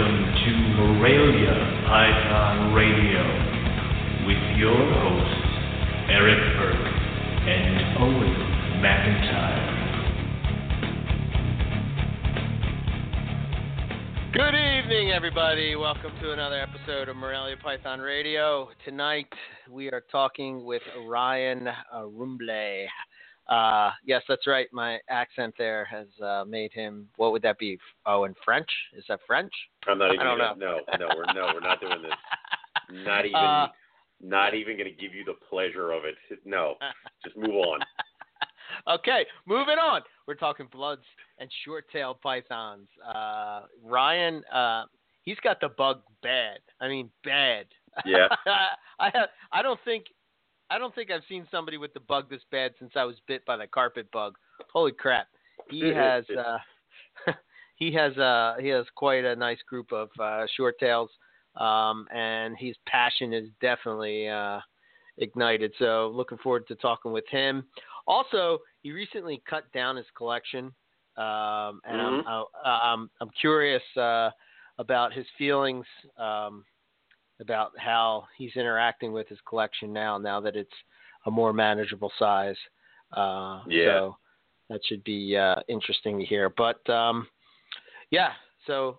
Welcome 0.00 0.32
to 0.32 0.52
Morelia 0.80 1.52
Python 1.86 2.72
Radio 2.72 3.20
with 4.26 4.40
your 4.56 4.72
hosts, 4.72 5.44
Eric 6.08 6.40
Burke 6.56 6.88
and 7.44 7.98
Owen 7.98 8.34
McIntyre. 8.80 9.60
Good 14.32 14.54
evening, 14.54 15.10
everybody. 15.10 15.76
Welcome 15.76 16.12
to 16.22 16.32
another 16.32 16.58
episode 16.58 17.10
of 17.10 17.16
Morelia 17.16 17.58
Python 17.62 18.00
Radio. 18.00 18.70
Tonight 18.86 19.28
we 19.70 19.88
are 19.88 20.04
talking 20.10 20.64
with 20.64 20.80
Ryan 21.06 21.68
uh, 21.68 22.06
Rumble. 22.06 22.86
Uh, 23.50 23.90
yes, 24.04 24.22
that's 24.28 24.46
right. 24.46 24.68
My 24.72 24.98
accent 25.08 25.54
there 25.58 25.84
has 25.84 26.06
uh, 26.24 26.44
made 26.46 26.72
him. 26.72 27.08
What 27.16 27.32
would 27.32 27.42
that 27.42 27.58
be? 27.58 27.78
Oh, 28.06 28.24
in 28.24 28.34
French? 28.44 28.68
Is 28.96 29.04
that 29.08 29.18
French? 29.26 29.52
I'm 29.88 29.98
not 29.98 30.14
even. 30.14 30.20
I 30.20 30.24
don't 30.24 30.38
gonna, 30.38 30.54
No, 30.56 30.80
no, 30.98 31.08
we're 31.16 31.32
no, 31.34 31.50
we're 31.52 31.60
not 31.60 31.80
doing 31.80 32.02
this. 32.02 32.12
Not 33.04 33.24
even. 33.24 33.36
Uh, 33.36 33.68
not 34.20 34.54
even 34.54 34.76
going 34.76 34.88
to 34.88 35.00
give 35.00 35.14
you 35.14 35.24
the 35.24 35.36
pleasure 35.48 35.92
of 35.92 36.04
it. 36.04 36.16
No, 36.44 36.74
just 37.24 37.36
move 37.36 37.54
on. 37.54 37.80
okay, 38.88 39.24
moving 39.46 39.78
on. 39.78 40.02
We're 40.26 40.34
talking 40.34 40.66
bloods 40.70 41.04
and 41.38 41.50
short-tailed 41.64 42.20
pythons. 42.20 42.88
Uh, 43.06 43.62
Ryan, 43.82 44.42
uh, 44.52 44.84
he's 45.22 45.38
got 45.42 45.60
the 45.60 45.68
bug 45.68 46.02
bad. 46.22 46.58
I 46.80 46.88
mean, 46.88 47.10
bad. 47.24 47.66
Yeah. 48.04 48.28
I 48.98 49.10
have. 49.14 49.28
I 49.52 49.62
don't 49.62 49.80
think. 49.84 50.06
I 50.70 50.78
don't 50.78 50.94
think 50.94 51.10
I've 51.10 51.22
seen 51.28 51.46
somebody 51.50 51.76
with 51.76 51.92
the 51.94 52.00
bug 52.00 52.30
this 52.30 52.42
bad 52.50 52.72
since 52.78 52.92
I 52.94 53.04
was 53.04 53.16
bit 53.26 53.44
by 53.44 53.56
the 53.56 53.66
carpet 53.66 54.10
bug. 54.12 54.36
Holy 54.72 54.92
crap! 54.92 55.26
He 55.68 55.80
has. 55.88 56.24
Uh, 56.30 56.58
he 57.76 57.92
has. 57.92 58.16
Uh, 58.16 58.54
he 58.60 58.68
has 58.68 58.86
quite 58.94 59.24
a 59.24 59.34
nice 59.34 59.58
group 59.68 59.92
of 59.92 60.08
uh, 60.20 60.46
short 60.56 60.78
tails, 60.78 61.10
um, 61.56 62.06
and 62.14 62.56
his 62.56 62.76
passion 62.86 63.32
is 63.32 63.48
definitely 63.60 64.28
uh, 64.28 64.60
ignited. 65.18 65.72
So, 65.78 66.12
looking 66.14 66.38
forward 66.38 66.68
to 66.68 66.76
talking 66.76 67.12
with 67.12 67.26
him. 67.28 67.64
Also, 68.06 68.58
he 68.82 68.92
recently 68.92 69.42
cut 69.48 69.70
down 69.72 69.96
his 69.96 70.06
collection, 70.16 70.66
um, 71.16 71.80
and 71.84 72.00
I'm, 72.00 72.22
Mhm. 72.22 72.44
I, 72.64 72.70
I'm 72.92 73.10
I'm 73.20 73.30
curious 73.40 73.82
uh, 73.96 74.30
about 74.78 75.12
his 75.12 75.26
feelings 75.36 75.86
um, 76.16 76.64
about 77.40 77.72
how 77.78 78.24
he's 78.36 78.54
interacting 78.56 79.12
with 79.12 79.28
his 79.28 79.38
collection 79.48 79.92
now. 79.92 80.18
Now 80.18 80.40
that 80.40 80.56
it's 80.56 80.70
a 81.26 81.30
more 81.30 81.52
manageable 81.52 82.12
size, 82.18 82.56
uh, 83.16 83.62
Yeah. 83.66 83.86
so 83.86 84.16
that 84.68 84.80
should 84.86 85.02
be 85.04 85.36
uh, 85.36 85.56
interesting 85.68 86.18
to 86.18 86.24
hear. 86.24 86.50
But 86.50 86.88
um, 86.88 87.26
yeah, 88.10 88.32
so 88.66 88.98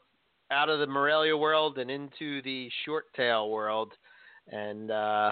out 0.51 0.69
of 0.69 0.79
the 0.79 0.87
Morelia 0.87 1.35
world 1.37 1.77
and 1.77 1.89
into 1.89 2.41
the 2.41 2.69
short 2.85 3.05
tail 3.15 3.49
world, 3.49 3.93
and 4.51 4.91
uh, 4.91 5.31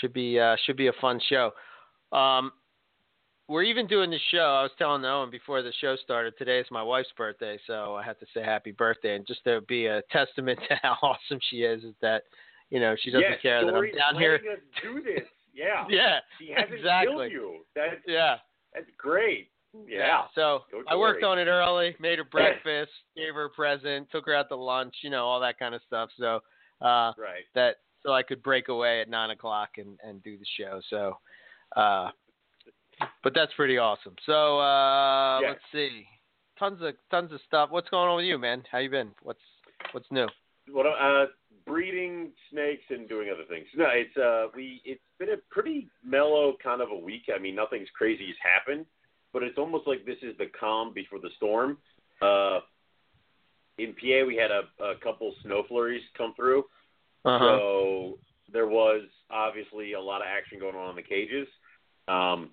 should 0.00 0.12
be 0.12 0.38
uh, 0.38 0.56
should 0.64 0.76
be 0.76 0.86
a 0.88 0.92
fun 1.00 1.20
show. 1.28 1.52
Um, 2.12 2.52
we're 3.48 3.62
even 3.62 3.86
doing 3.86 4.10
the 4.10 4.18
show. 4.30 4.38
I 4.38 4.62
was 4.62 4.70
telling 4.78 5.04
Owen 5.04 5.30
before 5.30 5.62
the 5.62 5.72
show 5.80 5.96
started. 5.96 6.34
Today 6.36 6.58
is 6.60 6.66
my 6.70 6.82
wife's 6.82 7.08
birthday, 7.16 7.58
so 7.66 7.96
I 7.96 8.02
have 8.04 8.18
to 8.20 8.26
say 8.34 8.42
happy 8.42 8.72
birthday. 8.72 9.16
And 9.16 9.26
just 9.26 9.42
to 9.44 9.62
be 9.62 9.86
a 9.86 10.02
testament 10.12 10.58
to 10.68 10.74
how 10.82 10.96
awesome 11.02 11.40
she 11.50 11.58
is, 11.62 11.82
is 11.82 11.94
that 12.02 12.24
you 12.70 12.78
know 12.80 12.94
she 13.00 13.10
doesn't 13.10 13.22
yeah, 13.30 13.36
care 13.38 13.64
that 13.64 13.74
I'm 13.74 13.90
down 13.96 14.20
here. 14.20 14.34
us 14.34 14.58
do 14.82 15.02
this. 15.02 15.26
Yeah. 15.54 15.86
Yeah, 15.90 16.18
She 16.38 16.52
hasn't 16.54 16.72
exactly. 16.74 17.16
killed 17.16 17.32
you. 17.32 17.56
That's 17.74 17.96
yeah. 18.06 18.36
that's 18.72 18.86
great. 18.96 19.50
Yeah. 19.88 20.22
So 20.36 20.60
I 20.88 20.94
worked 20.94 21.24
on 21.24 21.36
it 21.40 21.46
early, 21.48 21.96
made 21.98 22.18
her 22.20 22.24
breakfast, 22.30 22.92
gave 23.16 23.34
her 23.34 23.46
a 23.46 23.50
present, 23.50 24.08
took 24.12 24.26
her 24.26 24.34
out 24.36 24.48
to 24.50 24.54
lunch, 24.56 24.94
you 25.02 25.10
know, 25.10 25.24
all 25.24 25.40
that 25.40 25.58
kind 25.58 25.74
of 25.74 25.80
stuff. 25.84 26.10
So 26.16 26.36
uh, 26.80 27.10
Right. 27.18 27.42
that 27.56 27.76
so 28.04 28.12
I 28.12 28.22
could 28.22 28.40
break 28.40 28.68
away 28.68 29.00
at 29.00 29.10
nine 29.10 29.30
o'clock 29.30 29.70
and 29.78 29.98
and 30.04 30.22
do 30.22 30.38
the 30.38 30.46
show. 30.56 30.80
So, 30.90 31.18
uh, 31.74 32.10
but 33.22 33.34
that's 33.34 33.52
pretty 33.54 33.78
awesome. 33.78 34.14
So 34.26 34.58
uh, 34.58 35.40
Yeah. 35.40 35.48
let's 35.48 35.60
see, 35.72 36.06
tons 36.58 36.80
of 36.82 36.94
tons 37.10 37.32
of 37.32 37.40
stuff. 37.46 37.70
What's 37.70 37.88
going 37.88 38.08
on 38.08 38.16
with 38.16 38.24
you, 38.26 38.38
man? 38.38 38.64
How 38.70 38.78
you 38.78 38.90
been? 38.90 39.10
What's 39.22 39.40
what's 39.92 40.10
new? 40.10 40.26
What 40.70 40.86
uh 40.86 41.26
breeding 41.66 42.32
snakes 42.50 42.84
and 42.90 43.08
doing 43.08 43.28
other 43.32 43.44
things. 43.48 43.66
No, 43.76 43.86
it's 43.90 44.16
uh 44.16 44.48
we 44.54 44.80
it's 44.84 45.00
been 45.18 45.30
a 45.30 45.36
pretty 45.50 45.88
mellow 46.04 46.56
kind 46.62 46.80
of 46.80 46.90
a 46.90 46.98
week. 46.98 47.24
I 47.34 47.38
mean, 47.38 47.54
nothing's 47.54 47.88
crazy 47.96 48.26
has 48.26 48.36
happened, 48.42 48.86
but 49.32 49.42
it's 49.42 49.58
almost 49.58 49.86
like 49.86 50.04
this 50.04 50.18
is 50.22 50.36
the 50.38 50.46
calm 50.58 50.92
before 50.92 51.18
the 51.20 51.30
storm. 51.36 51.78
Uh 52.20 52.60
in 53.78 53.92
PA 53.94 54.26
we 54.26 54.36
had 54.36 54.50
a, 54.50 54.62
a 54.84 54.96
couple 54.96 55.32
snow 55.42 55.62
flurries 55.68 56.02
come 56.16 56.34
through. 56.34 56.64
Uh-huh. 57.24 57.58
So 57.58 58.18
there 58.52 58.66
was 58.66 59.02
obviously 59.30 59.92
a 59.92 60.00
lot 60.00 60.20
of 60.20 60.26
action 60.26 60.58
going 60.58 60.74
on 60.74 60.90
in 60.90 60.96
the 60.96 61.02
cages. 61.02 61.46
Um, 62.08 62.50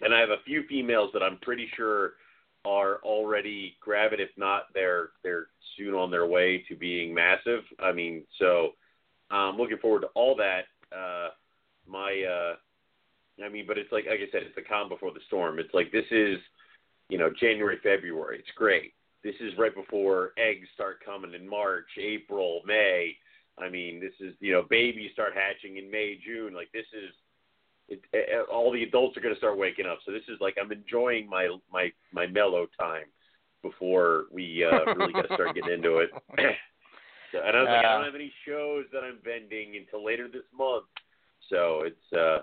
and 0.00 0.14
I 0.14 0.20
have 0.20 0.30
a 0.30 0.42
few 0.44 0.64
females 0.68 1.10
that 1.12 1.22
I'm 1.22 1.38
pretty 1.38 1.68
sure 1.76 2.12
are 2.64 2.96
already 3.02 3.76
gravid. 3.80 4.20
If 4.20 4.30
not, 4.36 4.64
they're 4.74 5.10
they're 5.22 5.46
soon 5.76 5.94
on 5.94 6.10
their 6.10 6.26
way 6.26 6.64
to 6.68 6.76
being 6.76 7.14
massive. 7.14 7.62
I 7.78 7.92
mean, 7.92 8.24
so 8.38 8.72
I'm 9.30 9.56
looking 9.56 9.78
forward 9.78 10.02
to 10.02 10.08
all 10.08 10.36
that. 10.36 10.64
Uh, 10.94 11.30
my, 11.86 12.22
uh, 12.28 13.44
I 13.44 13.48
mean, 13.48 13.64
but 13.66 13.78
it's 13.78 13.92
like 13.92 14.06
like 14.06 14.20
I 14.20 14.30
said, 14.32 14.42
it's 14.42 14.54
the 14.56 14.62
calm 14.62 14.88
before 14.88 15.12
the 15.12 15.20
storm. 15.26 15.58
It's 15.58 15.74
like 15.74 15.92
this 15.92 16.06
is, 16.10 16.38
you 17.08 17.18
know, 17.18 17.30
January, 17.40 17.78
February. 17.82 18.38
It's 18.38 18.56
great. 18.56 18.92
This 19.22 19.34
is 19.40 19.52
right 19.58 19.74
before 19.74 20.32
eggs 20.38 20.66
start 20.74 21.04
coming 21.04 21.34
in 21.34 21.48
March, 21.48 21.88
April, 21.98 22.62
May. 22.66 23.16
I 23.58 23.68
mean, 23.68 24.00
this 24.00 24.14
is 24.20 24.34
you 24.40 24.52
know 24.52 24.64
babies 24.68 25.10
start 25.12 25.32
hatching 25.34 25.76
in 25.76 25.90
May, 25.90 26.18
June. 26.24 26.54
Like 26.54 26.70
this 26.72 26.86
is 26.92 27.14
it, 27.90 28.00
it, 28.12 28.48
all 28.50 28.72
the 28.72 28.82
adults 28.82 29.16
are 29.16 29.20
going 29.20 29.34
to 29.34 29.38
start 29.38 29.58
waking 29.58 29.86
up. 29.86 29.98
So 30.06 30.12
this 30.12 30.22
is 30.28 30.38
like 30.40 30.56
I'm 30.62 30.72
enjoying 30.72 31.28
my 31.28 31.48
my 31.72 31.92
my 32.12 32.26
mellow 32.26 32.66
time 32.78 33.06
before 33.62 34.24
we 34.32 34.64
uh, 34.64 34.94
really 34.94 35.12
got 35.12 35.28
to 35.28 35.34
start 35.34 35.54
getting 35.54 35.72
into 35.74 35.98
it. 35.98 36.10
so, 37.32 37.38
and 37.44 37.56
I 37.56 37.60
was 37.60 37.68
like, 37.68 37.84
I 37.84 37.92
don't 37.92 38.02
Uh. 38.02 38.04
have 38.04 38.14
any 38.14 38.32
shows 38.46 38.86
that 38.92 39.02
I'm 39.04 39.18
vending 39.22 39.76
until 39.76 40.04
later 40.04 40.28
this 40.28 40.46
month. 40.56 40.86
So 41.50 41.82
it's 41.84 42.12
uh, 42.12 42.38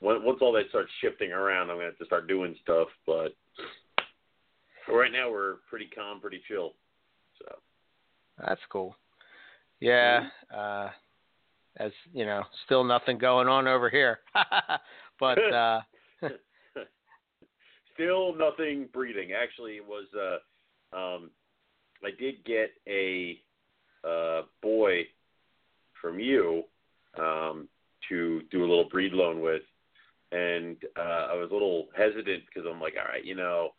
once 0.00 0.20
once 0.22 0.38
all 0.42 0.52
that 0.52 0.68
starts 0.68 0.90
shifting 1.00 1.32
around, 1.32 1.70
I'm 1.70 1.76
going 1.76 1.86
to 1.86 1.90
have 1.92 1.98
to 1.98 2.04
start 2.04 2.28
doing 2.28 2.54
stuff. 2.62 2.88
But 3.06 3.34
right 4.88 5.10
now 5.12 5.30
we're 5.30 5.56
pretty 5.68 5.86
calm, 5.86 6.20
pretty 6.20 6.40
chill. 6.46 6.74
So 7.38 7.56
That's 8.46 8.60
cool. 8.70 8.96
Yeah. 9.80 10.28
Mm-hmm. 10.52 10.86
Uh, 10.86 10.90
as 11.78 11.92
you 12.12 12.24
know, 12.24 12.42
still 12.64 12.84
nothing 12.84 13.18
going 13.18 13.48
on 13.48 13.66
over 13.66 13.90
here. 13.90 14.20
but 15.20 15.38
uh, 15.52 15.80
still 17.94 18.34
nothing 18.36 18.88
breeding. 18.92 19.30
Actually, 19.32 19.76
it 19.76 19.86
was 19.86 20.06
uh, 20.14 20.96
um, 20.96 21.30
I 22.04 22.10
did 22.18 22.44
get 22.44 22.70
a 22.86 23.40
uh, 24.06 24.42
boy 24.62 25.02
from 26.00 26.20
you 26.20 26.64
um, 27.18 27.68
to 28.08 28.42
do 28.50 28.60
a 28.60 28.68
little 28.68 28.88
breed 28.88 29.12
loan 29.12 29.40
with, 29.40 29.62
and 30.32 30.76
uh, 30.96 31.28
I 31.32 31.34
was 31.34 31.48
a 31.50 31.54
little 31.54 31.86
hesitant 31.96 32.44
because 32.46 32.68
I'm 32.70 32.80
like, 32.80 32.94
all 32.98 33.08
right, 33.08 33.24
you 33.24 33.34
know, 33.34 33.70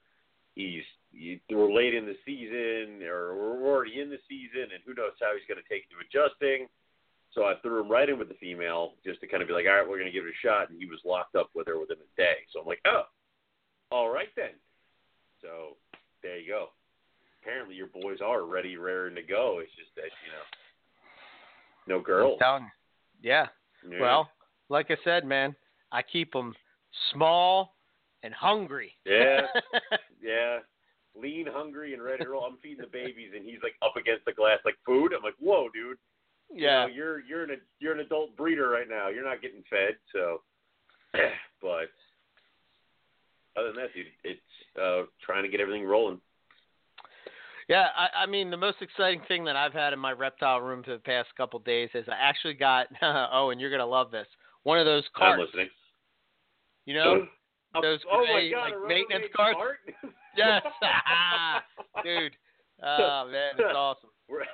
he's 0.56 0.84
you, 1.12 1.40
we're 1.50 1.72
late 1.72 1.96
in 1.96 2.06
the 2.06 2.18
season, 2.26 3.08
or 3.08 3.36
we're 3.36 3.72
already 3.72 4.02
in 4.02 4.10
the 4.10 4.20
season, 4.28 4.74
and 4.74 4.84
who 4.86 4.94
knows 4.94 5.14
how 5.22 5.32
he's 5.34 5.48
going 5.48 5.62
to 5.62 5.70
take 5.70 5.88
to 5.90 6.02
adjusting. 6.04 6.68
So 7.36 7.44
I 7.44 7.56
threw 7.62 7.82
him 7.82 7.92
right 7.92 8.10
in 8.10 8.18
with 8.18 8.30
the 8.30 8.36
female 8.36 8.94
just 9.06 9.20
to 9.20 9.28
kind 9.28 9.44
of 9.44 9.50
be 9.50 9.54
like, 9.54 9.66
all 9.68 9.76
right, 9.76 9.88
we're 9.88 10.00
going 10.00 10.12
to 10.12 10.18
give 10.18 10.26
it 10.26 10.34
a 10.34 10.48
shot. 10.48 10.70
And 10.70 10.80
he 10.80 10.86
was 10.86 11.00
locked 11.04 11.36
up 11.36 11.50
with 11.54 11.68
her 11.68 11.78
within 11.78 11.98
a 11.98 12.22
day. 12.22 12.38
So 12.52 12.62
I'm 12.62 12.66
like, 12.66 12.80
oh, 12.88 13.04
all 13.92 14.10
right 14.10 14.30
then. 14.38 14.52
So 15.42 15.76
there 16.24 16.40
you 16.40 16.48
go. 16.48 16.70
Apparently 17.44 17.76
your 17.76 17.88
boys 17.88 18.20
are 18.24 18.46
ready, 18.46 18.78
raring 18.78 19.16
to 19.16 19.22
go. 19.22 19.60
It's 19.62 19.76
just 19.76 19.94
that 19.96 20.04
you 20.04 20.32
know, 21.94 21.98
no 22.00 22.04
girls. 22.04 22.40
I'm 22.42 22.46
telling 22.46 22.64
you. 22.64 23.30
Yeah. 23.30 23.48
Yeah. 23.88 24.02
Well, 24.02 24.30
like 24.70 24.88
I 24.90 24.98
said, 25.04 25.26
man, 25.26 25.56
I 25.92 26.02
keep 26.02 26.32
them 26.32 26.56
small 27.14 27.76
and 28.24 28.34
hungry. 28.34 28.94
Yeah. 29.06 29.42
yeah, 30.24 30.60
lean, 31.16 31.46
hungry, 31.52 31.94
and 31.94 32.02
ready 32.02 32.24
to 32.24 32.30
roll. 32.30 32.46
I'm 32.46 32.58
feeding 32.64 32.82
the 32.82 32.88
babies, 32.88 33.32
and 33.36 33.46
he's 33.46 33.60
like 33.62 33.76
up 33.84 33.96
against 33.96 34.26
the 34.26 34.34
glass 34.34 34.60
like 34.66 34.78
food. 34.86 35.14
I'm 35.14 35.22
like, 35.22 35.36
whoa, 35.40 35.70
dude. 35.74 35.98
You 36.54 36.66
yeah. 36.66 36.86
know, 36.86 36.88
you're 36.94 37.20
you're 37.22 37.44
an 37.44 37.62
you're 37.80 37.94
an 37.94 38.00
adult 38.00 38.36
breeder 38.36 38.70
right 38.70 38.90
now. 38.90 39.10
You're 39.10 39.26
not 39.26 39.42
getting 39.42 39.64
fed, 39.70 39.96
so. 40.14 40.42
but 41.62 41.90
other 43.58 43.68
than 43.68 43.76
that, 43.78 43.94
dude, 43.94 44.08
it's 44.24 44.42
uh, 44.82 45.04
trying 45.26 45.44
to 45.44 45.50
get 45.50 45.62
everything 45.62 45.86
rolling. 45.86 46.20
Yeah, 47.70 47.88
I, 47.98 48.24
I 48.24 48.26
mean 48.26 48.52
the 48.52 48.58
most 48.58 48.78
exciting 48.82 49.22
thing 49.28 49.46
that 49.46 49.56
I've 49.56 49.74
had 49.74 49.94
in 49.94 50.00
my 50.00 50.12
reptile 50.12 50.62
room 50.62 50.84
for 50.84 50.92
the 50.92 51.00
past 51.00 51.30
couple 51.38 51.60
of 51.60 51.66
days 51.66 51.90
is 51.94 52.06
I 52.08 52.16
actually 52.20 52.54
got 52.54 52.88
oh, 53.02 53.50
and 53.52 53.60
you're 53.62 53.72
gonna 53.72 53.86
love 53.86 54.12
this. 54.12 54.28
One 54.64 54.80
of 54.80 54.86
those 54.86 55.04
carts. 55.16 55.40
I'm 55.40 55.46
listening. 55.46 55.70
you 56.86 56.96
know, 56.96 57.28
Oh, 57.76 57.82
those 57.82 58.00
oh 58.10 58.26
gray, 58.26 58.52
god, 58.52 58.72
like, 58.72 58.88
maintenance 58.88 59.26
carts? 59.36 59.58
cart? 59.58 59.78
Yes. 60.38 60.62
dude. 62.04 62.36
Oh 62.84 63.30
man, 63.32 63.54
it's 63.58 63.74
awesome. 63.74 64.10
We're- 64.28 64.46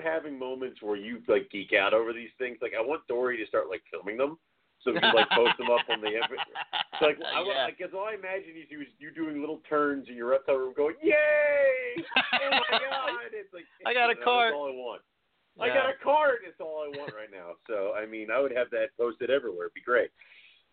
having 0.00 0.38
moments 0.38 0.80
where 0.82 0.96
you 0.96 1.20
like 1.26 1.50
geek 1.50 1.72
out 1.72 1.94
over 1.94 2.12
these 2.12 2.30
things. 2.38 2.58
Like 2.62 2.72
I 2.78 2.80
want 2.80 3.06
Dory 3.08 3.36
to 3.38 3.46
start 3.46 3.68
like 3.68 3.82
filming 3.90 4.16
them, 4.16 4.38
so 4.82 4.92
we 4.92 5.00
can 5.00 5.14
like 5.14 5.28
post 5.30 5.58
them 5.58 5.70
up 5.70 5.82
on 5.90 6.00
the. 6.00 6.10
So, 6.98 7.06
like 7.06 7.18
I, 7.18 7.42
yeah. 7.42 7.66
I 7.66 7.70
guess 7.72 7.90
all 7.94 8.06
I 8.06 8.14
imagine 8.14 8.54
is 8.54 8.70
you 8.70 8.86
you 8.98 9.10
doing 9.10 9.40
little 9.40 9.60
turns 9.68 10.08
in 10.08 10.14
your 10.14 10.30
reptile 10.30 10.56
room, 10.56 10.74
going, 10.76 10.94
"Yay! 11.02 11.98
Oh 11.98 12.50
my 12.50 12.78
god!" 12.78 13.34
It's 13.34 13.52
like 13.52 13.66
I 13.86 13.94
got 13.94 14.10
a 14.10 14.14
that's 14.18 14.24
cart. 14.24 14.54
all 14.54 14.68
I 14.68 14.74
want. 14.74 15.02
I 15.60 15.68
got 15.68 15.90
a 15.90 15.98
cart. 16.02 16.40
It's 16.46 16.60
all 16.60 16.86
I 16.86 16.96
want 16.96 17.12
right 17.12 17.30
now. 17.30 17.58
So 17.66 17.92
I 17.92 18.06
mean, 18.06 18.30
I 18.30 18.40
would 18.40 18.54
have 18.56 18.70
that 18.70 18.96
posted 18.98 19.30
everywhere. 19.30 19.66
It'd 19.66 19.74
be 19.74 19.82
great. 19.82 20.10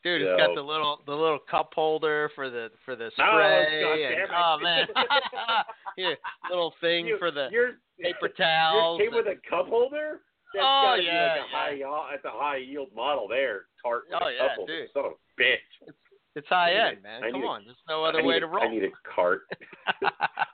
Dude, 0.07 0.21
it's 0.21 0.37
got 0.39 0.55
the 0.55 0.61
little 0.61 1.01
the 1.05 1.11
little 1.13 1.39
cup 1.51 1.71
holder 1.75 2.31
for 2.35 2.49
the 2.49 2.69
for 2.85 2.95
the 2.95 3.05
Oh, 3.05 3.09
spray. 3.09 3.81
God 3.83 4.21
and, 4.21 4.31
oh 4.35 4.57
man, 4.61 4.87
yeah, 5.97 6.13
little 6.49 6.73
thing 6.79 7.07
You- 7.07 7.17
for 7.17 7.29
the 7.31 7.49
yours, 7.51 7.75
paper 7.99 8.17
yours 8.21 8.31
towels. 8.37 9.01
came 9.01 9.11
with 9.13 9.27
a 9.27 9.35
cup 9.49 9.67
holder. 9.67 10.21
That's 10.53 10.65
Oh, 10.65 10.95
yeah, 11.01 11.31
like 11.33 11.41
a 11.41 11.55
high, 11.57 11.71
yield- 11.71 12.05
that's 12.11 12.25
a 12.25 12.29
high 12.31 12.57
yield 12.57 12.87
model 12.95 13.27
there. 13.27 13.65
Tart 13.83 14.03
Oh, 14.13 14.29
yeah, 14.29 14.55
dude. 14.65 14.87
Son 14.93 15.05
of 15.05 15.11
a 15.11 15.41
bitch. 15.41 15.91
it's 16.35 16.47
high 16.47 16.71
end, 16.71 17.03
man. 17.03 17.21
I 17.23 17.31
Come 17.31 17.41
need 17.41 17.45
a- 17.47 17.49
on, 17.49 17.63
there's 17.65 17.77
no 17.89 18.05
other 18.05 18.23
way 18.23 18.37
a- 18.37 18.39
to 18.39 18.47
roll. 18.47 18.63
I 18.63 18.69
need 18.69 18.85
a 18.85 18.91
cart. 19.13 19.41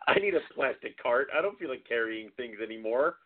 I 0.07 0.15
need 0.19 0.33
a 0.33 0.39
plastic 0.55 1.01
cart. 1.01 1.27
I 1.37 1.41
don't 1.41 1.57
feel 1.59 1.69
like 1.69 1.85
carrying 1.87 2.29
things 2.37 2.57
anymore. 2.63 3.17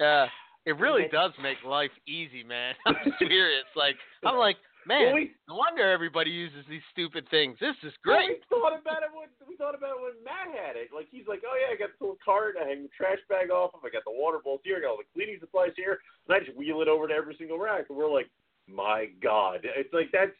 Yeah, 0.00 0.26
it 0.64 0.78
really 0.78 1.08
does 1.12 1.32
make 1.42 1.58
life 1.64 1.90
easy, 2.06 2.42
man. 2.42 2.74
I'm 2.86 2.96
serious. 3.18 3.64
Like 3.76 3.96
I'm 4.24 4.36
like, 4.38 4.56
man, 4.86 5.14
we, 5.14 5.32
no 5.48 5.54
wonder 5.56 5.82
everybody 5.90 6.30
uses 6.30 6.64
these 6.68 6.82
stupid 6.92 7.26
things. 7.30 7.56
This 7.60 7.76
is 7.82 7.92
great. 8.02 8.28
we 8.28 8.36
thought 8.50 8.76
about 8.78 9.02
it 9.02 9.10
when 9.12 9.28
we 9.48 9.56
thought 9.56 9.74
about 9.74 9.96
it 9.96 10.02
when 10.02 10.16
Matt 10.24 10.52
had 10.54 10.76
it. 10.76 10.88
Like 10.94 11.06
he's 11.10 11.26
like, 11.26 11.42
oh 11.46 11.56
yeah, 11.56 11.74
I 11.74 11.78
got 11.78 11.90
this 11.92 12.00
little 12.00 12.18
cart. 12.24 12.56
I 12.60 12.68
hang 12.68 12.82
the 12.82 12.92
trash 12.96 13.18
bag 13.28 13.50
off 13.50 13.74
of. 13.74 13.80
I 13.84 13.90
got 13.90 14.04
the 14.04 14.12
water 14.12 14.38
bowls 14.42 14.60
here. 14.64 14.76
I 14.78 14.80
got 14.80 14.90
all 14.90 15.02
the 15.02 15.08
cleaning 15.14 15.38
supplies 15.40 15.72
here, 15.76 15.98
and 16.28 16.36
I 16.36 16.40
just 16.44 16.56
wheel 16.56 16.82
it 16.82 16.88
over 16.88 17.08
to 17.08 17.14
every 17.14 17.34
single 17.38 17.58
rack. 17.58 17.86
And 17.88 17.98
we're 17.98 18.10
like, 18.12 18.28
my 18.68 19.08
God, 19.22 19.60
it's 19.64 19.92
like 19.92 20.08
that's, 20.12 20.32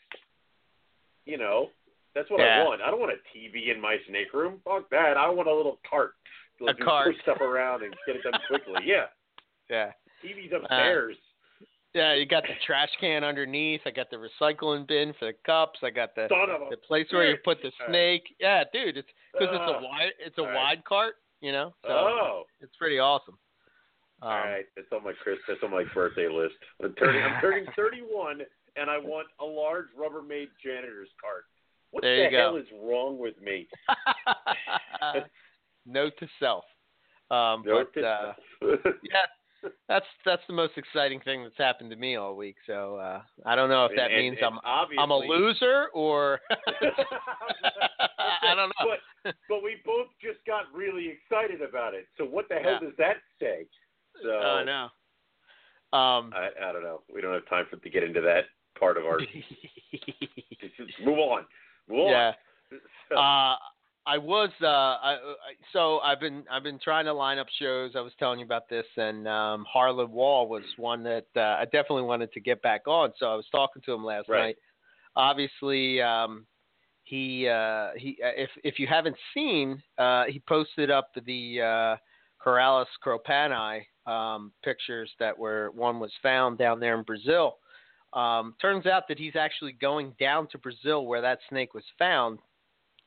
you 1.26 1.38
know, 1.38 1.70
that's 2.14 2.30
what 2.30 2.40
Yeah. 2.40 2.62
I 2.62 2.64
want. 2.64 2.82
I 2.82 2.90
don't 2.90 3.00
want 3.00 3.12
a 3.12 3.20
TV 3.36 3.74
in 3.74 3.80
my 3.80 3.96
snake 4.08 4.32
room. 4.32 4.60
Fuck 4.64 4.90
that. 4.90 5.16
I 5.16 5.28
want 5.28 5.48
a 5.48 5.54
little 5.54 5.80
cart. 5.88 6.14
to 6.58 6.66
A 6.66 6.74
cart. 6.74 7.08
Push 7.08 7.22
stuff 7.22 7.40
around 7.40 7.82
and 7.82 7.94
get 8.06 8.16
it 8.16 8.22
done 8.22 8.38
quickly. 8.48 8.74
Yeah, 8.84 9.06
Yeah. 9.68 9.90
TV's 10.24 10.52
uh, 10.52 10.60
upstairs. 10.60 11.16
Yeah, 11.94 12.14
you 12.14 12.26
got 12.26 12.42
the 12.42 12.54
trash 12.66 12.88
can 13.00 13.22
underneath. 13.22 13.80
I 13.86 13.90
got 13.90 14.10
the 14.10 14.16
recycling 14.16 14.86
bin 14.86 15.14
for 15.18 15.26
the 15.26 15.34
cups. 15.46 15.78
I 15.82 15.90
got 15.90 16.14
the 16.16 16.26
Son 16.28 16.50
of 16.50 16.62
a 16.62 16.70
the 16.70 16.76
place 16.76 17.06
where 17.10 17.30
you 17.30 17.36
put 17.44 17.62
the 17.62 17.70
snake. 17.86 18.34
Yeah, 18.40 18.64
dude, 18.72 18.96
it's 18.96 19.08
because 19.32 19.48
it's 19.52 19.62
a 19.64 19.80
wide 19.80 20.10
it's 20.18 20.38
a 20.38 20.40
All 20.40 20.46
right. 20.48 20.54
wide 20.56 20.84
cart, 20.84 21.14
you 21.40 21.52
know. 21.52 21.72
So 21.84 21.92
oh. 21.92 22.42
it's 22.60 22.74
pretty 22.76 22.98
awesome. 22.98 23.38
Um, 24.22 24.30
All 24.30 24.38
right, 24.38 24.64
it's 24.76 24.88
on 24.92 25.04
my 25.04 25.12
Chris. 25.22 25.38
That's 25.46 25.60
on 25.62 25.70
my 25.70 25.84
birthday 25.94 26.28
list. 26.28 26.54
I'm 26.82 26.94
turning. 26.94 27.22
I'm 27.22 27.40
turning 27.40 27.66
31, 27.76 28.40
and 28.76 28.90
I 28.90 28.98
want 28.98 29.28
a 29.40 29.44
large 29.44 29.86
Rubbermaid 29.96 30.48
janitor's 30.64 31.10
cart. 31.20 31.44
What 31.92 32.02
There 32.02 32.16
the 32.16 32.22
you 32.24 32.30
go. 32.30 32.38
hell 32.38 32.56
is 32.56 32.66
wrong 32.82 33.18
with 33.18 33.40
me? 33.40 33.68
Note 35.86 36.14
to 36.18 36.26
self. 36.40 36.64
Um, 37.30 37.62
Note 37.64 37.88
but 37.94 38.00
to 38.00 38.06
uh, 38.06 38.32
self. 38.62 38.80
yeah, 39.02 39.26
that's 39.88 40.06
that's 40.24 40.42
the 40.48 40.54
most 40.54 40.72
exciting 40.76 41.20
thing 41.20 41.42
that's 41.42 41.56
happened 41.58 41.90
to 41.90 41.96
me 41.96 42.16
all 42.16 42.36
week. 42.36 42.56
So 42.66 42.96
uh, 42.96 43.22
I 43.46 43.54
don't 43.56 43.68
know 43.68 43.84
if 43.86 43.92
that 43.96 44.10
And- 44.10 44.16
means 44.20 44.36
and 44.40 44.58
I'm 44.64 44.98
I'm 44.98 45.10
a 45.10 45.16
loser 45.18 45.86
or 45.94 46.40
I 47.98 48.54
don't 48.54 48.68
know. 48.68 48.96
But 49.24 49.34
but 49.48 49.62
we 49.62 49.76
both 49.84 50.08
just 50.20 50.44
got 50.46 50.64
really 50.74 51.08
excited 51.08 51.62
about 51.62 51.94
it. 51.94 52.06
So 52.18 52.24
what 52.24 52.48
the 52.48 52.56
hell 52.56 52.78
Yeah. 52.80 52.88
does 52.88 52.96
that 52.98 53.16
say? 53.40 53.66
So 54.22 54.28
Oh 54.30 54.62
no. 54.64 54.84
Um, 55.98 56.32
I 56.34 56.50
I 56.68 56.72
don't 56.72 56.82
know. 56.82 57.02
We 57.12 57.20
don't 57.20 57.32
have 57.34 57.46
time 57.48 57.66
for 57.70 57.76
to 57.76 57.90
get 57.90 58.02
into 58.02 58.20
that 58.22 58.44
part 58.78 58.96
of 58.96 59.04
our. 59.04 59.18
just, 60.00 60.76
just 60.76 61.00
move 61.04 61.18
on. 61.18 61.44
Move 61.88 62.08
yeah. 62.10 62.28
on. 62.72 62.80
So- 63.10 63.16
Uh, 63.16 63.56
I 64.06 64.18
was 64.18 64.50
uh, 64.62 64.66
I, 64.66 65.12
I, 65.12 65.18
so 65.72 65.98
I've 66.00 66.20
been 66.20 66.44
I've 66.50 66.62
been 66.62 66.78
trying 66.78 67.06
to 67.06 67.12
line 67.14 67.38
up 67.38 67.46
shows. 67.58 67.92
I 67.96 68.00
was 68.00 68.12
telling 68.18 68.38
you 68.38 68.44
about 68.44 68.68
this, 68.68 68.84
and 68.96 69.26
um, 69.26 69.64
Harlan 69.70 70.10
Wall 70.10 70.46
was 70.46 70.62
one 70.76 71.02
that 71.04 71.26
uh, 71.36 71.40
I 71.40 71.64
definitely 71.64 72.02
wanted 72.02 72.30
to 72.32 72.40
get 72.40 72.60
back 72.60 72.86
on. 72.86 73.12
So 73.18 73.26
I 73.26 73.34
was 73.34 73.46
talking 73.50 73.80
to 73.86 73.92
him 73.92 74.04
last 74.04 74.28
Right. 74.28 74.40
night. 74.40 74.56
Obviously, 75.16 76.02
um, 76.02 76.46
he 77.04 77.48
uh, 77.48 77.90
he 77.96 78.18
uh, 78.22 78.32
if 78.36 78.50
if 78.62 78.78
you 78.78 78.86
haven't 78.86 79.16
seen, 79.32 79.82
uh, 79.96 80.24
he 80.28 80.40
posted 80.40 80.90
up 80.90 81.10
the 81.24 81.60
uh, 81.62 81.96
Corallus 82.44 82.86
cropanii 83.04 83.84
um, 84.06 84.52
pictures 84.62 85.10
that 85.18 85.38
were 85.38 85.70
one 85.74 85.98
was 85.98 86.12
found 86.22 86.58
down 86.58 86.78
there 86.78 86.98
in 86.98 87.04
Brazil. 87.04 87.56
Um, 88.12 88.54
turns 88.60 88.86
out 88.86 89.08
that 89.08 89.18
he's 89.18 89.34
actually 89.34 89.72
going 89.72 90.14
down 90.20 90.46
to 90.48 90.58
Brazil 90.58 91.06
where 91.06 91.22
that 91.22 91.38
snake 91.48 91.74
was 91.74 91.84
found. 91.98 92.38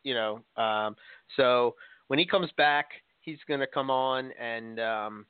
You 0.07 0.13
know, 0.13 0.41
um, 0.55 0.95
so 1.35 1.75
when 2.07 2.17
he 2.17 2.25
comes 2.25 2.49
back, 2.55 2.87
he's 3.21 3.39
going 3.47 3.59
to 3.59 3.67
come 3.67 3.89
on 3.89 4.31
and. 4.39 4.79
Um, 4.79 5.25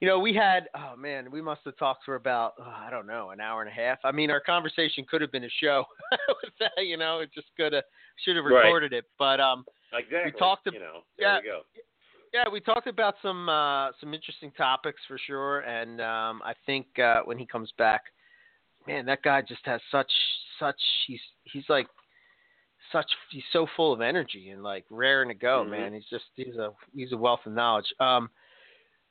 you 0.00 0.06
know, 0.06 0.20
we 0.20 0.32
had 0.32 0.68
oh 0.76 0.94
man, 0.96 1.28
we 1.28 1.42
must 1.42 1.62
have 1.64 1.76
talked 1.76 2.04
for 2.04 2.14
about 2.14 2.52
oh, 2.60 2.62
I 2.86 2.88
don't 2.88 3.06
know 3.06 3.30
an 3.30 3.40
hour 3.40 3.62
and 3.62 3.68
a 3.68 3.74
half. 3.74 3.98
I 4.04 4.12
mean, 4.12 4.30
our 4.30 4.38
conversation 4.40 5.04
could 5.10 5.20
have 5.20 5.32
been 5.32 5.42
a 5.42 5.50
show 5.60 5.84
that. 6.60 6.70
You 6.84 6.96
know, 6.96 7.18
it 7.18 7.30
just 7.34 7.48
could 7.56 7.72
have 7.72 7.82
should 8.24 8.36
have 8.36 8.44
Right. 8.44 8.62
recorded 8.62 8.92
it. 8.92 9.06
But 9.18 9.40
um, 9.40 9.64
exactly. 9.92 10.30
talked 10.38 10.66
to- 10.66 10.72
you 10.72 10.78
know. 10.78 11.00
There 11.18 11.26
yeah. 11.28 11.38
we 11.42 11.48
go. 11.48 11.60
yeah, 12.32 12.44
we 12.48 12.60
talked 12.60 12.86
about 12.86 13.16
some 13.22 13.48
uh, 13.48 13.90
some 13.98 14.14
interesting 14.14 14.52
topics 14.56 15.00
for 15.08 15.18
sure, 15.18 15.60
and 15.60 16.00
um, 16.00 16.42
I 16.44 16.54
think 16.64 16.86
uh, 16.98 17.22
when 17.24 17.36
he 17.36 17.44
comes 17.46 17.72
back, 17.76 18.02
man, 18.86 19.04
that 19.06 19.22
guy 19.22 19.42
just 19.42 19.64
has 19.64 19.80
such 19.90 20.12
such 20.60 20.80
he's 21.08 21.20
he's 21.42 21.64
like 21.68 21.88
such 22.92 23.10
he's 23.30 23.42
so 23.52 23.66
full 23.76 23.92
of 23.92 24.00
energy 24.00 24.50
and 24.50 24.62
like 24.62 24.84
raring 24.90 25.28
to 25.28 25.34
go, 25.34 25.64
Mhm. 25.64 25.70
man. 25.70 25.94
He's 25.94 26.06
just 26.06 26.26
he's 26.36 26.56
a 26.56 26.72
he's 26.94 27.12
a 27.12 27.16
wealth 27.16 27.46
of 27.46 27.52
knowledge. 27.52 27.92
Um, 28.00 28.30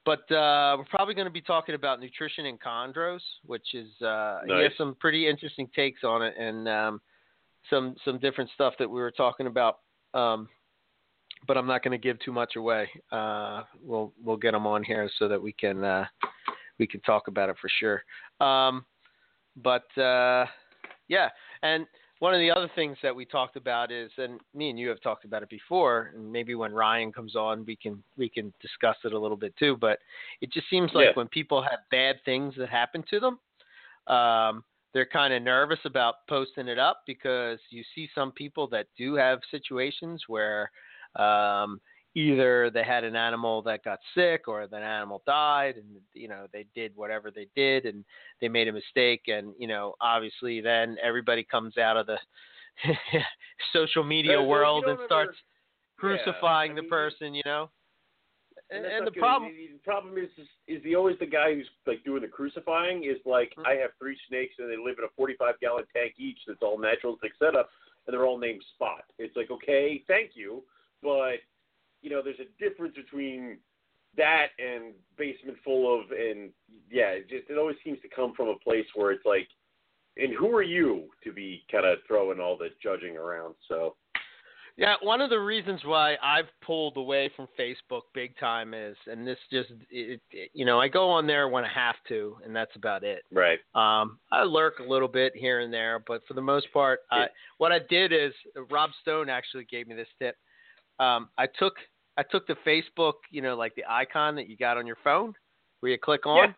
but 0.06 0.32
uh, 0.32 0.76
we're 0.78 0.86
probably 0.90 1.14
going 1.14 1.26
to 1.28 1.32
be 1.32 1.42
talking 1.42 1.76
about 1.76 2.00
nutrition 2.00 2.46
and 2.46 2.60
chondros, 2.62 3.20
which 3.46 3.74
is 3.74 3.90
uh, 4.02 4.40
he 4.46 4.54
has 4.54 4.72
some 4.78 4.96
pretty 4.96 5.28
interesting 5.28 5.68
takes 5.76 6.04
on 6.04 6.22
it, 6.22 6.34
and 6.38 6.68
um, 6.68 7.02
some 7.70 7.96
some 8.06 8.18
different 8.20 8.50
stuff 8.52 8.74
that 8.80 8.90
we 8.90 9.02
were 9.02 9.12
talking 9.12 9.48
about. 9.48 9.80
Um, 10.14 10.48
but 11.46 11.58
I'm 11.58 11.68
not 11.68 11.84
going 11.84 11.92
to 11.92 11.98
give 11.98 12.18
too 12.20 12.32
much 12.32 12.56
away. 12.56 12.90
Uh, 13.12 13.64
we'll 13.82 14.14
we'll 14.24 14.38
get 14.38 14.54
him 14.54 14.66
on 14.66 14.84
here 14.84 15.10
so 15.20 15.28
that 15.28 15.42
we 15.42 15.52
can 15.52 15.84
uh, 15.84 16.06
we 16.80 16.88
can 16.88 17.02
talk 17.02 17.28
about 17.28 17.50
it 17.50 17.58
for 17.60 17.70
sure. 17.80 18.04
Um, 18.40 18.86
but 19.58 19.86
uh, 19.98 20.46
yeah, 21.10 21.30
and 21.64 21.86
one 22.20 22.34
of 22.34 22.40
the 22.40 22.50
other 22.50 22.70
things 22.76 22.98
that 23.04 23.16
we 23.16 23.26
talked 23.26 23.56
about 23.56 23.92
is, 23.92 24.12
and 24.18 24.40
me 24.54 24.70
and 24.70 24.80
you 24.80 24.90
have 24.90 25.02
talked 25.02 25.26
about 25.26 25.44
it 25.44 25.50
before, 25.50 26.12
and 26.16 26.32
maybe 26.32 26.56
when 26.56 26.74
Ryan 26.74 27.12
comes 27.12 27.36
on, 27.36 27.66
we 27.66 27.76
can 27.76 28.02
we 28.18 28.30
can 28.30 28.54
discuss 28.62 28.98
it 29.04 29.14
a 29.14 29.20
little 29.20 29.38
bit 29.38 29.56
too. 29.58 29.78
But 29.80 30.00
it 30.42 30.52
just 30.52 30.70
seems 30.70 30.94
like 30.94 31.08
Yeah. 31.08 31.14
when 31.14 31.28
people 31.28 31.62
have 31.62 31.80
bad 31.92 32.24
things 32.26 32.56
that 32.56 32.70
happen 32.70 33.04
to 33.10 33.20
them, 33.20 33.40
um, 34.08 34.64
they're 34.94 35.06
kind 35.06 35.34
of 35.34 35.44
nervous 35.44 35.80
about 35.86 36.26
posting 36.28 36.68
it 36.68 36.80
up 36.80 37.04
because 37.06 37.60
you 37.70 37.84
see 37.94 38.10
some 38.16 38.32
people 38.32 38.68
that 38.68 38.88
do 38.98 39.14
have 39.16 39.40
situations 39.52 40.24
where 40.28 40.72
um, 41.18 41.80
either 42.18 42.72
they 42.72 42.84
had 42.84 43.04
an 43.04 43.16
animal 43.16 43.62
that 43.62 43.84
got 43.84 44.00
sick 44.16 44.48
or 44.48 44.66
the 44.66 44.76
animal 44.76 45.22
died 45.28 45.76
and 45.78 45.86
you 46.14 46.28
know 46.28 46.48
they 46.52 46.66
did 46.74 46.92
whatever 46.96 47.30
they 47.30 47.48
did 47.56 47.86
and 47.86 48.04
they 48.42 48.50
made 48.50 48.68
a 48.68 48.74
mistake 48.74 49.22
and 49.28 49.54
you 49.60 49.68
know 49.68 49.94
obviously 50.02 50.60
then 50.60 50.98
everybody 51.04 51.44
comes 51.44 51.78
out 51.78 51.96
of 51.96 52.08
the 52.08 52.18
social 53.72 54.04
media 54.04 54.32
There's- 54.34 54.48
world 54.48 54.86
and 54.88 55.00
starts 55.06 55.38
Yeah, 55.38 55.44
crucifying 55.98 56.72
I 56.72 56.76
the 56.76 56.82
mean, 56.82 56.90
person 56.90 57.34
you 57.36 57.44
know 57.46 57.70
And, 58.72 58.84
and, 58.86 58.94
and 58.96 59.08
the 59.08 59.12
good. 59.12 59.20
problem 59.20 59.52
The 59.56 59.80
problem 59.84 60.18
is, 60.18 60.30
is 60.38 60.48
is 60.68 60.84
the 60.84 60.96
always 60.96 61.18
the 61.20 61.26
guy 61.40 61.54
who's 61.54 61.70
like 61.86 62.04
doing 62.04 62.22
the 62.24 62.28
crucifying 62.28 63.04
is 63.04 63.18
like 63.26 63.54
Mhm. 63.58 63.68
I 63.68 63.74
have 63.76 63.92
three 64.00 64.18
snakes 64.28 64.56
and 64.58 64.70
they 64.72 64.78
live 64.78 64.98
in 64.98 65.06
a 65.06 65.10
45 65.16 65.60
gallon 65.60 65.86
tank 65.96 66.16
each. 66.18 66.40
That's 66.48 66.62
all 66.64 66.80
natural, 66.80 67.14
it's 67.14 67.24
like 67.24 67.36
setup, 67.40 67.70
and 68.06 68.14
they're 68.14 68.26
all 68.26 68.40
named 68.40 68.64
Spot. 68.74 69.04
It's 69.20 69.36
like 69.38 69.52
okay, 69.52 70.04
thank 70.08 70.36
you, 70.36 70.64
but 71.04 71.38
you 72.02 72.10
know 72.10 72.22
there's 72.24 72.40
a 72.40 72.64
difference 72.64 72.96
between 72.96 73.58
that 74.16 74.48
and 74.60 74.94
basement 75.18 75.58
full 75.64 76.00
of 76.00 76.12
and 76.12 76.52
yeah, 76.90 77.10
it 77.10 77.30
just 77.30 77.50
it 77.50 77.58
always 77.58 77.78
seems 77.84 78.00
to 78.02 78.10
come 78.10 78.34
from 78.36 78.48
a 78.48 78.60
place 78.64 78.86
where 78.96 79.12
it's 79.12 79.26
like, 79.26 79.48
and 80.18 80.34
who 80.34 80.56
are 80.56 80.64
you 80.64 81.06
to 81.24 81.32
be 81.32 81.64
kind 81.72 81.86
of 81.86 82.00
throwing 82.08 82.40
all 82.40 82.58
the 82.58 82.70
judging 82.82 83.18
around? 83.18 83.56
So 83.68 83.96
Yeah, 84.78 84.94
one 85.02 85.22
of 85.22 85.32
the 85.32 85.40
reasons 85.40 85.82
why 85.84 86.18
I've 86.24 86.46
pulled 86.64 86.98
away 86.98 87.32
from 87.36 87.48
Facebook 87.60 88.02
big 88.14 88.38
time 88.38 88.76
is, 88.76 88.96
and 89.08 89.26
this 89.26 89.40
just, 89.52 89.72
it, 89.90 90.22
it, 90.30 90.52
you 90.54 90.66
know, 90.66 90.80
I 90.80 90.88
go 90.88 91.10
on 91.10 91.26
there 91.26 91.48
when 91.48 91.66
I 91.66 91.70
have 91.74 91.96
to, 92.10 92.38
and 92.46 92.56
that's 92.56 92.76
about 92.76 93.04
it. 93.04 93.24
right, 93.32 93.60
Um, 93.74 94.20
I 94.32 94.44
lurk 94.44 94.76
a 94.80 94.84
little 94.84 95.08
bit 95.08 95.34
here 95.36 95.62
and 95.62 95.74
there, 95.74 96.04
but 96.08 96.22
for 96.28 96.36
the 96.36 96.42
most 96.42 96.72
part, 96.72 97.00
I, 97.12 97.26
what 97.58 97.72
I 97.72 97.80
did 97.90 98.14
is 98.14 98.34
Rob 98.70 98.92
Stone 99.02 99.30
actually 99.30 99.66
gave 99.66 99.88
me 99.88 99.96
this 99.96 100.08
tip. 100.20 100.36
Um, 101.00 101.30
I 101.38 101.48
took 101.60 101.76
I 102.18 102.24
took 102.24 102.48
the 102.48 102.56
Facebook, 102.66 103.14
you 103.30 103.42
know, 103.42 103.56
like 103.56 103.76
the 103.76 103.86
icon 103.88 104.36
that 104.36 104.50
you 104.50 104.58
got 104.58 104.78
on 104.78 104.88
your 104.88 104.98
phone, 105.04 105.34
where 105.80 105.92
you 105.92 105.98
click 106.00 106.26
on, 106.26 106.56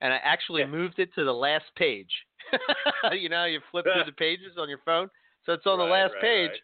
and 0.00 0.12
I 0.12 0.16
actually 0.16 0.62
Yeah. 0.62 0.68
moved 0.68 0.98
it 0.98 1.12
to 1.14 1.24
the 1.24 1.32
last 1.32 1.66
page. 1.76 2.10
you 3.12 3.28
know, 3.28 3.44
you 3.44 3.60
flip 3.70 3.84
through 3.84 4.04
the 4.04 4.12
pages 4.12 4.56
on 4.58 4.68
your 4.68 4.80
phone, 4.84 5.10
so 5.44 5.52
it's 5.52 5.66
on 5.66 5.78
the 5.78 5.84
last 5.84 6.14
right, 6.14 6.22
page. 6.22 6.50
right. 6.50 6.60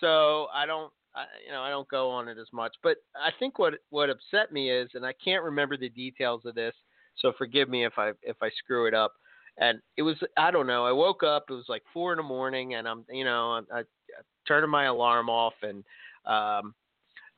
So 0.00 0.48
I 0.52 0.66
don't, 0.66 0.92
I, 1.14 1.24
you 1.44 1.50
know, 1.50 1.62
I 1.62 1.70
don't 1.70 1.88
go 1.88 2.10
on 2.10 2.28
it 2.28 2.38
as 2.38 2.52
much. 2.52 2.74
But 2.82 2.98
I 3.16 3.30
think 3.38 3.58
what 3.58 3.74
what 3.90 4.10
upset 4.10 4.52
me 4.52 4.70
is, 4.70 4.90
and 4.94 5.04
I 5.06 5.14
can't 5.14 5.42
remember 5.44 5.76
the 5.76 5.88
details 5.88 6.44
of 6.44 6.54
this, 6.54 6.74
so 7.16 7.32
forgive 7.38 7.68
me 7.68 7.84
if 7.84 7.94
I 7.98 8.12
if 8.22 8.36
I 8.42 8.50
screw 8.50 8.86
it 8.86 8.94
up. 8.94 9.14
And 9.60 9.80
it 9.96 10.02
was, 10.02 10.16
I 10.36 10.52
don't 10.52 10.68
know. 10.68 10.86
I 10.86 10.92
woke 10.92 11.24
up. 11.24 11.46
It 11.50 11.52
was 11.52 11.68
like 11.68 11.82
four 11.92 12.12
in 12.12 12.18
the 12.18 12.22
morning, 12.22 12.74
and 12.74 12.86
I'm, 12.86 13.04
you 13.10 13.24
know, 13.24 13.60
I, 13.72 13.80
I 13.80 13.82
turning 14.46 14.70
my 14.70 14.84
alarm 14.84 15.28
off, 15.28 15.54
and 15.62 15.82
um, 16.28 16.74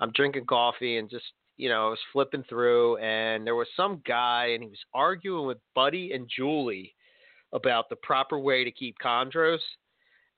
I'm 0.01 0.13
drinking 0.15 0.47
coffee, 0.47 0.99
and 0.99 1.09
just, 1.09 1.25
you 1.57 1.69
know, 1.69 1.87
I 1.87 1.91
was 1.91 1.99
flipping 2.13 2.45
through, 2.49 2.97
and 2.99 3.47
there 3.47 3.55
was 3.55 3.69
some 3.77 4.03
guy, 4.07 4.51
and 4.55 4.63
he 4.63 4.69
was 4.69 4.79
arguing 4.95 5.47
with 5.47 5.59
Buddy 5.75 6.13
and 6.13 6.29
Julie 6.35 6.95
about 7.53 7.89
the 7.89 7.97
proper 7.97 8.39
way 8.39 8.65
to 8.65 8.71
keep 8.71 8.97
chondros, 9.05 9.61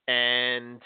and 0.09 0.81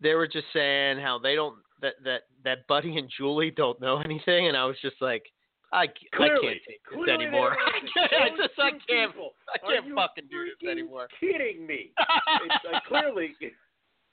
they 0.00 0.14
were 0.14 0.26
just 0.26 0.46
saying 0.52 0.98
how 0.98 1.18
they 1.18 1.34
don't 1.34 1.56
that 1.80 1.94
that 2.04 2.22
that 2.44 2.66
Buddy 2.68 2.96
and 2.98 3.10
Julie 3.16 3.50
don't 3.50 3.80
know 3.80 3.98
anything, 4.04 4.48
and 4.48 4.56
I 4.56 4.64
was 4.64 4.76
just 4.82 4.96
like, 5.00 5.24
I, 5.72 5.86
Clearly, 6.14 6.40
can't 6.42 6.60
take 6.68 6.80
this 6.90 7.08
anymore. 7.08 7.56
they're 7.94 8.22
I 8.22 8.28
just 8.30 8.58
I 8.58 8.70
can't. 8.88 9.12
I 9.54 9.58
can't 9.58 9.94
fucking 9.94 10.24
do 10.30 10.44
this 10.44 10.70
anymore. 10.70 11.08
Kidding 11.18 11.66
me? 11.66 11.90
It's 12.44 12.64
like 12.70 12.84
clearly. 12.84 13.34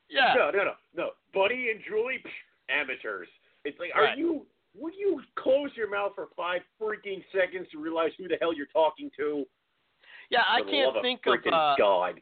yeah. 0.10 0.34
No, 0.36 0.52
no, 0.52 0.64
no, 0.64 0.74
no. 0.96 1.10
Buddy 1.34 1.70
and 1.72 1.82
Julie, 1.88 2.20
psh, 2.26 2.30
amateurs. 2.70 3.28
It's 3.66 3.80
like, 3.80 3.92
are 3.96 4.04
Right. 4.04 4.18
you? 4.18 4.46
Would 4.76 4.94
you 4.96 5.22
close 5.36 5.76
your 5.76 5.90
mouth 5.90 6.12
for 6.16 6.28
five 6.38 6.62
freaking 6.80 7.24
seconds 7.32 7.68
to 7.72 7.80
realize 7.80 8.12
who 8.18 8.28
the 8.28 8.38
hell 8.40 8.54
you're 8.54 8.68
talking 8.68 9.10
to? 9.18 9.46
Yeah, 10.30 10.44
I 10.48 10.62
can't 10.62 10.96
of 10.96 11.02
think 11.02 11.22
of 11.26 11.40
uh, 11.52 11.76
God. 11.76 12.22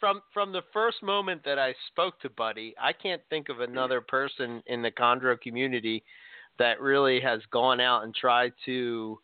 from 0.00 0.22
from 0.32 0.52
the 0.52 0.62
first 0.72 1.02
moment 1.02 1.44
that 1.44 1.58
I 1.58 1.74
spoke 1.88 2.18
to 2.20 2.30
Buddy, 2.30 2.74
I 2.80 2.92
can't 2.94 3.20
think 3.28 3.50
of 3.50 3.60
another 3.60 4.00
person 4.00 4.62
in 4.66 4.80
the 4.80 4.90
chondro 4.90 5.38
community 5.38 6.02
that 6.58 6.80
really 6.80 7.20
has 7.20 7.40
gone 7.50 7.80
out 7.80 8.04
and 8.04 8.14
tried 8.14 8.52
to 8.64 9.18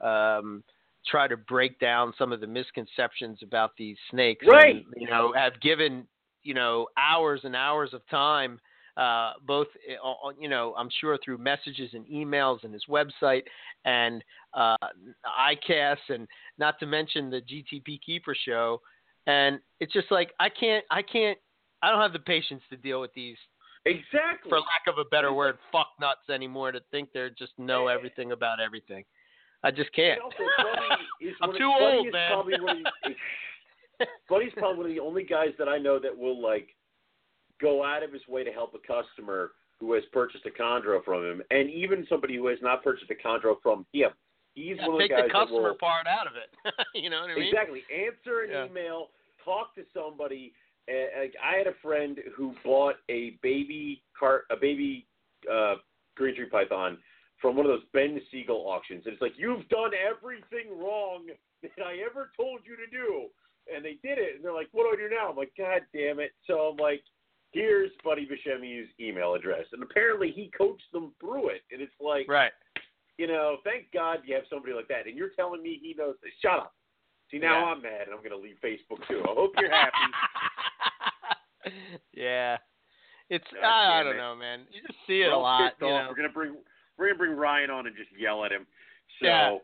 um, 0.00 0.64
try 1.06 1.28
to 1.28 1.36
break 1.36 1.78
down 1.78 2.14
some 2.18 2.32
of 2.32 2.40
the 2.40 2.46
misconceptions 2.46 3.40
about 3.42 3.72
these 3.76 3.96
snakes. 4.10 4.46
Right. 4.46 4.76
And, 4.76 4.84
you 4.96 5.08
know, 5.08 5.32
have 5.34 5.60
given 5.60 6.06
you 6.42 6.54
know 6.54 6.88
hours 6.96 7.40
and 7.44 7.54
hours 7.54 7.92
of 7.92 8.00
time. 8.08 8.60
Uh, 8.96 9.32
both, 9.44 9.66
uh, 10.04 10.30
you 10.38 10.48
know, 10.48 10.74
I'm 10.78 10.88
sure 11.00 11.18
through 11.24 11.38
messages 11.38 11.90
and 11.94 12.06
emails 12.06 12.62
and 12.62 12.72
his 12.72 12.84
website 12.88 13.42
and 13.84 14.22
uh, 14.52 14.76
ICAS, 15.40 15.96
and 16.08 16.28
not 16.58 16.78
to 16.78 16.86
mention 16.86 17.30
the 17.30 17.40
GTP 17.40 18.00
Keeper 18.04 18.36
show 18.44 18.80
and 19.26 19.58
it's 19.80 19.92
just 19.92 20.10
like 20.10 20.32
I 20.38 20.48
can't 20.48 20.84
I 20.90 21.02
can't 21.02 21.38
I 21.82 21.90
don't 21.90 22.00
have 22.00 22.12
the 22.12 22.18
patience 22.18 22.62
to 22.70 22.76
deal 22.76 23.00
with 23.00 23.12
these 23.14 23.36
Exactly. 23.86 24.48
for 24.48 24.58
lack 24.58 24.86
of 24.88 24.98
a 24.98 25.04
better 25.10 25.32
word 25.32 25.58
fuck 25.70 25.88
nuts 26.00 26.30
anymore 26.30 26.72
to 26.72 26.80
think 26.90 27.10
they're 27.12 27.30
just 27.30 27.52
know 27.58 27.88
everything 27.88 28.32
about 28.32 28.58
everything. 28.58 29.04
I 29.62 29.70
just 29.70 29.92
can't. 29.92 30.20
Buddy 30.20 31.32
I'm 31.42 31.52
too 31.52 31.70
Buddy 31.78 31.96
old, 31.96 32.12
man. 32.12 32.32
Probably 32.32 32.60
one 32.60 32.78
of 33.04 34.06
Buddy's 34.28 34.52
probably 34.56 34.76
one 34.78 34.86
of 34.86 34.92
the 34.92 35.00
only 35.00 35.24
guys 35.24 35.50
that 35.58 35.68
I 35.68 35.76
know 35.78 35.98
that 35.98 36.16
will 36.16 36.40
like 36.40 36.73
go 37.64 37.82
out 37.82 38.02
of 38.02 38.12
his 38.12 38.22
way 38.28 38.44
to 38.44 38.52
help 38.52 38.74
a 38.74 38.86
customer 38.86 39.52
who 39.80 39.94
has 39.94 40.04
purchased 40.12 40.44
a 40.46 40.50
chondro 40.50 41.02
from 41.02 41.24
him, 41.24 41.42
and 41.50 41.70
even 41.70 42.06
somebody 42.08 42.36
who 42.36 42.46
has 42.46 42.58
not 42.62 42.84
purchased 42.84 43.10
a 43.10 43.26
chondro 43.26 43.56
from 43.62 43.86
him. 43.92 44.10
He's 44.54 44.76
Yeah, 44.76 44.86
one 44.86 44.96
of 44.96 44.98
the 44.98 45.08
take 45.08 45.10
guys 45.10 45.24
the 45.26 45.32
customer 45.32 45.70
will 45.70 45.74
part 45.74 46.06
out 46.06 46.26
of 46.26 46.34
it. 46.36 46.54
you 46.94 47.10
know 47.10 47.22
what 47.22 47.30
I 47.30 47.34
mean? 47.34 47.44
exactly 47.48 47.82
answer 47.92 48.42
an 48.42 48.50
Yeah. 48.50 48.66
email, 48.66 49.10
talk 49.44 49.74
to 49.74 49.84
somebody. 49.92 50.54
Uh, 50.88 51.26
I 51.42 51.56
had 51.56 51.66
a 51.66 51.74
friend 51.82 52.20
who 52.36 52.54
bought 52.62 52.96
a 53.08 53.30
baby 53.42 54.02
cart, 54.18 54.44
a 54.50 54.56
baby 54.56 55.06
uh, 55.50 55.76
green 56.14 56.36
tree 56.36 56.46
python 56.46 56.98
from 57.40 57.56
one 57.56 57.66
of 57.66 57.72
those 57.72 57.84
Ben 57.92 58.20
Siegel 58.30 58.66
auctions, 58.68 59.02
and 59.06 59.12
it's 59.12 59.22
like 59.22 59.32
you've 59.36 59.68
done 59.68 59.90
everything 59.94 60.78
wrong 60.78 61.26
that 61.62 61.84
I 61.84 61.96
ever 62.08 62.30
told 62.36 62.60
you 62.64 62.76
to 62.76 62.86
do, 62.86 63.28
and 63.74 63.84
they 63.84 63.98
did 64.02 64.18
it, 64.18 64.36
and 64.36 64.44
they're 64.44 64.52
like, 64.52 64.68
"What 64.72 64.84
do 64.84 64.96
I 64.96 65.08
do 65.08 65.14
now?" 65.14 65.30
I'm 65.30 65.36
like, 65.36 65.52
"God 65.56 65.82
damn 65.92 66.20
it!" 66.20 66.32
So 66.46 66.70
I'm 66.70 66.76
like, 66.76 67.02
"Here's 67.54 67.90
Buddy 68.04 68.26
Buscemi's 68.26 68.88
email 69.00 69.34
address," 69.34 69.64
and 69.72 69.82
apparently 69.82 70.30
he 70.30 70.50
coached 70.56 70.90
them 70.92 71.14
through 71.20 71.48
it, 71.50 71.62
and 71.72 71.80
it's 71.80 71.94
like, 72.00 72.28
Right. 72.28 72.52
you 73.16 73.26
know, 73.26 73.58
thank 73.64 73.90
God 73.92 74.18
you 74.26 74.34
have 74.34 74.44
somebody 74.50 74.74
like 74.74 74.88
that. 74.88 75.06
And 75.06 75.16
you're 75.16 75.30
telling 75.30 75.62
me 75.62 75.78
he 75.80 75.94
knows 75.96 76.16
this. 76.22 76.32
Shut 76.42 76.58
up. 76.58 76.74
See, 77.30 77.38
now 77.38 77.60
Yeah. 77.60 77.64
I'm 77.72 77.82
mad 77.82 78.02
and 78.02 78.10
I'm 78.12 78.18
going 78.18 78.30
to 78.30 78.36
leave 78.36 78.56
Facebook 78.62 79.06
too. 79.08 79.22
I 79.24 79.32
hope 79.32 79.52
you're 79.58 79.70
happy. 79.70 79.96
yeah. 82.12 82.58
It's 83.30 83.44
God 83.54 83.64
I, 83.64 84.00
I 84.00 84.02
don't 84.02 84.16
it. 84.16 84.18
know, 84.18 84.34
man. 84.36 84.66
You 84.70 84.82
just 84.82 84.98
see 85.06 85.22
it 85.22 85.28
We're 85.28 85.32
a 85.32 85.38
lot. 85.38 85.72
You 85.80 85.86
know? 85.88 86.06
We're 86.08 86.14
going 86.16 86.28
to 86.28 86.34
bring 86.34 86.56
we're 86.98 87.06
going 87.06 87.14
to 87.14 87.18
bring 87.18 87.32
Ryan 87.36 87.70
on 87.70 87.86
and 87.86 87.96
just 87.96 88.10
yell 88.18 88.44
at 88.44 88.52
him. 88.52 88.66
So, 89.20 89.26
Yeah. 89.26 89.58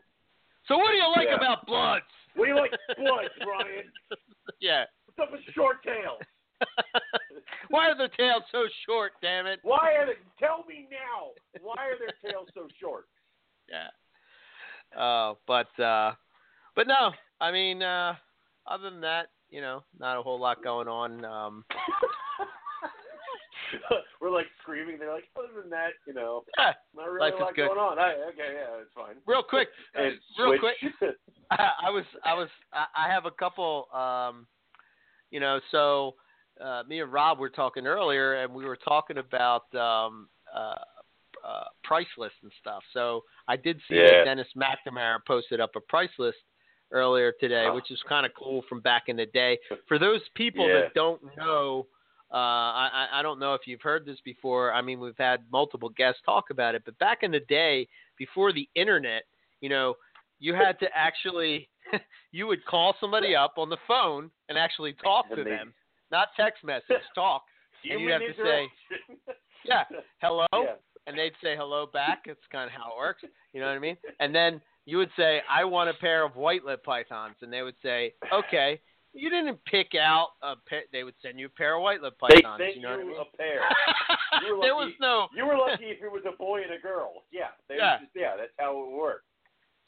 So 0.67 0.77
what 0.77 0.91
do 0.91 0.97
you 0.97 1.07
like 1.15 1.27
Yeah. 1.29 1.35
about 1.35 1.65
bloods? 1.67 2.05
what 2.35 2.45
do 2.45 2.51
you 2.51 2.57
like 2.59 2.71
bloods, 2.97 3.29
Ryan? 3.45 3.91
yeah. 4.59 4.85
What's 5.05 5.19
up 5.19 5.31
with 5.31 5.41
short 5.53 5.83
tails? 5.83 6.19
Why 7.69 7.89
are 7.89 7.97
the 7.97 8.09
tails 8.17 8.43
so 8.51 8.65
short, 8.85 9.13
damn 9.21 9.47
it? 9.47 9.59
Why 9.63 9.93
are 9.97 10.05
they, 10.05 10.13
tell 10.39 10.63
me 10.67 10.87
now, 10.91 11.29
why 11.61 11.87
are 11.87 11.97
their 11.97 12.31
tails 12.31 12.49
so 12.53 12.67
short? 12.79 13.05
Yeah. 13.69 13.87
Uh, 15.01 15.35
but 15.47 15.79
uh, 15.79 16.11
but 16.75 16.87
no, 16.87 17.11
I 17.39 17.51
mean, 17.53 17.81
uh, 17.81 18.15
other 18.67 18.89
than 18.89 18.99
that, 19.01 19.27
you 19.49 19.61
know, 19.61 19.83
not 19.97 20.17
a 20.17 20.21
whole 20.21 20.37
lot 20.39 20.61
going 20.61 20.89
on. 20.89 21.23
Um, 21.23 21.63
we're 24.19 24.29
like 24.29 24.47
screaming. 24.61 24.97
They're 24.99 25.13
like, 25.13 25.23
other 25.37 25.61
than 25.61 25.69
that, 25.69 25.91
you 26.05 26.13
know, 26.13 26.43
yeah, 26.57 26.73
not 26.95 27.09
really 27.09 27.31
Life 27.31 27.33
a 27.33 27.37
is 27.37 27.41
lot 27.41 27.55
going 27.55 27.77
on. 27.79 27.99
I, 27.99 28.13
okay, 28.29 28.53
yeah, 28.55 28.81
it's 28.81 28.91
fine. 28.93 29.15
real 29.25 29.43
quick, 29.43 29.69
uh, 29.97 30.01
And 30.03 30.13
real 30.37 30.57
switch. 30.59 30.93
quick. 30.99 31.15
I, 31.51 31.69
I 31.87 31.89
was 31.89 32.03
I 32.25 32.33
was 32.33 32.49
I 32.73 32.85
I 33.07 33.13
have 33.13 33.25
a 33.25 33.31
couple 33.31 33.87
um 33.93 34.47
you 35.31 35.39
know 35.39 35.59
so 35.71 36.15
uh 36.63 36.83
me 36.87 37.01
and 37.01 37.11
Rob 37.11 37.39
were 37.39 37.49
talking 37.49 37.87
earlier 37.87 38.35
and 38.43 38.53
we 38.53 38.65
were 38.65 38.77
talking 38.77 39.17
about 39.17 39.73
um 39.75 40.29
uh 40.53 40.75
uh 41.45 41.63
price 41.83 42.07
lists 42.17 42.37
and 42.43 42.51
stuff. 42.59 42.83
So 42.93 43.23
I 43.47 43.55
did 43.55 43.79
see 43.87 43.95
Yeah. 43.95 44.17
that 44.17 44.25
Dennis 44.25 44.47
McNamara 44.55 45.19
posted 45.25 45.59
up 45.59 45.71
a 45.75 45.81
price 45.81 46.11
list 46.19 46.37
earlier 46.91 47.31
today, 47.39 47.67
Oh. 47.69 47.75
which 47.75 47.89
is 47.89 48.01
kind 48.07 48.25
of 48.25 48.33
cool 48.33 48.61
from 48.67 48.81
back 48.81 49.03
in 49.07 49.15
the 49.15 49.25
day. 49.27 49.57
For 49.87 49.97
those 49.97 50.21
people 50.35 50.67
Yeah. 50.67 50.81
that 50.81 50.93
don't 50.93 51.21
know 51.37 51.87
uh, 52.33 52.37
I, 52.37 53.07
I 53.11 53.21
don't 53.23 53.39
know 53.39 53.55
if 53.55 53.67
you've 53.67 53.81
heard 53.81 54.05
this 54.05 54.21
before. 54.23 54.71
I 54.71 54.81
mean, 54.81 55.01
we've 55.01 55.17
had 55.17 55.43
multiple 55.51 55.89
guests 55.89 56.21
talk 56.25 56.49
about 56.49 56.75
it, 56.75 56.83
but 56.85 56.97
back 56.97 57.23
in 57.23 57.31
the 57.31 57.41
day, 57.41 57.89
before 58.17 58.53
the 58.53 58.69
internet, 58.73 59.23
you 59.59 59.67
know, 59.67 59.95
you 60.39 60.53
had 60.53 60.79
to 60.79 60.87
actually 60.95 61.67
you 62.31 62.47
would 62.47 62.63
call 62.65 62.95
somebody 63.01 63.35
up 63.35 63.55
on 63.57 63.67
the 63.69 63.77
phone 63.85 64.31
and 64.47 64.57
actually 64.57 64.93
talk 65.03 65.27
to 65.35 65.43
them, 65.43 65.73
not 66.11 66.29
text 66.37 66.63
message, 66.63 67.03
talk. 67.15 67.43
And 67.89 68.01
you'd 68.01 68.11
have 68.11 68.21
to 68.21 68.33
say, 68.43 68.67
yeah, 69.65 69.83
hello, 70.21 70.45
Yeah. 70.53 70.75
and 71.07 71.17
they'd 71.17 71.33
say 71.43 71.55
hello 71.55 71.87
back. 71.91 72.23
It's 72.25 72.39
kind 72.51 72.65
of 72.65 72.71
how 72.71 72.91
it 72.91 72.97
works. 72.97 73.23
You 73.53 73.59
know 73.61 73.67
what 73.67 73.75
I 73.75 73.79
mean? 73.79 73.97
And 74.19 74.33
then 74.35 74.61
you 74.85 74.97
would 74.97 75.09
say, 75.17 75.41
I 75.49 75.63
want 75.65 75.89
a 75.89 75.93
pair 75.93 76.23
of 76.25 76.35
white 76.35 76.63
lip 76.65 76.83
pythons, 76.83 77.35
and 77.41 77.51
they 77.51 77.61
would 77.61 77.75
say, 77.81 78.13
okay. 78.33 78.79
You 79.13 79.29
didn't 79.29 79.59
pick 79.65 79.91
out 79.99 80.29
a 80.41 80.55
pair. 80.55 80.83
They 80.93 81.03
would 81.03 81.15
send 81.21 81.37
you 81.37 81.47
a 81.47 81.49
pair 81.49 81.75
of 81.75 81.83
white 81.83 82.01
lip 82.01 82.13
They 82.29 82.39
pythons. 82.39 82.61
sent 82.63 82.75
you 82.77 82.81
know 82.81 82.91
what 82.95 82.99
I 83.01 83.03
mean? 83.03 83.17
a 83.19 83.37
pair. 83.37 83.59
You 84.47 84.57
there 84.63 84.73
was 84.73 84.93
no. 85.01 85.27
You 85.35 85.45
were 85.45 85.57
lucky 85.57 85.83
if 85.91 86.01
it 86.01 86.09
was 86.09 86.23
a 86.25 86.31
boy 86.37 86.61
and 86.63 86.71
a 86.71 86.79
girl. 86.79 87.23
Yeah. 87.29 87.51
They 87.67 87.75
Yeah. 87.75 87.97
Just, 87.99 88.11
yeah, 88.15 88.37
that's 88.39 88.55
how 88.57 88.71
it 88.85 88.91
worked. 88.95 89.25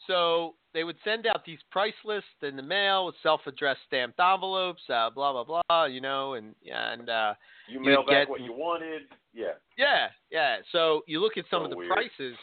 So 0.07 0.55
they 0.73 0.83
would 0.83 0.97
send 1.03 1.25
out 1.27 1.45
these 1.45 1.59
price 1.71 1.93
lists 2.03 2.29
in 2.41 2.55
the 2.55 2.63
mail 2.63 3.05
with 3.05 3.15
self-addressed 3.23 3.79
stamped 3.87 4.19
envelopes, 4.19 4.81
uh, 4.89 5.09
blah 5.09 5.31
blah 5.43 5.61
blah, 5.69 5.85
you 5.85 6.01
know, 6.01 6.33
and 6.33 6.55
and 6.71 7.09
uh, 7.09 7.33
You 7.67 7.79
mail 7.79 8.01
back 8.03 8.09
get- 8.27 8.29
what 8.29 8.41
you 8.41 8.53
wanted. 8.53 9.03
Yeah. 9.33 9.53
yeah, 9.77 10.07
yeah. 10.29 10.57
So 10.71 11.01
you 11.07 11.19
look 11.19 11.37
at 11.37 11.45
some 11.49 11.61
So 11.61 11.65
of 11.65 11.69
the 11.71 11.77
weird. 11.77 11.91
prices. 11.91 12.37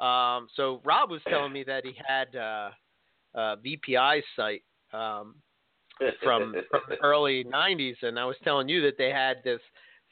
Um, 0.00 0.48
so 0.54 0.80
Rob 0.84 1.10
was 1.10 1.20
telling 1.28 1.52
me 1.52 1.64
that 1.64 1.84
he 1.84 1.92
had 2.06 2.34
uh, 2.36 2.70
uh, 3.34 3.56
VPI's 3.56 4.24
site 4.36 4.62
um, 4.92 5.34
from 6.22 6.54
from 6.72 6.84
the 6.88 6.96
early 7.02 7.44
'90s, 7.44 7.96
and 8.02 8.18
I 8.18 8.24
was 8.24 8.36
telling 8.44 8.68
you 8.68 8.80
that 8.82 8.96
they 8.96 9.10
had 9.10 9.38
this 9.44 9.60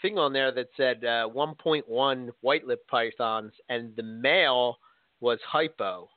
thing 0.02 0.18
on 0.18 0.32
there 0.32 0.52
that 0.52 0.68
said 0.76 1.04
uh, 1.04 1.28
1.1 1.34 2.28
white 2.40 2.64
lip 2.66 2.86
pythons, 2.88 3.52
and 3.68 3.94
the 3.96 4.02
male 4.02 4.78
was 5.20 5.38
hypo. 5.46 6.08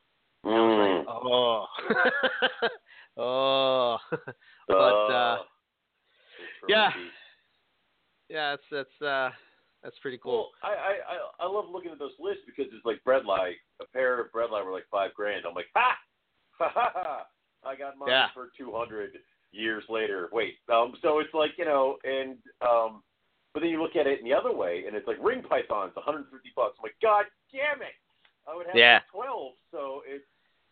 Mm. 0.45 1.05
Oh, 1.07 1.65
oh, 3.17 3.97
but 4.67 4.73
uh, 4.75 5.37
Oh. 5.39 5.45
yeah. 6.67 6.91
Yeah, 8.29 8.51
that's 8.51 8.63
that's 8.71 9.01
uh, 9.07 9.29
that's 9.83 9.97
pretty 9.99 10.17
cool. 10.21 10.51
Well, 10.63 10.71
I, 10.71 10.75
I 10.75 11.43
I 11.43 11.45
I 11.45 11.47
love 11.51 11.65
looking 11.71 11.91
at 11.91 11.99
those 11.99 12.15
lists 12.19 12.43
because 12.45 12.71
it's 12.73 12.85
like 12.85 13.01
bredli. 13.05 13.53
A 13.81 13.85
pair 13.93 14.21
of 14.21 14.31
bredli 14.31 14.63
were 14.63 14.71
like 14.71 14.85
five 14.89 15.13
grand. 15.13 15.45
I'm 15.45 15.53
like, 15.55 15.67
ha, 15.75 15.95
ha 16.57 16.71
ha 16.73 16.91
ha. 16.93 17.25
I 17.63 17.75
got 17.75 17.97
mine 17.97 18.09
Yeah. 18.09 18.27
for 18.33 18.49
two 18.57 18.71
hundred 18.73 19.11
years 19.51 19.83
later. 19.89 20.29
Wait, 20.31 20.55
um, 20.71 20.93
so 21.01 21.19
it's 21.19 21.33
like 21.33 21.51
you 21.57 21.65
know, 21.65 21.97
and 22.05 22.37
um, 22.61 23.03
but 23.53 23.59
then 23.61 23.69
you 23.69 23.81
look 23.81 23.95
at 23.97 24.07
it 24.07 24.19
in 24.19 24.25
the 24.25 24.33
other 24.33 24.55
way, 24.55 24.85
and 24.87 24.95
it's 24.95 25.07
like 25.07 25.17
ring 25.21 25.41
pythons, 25.43 25.91
150 25.95 26.31
bucks. 26.55 26.77
I'm 26.79 26.83
like, 26.83 26.95
God 27.01 27.25
damn 27.51 27.81
it! 27.81 27.93
I 28.47 28.55
would 28.55 28.67
have 28.67 28.75
Yeah. 28.75 28.99
12. 29.11 29.53
So 29.71 30.01
it's 30.07 30.23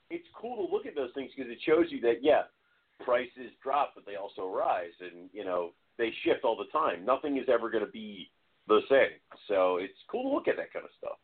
it's 0.10 0.28
cool 0.40 0.68
to 0.68 0.74
look 0.74 0.86
at 0.86 0.96
those 0.96 1.12
things 1.14 1.32
because 1.36 1.52
it 1.52 1.60
shows 1.66 1.86
you 1.90 2.02
that 2.02 2.22
yeah, 2.22 2.44
prices 3.04 3.52
drop, 3.64 3.94
but 3.96 4.06
they 4.06 4.16
also 4.16 4.48
rise, 4.48 4.96
and 5.00 5.30
you 5.34 5.46
know 5.46 5.72
they 5.98 6.12
shift 6.24 6.44
all 6.44 6.58
the 6.58 6.72
time. 6.72 7.06
Nothing 7.06 7.38
is 7.38 7.50
ever 7.52 7.70
going 7.70 7.86
to 7.86 7.92
be 7.92 8.32
the 8.68 8.82
same. 8.90 9.18
So 9.48 9.78
it's 9.78 9.98
cool 10.10 10.24
to 10.24 10.36
look 10.36 10.48
at 10.48 10.58
that 10.58 10.74
kind 10.74 10.86
of 10.86 10.92
stuff. 10.98 11.18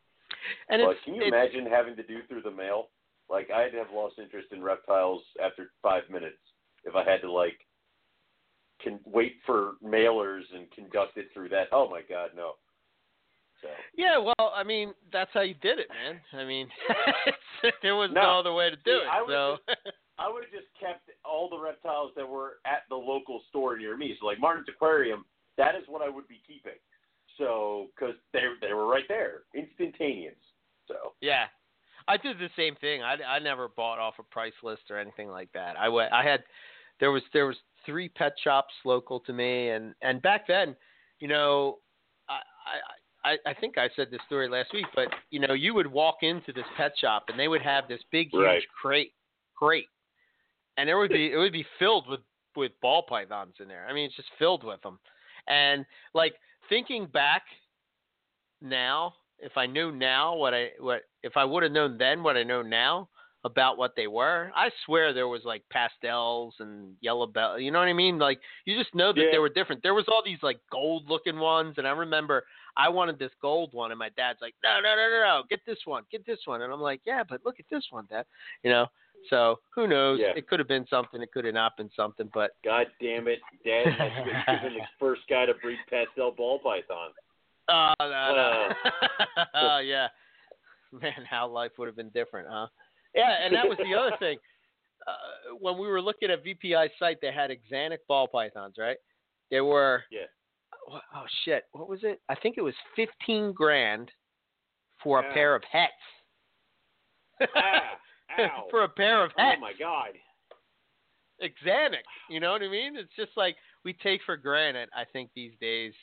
And 0.70 0.82
but 0.86 0.98
can 1.04 1.16
you 1.16 1.24
imagine 1.24 1.66
having 1.66 1.96
to 1.96 2.04
do 2.04 2.20
through 2.28 2.42
the 2.42 2.52
mail? 2.52 2.90
Like 3.30 3.50
I'd 3.50 3.74
have 3.74 3.88
lost 3.94 4.20
interest 4.20 4.50
in 4.52 4.62
reptiles 4.62 5.22
after 5.44 5.72
five 5.82 6.04
minutes 6.12 6.38
if 6.84 6.96
I 6.96 7.04
had 7.04 7.22
to 7.22 7.32
like 7.32 7.58
can 8.82 9.00
wait 9.06 9.38
for 9.46 9.74
mailers 9.84 10.44
and 10.54 10.70
conduct 10.72 11.18
it 11.18 11.28
through 11.34 11.50
that. 11.50 11.68
Oh 11.72 11.90
my 11.90 12.02
god, 12.08 12.32
no. 12.36 12.54
So 13.62 13.68
yeah. 13.98 14.18
Well, 14.18 14.54
I 14.56 14.64
mean, 14.64 14.94
that's 15.12 15.32
how 15.34 15.42
you 15.42 15.56
did 15.56 15.80
it, 15.80 15.88
man. 15.90 16.20
I 16.40 16.46
mean, 16.46 16.68
there 17.82 17.96
was 17.96 18.10
no, 18.14 18.22
No. 18.22 18.40
other 18.40 18.54
way 18.54 18.70
to 18.70 18.76
do 18.76 18.82
See, 18.86 18.92
it. 18.92 19.08
I 19.12 19.22
would 19.22 19.30
so 19.30 19.58
I 20.18 20.30
would 20.32 20.44
have 20.44 20.52
just 20.54 20.68
kept 20.80 21.10
all 21.26 21.50
the 21.50 21.60
reptiles 21.60 22.12
that 22.16 22.28
were 22.28 22.58
at 22.66 22.84
the 22.90 22.96
local 22.96 23.42
store 23.50 23.78
near 23.78 23.98
me. 23.98 24.16
So 24.20 24.28
like 24.28 24.40
Martin's 24.40 24.68
Aquarium, 24.70 25.26
that 25.58 25.76
is 25.76 25.84
what 25.88 26.02
I 26.02 26.10
would 26.10 26.28
be 26.28 26.42
keeping. 26.48 26.80
So 27.38 27.88
because 27.96 28.16
they 28.34 28.42
they 28.62 28.74
were 28.74 28.88
right 28.88 29.04
there, 29.08 29.42
instantaneous. 29.54 30.36
So 30.88 31.14
yeah, 31.22 31.46
I 32.08 32.18
did 32.18 32.38
the 32.40 32.50
same 32.56 32.76
thing. 32.76 33.02
I, 33.04 33.16
I 33.28 33.40
never 33.40 33.68
bought 33.68 34.00
off 34.00 34.16
a 34.20 34.24
price 34.24 34.54
list 34.64 34.84
or 34.90 34.98
anything 35.00 35.30
like 35.30 35.52
that. 35.54 35.78
I 35.78 35.90
went. 35.90 36.14
I 36.14 36.24
had 36.24 36.44
there 37.00 37.12
was 37.12 37.24
there 37.34 37.46
was 37.48 37.58
three 37.86 38.08
pet 38.08 38.34
shops 38.42 38.74
local 38.86 39.20
to 39.22 39.34
me, 39.34 39.70
and 39.70 39.96
and 40.02 40.22
back 40.22 40.48
then, 40.48 40.76
you 41.20 41.28
know, 41.28 41.80
I. 42.30 42.36
I 42.36 42.78
I, 43.26 43.38
I 43.46 43.54
think 43.56 43.78
I 43.78 43.90
said 43.96 44.10
this 44.12 44.22
story 44.28 44.48
last 44.48 44.72
week, 44.72 44.86
but 44.96 45.08
you 45.32 45.40
know, 45.40 45.54
you 45.54 45.74
would 45.74 45.88
walk 45.88 46.18
into 46.22 46.54
this 46.54 46.66
pet 46.78 46.94
shop 47.00 47.26
and 47.28 47.40
they 47.40 47.48
would 47.48 47.62
have 47.62 47.88
this 47.88 48.02
big, 48.12 48.30
huge 48.32 48.44
Right. 48.44 48.64
crate, 48.80 49.14
crate, 49.58 49.88
and 50.78 50.88
there 50.88 50.98
would 51.00 51.12
be 51.12 51.32
it 51.34 51.38
would 51.38 51.52
be 51.52 51.66
filled 51.80 52.08
with 52.08 52.22
with 52.56 52.72
ball 52.82 53.04
pythons 53.08 53.56
in 53.60 53.68
there. 53.68 53.88
I 53.90 53.94
mean, 53.94 54.06
it's 54.06 54.16
just 54.16 54.30
filled 54.38 54.64
with 54.64 54.82
them. 54.82 55.00
And 55.48 55.86
like 56.14 56.36
thinking 56.70 57.08
back 57.08 57.42
now, 58.62 59.16
if 59.40 59.58
I 59.58 59.66
knew 59.66 59.92
now 59.92 60.36
what 60.36 60.54
I 60.54 60.70
what 60.80 61.02
if 61.24 61.36
I 61.36 61.44
would 61.44 61.64
have 61.64 61.72
known 61.72 61.98
then 61.98 62.24
what 62.24 62.38
I 62.38 62.44
know 62.44 62.62
now 62.62 63.10
about 63.46 63.78
what 63.78 63.96
they 63.96 64.08
were, 64.08 64.52
I 64.56 64.70
swear 64.86 65.14
there 65.14 65.28
was 65.28 65.44
like 65.46 65.62
pastels 65.72 66.56
and 66.60 66.96
yellow 67.00 67.28
bell. 67.28 67.60
You 67.60 67.72
know 67.72 67.80
what 67.80 67.88
I 67.88 67.94
mean? 67.94 68.18
Like 68.18 68.42
you 68.66 68.78
just 68.78 68.94
know 68.94 69.14
that 69.14 69.22
Yeah. 69.22 69.32
they 69.32 69.38
were 69.40 69.50
different. 69.50 69.84
There 69.84 69.94
was 69.94 70.06
all 70.10 70.22
these 70.26 70.42
like 70.42 70.60
gold 70.72 71.08
looking 71.08 71.40
ones, 71.40 71.76
and 71.78 71.88
I 71.88 71.92
remember 71.92 72.44
I 72.76 72.90
wanted 72.90 73.20
this 73.20 73.32
gold 73.42 73.70
one, 73.72 73.92
and 73.92 74.00
my 74.00 74.10
dad's 74.18 74.40
like, 74.42 74.56
no, 74.64 74.82
no, 74.82 74.96
no, 74.96 75.10
no, 75.10 75.20
no, 75.26 75.44
get 75.50 75.62
this 75.66 75.78
one, 75.86 76.04
get 76.12 76.26
this 76.26 76.40
one, 76.46 76.64
and 76.64 76.74
I'm 76.74 76.82
like, 76.82 77.02
yeah, 77.06 77.24
but 77.24 77.40
look 77.46 77.60
at 77.60 77.66
this 77.72 77.86
one, 77.92 78.06
Dad. 78.10 78.26
You 78.64 78.72
know. 78.72 78.88
So 79.30 79.60
who 79.74 79.88
knows? 79.88 80.20
Yeah. 80.22 80.34
It 80.36 80.48
could 80.48 80.60
have 80.60 80.68
been 80.68 80.86
something. 80.90 81.22
It 81.22 81.32
could 81.32 81.46
have 81.46 81.54
not 81.54 81.78
been 81.78 81.90
something. 81.96 82.30
But 82.34 82.52
God 82.64 82.88
damn 83.02 83.28
it, 83.28 83.40
Dad 83.64 83.88
has 83.94 84.12
been 84.62 84.74
the 84.74 84.86
first 85.00 85.22
guy 85.30 85.46
to 85.46 85.54
breed 85.56 85.80
pastel 85.90 86.32
ball 86.32 86.60
pythons. 86.60 87.16
Oh, 87.70 87.94
no, 88.00 88.06
no. 88.08 88.70
oh, 89.56 89.78
yeah. 89.84 90.08
Man, 90.92 91.26
how 91.28 91.48
life 91.48 91.72
would 91.78 91.88
have 91.88 91.96
been 91.96 92.10
different, 92.10 92.48
huh? 92.50 92.68
Yeah, 93.16 93.36
and 93.46 93.56
that 93.56 93.68
was 93.68 93.78
the 93.78 93.96
other 93.98 94.16
thing. 94.20 94.38
Uh, 95.08 95.56
when 95.60 95.78
we 95.78 95.88
were 95.88 96.02
looking 96.02 96.30
at 96.32 96.44
VPI's 96.44 96.92
site, 97.00 97.18
they 97.22 97.32
had 97.32 97.52
axanthic 97.52 98.00
ball 98.08 98.28
pythons, 98.28 98.76
right? 98.78 98.98
They 99.52 99.62
were, 99.62 100.04
Yeah. 100.12 100.26
oh, 100.90 101.00
oh, 101.16 101.24
shit, 101.44 101.64
what 101.72 101.88
was 101.88 102.00
it? 102.04 102.22
I 102.28 102.36
think 102.36 102.58
it 102.58 102.62
was 102.62 102.74
15 102.96 103.52
grand 103.54 104.12
for 105.04 105.20
a 105.20 105.34
pair 105.34 105.54
of 105.56 105.64
hets. 105.72 105.94
Ow. 107.42 107.82
for 108.72 108.84
a 108.84 108.90
pair 108.90 109.24
of 109.24 109.32
hets. 109.38 109.58
oh 109.58 109.62
my 109.62 109.74
god. 109.78 110.12
axanthic. 111.44 112.04
You 112.30 112.40
know 112.40 112.52
what 112.52 112.62
I 112.64 112.70
mean? 112.70 112.96
It's 112.96 113.16
just 113.16 113.32
like 113.38 113.56
we 113.84 113.94
take 113.94 114.22
for 114.26 114.38
granted. 114.38 114.90
I 114.96 115.04
think 115.12 115.30
these 115.36 115.54
days, 115.62 115.94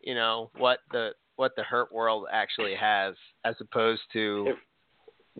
you 0.00 0.14
know 0.14 0.50
what 0.58 0.80
the 0.92 1.10
what 1.36 1.52
the 1.56 1.62
herp 1.62 1.90
world 1.92 2.26
actually 2.32 2.74
has, 2.76 3.14
as 3.44 3.56
opposed 3.60 4.02
to 4.12 4.46
Ev- 4.50 4.56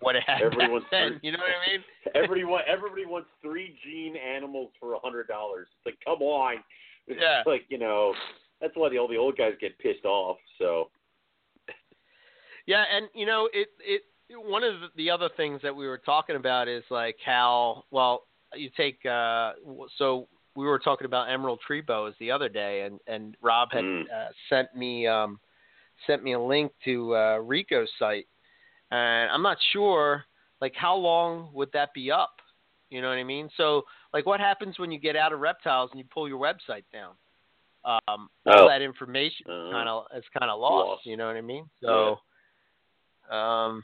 what 0.00 0.16
it 0.16 0.22
had 0.26 0.42
everyone's. 0.42 0.84
You 1.22 1.32
know 1.32 1.38
what 1.38 1.50
I 1.50 1.70
mean? 1.72 1.84
Everyone, 2.14 2.62
everybody 2.66 3.06
wants 3.06 3.28
three 3.42 3.76
gene 3.84 4.16
animals 4.16 4.70
for 4.78 4.94
a 4.94 4.98
hundred 4.98 5.26
dollars. 5.28 5.68
It's 5.78 5.86
like, 5.86 5.98
come 6.04 6.22
on. 6.22 6.56
It's 7.06 7.20
Yeah. 7.20 7.42
like 7.46 7.62
you 7.68 7.78
know, 7.78 8.14
that's 8.60 8.74
why 8.76 8.88
the 8.88 8.98
old 8.98 9.10
the 9.10 9.16
old 9.16 9.36
guys 9.36 9.52
get 9.60 9.78
pissed 9.78 10.04
off. 10.04 10.36
So 10.58 10.90
Yeah, 12.66 12.84
and 12.94 13.08
you 13.14 13.26
know 13.26 13.48
it 13.52 13.68
it 13.80 14.02
one 14.36 14.64
of 14.64 14.80
the- 14.80 14.90
the 14.96 15.10
other 15.10 15.28
things 15.36 15.60
that 15.62 15.74
we 15.74 15.86
were 15.86 15.98
talking 15.98 16.36
about 16.36 16.66
is 16.68 16.82
like 16.90 17.16
how 17.24 17.84
well 17.90 18.24
you 18.54 18.70
take 18.76 19.04
uh 19.06 19.52
so 19.98 20.28
we 20.56 20.64
were 20.66 20.78
talking 20.78 21.04
about 21.04 21.28
emerald 21.28 21.60
tree 21.66 21.80
boas 21.80 22.14
the 22.20 22.30
other 22.30 22.48
day 22.48 22.82
and 22.82 23.00
and 23.06 23.36
Rob 23.42 23.70
had 23.72 23.84
Mm. 23.84 24.04
uh, 24.10 24.30
sent 24.48 24.74
me 24.74 25.06
um 25.06 25.38
sent 26.06 26.22
me 26.24 26.32
a 26.32 26.40
link 26.40 26.72
to 26.84 27.14
uh 27.14 27.36
Rico's 27.38 27.90
site 27.98 28.26
and 28.90 29.30
I'm 29.30 29.42
not 29.42 29.58
sure 29.72 30.24
like 30.60 30.74
how 30.76 30.94
long 30.96 31.50
would 31.54 31.70
that 31.72 31.92
be 31.94 32.10
up 32.10 32.36
you 32.90 33.00
know 33.02 33.08
what 33.08 33.18
I 33.18 33.24
mean 33.24 33.48
so 33.56 33.82
like 34.12 34.26
what 34.26 34.40
happens 34.40 34.78
when 34.78 34.90
you 34.92 34.98
get 34.98 35.16
out 35.16 35.32
of 35.32 35.40
reptiles 35.40 35.90
and 35.92 35.98
you 35.98 36.04
pull 36.12 36.28
your 36.28 36.38
website 36.38 36.84
down 36.92 37.12
um 37.84 38.28
all 38.46 38.64
Oh. 38.64 38.68
that 38.68 38.82
information 38.82 39.46
Uh, 39.48 39.70
kind 39.72 39.88
of 39.88 40.04
is 40.16 40.24
kind 40.38 40.50
of 40.50 40.58
lost, 40.60 40.88
lost. 40.88 41.06
you 41.06 41.16
know 41.16 41.26
what 41.26 41.36
I 41.36 41.40
mean 41.42 41.68
so 41.82 42.18
um, 43.30 43.82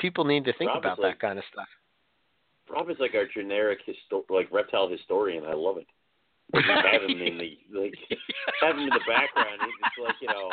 people 0.00 0.24
need 0.24 0.44
to 0.44 0.52
think 0.54 0.70
Rob 0.70 0.78
about 0.84 0.98
like- 0.98 1.14
that 1.20 1.20
kind 1.26 1.38
of 1.38 1.44
stuff. 1.52 1.68
Rob 2.70 2.88
is 2.90 2.96
like 2.98 3.14
our 3.14 3.26
generic 3.26 3.80
histo- 3.86 4.24
like 4.30 4.48
reptile 4.50 4.88
historian. 4.88 5.44
I 5.44 5.52
love 5.54 5.76
it. 5.76 5.86
Have 6.54 7.02
him 7.02 7.20
in 7.20 7.38
the 7.38 7.58
like 7.78 7.94
have 8.60 8.76
him 8.76 8.84
in 8.84 8.88
the 8.88 9.00
background. 9.06 9.60
He's 9.60 9.74
just 9.84 9.98
like 10.06 10.16
you 10.20 10.28
know, 10.28 10.50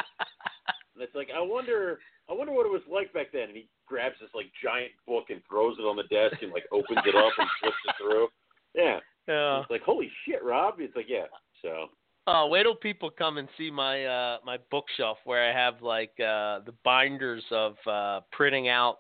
and 0.96 1.04
it's 1.04 1.16
like 1.16 1.30
I 1.36 1.40
wonder, 1.42 2.00
I 2.30 2.34
wonder 2.34 2.52
what 2.54 2.66
it 2.66 2.72
was 2.72 2.82
like 2.92 3.14
back 3.14 3.28
then. 3.32 3.44
And 3.50 3.56
he 3.58 3.68
grabs 3.90 4.16
this 4.22 4.30
like 4.34 4.52
giant 4.64 4.92
book 5.08 5.26
and 5.30 5.42
throws 5.50 5.76
it 5.80 5.84
on 5.84 5.98
the 5.98 6.04
desk 6.04 6.42
and 6.42 6.52
like 6.52 6.66
opens 6.72 7.00
it 7.06 7.16
up 7.16 7.34
and 7.38 7.48
flips 7.60 7.76
it 7.88 7.96
through. 8.00 8.28
Yeah, 8.76 9.00
Yeah. 9.28 9.62
it's 9.62 9.72
like 9.72 9.82
holy 9.82 10.12
shit, 10.26 10.44
Rob. 10.44 10.76
It's 10.80 10.96
like 10.96 11.08
yeah. 11.10 11.26
So 11.62 11.88
Oh, 12.28 12.48
wait 12.48 12.62
till 12.64 12.76
people 12.76 13.10
come 13.10 13.38
and 13.40 13.50
see 13.58 13.72
my 13.72 14.06
uh 14.06 14.38
my 14.46 14.58
bookshelf 14.70 15.18
where 15.26 15.50
I 15.50 15.54
have 15.60 15.82
like 15.82 16.12
uh 16.20 16.60
the 16.66 16.74
binders 16.86 17.44
of 17.52 17.76
uh 17.88 18.22
printing 18.32 18.68
out 18.70 18.98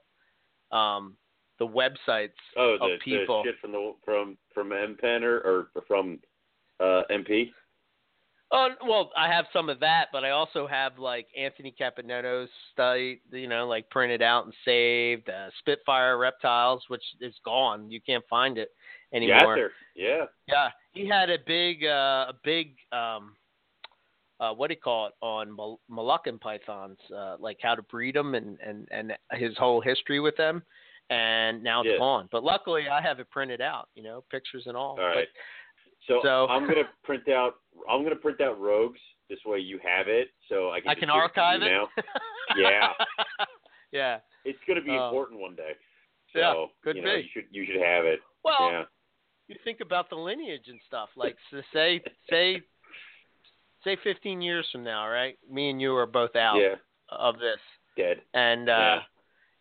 um 0.71 1.15
the 1.60 1.67
websites 1.67 2.30
oh, 2.58 2.73
of 2.75 2.80
the, 2.80 2.88
the 2.88 2.97
people. 3.04 3.43
shit 3.45 3.56
from 3.62 3.73
the 3.73 3.93
from 4.04 4.38
from 4.54 4.69
MPen 4.69 5.21
or, 5.23 5.67
or 5.75 5.84
from 5.88 6.19
uh 6.80 7.04
MP. 7.12 7.52
Oh 8.52 8.70
well, 8.84 9.12
I 9.16 9.28
have 9.28 9.46
some 9.54 9.70
of 9.70 9.80
that, 9.82 10.08
but 10.12 10.26
I 10.26 10.32
also 10.32 10.66
have 10.66 10.98
like 10.98 11.28
Anthony 11.38 11.74
Caponetto's 11.80 12.50
study, 12.74 13.22
you 13.32 13.48
know, 13.48 13.68
like 13.68 13.90
printed 13.92 14.24
out 14.24 14.46
and 14.46 14.54
saved. 14.66 15.30
Uh, 15.30 15.50
Spitfire 15.60 16.18
Reptiles, 16.18 16.84
which 16.88 17.04
is 17.22 17.36
gone, 17.46 17.92
you 17.92 18.02
can't 18.02 18.24
find 18.28 18.58
it 18.58 18.72
anymore. 19.14 19.70
Yeah. 19.96 20.26
Yeah, 20.48 20.70
he 20.94 21.08
had 21.08 21.30
a 21.30 21.38
big, 21.46 21.86
uh, 21.86 22.28
a 22.30 22.34
big, 22.44 22.76
um, 22.92 23.36
uh, 24.40 24.54
what 24.54 24.70
do 24.70 24.74
you 24.74 24.80
call 24.80 25.08
it 25.08 25.14
on 25.22 25.52
Mol- 25.52 25.82
Moluccan 25.92 26.42
pythons, 26.42 26.98
uh, 27.16 27.36
like 27.40 27.58
how 27.62 27.76
to 27.76 27.84
breed 27.84 28.16
them 28.16 28.34
and 28.34 28.58
and 28.66 28.88
and 28.90 29.14
his 29.34 29.56
whole 29.58 29.80
history 29.82 30.20
with 30.20 30.36
them. 30.38 30.64
And 31.12 31.64
now 31.64 31.82
it's 31.82 31.90
Yeah. 31.90 31.98
gone. 31.98 32.30
But 32.32 32.44
luckily, 32.44 32.88
I 32.88 33.02
have 33.02 33.20
it 33.20 33.30
printed 33.32 33.62
out, 33.62 33.90
you 33.96 34.04
know, 34.04 34.24
pictures 34.30 34.68
and 34.68 34.78
all. 34.78 35.00
All 35.00 35.08
right. 35.08 35.28
So, 36.10 36.19
So- 36.24 36.48
I'm 36.50 36.67
gonna 36.67 36.89
print 37.04 37.30
out. 37.30 37.56
I'm 37.89 38.04
gonna 38.04 38.15
print 38.17 38.41
out 38.41 38.60
rogues. 38.60 39.00
This 39.30 39.39
way 39.45 39.60
you 39.60 39.80
have 39.84 40.08
it, 40.08 40.30
so 40.50 40.72
I 40.72 40.82
can. 40.82 40.89
I 40.89 40.95
can 40.95 41.10
archive 41.10 41.62
it. 41.62 41.65
Now. 41.72 41.88
Yeah. 42.58 42.88
yeah. 43.91 44.17
It's 44.43 44.58
gonna 44.67 44.82
be 44.82 44.89
Oh. 44.91 45.06
important 45.08 45.39
one 45.39 45.56
day. 45.56 45.74
So, 46.34 46.39
Yeah, 46.39 46.65
could 46.84 46.95
you 46.95 47.04
know, 47.04 47.15
be. 47.15 47.22
You 47.22 47.28
should 47.34 47.45
you 47.52 47.65
should 47.65 47.82
have 47.82 48.06
it. 48.06 48.19
Well, 48.43 48.72
yeah. 48.72 48.84
you 49.48 49.56
think 49.63 49.82
about 49.82 50.10
the 50.10 50.15
lineage 50.15 50.67
and 50.67 50.80
stuff. 50.88 51.10
Like, 51.15 51.38
so 51.52 51.62
say, 51.74 52.02
say, 52.30 52.62
say, 53.84 53.98
15 54.04 54.41
years 54.41 54.67
from 54.72 54.84
now, 54.84 55.08
right? 55.08 55.38
Me 55.50 55.69
and 55.69 55.80
you 55.80 55.95
are 55.95 56.06
both 56.08 56.36
out 56.36 56.58
Yeah. 56.60 56.76
of 57.10 57.38
this. 57.39 57.60
Dead. 57.98 58.22
and 58.34 58.69
uh 58.69 58.72
Yeah. 58.72 59.00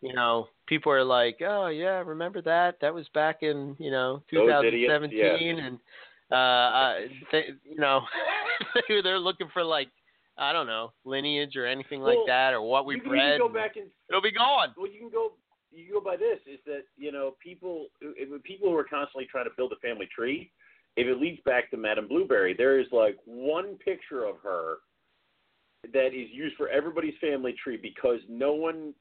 you 0.01 0.13
know 0.13 0.47
people 0.65 0.91
are 0.93 1.03
like 1.03 1.41
oh 1.41 1.67
yeah 1.67 1.99
remember 2.05 2.41
that 2.43 2.79
that 2.79 2.93
was 2.93 3.05
back 3.09 3.43
in 3.43 3.75
you 3.79 3.91
know 3.91 4.23
Those 4.31 4.63
idiots, 4.63 4.93
2017 4.93 5.59
and 5.59 5.77
uh 6.31 6.35
I, 6.35 7.07
they, 7.31 7.49
you 7.69 7.77
know 7.77 8.01
they're 9.03 9.19
looking 9.19 9.47
for 9.53 9.63
like 9.63 9.89
i 10.37 10.53
don't 10.53 10.67
know 10.67 10.93
lineage 11.05 11.55
or 11.55 11.65
anything 11.65 12.01
like 12.01 12.17
that 12.27 12.53
or 12.53 12.61
what 12.61 12.85
we 12.85 12.95
you 12.95 13.01
can 13.01 13.09
bred 13.09 13.35
even 13.35 13.47
go 13.47 13.53
back 13.53 13.75
and 13.75 13.87
it'll 14.09 14.21
be 14.21 14.31
gone 14.31 14.73
well, 14.77 14.91
you 14.91 14.99
can 14.99 15.09
go. 15.09 15.33
you 15.71 15.93
go 15.93 16.01
by 16.01 16.15
this 16.15 16.39
is 16.51 16.59
that 16.65 16.83
you 16.97 17.11
know 17.11 17.35
people 17.43 17.87
if, 18.01 18.43
people 18.43 18.69
who 18.69 18.77
are 18.77 18.83
constantly 18.83 19.27
trying 19.29 19.45
to 19.45 19.51
build 19.57 19.71
a 19.71 19.87
family 19.87 20.07
tree. 20.13 20.51
If 20.97 21.07
it 21.07 21.21
leads 21.21 21.39
back 21.45 21.69
to 21.71 21.77
Madame 21.77 22.07
Blueberry, 22.07 22.53
there 22.53 22.79
is 22.79 22.87
like 22.91 23.15
one 23.23 23.75
picture 23.75 24.25
of 24.25 24.35
her 24.43 24.77
that 25.93 26.07
is 26.07 26.27
used 26.31 26.55
for 26.57 26.67
everybody's 26.69 27.13
family 27.21 27.55
tree 27.63 27.77
because 27.81 28.19
no 28.27 28.53
one 28.53 28.93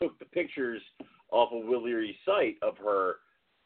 took 0.00 0.18
the 0.18 0.24
pictures 0.26 0.82
off 1.30 1.50
of 1.52 1.64
Will 1.66 1.82
Leary's 1.82 2.16
site 2.26 2.56
of 2.62 2.76
her, 2.78 3.16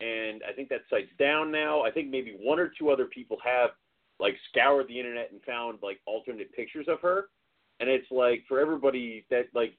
and 0.00 0.42
I 0.48 0.52
think 0.52 0.68
that 0.68 0.82
site's 0.88 1.10
down 1.18 1.50
now. 1.50 1.82
I 1.82 1.90
think 1.90 2.10
maybe 2.10 2.36
one 2.40 2.58
or 2.58 2.70
two 2.78 2.90
other 2.90 3.06
people 3.06 3.38
have 3.44 3.70
like 4.20 4.34
scoured 4.50 4.88
the 4.88 4.98
internet 4.98 5.30
and 5.32 5.40
found 5.42 5.78
like 5.82 6.00
alternate 6.06 6.52
pictures 6.52 6.86
of 6.88 7.00
her, 7.00 7.26
and 7.80 7.88
it's 7.88 8.10
like 8.10 8.44
for 8.48 8.60
everybody 8.60 9.24
that 9.30 9.46
like 9.54 9.74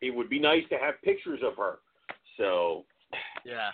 it 0.00 0.14
would 0.14 0.30
be 0.30 0.40
nice 0.40 0.62
to 0.70 0.78
have 0.78 0.94
pictures 1.02 1.40
of 1.44 1.56
her. 1.56 1.78
So 2.36 2.84
yeah, 3.44 3.70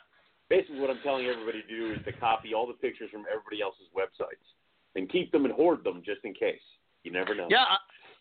basically 0.49 0.81
what 0.81 0.91
I'm 0.91 1.01
telling 1.03 1.27
everybody 1.27 1.63
to 1.63 1.69
do 1.69 1.93
is 1.93 2.05
to 2.05 2.13
copy 2.13 2.55
all 2.55 2.67
the 2.67 2.75
pictures 2.75 3.11
from 3.11 3.25
everybody 3.31 3.63
else's 3.63 3.89
websites 3.97 4.45
and 4.95 5.11
keep 5.11 5.31
them 5.33 5.45
and 5.45 5.55
hoard 5.55 5.85
them 5.85 6.03
just 6.05 6.25
in 6.25 6.35
case. 6.35 6.61
You 7.03 7.13
never 7.13 7.35
know. 7.35 7.47
Yeah, 7.49 7.65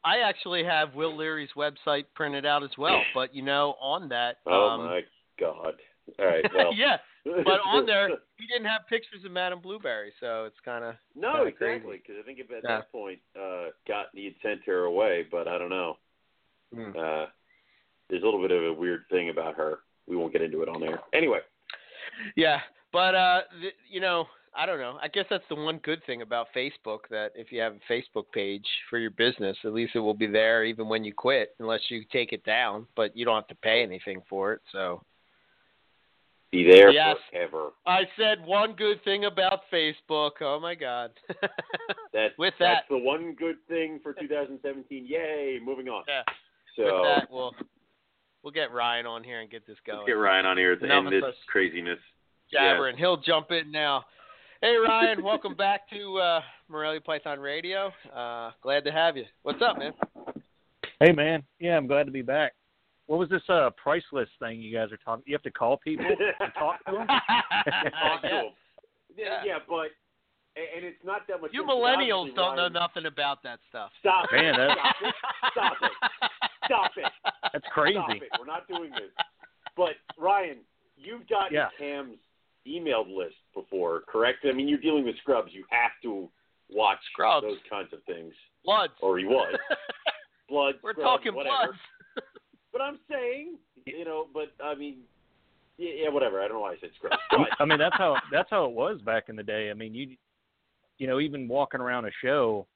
I 0.04 0.20
actually 0.20 0.64
have 0.64 0.94
Will 0.94 1.16
Leary's 1.16 1.50
website 1.58 2.06
printed 2.14 2.46
out 2.46 2.64
as 2.64 2.72
well, 2.78 3.02
but 3.16 3.34
you 3.34 3.42
know, 3.42 3.76
on 3.82 4.10
that. 4.10 4.38
Oh 4.46 4.70
um, 4.70 4.86
my 4.86 5.02
God! 5.40 5.74
All 6.20 6.26
right, 6.26 6.46
well. 6.54 6.74
yeah, 6.76 6.98
but 7.26 7.60
on 7.66 7.86
there 7.88 8.10
he 8.38 8.48
didn't 8.48 8.68
have 8.68 8.82
pictures 8.88 9.26
of 9.26 9.32
Madame 9.32 9.60
Blueberry, 9.60 10.14
so 10.20 10.46
it's 10.46 10.60
kind 10.64 10.84
of 10.84 10.96
no, 11.16 11.44
exactly. 11.44 11.98
Because 11.98 12.16
I 12.22 12.26
think 12.26 12.40
if 12.40 12.52
at 12.52 12.62
yeah. 12.64 12.78
that 12.78 12.92
point, 12.92 13.20
uh, 13.36 13.70
got 13.88 14.08
he'd 14.14 14.36
sent 14.44 14.62
her 14.66 14.86
away, 14.86 15.26
but 15.32 15.48
I 15.48 15.58
don't 15.58 15.70
know. 15.70 15.98
Mm. 16.76 16.96
Uh, 16.96 17.28
there's 18.10 18.22
a 18.22 18.26
little 18.26 18.42
bit 18.42 18.52
of 18.52 18.64
a 18.64 18.74
weird 18.74 19.04
thing 19.10 19.30
about 19.30 19.56
her. 19.56 19.80
We 20.08 20.16
won't 20.16 20.34
get 20.34 20.42
into 20.42 20.62
it 20.62 20.70
on 20.70 20.80
there. 20.80 21.00
Anyway. 21.14 21.40
Yeah, 22.36 22.60
but 22.94 23.16
uh, 23.16 23.42
th- 23.60 23.74
you 23.90 24.00
know, 24.00 24.26
I 24.56 24.66
don't 24.66 24.80
know. 24.80 24.98
I 25.02 25.08
guess 25.08 25.26
that's 25.30 25.44
the 25.50 25.56
one 25.56 25.80
good 25.80 26.06
thing 26.06 26.22
about 26.22 26.48
Facebook 26.56 27.00
that 27.10 27.32
if 27.36 27.52
you 27.52 27.60
have 27.62 27.74
a 27.74 27.92
Facebook 27.92 28.26
page 28.32 28.66
for 28.90 29.00
your 29.00 29.12
business, 29.12 29.58
at 29.66 29.74
least 29.74 29.96
it 29.96 30.00
will 30.00 30.14
be 30.14 30.28
there 30.28 30.64
even 30.64 30.88
when 30.88 31.04
you 31.04 31.14
quit, 31.14 31.56
unless 31.60 31.82
you 31.90 32.04
take 32.12 32.32
it 32.34 32.46
down. 32.46 32.86
But 32.96 33.18
you 33.18 33.26
don't 33.26 33.36
have 33.36 33.48
to 33.48 33.56
pay 33.56 33.82
anything 33.82 34.22
for 34.30 34.54
it, 34.54 34.62
so 34.72 35.02
be 36.56 36.72
there 36.72 36.92
yes, 36.92 37.18
forever. 37.32 37.70
I 37.86 38.02
said 38.18 38.46
one 38.46 38.74
good 38.74 39.04
thing 39.04 39.26
about 39.26 39.62
Facebook. 39.72 40.32
Oh 40.42 40.60
my 40.60 40.76
God. 40.76 41.12
that's, 42.14 42.34
With 42.38 42.54
that, 42.60 42.74
that's 42.76 42.90
the 42.90 42.98
one 42.98 43.36
good 43.38 43.58
thing 43.68 44.00
for 44.02 44.14
2017. 44.14 45.06
Yay! 45.06 45.60
Moving 45.64 45.90
on. 45.90 46.04
Yeah. 46.08 46.22
So 46.76 46.84
With 46.84 47.04
that, 47.04 47.28
we'll 47.32 47.52
we'll 48.44 48.54
get 48.54 48.72
Ryan 48.72 49.06
on 49.06 49.24
here 49.24 49.42
and 49.42 49.50
get 49.50 49.68
this 49.68 49.78
going. 49.86 50.00
Let's 50.00 50.08
get 50.08 50.14
Ryan 50.14 50.46
on 50.46 50.58
here 50.58 50.76
to 50.76 50.92
end 50.92 51.08
this 51.08 51.24
craziness. 51.48 52.00
Jabbering. 52.52 52.96
Yeah. 52.96 53.02
He'll 53.02 53.18
jump 53.18 53.52
in 53.52 53.72
now. 53.72 54.06
Hey 54.62 54.76
Ryan, 54.78 55.24
welcome 55.24 55.56
back 55.56 55.90
to 55.90 56.18
uh, 56.18 56.42
Morelia 56.70 57.02
Python 57.02 57.40
Radio. 57.40 57.92
Uh, 58.16 58.52
glad 58.64 58.86
to 58.86 58.92
have 58.92 59.18
you. 59.18 59.26
What's 59.44 59.62
up, 59.62 59.78
man? 59.78 59.94
Hey 61.00 61.12
man, 61.12 61.44
yeah, 61.60 61.76
I'm 61.76 61.88
glad 61.88 62.06
to 62.06 62.12
be 62.12 62.22
back. 62.22 62.54
What 63.08 63.20
was 63.20 63.30
this 63.30 63.44
uh, 63.50 63.70
price 63.82 64.04
list 64.12 64.32
thing 64.40 64.60
you 64.62 64.76
guys 64.76 64.92
are 64.92 64.98
talking? 64.98 65.24
You 65.28 65.36
have 65.36 65.44
to 65.44 65.52
call 65.52 65.78
people 65.78 66.06
and 66.06 66.54
talk 66.58 66.84
to 66.86 66.92
them. 66.92 67.08
talk 67.08 68.22
to 68.22 68.28
yeah. 68.28 68.42
them. 68.42 68.46
Yeah, 69.18 69.44
yeah, 69.46 69.58
but 69.66 69.96
and 70.58 70.84
it's 70.84 71.00
not 71.06 71.22
that 71.30 71.42
much. 71.42 71.52
You 71.54 71.64
millennials 71.64 72.36
don't 72.36 72.58
know 72.58 72.68
nothing 72.68 73.06
about 73.06 73.42
that 73.44 73.60
stuff. 73.70 73.92
Stop 74.02 74.28
Man, 74.30 74.60
it! 74.60 74.72
Stop 74.76 74.96
it! 75.02 75.16
Stop 75.52 75.74
it! 75.82 75.92
Stop 76.66 76.92
it! 76.98 77.32
That's 77.54 77.66
crazy. 77.74 77.98
Stop 77.98 78.10
it! 78.18 78.30
We're 78.38 78.46
not 78.46 78.68
doing 78.68 78.92
this. 78.92 79.12
But 79.78 79.96
Ryan, 80.18 80.58
you've 80.98 81.28
gotten 81.30 81.54
yeah. 81.54 81.68
Cam's 81.78 82.18
emailed 82.68 83.16
list 83.16 83.36
before, 83.54 84.02
correct? 84.08 84.40
I 84.50 84.54
mean, 84.54 84.68
you're 84.68 84.80
dealing 84.80 85.06
with 85.06 85.16
Scrubs. 85.18 85.52
You 85.54 85.64
have 85.70 85.92
to 86.04 86.30
watch 86.70 87.00
Scrubs. 87.12 87.46
those 87.46 87.60
kinds 87.70 87.94
of 87.94 88.00
things. 88.04 88.34
Bloods. 88.64 88.94
Or 89.02 89.18
he 89.18 89.26
was. 89.26 89.56
Blood. 90.50 90.76
We're 90.84 90.94
Scrubs, 90.94 91.06
talking 91.06 91.36
whatever. 91.36 91.56
bloods. 91.68 91.80
But 92.76 92.84
I'm 92.84 93.00
saying, 93.10 93.58
you 93.86 94.04
know, 94.04 94.28
but 94.34 94.52
I 94.62 94.76
mean, 94.76 94.98
yeah, 95.78 95.92
yeah, 96.04 96.10
whatever. 96.10 96.42
I 96.42 96.48
don't 96.50 96.58
know 96.58 96.62
why 96.62 96.74
I 96.74 96.78
said. 96.82 96.90
But, 97.02 97.48
I 97.58 97.64
mean, 97.64 97.80
that's 97.80 97.96
how 97.98 98.18
that's 98.34 98.50
how 98.50 98.66
it 98.66 98.72
was 98.72 99.00
back 99.02 99.30
in 99.30 99.38
the 99.38 99.44
day. 99.44 99.72
I 99.72 99.74
mean, 99.74 99.96
you, 99.96 100.18
you 100.98 101.08
know, 101.08 101.22
even 101.22 101.48
walking 101.48 101.80
around 101.80 102.04
a 102.04 102.12
show, 102.22 102.68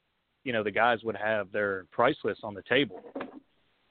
you 0.46 0.54
know, 0.54 0.64
the 0.64 0.72
guys 0.72 1.00
would 1.04 1.18
have 1.18 1.52
their 1.52 1.84
price 1.92 2.16
lists 2.24 2.46
on 2.46 2.54
the 2.54 2.62
table, 2.62 3.02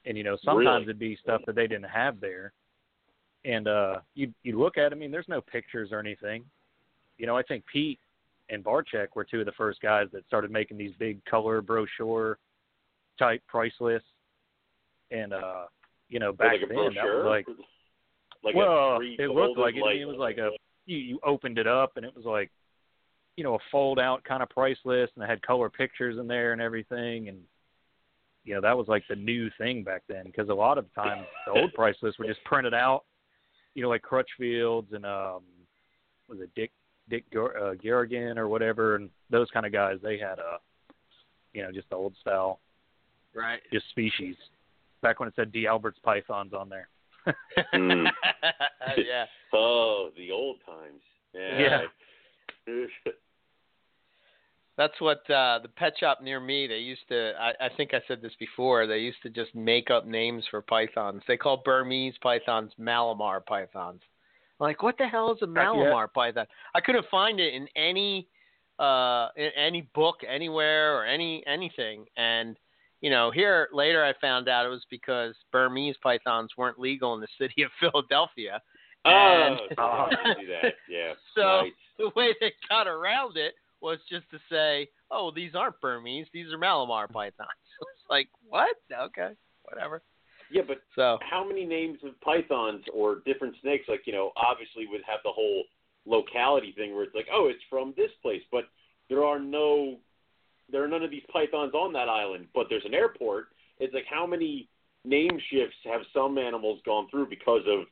and 0.05 0.17
you 0.17 0.23
know, 0.23 0.35
sometimes 0.43 0.65
Really? 0.65 0.83
it'd 0.83 0.99
be 0.99 1.15
stuff 1.21 1.41
that 1.45 1.55
they 1.55 1.67
didn't 1.67 1.89
have 1.89 2.19
there, 2.19 2.53
and 3.45 3.67
uh, 3.67 3.97
you 4.15 4.33
you 4.41 4.57
look 4.57 4.79
at. 4.79 4.91
I 4.91 4.95
mean, 4.95 5.11
there's 5.11 5.29
no 5.29 5.41
pictures 5.41 5.89
or 5.91 5.99
anything. 5.99 6.43
You 7.19 7.27
know, 7.27 7.37
I 7.37 7.43
think 7.43 7.63
Pete 7.71 7.99
and 8.49 8.63
Barchek 8.63 9.09
were 9.13 9.25
two 9.25 9.41
of 9.41 9.45
the 9.45 9.51
first 9.51 9.79
guys 9.79 10.07
that 10.13 10.25
started 10.25 10.49
making 10.49 10.79
these 10.79 10.93
big 10.97 11.23
color 11.25 11.61
brochure 11.61 12.39
type 13.19 13.43
price 13.47 13.73
lists, 13.79 14.07
and 15.11 15.33
uh, 15.33 15.65
you 16.09 16.19
know, 16.19 16.31
back 16.31 16.53
like 16.53 16.69
then 16.69 16.77
that 16.95 17.05
was 17.05 17.25
like 17.25 17.47
like 18.43 18.55
well, 18.55 18.99
a 19.01 19.15
it 19.19 19.29
looked 19.29 19.57
like 19.57 19.75
it. 19.75 19.83
I 19.83 19.93
mean, 19.93 20.01
it 20.01 20.05
was 20.05 20.17
like 20.17 20.37
a 20.37 20.51
you, 20.85 20.97
you 20.97 21.19
opened 21.23 21.57
it 21.57 21.67
up 21.67 21.93
and 21.95 22.05
it 22.05 22.15
was 22.15 22.25
like 22.25 22.49
you 23.37 23.43
know 23.43 23.55
a 23.55 23.59
fold 23.71 23.99
out 23.99 24.23
kind 24.23 24.43
of 24.43 24.49
price 24.49 24.77
list 24.83 25.13
and 25.15 25.23
it 25.23 25.29
had 25.29 25.41
color 25.41 25.69
pictures 25.69 26.17
in 26.17 26.27
there 26.27 26.51
and 26.51 26.61
everything 26.61 27.29
and 27.29 27.37
you 28.43 28.53
know 28.53 28.61
that 28.61 28.75
was 28.75 28.87
like 28.87 29.03
the 29.07 29.15
new 29.15 29.49
thing 29.57 29.83
back 29.83 30.01
then 30.09 30.25
because 30.25 30.49
a 30.49 30.53
lot 30.53 30.77
of 30.77 30.93
times 30.93 31.25
the 31.45 31.51
old 31.53 31.73
price 31.73 31.95
lists 32.01 32.19
were 32.19 32.25
just 32.25 32.43
printed 32.43 32.73
out 32.73 33.03
you 33.75 33.83
know 33.83 33.89
like 33.89 34.01
Crutchfields 34.01 34.93
and 34.93 35.05
um 35.05 35.43
was 36.27 36.39
it 36.39 36.49
Dick 36.55 36.71
Dick 37.09 37.23
Gar- 37.31 37.57
uh, 37.57 37.73
Garrigan 37.75 38.37
or 38.37 38.47
whatever 38.47 38.95
and 38.95 39.09
those 39.29 39.47
kind 39.51 39.65
of 39.65 39.71
guys 39.71 39.97
they 40.01 40.17
had 40.17 40.39
a 40.39 40.57
you 41.53 41.61
know 41.61 41.71
just 41.71 41.89
the 41.89 41.95
old 41.95 42.15
style 42.19 42.59
Right. 43.35 43.61
just 43.71 43.87
species 43.89 44.35
back 45.01 45.19
when 45.19 45.27
it 45.27 45.35
said 45.35 45.51
D'Albertis 45.51 46.01
pythons 46.03 46.53
on 46.53 46.69
there 46.69 46.89
Mm. 47.73 48.07
yeah. 48.97 49.25
Oh, 49.51 50.11
the 50.15 50.29
old 50.29 50.57
times. 50.63 51.01
Yeah. 51.33 51.81
That's 54.77 54.93
what 55.01 55.27
uh 55.29 55.57
the 55.63 55.69
pet 55.75 55.93
shop 55.99 56.19
near 56.21 56.39
me 56.39 56.67
they 56.67 56.77
used 56.77 57.01
to 57.09 57.33
I, 57.39 57.65
I 57.65 57.69
think 57.75 57.95
I 57.95 58.01
said 58.07 58.21
this 58.21 58.33
before, 58.39 58.85
they 58.85 58.99
used 58.99 59.23
to 59.23 59.29
just 59.31 59.55
make 59.55 59.89
up 59.89 60.05
names 60.05 60.43
for 60.51 60.61
pythons. 60.61 61.23
They 61.27 61.35
call 61.35 61.63
Burmese 61.65 62.13
pythons 62.21 62.71
Malamar 62.79 63.43
pythons. 63.43 64.01
I'm 64.59 64.67
like, 64.67 64.83
what 64.83 64.99
the 64.99 65.07
hell 65.07 65.31
is 65.31 65.39
a 65.41 65.47
Malamar 65.47 66.13
python? 66.13 66.45
I 66.75 66.79
couldn't 66.79 67.07
find 67.09 67.39
it 67.39 67.55
in 67.55 67.67
any 67.75 68.27
uh 68.77 69.29
in 69.35 69.49
any 69.57 69.89
book 69.95 70.17
anywhere 70.31 70.95
or 70.95 71.05
any 71.05 71.43
anything 71.47 72.05
and 72.17 72.55
you 73.01 73.09
know, 73.09 73.31
here 73.31 73.69
later 73.73 74.03
I 74.03 74.13
found 74.19 74.49
out 74.49 74.65
it 74.65 74.69
was 74.69 74.85
because 74.89 75.35
Burmese 75.51 75.95
pythons 76.03 76.51
weren't 76.57 76.79
legal 76.79 77.13
in 77.13 77.21
the 77.21 77.27
city 77.39 77.63
of 77.63 77.71
Philadelphia. 77.79 78.61
oh, 79.05 79.11
And- 79.11 79.59
so 79.69 79.75
oh, 79.77 79.83
I 79.83 80.09
didn't 80.09 80.37
see 80.39 80.47
that. 80.47 80.73
Yeah. 80.89 81.13
So 81.35 81.63
the 81.97 82.11
way 82.15 82.33
they 82.39 82.51
got 82.67 82.87
around 82.87 83.37
it 83.37 83.53
was 83.81 83.99
just 84.09 84.29
to 84.31 84.39
say, 84.51 84.89
"Oh, 85.09 85.31
these 85.33 85.55
aren't 85.55 85.79
Burmese; 85.79 86.27
these 86.33 86.51
are 86.51 86.57
Malamar 86.57 87.09
pythons." 87.09 87.47
it's 87.81 88.09
like, 88.09 88.27
what? 88.47 88.75
Okay, 88.91 89.31
whatever. 89.63 90.01
Yeah, 90.51 90.63
but 90.67 90.81
So 90.95 91.19
how 91.21 91.47
many 91.47 91.63
names 91.65 91.99
of 92.03 92.19
pythons 92.21 92.83
or 92.93 93.17
different 93.25 93.55
snakes? 93.61 93.85
Like 93.87 94.01
you 94.05 94.13
know, 94.13 94.31
obviously 94.35 94.85
would 94.87 95.01
have 95.07 95.19
the 95.23 95.31
whole 95.31 95.63
locality 96.05 96.73
thing 96.75 96.93
where 96.95 97.03
it's 97.03 97.15
like, 97.15 97.27
oh, 97.31 97.47
it's 97.49 97.63
from 97.69 97.93
this 97.95 98.11
place, 98.21 98.41
but 98.51 98.65
there 99.09 99.23
are 99.23 99.39
no, 99.39 99.97
there 100.71 100.83
are 100.83 100.87
none 100.87 101.03
of 101.03 101.11
these 101.11 101.23
pythons 101.31 101.73
on 101.73 101.93
that 101.93 102.09
island. 102.09 102.47
But 102.53 102.67
there's 102.69 102.85
an 102.85 102.93
airport. 102.93 103.47
It's 103.79 103.93
like 103.93 104.05
how 104.09 104.25
many 104.25 104.67
name 105.05 105.39
shifts 105.51 105.77
have 105.85 106.01
some 106.13 106.37
animals 106.37 106.79
gone 106.85 107.07
through 107.09 107.29
because 107.29 107.61
of 107.67 107.85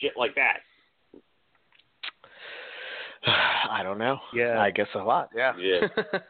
shit 0.00 0.12
like 0.16 0.34
that? 0.34 0.58
I 3.70 3.82
don't 3.82 3.98
know. 3.98 4.18
Yeah. 4.34 4.60
I 4.60 4.70
guess 4.70 4.88
a 4.94 4.98
lot. 4.98 5.30
Yeah. 5.34 5.52
Yeah. 5.58 5.88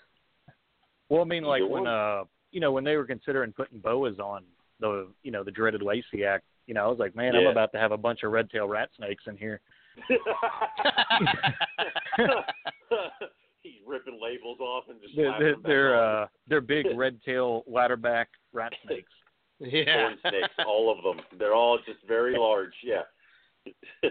Well, 1.11 1.20
I 1.20 1.27
mean, 1.27 1.44
like 1.44 1.61
Either 1.62 1.70
when 1.70 1.87
uh, 1.87 2.25
you 2.51 2.61
know, 2.61 2.73
when 2.73 2.83
they 2.83 2.97
were 2.97 3.05
considering 3.05 3.53
putting 3.53 3.79
boas 3.79 4.18
on 4.18 4.42
the, 4.81 5.09
you 5.23 5.31
know, 5.31 5.44
the 5.44 5.51
dreaded 5.51 5.83
Lacey 5.83 6.25
Act, 6.25 6.44
you 6.66 6.73
know, 6.73 6.85
I 6.87 6.88
was 6.88 6.99
like, 6.99 7.14
man, 7.14 7.37
I'm 7.37 7.47
about 7.47 7.73
to 7.73 7.79
have 7.79 7.92
a 7.92 7.97
bunch 7.97 8.23
of 8.23 8.33
red 8.33 8.49
tail 8.49 8.66
rat 8.66 8.88
snakes 8.97 9.25
in 9.27 9.37
here. 9.37 9.61
He's 13.85 13.90
ripping 13.90 14.18
labels 14.23 14.59
off 14.61 14.85
and 14.88 15.01
just 15.01 15.14
They're 15.16 15.38
they're, 15.38 15.57
they're 15.62 16.23
uh, 16.23 16.27
they're 16.49 16.61
big 16.61 16.87
red 16.97 17.20
tail 17.25 17.64
ladderback 17.70 18.27
rat 18.53 18.73
snakes. 18.87 19.12
yeah. 19.61 19.85
corn 19.85 20.18
snakes, 20.23 20.55
all 20.66 20.94
of 20.97 21.03
them. 21.03 21.25
They're 21.38 21.55
all 21.55 21.79
just 21.87 22.01
very 22.07 22.37
large. 22.38 22.73
Yeah. 22.83 23.03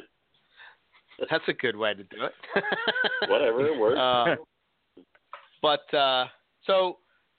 That's 1.29 1.43
a 1.47 1.53
good 1.53 1.75
way 1.75 1.93
to 1.93 2.03
do 2.03 2.23
it. 2.23 2.63
Whatever, 3.29 3.67
it 3.67 3.79
works. 3.79 3.99
Uh, 3.99 4.35
but 5.61 5.93
uh, 5.95 6.25
so 6.65 6.97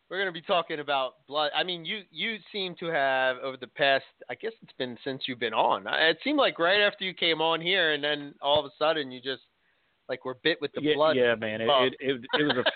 we're 0.09 0.19
going 0.19 0.29
to 0.29 0.33
be 0.33 0.43
talking 0.43 0.81
about 0.81 1.27
blood. 1.27 1.51
I 1.57 1.65
mean, 1.65 1.85
you 1.85 2.03
you 2.11 2.37
seem 2.53 2.77
to 2.81 2.87
have 2.87 3.39
over 3.39 3.57
the 3.57 3.67
past. 3.67 4.05
I 4.31 4.35
guess 4.37 4.53
it's 4.63 4.73
been 4.79 4.97
since 5.05 5.23
you've 5.27 5.41
been 5.41 5.55
on. 5.55 5.87
It 5.87 6.19
seemed 6.23 6.39
like 6.39 6.59
right 6.59 6.81
after 6.81 7.05
you 7.05 7.15
came 7.15 7.41
on 7.41 7.61
here, 7.61 7.95
and 7.95 8.05
then 8.05 8.35
all 8.41 8.61
of 8.61 8.67
a 8.67 8.71
sudden 8.79 9.11
you 9.11 9.21
just 9.21 9.43
like 10.09 10.25
we're 10.25 10.35
bit 10.43 10.59
with 10.61 10.73
the 10.73 10.83
yeah, 10.83 10.95
blood. 10.95 11.17
Yeah, 11.17 11.35
man. 11.35 11.61
It, 11.61 11.69
it 11.69 11.95
it 12.01 12.21
it 12.41 12.43
was 12.43 12.57
a. 12.59 12.65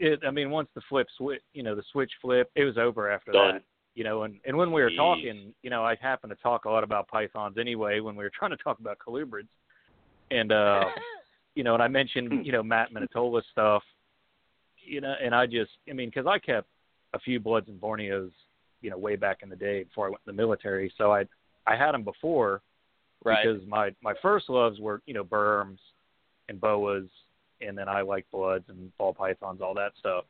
It, 0.00 0.20
I 0.24 0.30
mean, 0.30 0.52
once 0.52 0.68
the 0.76 0.80
flip 0.88 1.08
switch, 1.16 1.40
you 1.54 1.64
know, 1.64 1.74
the 1.74 1.82
switch 1.90 2.12
flip, 2.22 2.52
it 2.54 2.62
was 2.62 2.78
over 2.78 3.10
after 3.10 3.32
Done. 3.32 3.54
that. 3.54 3.62
You 3.96 4.04
know, 4.04 4.22
and 4.22 4.38
and 4.46 4.56
when 4.56 4.70
we 4.70 4.80
were 4.80 4.92
Jeez. 4.92 4.96
talking, 4.96 5.52
you 5.64 5.70
know, 5.70 5.84
I 5.84 5.96
happen 6.00 6.30
to 6.30 6.36
talk 6.36 6.66
a 6.66 6.70
lot 6.70 6.84
about 6.84 7.08
pythons 7.08 7.56
anyway. 7.58 7.98
When 7.98 8.14
we 8.14 8.22
were 8.22 8.30
trying 8.38 8.52
to 8.52 8.56
talk 8.58 8.78
about 8.78 8.98
colubrids, 9.04 9.48
and 10.30 10.52
uh, 10.52 10.84
you 11.56 11.64
know, 11.64 11.74
and 11.74 11.82
I 11.82 11.88
mentioned, 11.88 12.46
you 12.46 12.52
know, 12.52 12.62
Matt 12.62 12.92
Minatola 12.92 13.42
stuff, 13.50 13.82
you 14.76 15.00
know, 15.00 15.16
and 15.20 15.34
I 15.34 15.46
just, 15.46 15.72
I 15.90 15.94
mean, 15.94 16.10
because 16.10 16.28
I 16.28 16.38
kept 16.38 16.68
a 17.12 17.18
few 17.18 17.40
Bloods 17.40 17.66
and 17.68 17.80
Borneos, 17.80 18.30
you 18.80 18.90
know, 18.90 18.98
way 18.98 19.16
back 19.16 19.38
in 19.42 19.48
the 19.48 19.56
day 19.56 19.82
before 19.82 20.06
I 20.06 20.10
went 20.10 20.20
in 20.28 20.36
the 20.36 20.40
military, 20.40 20.92
so 20.96 21.10
I 21.10 21.24
I 21.66 21.74
had 21.74 21.90
them 21.90 22.04
before 22.04 22.62
right. 23.24 23.44
because 23.44 23.66
my 23.66 23.92
my 24.00 24.14
first 24.22 24.48
loves 24.48 24.78
were 24.78 25.02
you 25.06 25.14
know 25.14 25.24
berms 25.24 25.78
and 26.48 26.60
boas, 26.60 27.08
and 27.60 27.76
then 27.76 27.88
I 27.88 28.02
like 28.02 28.26
bloods 28.30 28.64
and 28.68 28.96
ball 28.98 29.12
pythons, 29.12 29.60
all 29.60 29.74
that 29.74 29.92
stuff. 29.98 30.24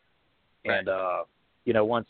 Right. 0.66 0.78
And 0.78 0.88
uh, 0.88 1.24
you 1.64 1.72
know, 1.72 1.85
once 1.85 2.09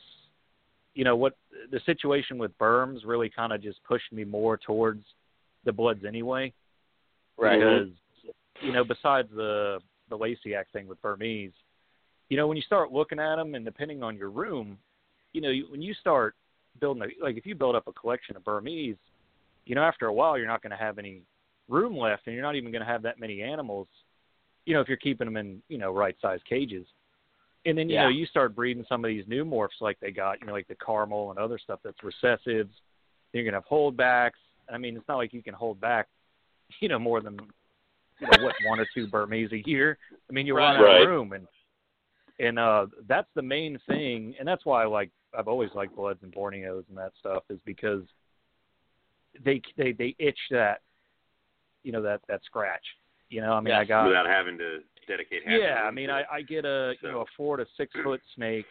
you 0.95 1.05
know 1.05 1.17
what 1.17 1.37
the 1.71 1.81
situation 1.87 2.39
with 2.39 2.57
berms 2.59 3.01
really 3.05 3.31
kind 3.31 3.53
of 3.53 3.63
just 3.63 3.83
pushed 3.85 4.13
me 4.13 4.25
more 4.25 4.57
towards 4.57 5.05
the 5.65 5.73
bloods 5.73 6.05
anyway, 6.07 6.53
right. 7.39 7.59
because 7.59 7.89
you 8.63 8.73
know 8.73 8.85
besides 8.85 9.29
the 9.35 9.79
the 10.11 10.17
Lacey 10.17 10.55
Act 10.55 10.73
thing 10.73 10.89
with 10.89 11.01
Burmese, 11.03 11.53
you 12.29 12.37
know 12.37 12.47
when 12.47 12.57
you 12.57 12.63
start 12.63 12.93
looking 12.93 13.21
at 13.21 13.37
them 13.37 13.55
and 13.55 13.65
depending 13.65 14.03
on 14.03 14.17
your 14.17 14.31
room, 14.31 14.79
you 15.33 15.41
know 15.41 15.51
you, 15.51 15.67
when 15.71 15.83
you 15.83 15.95
start 15.95 16.35
building 16.81 17.03
a, 17.03 17.25
like 17.25 17.37
if 17.37 17.47
you 17.47 17.55
build 17.55 17.77
up 17.77 17.87
a 17.87 17.93
collection 17.93 18.37
of 18.37 18.45
Burmese, 18.45 18.97
you 19.67 19.75
know 19.75 19.83
after 19.83 20.07
a 20.07 20.13
while 20.13 20.39
you're 20.39 20.47
not 20.47 20.63
going 20.63 20.71
to 20.71 20.77
have 20.77 20.99
any 20.99 21.23
room 21.69 21.97
left 21.97 22.27
and 22.27 22.35
you're 22.35 22.45
not 22.45 22.57
even 22.57 22.73
going 22.73 22.81
to 22.85 22.91
have 22.91 23.03
that 23.03 23.19
many 23.21 23.43
animals, 23.43 23.89
you 24.67 24.75
know 24.75 24.81
if 24.81 24.89
you're 24.89 24.97
keeping 24.97 25.27
them 25.27 25.37
in 25.37 25.63
you 25.69 25.79
know 25.79 25.93
right 25.93 26.17
size 26.21 26.41
cages. 26.49 26.87
And 27.65 27.77
then 27.77 27.89
you 27.89 27.97
Yeah. 27.97 28.03
know 28.05 28.09
you 28.09 28.27
start 28.27 28.55
breeding 28.55 28.85
some 28.89 29.05
of 29.05 29.09
these 29.09 29.27
new 29.27 29.45
morphs 29.45 29.81
like 29.81 29.99
they 30.01 30.11
got, 30.11 30.41
you 30.41 30.47
know, 30.47 30.53
like 30.53 30.69
the 30.69 30.77
caramel 30.77 31.31
and 31.31 31.39
other 31.39 31.59
stuff 31.59 31.81
that's 31.83 31.99
recessives. 32.01 32.71
You're 33.33 33.45
gonna 33.45 33.57
have 33.57 33.67
holdbacks. 33.67 34.39
I 34.71 34.79
mean, 34.79 34.97
it's 34.97 35.09
not 35.09 35.17
like 35.17 35.33
you 35.33 35.43
can 35.43 35.55
hold 35.55 35.81
back, 35.81 36.09
you 36.81 36.89
know, 36.89 36.99
more 36.99 37.21
than 37.21 37.39
you 38.21 38.27
know 38.27 38.37
what 38.43 38.55
one 38.61 38.81
or 38.81 38.87
two 38.95 39.07
Burmese 39.07 39.53
a 39.53 39.69
year. 39.69 39.99
I 40.29 40.33
mean, 40.33 40.47
you 40.47 40.55
run 40.57 40.77
out 40.77 41.03
of 41.03 41.07
room, 41.07 41.33
and 41.33 41.47
and 42.39 42.59
uh 42.59 42.87
that's 43.07 43.29
the 43.35 43.43
main 43.43 43.79
thing, 43.87 44.35
and 44.39 44.47
that's 44.47 44.65
why 44.65 44.83
I 44.83 44.87
like 44.87 45.11
I've 45.37 45.49
always 45.49 45.71
liked 45.75 45.95
Bloods 45.97 46.21
and 46.23 46.33
Borneos 46.33 46.85
and 46.89 46.97
that 46.97 47.13
stuff 47.19 47.43
is 47.51 47.61
because 47.65 48.03
they 49.45 49.61
they 49.77 49.93
they 49.93 50.15
itch 50.19 50.39
that 50.51 50.81
you 51.83 51.93
know 51.93 52.03
that 52.03 52.21
that 52.29 52.41
scratch. 52.45 52.85
You 53.31 53.43
know, 53.43 53.53
I 53.53 53.61
mean, 53.61 53.75
I 53.75 53.85
got 53.85 54.07
without 54.07 54.27
having 54.27 54.57
to 54.59 54.79
dedicate 55.07 55.43
half. 55.45 55.61
yeah, 55.61 55.83
I 55.83 55.91
mean, 55.91 56.11
I. 56.11 56.23
I 56.31 56.43
get 56.43 56.65
a 56.65 56.95
you 57.03 57.11
know 57.11 57.21
a 57.23 57.25
four 57.37 57.57
to 57.57 57.67
six 57.77 57.93
foot 58.05 58.21
snake, 58.35 58.67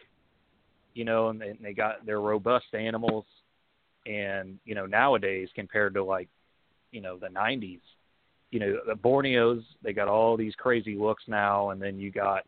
you 0.93 1.06
know, 1.06 1.30
and 1.30 1.39
they, 1.39 1.50
and 1.50 1.60
they 1.62 1.74
got 1.74 2.06
they're 2.06 2.22
robust 2.22 2.74
animals, 2.74 3.26
and 4.06 4.58
you 4.65 4.74
know 4.74 4.86
nowadays 4.86 5.50
compared 5.54 5.93
to 5.93 6.04
like, 6.04 6.28
you 6.91 7.02
know, 7.02 7.17
the 7.17 7.28
'90s, 7.28 7.82
you 8.52 8.60
know, 8.60 8.78
the 8.88 8.93
Borneos 8.93 9.63
they 9.84 9.93
got 9.93 10.08
all 10.08 10.38
these 10.38 10.56
crazy 10.56 10.96
looks 10.96 11.24
now, 11.28 11.70
and 11.70 11.82
then 11.82 12.00
you 12.00 12.12
got, 12.12 12.43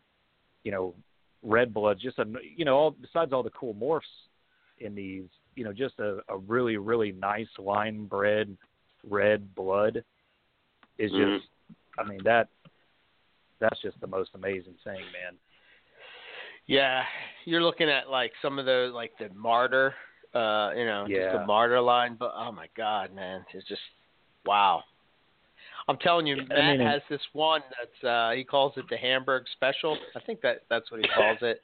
you 0.64 0.72
know, 0.72 0.94
red 1.42 1.72
bloods, 1.72 2.02
just 2.02 2.18
a 2.18 2.24
you 2.56 2.64
know 2.64 2.76
all 2.76 2.90
besides 2.90 3.32
all 3.32 3.42
the 3.42 3.50
cool 3.50 3.74
morphs 3.74 4.00
in 4.78 4.94
these, 4.96 5.28
you 5.54 5.62
know, 5.62 5.72
just 5.72 5.98
a, 6.00 6.18
a 6.28 6.38
really 6.48 6.76
really 6.76 7.12
nice 7.12 7.48
line 7.58 8.06
bred 8.06 8.56
red 9.08 9.54
blood 9.54 10.02
is 11.00 11.10
Mhm. 11.12 11.38
just, 11.38 11.48
I 11.98 12.04
mean 12.04 12.20
that 12.24 12.48
that's 13.58 13.80
just 13.82 14.00
the 14.00 14.06
most 14.06 14.30
amazing 14.34 14.74
thing, 14.84 15.00
man. 15.12 15.36
Yeah, 16.66 17.04
you're 17.44 17.62
looking 17.62 17.88
at 17.90 18.08
like 18.08 18.32
some 18.42 18.58
of 18.58 18.66
the 18.66 18.90
like 18.94 19.12
the 19.18 19.28
martyr, 19.34 19.94
uh, 20.34 20.72
you 20.76 20.84
know, 20.84 21.06
just 21.08 21.32
the 21.32 21.46
martyr 21.46 21.80
line. 21.80 22.14
But 22.18 22.32
oh 22.36 22.52
my 22.52 22.68
god, 22.76 23.12
man, 23.14 23.44
it's 23.52 23.66
just 23.66 23.80
wow. 24.46 24.84
I'm 25.88 25.96
telling 25.98 26.26
you, 26.26 26.36
Yeah, 26.36 26.42
I 26.54 26.58
Matt 26.58 26.78
mean, 26.78 26.86
has 26.86 27.02
this 27.10 27.20
one 27.32 27.62
that's 27.78 28.04
uh 28.04 28.30
he 28.36 28.44
calls 28.44 28.74
it 28.76 28.84
the 28.88 28.96
Hamburg 28.96 29.44
Special. 29.52 29.96
I 30.14 30.20
think 30.20 30.40
that 30.42 30.62
that's 30.68 30.90
what 30.90 31.00
he 31.00 31.08
calls 31.14 31.38
it. 31.42 31.62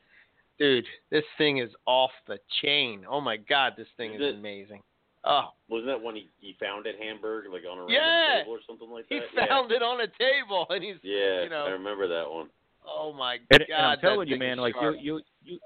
Dude, 0.59 0.87
this 1.11 1.25
thing 1.39 1.59
is 1.59 1.71
off 1.87 2.11
the 2.27 2.39
chain. 2.63 3.05
Oh 3.09 3.21
my 3.21 3.37
god, 3.37 3.75
this 3.77 3.89
thing 3.97 4.15
Is 4.15 4.21
is 4.21 4.27
it- 4.29 4.35
amazing. 4.39 4.83
Oh, 5.29 5.49
Wasn't 5.69 5.89
that 5.89 6.01
one 6.01 6.15
he, 6.15 6.29
he 6.39 6.57
found 6.61 6.87
at 6.87 6.95
Hamburg, 6.97 7.47
like 7.53 7.63
on 7.69 7.79
a 7.79 7.81
random 7.83 7.93
Yeah. 7.95 8.39
table 8.39 8.53
or 8.53 8.61
something 8.67 8.89
like 8.91 9.09
that? 9.09 9.15
he 9.15 9.37
that? 9.37 9.49
found 9.49 9.73
it 9.73 9.83
on 9.83 10.01
a 10.01 10.07
table 10.07 10.67
and 10.71 10.83
he's 10.85 10.97
yeah, 11.03 11.43
you 11.43 11.51
know. 11.51 11.65
I 11.67 11.71
remember 11.71 12.07
that 12.09 12.31
one. 12.31 12.49
oh 12.87 13.13
my 13.13 13.39
god. 13.51 13.61
and 13.69 13.87
I'm 13.87 13.99
telling 14.01 14.29
you, 14.29 14.39
man, 14.39 14.59
like 14.59 14.75
you 14.81 14.95
you 15.01 15.21
you 15.45 15.59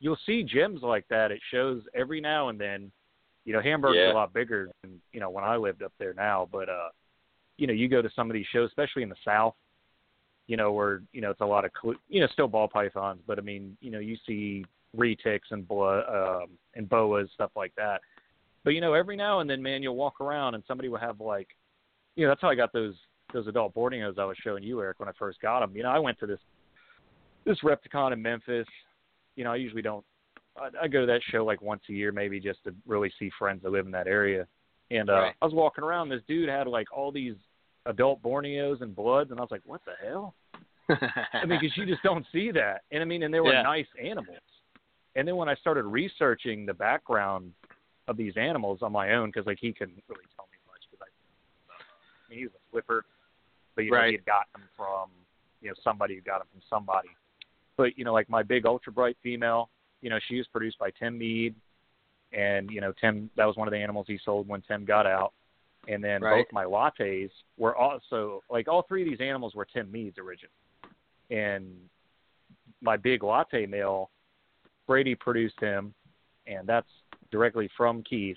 you'll 0.00 0.18
see 0.24 0.44
gems 0.44 0.82
like 0.82 1.06
that. 1.08 1.32
It 1.32 1.40
shows 1.50 1.82
every 1.94 2.20
now 2.20 2.48
and 2.48 2.60
then. 2.60 2.90
You 3.44 3.54
know, 3.54 3.62
Hamburg's 3.62 3.96
Yeah. 3.96 4.12
a 4.12 4.14
lot 4.14 4.32
bigger 4.32 4.70
than 4.82 5.00
you 5.12 5.20
know 5.20 5.30
when 5.30 5.42
I 5.42 5.56
lived 5.56 5.82
up 5.82 5.92
there 5.98 6.12
now, 6.14 6.48
but 6.52 6.68
uh, 6.68 6.90
you 7.56 7.66
know, 7.66 7.72
you 7.72 7.88
go 7.88 8.02
to 8.02 8.10
some 8.14 8.30
of 8.30 8.34
these 8.34 8.46
shows, 8.52 8.68
especially 8.68 9.02
in 9.02 9.08
the 9.08 9.16
South. 9.24 9.54
You 10.46 10.56
know, 10.56 10.72
where 10.72 11.02
you 11.12 11.20
know 11.22 11.30
it's 11.30 11.40
a 11.40 11.46
lot 11.46 11.64
of 11.64 11.72
clu- 11.72 11.98
you 12.08 12.20
know 12.20 12.26
still 12.32 12.46
ball 12.46 12.68
pythons, 12.68 13.20
but 13.26 13.38
I 13.38 13.42
mean, 13.42 13.76
you 13.80 13.90
know, 13.90 13.98
you 13.98 14.16
see 14.26 14.64
retics 14.96 15.50
and 15.50 15.66
blood 15.66 16.04
um, 16.08 16.50
and 16.74 16.88
boas 16.88 17.28
stuff 17.34 17.50
like 17.56 17.72
that. 17.76 18.00
But 18.64 18.70
you 18.70 18.80
know, 18.80 18.94
every 18.94 19.16
now 19.16 19.40
and 19.40 19.48
then, 19.48 19.62
man, 19.62 19.82
you'll 19.82 19.96
walk 19.96 20.20
around 20.20 20.54
and 20.54 20.64
somebody 20.66 20.88
will 20.88 20.98
have 20.98 21.20
like, 21.20 21.48
you 22.16 22.24
know, 22.24 22.30
that's 22.30 22.40
how 22.40 22.50
I 22.50 22.54
got 22.54 22.72
those 22.72 22.94
those 23.32 23.46
adult 23.46 23.74
Borneos 23.74 24.18
I 24.18 24.24
was 24.24 24.36
showing 24.42 24.62
you, 24.62 24.80
Eric, 24.80 25.00
when 25.00 25.08
I 25.08 25.12
first 25.18 25.40
got 25.40 25.60
them. 25.60 25.76
You 25.76 25.82
know, 25.82 25.90
I 25.90 25.98
went 25.98 26.18
to 26.20 26.26
this 26.26 26.40
this 27.44 27.58
Repticon 27.60 28.12
in 28.12 28.20
Memphis. 28.20 28.66
You 29.36 29.44
know, 29.44 29.52
I 29.52 29.56
usually 29.56 29.82
don't. 29.82 30.04
I, 30.56 30.68
I 30.82 30.88
go 30.88 31.00
to 31.00 31.06
that 31.06 31.20
show 31.30 31.44
like 31.44 31.62
once 31.62 31.82
a 31.88 31.92
year, 31.92 32.12
maybe 32.12 32.40
just 32.40 32.62
to 32.64 32.74
really 32.86 33.12
see 33.18 33.30
friends 33.38 33.62
that 33.62 33.70
live 33.70 33.86
in 33.86 33.92
that 33.92 34.06
area. 34.06 34.46
And 34.90 35.10
uh, 35.10 35.14
Right. 35.14 35.34
I 35.40 35.44
was 35.44 35.54
walking 35.54 35.84
around. 35.84 36.08
This 36.08 36.22
dude 36.26 36.48
had 36.48 36.66
like 36.66 36.88
all 36.90 37.12
these 37.12 37.34
adult 37.86 38.22
Borneos 38.22 38.80
and 38.80 38.94
Bloods, 38.94 39.30
and 39.30 39.38
I 39.38 39.42
was 39.42 39.50
like, 39.50 39.62
"What 39.64 39.82
the 39.84 39.92
hell?" 40.04 40.34
I 40.88 41.44
mean, 41.44 41.60
because 41.60 41.76
you 41.76 41.84
just 41.84 42.02
don't 42.02 42.24
see 42.32 42.50
that. 42.52 42.82
And 42.90 43.02
I 43.02 43.04
mean, 43.04 43.22
and 43.22 43.32
they 43.32 43.40
were 43.40 43.52
Yeah. 43.52 43.62
nice 43.62 43.86
animals. 44.02 44.38
And 45.16 45.28
then 45.28 45.36
when 45.36 45.48
I 45.48 45.54
started 45.56 45.84
researching 45.84 46.64
the 46.64 46.72
background 46.72 47.52
of 48.08 48.16
these 48.16 48.36
animals 48.36 48.80
on 48.82 48.90
my 48.92 49.12
own, 49.14 49.28
because 49.28 49.46
like 49.46 49.58
he 49.60 49.72
couldn't 49.72 50.02
really 50.08 50.24
tell 50.34 50.48
me 50.50 50.58
much, 50.66 50.80
because 50.90 51.06
I, 51.06 51.08
I 51.72 52.24
mean, 52.28 52.38
he 52.40 52.44
was 52.46 52.54
a 52.54 52.70
flipper, 52.70 53.04
but 53.76 53.84
you 53.84 53.90
know, 53.92 53.98
Right. 53.98 54.08
he 54.08 54.16
had 54.16 54.24
gotten 54.24 54.60
them 54.60 54.68
from 54.76 55.10
you 55.60 55.68
know 55.68 55.74
somebody 55.84 56.14
who 56.14 56.20
got 56.22 56.38
them 56.38 56.48
from 56.52 56.62
somebody. 56.68 57.08
But 57.76 57.96
you 57.96 58.04
know, 58.04 58.12
like 58.12 58.28
my 58.28 58.42
big 58.42 58.66
ultra 58.66 58.92
bright 58.92 59.16
female, 59.22 59.70
you 60.02 60.10
know, 60.10 60.18
she 60.26 60.36
was 60.36 60.46
produced 60.48 60.78
by 60.78 60.90
Tim 60.90 61.16
Mead, 61.18 61.54
and 62.32 62.70
you 62.70 62.80
know, 62.80 62.92
Tim 63.00 63.30
that 63.36 63.44
was 63.44 63.56
one 63.56 63.68
of 63.68 63.72
the 63.72 63.78
animals 63.78 64.06
he 64.08 64.18
sold 64.24 64.48
when 64.48 64.62
Tim 64.62 64.84
got 64.84 65.06
out. 65.06 65.32
And 65.86 66.04
then 66.04 66.20
Right. 66.20 66.44
both 66.44 66.52
my 66.52 66.64
lattes 66.64 67.30
were 67.56 67.74
also 67.74 68.42
like 68.50 68.68
all 68.68 68.82
three 68.82 69.02
of 69.02 69.08
these 69.08 69.20
animals 69.26 69.54
were 69.54 69.64
Tim 69.64 69.90
Mead's 69.90 70.18
original. 70.18 70.52
And 71.30 71.76
my 72.82 72.96
big 72.96 73.22
latte 73.22 73.64
male, 73.64 74.10
Brady 74.86 75.14
produced 75.14 75.58
him, 75.60 75.94
and 76.46 76.66
that's 76.66 76.88
directly 77.30 77.68
from 77.76 78.02
Keith. 78.02 78.36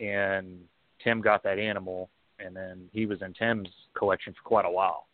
And 0.00 0.60
Tim 1.02 1.20
got 1.20 1.42
that 1.42 1.58
animal, 1.58 2.08
and 2.38 2.54
then 2.54 2.88
he 2.92 3.06
was 3.06 3.20
in 3.22 3.34
Tim's 3.34 3.68
collection 3.96 4.32
for 4.34 4.42
quite 4.48 4.64
a 4.64 4.70
while. 4.70 5.06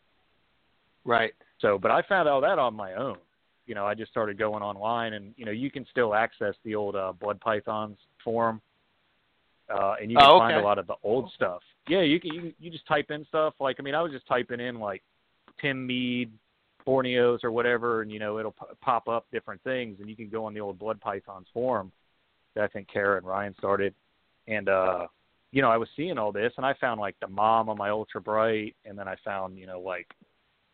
right. 1.04 1.32
So, 1.60 1.78
but 1.78 1.90
I 1.90 2.02
found 2.02 2.28
all 2.28 2.42
that 2.42 2.58
on 2.58 2.74
my 2.74 2.94
own. 2.94 3.16
You 3.66 3.74
know, 3.74 3.86
I 3.86 3.94
just 3.94 4.10
started 4.10 4.36
going 4.36 4.62
online, 4.62 5.14
and 5.14 5.32
you 5.38 5.46
know, 5.46 5.50
you 5.52 5.70
can 5.70 5.86
still 5.90 6.14
access 6.14 6.54
the 6.64 6.74
old 6.74 6.94
uh, 6.96 7.12
Blood 7.18 7.40
Pythons 7.40 7.96
forum, 8.22 8.60
uh, 9.72 9.94
and 10.00 10.10
you 10.10 10.18
can 10.18 10.26
Oh, 10.28 10.38
find 10.38 10.56
a 10.56 10.60
lot 10.60 10.78
of 10.78 10.86
the 10.86 10.96
old 11.02 11.32
stuff. 11.34 11.62
Yeah, 11.88 12.02
you 12.02 12.20
can. 12.20 12.34
You, 12.34 12.40
can 12.42 12.54
you 12.58 12.70
just 12.70 12.86
type 12.86 13.10
in 13.10 13.24
stuff 13.26 13.54
like 13.60 13.76
I 13.78 13.82
mean, 13.82 13.94
I 13.94 14.02
was 14.02 14.12
just 14.12 14.26
typing 14.26 14.60
in 14.60 14.78
like 14.78 15.02
Tim 15.62 15.86
Mead, 15.86 16.30
Borneos 16.86 17.42
or 17.42 17.50
whatever, 17.52 18.02
and 18.02 18.12
you 18.12 18.18
know, 18.18 18.38
it'll 18.38 18.52
p- 18.52 18.66
pop 18.82 19.08
up 19.08 19.24
different 19.32 19.62
things, 19.62 20.00
and 20.00 20.10
you 20.10 20.16
can 20.16 20.28
go 20.28 20.44
on 20.44 20.52
the 20.52 20.60
old 20.60 20.78
Blood 20.78 21.00
Pythons 21.00 21.46
forum 21.54 21.90
I 22.62 22.68
think 22.68 22.88
Kara 22.92 23.16
and 23.18 23.26
Ryan 23.26 23.54
started, 23.58 23.94
and 24.46 24.68
uh, 24.68 25.06
you 25.52 25.62
know, 25.62 25.70
I 25.70 25.76
was 25.76 25.88
seeing 25.96 26.18
all 26.18 26.32
this, 26.32 26.52
and 26.56 26.66
I 26.66 26.74
found 26.80 27.00
like 27.00 27.16
the 27.20 27.28
mom 27.28 27.68
on 27.68 27.78
my 27.78 27.90
Ultra 27.90 28.20
Bright, 28.20 28.76
and 28.84 28.98
then 28.98 29.08
I 29.08 29.16
found 29.24 29.58
you 29.58 29.66
know 29.66 29.80
like 29.80 30.08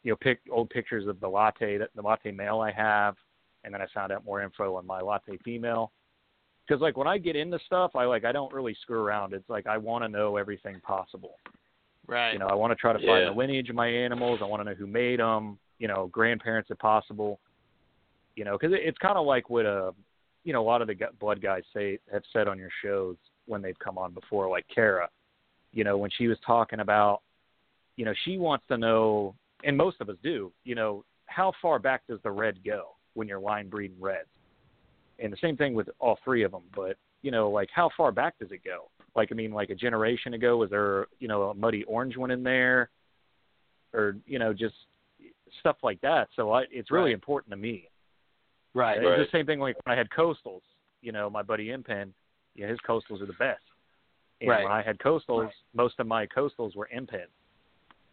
you 0.02 0.12
know, 0.12 0.16
pick 0.16 0.40
old 0.50 0.70
pictures 0.70 1.06
of 1.06 1.20
the 1.20 1.28
latte 1.28 1.78
that 1.78 1.90
the 1.94 2.02
latte 2.02 2.30
male 2.30 2.60
I 2.60 2.72
have, 2.72 3.16
and 3.64 3.74
then 3.74 3.82
I 3.82 3.86
found 3.92 4.12
out 4.12 4.24
more 4.24 4.42
info 4.42 4.76
on 4.76 4.86
my 4.86 5.00
latte 5.00 5.38
female. 5.44 5.92
Because 6.66 6.80
like 6.80 6.96
when 6.96 7.08
I 7.08 7.18
get 7.18 7.36
into 7.36 7.58
stuff, 7.66 7.96
I 7.96 8.04
like 8.04 8.24
I 8.24 8.32
don't 8.32 8.52
really 8.52 8.76
screw 8.82 9.00
around. 9.00 9.34
It's 9.34 9.48
like 9.48 9.66
I 9.66 9.76
want 9.76 10.04
to 10.04 10.08
know 10.08 10.36
everything 10.36 10.80
possible. 10.80 11.34
Right. 12.06 12.32
You 12.32 12.38
know, 12.38 12.46
I 12.46 12.54
want 12.54 12.70
to 12.70 12.76
try 12.76 12.92
to 12.92 12.98
find 12.98 13.24
Yeah. 13.24 13.30
the 13.30 13.36
lineage 13.36 13.68
of 13.70 13.76
my 13.76 13.88
animals. 13.88 14.40
I 14.42 14.46
want 14.46 14.60
to 14.60 14.64
know 14.64 14.74
who 14.74 14.86
made 14.86 15.20
them. 15.20 15.58
You 15.78 15.88
know, 15.88 16.08
grandparents 16.08 16.70
if 16.70 16.78
possible. 16.78 17.40
You 18.36 18.44
know, 18.44 18.56
because 18.56 18.72
it, 18.72 18.80
it's 18.84 18.98
kind 18.98 19.18
of 19.18 19.26
like 19.26 19.50
with 19.50 19.66
a 19.66 19.94
you 20.44 20.52
know 20.52 20.62
a 20.62 20.64
lot 20.64 20.82
of 20.82 20.88
the 20.88 20.94
blood 21.18 21.40
guys 21.42 21.62
say 21.74 21.98
have 22.12 22.22
said 22.32 22.48
on 22.48 22.58
your 22.58 22.70
shows 22.82 23.16
when 23.46 23.62
they've 23.62 23.78
come 23.78 23.98
on 23.98 24.12
before, 24.12 24.48
like 24.48 24.64
Kara, 24.72 25.08
you 25.72 25.84
know, 25.84 25.96
when 25.98 26.10
she 26.16 26.28
was 26.28 26.38
talking 26.46 26.80
about, 26.80 27.20
you 27.96 28.04
know, 28.04 28.14
she 28.24 28.38
wants 28.38 28.64
to 28.68 28.78
know, 28.78 29.34
and 29.64 29.76
most 29.76 30.00
of 30.00 30.08
us 30.08 30.16
do, 30.22 30.52
you 30.64 30.74
know, 30.74 31.04
how 31.26 31.52
far 31.60 31.78
back 31.78 32.02
does 32.08 32.20
the 32.22 32.30
red 32.30 32.64
go 32.64 32.96
when 33.14 33.28
you're 33.28 33.40
line 33.40 33.68
breeding 33.68 34.00
reds? 34.00 34.28
And 35.18 35.32
the 35.32 35.36
same 35.40 35.56
thing 35.56 35.74
with 35.74 35.88
all 35.98 36.18
three 36.24 36.44
of 36.44 36.52
them, 36.52 36.62
but 36.74 36.96
you 37.22 37.30
know, 37.30 37.50
like 37.50 37.68
how 37.74 37.90
far 37.96 38.12
back 38.12 38.38
does 38.38 38.50
it 38.52 38.64
go? 38.64 38.88
Like, 39.14 39.30
I 39.32 39.34
mean, 39.34 39.52
like 39.52 39.70
a 39.70 39.74
generation 39.74 40.34
ago, 40.34 40.56
was 40.56 40.70
there, 40.70 41.06
you 41.18 41.28
know, 41.28 41.50
a 41.50 41.54
muddy 41.54 41.82
orange 41.84 42.16
one 42.16 42.30
in 42.30 42.42
there, 42.42 42.88
or 43.92 44.16
you 44.26 44.38
know, 44.38 44.54
just 44.54 44.74
stuff 45.60 45.76
like 45.82 46.00
that. 46.00 46.28
So 46.36 46.52
I, 46.52 46.62
it's 46.70 46.90
really 46.90 47.06
Right. 47.10 47.14
important 47.14 47.50
to 47.50 47.56
me. 47.56 47.89
Right. 48.74 48.98
It's 49.02 49.30
the 49.30 49.36
same 49.38 49.46
thing 49.46 49.60
like 49.60 49.76
when 49.84 49.94
I 49.94 49.98
had 49.98 50.08
coastals. 50.10 50.62
You 51.02 51.12
know, 51.12 51.30
my 51.30 51.42
buddy 51.42 51.68
Impen, 51.68 52.10
yeah, 52.54 52.66
his 52.66 52.78
coastals 52.86 53.22
are 53.22 53.26
the 53.26 53.32
best. 53.34 53.62
And 54.40 54.50
Right. 54.50 54.64
when 54.64 54.72
I 54.72 54.82
had 54.82 54.98
coastals, 54.98 55.50
most 55.74 55.98
of 55.98 56.06
my 56.06 56.26
coastals 56.26 56.74
were 56.76 56.88
Impen 56.94 57.26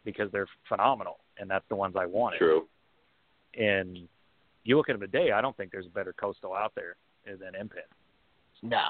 because 0.04 0.30
they're 0.32 0.46
phenomenal, 0.68 1.18
and 1.38 1.50
that's 1.50 1.64
the 1.68 1.74
ones 1.76 1.96
I 1.98 2.06
wanted. 2.06 2.38
True. 2.38 2.66
And 3.58 4.08
you 4.64 4.76
look 4.76 4.88
at 4.88 4.92
them 4.92 5.00
today, 5.00 5.32
I 5.32 5.40
don't 5.40 5.56
think 5.56 5.72
there's 5.72 5.86
a 5.86 5.90
better 5.90 6.12
coastal 6.12 6.54
out 6.54 6.72
there 6.74 6.96
than 7.26 7.52
Impen. 7.54 7.84
No. 8.62 8.84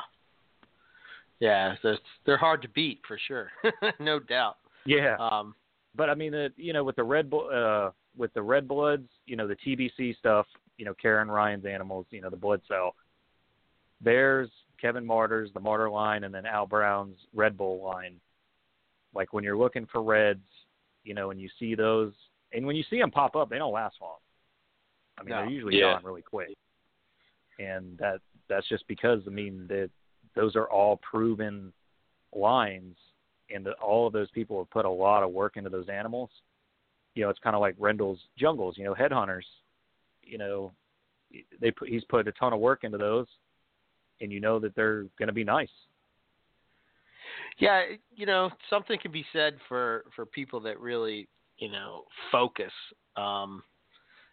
Yeah, 1.41 1.77
they're, 1.83 1.99
they're 2.27 2.37
hard 2.37 2.63
to 2.63 2.69
beat 2.69 3.01
for 3.07 3.19
sure, 3.27 3.51
no 4.01 4.19
doubt. 4.19 4.57
Yeah, 4.85 5.17
Um, 5.21 5.55
but 5.99 6.09
I 6.09 6.15
mean, 6.15 6.31
the, 6.31 6.51
you 6.57 6.73
know, 6.73 6.85
with 6.85 6.97
the 6.97 7.03
red 7.03 7.31
uh, 7.35 7.91
with 8.17 8.33
the 8.33 8.41
red 8.43 8.67
bloods, 8.67 9.09
you 9.27 9.37
know, 9.37 9.47
the 9.47 9.57
TBC 9.57 10.17
stuff, 10.17 10.47
you 10.79 10.85
know, 10.85 10.95
Karen 10.95 11.29
Ryan's 11.29 11.67
animals, 11.67 12.07
you 12.11 12.23
know, 12.23 12.31
the 12.31 12.37
blood 12.37 12.63
cell. 12.67 12.95
There's 14.01 14.49
Kevin 14.81 15.05
Martyr's, 15.05 15.51
the 15.53 15.61
Martyr 15.61 15.91
line, 15.91 16.23
and 16.23 16.33
then 16.33 16.47
Al 16.47 16.67
Brown's 16.67 17.19
Red 17.35 17.59
Bull 17.59 17.83
line. 17.83 18.15
Like 19.13 19.33
when 19.33 19.43
you're 19.43 19.59
looking 19.59 19.87
for 19.91 20.03
reds, 20.03 20.47
you 21.03 21.15
know, 21.15 21.33
and 21.33 21.41
you 21.41 21.49
see 21.59 21.75
those, 21.75 22.13
and 22.53 22.65
when 22.65 22.77
you 22.77 22.85
see 22.89 22.99
them 23.01 23.11
pop 23.11 23.35
up, 23.35 23.51
they 23.51 23.59
don't 23.59 23.73
last 23.73 23.97
long. 24.01 24.19
I 25.19 25.23
mean, 25.23 25.31
No. 25.31 25.37
they're 25.39 25.51
usually 25.51 25.79
Yeah. 25.79 25.95
gone 25.95 26.05
really 26.05 26.23
quick, 26.23 26.57
and 27.59 27.99
that 27.99 28.21
that's 28.49 28.69
just 28.69 28.87
because 28.87 29.21
I 29.27 29.31
mean 29.31 29.67
that 29.67 29.91
those 30.35 30.55
are 30.55 30.71
all 30.71 30.99
proven 30.99 31.73
lines, 32.33 32.97
and 33.55 33.65
that 33.67 33.75
all 33.75 34.07
of 34.07 34.13
those 34.13 34.31
people 34.31 34.59
have 34.59 34.71
put 34.71 34.85
a 34.85 34.91
lot 34.91 35.23
of 35.23 35.31
work 35.31 35.57
into 35.57 35.71
those 35.71 35.89
animals. 35.89 36.31
You 37.15 37.25
know, 37.25 37.31
it's 37.31 37.41
kind 37.41 37.57
of 37.57 37.61
like 37.61 37.75
Rendell's 37.79 38.21
jungles. 38.39 38.77
You 38.79 38.85
know, 38.85 38.95
headhunters. 38.95 39.45
You 40.23 40.39
know, 40.39 40.73
they 41.61 41.71
put 41.71 41.89
he's 41.89 42.05
put 42.05 42.29
a 42.29 42.33
ton 42.33 42.53
of 42.53 42.61
work 42.61 42.85
into 42.85 42.99
those, 42.99 43.27
and 44.21 44.33
you 44.33 44.41
know 44.41 44.59
that 44.59 44.75
they're 44.75 45.05
going 45.19 45.29
to 45.29 45.33
be 45.33 45.45
nice. 45.45 45.69
yeah, 47.59 47.83
you 48.15 48.27
know, 48.27 48.51
something 48.71 48.99
can 49.01 49.13
be 49.13 49.25
said 49.33 49.55
for 49.69 50.05
for 50.15 50.27
people 50.27 50.61
that 50.61 50.79
really, 50.81 51.29
you 51.59 51.71
know, 51.71 52.05
focus 52.31 52.73
um, 53.17 53.63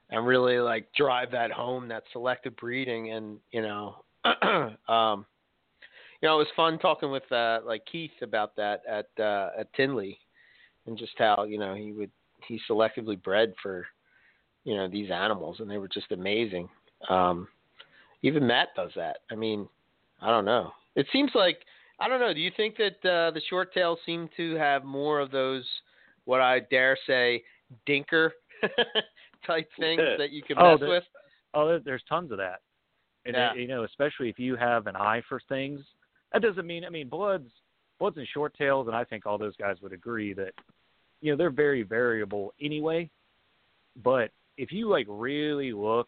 and 0.10 0.26
really 0.26 0.60
like 0.60 0.88
drive 0.94 1.32
that 1.32 1.52
home, 1.52 1.88
that 1.88 2.04
selective 2.12 2.56
breeding, 2.58 3.12
and 3.12 3.38
you 3.52 3.62
know, 3.62 4.04
um, 4.94 5.26
you 6.26 6.32
know, 6.32 6.38
it 6.38 6.40
was 6.40 6.48
fun 6.56 6.80
talking 6.80 7.12
with 7.12 7.32
uh, 7.32 7.60
like 7.64 7.86
Keith 7.86 8.10
about 8.24 8.56
that 8.56 8.82
at 8.90 9.24
uh, 9.24 9.50
at 9.60 9.72
Tinley, 9.74 10.18
and 10.88 10.98
just 10.98 11.12
how 11.20 11.44
you 11.44 11.60
know 11.60 11.76
he 11.76 11.92
would 11.92 12.10
he 12.48 12.60
selectively 12.68 13.22
bred 13.22 13.54
for 13.62 13.86
you 14.64 14.76
know 14.76 14.88
these 14.88 15.12
animals, 15.12 15.58
and 15.60 15.70
they 15.70 15.78
were 15.78 15.88
just 15.88 16.12
amazing. 16.12 16.68
Um, 17.10 17.48
even 18.24 18.48
Matt 18.48 18.70
does 18.76 18.90
that. 18.96 19.18
I 19.30 19.36
mean, 19.36 19.70
I 20.20 20.32
don't 20.32 20.46
know. 20.46 20.72
It 20.96 21.06
seems 21.14 21.30
like 21.36 21.60
I 22.00 22.08
don't 22.08 22.20
know. 22.20 22.34
Do 22.34 22.40
you 22.40 22.52
think 22.58 22.76
that 22.78 23.08
uh, 23.08 23.30
the 23.30 23.42
short 23.48 23.72
tails 23.72 24.00
seem 24.04 24.28
to 24.36 24.56
have 24.56 24.84
more 24.84 25.20
of 25.20 25.30
those, 25.30 25.64
what 26.24 26.42
I 26.42 26.62
dare 26.72 26.98
say, 27.06 27.44
dinker 27.88 28.32
type 29.46 29.70
things 29.80 30.02
that 30.18 30.32
you 30.32 30.42
can 30.42 30.58
Oh, 30.60 30.72
mess 30.76 30.88
with? 30.88 31.04
Oh, 31.54 31.78
there's 31.86 32.02
tons 32.10 32.32
of 32.32 32.40
that. 32.40 32.62
And 33.28 33.36
Yeah. 33.36 33.52
uh, 33.52 33.54
you 33.54 33.68
know, 33.68 33.84
especially 33.84 34.30
if 34.30 34.40
you 34.40 34.56
have 34.56 34.88
an 34.88 34.96
eye 34.96 35.22
for 35.30 35.40
things. 35.48 35.82
That 36.34 36.42
doesn't 36.42 36.66
mean 36.68 36.86
I 36.86 36.90
mean 36.90 37.10
bloods 37.10 37.50
bloods 38.00 38.18
and 38.18 38.28
short 38.34 38.54
tails 38.58 38.88
and 38.88 38.96
I 38.96 39.04
think 39.04 39.26
all 39.26 39.38
those 39.38 39.56
guys 39.56 39.78
would 39.82 39.94
agree 39.94 40.34
that 40.34 40.54
you 41.22 41.32
know, 41.32 41.38
they're 41.38 41.50
very 41.50 41.82
variable 41.82 42.54
anyway. 42.62 43.10
But 44.04 44.32
if 44.58 44.72
you 44.72 44.90
like 44.90 45.08
really 45.10 45.72
look 45.72 46.08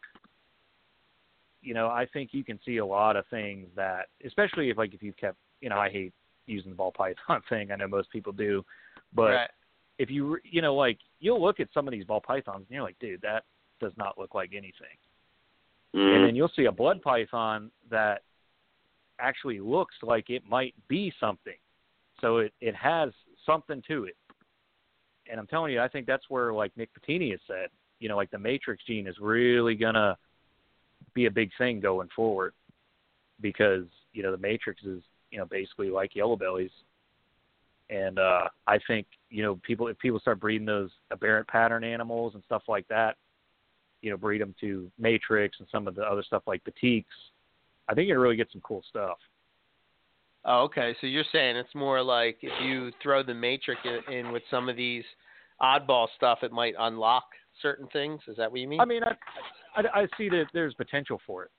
you 1.61 1.73
know, 1.73 1.87
I 1.87 2.05
think 2.13 2.29
you 2.33 2.43
can 2.43 2.59
see 2.63 2.77
a 2.77 2.85
lot 2.85 3.15
of 3.15 3.25
things 3.27 3.67
that 3.75 4.07
especially 4.25 4.69
if 4.69 4.77
like 4.77 4.93
if 4.93 5.01
you've 5.01 5.17
kept 5.17 5.37
you 5.61 5.69
know, 5.69 5.77
I 5.77 5.89
hate 5.89 6.13
using 6.45 6.71
the 6.71 6.75
ball 6.75 6.91
python 6.91 7.41
thing. 7.49 7.71
I 7.71 7.75
know 7.75 7.87
most 7.87 8.11
people 8.11 8.31
do. 8.31 8.63
But 9.13 9.31
right. 9.31 9.49
if 9.97 10.09
you 10.09 10.37
you 10.43 10.61
know 10.61 10.75
like 10.75 10.99
you'll 11.19 11.41
look 11.41 11.59
at 11.59 11.69
some 11.73 11.87
of 11.87 11.91
these 11.91 12.05
ball 12.05 12.21
pythons 12.21 12.65
and 12.67 12.69
you're 12.69 12.83
like, 12.83 12.99
dude, 12.99 13.21
that 13.21 13.43
does 13.79 13.93
not 13.97 14.17
look 14.17 14.33
like 14.35 14.51
anything 14.53 14.97
and 15.93 16.23
Mm. 16.23 16.27
then 16.27 16.35
you'll 16.35 16.51
see 16.55 16.65
a 16.65 16.71
blood 16.71 17.01
python 17.01 17.71
that 17.89 18.23
actually 19.19 19.59
looks 19.59 19.95
like 20.01 20.29
it 20.29 20.43
might 20.47 20.73
be 20.87 21.11
something. 21.19 21.57
So 22.21 22.37
it, 22.37 22.53
it 22.61 22.75
has 22.75 23.11
something 23.45 23.81
to 23.87 24.05
it. 24.05 24.15
And 25.29 25.39
I'm 25.39 25.47
telling 25.47 25.73
you, 25.73 25.81
I 25.81 25.87
think 25.87 26.07
that's 26.07 26.29
where 26.29 26.53
like 26.53 26.71
Nick 26.77 26.89
Bettini 26.93 27.31
has 27.31 27.39
said, 27.47 27.69
you 27.99 28.09
know, 28.09 28.15
like 28.15 28.31
the 28.31 28.39
matrix 28.39 28.83
gene 28.85 29.07
is 29.07 29.15
really 29.19 29.75
gonna 29.75 30.17
be 31.13 31.25
a 31.25 31.31
big 31.31 31.51
thing 31.57 31.79
going 31.79 32.09
forward 32.15 32.53
because, 33.41 33.85
you 34.13 34.23
know, 34.23 34.31
the 34.31 34.37
matrix 34.37 34.83
is, 34.83 35.01
you 35.31 35.37
know, 35.37 35.45
basically 35.45 35.89
like 35.89 36.15
yellow 36.15 36.35
bellies. 36.35 36.71
And 37.89 38.19
uh 38.19 38.47
I 38.65 38.79
think, 38.87 39.07
you 39.29 39.43
know, 39.43 39.55
people 39.63 39.87
if 39.87 39.97
people 39.99 40.19
start 40.19 40.39
breeding 40.39 40.65
those 40.65 40.91
aberrant 41.11 41.47
pattern 41.47 41.83
animals 41.83 42.35
and 42.35 42.43
stuff 42.45 42.63
like 42.67 42.87
that, 42.87 43.17
you 44.01 44.11
know, 44.11 44.17
breed 44.17 44.41
them 44.41 44.55
to 44.61 44.89
Matrix 44.97 45.59
and 45.59 45.67
some 45.71 45.87
of 45.87 45.95
the 45.95 46.03
other 46.03 46.23
stuff 46.23 46.43
like 46.47 46.63
Batiks. 46.63 47.05
I 47.89 47.93
think 47.93 48.07
you 48.07 48.13
can 48.15 48.21
really 48.21 48.35
get 48.35 48.49
some 48.51 48.61
cool 48.61 48.83
stuff. 48.89 49.17
Oh, 50.45 50.63
okay. 50.63 50.95
So 51.01 51.07
you're 51.07 51.23
saying 51.31 51.55
it's 51.57 51.73
more 51.75 52.01
like 52.01 52.37
if 52.41 52.51
you 52.63 52.91
throw 53.03 53.23
the 53.23 53.33
matrix 53.33 53.81
in, 53.83 54.13
in 54.13 54.31
with 54.31 54.43
some 54.49 54.69
of 54.69 54.75
these 54.77 55.03
oddball 55.61 56.07
stuff, 56.15 56.39
it 56.43 56.51
might 56.51 56.73
unlock 56.79 57.25
certain 57.61 57.87
things. 57.87 58.21
Is 58.27 58.37
that 58.37 58.51
what 58.51 58.59
you 58.61 58.67
mean? 58.67 58.79
I 58.79 58.85
mean, 58.85 59.03
I, 59.03 59.15
I, 59.75 60.01
I 60.03 60.07
see 60.17 60.29
that 60.29 60.45
there's 60.53 60.73
potential 60.75 61.19
for 61.25 61.43
it. 61.43 61.51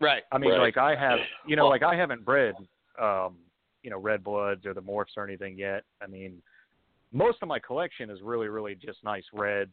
right. 0.00 0.22
I 0.32 0.38
mean, 0.38 0.50
Right. 0.52 0.60
like 0.60 0.76
I 0.78 0.94
have, 0.96 1.18
you 1.46 1.56
know, 1.56 1.64
Well- 1.64 1.70
like 1.70 1.82
I 1.82 1.94
haven't 1.96 2.24
bred, 2.24 2.54
um, 3.00 3.36
you 3.82 3.90
know, 3.90 3.98
red 3.98 4.22
bloods 4.22 4.64
or 4.66 4.74
the 4.74 4.82
morphs 4.82 5.16
or 5.16 5.24
anything 5.24 5.58
yet. 5.58 5.84
I 6.02 6.06
mean, 6.06 6.40
most 7.12 7.38
of 7.42 7.48
my 7.48 7.58
collection 7.58 8.08
is 8.10 8.20
really, 8.22 8.48
really 8.48 8.74
just 8.74 9.02
nice 9.04 9.24
reds, 9.32 9.72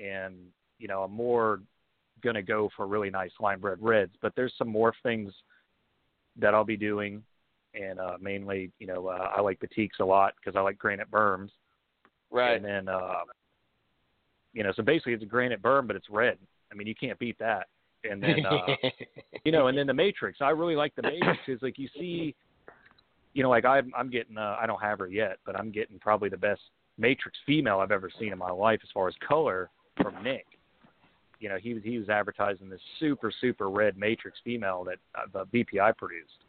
and 0.00 0.36
you 0.78 0.86
know, 0.86 1.02
I'm 1.02 1.12
more 1.12 1.60
gonna 2.22 2.42
go 2.42 2.70
for 2.76 2.86
really 2.86 3.10
nice 3.10 3.30
line 3.40 3.60
bred 3.60 3.78
reds. 3.80 4.12
But 4.20 4.32
there's 4.36 4.52
some 4.58 4.68
more 4.68 4.94
things 5.02 5.32
that 6.36 6.54
I'll 6.54 6.64
be 6.64 6.76
doing, 6.76 7.22
and 7.74 7.98
uh, 7.98 8.16
mainly, 8.20 8.70
you 8.78 8.86
know, 8.86 9.08
uh, 9.08 9.32
I 9.36 9.40
like 9.40 9.60
Batiks 9.60 10.00
a 10.00 10.04
lot 10.04 10.34
because 10.36 10.56
I 10.56 10.60
like 10.60 10.78
granite 10.78 11.10
berms. 11.10 11.50
Right. 12.30 12.56
And 12.56 12.64
then, 12.64 12.88
uh, 12.88 13.24
you 14.52 14.62
know, 14.62 14.72
so 14.74 14.82
basically 14.82 15.14
it's 15.14 15.22
a 15.22 15.26
granite 15.26 15.62
berm, 15.62 15.86
but 15.86 15.96
it's 15.96 16.10
red. 16.10 16.38
I 16.70 16.74
mean, 16.74 16.86
you 16.86 16.94
can't 16.94 17.18
beat 17.18 17.38
that. 17.38 17.68
And 18.08 18.22
then, 18.22 18.46
uh, 18.46 18.88
you 19.44 19.52
know, 19.52 19.68
and 19.68 19.76
then 19.76 19.86
the 19.86 19.94
Matrix. 19.94 20.38
I 20.40 20.50
really 20.50 20.76
like 20.76 20.94
the 20.94 21.02
Matrix 21.02 21.38
because, 21.46 21.62
like, 21.62 21.78
you 21.78 21.88
see, 21.98 22.34
you 23.34 23.42
know, 23.42 23.50
like 23.50 23.64
I'm, 23.64 23.92
I'm 23.96 24.10
getting, 24.10 24.38
uh, 24.38 24.56
I 24.60 24.66
don't 24.66 24.80
have 24.80 24.98
her 25.00 25.08
yet, 25.08 25.38
but 25.44 25.58
I'm 25.58 25.70
getting 25.70 25.98
probably 25.98 26.28
the 26.28 26.36
best 26.36 26.60
Matrix 26.98 27.38
female 27.46 27.80
I've 27.80 27.92
ever 27.92 28.10
seen 28.18 28.32
in 28.32 28.38
my 28.38 28.50
life 28.50 28.80
as 28.82 28.88
far 28.92 29.08
as 29.08 29.14
color 29.26 29.70
from 30.00 30.22
Nick. 30.22 30.46
You 31.40 31.48
know, 31.48 31.56
he 31.56 31.74
was 31.74 31.82
he 31.82 31.98
was 31.98 32.08
advertising 32.08 32.68
this 32.68 32.80
super 32.98 33.32
super 33.40 33.70
red 33.70 33.96
Matrix 33.96 34.38
female 34.44 34.84
that 34.84 34.98
uh, 35.14 35.26
the 35.32 35.64
BPI 35.64 35.96
produced. 35.96 36.44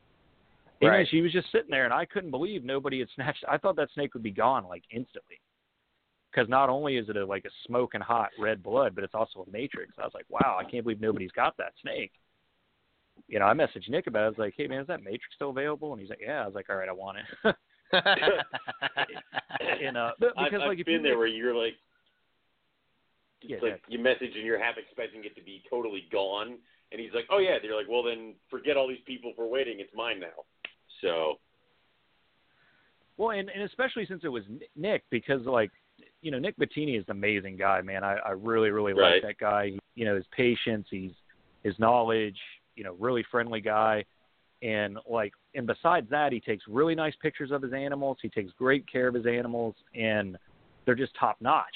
And 0.81 0.91
Right. 0.91 1.07
she 1.09 1.21
was 1.21 1.33
just 1.33 1.51
sitting 1.51 1.69
there, 1.69 1.83
and 1.83 1.93
I 1.93 2.05
couldn't 2.05 2.31
believe 2.31 2.63
nobody 2.63 2.99
had 2.99 3.09
snatched. 3.13 3.43
I 3.49 3.57
thought 3.57 3.75
that 3.75 3.89
snake 3.93 4.13
would 4.13 4.23
be 4.23 4.31
gone 4.31 4.65
like 4.65 4.83
instantly, 4.91 5.41
because 6.31 6.47
not 6.47 6.69
only 6.69 6.95
is 6.95 7.09
it 7.09 7.17
a 7.17 7.25
like 7.25 7.45
a 7.45 7.49
smoking 7.67 8.01
hot 8.01 8.29
red 8.39 8.63
blood, 8.63 8.95
but 8.95 9.03
it's 9.03 9.15
also 9.15 9.45
a 9.45 9.51
matrix. 9.51 9.93
I 9.99 10.03
was 10.03 10.13
like, 10.13 10.25
wow, 10.29 10.57
I 10.59 10.63
can't 10.63 10.83
believe 10.83 11.01
nobody's 11.01 11.31
got 11.31 11.57
that 11.57 11.73
snake. 11.81 12.11
You 13.27 13.39
know, 13.39 13.45
I 13.45 13.53
messaged 13.53 13.89
Nick 13.89 14.07
about 14.07 14.23
it. 14.23 14.25
I 14.25 14.29
was 14.29 14.37
like, 14.37 14.53
hey 14.55 14.67
man, 14.67 14.81
is 14.81 14.87
that 14.87 15.03
matrix 15.03 15.35
still 15.35 15.49
available? 15.49 15.91
And 15.91 15.99
he's 15.99 16.09
like, 16.09 16.21
yeah. 16.21 16.43
I 16.43 16.45
was 16.45 16.55
like, 16.55 16.69
all 16.69 16.77
right, 16.77 16.87
I 16.87 16.93
want 16.93 17.17
it. 17.17 17.55
and 17.91 18.03
uh, 19.97 20.11
but 20.19 20.37
I've, 20.37 20.45
because 20.45 20.61
I've 20.61 20.69
like 20.69 20.79
if 20.79 20.87
you 20.87 20.93
been 20.93 20.93
you 20.93 21.01
there 21.01 21.17
where 21.17 21.27
you're 21.27 21.55
like, 21.55 21.73
it's 23.41 23.51
Yeah, 23.51 23.69
like 23.71 23.81
you 23.87 23.99
message 23.99 24.31
and 24.35 24.43
you're 24.45 24.59
half 24.63 24.75
expecting 24.77 25.23
it 25.25 25.35
to 25.35 25.43
be 25.43 25.63
totally 25.69 26.07
gone, 26.11 26.57
and 26.91 27.01
he's 27.01 27.13
like, 27.13 27.25
oh 27.29 27.39
yeah. 27.39 27.57
They're 27.61 27.75
like, 27.75 27.87
well 27.89 28.03
then 28.03 28.35
forget 28.49 28.77
all 28.77 28.87
these 28.87 29.03
people 29.05 29.33
for 29.35 29.47
waiting. 29.49 29.79
It's 29.79 29.93
mine 29.95 30.19
now. 30.19 30.43
So 31.01 31.39
Well, 33.17 33.31
and, 33.31 33.49
and 33.49 33.63
especially 33.63 34.05
since 34.05 34.23
it 34.23 34.29
was 34.29 34.43
Nick, 34.75 35.03
because 35.09 35.45
like, 35.45 35.71
you 36.21 36.31
know, 36.31 36.39
Nick 36.39 36.57
Bettini 36.57 36.97
is 36.97 37.05
an 37.07 37.11
amazing 37.11 37.57
guy, 37.57 37.81
man. 37.81 38.03
I, 38.03 38.15
I 38.17 38.31
really, 38.31 38.69
really 38.71 38.93
Right. 38.93 39.15
like 39.15 39.23
that 39.23 39.37
guy. 39.37 39.67
He, 39.71 39.79
you 39.95 40.05
know, 40.05 40.15
his 40.15 40.25
patience, 40.35 40.87
he's 40.89 41.11
his 41.63 41.77
knowledge. 41.79 42.37
you 42.75 42.85
know, 42.85 42.95
really 42.97 43.25
friendly 43.29 43.59
guy. 43.59 44.05
And 44.61 44.97
like, 45.05 45.33
and 45.53 45.67
besides 45.67 46.09
that, 46.09 46.31
he 46.31 46.39
takes 46.39 46.63
really 46.67 46.95
nice 46.95 47.13
pictures 47.21 47.51
of 47.51 47.61
his 47.61 47.73
animals. 47.73 48.17
He 48.21 48.29
takes 48.29 48.53
great 48.53 48.89
care 48.89 49.07
of 49.09 49.13
his 49.13 49.25
animals, 49.25 49.75
and 49.93 50.37
they're 50.85 50.95
just 50.95 51.13
top 51.19 51.35
notch. 51.41 51.75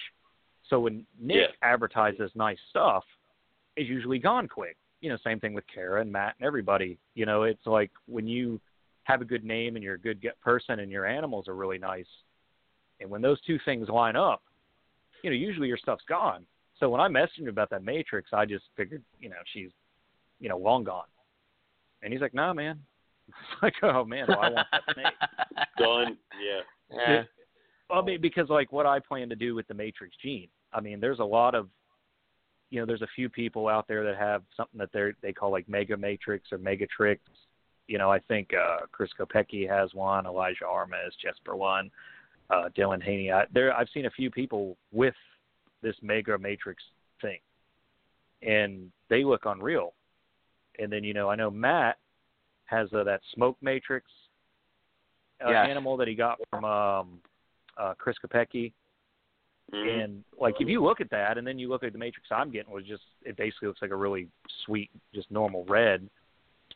So 0.70 0.80
when 0.80 1.06
Nick 1.20 1.38
Yeah. 1.38 1.56
advertises 1.62 2.32
nice 2.36 2.60
stuff, 2.70 3.06
it's 3.76 3.90
usually 3.90 4.20
gone 4.20 4.48
quick. 4.48 4.78
You 5.02 5.10
know, 5.10 5.18
same 5.18 5.40
thing 5.40 5.54
with 5.54 5.66
Kara 5.68 6.02
and 6.02 6.12
Matt 6.12 6.36
and 6.40 6.46
everybody. 6.46 6.98
You 7.14 7.26
know, 7.26 7.44
it's 7.44 7.66
like 7.66 7.92
when 8.06 8.28
you 8.28 8.62
have 9.04 9.22
a 9.22 9.26
good 9.26 9.44
name 9.44 9.76
and 9.76 9.84
you're 9.84 9.96
a 9.96 10.00
good 10.00 10.22
get 10.22 10.40
person 10.40 10.80
and 10.80 10.92
your 10.92 11.06
animals 11.06 11.48
are 11.48 11.56
really 11.56 11.78
nice, 11.78 12.08
and 13.02 13.10
when 13.10 13.22
those 13.22 13.42
two 13.42 13.60
things 13.66 13.90
line 13.90 14.16
up, 14.16 14.42
you 15.24 15.30
know, 15.30 15.36
usually 15.36 15.68
your 15.68 15.78
stuff's 15.78 16.06
gone. 16.06 16.46
So 16.80 16.90
when 16.90 17.02
I 17.02 17.08
messaged 17.08 17.40
him 17.40 17.48
about 17.50 17.70
that 17.72 17.84
Matrix, 17.84 18.30
I 18.34 18.46
just 18.46 18.66
figured, 18.76 19.04
you 19.20 19.30
know, 19.30 19.36
she's, 19.54 19.70
you 20.40 20.50
know, 20.50 20.58
long 20.58 20.84
gone. 20.84 21.08
And 22.02 22.12
he's 22.12 22.22
like, 22.22 22.34
"No, 22.34 22.54
man." 22.54 22.80
It's 23.28 23.62
like, 23.62 23.76
"Oh 23.84 24.04
man, 24.04 24.28
well, 24.28 24.40
I 24.40 24.50
want 24.50 24.68
that 24.72 24.84
snake." 24.94 25.14
Done. 25.78 26.18
Yeah. 26.42 26.62
Yeah. 26.92 27.24
Well, 27.94 28.02
I 28.02 28.06
mean, 28.06 28.22
because 28.22 28.50
like 28.50 28.72
what 28.72 28.88
I 28.88 29.00
plan 29.00 29.30
to 29.30 29.36
do 29.36 29.54
with 29.54 29.68
the 29.68 29.76
Matrix 29.76 30.16
gene. 30.20 30.48
I 30.74 30.82
mean, 30.82 31.00
there's 31.00 31.20
a 31.20 31.24
lot 31.24 31.54
of, 31.54 31.70
you 32.72 32.80
know, 32.80 32.88
there's 32.88 33.04
a 33.04 33.08
few 33.16 33.30
people 33.30 33.68
out 33.68 33.88
there 33.88 34.04
that 34.04 34.18
have 34.18 34.42
something 34.58 34.80
that 34.80 34.90
they 34.92 35.12
they 35.22 35.32
call 35.32 35.52
like 35.52 35.70
Mega 35.70 35.96
Matrix 35.96 36.52
or 36.52 36.58
Megatrix. 36.58 37.20
You 37.88 38.00
know, 38.00 38.12
I 38.12 38.18
think 38.18 38.50
uh, 38.52 38.88
Chris 38.92 39.12
Kopecki 39.20 39.70
has 39.70 39.94
one, 39.94 40.26
Elijah 40.26 40.66
Armas, 40.66 41.14
Jesper 41.22 41.56
one, 41.56 41.92
uh, 42.50 42.70
Dylan 42.76 43.04
Haney. 43.04 43.32
I, 43.32 43.44
there, 43.54 43.72
I've 43.78 43.90
seen 43.94 44.08
a 44.08 44.12
few 44.12 44.32
people 44.32 44.76
with 44.92 45.14
this 45.84 45.96
Mega 46.02 46.36
Matrix 46.40 46.82
thing, 47.22 47.42
and 48.42 48.92
they 49.12 49.24
look 49.24 49.44
unreal. 49.46 49.94
And 50.80 50.92
then 50.92 51.04
you 51.04 51.14
know, 51.14 51.30
I 51.30 51.36
know 51.36 51.52
Matt 51.52 52.00
has 52.66 52.92
uh, 52.92 53.04
that 53.04 53.22
Smoke 53.36 53.58
Matrix 53.62 54.08
uh, 55.46 55.52
Yes. 55.52 55.68
animal 55.70 55.96
that 55.98 56.08
he 56.08 56.16
got 56.16 56.40
from 56.50 56.66
um, 56.66 57.20
uh, 57.78 57.94
Chris 57.98 58.16
Kopecki. 58.26 58.74
Mhm. 59.72 60.04
And 60.04 60.24
like 60.40 60.56
if 60.60 60.68
you 60.68 60.84
look 60.84 61.00
at 61.02 61.10
that 61.12 61.38
and 61.38 61.48
then 61.48 61.58
you 61.58 61.70
look 61.70 61.84
at 61.84 61.94
the 61.94 62.00
matrix 62.00 62.28
I'm 62.32 62.52
getting 62.52 62.72
was 62.72 62.86
just 62.86 63.04
it 63.24 63.38
basically 63.38 63.70
looks 63.70 63.82
like 63.82 63.92
a 63.92 63.96
really 63.96 64.28
sweet, 64.66 64.92
just 65.14 65.32
normal 65.32 65.64
red. 65.66 66.10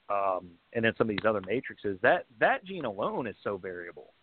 Um 0.09 0.51
and 0.73 0.85
then 0.85 0.93
some 0.97 1.09
of 1.09 1.15
these 1.15 1.25
other 1.27 1.41
matrices, 1.41 1.99
that 2.01 2.25
that 2.39 2.63
gene 2.63 2.85
alone 2.85 3.27
is 3.27 3.35
so 3.43 3.57
variable. 3.57 4.13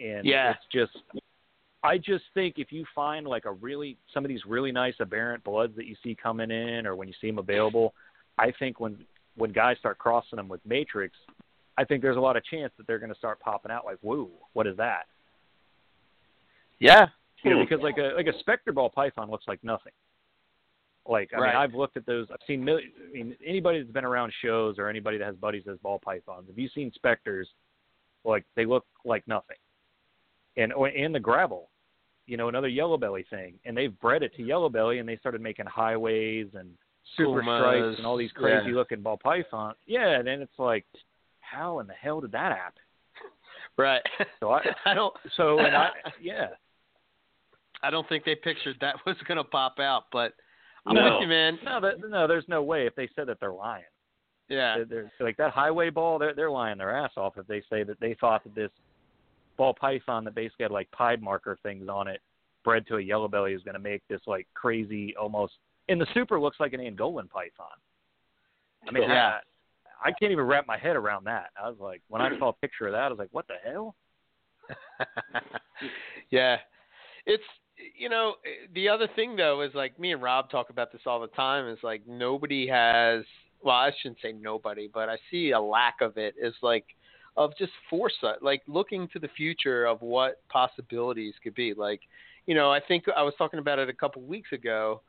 And 0.00 0.26
Yeah. 0.26 0.50
it's 0.50 0.66
just 0.72 1.04
I 1.84 1.98
just 1.98 2.24
think 2.34 2.58
if 2.58 2.72
you 2.72 2.84
find 2.94 3.26
like 3.26 3.44
a 3.44 3.52
really 3.52 3.96
some 4.12 4.24
of 4.24 4.28
these 4.28 4.44
really 4.44 4.72
nice 4.72 4.98
aberrant 4.98 5.44
bloods 5.44 5.76
that 5.76 5.86
you 5.86 5.94
see 6.02 6.16
coming 6.16 6.50
in 6.50 6.84
or 6.84 6.96
when 6.96 7.06
you 7.06 7.14
see 7.20 7.28
them 7.28 7.38
available, 7.38 7.94
I 8.38 8.50
think 8.50 8.80
when 8.80 9.06
when 9.36 9.52
guys 9.52 9.78
start 9.78 9.98
crossing 9.98 10.36
them 10.36 10.48
with 10.48 10.60
matrix, 10.66 11.16
I 11.78 11.84
think 11.84 12.02
there's 12.02 12.16
a 12.16 12.20
lot 12.20 12.36
of 12.36 12.44
chance 12.44 12.72
that 12.76 12.86
they're 12.88 12.98
going 12.98 13.12
to 13.12 13.18
start 13.18 13.38
popping 13.40 13.70
out 13.70 13.84
like, 13.84 13.98
"Whoa, 14.00 14.28
what 14.52 14.66
is 14.66 14.76
that?" 14.78 15.06
Yeah. 16.80 17.06
you 17.44 17.50
know, 17.50 17.60
because 17.64 17.80
like 17.82 17.98
a 17.98 18.12
like 18.16 18.26
a 18.26 18.38
specter 18.40 18.72
ball 18.72 18.90
python 18.90 19.30
looks 19.30 19.44
like 19.46 19.62
nothing. 19.62 19.92
Like 21.06 21.30
I 21.32 21.38
Right. 21.38 21.54
mean, 21.54 21.62
I've 21.62 21.74
looked 21.74 21.96
at 21.96 22.04
those. 22.04 22.26
I've 22.32 22.42
seen. 22.46 22.64
Mil- 22.64 22.78
I 22.78 23.12
mean, 23.12 23.36
anybody 23.44 23.80
that's 23.80 23.92
been 23.92 24.04
around 24.04 24.32
shows 24.42 24.78
or 24.78 24.88
anybody 24.88 25.18
that 25.18 25.24
has 25.24 25.36
buddies 25.36 25.64
that 25.64 25.70
has 25.70 25.80
ball 25.80 26.00
pythons. 26.04 26.48
Have 26.48 26.58
you 26.58 26.68
seen 26.74 26.92
specters? 26.94 27.48
Like 28.24 28.44
they 28.56 28.66
look 28.66 28.84
like 29.04 29.26
nothing. 29.28 29.56
And 30.56 30.72
or 30.72 30.88
and 30.88 31.14
the 31.14 31.20
gravel, 31.20 31.70
you 32.26 32.36
know, 32.36 32.48
another 32.48 32.68
yellow 32.68 32.98
belly 32.98 33.24
thing. 33.30 33.54
And 33.64 33.76
they've 33.76 33.96
bred 34.00 34.22
it 34.24 34.34
to 34.34 34.42
yellow 34.42 34.68
belly, 34.68 34.98
and 34.98 35.08
they 35.08 35.16
started 35.16 35.40
making 35.40 35.66
highways 35.66 36.48
and 36.54 36.70
super 37.16 37.40
Pumas, 37.40 37.60
stripes 37.60 37.98
and 37.98 38.06
all 38.06 38.16
these 38.16 38.32
crazy 38.32 38.70
yeah. 38.70 38.74
looking 38.74 39.00
ball 39.00 39.16
python. 39.16 39.74
Yeah, 39.86 40.18
and 40.18 40.26
then 40.26 40.42
it's 40.42 40.58
like, 40.58 40.84
how 41.50 41.78
in 41.80 41.86
the 41.86 41.94
hell 41.94 42.20
did 42.20 42.32
that 42.32 42.56
happen? 42.56 42.82
Right. 43.76 44.02
So 44.40 44.50
I, 44.52 44.62
I 44.86 44.94
don't. 44.94 45.14
so 45.36 45.58
and 45.60 45.76
I, 45.76 45.90
yeah. 46.22 46.48
I 47.82 47.90
don't 47.90 48.08
think 48.08 48.24
they 48.24 48.34
pictured 48.34 48.76
that 48.80 48.96
was 49.06 49.16
going 49.26 49.38
to 49.38 49.44
pop 49.44 49.78
out, 49.78 50.04
but 50.12 50.34
I'm 50.86 50.94
No. 50.96 51.14
with 51.14 51.22
you, 51.22 51.28
man. 51.28 51.58
No, 51.64 51.80
that, 51.80 51.94
no, 52.08 52.26
there's 52.26 52.48
no 52.48 52.62
way. 52.62 52.86
If 52.86 52.94
they 52.96 53.08
said 53.14 53.26
that, 53.28 53.38
they're 53.40 53.52
lying. 53.52 53.84
Yeah. 54.48 54.76
They're, 54.78 54.84
they're, 54.86 55.12
like 55.20 55.36
that 55.36 55.52
highway 55.52 55.90
ball, 55.90 56.18
they're 56.18 56.34
they're 56.34 56.50
lying 56.50 56.78
their 56.78 56.96
ass 56.96 57.12
off 57.16 57.36
if 57.36 57.46
they 57.46 57.62
say 57.70 57.82
that 57.84 58.00
they 58.00 58.14
thought 58.20 58.42
that 58.44 58.54
this 58.54 58.70
ball 59.56 59.74
python 59.74 60.24
that 60.24 60.34
basically 60.34 60.62
had 60.64 60.72
like 60.72 60.90
pied 60.90 61.20
marker 61.22 61.58
things 61.62 61.88
on 61.88 62.08
it, 62.08 62.20
bred 62.64 62.86
to 62.86 62.96
a 62.96 63.00
yellow 63.00 63.28
belly, 63.28 63.52
is 63.52 63.62
going 63.62 63.74
to 63.74 63.80
make 63.80 64.02
this 64.08 64.20
like 64.26 64.46
crazy 64.54 65.14
almost. 65.20 65.54
And 65.88 66.00
the 66.00 66.06
super 66.14 66.40
looks 66.40 66.58
like 66.60 66.72
an 66.72 66.80
Angolan 66.80 67.28
python. 67.30 67.76
I 68.86 68.90
mean, 68.90 69.02
Yeah. 69.04 69.38
I, 70.04 70.12
can't 70.12 70.32
even 70.32 70.44
wrap 70.44 70.66
my 70.66 70.78
head 70.78 70.96
around 70.96 71.24
that. 71.24 71.50
I 71.62 71.68
was 71.68 71.78
like, 71.80 72.02
when 72.08 72.22
I 72.22 72.36
saw 72.38 72.50
a 72.50 72.52
picture 72.52 72.86
of 72.86 72.92
that, 72.92 73.02
I 73.02 73.08
was 73.08 73.18
like, 73.18 73.28
what 73.32 73.46
the 73.48 73.54
hell? 73.64 73.94
yeah. 76.30 76.56
It's 77.26 77.42
you 77.96 78.08
know, 78.08 78.34
the 78.74 78.88
other 78.88 79.08
thing 79.14 79.36
though 79.36 79.62
is 79.62 79.72
like 79.74 79.98
me 79.98 80.12
and 80.12 80.22
Rob 80.22 80.50
talk 80.50 80.70
about 80.70 80.92
this 80.92 81.02
all 81.06 81.20
the 81.20 81.28
time 81.28 81.68
is 81.68 81.78
like 81.82 82.02
nobody 82.06 82.66
has 82.66 83.24
well, 83.62 83.76
I 83.76 83.90
shouldn't 84.00 84.20
say 84.22 84.32
nobody, 84.32 84.88
but 84.92 85.08
I 85.08 85.16
see 85.30 85.50
a 85.50 85.60
lack 85.60 85.96
of 86.00 86.16
it 86.16 86.34
is 86.40 86.54
like 86.62 86.84
of 87.36 87.56
just 87.56 87.72
foresight, 87.88 88.42
like 88.42 88.62
looking 88.66 89.08
to 89.12 89.18
the 89.18 89.28
future 89.36 89.84
of 89.84 90.02
what 90.02 90.40
possibilities 90.48 91.34
could 91.42 91.54
be. 91.54 91.74
Like, 91.74 92.00
you 92.46 92.54
know, 92.54 92.70
I 92.70 92.80
think 92.80 93.04
I 93.16 93.22
was 93.22 93.34
talking 93.38 93.58
about 93.58 93.78
it 93.78 93.88
a 93.88 93.92
couple 93.92 94.22
weeks 94.22 94.52
ago. 94.52 95.02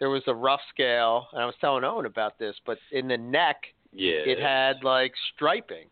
There 0.00 0.10
was 0.10 0.22
a 0.26 0.34
rough 0.34 0.60
scale, 0.70 1.28
and 1.32 1.42
I 1.42 1.46
was 1.46 1.54
telling 1.60 1.84
Owen 1.84 2.06
about 2.06 2.38
this, 2.38 2.56
but 2.66 2.78
in 2.90 3.06
the 3.06 3.16
neck, 3.16 3.56
Yeah. 3.94 4.22
it 4.26 4.40
had 4.40 4.82
like 4.82 5.12
striping, 5.34 5.88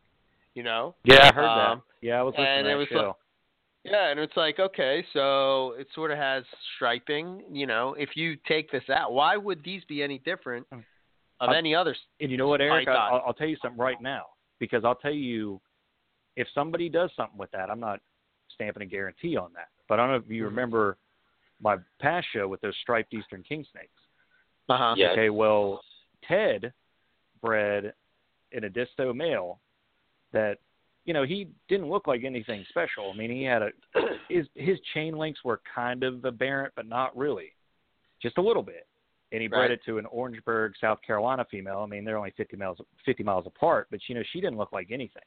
you 0.54 0.62
know? 0.62 0.94
Yeah, 1.04 1.28
I 1.28 1.32
heard 1.34 1.44
Um, 1.44 1.82
that. 2.00 2.06
Yeah, 2.06 2.20
I 2.20 2.22
was 2.22 2.32
listening 2.32 2.48
and 2.48 2.64
to 2.64 2.70
it 2.70 2.72
that 2.72 2.78
was 2.78 2.88
show. 2.88 3.16
Yeah, 3.84 4.10
and 4.10 4.20
it's 4.20 4.36
like, 4.36 4.60
okay, 4.60 5.04
so 5.12 5.72
it 5.72 5.88
sort 5.94 6.10
of 6.12 6.18
has 6.18 6.44
striping. 6.76 7.42
You 7.50 7.66
know, 7.66 7.94
if 7.94 8.16
you 8.16 8.36
take 8.46 8.70
this 8.70 8.88
out, 8.90 9.12
why 9.12 9.36
would 9.36 9.62
these 9.64 9.84
be 9.84 10.02
any 10.02 10.18
different 10.18 10.66
of 10.72 11.50
Uh, 11.50 11.52
any 11.52 11.74
other? 11.74 11.96
And 12.20 12.30
you 12.30 12.36
know 12.36 12.46
what, 12.46 12.60
Eric? 12.60 12.86
I, 12.86 12.92
I'll, 12.92 13.22
I'll 13.26 13.34
tell 13.34 13.48
you 13.48 13.56
something 13.60 13.80
right 13.80 14.00
now 14.00 14.26
because 14.60 14.84
I'll 14.84 14.94
tell 14.94 15.12
you 15.12 15.60
if 16.36 16.46
somebody 16.54 16.88
does 16.88 17.10
something 17.16 17.36
with 17.38 17.50
that, 17.50 17.70
I'm 17.70 17.80
not 17.80 18.00
stamping 18.54 18.82
a 18.82 18.86
guarantee 18.86 19.36
on 19.36 19.52
that. 19.54 19.68
But 19.88 19.98
I 19.98 20.06
don't 20.06 20.12
know 20.12 20.24
if 20.24 20.30
you 20.30 20.44
Mhm. 20.44 20.46
remember 20.46 20.98
my 21.60 21.78
past 22.00 22.28
show 22.32 22.46
with 22.46 22.60
those 22.60 22.76
striped 22.82 23.12
eastern 23.14 23.42
king 23.42 23.64
snakes. 23.72 24.00
Uh 24.68 24.76
huh. 24.76 24.94
Yes. 24.96 25.12
Okay, 25.12 25.30
well, 25.30 25.82
Ted 26.22 26.72
bred 27.42 27.92
in 28.52 28.64
a 28.64 28.70
disto 28.70 29.12
male 29.12 29.60
that 30.32 30.58
you 31.04 31.12
know 31.12 31.24
he 31.24 31.48
didn't 31.68 31.88
look 31.88 32.06
like 32.06 32.24
anything 32.24 32.64
special. 32.70 33.10
I 33.12 33.16
mean, 33.16 33.30
he 33.30 33.42
had 33.42 33.62
a 33.62 33.70
his 34.28 34.46
his 34.54 34.78
chain 34.94 35.16
links 35.16 35.40
were 35.44 35.60
kind 35.74 36.02
of 36.04 36.24
aberrant, 36.24 36.72
but 36.76 36.86
not 36.86 37.16
really, 37.16 37.52
just 38.20 38.38
a 38.38 38.42
little 38.42 38.62
bit. 38.62 38.86
And 39.32 39.40
he 39.40 39.48
bred 39.48 39.70
it 39.70 39.80
to 39.86 39.96
an 39.96 40.04
Orangeburg, 40.06 40.74
South 40.78 40.98
Carolina 41.06 41.46
female. 41.50 41.78
I 41.78 41.86
mean, 41.86 42.04
they're 42.04 42.18
only 42.18 42.34
50 42.36 42.56
miles 42.56 42.78
50 43.04 43.22
miles 43.22 43.46
apart, 43.46 43.88
but 43.90 44.00
you 44.06 44.14
know 44.14 44.22
she 44.32 44.40
didn't 44.40 44.58
look 44.58 44.72
like 44.72 44.90
anything. 44.90 45.22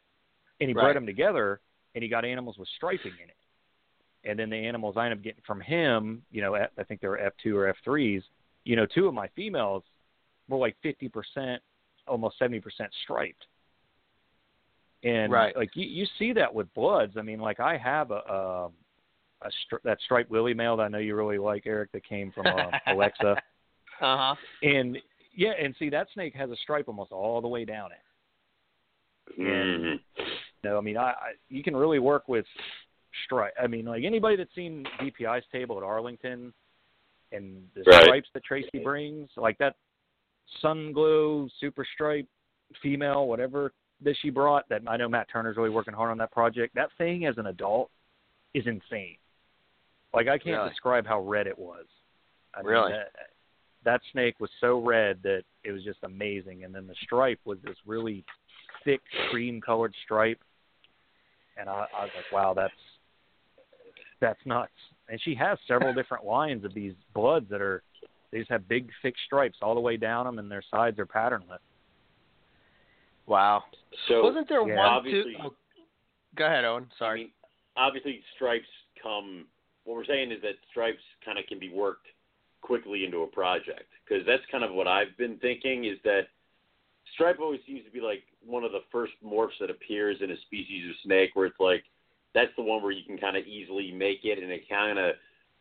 And 0.61 0.69
he 0.69 0.73
Right. 0.73 0.83
bred 0.83 0.95
them 0.95 1.05
together, 1.05 1.59
and 1.95 2.03
he 2.03 2.09
got 2.09 2.23
animals 2.23 2.57
with 2.57 2.69
striping 2.75 3.13
in 3.21 3.29
it. 3.29 3.35
And 4.23 4.39
then 4.39 4.49
the 4.49 4.57
animals 4.57 4.95
I 4.97 5.05
ended 5.05 5.19
up 5.19 5.23
getting 5.23 5.41
from 5.45 5.59
him, 5.59 6.23
you 6.31 6.41
know, 6.41 6.55
I 6.55 6.83
think 6.87 7.01
they 7.01 7.07
were 7.07 7.17
F2 7.17 7.55
or 7.55 7.73
F3s. 7.85 8.23
You 8.63 8.75
know, 8.75 8.85
two 8.85 9.07
of 9.07 9.13
my 9.13 9.27
females 9.29 9.83
were 10.47 10.57
like 10.57 10.75
50%, 10.83 11.59
almost 12.07 12.39
70% 12.39 12.61
striped. 13.03 13.45
And 15.03 15.31
Right. 15.31 15.55
like 15.55 15.75
you, 15.75 15.85
you 15.85 16.05
see 16.17 16.33
that 16.33 16.53
with 16.53 16.73
bloods. 16.73 17.13
I 17.17 17.21
mean, 17.21 17.39
like 17.39 17.59
I 17.59 17.77
have 17.77 18.11
a, 18.11 18.15
a, 18.27 18.65
a 19.41 19.47
stri- 19.47 19.81
that 19.83 19.99
striped 20.03 20.31
Willie 20.31 20.53
male 20.53 20.75
that 20.77 20.83
I 20.83 20.87
know 20.87 20.97
you 20.97 21.15
really 21.15 21.37
like, 21.37 21.63
Eric, 21.67 21.91
that 21.91 22.03
came 22.07 22.31
from 22.31 22.47
uh, 22.47 22.71
Alexa. 22.87 23.35
Uh 24.01 24.17
huh. 24.17 24.35
And 24.63 24.97
yeah, 25.35 25.51
and 25.61 25.75
see 25.77 25.89
that 25.89 26.07
snake 26.13 26.33
has 26.35 26.49
a 26.49 26.55
stripe 26.57 26.87
almost 26.87 27.11
all 27.11 27.41
the 27.41 27.47
way 27.47 27.65
down 27.65 27.91
it. 27.91 29.39
Mhm. 29.39 29.99
No, 30.63 30.77
I 30.77 30.81
mean, 30.81 30.97
I, 30.97 31.09
I 31.11 31.31
you 31.49 31.61
can 31.63 31.75
really 31.75 31.99
work 31.99 32.27
with 32.27 32.45
stripe. 33.25 33.53
I 33.61 33.67
mean, 33.67 33.85
like 33.85 34.03
anybody 34.03 34.35
that's 34.35 34.53
seen 34.55 34.85
DPI's 34.99 35.45
table 35.51 35.77
at 35.77 35.83
Arlington 35.83 36.53
and 37.31 37.63
the 37.75 37.83
Right. 37.85 38.03
stripes 38.03 38.29
that 38.33 38.43
Tracy 38.43 38.79
brings, 38.83 39.29
like 39.37 39.57
that 39.59 39.75
sun 40.61 40.91
glow 40.93 41.47
super 41.59 41.85
stripe 41.93 42.27
female, 42.81 43.27
whatever 43.27 43.73
that 44.03 44.15
she 44.21 44.29
brought. 44.29 44.67
That 44.69 44.81
I 44.87 44.97
know 44.97 45.09
Matt 45.09 45.27
Turner's 45.31 45.57
really 45.57 45.69
working 45.69 45.93
hard 45.93 46.11
on 46.11 46.17
that 46.19 46.31
project. 46.31 46.75
That 46.75 46.89
thing 46.97 47.25
as 47.25 47.37
an 47.37 47.47
adult 47.47 47.89
is 48.53 48.65
insane. 48.67 49.17
Like 50.13 50.27
I 50.27 50.37
can't 50.37 50.57
Really? 50.57 50.69
describe 50.69 51.05
how 51.05 51.19
red 51.21 51.47
it 51.47 51.57
was. 51.57 51.85
I 52.53 52.59
mean, 52.59 52.67
Really? 52.71 52.91
that, 52.93 53.11
that 53.83 54.01
snake 54.11 54.39
was 54.39 54.49
so 54.61 54.79
red 54.81 55.19
that 55.23 55.43
it 55.63 55.71
was 55.71 55.83
just 55.83 55.99
amazing. 56.03 56.63
And 56.63 56.73
then 56.73 56.87
the 56.87 56.95
stripe 57.03 57.39
was 57.45 57.57
this 57.63 57.75
really 57.85 58.23
thick 58.83 59.01
cream 59.29 59.59
colored 59.61 59.93
stripe. 60.03 60.39
And 61.57 61.69
I, 61.69 61.85
I 61.95 62.01
was 62.03 62.11
like, 62.15 62.31
wow, 62.31 62.53
that's 62.53 62.73
that's 64.21 64.39
nuts. 64.45 64.71
And 65.09 65.19
she 65.21 65.35
has 65.35 65.57
several 65.67 65.93
different 65.99 66.25
lines 66.25 66.63
of 66.63 66.73
these 66.73 66.93
bloods 67.13 67.47
that 67.49 67.61
are 67.61 67.83
They 68.35 68.39
just 68.41 68.51
have 68.51 68.67
big 68.67 68.91
thick 69.01 69.15
stripes 69.25 69.59
all 69.61 69.75
the 69.75 69.79
way 69.79 69.95
down 69.95 70.25
them, 70.25 70.39
and 70.39 70.51
their 70.51 70.61
sides 70.69 70.99
are 70.99 71.05
patternless. 71.05 71.61
Wow. 73.27 73.63
So 74.09 74.23
Wasn't 74.23 74.49
there 74.49 74.67
yeah, 74.67 74.75
one 74.75 74.85
obviously- 74.85 75.35
too? 75.35 75.39
oh, 75.41 75.55
go 76.35 76.45
ahead, 76.45 76.65
Owen. 76.65 76.85
I 76.91 76.97
Sorry. 76.99 77.19
mean, 77.21 77.31
obviously, 77.77 78.21
stripes 78.35 78.67
come. 79.01 79.47
What 79.85 79.95
we're 79.95 80.03
saying 80.03 80.33
is 80.33 80.41
that 80.41 80.55
stripes 80.69 80.99
kind 81.23 81.39
of 81.39 81.45
can 81.47 81.59
be 81.59 81.69
worked 81.69 82.07
quickly 82.59 83.05
into 83.05 83.21
a 83.21 83.27
project 83.27 83.87
because 84.03 84.25
that's 84.25 84.43
kind 84.51 84.65
of 84.65 84.73
what 84.73 84.85
I've 84.87 85.15
been 85.17 85.37
thinking 85.37 85.85
is 85.85 85.97
that 86.03 86.23
stripe 87.13 87.39
always 87.39 87.61
seems 87.65 87.85
to 87.85 87.91
be 87.91 88.01
like 88.01 88.23
one 88.45 88.65
of 88.65 88.73
the 88.73 88.81
first 88.91 89.13
morphs 89.25 89.57
that 89.61 89.69
appears 89.69 90.17
in 90.21 90.31
a 90.31 90.37
species 90.41 90.89
of 90.89 90.95
snake 91.05 91.29
where 91.35 91.45
it's 91.45 91.59
like 91.59 91.85
that's 92.33 92.51
the 92.57 92.63
one 92.63 92.83
where 92.83 92.91
you 92.91 93.05
can 93.05 93.17
kind 93.17 93.37
of 93.37 93.45
easily 93.45 93.93
make 93.93 94.25
it 94.25 94.39
and 94.43 94.51
it 94.51 94.67
kind 94.67 94.97
of 94.99 95.13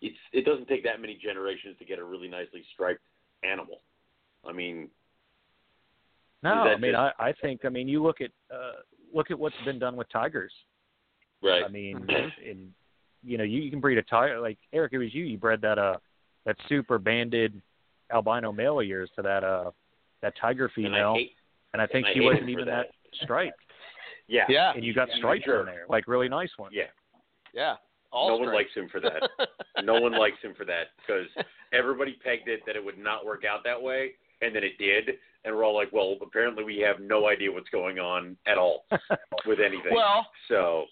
it's 0.06 0.18
it 0.32 0.44
doesn't 0.44 0.68
take 0.68 0.84
that 0.84 1.00
many 1.00 1.14
generations 1.22 1.76
to 1.78 1.84
get 1.84 1.98
a 1.98 2.04
really 2.04 2.28
nicely 2.28 2.62
striped 2.72 3.02
animal. 3.42 3.80
I 4.46 4.52
mean, 4.52 4.88
No, 6.42 6.50
I 6.68 6.76
mean, 6.76 6.92
just- 6.92 7.14
I, 7.18 7.28
I 7.28 7.32
think, 7.32 7.64
I 7.64 7.68
mean, 7.70 7.88
you 7.88 8.02
look 8.02 8.20
at 8.20 8.30
uh, 8.54 8.82
look 9.12 9.30
at 9.30 9.38
what's 9.38 9.56
been 9.64 9.78
done 9.78 9.96
with 9.96 10.08
tigers. 10.12 10.52
right? 11.42 11.64
I 11.64 11.68
mean, 11.68 12.00
Mhm. 12.00 12.38
in 12.42 12.74
you 13.26 13.38
know, 13.38 13.44
you, 13.44 13.62
you 13.62 13.70
can 13.70 13.80
breed 13.80 13.96
a 13.96 14.02
tiger 14.02 14.38
like 14.38 14.58
Eric. 14.74 14.92
It 14.92 14.98
was 14.98 15.14
you. 15.14 15.24
You 15.24 15.38
bred 15.38 15.60
that 15.62 15.78
uh 15.78 15.96
that 16.44 16.56
super 16.68 16.98
banded 16.98 17.60
albino 18.12 18.52
male 18.52 18.80
of 18.80 18.86
yours 18.86 19.10
to 19.16 19.22
that 19.22 19.42
uh 19.44 19.70
that 20.20 20.34
tiger 20.36 20.64
and 20.64 20.72
I 20.72 20.74
female, 20.74 21.14
hate, 21.14 21.32
and 21.72 21.80
I 21.80 21.86
think 21.86 22.06
and 22.06 22.12
she 22.14 22.20
hate 22.20 22.26
wasn't 22.26 22.50
even 22.50 22.66
that. 22.66 22.90
striped, 23.22 23.56
yeah, 24.28 24.44
yeah. 24.48 24.72
and 24.74 24.84
you 24.84 24.92
got 24.92 25.08
Yeah, 25.08 25.16
stripes 25.16 25.44
sure. 25.44 25.60
in 25.60 25.66
there, 25.66 25.84
like 25.88 26.06
really 26.08 26.28
nice 26.28 26.50
ones. 26.58 26.74
yeah. 26.76 26.90
Yeah. 27.54 27.76
All 28.14 28.28
no 28.28 28.36
one 28.46 28.54
likes 28.54 28.70
him 28.74 28.88
for 28.88 29.00
that. 29.00 29.22
no 29.82 30.00
one 30.00 30.12
likes 30.18 30.38
him 30.42 30.54
for 30.56 30.64
that 30.64 30.88
because 30.98 31.26
everybody 31.72 32.16
pegged 32.24 32.48
it 32.48 32.60
that 32.66 32.76
it 32.76 32.84
would 32.84 32.98
not 32.98 33.24
work 33.26 33.44
out 33.44 33.60
that 33.64 33.80
way, 33.80 34.12
and 34.40 34.54
then 34.54 34.62
it 34.64 34.78
did, 34.78 35.16
and 35.44 35.54
we're 35.54 35.64
all 35.64 35.74
like, 35.74 35.92
well, 35.92 36.16
apparently 36.22 36.62
we 36.64 36.78
have 36.78 37.00
no 37.00 37.28
idea 37.28 37.50
what's 37.52 37.68
going 37.70 37.98
on 37.98 38.36
at 38.46 38.56
all 38.56 38.86
with 39.46 39.58
anything. 39.60 39.92
Well, 39.94 40.26
so 40.48 40.84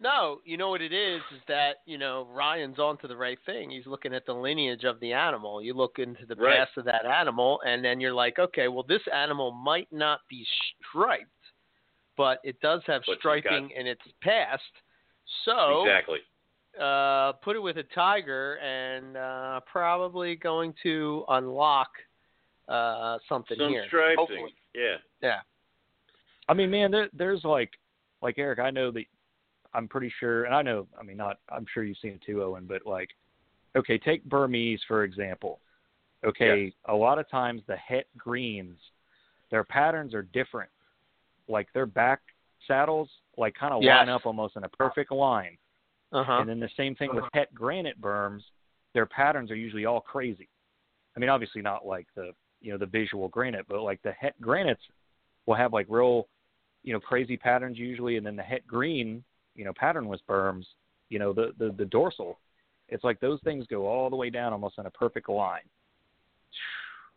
no, 0.00 0.40
you 0.44 0.56
know 0.56 0.70
what 0.70 0.80
it 0.80 0.92
is 0.92 1.20
is 1.34 1.40
that 1.46 1.76
you 1.86 1.98
know 1.98 2.26
Ryan's 2.32 2.78
onto 2.78 3.06
the 3.06 3.16
right 3.16 3.38
thing. 3.46 3.70
He's 3.70 3.86
looking 3.86 4.14
at 4.14 4.24
the 4.26 4.32
lineage 4.32 4.84
of 4.84 4.98
the 5.00 5.12
animal. 5.12 5.62
You 5.62 5.74
look 5.74 5.98
into 5.98 6.24
the 6.26 6.34
Right. 6.36 6.56
past 6.56 6.72
of 6.78 6.84
that 6.86 7.04
animal, 7.04 7.60
and 7.66 7.84
then 7.84 8.00
you're 8.00 8.14
like, 8.14 8.38
okay, 8.38 8.68
well, 8.68 8.84
this 8.88 9.02
animal 9.14 9.52
might 9.52 9.88
not 9.92 10.20
be 10.30 10.44
striped, 10.88 11.26
but 12.16 12.38
it 12.44 12.58
does 12.60 12.80
have 12.86 13.02
But 13.06 13.18
striping 13.18 13.68
got- 13.68 13.76
in 13.78 13.86
its 13.86 14.02
past. 14.22 14.62
So 15.44 15.82
exactly, 15.84 16.18
uh, 16.80 17.32
put 17.32 17.56
it 17.56 17.60
with 17.60 17.76
a 17.78 17.84
tiger, 17.94 18.54
and 18.56 19.16
uh, 19.16 19.60
probably 19.70 20.36
going 20.36 20.74
to 20.82 21.24
unlock 21.28 21.90
uh, 22.68 23.18
something 23.28 23.58
some 23.58 23.70
here. 23.70 23.84
striping. 23.86 24.16
Hopefully. 24.18 24.54
Yeah, 24.74 24.96
Yeah. 25.20 25.40
I 26.48 26.54
mean, 26.54 26.70
man, 26.70 26.90
there, 26.90 27.08
there's 27.12 27.44
like, 27.44 27.70
like 28.20 28.38
Eric, 28.38 28.58
I 28.58 28.70
know 28.70 28.90
that 28.90 29.04
I'm 29.74 29.86
pretty 29.86 30.12
sure, 30.18 30.44
and 30.44 30.54
I 30.54 30.62
know, 30.62 30.86
I 30.98 31.02
mean, 31.02 31.16
not, 31.16 31.38
I'm 31.50 31.66
sure 31.72 31.84
you've 31.84 31.98
seen 31.98 32.12
it 32.12 32.22
too, 32.24 32.42
Owen, 32.42 32.64
but 32.66 32.86
like, 32.86 33.10
okay, 33.76 33.98
take 33.98 34.24
Burmese 34.24 34.80
for 34.88 35.04
example. 35.04 35.60
Okay, 36.24 36.72
a 36.86 36.94
lot 36.94 37.18
of 37.18 37.28
times 37.28 37.62
the 37.66 37.76
het 37.76 38.06
greens, 38.16 38.78
their 39.50 39.64
patterns 39.64 40.14
are 40.14 40.22
different. 40.22 40.70
Like 41.48 41.66
their 41.72 41.86
back 41.86 42.20
saddles, 42.66 43.10
like 43.36 43.54
kind 43.54 43.74
of 43.74 43.82
Yes. 43.82 43.98
line 43.98 44.08
up 44.08 44.24
almost 44.24 44.56
in 44.56 44.64
a 44.64 44.68
perfect 44.68 45.10
line. 45.10 45.58
Uh 46.12 46.24
huh. 46.24 46.40
And 46.40 46.48
then 46.48 46.60
the 46.60 46.68
same 46.76 46.94
thing 46.94 47.14
with 47.14 47.24
het 47.32 47.52
granite 47.54 48.00
berms, 48.00 48.42
their 48.94 49.06
patterns 49.06 49.50
are 49.50 49.56
usually 49.56 49.86
all 49.86 50.00
crazy. 50.00 50.48
I 51.16 51.20
mean, 51.20 51.30
obviously 51.30 51.62
not 51.62 51.86
like 51.86 52.06
the 52.14 52.32
you 52.60 52.72
know 52.72 52.78
the 52.78 52.86
visual 52.86 53.28
granite, 53.28 53.66
but 53.68 53.82
like 53.82 54.00
the 54.02 54.12
het 54.12 54.34
granites 54.40 54.82
will 55.46 55.54
have 55.54 55.72
like 55.72 55.86
real 55.88 56.28
you 56.82 56.92
know 56.92 57.00
crazy 57.00 57.36
patterns 57.36 57.78
usually, 57.78 58.16
and 58.16 58.26
then 58.26 58.36
the 58.36 58.42
het 58.42 58.66
green 58.66 59.24
you 59.54 59.64
know 59.64 59.72
patternless 59.74 60.20
berms, 60.28 60.64
you 61.08 61.18
know 61.18 61.32
the 61.32 61.52
the, 61.58 61.74
the 61.78 61.86
dorsal, 61.86 62.38
it's 62.88 63.04
like 63.04 63.20
those 63.20 63.40
things 63.42 63.66
go 63.68 63.86
all 63.86 64.10
the 64.10 64.16
way 64.16 64.30
down 64.30 64.52
almost 64.52 64.78
in 64.78 64.86
a 64.86 64.90
perfect 64.90 65.28
line. 65.28 65.62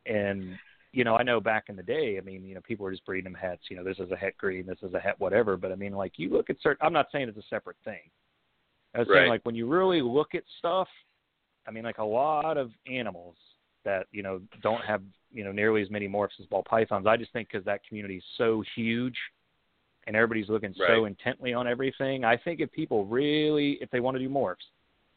And 0.06 0.58
you 0.93 1.04
know, 1.04 1.18
I 1.18 1.24
know 1.24 1.41
back 1.41 1.66
in 1.68 1.76
the 1.76 1.84
day, 1.84 2.18
I 2.18 2.22
mean, 2.22 2.46
you 2.46 2.56
know, 2.56 2.62
people 2.62 2.86
were 2.86 2.91
just 2.91 3.06
breeding 3.06 3.30
them 3.30 3.39
hets. 3.39 3.64
You 3.70 3.76
know, 3.76 3.84
this 3.84 4.00
is 4.00 4.10
a 4.12 4.16
het 4.16 4.36
green, 4.38 4.66
this 4.66 4.78
is 4.82 4.93
a 4.93 5.00
het 5.00 5.16
whatever. 5.20 5.58
But 5.58 5.74
I 5.74 5.76
mean, 5.76 5.91
like 5.91 6.14
you 6.16 6.30
look 6.30 6.50
at 6.50 6.56
certain. 6.62 6.86
I'm 6.86 6.93
not 6.93 7.08
saying 7.12 7.28
it's 7.28 7.38
a 7.38 7.43
separate 7.50 7.76
thing. 7.84 8.00
I 8.96 9.00
was 9.00 9.08
saying 9.12 9.30
like 9.30 9.41
when 9.43 9.56
you 9.56 9.68
really 9.68 10.02
look 10.02 10.36
at 10.36 10.43
stuff, 10.60 10.88
I 11.68 11.72
mean, 11.72 11.84
like 11.84 11.98
a 11.98 12.04
lot 12.04 12.58
of 12.58 12.72
animals 12.88 13.36
that 13.84 14.08
you 14.12 14.24
know 14.24 14.41
don't 14.62 14.84
have 14.86 15.02
you 15.32 15.43
know 15.43 15.52
nearly 15.52 15.82
as 15.82 15.89
many 15.89 16.08
morphs 16.08 16.39
as 16.39 16.46
ball 16.46 16.64
pythons. 16.64 17.06
I 17.08 17.18
just 17.18 17.34
think 17.34 17.50
because 17.52 17.66
that 17.66 17.82
community 17.88 18.18
is 18.18 18.24
so 18.38 18.64
huge, 18.76 19.18
and 20.08 20.16
everybody's 20.16 20.50
looking 20.50 20.74
so 20.78 21.06
intently 21.06 21.54
on 21.54 21.68
everything. 21.68 22.24
I 22.24 22.38
think 22.38 22.60
if 22.60 22.72
people 22.72 23.06
really, 23.06 23.78
if 23.82 23.89
they 23.91 24.00
want 24.00 24.16
to 24.16 24.24
do 24.24 24.30
morphs, 24.30 24.56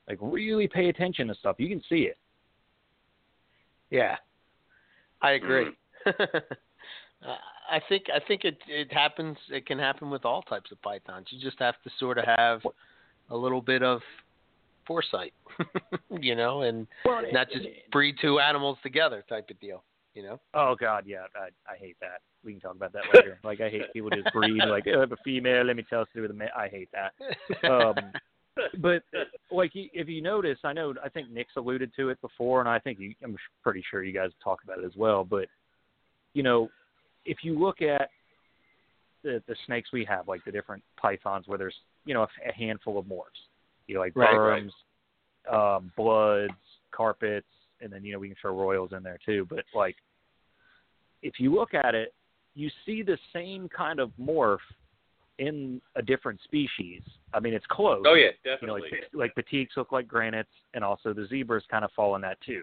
like 0.09 0.19
really 0.21 0.67
pay 0.67 0.89
attention 0.89 1.29
to 1.29 1.35
stuff, 1.35 1.57
you 1.59 1.69
can 1.69 1.83
see 1.89 2.03
it. 2.03 2.19
Yeah, 3.91 4.17
I 5.23 5.33
agree. 5.33 5.67
Mm. 6.07 6.29
Uh, 7.27 7.35
I 7.69 7.81
think 7.89 8.05
I 8.15 8.21
think 8.29 8.45
it 8.45 8.59
it 8.69 8.93
happens. 8.93 9.37
It 9.51 9.67
can 9.67 9.77
happen 9.77 10.09
with 10.09 10.25
all 10.25 10.43
types 10.43 10.71
of 10.71 10.81
pythons. 10.83 11.27
You 11.31 11.41
just 11.41 11.59
have 11.59 11.75
to 11.83 11.91
sort 11.99 12.17
of 12.17 12.25
have 12.25 12.61
a 13.31 13.37
little 13.37 13.61
bit 13.61 13.83
of 13.83 14.01
foresight, 14.87 15.35
you 16.21 16.35
know, 16.35 16.63
and 16.63 16.87
Well, 17.05 17.23
not 17.33 17.49
just 17.51 17.67
breed 17.93 18.17
two 18.21 18.41
animals 18.41 18.79
together 18.83 19.25
type 19.29 19.51
of 19.51 19.61
deal. 19.61 19.83
You 20.15 20.23
know. 20.25 20.41
Oh 20.55 20.75
God, 20.79 21.05
yeah, 21.07 21.27
I 21.37 21.73
I 21.73 21.77
hate 21.77 21.97
that. 22.01 22.23
We 22.45 22.53
can 22.53 22.61
talk 22.61 22.75
about 22.75 22.93
that 22.93 23.03
later. 23.15 23.39
like 23.45 23.61
I 23.61 23.69
hate 23.69 23.93
people 23.93 24.11
just 24.11 24.33
breed 24.33 24.61
like 24.67 24.85
oh, 24.89 24.97
I 24.97 25.01
have 25.01 25.13
a 25.13 25.17
female. 25.25 25.65
Let 25.65 25.77
me 25.77 25.85
tell 25.89 26.01
us 26.01 26.09
to 26.13 26.19
do 26.19 26.23
with 26.23 26.31
a 26.33 26.35
male. 26.35 26.49
I 26.57 26.69
hate 26.69 26.89
that. 26.93 27.71
Um, 27.71 27.95
but 28.79 29.03
like 29.53 29.73
if 29.75 30.09
you 30.09 30.23
notice, 30.23 30.59
I 30.65 30.73
know 30.73 30.95
I 31.05 31.09
think 31.09 31.31
Nick's 31.31 31.53
alluded 31.57 31.93
to 31.97 32.09
it 32.09 32.21
before, 32.21 32.61
and 32.61 32.69
I 32.69 32.79
think 32.79 32.99
you, 32.99 33.15
I'm 33.23 33.37
pretty 33.63 33.85
sure 33.89 34.03
you 34.03 34.13
guys 34.13 34.31
talk 34.43 34.61
about 34.65 34.79
it 34.79 34.85
as 34.85 34.97
well. 34.97 35.25
But 35.25 35.47
you 36.35 36.43
know, 36.43 36.69
if 37.25 37.39
you 37.43 37.59
look 37.59 37.83
at 37.83 38.11
the 39.23 39.43
the 39.47 39.55
snakes 39.67 39.91
we 39.93 40.05
have, 40.07 40.27
like 40.27 40.45
the 40.45 40.53
different 40.53 40.83
pythons, 41.01 41.47
where 41.47 41.59
there's 41.59 41.77
you 42.09 42.15
know 42.15 42.23
a, 42.23 42.49
a 42.49 42.53
handful 42.53 42.99
of 42.99 43.05
morphs, 43.05 43.45
you 43.87 43.95
know, 43.95 44.01
like 44.01 44.17
Right, 44.17 44.35
berms, 44.35 44.71
um, 45.53 45.93
bloods, 45.95 46.55
carpets, 46.91 47.47
and 47.83 47.93
then 47.93 48.03
you 48.03 48.13
know 48.13 48.19
we 48.19 48.29
can 48.29 48.37
throw 48.41 48.59
royals 48.59 48.93
in 48.97 49.03
there 49.03 49.19
too. 49.25 49.47
But 49.49 49.65
like, 49.75 49.97
if 51.23 51.35
you 51.39 51.55
look 51.55 51.75
at 51.75 51.95
it, 51.95 52.15
you 52.55 52.71
see 52.87 53.03
the 53.03 53.19
same 53.33 53.69
kind 53.69 54.01
of 54.01 54.11
morph 54.19 54.57
in 55.39 55.83
a 55.97 56.03
different 56.03 56.41
species. 56.45 57.03
I 57.35 57.41
mean, 57.41 57.53
it's 57.53 57.67
close 57.69 58.03
oh 58.07 58.15
yeah, 58.15 58.29
you 58.43 58.51
know, 58.51 58.79
definitely. 58.79 58.81
like 58.91 59.11
like 59.13 59.35
petites 59.35 59.73
look 59.77 59.93
like 59.93 60.09
granites, 60.09 60.49
and 60.73 60.83
also 60.83 61.13
the 61.13 61.27
zebras 61.29 61.65
kind 61.71 61.85
of 61.85 61.93
fall 61.93 62.17
in 62.17 62.23
that 62.23 62.39
too. 62.41 62.63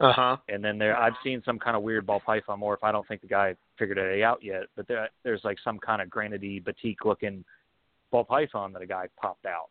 Uh 0.00 0.12
huh. 0.14 0.36
And 0.48 0.64
then 0.64 0.78
there, 0.78 0.98
I've 0.98 1.12
seen 1.22 1.42
some 1.44 1.58
kind 1.58 1.76
of 1.76 1.82
weird 1.82 2.06
ball 2.06 2.20
python 2.24 2.60
morph. 2.60 2.78
I 2.82 2.90
don't 2.90 3.06
think 3.06 3.20
the 3.20 3.28
guy 3.28 3.54
figured 3.78 3.98
it 3.98 4.22
out 4.22 4.42
yet, 4.42 4.62
but 4.74 4.88
there, 4.88 5.10
there's 5.22 5.42
like 5.44 5.58
some 5.62 5.78
kind 5.78 6.00
of 6.00 6.08
granity 6.08 6.58
batik 6.58 7.04
looking 7.04 7.44
ball 8.12 8.24
python 8.24 8.72
that 8.74 8.82
a 8.82 8.86
guy 8.86 9.08
popped 9.20 9.46
out. 9.46 9.70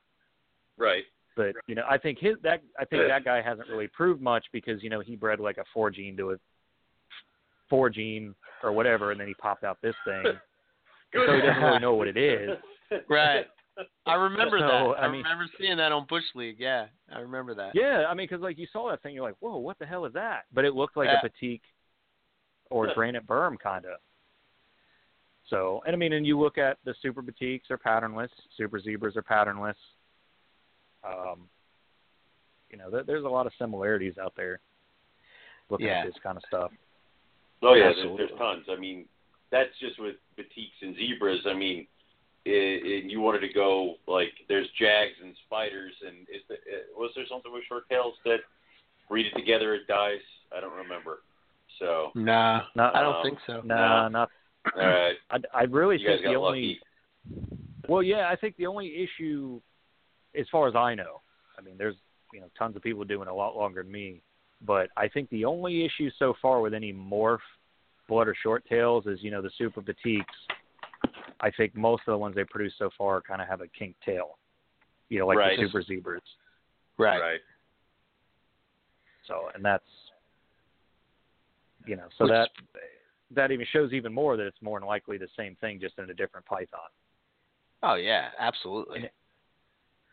right. 0.77 1.03
But 1.37 1.55
you 1.65 1.75
know, 1.75 1.85
I 1.89 1.97
think 1.97 2.19
his 2.19 2.35
that 2.43 2.61
I 2.77 2.83
think 2.83 3.07
that 3.07 3.23
guy 3.23 3.41
hasn't 3.41 3.69
really 3.69 3.87
proved 3.87 4.21
much 4.21 4.43
because 4.51 4.83
you 4.83 4.89
know 4.89 4.99
he 4.99 5.15
bred 5.15 5.39
like 5.39 5.57
a 5.59 5.63
four 5.73 5.89
gene 5.89 6.17
to 6.17 6.31
a 6.31 6.35
four 7.69 7.89
gene 7.89 8.35
or 8.63 8.73
whatever, 8.73 9.11
and 9.11 9.19
then 9.19 9.29
he 9.29 9.33
popped 9.35 9.63
out 9.63 9.77
this 9.81 9.95
thing, 10.05 10.23
so 11.13 11.33
he 11.33 11.41
doesn't 11.41 11.63
really 11.63 11.79
know 11.79 11.93
what 11.93 12.09
it 12.09 12.17
is. 12.17 12.49
Right. 13.07 13.45
I 14.05 14.15
remember 14.15 14.59
So, 14.59 14.67
that. 14.67 15.01
I, 15.01 15.05
I 15.05 15.07
mean- 15.09 15.23
remember 15.23 15.45
seeing 15.57 15.77
that 15.77 15.93
on 15.93 16.05
Bush 16.09 16.25
League. 16.35 16.57
Yeah, 16.59 16.87
I 17.15 17.19
remember 17.19 17.55
that. 17.55 17.71
Yeah, 17.75 18.03
I 18.09 18.13
mean, 18.13 18.27
because 18.29 18.41
like 18.43 18.57
you 18.57 18.67
saw 18.73 18.89
that 18.89 19.01
thing, 19.01 19.15
you're 19.15 19.23
like, 19.23 19.37
whoa, 19.39 19.57
what 19.57 19.79
the 19.79 19.85
hell 19.85 20.05
is 20.05 20.11
that? 20.13 20.41
But 20.53 20.65
it 20.65 20.75
looked 20.75 20.97
like 20.97 21.07
Yeah. 21.07 21.19
a 21.23 21.29
batik 21.29 21.61
or 22.69 22.93
granite 22.93 23.25
berm 23.25 23.57
kind 23.57 23.85
of. 23.85 23.99
So, 25.51 25.83
and 25.85 25.93
I 25.93 25.97
mean, 25.97 26.13
and 26.13 26.25
you 26.25 26.39
look 26.39 26.57
at 26.57 26.77
the 26.85 26.95
super 27.01 27.21
batiks 27.21 27.69
are 27.69 27.77
patternless, 27.77 28.31
super 28.57 28.79
zebras 28.79 29.17
are 29.17 29.21
patternless. 29.21 29.75
Um, 31.03 31.49
you 32.71 32.77
know, 32.77 32.89
there, 32.89 33.03
there's 33.03 33.25
a 33.25 33.29
lot 33.29 33.45
of 33.45 33.51
similarities 33.59 34.17
out 34.17 34.33
there 34.37 34.61
looking 35.69 35.87
Yeah. 35.87 35.99
at 35.99 36.05
this 36.05 36.15
kind 36.23 36.37
of 36.37 36.43
stuff. 36.47 36.71
Oh 37.61 37.73
yeah, 37.73 37.91
there's, 37.93 38.17
there's 38.17 38.39
tons. 38.39 38.65
I 38.71 38.77
mean, 38.79 39.05
that's 39.51 39.69
just 39.79 39.99
with 39.99 40.15
batiks 40.39 40.81
and 40.81 40.95
zebras. 40.95 41.41
I 41.45 41.53
mean, 41.53 41.85
i 42.47 42.49
and 42.49 43.11
you 43.11 43.19
wanted 43.19 43.41
to 43.41 43.53
go 43.53 43.95
like 44.07 44.31
there's 44.47 44.67
jags 44.79 45.13
and 45.21 45.35
spiders, 45.45 45.93
and 46.07 46.21
is 46.33 46.41
the, 46.47 46.55
uh, 46.55 46.57
was 46.97 47.11
there 47.15 47.25
something 47.29 47.51
with 47.51 47.63
short 47.67 47.87
tails 47.89 48.15
that 48.25 48.39
breed 49.09 49.27
it 49.27 49.37
together? 49.37 49.75
It 49.75 49.85
dies. 49.87 50.21
I 50.55 50.61
don't 50.61 50.75
remember. 50.75 51.19
So, 51.77 52.11
Nah, 52.15 52.63
Not, 52.75 52.95
I 52.95 53.01
don't 53.01 53.15
Um, 53.15 53.23
think 53.23 53.39
so. 53.45 53.61
nah, 53.61 54.07
not. 54.07 54.29
All 54.75 54.81
right, 54.81 55.15
I, 55.31 55.37
I 55.53 55.63
really 55.63 55.97
you 55.99 56.07
think 56.07 56.21
the 56.21 56.35
only. 56.35 56.39
lucky. 56.39 56.79
Well, 57.87 58.03
yeah, 58.03 58.29
I 58.29 58.35
think 58.35 58.55
the 58.57 58.67
only 58.67 59.03
issue, 59.03 59.59
as 60.39 60.45
far 60.51 60.67
as 60.67 60.75
I 60.75 60.95
know, 60.95 61.21
I 61.57 61.61
mean, 61.61 61.75
there's 61.77 61.95
you 62.33 62.39
know 62.41 62.47
tons 62.57 62.75
of 62.75 62.81
people 62.81 63.03
doing 63.03 63.27
a 63.27 63.33
lot 63.33 63.55
longer 63.55 63.83
than 63.83 63.91
me. 63.91 64.21
But 64.63 64.89
I 64.95 65.07
think 65.07 65.29
the 65.31 65.45
only 65.45 65.83
issue 65.85 66.09
so 66.19 66.35
far 66.41 66.61
with 66.61 66.73
any 66.73 66.93
morph 66.93 67.39
blood 68.07 68.27
or 68.27 68.35
short 68.43 68.63
tails 68.69 69.05
is 69.07 69.19
you 69.21 69.31
know 69.31 69.41
the 69.41 69.49
super 69.57 69.81
petites. 69.81 70.25
I 71.39 71.49
think 71.49 71.75
most 71.75 72.01
of 72.07 72.11
the 72.11 72.17
ones 72.19 72.35
they 72.35 72.43
produce 72.43 72.73
so 72.77 72.91
far 72.95 73.19
kind 73.21 73.41
of 73.41 73.47
have 73.47 73.61
a 73.61 73.67
kink 73.67 73.95
tail, 74.05 74.37
you 75.09 75.17
know, 75.17 75.25
like 75.25 75.39
Right. 75.39 75.57
the 75.57 75.65
super 75.65 75.81
zebras. 75.81 76.21
Right. 76.99 77.19
Right. 77.19 77.39
So, 79.27 79.49
and 79.55 79.65
that's, 79.65 79.83
you 81.87 81.95
know, 81.95 82.05
so 82.17 82.25
Which- 82.25 82.31
that 82.31 82.49
that 83.35 83.51
even 83.51 83.65
shows 83.71 83.93
even 83.93 84.13
more 84.13 84.37
that 84.37 84.45
it's 84.45 84.61
more 84.61 84.79
than 84.79 84.87
likely 84.87 85.17
the 85.17 85.27
same 85.37 85.55
thing, 85.61 85.79
just 85.79 85.97
in 85.99 86.09
a 86.09 86.13
different 86.13 86.45
python. 86.45 86.89
Oh 87.83 87.95
yeah, 87.95 88.29
absolutely. 88.39 88.99
And 88.99 89.09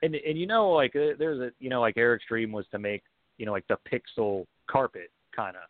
And 0.03 0.15
and 0.15 0.39
you 0.39 0.47
know, 0.47 0.71
like 0.71 0.95
uh, 0.97 1.15
there's 1.19 1.41
a 1.41 1.51
you 1.59 1.69
know, 1.71 1.81
like 1.81 1.97
Eric's 1.97 2.25
dream 2.29 2.53
was 2.53 2.67
to 2.71 2.79
make 2.79 3.03
you 3.37 3.47
know 3.47 3.53
like 3.53 3.67
the 3.69 3.79
pixel 3.91 4.47
carpet 4.71 5.11
kind 5.35 5.57
of 5.57 5.63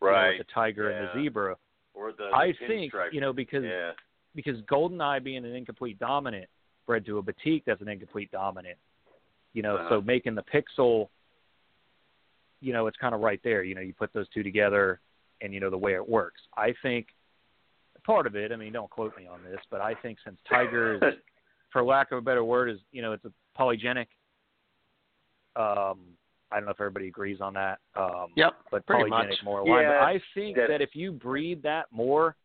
Right. 0.00 0.38
with 0.38 0.46
the 0.46 0.52
tiger 0.52 0.90
and 0.90 1.08
the 1.08 1.22
zebra. 1.22 1.56
Or 1.94 2.12
the, 2.12 2.24
I 2.34 2.48
the 2.48 2.66
think 2.66 2.92
pinstripe. 2.92 3.12
you 3.12 3.20
know 3.20 3.32
because 3.32 3.64
Yeah. 3.64 3.92
because 4.34 4.60
Goldeneye 4.62 5.22
being 5.24 5.44
an 5.44 5.54
incomplete 5.54 5.98
dominant 5.98 6.48
bred 6.86 7.06
to 7.06 7.18
a 7.18 7.22
Batik 7.22 7.64
that's 7.64 7.80
an 7.80 7.88
incomplete 7.88 8.30
dominant. 8.30 8.78
You 9.54 9.62
know, 9.62 9.76
Uh-huh. 9.76 9.88
so 9.88 10.00
making 10.02 10.34
the 10.34 10.42
pixel, 10.44 11.08
you 12.60 12.72
know, 12.72 12.86
it's 12.86 12.96
kind 12.98 13.14
of 13.14 13.20
right 13.22 13.40
there. 13.42 13.62
You 13.62 13.74
know, 13.74 13.80
you 13.80 13.94
put 13.94 14.12
those 14.12 14.28
two 14.30 14.42
together, 14.42 15.00
and 15.40 15.52
you 15.52 15.60
know 15.60 15.70
the 15.70 15.78
way 15.78 15.94
it 15.94 16.08
works. 16.08 16.40
I 16.56 16.74
think 16.82 17.08
part 18.04 18.26
of 18.26 18.36
it. 18.36 18.52
I 18.52 18.56
mean, 18.56 18.72
don't 18.72 18.90
quote 18.90 19.16
me 19.16 19.26
on 19.26 19.42
this, 19.42 19.60
but 19.70 19.80
I 19.80 19.94
think 19.94 20.18
since 20.24 20.38
Tiger 20.48 20.94
is, 20.94 21.14
for 21.72 21.82
lack 21.82 22.12
of 22.12 22.18
a 22.18 22.22
better 22.22 22.44
word, 22.44 22.70
is 22.70 22.78
you 22.92 23.02
know 23.02 23.12
it's 23.12 23.24
a 23.24 23.32
polygenic. 23.58 24.06
Um, 25.56 25.98
I 26.52 26.56
don't 26.56 26.66
know 26.66 26.70
if 26.70 26.80
everybody 26.80 27.08
agrees 27.08 27.40
on 27.40 27.54
that. 27.54 27.80
Um, 27.96 28.28
Yep, 28.36 28.54
but 28.70 28.86
pretty 28.86 29.10
polygenic 29.10 29.28
much. 29.28 29.38
more 29.44 29.60
alignment. 29.60 29.88
Yeah, 29.88 30.04
I 30.04 30.20
think 30.34 30.56
that 30.56 30.80
if 30.80 30.90
you 30.94 31.12
breed 31.12 31.62
that 31.64 31.86
more, 31.90 32.36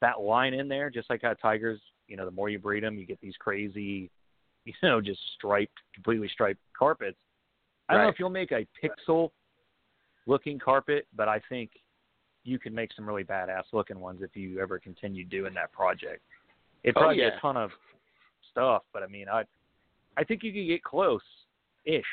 that 0.00 0.20
line 0.20 0.52
in 0.52 0.68
there, 0.68 0.90
just 0.90 1.08
like 1.08 1.22
how 1.22 1.34
tigers, 1.34 1.80
you 2.06 2.16
know, 2.16 2.24
the 2.24 2.30
more 2.30 2.48
you 2.48 2.58
breed 2.58 2.82
them, 2.82 2.98
you 2.98 3.06
get 3.06 3.20
these 3.20 3.34
crazy, 3.38 4.10
you 4.64 4.72
know, 4.82 5.00
just 5.00 5.20
striped, 5.36 5.78
completely 5.94 6.28
striped 6.28 6.60
carpets. 6.78 7.16
I 7.88 7.94
don't 7.94 8.04
know 8.04 8.08
if 8.08 8.20
you'll 8.20 8.30
make 8.30 8.52
a 8.52 8.66
pixel 8.80 9.30
looking 10.26 10.58
carpet, 10.58 11.08
but 11.16 11.28
I 11.28 11.40
think 11.48 11.70
you 12.44 12.58
can 12.58 12.74
make 12.74 12.90
some 12.94 13.06
really 13.06 13.24
badass 13.24 13.64
looking 13.72 14.00
ones 14.00 14.20
if 14.22 14.34
you 14.36 14.60
ever 14.60 14.78
continue 14.78 15.24
doing 15.24 15.54
that 15.54 15.72
project. 15.72 16.22
It'd 16.82 16.96
Oh, 16.96 17.00
probably 17.00 17.16
be 17.16 17.22
yeah. 17.22 17.36
a 17.36 17.40
ton 17.40 17.56
of 17.56 17.70
stuff, 18.50 18.82
but 18.92 19.02
I 19.02 19.06
mean, 19.06 19.28
I, 19.28 19.44
I 20.16 20.24
think 20.24 20.42
you 20.42 20.52
could 20.52 20.66
get 20.66 20.82
close, 20.82 21.22
ish. 21.84 22.04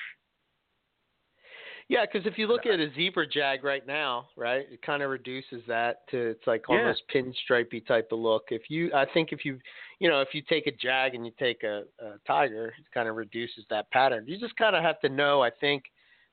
Yeah, 1.90 2.06
because 2.06 2.28
if 2.28 2.38
you 2.38 2.48
look 2.48 2.66
at 2.66 2.82
a 2.82 2.94
zebra 2.96 3.26
jag 3.26 3.64
right 3.64 3.88
now, 3.88 4.28
right, 4.36 4.66
it 4.70 4.82
kind 4.82 5.02
of 5.02 5.10
reduces 5.10 5.62
that 5.70 6.06
to 6.12 6.32
it's 6.32 6.46
like 6.46 6.68
almost 6.68 7.04
pinstripey 7.14 7.86
type 7.88 8.10
of 8.12 8.20
look. 8.20 8.48
If 8.50 8.64
you, 8.70 8.92
I 8.94 9.06
think 9.14 9.32
if 9.32 9.46
you, 9.46 9.58
you 10.00 10.10
know, 10.10 10.20
if 10.20 10.34
you 10.34 10.42
take 10.50 10.68
a 10.68 10.72
jag 10.74 11.16
and 11.16 11.26
you 11.26 11.32
take 11.40 11.64
a, 11.64 11.84
a 12.04 12.16
tiger, 12.28 12.74
it 12.78 12.86
kind 12.94 13.08
of 13.08 13.16
reduces 13.16 13.64
that 13.70 13.90
pattern. 13.92 14.26
You 14.28 14.38
just 14.38 14.58
kind 14.58 14.76
of 14.76 14.84
have 14.84 15.00
to 15.00 15.08
know, 15.08 15.42
I 15.42 15.50
think, 15.50 15.84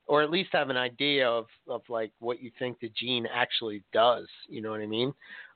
or 0.07 0.23
at 0.23 0.31
least 0.31 0.51
have 0.53 0.71
an 0.71 0.77
idea 0.77 1.29
of 1.29 1.47
of 1.69 1.83
like 1.89 2.13
what 2.19 2.43
you 2.43 2.51
think 2.59 2.79
the 2.81 2.93
gene 2.99 3.27
actually 3.33 3.83
does. 3.93 4.27
You 4.49 4.63
know 4.63 4.71
what 4.71 4.81
I 4.81 4.87
mean? 4.87 5.13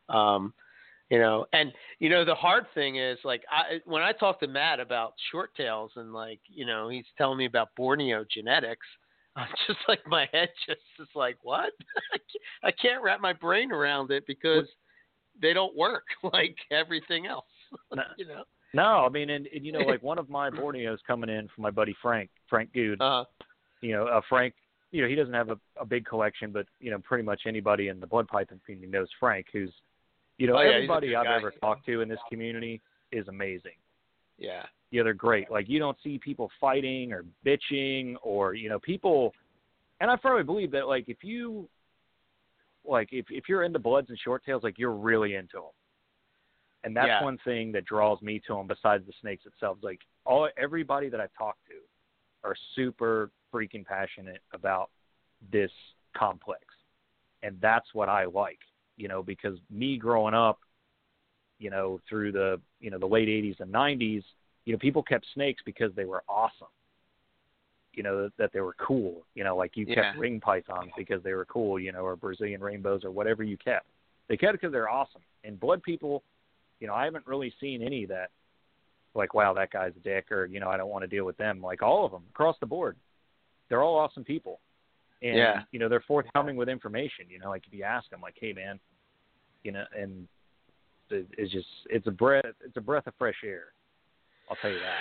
Um, 0.08 0.54
you 1.10 1.18
know, 1.18 1.46
and 1.52 1.72
you 1.98 2.08
know 2.08 2.24
the 2.24 2.34
hard 2.34 2.66
thing 2.74 2.96
is 2.96 3.18
like 3.24 3.42
I 3.50 3.78
when 3.84 4.02
I 4.02 4.12
talk 4.12 4.40
to 4.40 4.46
Matt 4.46 4.80
about 4.80 5.14
short 5.30 5.54
tails 5.54 5.92
and 5.96 6.12
like 6.12 6.40
you 6.48 6.66
know 6.66 6.88
he's 6.88 7.06
telling 7.16 7.38
me 7.38 7.46
about 7.46 7.68
Borneo 7.76 8.24
genetics. 8.32 8.86
I'm 9.36 9.48
just 9.66 9.78
like 9.88 10.00
my 10.06 10.28
head 10.32 10.48
just 10.66 10.80
is 10.98 11.08
like 11.14 11.38
what? 11.42 11.72
I 12.62 12.70
can't- 12.70 13.02
wrap 13.02 13.20
my 13.20 13.32
brain 13.32 13.72
around 13.72 14.10
it 14.10 14.24
because 14.26 14.66
they 15.40 15.52
don't 15.52 15.76
work 15.76 16.04
like 16.32 16.56
everything 16.70 17.26
else. 17.26 17.44
You 18.16 18.26
know. 18.26 18.44
No, 18.74 19.06
I 19.06 19.08
mean, 19.08 19.30
and, 19.30 19.46
and 19.46 19.64
you 19.64 19.72
know, 19.72 19.80
like 19.80 20.02
one 20.02 20.18
of 20.18 20.28
my 20.28 20.50
Borneos 20.50 20.98
coming 21.06 21.30
in 21.30 21.48
from 21.54 21.62
my 21.62 21.70
buddy 21.70 21.96
Frank, 22.02 22.28
Frank 22.50 22.72
Good. 22.74 23.00
Uh, 23.00 23.24
you 23.80 23.92
know, 23.92 24.06
uh, 24.06 24.20
Frank, 24.28 24.54
you 24.90 25.02
know, 25.02 25.08
he 25.08 25.14
doesn't 25.14 25.34
have 25.34 25.50
a, 25.50 25.58
a 25.80 25.84
big 25.84 26.04
collection, 26.06 26.50
but 26.50 26.66
you 26.80 26.90
know, 26.90 26.98
pretty 26.98 27.24
much 27.24 27.42
anybody 27.46 27.88
in 27.88 28.00
the 28.00 28.06
blood 28.06 28.26
python 28.28 28.60
community 28.64 28.90
knows 28.90 29.08
Frank, 29.20 29.46
who's, 29.52 29.72
you 30.38 30.46
know, 30.46 30.56
Oh, 30.56 30.62
yeah, 30.62 30.70
everybody 30.74 31.14
I've 31.14 31.24
guy. 31.26 31.36
ever 31.36 31.52
talked 31.60 31.84
to 31.86 32.00
in 32.00 32.08
this 32.08 32.20
community 32.30 32.80
is 33.12 33.28
amazing. 33.28 33.72
yeah. 34.38 34.64
Yeah, 34.90 35.02
they're 35.02 35.12
great. 35.12 35.50
Like 35.50 35.68
you 35.68 35.78
don't 35.78 35.98
see 36.02 36.16
people 36.18 36.50
fighting 36.58 37.12
or 37.12 37.22
bitching 37.44 38.14
or 38.22 38.54
you 38.54 38.70
know 38.70 38.78
people, 38.78 39.34
and 40.00 40.10
I 40.10 40.16
firmly 40.16 40.44
believe 40.44 40.70
that 40.70 40.88
like 40.88 41.04
if 41.08 41.22
you, 41.22 41.68
like 42.86 43.10
if 43.12 43.26
if 43.28 43.50
you're 43.50 43.64
into 43.64 43.78
bloods 43.78 44.08
and 44.08 44.18
short 44.18 44.42
tails, 44.46 44.62
like 44.62 44.78
you're 44.78 44.94
really 44.94 45.34
into 45.34 45.56
them, 45.56 45.74
and 46.84 46.96
that's 46.96 47.08
Yeah. 47.08 47.22
one 47.22 47.36
thing 47.44 47.70
that 47.72 47.84
draws 47.84 48.22
me 48.22 48.40
to 48.46 48.54
them 48.54 48.66
besides 48.66 49.04
the 49.06 49.12
snakes 49.20 49.44
itself. 49.44 49.76
Like 49.82 50.00
all 50.24 50.48
everybody 50.56 51.10
that 51.10 51.20
I've 51.20 51.34
talked 51.36 51.66
to 51.66 51.74
are 52.44 52.54
super 52.74 53.30
freaking 53.52 53.84
passionate 53.84 54.42
about 54.52 54.90
this 55.52 55.70
complex, 56.16 56.62
and 57.42 57.58
that's 57.60 57.86
what 57.92 58.08
I 58.08 58.24
like. 58.24 58.58
You 58.96 59.08
know, 59.08 59.22
because 59.22 59.58
me 59.70 59.96
growing 59.96 60.34
up, 60.34 60.58
you 61.58 61.70
know, 61.70 62.00
through 62.08 62.32
the 62.32 62.60
you 62.80 62.90
know 62.90 62.98
the 62.98 63.06
late 63.06 63.28
'80s 63.28 63.60
and 63.60 63.72
'90s 63.72 64.22
you 64.68 64.74
know, 64.74 64.78
people 64.78 65.02
kept 65.02 65.24
snakes 65.32 65.62
because 65.64 65.94
they 65.94 66.04
were 66.04 66.22
awesome. 66.28 66.68
You 67.94 68.02
know, 68.02 68.28
that, 68.36 68.52
they 68.52 68.60
were 68.60 68.74
cool. 68.74 69.24
You 69.34 69.42
know, 69.42 69.56
like 69.56 69.78
you 69.78 69.86
Yeah. 69.88 69.94
kept 69.94 70.18
ring 70.18 70.40
pythons 70.40 70.90
because 70.94 71.22
they 71.22 71.32
were 71.32 71.46
cool, 71.46 71.80
you 71.80 71.90
know, 71.90 72.00
or 72.00 72.16
Brazilian 72.16 72.60
rainbows 72.60 73.02
or 73.02 73.10
whatever 73.10 73.42
you 73.42 73.56
kept. 73.56 73.86
They 74.28 74.36
kept 74.36 74.52
because 74.52 74.70
they're 74.70 74.90
awesome. 74.90 75.22
And 75.42 75.58
blood 75.58 75.82
people, 75.82 76.22
you 76.80 76.86
know, 76.86 76.92
I 76.92 77.06
haven't 77.06 77.26
really 77.26 77.50
seen 77.58 77.80
any 77.82 78.02
of 78.02 78.10
that. 78.10 78.28
Like, 79.18 79.34
wow, 79.34 79.52
that 79.54 79.70
guy's 79.70 79.92
a 79.96 80.00
dick, 80.00 80.32
or 80.32 80.46
you 80.46 80.60
know, 80.60 80.68
I 80.68 80.76
don't 80.76 80.88
want 80.88 81.02
to 81.02 81.08
deal 81.08 81.24
with 81.26 81.36
them. 81.36 81.60
Like 81.60 81.82
all 81.82 82.06
of 82.06 82.12
them 82.12 82.22
across 82.30 82.56
the 82.60 82.66
board, 82.66 82.96
they're 83.68 83.82
all 83.82 83.96
awesome 83.96 84.24
people. 84.24 84.60
And 85.20 85.36
Yeah. 85.36 85.62
you 85.72 85.78
know, 85.78 85.88
they're 85.88 86.04
forthcoming 86.06 86.56
with 86.56 86.68
information. 86.68 87.26
You 87.28 87.40
know, 87.40 87.50
like 87.50 87.66
if 87.66 87.74
you 87.74 87.82
ask 87.82 88.08
them, 88.08 88.20
like, 88.20 88.36
hey, 88.40 88.52
man, 88.52 88.78
you 89.64 89.72
know, 89.72 89.84
and 89.94 90.28
it's 91.10 91.52
just 91.52 91.66
it's 91.90 92.06
a 92.06 92.10
breath 92.10 92.44
it's 92.64 92.76
a 92.76 92.80
breath 92.80 93.06
of 93.06 93.14
fresh 93.18 93.42
air. 93.44 93.72
I'll 94.48 94.56
tell 94.62 94.70
you 94.70 94.78
that. 94.78 94.98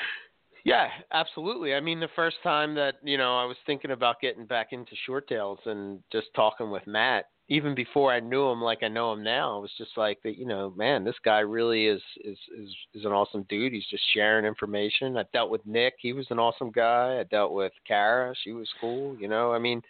Yeah, 0.64 0.88
absolutely. 1.14 1.76
I 1.76 1.80
mean, 1.80 2.00
the 2.00 2.10
first 2.16 2.38
time 2.44 2.76
that 2.76 2.96
you 3.04 3.18
know 3.18 3.38
I 3.38 3.46
was 3.46 3.58
thinking 3.66 3.92
about 3.92 4.20
getting 4.20 4.46
back 4.46 4.74
into 4.74 4.92
short 5.06 5.28
tails 5.28 5.60
and 5.66 6.00
just 6.12 6.28
talking 6.36 6.72
with 6.72 6.86
Matt, 6.88 7.26
even 7.50 7.76
before 7.76 8.12
I 8.12 8.20
knew 8.20 8.50
him 8.50 8.62
like 8.62 8.84
I 8.84 8.88
know 8.88 9.14
him 9.14 9.24
now, 9.24 9.58
it 9.58 9.62
was 9.62 9.72
just 9.78 9.92
like 9.98 10.22
that. 10.24 10.38
You 10.38 10.46
know, 10.46 10.74
man, 10.76 11.04
this 11.04 11.16
guy 11.24 11.40
really 11.40 11.88
is 11.88 12.02
is 12.24 12.38
is 12.58 12.70
is 12.94 13.06
an 13.06 13.12
awesome 13.12 13.46
dude. 13.50 13.74
He's 13.74 13.88
just 13.90 14.04
sharing 14.14 14.46
information. 14.46 15.18
I 15.18 15.24
dealt 15.34 15.50
with 15.50 15.66
Nick; 15.66 15.96
he 16.00 16.14
was 16.14 16.28
an 16.30 16.40
awesome 16.40 16.72
guy. 16.72 17.20
I 17.20 17.24
dealt 17.24 17.54
with 17.54 17.72
Kara; 17.88 18.34
she 18.44 18.52
was 18.52 18.70
cool. 18.82 19.16
You 19.18 19.28
know, 19.28 19.54
I 19.54 19.60
mean, 19.60 19.82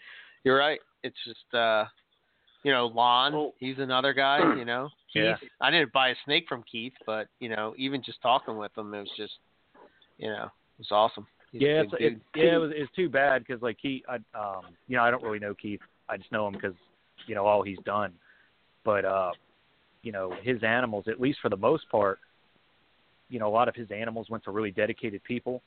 you're 0.44 0.58
right. 0.58 0.80
It's 1.04 1.18
just. 1.26 1.54
uh 1.54 1.86
you 2.64 2.74
know, 2.74 2.88
Lon, 2.88 3.52
he's 3.60 3.78
another 3.78 4.12
guy, 4.14 4.40
you 4.58 4.66
know. 4.66 4.90
Keith, 5.14 5.24
Yeah. 5.24 5.36
I 5.62 5.72
didn't 5.72 5.94
buy 5.94 6.10
a 6.10 6.16
snake 6.26 6.48
from 6.50 6.64
Keith, 6.70 6.92
but, 7.06 7.28
you 7.40 7.48
know, 7.48 7.74
even 7.78 8.04
just 8.04 8.22
talking 8.22 8.58
with 8.58 8.78
him, 8.78 8.94
it 8.94 9.00
was 9.00 9.12
just, 9.16 9.36
you 10.18 10.28
know, 10.28 10.46
it 10.46 10.80
was 10.80 10.92
awesome. 10.92 11.26
He's 11.52 11.62
yeah, 11.62 11.84
it's, 11.84 11.94
it's 11.98 12.22
yeah, 12.36 12.56
it 12.56 12.58
was 12.58 12.72
it's 12.76 12.94
too 12.94 13.08
bad 13.08 13.46
because 13.46 13.62
like 13.62 13.78
he, 13.82 14.04
I, 14.10 14.16
um, 14.38 14.64
you 14.90 14.98
know, 14.98 15.04
I 15.04 15.12
don't 15.12 15.24
really 15.24 15.40
know 15.40 15.54
Keith. 15.54 15.80
I 16.10 16.18
just 16.18 16.30
know 16.32 16.46
him 16.46 16.56
because 16.56 16.74
you 17.28 17.36
know 17.36 17.46
all 17.46 17.64
he's 17.64 17.78
done. 17.86 18.14
But 18.84 19.06
uh, 19.06 19.32
you 20.02 20.12
know, 20.12 20.34
his 20.42 20.64
animals, 20.64 21.06
at 21.08 21.20
least 21.20 21.40
for 21.42 21.50
the 21.50 21.58
most 21.58 21.90
part, 21.90 22.20
you 23.30 23.40
know, 23.40 23.48
a 23.48 23.54
lot 23.54 23.68
of 23.68 23.76
his 23.76 23.92
animals 23.92 24.30
went 24.30 24.44
to 24.46 24.52
really 24.52 24.72
dedicated 24.72 25.24
people. 25.24 25.62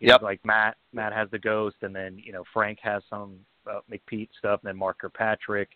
You 0.00 0.08
Yep. 0.08 0.20
know, 0.20 0.26
like 0.26 0.44
Matt, 0.44 0.76
Matt 0.92 1.12
has 1.12 1.30
the 1.30 1.38
ghost, 1.38 1.76
and 1.82 1.94
then 1.94 2.18
you 2.18 2.32
know 2.32 2.44
Frank 2.52 2.78
has 2.82 3.02
some 3.08 3.36
uh, 3.70 3.80
McPete 3.90 4.28
stuff, 4.38 4.60
and 4.62 4.68
then 4.68 4.76
Mark 4.76 4.98
Kirkpatrick. 4.98 5.70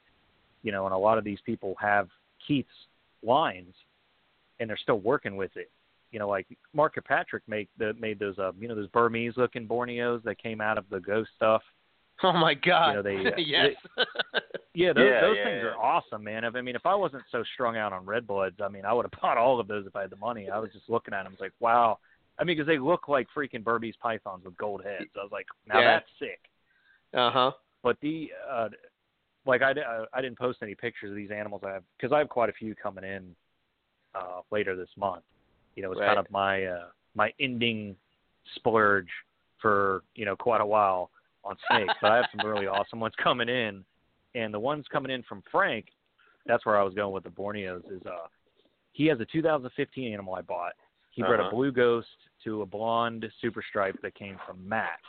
You 0.62 0.72
know, 0.72 0.86
and 0.86 0.94
a 0.94 0.98
lot 0.98 1.16
of 1.16 1.22
these 1.22 1.38
people 1.46 1.76
have 1.80 2.08
Keith's 2.46 2.68
lines, 3.22 3.74
and 4.58 4.68
they're 4.68 4.76
still 4.76 4.98
working 4.98 5.36
with 5.36 5.56
it 5.56 5.70
you 6.16 6.18
know, 6.18 6.28
like 6.28 6.46
Mark 6.72 6.94
Kirkpatrick 6.94 7.42
made 7.46 7.68
the 7.78 7.94
made 7.94 8.18
those 8.18 8.38
uh 8.38 8.52
you 8.58 8.68
know 8.68 8.74
those 8.74 8.88
Burmese 8.88 9.34
looking 9.36 9.66
Borneos 9.66 10.22
that 10.22 10.42
came 10.42 10.60
out 10.60 10.78
of 10.78 10.84
the 10.90 11.00
ghost 11.00 11.30
stuff. 11.36 11.62
Oh 12.22 12.32
my 12.32 12.54
God! 12.54 12.94
know, 12.94 13.02
they, 13.02 13.14
uh, 13.14 13.30
yes. 13.38 13.70
Yeah, 14.74 14.92
those 14.92 15.10
Yeah, 15.10 15.20
those 15.22 15.36
yeah, 15.36 15.44
things 15.44 15.62
yeah. 15.62 15.68
are 15.68 15.76
awesome, 15.78 16.22
man. 16.24 16.44
If, 16.44 16.54
I 16.54 16.60
mean, 16.60 16.76
if 16.76 16.84
I 16.84 16.94
wasn't 16.94 17.22
so 17.32 17.42
strung 17.54 17.78
out 17.78 17.94
on 17.94 18.04
red 18.04 18.26
bloods, 18.26 18.56
I 18.62 18.68
mean, 18.68 18.84
I 18.84 18.92
would 18.92 19.06
have 19.10 19.20
bought 19.22 19.38
all 19.38 19.58
of 19.58 19.68
those 19.68 19.86
if 19.86 19.96
I 19.96 20.02
had 20.02 20.10
the 20.10 20.16
money. 20.16 20.50
I 20.50 20.58
was 20.58 20.70
just 20.72 20.88
looking 20.90 21.14
at 21.14 21.22
them, 21.24 21.28
I 21.28 21.30
was 21.32 21.40
like, 21.40 21.52
wow. 21.60 21.98
I 22.38 22.44
mean, 22.44 22.56
because 22.58 22.66
they 22.66 22.78
look 22.78 23.08
like 23.08 23.26
freaking 23.34 23.64
Burmese 23.64 23.94
pythons 24.02 24.44
with 24.44 24.56
gold 24.58 24.82
heads. 24.84 25.08
I 25.18 25.22
was 25.22 25.32
like, 25.32 25.46
now 25.66 25.80
Yeah. 25.80 25.94
that's 25.94 26.06
sick. 26.18 26.40
uh 27.14 27.30
huh. 27.30 27.50
But 27.82 27.96
the 28.02 28.30
uh 28.50 28.68
like 29.46 29.62
I, 29.62 29.70
uh, 29.72 30.06
I 30.12 30.20
didn't 30.20 30.38
post 30.38 30.58
any 30.62 30.74
pictures 30.74 31.10
of 31.10 31.16
these 31.16 31.30
animals 31.30 31.62
I 31.64 31.72
have 31.72 31.84
because 31.96 32.12
I 32.12 32.18
have 32.18 32.28
quite 32.28 32.50
a 32.50 32.52
few 32.54 32.74
coming 32.74 33.04
in 33.04 33.34
uh 34.14 34.40
later 34.50 34.76
this 34.76 34.90
month. 34.96 35.22
You 35.74 35.82
know, 35.84 35.92
it's 35.92 36.00
Right. 36.00 36.08
kind 36.08 36.18
of 36.18 36.30
my 36.30 36.64
uh 36.66 36.86
my 37.14 37.32
ending 37.40 37.96
splurge 38.56 39.08
for, 39.62 40.02
you 40.14 40.24
know, 40.26 40.36
quite 40.36 40.60
a 40.60 40.66
while 40.66 41.10
on 41.46 41.56
snakes. 41.70 41.94
but 42.02 42.10
I 42.10 42.16
have 42.16 42.26
some 42.32 42.44
really 42.44 42.66
awesome 42.66 43.00
ones 43.00 43.14
coming 43.22 43.48
in 43.48 43.84
And 44.34 44.52
the 44.52 44.60
ones 44.60 44.84
coming 44.92 45.10
in 45.10 45.22
from 45.22 45.42
Frank, 45.50 45.86
that's 46.46 46.66
where 46.66 46.78
I 46.78 46.82
was 46.82 46.92
going 46.94 47.12
with 47.14 47.24
the 47.24 47.30
Borneos. 47.30 47.82
Is 47.90 48.02
uh, 48.04 48.26
he 48.92 49.06
has 49.06 49.18
a 49.20 49.24
2015 49.26 50.12
animal 50.12 50.34
I 50.34 50.42
bought. 50.42 50.72
He 51.10 51.22
bred 51.22 51.40
Uh-huh. 51.40 51.48
a 51.48 51.54
blue 51.54 51.72
ghost 51.72 52.08
to 52.44 52.60
a 52.62 52.66
blonde 52.66 53.24
super 53.40 53.62
stripe 53.66 53.96
that 54.02 54.14
came 54.14 54.36
from 54.46 54.68
Matt. 54.68 55.00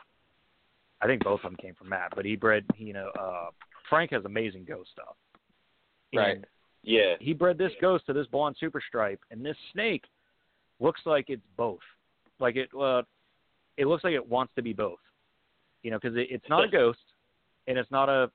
I 1.01 1.07
think 1.07 1.23
both 1.23 1.41
of 1.43 1.51
them 1.51 1.57
came 1.57 1.75
from 1.75 1.89
Matt, 1.89 2.13
but 2.15 2.23
he 2.25 2.35
bred, 2.37 2.65
you 2.77 2.93
know, 2.93 3.09
uh, 3.19 3.49
Frank 3.89 4.11
has 4.11 4.23
amazing 4.25 4.63
ghost 4.65 4.91
stuff. 4.91 5.15
Right. 6.15 6.37
And 6.37 6.47
Yeah. 6.83 7.15
he 7.19 7.33
bred 7.33 7.57
this 7.57 7.73
ghost 7.81 8.05
to 8.05 8.13
this 8.13 8.27
blonde 8.27 8.55
super 8.57 8.79
stripe, 8.81 9.19
and 9.29 9.45
this 9.45 9.57
snake 9.73 10.05
looks 10.79 11.01
like 11.05 11.29
it's 11.29 11.45
both. 11.57 11.83
Like 12.39 12.55
it, 12.55 12.69
uh, 12.73 13.03
it 13.75 13.85
looks 13.87 14.03
like 14.05 14.13
it 14.13 14.25
wants 14.25 14.53
to 14.55 14.61
be 14.61 14.71
both. 14.73 14.99
You 15.87 15.91
know, 15.91 15.99
because 16.01 16.17
it, 16.17 16.27
it's 16.29 16.49
not 16.49 16.65
a 16.65 16.67
ghost, 16.67 16.99
and 17.65 17.77
it's 17.77 17.89
not 17.91 18.09
a 18.09 18.29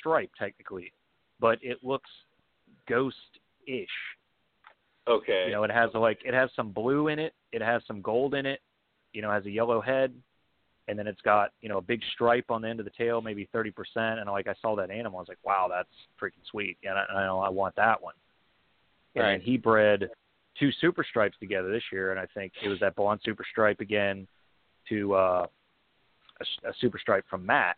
stripe 0.00 0.32
technically, 0.36 0.92
but 1.38 1.56
it 1.62 1.84
looks 1.84 2.10
ghost-ish. 2.88 3.86
Okay. 5.06 5.44
You 5.46 5.52
know, 5.52 5.62
it 5.62 5.70
has 5.70 5.90
like 5.94 6.18
it 6.24 6.34
has 6.34 6.50
some 6.56 6.72
blue 6.72 7.06
in 7.06 7.20
it, 7.20 7.32
it 7.52 7.62
has 7.62 7.80
some 7.86 8.02
gold 8.02 8.34
in 8.34 8.44
it. 8.44 8.58
You 9.12 9.22
know, 9.22 9.30
has 9.30 9.46
a 9.46 9.50
yellow 9.52 9.80
head, 9.80 10.12
and 10.88 10.98
then 10.98 11.06
it's 11.06 11.20
got 11.20 11.52
you 11.60 11.68
know 11.68 11.78
a 11.78 11.80
big 11.80 12.00
stripe 12.12 12.50
on 12.50 12.60
the 12.60 12.68
end 12.68 12.80
of 12.80 12.86
the 12.86 12.92
tail, 12.98 13.20
maybe 13.20 13.48
thirty 13.52 13.70
percent. 13.70 14.18
And 14.18 14.28
like 14.28 14.48
I 14.48 14.54
saw 14.60 14.74
that 14.74 14.90
animal, 14.90 15.20
I 15.20 15.22
was 15.22 15.28
like, 15.28 15.38
wow, 15.44 15.68
that's 15.70 15.88
freaking 16.20 16.44
sweet. 16.50 16.76
And 16.82 16.98
I, 16.98 17.04
I 17.04 17.24
know 17.24 17.38
I 17.38 17.50
want 17.50 17.76
that 17.76 18.02
one. 18.02 18.14
And 19.14 19.22
Right. 19.22 19.30
then 19.34 19.40
he 19.42 19.56
bred 19.58 20.10
two 20.58 20.72
super 20.80 21.04
stripes 21.08 21.36
together 21.38 21.70
this 21.70 21.84
year, 21.92 22.10
and 22.10 22.18
I 22.18 22.26
think 22.34 22.52
it 22.64 22.68
was 22.68 22.80
that 22.80 22.96
blonde 22.96 23.20
super 23.24 23.44
stripe 23.48 23.78
again 23.78 24.26
to 24.88 25.14
uh, 25.14 25.46
a, 26.40 26.68
a 26.68 26.72
super 26.80 26.98
stripe 26.98 27.24
from 27.28 27.44
Matt. 27.44 27.76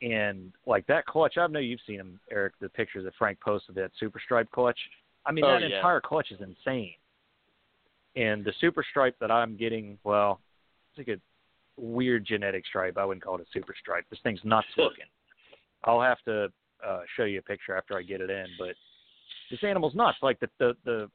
And 0.00 0.52
like 0.66 0.86
that 0.88 1.06
clutch, 1.06 1.38
I 1.38 1.46
know 1.46 1.60
you've 1.60 1.80
seen 1.86 2.00
him, 2.00 2.18
Eric, 2.30 2.54
the 2.60 2.68
pictures 2.68 3.04
that 3.04 3.14
Frank 3.18 3.38
posted 3.40 3.70
of 3.70 3.74
that 3.76 3.92
super 4.00 4.20
stripe 4.24 4.50
clutch. 4.50 4.78
I 5.24 5.32
mean, 5.32 5.44
Oh, 5.44 5.52
that 5.52 5.68
yeah. 5.68 5.76
entire 5.76 6.00
clutch 6.00 6.32
is 6.32 6.40
insane. 6.40 6.94
And 8.16 8.44
the 8.44 8.52
super 8.60 8.84
stripe 8.90 9.16
that 9.20 9.30
I'm 9.30 9.56
getting, 9.56 9.96
well, 10.04 10.40
it's 10.90 11.06
like 11.06 11.16
a 11.16 11.20
weird 11.80 12.26
genetic 12.26 12.66
stripe. 12.66 12.98
I 12.98 13.04
wouldn't 13.04 13.24
call 13.24 13.36
it 13.36 13.40
a 13.40 13.46
super 13.52 13.74
stripe. 13.80 14.04
This 14.10 14.18
thing's 14.22 14.40
nuts 14.44 14.66
looking. 14.76 15.04
I'll 15.84 16.02
have 16.02 16.18
to 16.26 16.48
uh, 16.86 17.00
show 17.16 17.24
you 17.24 17.38
a 17.38 17.42
picture 17.42 17.76
after 17.76 17.96
I 17.96 18.02
get 18.02 18.20
it 18.20 18.28
in, 18.28 18.46
but 18.58 18.74
this 19.50 19.60
animal's 19.62 19.94
nuts. 19.94 20.18
Like 20.20 20.40
the 20.40 20.48
the 20.58 20.76
the 20.84 21.10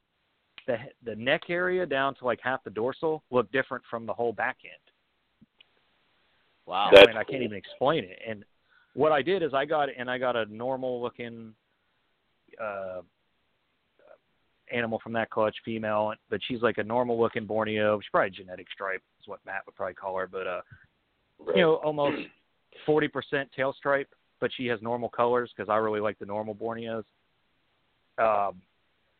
the, 0.66 0.78
the 1.06 1.16
neck 1.16 1.44
area 1.50 1.86
down 1.86 2.16
to 2.16 2.26
like 2.26 2.40
half 2.42 2.64
the 2.64 2.70
dorsal 2.70 3.24
look 3.32 3.52
different 3.52 3.84
from 3.90 4.06
the 4.06 4.14
whole 4.14 4.34
back 4.34 4.58
end. 4.64 4.74
Wow. 6.68 6.92
That's 6.94 7.08
I 7.08 7.08
mean, 7.08 7.18
I 7.18 7.24
can't 7.24 7.30
cool. 7.30 7.42
even 7.44 7.58
explain 7.58 8.04
it. 8.04 8.20
And 8.28 8.46
what 8.94 9.12
I 9.12 9.22
did 9.22 9.42
is 9.42 9.54
I 9.54 9.66
got 9.66 9.90
and 9.98 10.12
I 10.12 10.18
got 10.18 10.36
a 10.36 10.46
normal 10.46 11.02
looking 11.02 11.54
uh 12.62 13.02
animal 14.72 15.00
from 15.02 15.14
that 15.14 15.30
clutch, 15.30 15.56
female, 15.64 16.14
but 16.30 16.42
she's 16.46 16.62
like 16.62 16.78
a 16.78 16.84
normal 16.84 17.20
looking 17.20 17.46
Borneo. 17.46 18.00
She's 18.00 18.10
probably 18.12 18.32
genetic 18.32 18.68
stripe 18.74 19.02
is 19.22 19.28
what 19.28 19.40
Matt 19.46 19.62
would 19.66 19.76
probably 19.76 19.94
call 19.96 20.18
her, 20.18 20.28
but 20.28 20.46
uh 20.46 20.62
Right. 21.40 21.58
you 21.58 21.62
know, 21.62 21.76
almost 21.76 22.18
forty 22.86 23.08
percent 23.08 23.50
tail 23.56 23.72
stripe, 23.78 24.10
but 24.42 24.52
she 24.58 24.66
has 24.68 24.82
normal 24.82 25.08
colors 25.08 25.52
because 25.56 25.70
I 25.70 25.76
really 25.76 26.00
like 26.00 26.18
the 26.20 26.26
normal 26.26 26.56
Borneos. 26.56 27.04
Um, 28.18 28.62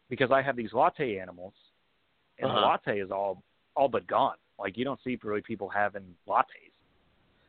because 0.10 0.32
I 0.32 0.42
have 0.42 0.56
these 0.56 0.74
latte 0.74 1.20
animals, 1.20 1.54
and 2.40 2.50
Uh-huh. 2.50 2.60
the 2.60 2.66
latte 2.66 3.00
is 3.00 3.12
all 3.12 3.44
all 3.76 3.88
but 3.88 4.08
gone. 4.08 4.38
Like 4.58 4.78
you 4.78 4.84
don't 4.84 5.00
see 5.04 5.20
really 5.24 5.42
people 5.44 5.70
having 5.70 6.16
lattes. 6.28 6.67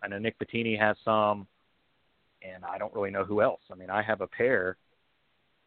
I 0.02 0.08
know 0.08 0.18
Nick 0.18 0.38
Bettini 0.38 0.78
has 0.78 0.96
some, 1.04 1.46
and 2.42 2.64
I 2.64 2.78
don't 2.78 2.94
really 2.94 3.10
know 3.10 3.24
who 3.24 3.42
else. 3.42 3.60
I 3.70 3.74
mean, 3.74 3.90
I 3.90 4.02
have 4.02 4.20
a 4.20 4.26
pair, 4.26 4.76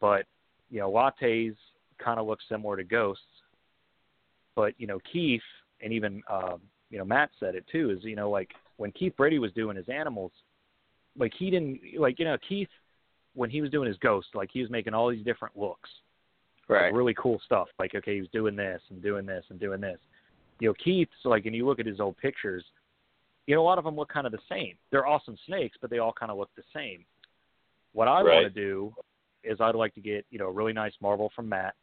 but 0.00 0.26
you 0.70 0.80
know, 0.80 0.90
lattes 0.90 1.54
kind 1.98 2.18
of 2.18 2.26
look 2.26 2.38
similar 2.48 2.76
to 2.76 2.84
ghosts. 2.84 3.24
But 4.54 4.74
you 4.78 4.86
know, 4.86 4.98
Keith 5.12 5.42
and 5.82 5.92
even 5.92 6.22
um, 6.30 6.60
you 6.90 6.98
know 6.98 7.04
Matt 7.04 7.30
said 7.38 7.54
it 7.54 7.64
too. 7.70 7.90
Is 7.90 8.04
you 8.04 8.16
know 8.16 8.30
like 8.30 8.50
when 8.76 8.92
Keith 8.92 9.14
Brady 9.16 9.38
was 9.38 9.52
doing 9.52 9.76
his 9.76 9.88
animals, 9.88 10.32
like 11.18 11.32
he 11.38 11.50
didn't 11.50 11.80
like 11.98 12.18
you 12.18 12.24
know 12.24 12.36
Keith 12.48 12.68
when 13.34 13.50
he 13.50 13.60
was 13.60 13.70
doing 13.70 13.88
his 13.88 13.96
ghost, 13.98 14.28
like 14.34 14.50
he 14.52 14.60
was 14.60 14.70
making 14.70 14.94
all 14.94 15.10
these 15.10 15.24
different 15.24 15.56
looks, 15.56 15.88
like, 16.68 16.80
Right. 16.80 16.92
really 16.92 17.14
cool 17.14 17.40
stuff. 17.44 17.68
Like 17.78 17.94
okay, 17.94 18.14
he 18.14 18.20
was 18.20 18.30
doing 18.30 18.56
this 18.56 18.80
and 18.90 19.02
doing 19.02 19.26
this 19.26 19.44
and 19.50 19.58
doing 19.60 19.80
this. 19.80 19.98
You 20.60 20.68
know, 20.68 20.74
Keith's 20.84 21.10
like, 21.24 21.46
and 21.46 21.56
you 21.56 21.66
look 21.66 21.80
at 21.80 21.86
his 21.86 21.98
old 21.98 22.16
pictures, 22.18 22.64
you 23.46 23.54
know, 23.54 23.62
a 23.62 23.64
lot 23.64 23.78
of 23.78 23.84
them 23.84 23.96
look 23.96 24.12
kind 24.12 24.26
of 24.26 24.32
the 24.32 24.38
same. 24.48 24.74
They're 24.90 25.06
awesome 25.06 25.36
snakes, 25.46 25.76
but 25.80 25.90
they 25.90 25.98
all 25.98 26.12
kind 26.12 26.30
of 26.30 26.38
look 26.38 26.50
the 26.56 26.62
same. 26.74 27.04
What 27.92 28.08
I 28.08 28.22
want 28.22 28.44
to 28.44 28.50
do 28.50 28.94
is 29.44 29.60
I'd 29.60 29.74
like 29.74 29.94
to 29.94 30.00
get 30.00 30.24
you 30.30 30.38
know 30.38 30.46
a 30.46 30.52
really 30.52 30.72
nice 30.72 30.92
marble 31.00 31.30
from 31.34 31.48
Matt, 31.48 31.74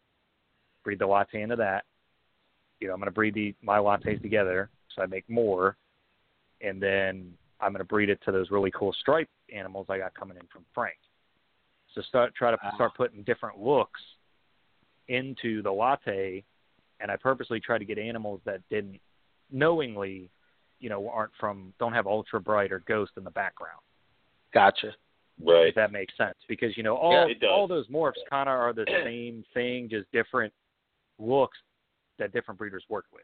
breed 0.83 0.99
the 0.99 1.07
latte 1.07 1.41
into 1.41 1.55
that. 1.57 1.83
You 2.79 2.87
know, 2.87 2.93
I'm 2.93 2.99
going 2.99 3.07
to 3.07 3.11
breed 3.11 3.33
the 3.33 3.53
my 3.61 3.77
lattes 3.77 4.21
together, 4.21 4.69
so 4.95 5.01
I 5.01 5.05
make 5.05 5.29
more, 5.29 5.75
and 6.61 6.81
then 6.81 7.33
I'm 7.59 7.71
going 7.73 7.79
to 7.79 7.85
breed 7.85 8.09
it 8.09 8.19
to 8.25 8.31
those 8.31 8.51
really 8.51 8.71
cool 8.71 8.93
striped 8.93 9.31
animals 9.53 9.87
I 9.89 9.97
got 9.97 10.13
coming 10.13 10.37
in 10.37 10.47
from 10.51 10.65
Frank. 10.73 10.97
So 11.93 12.01
start 12.01 12.33
try 12.35 12.51
to 12.51 12.57
Wow. 12.63 12.71
start 12.75 12.93
putting 12.95 13.23
different 13.23 13.59
looks 13.59 14.01
into 15.09 15.61
the 15.61 15.71
latte, 15.71 16.43
and 16.99 17.11
I 17.11 17.17
purposely 17.17 17.59
try 17.59 17.77
to 17.77 17.85
get 17.85 17.97
animals 17.97 18.41
that 18.45 18.61
didn't 18.69 19.01
knowingly, 19.51 20.29
you 20.79 20.89
know, 20.89 21.09
aren't 21.09 21.31
from 21.39 21.73
don't 21.79 21.93
have 21.93 22.07
ultra 22.07 22.39
bright 22.39 22.71
or 22.71 22.79
ghost 22.87 23.11
in 23.17 23.23
the 23.23 23.31
background 23.31 23.79
Gotcha. 24.53 24.95
right. 25.43 25.67
if 25.67 25.75
that 25.75 25.91
makes 25.91 26.15
sense. 26.17 26.35
Because 26.47 26.75
you 26.77 26.83
know 26.83 26.95
all 26.95 27.27
Yeah, 27.29 27.47
all 27.47 27.67
those 27.67 27.87
morphs 27.87 28.13
kind 28.29 28.49
of 28.49 28.53
are 28.55 28.73
the 28.73 28.85
same 29.03 29.43
thing, 29.53 29.89
just 29.89 30.11
different 30.11 30.53
looks 31.19 31.57
that 32.17 32.33
different 32.33 32.57
breeders 32.57 32.83
work 32.89 33.05
with. 33.13 33.23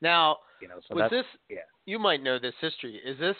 Now, 0.00 0.38
You 0.60 0.68
know, 0.68 0.76
so 0.88 0.94
was 0.94 1.10
this? 1.10 1.26
yeah. 1.48 1.58
You 1.86 1.98
might 1.98 2.22
know 2.22 2.38
this 2.38 2.54
history. 2.60 3.00
Is 3.04 3.18
this 3.18 3.36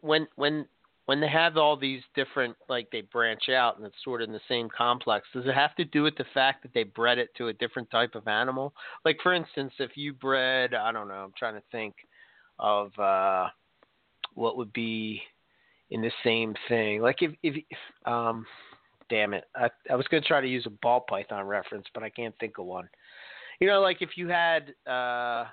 when 0.00 0.26
when 0.36 0.66
when 1.06 1.20
they 1.20 1.28
have 1.28 1.56
all 1.56 1.76
these 1.76 2.02
different 2.14 2.54
like 2.68 2.88
they 2.92 3.00
branch 3.00 3.48
out 3.48 3.76
and 3.76 3.86
it's 3.86 3.96
sort 4.04 4.22
of 4.22 4.28
in 4.28 4.32
the 4.32 4.40
same 4.48 4.68
complex? 4.76 5.26
Does 5.34 5.46
it 5.46 5.54
have 5.54 5.74
to 5.76 5.84
do 5.84 6.02
with 6.02 6.16
the 6.16 6.24
fact 6.32 6.62
that 6.62 6.72
they 6.74 6.84
bred 6.84 7.18
it 7.18 7.30
to 7.36 7.48
a 7.48 7.52
different 7.52 7.90
type 7.90 8.14
of 8.14 8.28
animal? 8.28 8.72
Like 9.04 9.18
for 9.22 9.32
instance, 9.34 9.72
if 9.78 9.96
you 9.96 10.12
bred, 10.12 10.74
I 10.74 10.92
don't 10.92 11.08
know, 11.08 11.14
I'm 11.14 11.32
trying 11.36 11.54
to 11.54 11.62
think 11.72 11.94
of 12.58 12.96
uh 12.98 13.48
what 14.34 14.56
would 14.56 14.72
be 14.72 15.20
in 15.90 16.00
the 16.00 16.12
same 16.24 16.54
thing. 16.68 17.02
Like 17.02 17.22
if 17.22 17.32
if 17.42 17.56
um 18.06 18.46
damn 19.12 19.34
it. 19.34 19.44
I 19.54 19.68
I 19.90 19.94
was 19.94 20.06
going 20.08 20.22
to 20.22 20.26
try 20.26 20.40
to 20.40 20.48
use 20.48 20.64
a 20.66 20.70
ball 20.70 21.04
python 21.08 21.46
reference, 21.46 21.86
but 21.92 22.02
I 22.02 22.08
can't 22.08 22.34
think 22.40 22.58
of 22.58 22.64
one. 22.64 22.88
You 23.60 23.68
know, 23.68 23.80
like 23.80 24.00
if 24.00 24.16
you 24.16 24.28
had 24.28 24.74
uh 24.90 25.44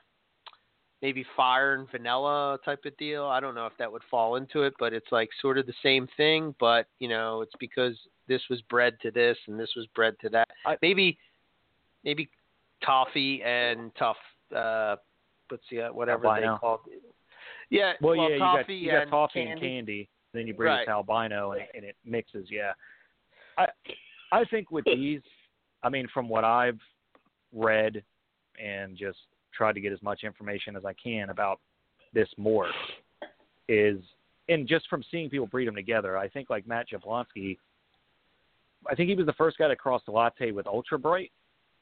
maybe 1.01 1.25
fire 1.35 1.75
and 1.75 1.89
vanilla 1.91 2.57
type 2.65 2.83
of 2.85 2.95
deal. 2.97 3.25
I 3.25 3.39
don't 3.39 3.55
know 3.55 3.65
if 3.65 3.73
that 3.79 3.91
would 3.91 4.01
fall 4.11 4.35
into 4.35 4.63
it, 4.63 4.73
but 4.79 4.93
it's 4.93 5.11
like 5.11 5.29
sort 5.41 5.57
of 5.57 5.65
the 5.65 5.73
same 5.81 6.07
thing, 6.17 6.53
but 6.59 6.87
you 6.99 7.07
know, 7.07 7.41
it's 7.41 7.53
because 7.59 7.95
this 8.27 8.41
was 8.49 8.61
bred 8.63 8.97
to 9.01 9.11
this 9.11 9.37
and 9.47 9.59
this 9.59 9.71
was 9.75 9.87
bred 9.95 10.15
to 10.21 10.29
that. 10.29 10.47
Maybe 10.81 11.17
maybe 12.03 12.29
toffee 12.83 13.41
and 13.43 13.91
tough 13.97 14.17
uh 14.55 14.95
uh, 15.53 15.89
whatever 15.93 16.27
Albino. 16.27 16.53
they 16.53 16.59
called 16.59 16.79
it. 16.87 17.01
Yeah, 17.69 17.93
Well, 18.01 18.15
yeah, 18.15 18.27
you 18.29 18.39
got 18.39 18.69
you 18.69 18.91
got 18.91 19.01
and 19.03 19.11
toffee 19.11 19.33
candy. 19.45 19.51
and 19.51 19.61
candy, 19.61 20.09
then 20.33 20.47
you 20.47 20.53
breed 20.53 20.69
Right. 20.69 20.81
it 20.87 20.89
albino, 20.89 21.51
and, 21.51 21.61
and 21.75 21.83
it 21.83 21.95
mixes. 22.05 22.47
Yeah, 22.49 22.73
I 23.57 23.67
I 24.31 24.43
think 24.45 24.71
with 24.71 24.85
these, 24.85 25.21
I 25.83 25.89
mean, 25.89 26.07
from 26.13 26.27
what 26.29 26.43
I've 26.43 26.79
read 27.53 28.03
and 28.63 28.95
just 28.97 29.17
tried 29.53 29.73
to 29.73 29.81
get 29.81 29.91
as 29.91 30.01
much 30.01 30.23
information 30.23 30.75
as 30.75 30.85
I 30.85 30.93
can 30.93 31.29
about 31.29 31.59
this 32.13 32.29
morph 32.39 32.69
is, 33.67 33.99
and 34.49 34.67
just 34.67 34.87
from 34.89 35.03
seeing 35.11 35.29
people 35.29 35.47
breed 35.47 35.67
them 35.67 35.75
together, 35.75 36.17
I 36.17 36.27
think 36.27 36.49
like 36.49 36.65
Matt 36.67 36.87
Jablonski, 36.89 37.57
I 38.89 38.95
think 38.95 39.09
he 39.09 39.15
was 39.15 39.25
the 39.25 39.33
first 39.33 39.57
guy 39.57 39.67
to 39.67 39.75
cross 39.75 40.01
the 40.05 40.11
latte 40.11 40.51
with 40.51 40.65
ultra 40.67 40.97
bright, 40.97 41.31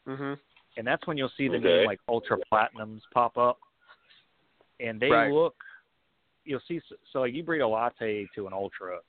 Mhm. 0.06 0.38
And 0.78 0.86
that's 0.86 1.06
when 1.08 1.18
you'll 1.18 1.32
see 1.36 1.48
the 1.48 1.56
Okay. 1.58 1.78
name 1.80 1.88
like 1.88 2.00
ultra 2.08 2.38
platinums 2.52 3.02
pop 3.12 3.38
up, 3.38 3.60
and 4.80 5.00
they 5.00 5.10
Right. 5.10 5.32
look. 5.32 5.56
You'll 6.46 6.62
see 6.62 6.80
so 7.12 7.22
like 7.22 7.34
you 7.34 7.44
breed 7.44 7.60
a 7.60 7.68
latte 7.68 8.28
to 8.36 8.48
an 8.48 8.54
ultra, 8.54 9.02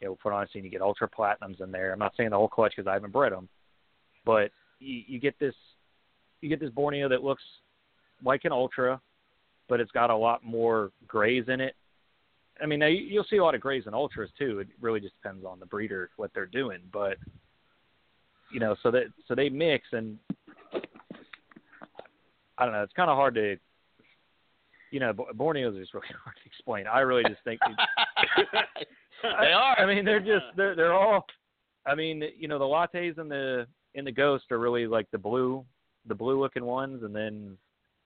you 0.00 0.08
know, 0.08 0.16
for 0.16 0.46
scene, 0.48 0.64
you 0.64 0.70
get 0.70 0.82
ultra 0.82 1.08
platinums 1.08 1.60
in 1.60 1.72
there. 1.72 1.92
I'm 1.92 1.98
not 1.98 2.14
saying 2.16 2.30
the 2.30 2.36
whole 2.36 2.48
clutch 2.48 2.74
because 2.76 2.86
I 2.86 2.92
haven't 2.92 3.12
bred 3.12 3.32
them, 3.32 3.48
but 4.26 4.50
you, 4.78 5.02
you 5.06 5.18
get 5.18 5.38
this, 5.38 5.54
you 6.42 6.50
get 6.50 6.60
this 6.60 6.70
Borneo 6.70 7.08
that 7.08 7.24
looks 7.24 7.42
like 8.22 8.44
an 8.44 8.52
ultra, 8.52 9.00
but 9.68 9.80
it's 9.80 9.92
got 9.92 10.10
a 10.10 10.16
lot 10.16 10.44
more 10.44 10.92
grays 11.06 11.48
in 11.48 11.60
it. 11.60 11.74
I 12.60 12.66
mean, 12.66 12.78
now 12.80 12.86
you- 12.86 13.06
you'll 13.06 13.24
see 13.24 13.36
a 13.36 13.44
lot 13.44 13.54
of 13.54 13.60
grays 13.62 13.86
in 13.86 13.94
ultras 13.94 14.30
too. 14.32 14.60
It 14.60 14.68
really 14.80 15.00
just 15.00 15.14
depends 15.14 15.46
on 15.46 15.58
the 15.60 15.66
breeder 15.66 16.10
what 16.16 16.32
they're 16.34 16.46
doing, 16.46 16.82
but 16.92 17.18
you 18.50 18.60
know, 18.60 18.74
so 18.82 18.90
that 18.90 19.06
so 19.26 19.34
they 19.34 19.48
mix 19.48 19.92
and 19.92 20.18
I 22.58 22.64
don't 22.64 22.72
know. 22.74 22.82
It's 22.82 22.92
kind 22.94 23.10
of 23.10 23.16
hard 23.16 23.34
to, 23.34 23.56
you 24.90 25.00
know, 25.00 25.12
Bo- 25.12 25.28
Borneos 25.34 25.80
is 25.80 25.88
really 25.92 26.08
hard 26.24 26.36
to 26.36 26.46
explain. 26.46 26.86
I 26.86 27.00
really 27.00 27.24
just 27.24 27.42
think 27.44 27.60
they 29.22 29.52
are. 29.52 29.78
I 29.78 29.86
mean, 29.86 30.04
they're 30.04 30.20
just 30.20 30.46
they're 30.56 30.74
they're 30.74 30.94
all. 30.94 31.26
I 31.86 31.94
mean, 31.94 32.22
you 32.36 32.48
know, 32.48 32.58
the 32.58 32.64
lattes 32.64 33.18
and 33.18 33.30
the 33.30 33.66
in 33.94 34.04
the 34.04 34.12
Ghost 34.12 34.44
are 34.50 34.58
really 34.58 34.86
like 34.86 35.10
the 35.10 35.18
blue, 35.18 35.64
the 36.06 36.14
blue 36.14 36.40
looking 36.40 36.64
ones, 36.64 37.02
and 37.02 37.14
then, 37.14 37.56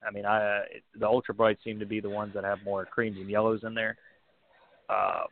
I 0.07 0.11
mean, 0.11 0.27
I 0.27 0.63
the 0.99 1.07
ultra 1.07 1.35
brights 1.35 1.63
seem 1.65 1.79
to 1.79 1.87
be 1.87 2.01
the 2.01 2.11
ones 2.11 2.33
that 2.35 2.45
have 2.45 2.59
more 2.65 2.85
creams 2.85 3.17
and 3.19 3.29
yellows 3.29 3.61
in 3.65 3.75
there. 3.75 3.97
Uh, 4.89 5.25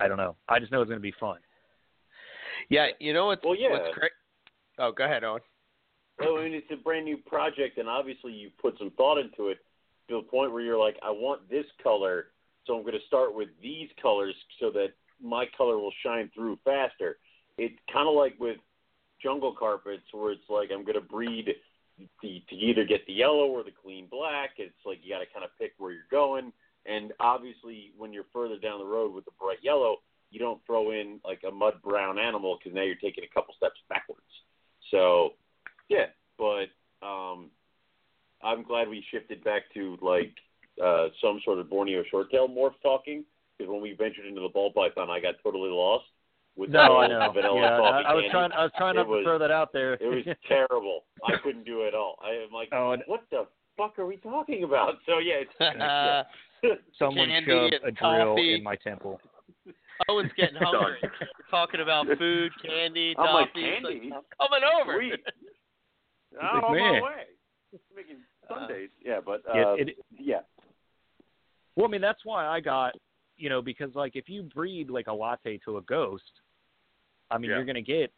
I 0.00 0.08
don't 0.08 0.16
know. 0.18 0.36
I 0.48 0.58
just 0.58 0.72
know 0.72 0.80
it's 0.80 0.88
going 0.88 0.98
to 1.00 1.02
be 1.02 1.14
fun. 1.18 1.38
Yeah, 2.68 2.88
you 2.98 3.12
know 3.12 3.26
what's 3.26 3.44
Well, 3.44 3.56
yeah. 3.56 3.70
what's 3.70 3.94
great. 3.96 4.12
Oh, 4.78 4.92
go 4.92 5.04
ahead, 5.04 5.24
Owen. 5.24 5.40
Oh, 6.20 6.38
I 6.38 6.44
mean, 6.44 6.54
it's 6.54 6.70
a 6.70 6.76
brand 6.76 7.04
new 7.04 7.18
project, 7.18 7.78
and 7.78 7.88
obviously 7.88 8.32
you 8.32 8.50
put 8.60 8.78
some 8.78 8.90
thought 8.92 9.18
into 9.18 9.48
it 9.48 9.58
to 10.08 10.16
the 10.16 10.22
point 10.22 10.52
where 10.52 10.62
you're 10.62 10.78
like, 10.78 10.96
I 11.02 11.10
want 11.10 11.48
this 11.50 11.66
color, 11.82 12.26
so 12.64 12.74
I'm 12.74 12.82
going 12.82 12.94
to 12.94 13.06
start 13.06 13.34
with 13.34 13.48
these 13.62 13.88
colors 14.00 14.34
so 14.58 14.70
that 14.70 14.88
my 15.22 15.44
color 15.56 15.78
will 15.78 15.92
shine 16.02 16.30
through 16.34 16.58
faster. 16.64 17.18
It's 17.58 17.76
kind 17.92 18.08
of 18.08 18.14
like 18.14 18.34
with 18.38 18.56
jungle 19.22 19.54
carpets, 19.58 20.04
where 20.12 20.32
it's 20.32 20.48
like 20.48 20.70
I'm 20.72 20.84
going 20.84 21.00
to 21.00 21.06
breed 21.06 21.54
the, 22.22 22.42
to 22.48 22.54
either 22.54 22.84
get 22.84 23.06
the 23.06 23.12
yellow 23.12 23.46
or 23.46 23.62
the 23.62 23.70
clean 23.82 24.08
black. 24.10 24.50
It's 24.58 24.74
like 24.84 24.98
you 25.02 25.14
got 25.14 25.20
to 25.20 25.32
kind 25.32 25.44
of 25.44 25.50
pick 25.58 25.72
where 25.78 25.92
you're 25.92 26.02
going, 26.10 26.52
and 26.86 27.12
obviously 27.20 27.92
when 27.96 28.12
you're 28.12 28.26
further 28.32 28.58
down 28.58 28.78
the 28.78 28.86
road 28.86 29.12
with 29.12 29.24
the 29.26 29.32
bright 29.38 29.58
yellow, 29.62 29.96
you 30.30 30.38
don't 30.38 30.64
throw 30.66 30.92
in 30.92 31.20
like 31.24 31.42
a 31.46 31.50
mud 31.50 31.74
brown 31.82 32.18
animal 32.18 32.58
because 32.58 32.74
now 32.74 32.82
you're 32.82 32.96
taking 32.96 33.24
a 33.24 33.34
couple 33.34 33.54
steps 33.54 33.80
backwards. 33.88 34.22
So 34.90 35.32
yeah, 35.88 36.06
but 36.38 36.66
um, 37.06 37.50
I'm 38.42 38.62
glad 38.62 38.88
we 38.88 39.04
shifted 39.10 39.42
back 39.44 39.62
to 39.74 39.96
like 40.02 40.34
uh, 40.82 41.08
some 41.22 41.40
sort 41.44 41.58
of 41.58 41.70
Borneo 41.70 42.02
shorttail 42.12 42.48
morph 42.48 42.74
talking 42.82 43.24
because 43.56 43.70
when 43.70 43.80
we 43.80 43.92
ventured 43.94 44.26
into 44.26 44.40
the 44.40 44.48
ball 44.48 44.72
python, 44.72 45.08
I 45.10 45.20
got 45.20 45.34
totally 45.42 45.70
lost 45.70 46.04
with 46.56 46.70
No, 46.70 46.84
whole 46.84 46.98
I 46.98 47.06
know. 47.08 47.32
vanilla 47.32 47.60
Yeah, 47.60 47.76
coffee 47.78 48.04
I, 48.06 48.10
I 48.10 48.14
was 48.14 48.22
candy. 48.22 48.30
trying. 48.32 48.52
I 48.52 48.62
was 48.64 48.72
trying 48.76 48.94
It 48.96 48.98
not 48.98 49.08
was- 49.08 49.20
to 49.20 49.24
throw 49.24 49.38
that 49.38 49.50
out 49.50 49.72
there. 49.72 49.94
It 49.94 50.06
was 50.26 50.36
terrible. 50.48 51.04
I 51.26 51.36
couldn't 51.42 51.64
do 51.64 51.82
it 51.82 51.88
at 51.88 51.94
all. 51.94 52.16
I 52.22 52.30
am 52.30 52.50
like, 52.52 52.68
Oh, 52.72 52.96
what 53.06 53.24
the 53.30 53.46
fuck 53.76 53.98
are 53.98 54.06
we 54.06 54.16
talking 54.18 54.64
about? 54.64 54.94
So 55.06 55.18
yeah, 55.18 55.42
it's 55.44 55.52
yeah. 55.60 56.22
Someone 56.98 57.28
Candy 57.28 57.50
shoved 57.50 57.74
and 57.74 57.84
a 57.84 57.90
drill 57.92 58.34
toffee. 58.34 58.54
in 58.54 58.62
my 58.62 58.76
temple. 58.76 59.20
Owen's 60.08 60.30
getting 60.36 60.56
hungry. 60.60 60.96
We're 61.02 61.50
talking 61.50 61.80
about 61.80 62.06
food, 62.18 62.52
candy, 62.64 63.14
I'm 63.18 63.34
like, 63.34 63.48
toffee. 63.48 63.64
It's 63.64 63.82
candy? 63.86 64.10
I'm 64.14 64.22
coming 64.38 64.68
over. 64.80 64.98
Sweet. 64.98 65.20
I'm 66.40 66.54
like, 66.56 66.64
on 66.64 66.76
my 66.76 67.00
way. 67.00 67.22
Making 67.94 68.16
sundaes. 68.48 68.90
yeah, 69.04 69.20
but 69.24 69.42
uh, 69.48 69.74
it- 69.74 69.96
yeah. 70.18 70.40
Well, 71.74 71.86
I 71.86 71.90
mean, 71.90 72.00
that's 72.00 72.24
why 72.24 72.46
I 72.46 72.60
got, 72.60 72.94
you 73.36 73.48
know, 73.50 73.60
because 73.60 73.94
like 73.94 74.16
if 74.16 74.28
you 74.28 74.42
breed 74.42 74.88
like 74.88 75.08
a 75.08 75.12
latte 75.12 75.58
to 75.66 75.76
a 75.76 75.82
ghost, 75.82 76.22
I 77.30 77.36
mean, 77.38 77.50
Yeah. 77.50 77.56
you're 77.56 77.64
going 77.66 77.74
to 77.74 77.82
get, 77.82 78.10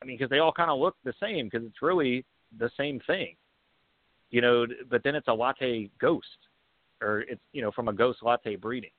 I 0.00 0.04
mean, 0.04 0.16
because 0.16 0.30
they 0.30 0.38
all 0.40 0.52
kind 0.52 0.70
of 0.70 0.78
look 0.80 0.96
the 1.04 1.14
same 1.20 1.46
because 1.46 1.64
it's 1.66 1.82
really 1.82 2.24
the 2.58 2.70
same 2.76 3.00
thing, 3.06 3.36
you 4.30 4.40
know, 4.40 4.66
but 4.90 5.02
then 5.04 5.14
it's 5.14 5.28
a 5.28 5.32
latte 5.32 5.88
ghost 6.00 6.26
or 7.00 7.20
it's, 7.20 7.40
you 7.52 7.62
know, 7.62 7.70
from 7.70 7.88
a 7.88 7.92
ghost 7.92 8.22
latte 8.22 8.56
breeding, 8.56 8.90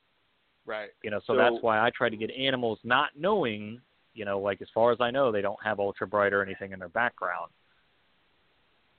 Right. 0.66 0.90
you 1.04 1.10
know, 1.10 1.20
so, 1.20 1.34
So- 1.34 1.38
that's 1.38 1.62
why 1.62 1.80
I 1.86 1.90
try 1.90 2.10
to 2.10 2.16
get 2.18 2.32
animals 2.32 2.80
not 2.84 3.10
knowing, 3.18 3.82
you 4.16 4.26
know, 4.26 4.40
like 4.40 4.62
as 4.62 4.68
far 4.74 4.92
as 4.92 4.98
I 5.02 5.12
know, 5.12 5.32
they 5.32 5.42
don't 5.42 5.62
have 5.64 5.80
ultra 5.80 6.08
bright 6.08 6.34
or 6.34 6.42
anything 6.42 6.72
in 6.72 6.80
their 6.80 6.90
background. 6.90 7.52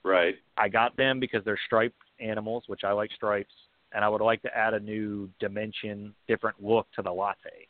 Right. 0.03 0.35
I 0.55 0.69
got 0.69 0.95
them 0.95 1.19
because 1.19 1.43
they're 1.43 1.59
striped 1.65 1.97
animals, 2.19 2.63
which 2.67 2.83
I 2.85 2.91
like 2.93 3.11
stripes, 3.11 3.53
and 3.93 4.05
I 4.05 4.09
would 4.09 4.21
like 4.21 4.41
to 4.43 4.55
add 4.55 4.73
a 4.73 4.79
new 4.79 5.29
dimension, 5.39 6.13
different 6.27 6.63
look 6.63 6.87
to 6.95 7.01
the 7.01 7.11
latte. 7.11 7.67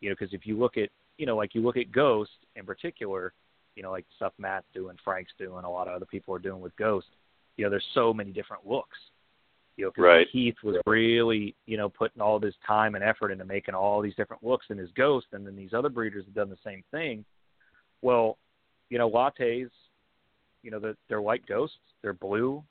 You 0.00 0.08
know, 0.08 0.16
because 0.18 0.32
if 0.32 0.46
you 0.46 0.58
look 0.58 0.78
at, 0.78 0.88
you 1.18 1.26
know, 1.26 1.36
like 1.36 1.54
you 1.54 1.60
look 1.60 1.76
at 1.76 1.92
Ghost 1.92 2.30
in 2.56 2.64
particular, 2.64 3.34
you 3.74 3.82
know, 3.82 3.90
like 3.90 4.06
stuff 4.16 4.32
Matt's 4.38 4.66
doing, 4.72 4.96
Frank's 5.04 5.32
doing, 5.38 5.64
a 5.64 5.70
lot 5.70 5.88
of 5.88 5.94
other 5.94 6.06
people 6.06 6.34
are 6.34 6.38
doing 6.38 6.60
with 6.60 6.74
Ghost. 6.76 7.08
You 7.56 7.64
know, 7.64 7.70
there's 7.70 7.86
so 7.92 8.14
many 8.14 8.30
different 8.30 8.66
looks. 8.66 8.96
You 9.80 9.86
know, 9.86 9.92
because 9.92 10.04
Right. 10.04 10.30
Keith 10.30 10.56
was 10.62 10.76
really, 10.84 11.54
you 11.64 11.78
know, 11.78 11.88
putting 11.88 12.20
all 12.20 12.38
this 12.38 12.54
time 12.66 12.94
and 12.96 13.02
effort 13.02 13.30
into 13.30 13.46
making 13.46 13.74
all 13.74 14.02
these 14.02 14.14
different 14.14 14.44
looks 14.44 14.66
in 14.68 14.76
his 14.76 14.90
Ghost, 14.92 15.28
and 15.32 15.46
then 15.46 15.56
these 15.56 15.72
other 15.72 15.88
breeders 15.88 16.26
have 16.26 16.34
done 16.34 16.50
the 16.50 16.58
same 16.62 16.84
thing. 16.90 17.24
Well, 18.02 18.36
you 18.90 18.98
know, 18.98 19.08
lattes, 19.08 19.70
you 20.62 20.70
know, 20.70 20.78
they're, 20.78 20.96
they're 21.08 21.22
white 21.22 21.46
ghosts. 21.46 21.78
They're 22.02 22.12
blue. 22.12 22.62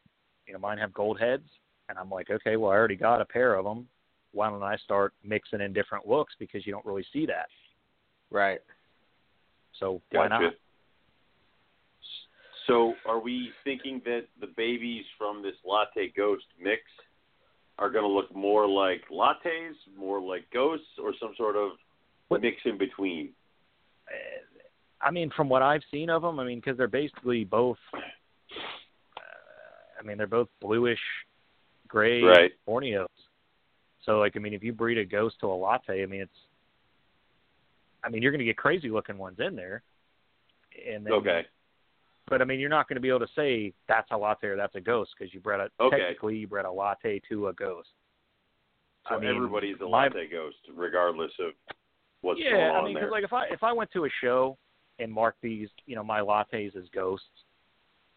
You 0.46 0.54
know, 0.54 0.60
mine 0.60 0.78
have 0.78 0.94
gold 0.94 1.20
heads. 1.20 1.50
And 1.90 1.98
I'm 1.98 2.12
like, 2.12 2.30
okay, 2.30 2.58
well, 2.58 2.72
I 2.72 2.76
already 2.76 2.96
got 2.96 3.22
a 3.22 3.26
pair 3.26 3.56
of 3.56 3.66
them. 3.66 3.88
Why 4.32 4.48
don't 4.52 4.62
I 4.62 4.78
start 4.78 5.14
mixing 5.24 5.62
in 5.62 5.74
different 5.74 6.08
looks 6.08 6.36
because 6.38 6.68
you 6.68 6.72
don't 6.72 6.86
really 6.86 7.06
see 7.12 7.26
that. 7.26 7.48
Right. 8.30 8.60
So 9.80 10.00
why 10.12 10.28
Gotcha. 10.28 10.44
not? 10.44 10.54
So, 12.70 12.94
are 13.06 13.20
we 13.20 13.52
thinking 13.64 14.02
that 14.06 14.26
the 14.40 14.48
babies 14.48 15.04
from 15.18 15.42
this 15.42 15.56
latte 15.66 16.14
ghost 16.16 16.46
mix 16.62 16.82
are 17.78 17.90
going 17.90 18.04
to 18.04 18.10
look 18.10 18.34
more 18.36 18.68
like 18.68 19.02
lattes, 19.12 19.74
more 19.98 20.22
like 20.22 20.50
ghosts, 20.52 20.86
or 21.02 21.14
some 21.20 21.34
sort 21.36 21.56
of 21.56 21.72
What- 22.28 22.42
mix 22.42 22.58
in 22.66 22.78
between? 22.78 23.34
I 25.02 25.12
mean, 25.12 25.30
from 25.32 25.50
what 25.50 25.62
I've 25.62 25.84
seen 25.92 26.10
of 26.10 26.22
them, 26.22 26.40
I 26.40 26.46
mean, 26.46 26.60
because 26.60 26.78
they're 26.78 26.88
basically 26.88 27.44
both. 27.44 27.78
Uh, 27.94 28.00
I 30.00 30.04
mean, 30.04 30.18
they're 30.18 30.28
both 30.28 30.50
bluish, 30.60 31.00
gray 31.88 32.22
Right. 32.22 32.52
Borneos. 32.68 33.08
So, 34.04 34.20
like, 34.20 34.36
I 34.36 34.40
mean, 34.40 34.54
if 34.54 34.64
you 34.64 34.74
breed 34.74 34.98
a 34.98 35.06
ghost 35.06 35.40
to 35.42 35.48
a 35.48 35.54
latte, 35.54 36.04
I 36.04 36.06
mean, 36.06 36.22
it's. 36.22 36.40
I 38.04 38.10
mean, 38.10 38.22
you're 38.22 38.32
going 38.32 38.40
to 38.40 38.46
get 38.46 38.58
crazy 38.58 38.90
looking 38.90 39.18
ones 39.18 39.40
in 39.40 39.56
there. 39.56 39.84
And 40.88 41.06
then, 41.06 41.14
Okay. 41.14 41.46
But 42.30 42.42
I 42.42 42.46
mean, 42.46 42.60
you're 42.60 42.70
not 42.70 42.88
going 42.88 42.96
to 42.96 43.02
be 43.02 43.10
able 43.10 43.20
to 43.22 43.28
say 43.36 43.74
that's 43.88 44.10
a 44.12 44.18
latte 44.18 44.48
or 44.48 44.56
that's 44.56 44.76
a 44.76 44.82
ghost 44.82 45.12
because 45.18 45.34
you 45.34 45.40
bred 45.40 45.60
a 45.60 45.70
Okay. 45.84 45.98
technically 45.98 46.38
you 46.38 46.48
bred 46.48 46.66
a 46.66 46.72
latte 46.72 47.20
to 47.30 47.48
a 47.48 47.54
ghost. 47.54 47.90
So 49.08 49.16
I 49.16 49.20
mean, 49.20 49.36
everybody's 49.36 49.78
a 49.82 49.86
my- 49.88 50.04
latte 50.08 50.28
ghost, 50.28 50.58
regardless 50.74 51.32
of 51.40 51.54
what's 52.22 52.40
yeah, 52.40 52.52
going 52.52 52.64
on 52.76 52.84
I 52.84 52.86
mean, 52.86 52.94
there. 52.96 53.10
like 53.10 53.24
if 53.24 53.34
I 53.34 53.46
if 53.48 53.64
I 53.64 53.74
went 53.74 53.92
to 53.94 54.06
a 54.06 54.10
show 54.22 54.58
and 55.00 55.12
marked 55.12 55.42
these, 55.42 55.70
you 55.86 55.96
know, 55.96 56.04
my 56.04 56.20
lattes 56.20 56.76
as 56.76 56.84
ghosts, 56.94 57.26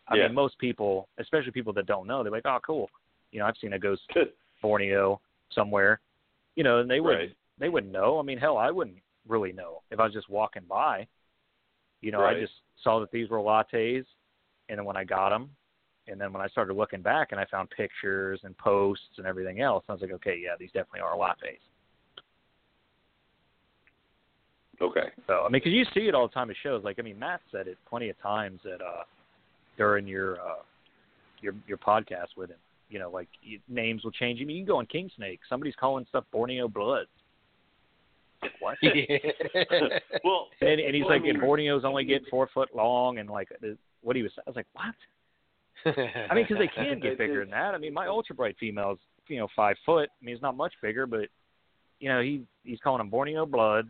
I 0.08 0.16
Yeah. 0.16 0.26
mean, 0.26 0.34
most 0.34 0.58
people, 0.58 1.08
especially 1.18 1.52
people 1.52 1.72
that 1.74 1.86
don't 1.86 2.06
know, 2.06 2.22
they're 2.22 2.32
like, 2.32 2.44
oh, 2.46 2.58
cool. 2.66 2.90
You 3.30 3.38
know, 3.38 3.46
I've 3.46 3.56
seen 3.60 3.72
a 3.72 3.78
ghost 3.78 4.02
Borneo 4.62 5.20
somewhere, 5.52 6.00
you 6.56 6.64
know, 6.64 6.78
and 6.80 6.90
they 6.90 7.00
wouldn't 7.00 7.20
Right. 7.30 7.36
they 7.58 7.68
wouldn't 7.68 7.92
know. 7.92 8.18
I 8.18 8.22
mean, 8.22 8.38
hell, 8.38 8.58
I 8.58 8.70
wouldn't 8.70 8.98
really 9.26 9.52
know 9.52 9.82
if 9.90 10.00
I 10.00 10.04
was 10.04 10.12
just 10.12 10.28
walking 10.28 10.64
by. 10.68 11.06
You 12.00 12.10
know, 12.10 12.20
Right. 12.22 12.36
I 12.36 12.40
just 12.40 12.54
saw 12.82 13.00
that 13.00 13.10
these 13.10 13.28
were 13.28 13.38
lattes, 13.38 14.04
and 14.68 14.78
then 14.78 14.84
when 14.84 14.96
I 14.96 15.04
got 15.04 15.30
them, 15.30 15.50
and 16.08 16.20
then 16.20 16.32
when 16.32 16.42
I 16.42 16.48
started 16.48 16.74
looking 16.74 17.02
back 17.02 17.28
and 17.30 17.40
I 17.40 17.44
found 17.46 17.70
pictures 17.70 18.40
and 18.42 18.56
posts 18.58 19.18
and 19.18 19.26
everything 19.26 19.60
else, 19.60 19.84
I 19.88 19.92
was 19.92 20.00
like, 20.00 20.12
okay, 20.12 20.40
yeah, 20.42 20.54
these 20.58 20.70
definitely 20.72 21.00
are 21.00 21.16
lattes. 21.16 21.60
okay. 24.82 25.10
So 25.26 25.40
I 25.40 25.44
mean, 25.44 25.52
because 25.52 25.72
you 25.72 25.84
see 25.94 26.08
it 26.08 26.14
all 26.14 26.26
the 26.26 26.34
time 26.34 26.50
at 26.50 26.56
shows. 26.62 26.84
Like 26.84 26.98
I 26.98 27.02
mean, 27.02 27.18
Matt 27.18 27.40
said 27.50 27.68
it 27.68 27.78
plenty 27.88 28.08
of 28.10 28.20
times 28.20 28.60
that 28.64 28.80
uh 28.82 29.04
during 29.76 30.06
your 30.06 30.40
uh 30.40 30.62
your 31.40 31.54
your 31.66 31.78
podcast 31.78 32.36
with 32.36 32.50
him. 32.50 32.58
You 32.88 32.98
know, 32.98 33.10
like 33.10 33.28
you, 33.42 33.58
names 33.68 34.04
will 34.04 34.10
change. 34.10 34.40
I 34.40 34.44
mean, 34.44 34.56
you 34.56 34.64
can 34.64 34.74
go 34.74 34.78
on 34.78 34.86
King 34.86 35.10
Snake. 35.16 35.40
Somebody's 35.48 35.74
calling 35.78 36.04
stuff 36.08 36.24
Borneo 36.30 36.68
Blood. 36.68 37.06
What? 38.60 38.76
well, 40.24 40.48
And, 40.60 40.80
and 40.80 40.94
he's 40.94 41.04
well, 41.04 41.12
I 41.12 41.14
like, 41.14 41.22
mean- 41.22 41.34
and 41.36 41.42
Borneos 41.42 41.84
only 41.84 42.04
get 42.04 42.22
four 42.30 42.48
foot 42.52 42.68
long, 42.74 43.18
and 43.18 43.28
like 43.28 43.48
the- 43.60 43.78
what 44.02 44.16
he 44.16 44.22
was. 44.22 44.32
I 44.38 44.42
was 44.46 44.56
like, 44.56 44.66
what? 44.72 44.94
I 45.84 46.34
mean, 46.34 46.44
because 46.44 46.58
they 46.58 46.68
can 46.68 47.00
get 47.00 47.18
bigger 47.18 47.40
than 47.40 47.50
that. 47.50 47.74
I 47.74 47.78
mean, 47.78 47.92
my 47.94 48.06
ultra 48.06 48.34
bright 48.34 48.56
female's 48.60 48.98
you 49.28 49.38
know 49.38 49.48
five 49.54 49.76
foot. 49.84 50.08
I 50.10 50.24
mean, 50.24 50.34
he's 50.34 50.42
not 50.42 50.56
much 50.56 50.72
bigger, 50.82 51.06
but 51.06 51.28
you 52.00 52.08
know 52.08 52.20
he 52.20 52.42
he's 52.64 52.78
calling 52.82 52.98
them 52.98 53.10
Borneo 53.10 53.46
Bloods, 53.46 53.88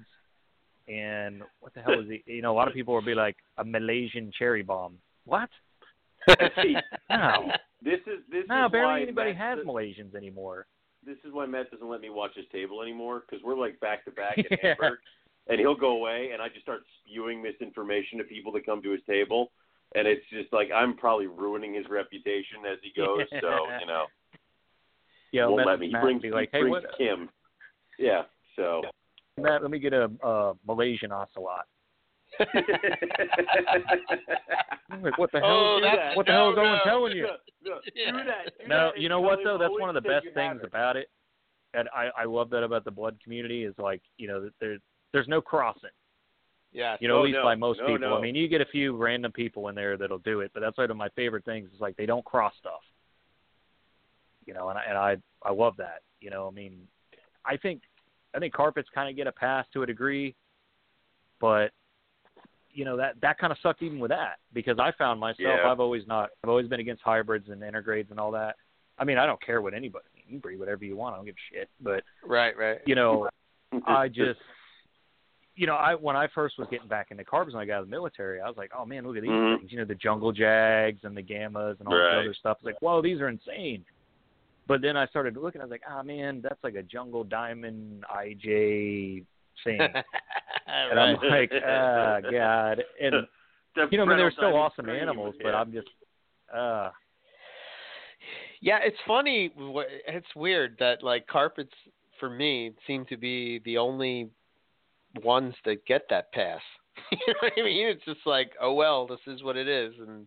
and 0.89 1.43
what 1.61 1.75
the 1.75 1.81
hell 1.83 2.01
is 2.01 2.07
he? 2.09 2.23
You 2.33 2.43
know, 2.43 2.53
a 2.53 2.57
lot 2.57 2.69
of 2.69 2.75
people 2.75 2.95
will 2.95 3.03
be 3.05 3.15
like 3.15 3.37
a 3.59 3.65
Malaysian 3.65 4.31
cherry 4.39 4.63
bomb. 4.63 4.99
What? 5.25 5.49
No, 7.11 7.51
this 7.83 7.99
is 8.07 8.21
this 8.31 8.45
no, 8.49 8.67
is 8.67 8.73
barely 8.73 9.03
anybody 9.03 9.35
has 9.35 9.59
Malaysians 9.67 10.15
anymore. 10.15 10.67
This 11.05 11.19
is 11.25 11.33
why 11.33 11.47
Matt 11.47 11.71
doesn't 11.71 11.89
let 11.89 12.01
me 12.01 12.11
watch 12.11 12.33
his 12.37 12.47
table 12.53 12.83
anymore 12.83 13.23
because 13.27 13.43
we're 13.45 13.59
like 13.59 13.79
back 13.81 14.05
to 14.05 14.11
back 14.11 14.39
at 14.39 14.47
Yeah. 14.51 14.75
Hamburg, 14.79 14.99
and 15.49 15.59
he'll 15.59 15.75
go 15.75 15.97
away, 15.97 16.31
and 16.33 16.41
I 16.41 16.49
just 16.49 16.63
start 16.63 16.83
spewing 17.01 17.43
misinformation 17.43 18.19
to 18.19 18.25
people 18.25 18.53
that 18.53 18.65
come 18.65 18.83
to 18.83 18.91
his 18.91 19.01
table, 19.09 19.51
and 19.95 20.07
it's 20.07 20.25
just 20.31 20.53
like 20.53 20.71
I'm 20.75 20.97
probably 20.97 21.27
ruining 21.27 21.75
his 21.75 21.87
reputation 21.91 22.65
as 22.71 22.79
he 22.83 22.93
goes. 22.97 23.27
So 23.41 23.67
you 23.81 23.87
know, 23.87 24.07
Yeah, 25.33 25.47
won't 25.47 25.59
Matt, 25.59 25.67
let 25.67 25.81
me. 25.81 25.87
He 25.89 25.93
brings, 25.99 26.23
like, 26.31 26.51
he 26.53 26.59
hey, 26.59 26.63
brings 26.63 26.85
what? 26.85 26.99
Kim. 26.99 27.29
Yeah. 27.99 28.23
So. 28.55 28.83
Matt, 29.39 29.63
let 29.63 29.71
me 29.71 29.79
get 29.79 29.95
a 29.95 30.11
uh, 30.23 30.53
Malaysian 30.67 31.11
ocelot. 31.11 31.67
I'm 34.91 35.03
like, 35.03 35.19
what 35.19 35.31
the 35.33 35.41
hell? 35.41 35.49
Oh, 35.51 35.81
that. 35.83 36.17
what 36.17 36.27
the 36.27 36.33
No, 36.33 36.39
hell 36.39 36.53
is 36.53 36.59
Owen 36.59 36.73
no, 36.73 36.91
telling 36.91 37.17
you? 37.17 37.23
no, 37.25 37.37
no, 37.65 37.81
Yeah. 37.95 38.11
Do 38.13 38.17
that. 38.25 38.45
Do 38.61 38.69
No, 38.69 38.91
that, 38.95 39.01
you 39.01 39.09
know 39.09 39.21
what 39.21 39.39
though? 39.45 39.59
That's 39.59 39.73
one 39.79 39.89
of 39.89 39.95
the 40.03 40.09
best 40.09 40.27
things 40.35 40.61
it. 40.63 40.67
about 40.67 40.97
it. 40.97 41.09
and 41.75 41.89
I 41.95 42.11
I 42.17 42.25
love 42.25 42.51
that 42.51 42.63
about 42.63 42.85
the 42.85 42.91
blood 42.91 43.19
community 43.23 43.65
is 43.65 43.75
like 43.79 44.03
you 44.19 44.29
know 44.29 44.41
that 44.43 44.53
there's 44.61 44.81
there's 45.13 45.29
no 45.29 45.41
crossing. 45.41 45.91
Yeah. 46.73 46.97
You 47.01 47.09
know, 47.09 47.17
Oh, 47.17 47.21
at 47.21 47.25
least 47.25 47.37
no. 47.37 47.45
by 47.45 47.55
most 47.55 47.81
No, 47.81 47.87
people. 47.87 48.09
no. 48.09 48.17
I 48.17 48.21
mean, 48.21 48.35
you 48.35 48.49
get 48.49 48.63
a 48.63 48.67
few 48.67 48.97
random 48.97 49.31
people 49.31 49.69
in 49.69 49.75
there 49.75 49.99
that'll 49.99 50.19
do 50.19 50.41
it, 50.41 50.51
but 50.55 50.61
that's 50.61 50.79
one 50.79 50.91
of 50.91 50.97
my 50.97 51.11
favorite 51.11 51.45
things. 51.45 51.69
Is 51.75 51.81
like 51.81 51.97
they 51.97 52.07
don't 52.07 52.25
cross 52.25 52.55
stuff. 52.59 52.81
You 54.47 54.55
know, 54.55 54.71
and 54.71 54.79
I, 54.79 54.83
and 54.89 54.97
I 54.99 55.17
I 55.43 55.53
love 55.53 55.77
that. 55.79 56.01
You 56.21 56.31
know, 56.31 56.49
I 56.49 56.51
mean, 56.51 56.87
I 57.45 57.57
think 57.59 57.83
I 58.35 58.39
think 58.39 58.55
carpets 58.55 58.89
kind 58.95 59.11
of 59.11 59.17
get 59.17 59.27
a 59.27 59.33
pass 59.33 59.67
to 59.75 59.83
a 59.83 59.87
degree, 59.87 60.35
but 61.41 61.73
you 62.73 62.85
know 62.85 62.97
that 62.97 63.21
that 63.21 63.39
kind 63.39 63.53
of 63.53 63.59
sucked 63.63 63.83
even 63.83 63.99
with 63.99 64.11
that 64.11 64.37
because 64.53 64.79
I 64.79 64.93
found 64.93 65.21
myself 65.21 65.39
Yeah. 65.63 65.71
I've 65.71 65.81
always 65.81 66.07
not 66.07 66.31
I've 66.43 66.51
always 66.51 66.69
been 66.69 66.81
against 66.81 67.03
hybrids 67.03 67.49
and 67.49 67.61
intergrades 67.63 68.11
and 68.11 68.19
all 68.19 68.31
that. 68.33 68.57
I 68.99 69.05
mean, 69.05 69.19
I 69.19 69.27
don't 69.27 69.41
care 69.45 69.61
what 69.61 69.75
anybody. 69.75 70.05
You 70.15 70.23
can 70.29 70.39
breed 70.39 70.59
whatever 70.59 70.85
you 70.85 70.97
want. 70.97 71.15
I 71.15 71.19
don't 71.19 71.27
give 71.27 71.35
a 71.35 71.55
shit. 71.55 71.71
But 71.81 72.05
Right. 72.25 72.57
Right. 72.57 72.81
you 72.87 72.95
know, 72.95 73.29
I 73.87 74.09
just, 74.09 74.39
you 75.57 75.67
know, 75.67 75.75
I 75.75 75.95
when 75.95 76.17
I 76.17 76.29
first 76.29 76.59
was 76.59 76.69
getting 76.71 76.89
back 76.89 77.11
into 77.11 77.25
carbs 77.25 77.53
when 77.53 77.57
I 77.57 77.65
got 77.67 77.75
out 77.75 77.83
of 77.83 77.87
the 77.87 77.91
military, 77.91 78.41
I 78.41 78.49
was 78.49 78.57
like, 78.57 78.71
oh 78.77 78.85
man, 78.87 79.07
look 79.07 79.17
at 79.17 79.23
these 79.23 79.33
Mhm. 79.33 79.59
things. 79.59 79.73
You 79.73 79.79
know, 79.79 79.85
the 79.85 79.95
jungle 79.95 80.33
jags 80.33 81.01
and 81.05 81.17
the 81.17 81.23
gammas 81.23 81.79
and 81.81 81.89
all 81.89 81.95
Right. 81.95 82.11
this 82.11 82.21
other 82.21 82.35
stuff. 82.35 82.57
It's 82.59 82.67
like, 82.67 82.81
whoa, 82.83 83.03
these 83.03 83.21
are 83.21 83.29
insane. 83.29 83.85
But 84.67 84.81
then 84.81 84.97
I 84.97 85.07
started 85.07 85.37
looking. 85.37 85.61
I 85.61 85.65
was 85.65 85.71
like, 85.73 85.83
ah 85.89 86.03
man, 86.03 86.41
that's 86.41 86.63
like 86.63 86.77
a 86.77 86.83
jungle 86.83 87.25
diamond 87.25 88.05
IJ 88.15 89.25
thing. 89.65 89.81
And 90.67 90.99
I'm 90.99 91.17
like, 91.29 91.51
ah, 91.67 92.21
god. 92.21 92.83
And 93.01 93.15
The 93.75 93.89
you 93.91 93.99
know, 93.99 94.05
I 94.05 94.09
mean, 94.09 94.19
they're 94.19 94.31
still 94.31 94.55
awesome 94.55 94.85
Cream, 94.85 95.01
animals, 95.01 95.35
but 95.43 95.49
yeah. 95.51 95.55
I'm 95.55 95.73
just, 95.73 95.89
uh, 96.55 96.91
Yeah, 98.61 98.79
it's 98.83 98.99
funny. 99.07 99.51
It's 100.07 100.27
weird 100.37 100.77
that 100.79 101.03
like 101.03 101.27
carpets 101.27 101.73
for 102.21 102.29
me 102.29 102.73
seem 102.87 103.07
to 103.07 103.17
be 103.17 103.61
the 103.65 103.79
only 103.79 104.29
ones 105.23 105.55
that 105.65 105.85
get 105.87 106.03
that 106.11 106.33
pass. 106.33 106.61
you 107.11 107.19
know 107.29 107.35
what 107.41 107.53
I 107.59 107.63
mean? 107.63 107.87
It's 107.89 108.05
just 108.05 108.27
like, 108.27 108.53
oh 108.61 108.75
well, 108.75 109.07
this 109.07 109.21
is 109.27 109.43
what 109.43 109.57
it 109.57 109.69
is, 109.69 109.95
and 109.99 110.27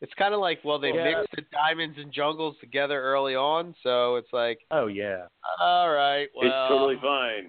it's 0.00 0.12
kind 0.14 0.34
of 0.34 0.40
like, 0.40 0.58
well, 0.64 0.78
they 0.80 0.92
Yeah. 0.92 1.04
mixed 1.04 1.34
the 1.36 1.42
diamonds 1.52 1.96
and 1.98 2.12
jungles 2.12 2.56
together 2.60 3.00
early 3.00 3.36
on, 3.36 3.74
so 3.82 4.16
it's 4.16 4.32
like, 4.32 4.58
oh 4.72 4.88
yeah. 4.88 5.26
all 5.60 5.90
right, 5.92 6.28
well, 6.34 6.46
it's 6.48 6.68
totally 6.68 6.96
fine. 7.00 7.48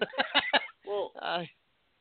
Well, 0.88 1.12
uh, 1.20 1.42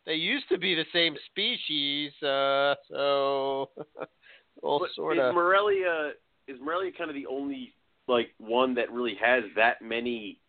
they 0.05 0.13
used 0.15 0.47
to 0.49 0.57
be 0.57 0.73
the 0.73 0.85
same 0.93 1.15
species, 1.29 2.11
uh, 2.23 2.75
so 2.89 3.69
well, 4.61 4.79
but 4.79 4.89
sort 4.95 5.17
is. 5.17 5.33
Morelia 5.33 6.11
is 6.47 6.57
Morelia 6.61 6.91
kind 6.97 7.09
of 7.09 7.15
the 7.15 7.27
only 7.27 7.73
like 8.07 8.29
one 8.39 8.73
that 8.75 8.91
really 8.91 9.15
has 9.21 9.43
that 9.55 9.81
many 9.81 10.39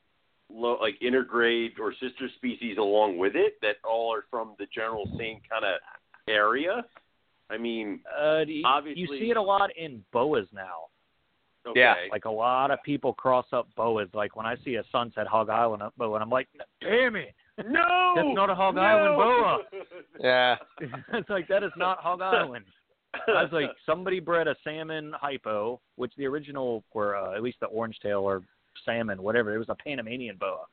low, 0.51 0.79
like 0.81 0.95
intergrade 1.01 1.79
or 1.81 1.93
sister 1.93 2.29
species 2.37 2.77
along 2.79 3.19
with 3.19 3.35
it 3.35 3.55
that 3.63 3.77
all 3.89 4.15
are 4.15 4.25
from 4.31 4.55
the 4.59 4.67
general 4.73 5.07
same 5.19 5.41
kind 5.51 5.65
of 5.65 5.81
area? 6.29 6.85
I 7.51 7.59
mean, 7.59 8.01
Uh, 8.21 8.45
you, 8.47 8.63
you 8.95 9.07
see 9.19 9.31
it 9.31 9.37
a 9.37 9.43
lot 9.43 9.71
in 9.77 10.05
boas 10.13 10.47
now. 10.53 10.87
okay. 11.67 11.81
Yeah, 11.81 11.95
Like 12.11 12.27
a 12.27 12.31
lot 12.31 12.71
of 12.71 12.83
people 12.83 13.13
cross 13.15 13.47
up 13.53 13.69
boas. 13.75 14.09
Like 14.13 14.37
when 14.37 14.47
I 14.47 14.57
see 14.65 14.77
a 14.77 14.85
Sunset 14.93 15.27
Hog 15.27 15.49
Island 15.49 15.83
up 15.83 15.95
boa, 15.97 16.15
and 16.15 16.23
I'm 16.23 16.31
like, 16.31 16.49
damn 16.81 17.17
it, 17.17 17.35
no, 17.67 18.13
That's 18.17 18.29
not 18.35 18.51
a 18.51 18.55
Hog 18.55 18.75
no! 18.77 18.81
Island 18.81 19.17
boa. 19.17 19.59
yeah, 20.21 20.57
it's 21.19 21.31
like 21.31 21.49
that 21.49 21.63
is 21.63 21.73
not 21.77 21.99
Hog 21.99 22.21
Island. 22.23 22.65
I 23.29 23.43
was 23.43 23.53
like, 23.53 23.71
somebody 23.87 24.21
bred 24.21 24.49
a 24.49 24.55
salmon 24.63 25.13
hypo, 25.19 25.81
which 25.97 26.13
the 26.19 26.27
original 26.27 26.85
were 26.93 27.17
uh, 27.17 27.35
at 27.35 27.43
least 27.43 27.59
the 27.61 27.67
orange 27.67 27.99
tail 28.03 28.21
or 28.21 28.43
salmon, 28.85 29.23
whatever. 29.23 29.55
It 29.55 29.59
was 29.59 29.69
a 29.71 29.75
Panamanian 29.75 30.37
boa. 30.37 30.65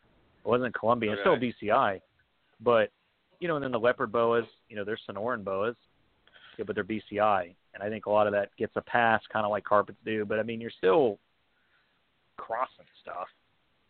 It 0.43 0.47
wasn't 0.47 0.73
Colombian. 0.77 1.13
It's 1.13 1.21
still 1.21 1.37
BCI, 1.37 2.01
but 2.61 2.91
you 3.39 3.47
know, 3.47 3.55
and 3.55 3.63
then 3.63 3.71
the 3.71 3.79
leopard 3.79 4.11
boas, 4.11 4.45
you 4.69 4.75
know, 4.75 4.83
they're 4.83 4.99
Sonoran 5.09 5.43
boas, 5.43 5.75
yeah, 6.57 6.65
but 6.65 6.75
they're 6.75 6.83
BCI, 6.83 7.55
and 7.73 7.83
I 7.83 7.89
think 7.89 8.05
a 8.05 8.09
lot 8.09 8.27
of 8.27 8.33
that 8.33 8.49
gets 8.57 8.73
a 8.75 8.81
pass, 8.81 9.21
kind 9.31 9.45
of 9.45 9.51
like 9.51 9.63
carpets 9.63 9.97
do. 10.05 10.25
But 10.25 10.39
I 10.39 10.43
mean, 10.43 10.61
you're 10.61 10.71
still 10.77 11.17
crossing 12.37 12.85
stuff. 13.01 13.27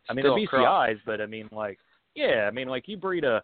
I 0.09 0.13
mean, 0.13 0.23
Still 0.23 0.35
they're 0.35 0.47
cross- 0.47 0.89
BCIs, 0.89 0.99
but 1.05 1.19
I 1.21 1.25
mean, 1.25 1.49
like, 1.51 1.79
yeah, 2.16 2.47
I 2.47 2.51
mean, 2.51 2.68
like 2.68 2.88
you 2.88 2.97
breed 2.97 3.24
a, 3.24 3.43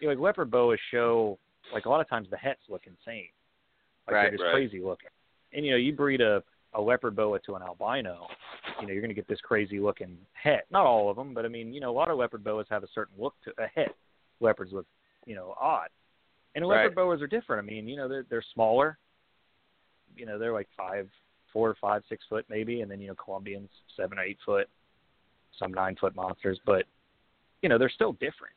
you 0.00 0.08
know, 0.08 0.14
like 0.14 0.20
leopard 0.22 0.50
boas 0.50 0.78
show, 0.90 1.38
like 1.72 1.84
a 1.86 1.88
lot 1.88 2.00
of 2.00 2.08
times 2.08 2.28
the 2.30 2.36
hets 2.36 2.60
look 2.68 2.82
insane, 2.86 3.28
like 4.06 4.14
Right, 4.14 4.22
they're 4.22 4.30
just 4.32 4.42
right. 4.44 4.52
crazy 4.52 4.80
looking. 4.80 5.10
And 5.52 5.64
you 5.64 5.72
know, 5.72 5.76
you 5.76 5.92
breed 5.92 6.20
a 6.20 6.42
a 6.74 6.80
leopard 6.80 7.16
boa 7.16 7.38
to 7.40 7.54
an 7.54 7.62
albino, 7.62 8.26
you 8.80 8.86
know, 8.86 8.92
you're 8.92 9.00
going 9.00 9.08
to 9.08 9.14
get 9.14 9.26
this 9.26 9.40
crazy 9.40 9.80
looking 9.80 10.18
het. 10.34 10.66
Not 10.70 10.84
all 10.84 11.10
of 11.10 11.16
them, 11.16 11.32
but 11.32 11.44
I 11.44 11.48
mean, 11.48 11.72
you 11.72 11.80
know, 11.80 11.90
a 11.90 11.96
lot 11.96 12.10
of 12.10 12.18
leopard 12.18 12.44
boas 12.44 12.66
have 12.68 12.84
a 12.84 12.88
certain 12.94 13.14
look 13.18 13.34
to 13.44 13.52
a 13.58 13.66
het. 13.74 13.94
Leopards 14.40 14.72
look, 14.72 14.86
you 15.26 15.34
know, 15.34 15.54
odd. 15.60 15.88
And 16.54 16.68
Right. 16.68 16.82
leopard 16.82 16.94
boas 16.94 17.22
are 17.22 17.26
different. 17.26 17.66
I 17.66 17.70
mean, 17.70 17.88
you 17.88 17.96
know, 17.96 18.08
they're 18.08 18.24
they're 18.28 18.44
smaller. 18.54 18.98
You 20.16 20.26
know, 20.26 20.38
they're 20.38 20.52
like 20.52 20.68
five, 20.76 21.08
four, 21.52 21.74
five, 21.80 22.02
six 22.08 22.24
foot 22.28 22.44
maybe, 22.48 22.82
and 22.82 22.90
then 22.90 23.00
you 23.00 23.08
know, 23.08 23.14
Colombians 23.14 23.70
seven 23.96 24.18
or 24.18 24.22
eight 24.22 24.38
foot, 24.44 24.68
some 25.58 25.72
nine 25.72 25.96
foot 25.96 26.14
monsters. 26.14 26.58
But 26.66 26.84
you 27.62 27.68
know, 27.68 27.78
they're 27.78 27.90
still 27.90 28.12
different. 28.12 28.54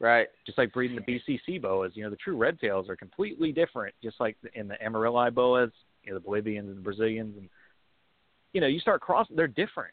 right. 0.00 0.28
Just 0.44 0.58
like 0.58 0.72
breeding 0.72 0.96
the 0.96 1.02
BCC 1.02 1.60
boas, 1.60 1.92
you 1.94 2.04
know, 2.04 2.10
the 2.10 2.16
true 2.16 2.36
red 2.36 2.58
tails 2.58 2.88
are 2.88 2.96
completely 2.96 3.52
different. 3.52 3.94
Just 4.02 4.20
like 4.20 4.36
in 4.54 4.68
the 4.68 4.76
Amarali 4.84 5.32
boas, 5.32 5.70
you 6.02 6.12
know, 6.12 6.18
the 6.18 6.24
Bolivians 6.24 6.68
and 6.68 6.76
the 6.76 6.82
Brazilians, 6.82 7.36
and 7.36 7.48
you 8.52 8.60
know, 8.60 8.66
you 8.66 8.80
start 8.80 9.00
crossing, 9.00 9.36
they're 9.36 9.48
different. 9.48 9.92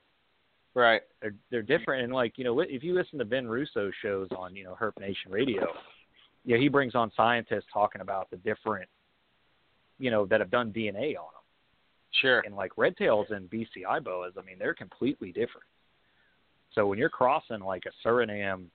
Right. 0.75 1.01
They're 1.21 1.35
they're 1.51 1.61
different, 1.61 2.03
and 2.03 2.13
like 2.13 2.37
you 2.37 2.43
know, 2.43 2.59
if 2.61 2.83
you 2.83 2.95
listen 2.95 3.19
to 3.19 3.25
Ben 3.25 3.47
Russo 3.47 3.91
shows 4.01 4.27
on 4.35 4.55
you 4.55 4.63
know 4.63 4.75
Herp 4.79 4.99
Nation 4.99 5.31
Radio, 5.31 5.67
yeah, 6.45 6.57
he 6.57 6.67
brings 6.67 6.95
on 6.95 7.11
scientists 7.15 7.65
talking 7.71 8.01
about 8.01 8.29
the 8.31 8.37
different, 8.37 8.89
you 9.99 10.11
know, 10.11 10.25
that 10.25 10.39
have 10.39 10.49
done 10.49 10.73
DNA 10.73 11.15
on 11.15 11.29
them. 11.31 11.43
Sure. 12.21 12.41
And 12.45 12.55
like 12.55 12.71
red 12.77 12.97
tails 12.97 13.27
and 13.29 13.49
BCI 13.49 14.03
boas, 14.03 14.33
I 14.37 14.43
mean, 14.43 14.57
they're 14.59 14.73
completely 14.73 15.29
different. 15.29 15.67
So 16.73 16.87
when 16.87 16.97
you're 16.97 17.09
crossing 17.09 17.59
like 17.59 17.83
a 17.85 18.07
Suriname 18.07 18.65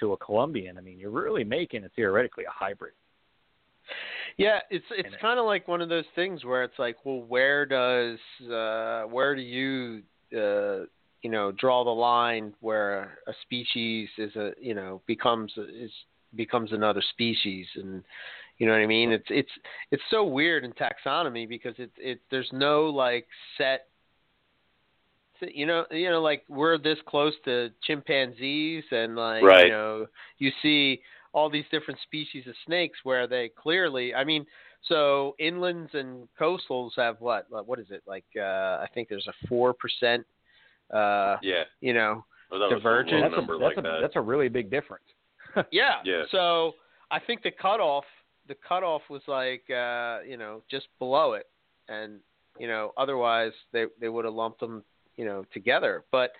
to 0.00 0.12
a 0.12 0.16
Colombian, 0.16 0.78
I 0.78 0.80
mean, 0.80 0.98
you're 0.98 1.10
really 1.10 1.44
making 1.44 1.84
it 1.84 1.92
theoretically 1.96 2.44
a 2.44 2.50
hybrid. 2.50 2.92
Yeah, 4.36 4.60
it's 4.70 4.84
it's 4.90 5.14
kind 5.20 5.38
of 5.38 5.46
like 5.46 5.66
one 5.66 5.80
of 5.80 5.88
those 5.88 6.04
things 6.14 6.44
where 6.44 6.62
it's 6.62 6.78
like, 6.78 6.96
well, 7.04 7.22
where 7.22 7.66
does 7.66 8.18
uh, 8.50 9.02
where 9.02 9.34
do 9.34 9.42
you 9.42 10.02
uh, 10.32 10.86
you 11.22 11.30
know 11.30 11.52
draw 11.52 11.84
the 11.84 11.90
line 11.90 12.54
where 12.60 13.18
a 13.26 13.32
species 13.42 14.08
is 14.16 14.34
a 14.36 14.52
you 14.60 14.74
know 14.74 15.02
becomes 15.06 15.52
is 15.56 15.90
becomes 16.36 16.72
another 16.72 17.02
species 17.10 17.66
and 17.74 18.04
you 18.58 18.66
know 18.66 18.72
what 18.72 18.82
I 18.82 18.86
mean? 18.86 19.10
It's 19.10 19.26
it's 19.30 19.50
it's 19.90 20.02
so 20.10 20.24
weird 20.24 20.64
in 20.64 20.72
taxonomy 20.72 21.48
because 21.48 21.74
it 21.78 21.90
it 21.96 22.20
there's 22.30 22.50
no 22.52 22.84
like 22.84 23.26
set 23.56 23.86
you 25.54 25.66
know 25.66 25.84
you 25.90 26.08
know 26.10 26.20
like 26.20 26.44
we're 26.48 26.78
this 26.78 26.98
close 27.06 27.34
to 27.44 27.70
chimpanzees 27.82 28.84
and 28.90 29.16
like 29.16 29.42
Right. 29.42 29.66
you 29.66 29.72
know 29.72 30.06
you 30.38 30.50
see 30.62 31.00
all 31.32 31.48
these 31.48 31.64
different 31.70 32.00
species 32.00 32.46
of 32.46 32.54
snakes 32.66 32.98
where 33.04 33.26
they 33.26 33.48
clearly 33.56 34.14
i 34.14 34.24
mean 34.24 34.44
so 34.88 35.36
inlands 35.40 35.94
and 35.94 36.26
coastals 36.40 36.90
have 36.96 37.16
what 37.20 37.46
what 37.50 37.66
what 37.66 37.78
is 37.78 37.86
it 37.90 38.02
like 38.06 38.24
uh 38.36 38.40
i 38.82 38.86
think 38.94 39.08
there's 39.08 39.28
a 39.28 39.46
four 39.48 39.72
percent 39.74 40.24
uh 40.94 41.36
yeah. 41.42 41.64
you 41.80 41.92
know 41.94 42.24
that 42.50 42.56
was 42.58 42.70
some 42.70 42.78
Divergent. 42.78 43.20
low 43.20 43.30
that's 43.30 43.48
a 43.48 43.52
like 43.52 43.76
a 43.76 43.82
that. 43.82 43.98
that's 44.00 44.16
a 44.16 44.20
really 44.20 44.48
big 44.48 44.70
difference. 44.70 45.04
yeah 45.70 45.96
Yeah. 46.04 46.22
so 46.30 46.72
i 47.10 47.18
think 47.20 47.42
the 47.42 47.50
cutoff 47.50 48.04
the 48.48 48.56
cutoff 48.66 49.02
was 49.08 49.22
like 49.28 49.62
uh 49.70 50.18
you 50.26 50.36
know 50.36 50.62
just 50.70 50.86
below 50.98 51.34
it 51.34 51.46
and 51.88 52.18
you 52.58 52.66
know 52.66 52.92
otherwise 52.96 53.52
they 53.72 53.84
they 54.00 54.08
would 54.08 54.24
have 54.24 54.34
lumped 54.34 54.60
them 54.60 54.82
you 55.20 55.24
know 55.28 55.44
together 55.52 56.04
but 56.10 56.30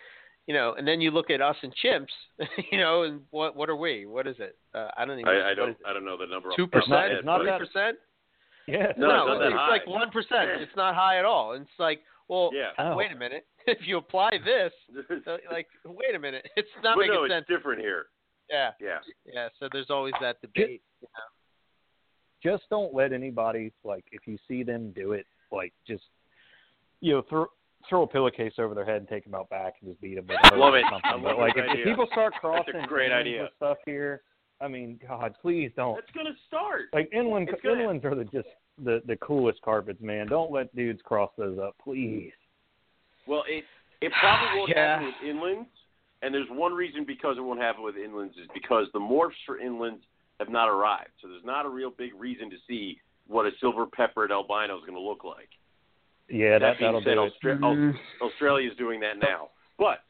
you 0.47 0.55
know 0.55 0.75
and 0.79 0.85
then 0.89 1.01
you 1.01 1.11
look 1.11 1.29
at 1.31 1.41
us 1.43 1.57
and 1.63 1.73
chimps 1.85 2.15
you 2.73 2.79
know 2.79 3.03
and 3.03 3.21
what 3.31 3.55
what 3.59 3.69
are 3.69 3.77
we 3.87 4.07
what 4.07 4.27
is 4.27 4.37
it 4.39 4.55
uh, 4.75 4.89
i 4.97 5.05
don't 5.05 5.19
even 5.21 5.29
I, 5.29 5.51
I 5.51 5.55
don't? 5.55 5.77
I 5.87 5.93
don't 5.93 6.05
know 6.05 6.17
the 6.17 6.27
number. 6.27 6.49
off 6.51 6.57
Two 6.57 6.67
the 6.67 6.81
top 6.81 6.85
of 6.85 6.89
my 6.89 6.97
percent, 6.97 7.11
head, 7.11 7.19
It's 7.19 7.27
not 7.27 7.39
but- 7.39 7.43
three 7.43 7.51
that- 7.51 7.59
percent. 7.67 7.97
Yeah. 8.67 8.93
No, 8.97 9.09
No, 9.09 9.33
it's 9.33 9.41
not 9.41 9.47
it's 9.47 9.57
high. 9.57 9.69
like 9.77 9.87
one 9.87 10.11
percent. 10.11 10.47
It's 10.65 10.77
not 10.77 10.95
high 10.95 11.19
at 11.19 11.25
all. 11.25 11.55
And 11.55 11.63
it's 11.63 11.79
like, 11.81 12.01
well, 12.29 12.51
Yeah. 12.53 12.71
Oh. 12.79 12.95
wait 12.97 13.11
a 13.11 13.17
minute. 13.17 13.45
If 13.67 13.79
you 13.89 13.97
apply 13.99 14.31
this, 14.45 14.73
like, 15.51 15.67
wait 15.85 16.15
a 16.15 16.19
minute, 16.19 16.47
it's 16.57 16.69
not 16.85 16.97
Well, 16.97 17.07
making 17.07 17.15
no, 17.21 17.25
it's 17.25 17.33
sense. 17.35 17.47
different 17.49 17.81
here. 17.81 18.07
Yeah, 18.49 18.71
Yeah. 18.81 18.99
yeah. 19.27 19.49
So 19.59 19.69
there's 19.73 19.91
always 19.91 20.15
that 20.21 20.41
debate. 20.41 20.83
just 22.43 22.63
don't 22.71 22.95
let 22.95 23.13
anybody 23.13 23.73
like 23.85 24.05
if 24.13 24.27
you 24.27 24.39
see 24.49 24.63
them 24.63 24.93
do 24.93 25.13
it 25.13 25.27
like 25.53 25.73
just 25.87 26.05
you 27.01 27.13
know 27.15 27.23
throw 27.29 27.47
throw 27.91 28.03
a 28.05 28.07
pillowcase 28.07 28.55
over 28.59 28.75
their 28.75 28.87
head 28.87 28.97
and 28.97 29.09
take 29.09 29.25
them 29.25 29.35
out 29.35 29.51
back 29.51 29.75
and 29.83 29.91
just 29.91 30.01
beat 30.01 30.15
them 30.15 30.27
with 30.27 30.39
a 30.53 30.57
Love 30.57 30.75
it. 30.75 30.85
something. 30.91 31.03
I 31.05 31.15
love 31.15 31.23
but 31.23 31.39
like 31.39 31.55
this 31.55 31.65
if, 31.67 31.67
if 31.67 31.73
idea. 31.73 31.85
people 31.85 32.07
start 32.13 32.33
That's 32.33 32.41
crossing 32.41 32.77
a 32.77 32.87
great 32.87 33.13
idea. 33.13 33.43
with 33.43 33.51
stuff 33.57 33.77
here, 33.85 34.23
I 34.63 34.69
mean, 34.69 34.99
God, 35.07 35.35
please 35.43 35.71
don't. 35.77 35.99
It's 35.99 36.11
gonna 36.15 36.31
start. 36.49 36.85
Like 36.95 37.11
inland 37.13 37.51
It's 37.51 37.61
inlands 37.63 38.05
are 38.05 38.15
the 38.15 38.25
just 38.25 38.49
the 38.83 39.03
the 39.07 39.17
coolest 39.17 39.61
carpets, 39.63 40.01
man. 40.01 40.27
Don't 40.29 40.51
let 40.51 40.75
dudes 40.75 41.01
cross 41.05 41.31
those 41.37 41.59
up, 41.59 41.77
please. 41.85 42.33
Well, 43.27 43.45
it 43.49 43.65
it 44.01 44.13
probably 44.21 44.49
won't 44.59 44.71
Yeah. 44.71 44.99
happen 45.01 45.07
with 45.07 45.35
inlands, 45.37 45.67
And 46.23 46.33
there's 46.35 46.49
one 46.51 46.73
reason 46.73 47.05
because 47.05 47.37
it 47.39 47.43
won't 47.43 47.61
happen 47.61 47.83
with 47.83 47.97
inlands 47.97 48.39
is 48.39 48.49
because 48.55 48.87
the 48.93 49.01
morphs 49.01 49.37
for 49.47 49.59
inlands 49.59 50.01
have 50.39 50.49
not 50.49 50.69
arrived. 50.69 51.11
So 51.21 51.29
there's 51.29 51.45
not 51.45 51.67
a 51.67 51.69
real 51.69 51.91
big 51.91 52.13
reason 52.15 52.49
to 52.51 52.57
see 52.67 52.99
what 53.27 53.45
a 53.47 53.51
silver 53.61 53.87
peppered 53.87 54.33
albino 54.33 54.77
is 54.77 54.81
going 54.87 54.95
to 54.95 55.01
look 55.01 55.23
like. 55.23 55.49
Yeah, 56.31 56.59
that, 56.59 56.79
being 56.79 56.93
that'll 56.93 57.03
said, 57.03 57.15
do 57.15 57.23
it. 57.25 57.33
Austra- 57.43 57.59
Mhm. 57.59 57.99
Australia 58.23 58.71
is 58.71 58.77
doing 58.77 59.01
that 59.01 59.19
now. 59.19 59.51
But 59.79 60.01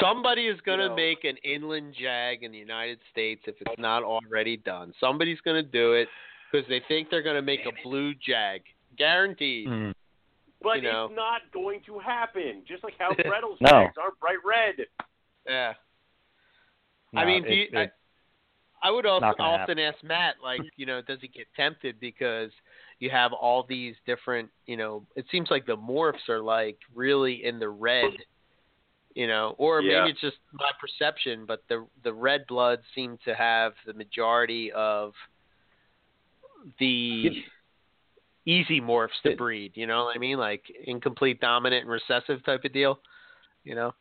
Somebody 0.00 0.48
is 0.48 0.60
going 0.62 0.78
to 0.78 0.84
You 0.84 0.88
know- 0.90 0.96
make 0.96 1.24
an 1.24 1.36
inland 1.38 1.94
jag 1.94 2.42
in 2.42 2.50
the 2.50 2.58
United 2.58 2.98
States 3.10 3.42
if 3.46 3.54
it's 3.60 3.78
not 3.78 4.02
already 4.02 4.56
done. 4.56 4.92
Somebody's 4.98 5.40
going 5.42 5.62
to 5.64 5.70
do 5.70 5.92
it 5.94 6.08
because 6.50 6.66
they 6.68 6.80
think 6.88 7.10
they're 7.10 7.22
going 7.22 7.36
to 7.36 7.42
make 7.42 7.64
a 7.64 7.70
blue 7.84 8.12
jag, 8.14 8.62
guaranteed. 8.96 9.68
Mm. 9.68 9.94
but 10.60 10.82
You 10.82 10.90
know. 10.90 11.04
it's 11.06 11.14
not 11.14 11.42
going 11.52 11.80
to 11.82 12.00
happen. 12.00 12.64
Just 12.66 12.82
like 12.82 12.94
how 12.98 13.10
Brettles 13.12 13.56
No. 13.60 13.68
jags 13.70 13.96
aren't 13.98 14.18
bright 14.18 14.44
red. 14.44 14.86
Yeah. 15.46 15.74
No, 17.12 17.20
I 17.20 17.24
mean, 17.24 17.44
do 17.44 17.48
it- 17.50 17.54
you, 17.54 17.62
it- 17.78 17.92
I, 18.82 18.88
I 18.88 18.90
would 18.90 19.06
also 19.06 19.26
Not 19.26 19.38
gonna 19.38 19.62
often 19.62 19.78
ask 19.78 20.02
Matt, 20.02 20.36
like, 20.42 20.60
you 20.76 20.86
know, 20.86 21.00
does 21.02 21.20
he 21.20 21.28
get 21.28 21.46
tempted 21.54 22.00
because 22.00 22.50
you 23.00 23.10
have 23.10 23.32
all 23.32 23.64
these 23.68 23.94
different, 24.06 24.48
you 24.66 24.76
know, 24.76 25.04
it 25.14 25.24
seems 25.30 25.50
like 25.50 25.66
the 25.66 25.76
morphs 25.76 26.28
are 26.28 26.40
like 26.40 26.78
really 26.94 27.44
in 27.44 27.58
the 27.58 27.68
red, 27.68 28.10
you 29.14 29.26
know, 29.26 29.54
or 29.58 29.80
Yeah. 29.80 30.00
maybe 30.00 30.10
it's 30.12 30.20
just 30.20 30.38
my 30.52 30.70
perception, 30.80 31.44
but 31.46 31.62
the 31.68 31.86
the 32.02 32.12
red 32.12 32.46
bloods 32.48 32.82
seem 32.94 33.18
to 33.24 33.34
have 33.34 33.72
the 33.86 33.92
majority 33.92 34.72
of 34.72 35.12
the 36.78 37.44
easy 38.46 38.80
morphs 38.80 39.20
to 39.24 39.36
breed. 39.36 39.72
You 39.74 39.86
know 39.86 40.04
what 40.04 40.16
I 40.16 40.18
mean? 40.18 40.38
Like 40.38 40.64
incomplete 40.84 41.40
dominant 41.40 41.82
and 41.82 41.90
recessive 41.90 42.44
type 42.44 42.64
of 42.64 42.72
deal. 42.72 43.00
You 43.64 43.74
know? 43.74 43.94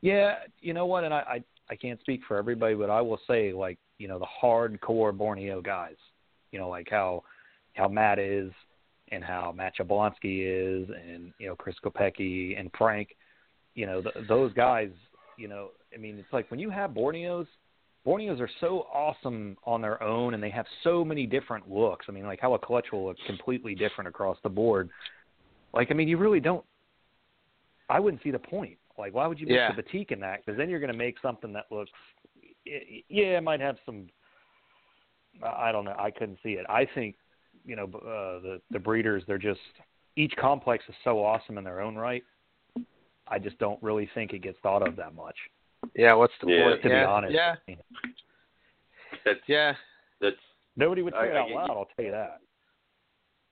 Yeah, 0.00 0.36
you 0.60 0.74
know 0.74 0.86
what, 0.86 1.04
and 1.04 1.12
I, 1.12 1.18
I 1.18 1.44
I 1.70 1.76
can't 1.76 2.00
speak 2.00 2.20
for 2.28 2.36
everybody, 2.36 2.74
but 2.74 2.90
I 2.90 3.00
will 3.00 3.20
say 3.26 3.52
like 3.52 3.78
you 3.98 4.06
know 4.06 4.18
the 4.20 4.26
hardcore 4.42 5.16
Borneo 5.16 5.60
guys, 5.60 5.96
you 6.52 6.60
know 6.60 6.68
like 6.68 6.88
how 6.88 7.24
how 7.78 7.88
Matt 7.88 8.18
is, 8.18 8.52
and 9.10 9.24
how 9.24 9.52
Matt 9.56 9.74
Jablonski 9.76 10.42
is, 10.82 10.88
and 10.90 11.32
you 11.38 11.46
know 11.46 11.56
Chris 11.56 11.76
Kopecki 11.82 12.58
and 12.58 12.70
Frank, 12.76 13.16
you 13.74 13.86
know 13.86 14.02
th 14.02 14.14
those 14.28 14.52
guys, 14.52 14.90
you 15.36 15.48
know 15.48 15.70
I 15.94 15.96
mean 15.96 16.18
it's 16.18 16.32
like 16.32 16.50
when 16.50 16.60
you 16.60 16.70
have 16.70 16.90
Borneos, 16.90 17.46
Borneos 18.06 18.40
are 18.40 18.50
so 18.60 18.86
awesome 18.92 19.56
on 19.64 19.80
their 19.80 20.02
own, 20.02 20.34
and 20.34 20.42
they 20.42 20.50
have 20.50 20.66
so 20.84 21.04
many 21.04 21.24
different 21.26 21.70
looks. 21.70 22.06
I 22.08 22.12
mean 22.12 22.26
like 22.26 22.40
how 22.40 22.54
a 22.54 22.58
clutch 22.58 22.86
will 22.92 23.06
look 23.06 23.16
completely 23.26 23.74
different 23.74 24.08
across 24.08 24.36
the 24.42 24.50
board. 24.50 24.90
Like 25.72 25.88
I 25.90 25.94
mean 25.94 26.08
you 26.08 26.18
really 26.18 26.40
don't. 26.40 26.64
I 27.88 28.00
wouldn't 28.00 28.22
see 28.22 28.30
the 28.30 28.38
point. 28.38 28.76
Like, 28.98 29.14
why 29.14 29.26
would 29.26 29.38
you 29.38 29.46
mix 29.46 29.56
Yeah. 29.56 29.72
the 29.72 29.82
batik 29.82 30.10
in 30.10 30.20
that? 30.20 30.44
Because 30.44 30.58
then 30.58 30.68
you're 30.68 30.80
going 30.80 30.92
to 30.92 30.98
make 30.98 31.18
something 31.20 31.52
that 31.52 31.66
looks, 31.70 31.90
yeah, 32.64 33.38
it 33.38 33.42
might 33.42 33.60
have 33.60 33.78
some. 33.86 34.08
I 35.42 35.70
don't 35.70 35.84
know. 35.84 35.94
I 35.96 36.10
couldn't 36.10 36.38
see 36.42 36.54
it. 36.54 36.66
I 36.68 36.84
think, 36.84 37.14
you 37.66 37.76
know, 37.76 37.84
uh, 37.84 38.40
the 38.40 38.60
the 38.70 38.78
breeders, 38.78 39.22
they're 39.26 39.38
just 39.38 39.60
each 40.16 40.34
complex 40.36 40.84
is 40.88 40.94
so 41.04 41.22
awesome 41.24 41.58
in 41.58 41.64
their 41.64 41.80
own 41.80 41.96
right. 41.96 42.24
I 43.28 43.38
just 43.38 43.58
don't 43.58 43.80
really 43.82 44.08
think 44.14 44.32
it 44.32 44.38
gets 44.42 44.58
thought 44.62 44.86
of 44.86 44.96
that 44.96 45.14
much. 45.14 45.36
Yeah. 45.94 46.14
What's 46.14 46.32
the 46.42 46.50
Yeah, 46.50 46.64
point? 46.70 46.82
To 46.82 46.88
yeah. 46.88 47.00
be 47.02 47.06
honest, 47.06 47.34
Yeah. 47.34 47.54
That's 49.24 49.40
Yeah. 49.46 49.74
that's 50.20 50.36
nobody 50.76 51.02
would 51.02 51.12
say 51.14 51.18
I- 51.20 51.26
it 51.26 51.36
out 51.36 51.48
get 51.48 51.56
loud. 51.56 51.70
I'll 51.70 51.88
tell 51.96 52.04
you 52.04 52.10
that. 52.12 52.40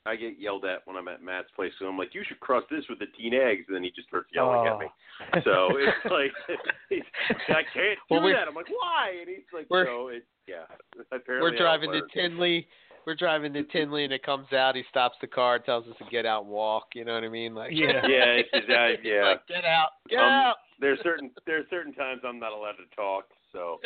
I 0.06 0.14
get 0.14 0.38
yelled 0.38 0.64
at 0.64 0.86
when 0.86 0.96
I'm 0.96 1.08
at 1.08 1.20
Matt's 1.20 1.50
place. 1.56 1.72
So 1.80 1.88
I'm 1.88 1.98
like, 1.98 2.14
you 2.14 2.22
should 2.22 2.38
cross 2.38 2.62
this 2.70 2.84
with 2.88 3.00
the 3.00 3.06
T-negs, 3.18 3.64
and 3.66 3.74
then 3.74 3.82
he 3.82 3.90
just 3.90 4.06
starts 4.06 4.28
yelling 4.32 4.64
at 4.68 4.78
me. 4.78 4.86
Oh. 5.34 5.40
So 5.42 5.76
it's 5.78 6.04
like, 6.12 6.30
he's, 6.88 7.02
I 7.48 7.64
can't 7.74 7.98
do 8.08 8.14
Well, 8.14 8.22
we're- 8.22 8.34
that. 8.36 8.46
I'm 8.46 8.54
like, 8.54 8.68
why? 8.70 9.16
And 9.20 9.28
he's 9.28 9.44
like, 9.52 9.66
we're- 9.68 9.84
so 9.86 10.08
it, 10.08 10.24
yeah. 10.46 10.62
Apparently 11.10 11.50
We're 11.50 11.56
driving 11.58 11.90
to 11.90 11.98
works. 12.02 12.12
Tinley. 12.14 12.68
We're 13.06 13.14
driving 13.14 13.52
to 13.52 13.62
Tinley, 13.62 14.02
and 14.04 14.12
it 14.12 14.24
comes 14.24 14.52
out. 14.52 14.74
He 14.74 14.82
stops 14.90 15.16
the 15.20 15.28
car, 15.28 15.60
tells 15.60 15.86
us 15.86 15.94
to 15.98 16.04
get 16.10 16.26
out 16.26 16.42
and 16.42 16.50
walk. 16.50 16.88
You 16.94 17.04
know 17.04 17.14
what 17.14 17.22
I 17.22 17.28
mean? 17.28 17.54
Like, 17.54 17.70
Yeah. 17.72 17.86
Yeah, 18.08 18.24
it's 18.42 18.50
just, 18.52 18.68
I, 18.68 18.94
yeah. 19.04 19.22
like, 19.28 19.46
get 19.46 19.64
out, 19.64 19.90
get 20.10 20.18
Um, 20.18 20.24
out. 20.24 20.56
There's 20.80 20.98
certain 21.02 21.30
there's 21.46 21.64
certain 21.70 21.94
times 21.94 22.20
I'm 22.26 22.38
not 22.40 22.52
allowed 22.52 22.72
to 22.72 22.96
talk. 22.96 23.26
So 23.52 23.80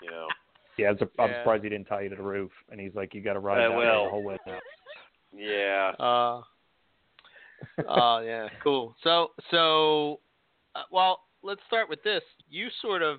you 0.00 0.10
know, 0.10 0.28
Yeah, 0.78 0.90
I'm, 0.90 0.98
sur- 0.98 1.10
Yeah. 1.18 1.40
surprised 1.42 1.64
he 1.64 1.68
didn't 1.70 1.86
tie 1.86 2.02
you 2.02 2.08
to 2.10 2.16
the 2.16 2.22
roof. 2.22 2.52
And 2.70 2.80
he's 2.80 2.94
like, 2.94 3.12
you 3.12 3.20
got 3.22 3.34
to 3.34 3.40
ride 3.40 3.58
Uh, 3.66 3.70
that 3.70 3.76
well. 3.76 4.04
the 4.04 4.10
whole 4.10 4.22
way 4.22 4.38
now. 4.46 4.58
yeah. 5.34 5.92
Uh, 5.98 6.42
oh 7.88 8.20
yeah, 8.20 8.48
cool. 8.62 8.94
So 9.02 9.32
so, 9.50 10.20
uh, 10.76 10.82
well, 10.92 11.20
let's 11.42 11.60
start 11.66 11.88
with 11.90 12.02
this. 12.04 12.22
You 12.48 12.68
sort 12.80 13.02
of 13.02 13.18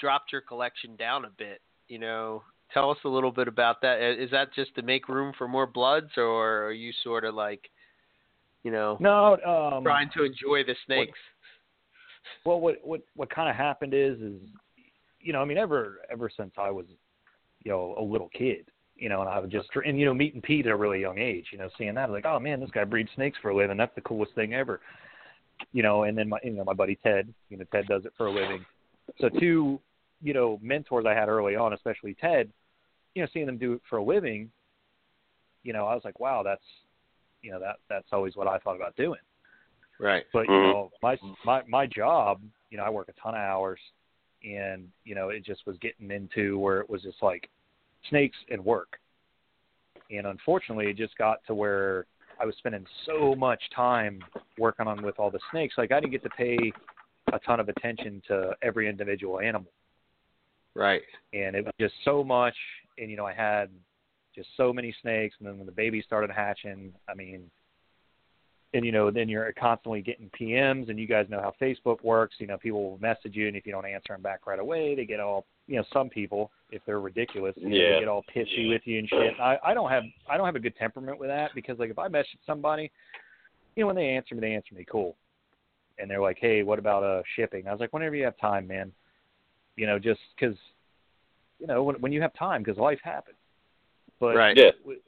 dropped 0.00 0.32
your 0.32 0.40
collection 0.40 0.96
down 0.96 1.26
a 1.26 1.30
bit. 1.30 1.60
You 1.88 1.98
know, 2.00 2.42
tell 2.72 2.90
us 2.90 2.98
a 3.04 3.08
little 3.08 3.32
bit 3.32 3.48
about 3.48 3.80
that. 3.82 4.00
Is 4.00 4.30
that 4.30 4.52
just 4.54 4.74
to 4.76 4.82
make 4.82 5.08
room 5.08 5.32
for 5.36 5.48
more 5.48 5.66
bloods, 5.66 6.10
or 6.16 6.64
are 6.64 6.72
you 6.72 6.92
sort 7.02 7.24
of 7.24 7.34
like, 7.34 7.70
you 8.62 8.70
know, 8.70 8.96
No, 9.00 9.36
um, 9.46 9.84
trying 9.84 10.10
to 10.16 10.24
enjoy 10.24 10.64
the 10.64 10.74
snakes? 10.86 11.18
Well, 12.44 12.60
what 12.60 12.76
what 12.84 13.00
what 13.14 13.30
kind 13.30 13.48
of 13.48 13.56
happened 13.56 13.94
is 13.94 14.18
is 14.20 14.40
you 15.20 15.32
know 15.32 15.40
I 15.40 15.44
mean 15.44 15.58
ever 15.58 16.00
ever 16.10 16.30
since 16.34 16.52
I 16.58 16.70
was 16.70 16.86
you 17.64 17.70
know 17.70 17.94
a 17.98 18.02
little 18.02 18.28
kid 18.34 18.70
you 18.96 19.08
know 19.08 19.20
and 19.20 19.28
I 19.28 19.38
would 19.38 19.50
just 19.50 19.68
and 19.84 19.98
you 19.98 20.06
know 20.06 20.14
meeting 20.14 20.40
Pete 20.40 20.66
at 20.66 20.72
a 20.72 20.76
really 20.76 21.00
young 21.00 21.18
age 21.18 21.46
you 21.52 21.58
know 21.58 21.68
seeing 21.78 21.94
that 21.94 22.08
was 22.08 22.16
like 22.16 22.26
oh 22.26 22.38
man 22.38 22.60
this 22.60 22.70
guy 22.70 22.84
breeds 22.84 23.10
snakes 23.14 23.38
for 23.40 23.50
a 23.50 23.56
living 23.56 23.76
that's 23.76 23.94
the 23.94 24.00
coolest 24.02 24.34
thing 24.34 24.54
ever 24.54 24.80
you 25.72 25.82
know 25.82 26.04
and 26.04 26.16
then 26.16 26.28
my 26.28 26.38
you 26.42 26.52
know 26.52 26.64
my 26.64 26.72
buddy 26.72 26.98
Ted 27.02 27.32
you 27.48 27.56
know 27.56 27.64
Ted 27.72 27.86
does 27.86 28.04
it 28.04 28.12
for 28.16 28.26
a 28.26 28.32
living 28.32 28.64
so 29.20 29.28
two 29.28 29.80
you 30.22 30.34
know 30.34 30.58
mentors 30.62 31.06
I 31.06 31.14
had 31.14 31.28
early 31.28 31.56
on 31.56 31.72
especially 31.72 32.14
Ted 32.20 32.50
you 33.14 33.22
know 33.22 33.28
seeing 33.32 33.46
them 33.46 33.58
do 33.58 33.74
it 33.74 33.82
for 33.88 33.98
a 33.98 34.02
living 34.04 34.50
you 35.62 35.72
know 35.72 35.86
I 35.86 35.94
was 35.94 36.04
like 36.04 36.20
wow 36.20 36.42
that's 36.42 36.62
you 37.42 37.50
know 37.50 37.60
that 37.60 37.76
that's 37.88 38.08
always 38.12 38.36
what 38.36 38.46
I 38.46 38.58
thought 38.58 38.76
about 38.76 38.96
doing 38.96 39.20
Right. 39.98 40.24
but 40.32 40.46
you 40.46 40.52
Mhm. 40.52 40.72
know 40.72 40.92
my 41.02 41.18
my 41.44 41.62
my 41.66 41.86
job 41.86 42.40
you 42.70 42.76
know 42.76 42.84
i 42.84 42.90
work 42.90 43.08
a 43.08 43.12
ton 43.20 43.34
of 43.34 43.40
hours 43.40 43.80
and 44.44 44.88
you 45.04 45.14
know 45.14 45.30
it 45.30 45.44
just 45.44 45.66
was 45.66 45.76
getting 45.78 46.10
into 46.10 46.58
where 46.58 46.80
it 46.80 46.88
was 46.88 47.02
just 47.02 47.20
like 47.22 47.50
snakes 48.08 48.36
and 48.50 48.64
work 48.64 49.00
and 50.10 50.26
unfortunately 50.26 50.88
it 50.88 50.96
just 50.96 51.16
got 51.16 51.44
to 51.46 51.54
where 51.54 52.06
i 52.40 52.44
was 52.46 52.54
spending 52.58 52.86
so 53.06 53.34
much 53.34 53.60
time 53.74 54.20
working 54.56 54.86
on 54.86 55.02
with 55.02 55.18
all 55.18 55.30
the 55.30 55.40
snakes 55.50 55.74
like 55.78 55.90
i 55.90 55.98
didn't 55.98 56.12
get 56.12 56.22
to 56.22 56.30
pay 56.30 56.72
a 57.32 57.38
ton 57.40 57.58
of 57.58 57.68
attention 57.68 58.22
to 58.26 58.54
every 58.62 58.88
individual 58.88 59.40
animal 59.40 59.70
Right. 60.74 61.02
and 61.32 61.56
it 61.56 61.64
was 61.64 61.74
just 61.80 61.94
so 62.04 62.22
much 62.22 62.54
and 63.00 63.10
you 63.10 63.16
know 63.16 63.26
i 63.26 63.32
had 63.32 63.68
just 64.34 64.48
so 64.56 64.72
many 64.72 64.94
snakes 65.02 65.34
and 65.38 65.48
then 65.48 65.56
when 65.56 65.66
the 65.66 65.72
babies 65.72 66.04
started 66.04 66.30
hatching 66.30 66.92
i 67.08 67.14
mean 67.14 67.42
and 68.74 68.84
you 68.84 68.92
know 68.92 69.10
then 69.10 69.28
you're 69.28 69.52
constantly 69.52 70.02
getting 70.02 70.30
pms 70.38 70.90
and 70.90 70.98
you 70.98 71.06
guys 71.06 71.26
know 71.30 71.40
how 71.40 71.52
facebook 71.60 72.02
works. 72.04 72.36
You 72.38 72.46
know 72.46 72.58
people 72.58 72.90
will 72.90 72.98
message 72.98 73.34
you 73.34 73.48
and 73.48 73.56
if 73.56 73.64
you 73.64 73.72
don't 73.72 73.86
answer 73.86 74.12
them 74.12 74.20
back 74.22 74.46
right 74.46 74.58
away 74.58 74.94
they 74.94 75.06
get 75.06 75.20
all 75.20 75.46
you 75.66 75.76
know 75.76 75.84
some 75.92 76.08
people 76.10 76.50
if 76.70 76.82
they're 76.84 77.00
ridiculous 77.00 77.54
you 77.56 77.68
know, 77.70 77.76
Yeah. 77.76 77.92
they 77.94 78.00
get 78.00 78.08
all 78.08 78.24
pissy 78.34 78.68
with 78.68 78.82
you 78.84 78.98
and 78.98 79.08
shit. 79.08 79.34
I 79.40 79.58
i 79.64 79.72
don't 79.74 79.90
have 79.90 80.04
i 80.28 80.36
don't 80.36 80.46
have 80.46 80.56
a 80.56 80.60
good 80.60 80.76
temperament 80.76 81.18
with 81.18 81.30
that 81.30 81.50
because 81.54 81.78
like 81.78 81.90
if 81.90 81.98
i 81.98 82.08
message 82.08 82.38
somebody 82.46 82.90
you 83.74 83.82
know 83.82 83.86
when 83.86 83.96
they 83.96 84.08
answer 84.10 84.34
me 84.34 84.40
they 84.42 84.54
answer 84.54 84.74
me 84.74 84.84
cool. 84.90 85.16
And 85.98 86.08
they're 86.10 86.20
like 86.20 86.38
hey 86.38 86.62
what 86.62 86.78
about 86.78 87.02
uh 87.02 87.22
shipping? 87.36 87.66
I 87.66 87.72
was 87.72 87.80
like 87.80 87.92
whenever 87.94 88.14
you 88.16 88.24
have 88.24 88.36
time 88.38 88.66
man 88.66 88.92
you 89.76 89.86
know 89.86 89.98
just 89.98 90.20
because 90.38 90.56
you 91.58 91.66
know 91.66 91.82
when 91.82 91.96
when 91.96 92.12
you 92.12 92.20
have 92.20 92.32
time 92.34 92.62
because 92.62 92.78
life 92.78 93.00
happens 93.02 93.36
but 94.20 94.34
Right. 94.36 94.56
Yeah. 94.56 94.70
with, 94.84 94.98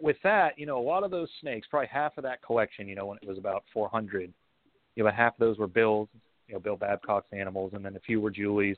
with 0.00 0.16
that 0.22 0.58
you 0.58 0.66
know 0.66 0.78
a 0.78 0.82
lot 0.82 1.04
of 1.04 1.10
those 1.10 1.28
snakes 1.40 1.66
probably 1.70 1.88
half 1.88 2.16
of 2.16 2.24
that 2.24 2.42
collection 2.42 2.88
you 2.88 2.94
know 2.94 3.06
when 3.06 3.18
it 3.20 3.28
was 3.28 3.38
about 3.38 3.64
400 3.72 4.22
you 4.22 5.02
know 5.02 5.08
about 5.08 5.16
half 5.16 5.34
of 5.34 5.40
those 5.40 5.58
were 5.58 5.66
bills 5.66 6.08
you 6.48 6.54
know 6.54 6.60
bill 6.60 6.76
babcock's 6.76 7.32
animals 7.32 7.72
and 7.74 7.84
then 7.84 7.96
a 7.96 8.00
few 8.00 8.20
were 8.20 8.30
julie's 8.30 8.76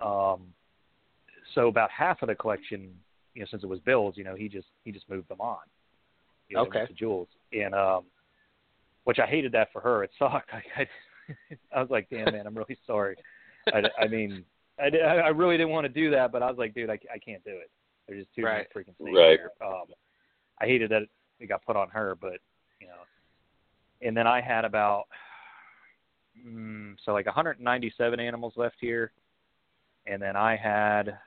um 0.00 0.40
so 1.54 1.68
about 1.68 1.90
half 1.90 2.22
of 2.22 2.28
the 2.28 2.34
collection 2.34 2.90
you 3.34 3.40
know 3.40 3.46
since 3.50 3.62
it 3.62 3.68
was 3.68 3.80
bill's 3.80 4.16
you 4.16 4.24
know 4.24 4.34
he 4.34 4.48
just 4.48 4.68
he 4.84 4.92
just 4.92 5.08
moved 5.08 5.28
them 5.28 5.40
on 5.40 5.58
you 6.48 6.56
know, 6.56 6.62
Okay. 6.62 6.84
to 6.86 6.92
jules 6.92 7.28
and 7.52 7.74
um 7.74 8.04
which 9.04 9.18
i 9.18 9.26
hated 9.26 9.52
that 9.52 9.68
for 9.72 9.80
her 9.80 10.02
it 10.04 10.10
sucked 10.18 10.50
i 10.52 10.62
i, 10.82 10.88
I 11.76 11.80
was 11.80 11.90
like 11.90 12.08
damn 12.10 12.32
man 12.32 12.46
i'm 12.46 12.56
really 12.56 12.78
sorry 12.86 13.16
I, 13.72 13.82
I 14.00 14.08
mean, 14.08 14.44
I, 14.82 14.90
di- 14.90 15.00
I 15.00 15.28
really 15.28 15.56
didn't 15.56 15.70
want 15.70 15.84
to 15.84 15.88
do 15.92 16.10
that, 16.10 16.32
but 16.32 16.42
I 16.42 16.48
was 16.48 16.58
like, 16.58 16.74
dude, 16.74 16.90
I, 16.90 16.98
I 17.12 17.18
can't 17.18 17.44
do 17.44 17.50
it. 17.52 17.70
There's 18.06 18.24
just 18.24 18.34
too 18.34 18.42
Right. 18.42 18.66
many 18.74 18.84
freaking 18.84 18.96
snakes 18.98 19.16
Right. 19.16 19.38
here. 19.38 19.50
Um, 19.64 19.84
I 20.60 20.66
hated 20.66 20.90
that 20.90 21.02
it 21.38 21.46
got 21.46 21.64
put 21.64 21.76
on 21.76 21.88
her, 21.90 22.14
but 22.20 22.38
you 22.80 22.86
know. 22.86 22.94
And 24.02 24.16
then 24.16 24.26
I 24.26 24.40
had 24.40 24.64
about 24.64 25.04
mm, 26.46 26.96
so 27.04 27.12
like 27.12 27.26
197 27.26 28.20
animals 28.20 28.54
left 28.56 28.76
here, 28.80 29.12
and 30.06 30.20
then 30.20 30.36
I 30.36 30.56
had 30.56 31.18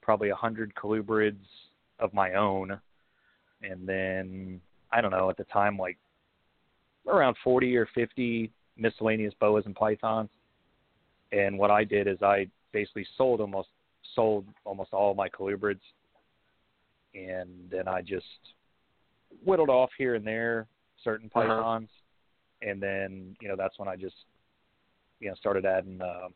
probably 0.00 0.30
100 0.30 0.74
colubrids 0.74 1.44
of 1.98 2.14
my 2.14 2.34
own, 2.34 2.80
and 3.62 3.86
then 3.88 4.60
I 4.92 5.00
don't 5.00 5.10
know 5.10 5.28
at 5.30 5.36
the 5.36 5.44
time 5.44 5.76
like 5.76 5.98
around 7.06 7.36
40 7.42 7.76
or 7.76 7.86
50 7.94 8.50
miscellaneous 8.76 9.34
boas 9.40 9.64
and 9.66 9.74
pythons. 9.74 10.30
And 11.32 11.58
what 11.58 11.70
I 11.70 11.84
did 11.84 12.06
is 12.06 12.22
I 12.22 12.48
basically 12.72 13.06
sold 13.16 13.40
almost 13.40 13.68
sold 14.14 14.46
almost 14.64 14.92
all 14.92 15.14
my 15.14 15.28
colubrids, 15.28 15.80
and 17.14 17.48
then 17.70 17.86
I 17.86 18.00
just 18.00 18.24
whittled 19.44 19.68
off 19.68 19.90
here 19.98 20.14
and 20.14 20.26
there 20.26 20.66
certain 21.04 21.30
Uh-huh. 21.34 21.46
pythons, 21.46 21.90
and 22.62 22.82
then 22.82 23.36
you 23.40 23.48
know 23.48 23.56
that's 23.56 23.78
when 23.78 23.88
I 23.88 23.96
just 23.96 24.16
you 25.20 25.28
know 25.28 25.34
started 25.34 25.66
adding 25.66 26.00
uh, 26.00 26.28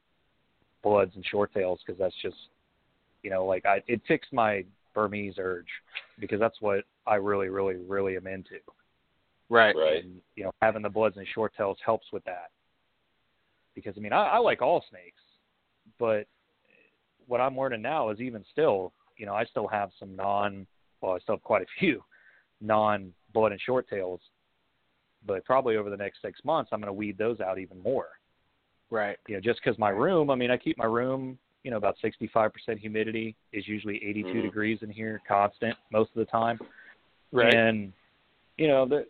bloods 0.83 1.13
and 1.15 1.25
short 1.25 1.53
tails 1.53 1.81
because 1.85 1.99
that's 1.99 2.15
just 2.21 2.37
you 3.23 3.31
know 3.31 3.47
like 3.47 3.65
I 3.65 3.83
it 3.87 4.03
fixed 4.07 4.33
my 4.33 4.65
Burmese 4.95 5.37
urge 5.39 5.69
because 6.19 6.39
that's 6.39 6.61
what 6.61 6.85
I 7.07 7.15
really 7.15 7.49
really 7.49 7.77
really 7.77 8.17
am 8.17 8.27
into. 8.27 8.59
Right. 9.49 9.77
Right. 9.77 10.03
And, 10.05 10.21
you 10.35 10.45
know, 10.45 10.53
having 10.63 10.81
the 10.83 10.89
bloods 10.89 11.19
and 11.19 11.27
short 11.29 11.53
tails 11.57 11.77
helps 11.85 12.07
with 12.11 12.25
that. 12.25 12.51
Because 13.75 13.95
I 13.97 14.01
mean, 14.01 14.13
I, 14.13 14.25
I 14.25 14.39
like 14.39 14.63
all 14.63 14.85
snakes, 14.89 15.23
but 15.99 16.27
what 17.27 17.41
I'm 17.41 17.57
learning 17.57 17.83
now 17.83 18.11
is 18.11 18.21
even 18.21 18.45
still, 18.51 18.93
you 19.17 19.27
know, 19.27 19.35
I 19.35 19.45
still 19.45 19.67
have 19.69 19.91
some 19.99 20.15
non, 20.17 20.67
well, 21.01 21.13
I 21.13 21.19
still 21.21 21.37
have 21.37 21.43
quite 21.43 21.63
a 21.63 21.67
few 21.79 22.03
non 22.61 23.13
blood 23.33 23.53
and 23.53 23.61
short 23.61 23.89
tails, 23.89 24.21
but 25.27 25.45
probably 25.45 25.77
over 25.77 25.91
the 25.91 25.97
next 25.97 26.21
six 26.23 26.41
months, 26.45 26.71
I'm 26.73 26.81
going 26.81 26.89
to 26.89 26.93
weed 26.93 27.17
those 27.19 27.41
out 27.41 27.59
even 27.59 27.83
more. 27.83 28.09
Right. 28.91 29.17
You 29.27 29.37
know, 29.37 29.41
just 29.41 29.61
because 29.65 29.79
my 29.79 29.89
room, 29.89 30.29
I 30.29 30.35
mean, 30.35 30.51
I 30.51 30.59
keep 30.59 30.77
my 30.77 30.85
room, 30.85 31.39
you 31.63 31.71
know, 31.71 31.79
about 31.79 31.97
65% 32.05 32.51
humidity 32.79 33.35
is 33.53 33.67
usually 33.67 33.97
82 34.05 34.29
Mhm. 34.29 34.43
degrees 34.43 34.83
in 34.83 34.91
here, 34.91 35.23
constant 35.27 35.77
most 35.91 36.11
of 36.11 36.17
the 36.17 36.27
time. 36.27 36.61
Right. 37.31 37.55
And 37.55 37.93
you 38.59 38.69
know, 38.69 38.87
the 38.87 39.07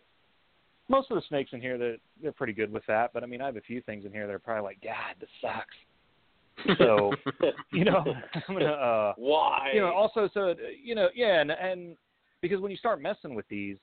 most 0.89 1.11
of 1.11 1.15
the 1.15 1.23
snakes 1.29 1.51
in 1.53 1.61
here 1.61 1.77
they're 1.77 1.97
they're 2.21 2.31
pretty 2.31 2.53
good 2.53 2.71
with 2.71 2.83
that. 2.87 3.11
But 3.13 3.23
I 3.23 3.25
mean, 3.25 3.41
I 3.41 3.45
have 3.45 3.57
a 3.57 3.61
few 3.61 3.81
things 3.81 4.05
in 4.05 4.11
here 4.11 4.27
that 4.27 4.33
are 4.33 4.39
probably 4.39 4.63
like, 4.63 4.81
God, 4.83 5.15
this 5.19 5.29
sucks. 5.41 6.77
So 6.77 7.13
you 7.71 7.85
know, 7.85 8.03
I'm 8.47 8.55
gonna 8.55 8.65
uh, 8.65 9.13
Why? 9.17 9.71
you 9.73 9.81
know 9.81 9.91
also 9.91 10.29
so 10.33 10.55
you 10.81 10.95
know 10.95 11.09
yeah, 11.15 11.41
and 11.41 11.51
and 11.51 11.95
because 12.41 12.59
when 12.59 12.71
you 12.71 12.77
start 12.77 13.01
messing 13.01 13.35
with 13.35 13.47
these, 13.47 13.77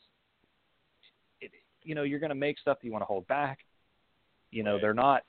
it, 1.40 1.51
you 1.82 1.94
know, 1.94 2.02
you're 2.02 2.20
gonna 2.20 2.35
make 2.35 2.59
stuff 2.59 2.78
that 2.81 2.86
you 2.86 2.93
want 2.93 3.02
to 3.02 3.06
hold 3.06 3.27
back. 3.27 3.60
You 4.51 4.62
know, 4.62 4.72
Right. 4.74 4.82
they're 4.82 4.94
not 4.94 5.22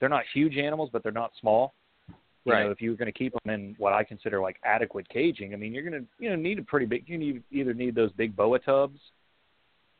they're 0.00 0.08
not 0.08 0.24
huge 0.32 0.56
animals, 0.56 0.90
but 0.92 1.02
they're 1.02 1.12
not 1.12 1.32
small. 1.40 1.74
You 2.44 2.52
Right. 2.52 2.64
know, 2.64 2.70
if 2.70 2.82
you're 2.82 2.94
going 2.94 3.10
to 3.10 3.18
keep 3.18 3.32
them 3.32 3.54
in 3.54 3.74
what 3.78 3.94
I 3.94 4.04
consider 4.04 4.38
like 4.38 4.56
adequate 4.64 5.08
caging, 5.08 5.54
I 5.54 5.56
mean, 5.56 5.72
you're 5.72 5.88
going 5.88 6.02
to 6.02 6.06
you 6.18 6.28
know 6.28 6.36
need 6.36 6.58
a 6.58 6.62
pretty 6.62 6.84
big. 6.84 7.08
You 7.08 7.16
need 7.16 7.42
either 7.50 7.72
need 7.72 7.94
those 7.94 8.12
big 8.12 8.36
boa 8.36 8.58
tubs 8.58 9.00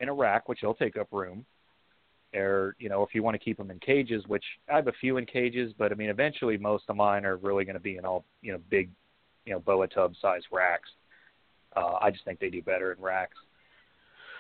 in 0.00 0.08
a 0.08 0.12
rack, 0.14 0.48
which 0.48 0.62
will 0.62 0.74
take 0.74 0.96
up 0.96 1.08
room, 1.12 1.44
or 2.34 2.74
you 2.78 2.88
know 2.88 3.02
if 3.02 3.14
you 3.14 3.22
want 3.22 3.34
to 3.34 3.38
keep 3.38 3.56
them 3.56 3.70
in 3.70 3.78
cages, 3.78 4.24
which 4.26 4.44
I 4.70 4.76
have 4.76 4.88
a 4.88 4.92
few 5.00 5.16
in 5.18 5.26
cages, 5.26 5.72
but 5.78 5.92
I 5.92 5.94
mean 5.94 6.10
eventually 6.10 6.56
most 6.58 6.84
of 6.88 6.96
mine 6.96 7.24
are 7.24 7.36
really 7.36 7.64
going 7.64 7.74
to 7.74 7.80
be 7.80 7.96
in 7.96 8.04
all 8.04 8.24
you 8.42 8.52
know 8.52 8.58
big, 8.70 8.90
you 9.46 9.52
know 9.52 9.60
boa 9.60 9.86
tub 9.88 10.14
size 10.20 10.42
racks. 10.52 10.88
Uh, 11.76 11.94
I 12.00 12.10
just 12.10 12.24
think 12.24 12.38
they 12.38 12.50
do 12.50 12.62
better 12.62 12.92
in 12.92 13.00
racks, 13.00 13.36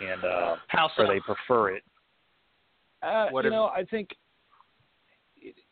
and 0.00 0.24
uh, 0.24 0.56
How 0.68 0.88
so? 0.96 1.02
or 1.04 1.06
they 1.08 1.20
prefer 1.20 1.70
it. 1.70 1.82
Uh, 3.02 3.28
What 3.30 3.44
you 3.44 3.48
if- 3.48 3.52
know, 3.52 3.66
I 3.66 3.84
think, 3.84 4.10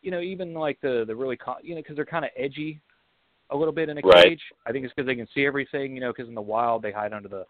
you 0.02 0.10
know, 0.10 0.20
even 0.20 0.54
like 0.54 0.80
the 0.80 1.04
the 1.06 1.14
really, 1.16 1.36
co- 1.36 1.56
you 1.62 1.74
know, 1.74 1.80
because 1.80 1.96
they're 1.96 2.04
kind 2.04 2.24
of 2.24 2.30
edgy, 2.36 2.80
a 3.50 3.56
little 3.56 3.72
bit 3.72 3.88
in 3.88 3.98
a 3.98 4.00
Right. 4.04 4.24
cage. 4.26 4.42
I 4.66 4.72
think 4.72 4.84
it's 4.84 4.92
because 4.94 5.06
they 5.06 5.14
can 5.14 5.28
see 5.34 5.46
everything. 5.46 5.94
You 5.94 6.00
know, 6.00 6.12
because 6.12 6.28
in 6.28 6.34
the 6.34 6.42
wild 6.42 6.82
they 6.82 6.92
hide 6.92 7.12
under 7.12 7.28
the, 7.28 7.46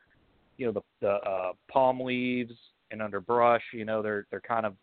you 0.62 0.68
know, 0.68 0.72
the 0.72 0.82
the 1.00 1.14
uh, 1.28 1.52
palm 1.68 2.00
leaves 2.00 2.52
and 2.92 3.02
under 3.02 3.20
brush. 3.20 3.64
You 3.72 3.84
know, 3.84 4.00
they're 4.00 4.26
they're 4.30 4.40
kind 4.40 4.64
of, 4.64 4.74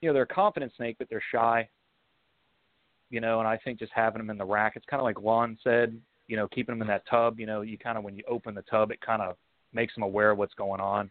you 0.00 0.08
know, 0.08 0.14
they're 0.14 0.22
a 0.22 0.26
confident 0.26 0.72
snake, 0.74 0.96
but 0.98 1.10
they're 1.10 1.22
shy. 1.30 1.68
You 3.10 3.20
know, 3.20 3.38
and 3.38 3.46
I 3.46 3.58
think 3.58 3.78
just 3.78 3.92
having 3.94 4.20
them 4.22 4.30
in 4.30 4.38
the 4.38 4.44
rack, 4.46 4.72
it's 4.74 4.86
kind 4.86 5.02
of 5.02 5.04
like 5.04 5.20
Lon 5.20 5.58
said. 5.62 6.00
You 6.28 6.36
know, 6.38 6.48
keeping 6.48 6.72
them 6.72 6.80
in 6.80 6.88
that 6.88 7.06
tub. 7.10 7.38
You 7.38 7.44
know, 7.44 7.60
you 7.60 7.76
kind 7.76 7.98
of 7.98 8.04
when 8.04 8.16
you 8.16 8.24
open 8.26 8.54
the 8.54 8.62
tub, 8.62 8.90
it 8.90 9.02
kind 9.02 9.20
of 9.20 9.36
makes 9.74 9.94
them 9.94 10.02
aware 10.02 10.30
of 10.30 10.38
what's 10.38 10.54
going 10.54 10.80
on 10.80 11.10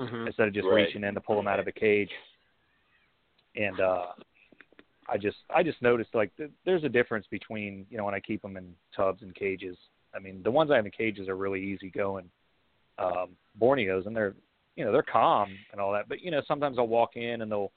Mhm. 0.00 0.26
instead 0.26 0.48
of 0.48 0.54
just 0.54 0.66
Right. 0.66 0.86
reaching 0.86 1.04
in 1.04 1.14
to 1.14 1.20
pull 1.20 1.36
them 1.36 1.46
out 1.46 1.60
of 1.60 1.66
the 1.66 1.72
cage. 1.72 2.10
And 3.54 3.78
uh, 3.78 4.06
I 5.08 5.18
just 5.18 5.36
I 5.54 5.62
just 5.62 5.80
noticed 5.82 6.16
like 6.16 6.36
th- 6.36 6.50
there's 6.64 6.82
a 6.82 6.88
difference 6.88 7.26
between 7.30 7.86
you 7.90 7.96
know 7.96 8.04
when 8.04 8.14
I 8.14 8.18
keep 8.20 8.42
them 8.42 8.56
in 8.56 8.74
tubs 8.96 9.22
and 9.22 9.32
cages. 9.36 9.76
I 10.14 10.18
mean 10.18 10.42
the 10.42 10.50
ones 10.50 10.72
I 10.72 10.76
have 10.76 10.84
in 10.84 10.90
cages 10.90 11.28
are 11.28 11.36
really 11.36 11.62
easy 11.62 11.90
going 11.90 12.28
um, 12.98 13.30
Borneos 13.60 14.06
and 14.06 14.14
they're 14.16 14.34
you 14.76 14.84
know 14.84 14.92
they're 14.92 15.02
calm 15.02 15.58
and 15.72 15.80
all 15.80 15.92
that, 15.92 16.08
but 16.08 16.20
you 16.20 16.30
know 16.30 16.42
sometimes 16.46 16.78
I'll 16.78 16.86
walk 16.86 17.16
in 17.16 17.42
and 17.42 17.50
they'll 17.50 17.72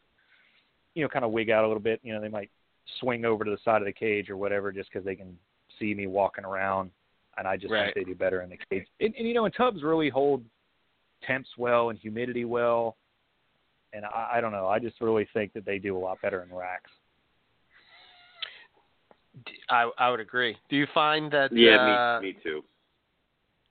you 0.95 1.03
know 1.03 1.09
kind 1.09 1.25
of 1.25 1.31
wig 1.31 1.49
out 1.49 1.63
a 1.63 1.67
little 1.67 1.81
bit. 1.81 1.99
You 2.03 2.13
know 2.13 2.21
they 2.21 2.27
might 2.29 2.51
swing 2.99 3.25
over 3.25 3.43
to 3.43 3.51
the 3.51 3.57
side 3.63 3.81
of 3.81 3.85
the 3.85 3.93
cage 3.93 4.29
or 4.29 4.37
whatever 4.37 4.71
just 4.71 4.89
because 4.91 5.05
they 5.05 5.15
can 5.15 5.37
see 5.77 5.93
me 5.93 6.07
walking 6.07 6.45
around, 6.45 6.91
and 7.37 7.47
I 7.47 7.55
just 7.55 7.71
Right. 7.71 7.93
think 7.93 8.05
they 8.05 8.11
do 8.11 8.17
better 8.17 8.41
in 8.41 8.49
the 8.49 8.57
cage. 8.69 8.85
And, 8.99 9.13
and 9.17 9.27
you 9.27 9.33
know 9.33 9.45
and 9.45 9.53
tubs 9.53 9.83
really 9.83 10.09
hold 10.09 10.43
temps 11.25 11.49
well 11.57 11.89
and 11.89 11.99
humidity 11.99 12.45
well. 12.45 12.97
And 13.91 14.05
I, 14.05 14.33
I 14.35 14.41
don't 14.41 14.51
know. 14.51 14.67
I 14.67 14.77
just 14.77 15.01
really 15.01 15.27
think 15.33 15.53
that 15.53 15.65
they 15.65 15.79
do 15.79 15.97
a 15.97 15.99
lot 15.99 16.21
better 16.21 16.43
in 16.43 16.53
racks. 16.53 16.91
I 19.69 19.89
I 19.97 20.09
would 20.09 20.19
agree. 20.19 20.57
Do 20.69 20.75
you 20.75 20.87
find 20.93 21.31
that 21.31 21.51
yeah, 21.51 21.75
uh, 22.17 22.21
me, 22.21 22.33
me 22.33 22.39
too. 22.43 22.63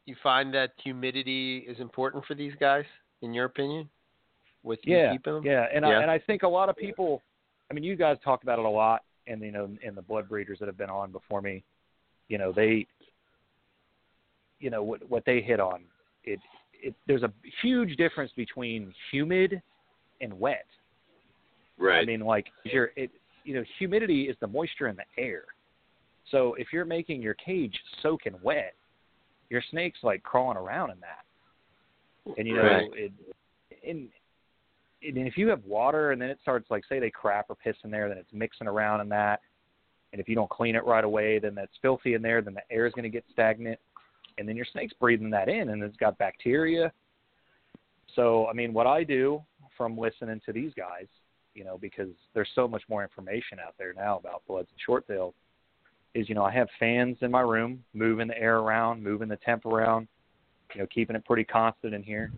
You 0.08 0.16
find 0.22 0.52
that 0.54 0.72
humidity 0.82 1.58
is 1.58 1.78
important 1.80 2.24
for 2.24 2.34
these 2.34 2.52
guys, 2.58 2.84
in 3.22 3.34
your 3.34 3.44
opinion? 3.44 3.88
With 4.62 4.80
you 4.84 4.96
Yeah, 4.96 5.12
keeping 5.12 5.34
them? 5.34 5.44
yeah, 5.44 5.66
and 5.72 5.84
Yeah. 5.84 5.98
I 5.98 6.02
and 6.02 6.10
I 6.10 6.18
think 6.18 6.42
a 6.42 6.48
lot 6.48 6.68
of 6.68 6.76
people. 6.76 7.22
I 7.70 7.74
mean, 7.74 7.84
you 7.84 7.96
guys 7.96 8.16
talk 8.24 8.42
about 8.42 8.58
it 8.58 8.64
a 8.64 8.68
lot, 8.68 9.04
and 9.26 9.40
you 9.42 9.52
know, 9.52 9.68
and 9.84 9.96
the 9.96 10.02
blood 10.02 10.28
breeders 10.28 10.58
that 10.58 10.66
have 10.66 10.78
been 10.78 10.90
on 10.90 11.12
before 11.12 11.42
me, 11.42 11.62
you 12.28 12.38
know, 12.38 12.50
they, 12.52 12.86
you 14.58 14.70
know, 14.70 14.82
what 14.82 15.08
what 15.08 15.24
they 15.24 15.40
hit 15.40 15.60
on. 15.60 15.82
It 16.24 16.40
it 16.72 16.94
there's 17.06 17.22
a 17.22 17.32
huge 17.62 17.96
difference 17.96 18.32
between 18.36 18.92
humid 19.10 19.62
and 20.20 20.38
wet. 20.38 20.66
Right. 21.78 22.02
I 22.02 22.04
mean, 22.04 22.20
like 22.20 22.46
your 22.64 22.90
it, 22.96 23.10
you 23.44 23.54
know, 23.54 23.64
humidity 23.78 24.22
is 24.24 24.36
the 24.40 24.46
moisture 24.46 24.88
in 24.88 24.96
the 24.96 25.22
air. 25.22 25.44
So 26.30 26.54
if 26.54 26.72
you're 26.72 26.84
making 26.84 27.22
your 27.22 27.34
cage 27.34 27.78
soaking 28.02 28.34
wet, 28.42 28.74
your 29.50 29.62
snake's 29.70 30.00
like 30.02 30.22
crawling 30.22 30.56
around 30.56 30.90
in 30.90 31.00
that. 31.00 32.34
And 32.36 32.46
you 32.46 32.54
know, 32.54 32.62
Right. 32.62 32.90
it, 32.94 33.12
and 33.86 34.08
and 35.02 35.28
if 35.28 35.36
you 35.36 35.48
have 35.48 35.64
water 35.64 36.10
and 36.10 36.20
then 36.20 36.28
it 36.28 36.38
starts 36.42 36.70
like 36.70 36.84
say 36.88 36.98
they 36.98 37.10
crap 37.10 37.46
or 37.48 37.54
piss 37.54 37.76
in 37.84 37.90
there, 37.90 38.08
then 38.08 38.18
it's 38.18 38.32
mixing 38.32 38.66
around 38.66 39.00
in 39.00 39.08
that. 39.10 39.40
And 40.12 40.20
if 40.20 40.28
you 40.28 40.34
don't 40.34 40.50
clean 40.50 40.74
it 40.74 40.84
right 40.84 41.04
away, 41.04 41.38
then 41.38 41.54
that's 41.54 41.72
filthy 41.80 42.14
in 42.14 42.22
there. 42.22 42.42
Then 42.42 42.54
the 42.54 42.62
air 42.70 42.86
is 42.86 42.92
going 42.94 43.04
to 43.04 43.10
get 43.10 43.24
stagnant, 43.32 43.78
and 44.38 44.48
then 44.48 44.56
your 44.56 44.66
snake's 44.72 44.94
breathing 44.94 45.30
that 45.30 45.48
in, 45.48 45.68
and 45.68 45.82
it's 45.82 45.96
got 45.96 46.18
bacteria. 46.18 46.92
So 48.14 48.46
I 48.48 48.52
mean, 48.52 48.72
what 48.72 48.86
I 48.86 49.04
do 49.04 49.42
from 49.76 49.96
listening 49.96 50.40
to 50.46 50.52
these 50.52 50.72
guys, 50.74 51.06
you 51.54 51.64
know, 51.64 51.78
because 51.78 52.08
there's 52.34 52.48
so 52.54 52.66
much 52.66 52.82
more 52.88 53.02
information 53.02 53.58
out 53.64 53.74
there 53.78 53.92
now 53.94 54.18
about 54.18 54.42
bloods 54.48 54.68
and 54.70 54.80
short 54.84 55.06
tails, 55.06 55.34
is 56.14 56.28
you 56.28 56.34
know 56.34 56.44
I 56.44 56.52
have 56.52 56.68
fans 56.78 57.18
in 57.20 57.30
my 57.30 57.40
room, 57.40 57.84
moving 57.94 58.28
the 58.28 58.38
air 58.38 58.58
around, 58.58 59.02
moving 59.02 59.28
the 59.28 59.36
temp 59.36 59.66
around, 59.66 60.08
you 60.74 60.80
know, 60.80 60.86
keeping 60.92 61.16
it 61.16 61.24
pretty 61.24 61.44
constant 61.44 61.94
in 61.94 62.02
here. 62.02 62.32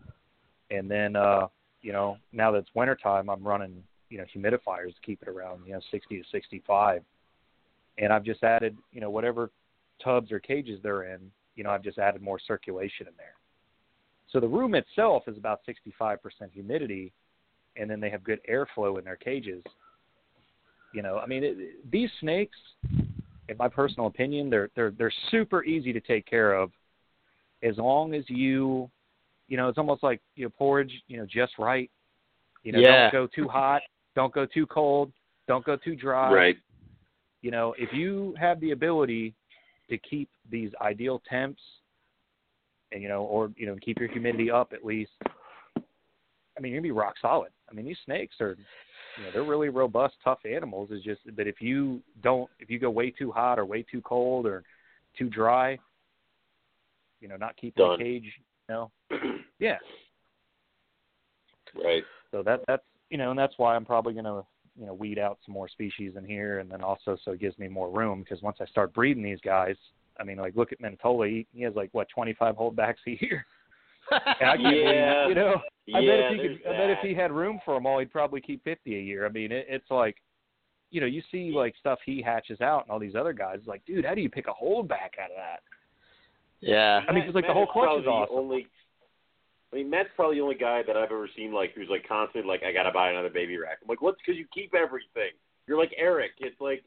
And 0.71 0.91
then 0.91 1.17
uh, 1.17 1.49
you 1.83 1.93
know, 1.93 2.19
now 2.33 2.51
that 2.53 2.59
it's 2.59 2.71
wintertime, 2.75 3.29
I'm 3.29 3.43
running, 3.43 3.83
you 4.09 4.19
know, 4.19 4.25
humidifiers 4.35 4.95
to 4.95 5.01
keep 5.05 5.23
it 5.23 5.29
around, 5.29 5.63
you 5.67 5.73
know, 5.73 5.81
60 5.91 6.19
to 6.19 6.25
65. 6.31 7.03
And 7.99 8.13
I've 8.13 8.25
just 8.25 8.43
added, 8.43 8.77
you 8.93 9.01
know, 9.01 9.11
whatever 9.11 9.51
tubs 10.03 10.33
or 10.33 10.41
cages 10.41 10.81
they're 10.83 11.15
in, 11.15 11.31
you 11.57 11.65
know, 11.65 11.71
I've 11.71 11.83
just 11.83 11.99
added 11.99 12.23
more 12.23 12.39
circulation 12.39 13.07
in 13.07 13.13
there. 13.17 13.35
So 14.31 14.41
the 14.41 14.49
room 14.49 14.75
itself 14.75 15.25
is 15.27 15.37
about 15.37 15.61
65% 15.69 16.19
humidity, 16.53 17.13
and 17.77 17.91
then 17.91 18.01
they 18.01 18.11
have 18.11 18.23
good 18.23 18.41
airflow 18.51 18.99
in 18.99 19.05
their 19.05 19.17
cages. 19.17 19.63
You 20.95 21.03
know, 21.03 21.19
I 21.19 21.27
mean, 21.27 21.45
it, 21.45 21.91
these 21.91 22.11
snakes, 22.21 22.57
in 23.51 23.57
my 23.57 23.69
personal 23.69 24.07
opinion, 24.07 24.49
they're 24.49 24.71
they're 24.77 24.93
they're 24.93 25.13
super 25.31 25.65
easy 25.65 25.93
to 25.93 26.01
take 26.01 26.25
care 26.25 26.55
of, 26.55 26.71
as 27.63 27.77
long 27.77 28.15
as 28.15 28.25
you, 28.29 28.89
you 29.49 29.57
know, 29.57 29.69
it's 29.69 29.77
almost 29.77 30.03
like 30.05 30.21
you 30.37 30.45
know 30.45 30.51
porridge, 30.57 30.93
you 31.09 31.19
know, 31.19 31.27
just 31.27 31.59
right. 31.59 31.91
You 32.63 32.73
know, 32.73 32.79
Yeah. 32.79 33.11
don't 33.11 33.13
go 33.13 33.27
too 33.27 33.49
hot, 33.49 33.83
don't 34.15 34.33
go 34.33 34.47
too 34.47 34.67
cold, 34.67 35.13
don't 35.49 35.65
go 35.65 35.77
too 35.77 35.97
dry. 35.97 36.33
right. 36.33 36.57
You 37.43 37.51
know, 37.51 37.75
if 37.79 37.93
you 37.93 38.35
have 38.39 38.61
the 38.61 38.71
ability 38.71 39.35
to 39.89 39.99
keep 39.99 40.31
these 40.51 40.71
ideal 40.81 41.21
temps, 41.29 41.61
and 42.93 43.03
you 43.03 43.09
know, 43.09 43.23
or 43.25 43.51
you 43.57 43.67
know, 43.67 43.77
keep 43.81 43.99
your 43.99 44.09
humidity 44.09 44.51
up 44.51 44.73
at 44.73 44.85
least. 44.85 45.11
I 45.27 46.61
mean, 46.61 46.73
you're 46.73 46.81
gonna 46.81 46.93
be 46.95 46.99
rock 46.99 47.15
solid. 47.21 47.51
I 47.69 47.75
mean, 47.75 47.87
these 47.87 47.97
snakes 48.05 48.37
are, 48.41 48.57
you 49.21 49.27
know, 49.27 49.33
they're 49.33 49.45
really 49.45 49.69
robust, 49.69 50.15
tough 50.25 50.39
animals. 50.51 50.89
It's 50.91 51.05
just 51.05 51.21
that 51.37 51.47
if 51.47 51.61
you 51.61 52.01
don't, 52.23 52.49
if 52.59 52.71
you 52.71 52.79
go 52.79 52.89
way 52.89 53.11
too 53.11 53.31
hot 53.31 53.59
or 53.59 53.67
way 53.67 53.83
too 53.83 54.01
cold 54.01 54.47
or 54.47 54.65
too 55.19 55.29
dry, 55.29 55.79
you 57.21 57.29
know, 57.29 57.37
not 57.37 57.55
keeping 57.59 57.85
Done. 57.85 57.99
the 57.99 58.05
cage, 58.05 58.25
you 58.25 58.75
know, 58.75 58.91
yeah. 59.59 59.77
right. 61.85 62.03
So 62.31 62.43
that 62.45 62.63
that's 62.67 62.83
you 63.11 63.19
know, 63.19 63.29
and 63.29 63.39
that's 63.39 63.53
why 63.59 63.77
I'm 63.77 63.85
probably 63.85 64.15
gonna 64.15 64.43
you 64.75 64.87
know 64.87 64.95
weed 64.95 65.19
out 65.19 65.39
some 65.45 65.53
more 65.53 65.69
species 65.69 66.13
in 66.17 66.25
here, 66.25 66.61
and 66.61 66.71
then 66.71 66.81
also 66.81 67.19
so 67.23 67.33
it 67.33 67.41
gives 67.41 67.59
me 67.59 67.69
more 67.69 67.91
room 67.91 68.21
because 68.21 68.41
once 68.41 68.57
I 68.59 68.65
start 68.65 68.95
breeding 68.95 69.23
these 69.23 69.41
guys, 69.45 69.77
I 70.19 70.25
mean, 70.25 70.39
like 70.39 70.57
look 70.57 70.73
at 70.73 70.81
Mentola, 70.81 71.29
he, 71.29 71.47
he 71.53 71.63
has 71.65 71.75
like 71.75 71.91
what 71.93 72.09
25 72.09 72.55
holdbacks 72.55 72.95
a 73.07 73.19
year. 73.21 73.45
And 74.11 74.21
I 74.51 74.57
can't 74.57 74.77
Yeah. 74.77 75.27
believe, 75.27 75.29
you 75.29 75.35
know, 75.35 75.63
I 75.95 76.01
yeah, 76.01 76.11
bet 76.11 76.19
if 76.21 76.31
he 76.31 76.37
there's 76.37 76.59
could, 76.59 76.67
I 76.75 76.79
bet 76.79 76.91
if 76.91 76.99
he 77.03 77.15
had 77.15 77.33
room 77.33 77.61
for 77.65 77.75
them 77.75 77.87
all, 77.87 77.99
he'd 77.99 78.13
probably 78.13 78.41
keep 78.41 78.63
50 78.65 78.97
a 78.97 79.01
year. 79.01 79.27
I 79.27 79.29
mean, 79.29 79.53
it, 79.53 79.67
it's 79.69 79.91
like, 79.91 80.17
you 80.91 81.01
know, 81.01 81.07
you 81.07 81.23
see 81.31 81.53
like 81.53 81.75
stuff 81.79 81.99
he 82.05 82.21
hatches 82.23 82.61
out, 82.61 82.83
and 82.85 82.91
all 82.91 82.99
these 82.99 83.15
other 83.15 83.33
guys, 83.33 83.61
like, 83.67 83.85
dude, 83.85 84.05
how 84.05 84.15
do 84.15 84.21
you 84.21 84.29
pick 84.31 84.47
a 84.49 84.53
holdback 84.65 85.19
out 85.23 85.31
of 85.31 85.37
that? 85.37 85.61
Yeah. 86.61 87.01
I 87.09 87.13
mean, 87.13 87.25
'cause, 87.25 87.35
like, 87.35 87.47
the 87.47 87.53
whole 87.53 87.65
is 87.65 87.71
clutch 87.73 87.87
probably 87.87 88.03
is 88.03 88.09
awesome. 88.09 88.37
Only, 88.37 88.67
I 89.73 89.77
mean, 89.77 89.91
Matt's 89.91 90.11
probably 90.17 90.37
the 90.37 90.43
only 90.43 90.57
guy 90.57 90.83
that 90.87 90.97
I've 90.97 91.11
ever 91.13 91.29
seen 91.37 91.53
like 91.53 91.73
who's 91.75 91.89
like 91.89 92.07
constant 92.07 92.47
like 92.47 92.63
I 92.65 92.73
gotta 92.73 92.91
buy 92.91 93.11
another 93.11 93.31
baby 93.31 93.57
rack. 93.57 93.79
I'm 93.83 93.89
like, 93.89 94.03
what's 94.03 94.19
because 94.25 94.39
you 94.39 94.47
keep 94.53 94.75
everything. 94.75 95.31
You're 95.67 95.79
like 95.79 95.93
Eric. 95.97 96.33
It's 96.39 96.61
like 96.61 96.83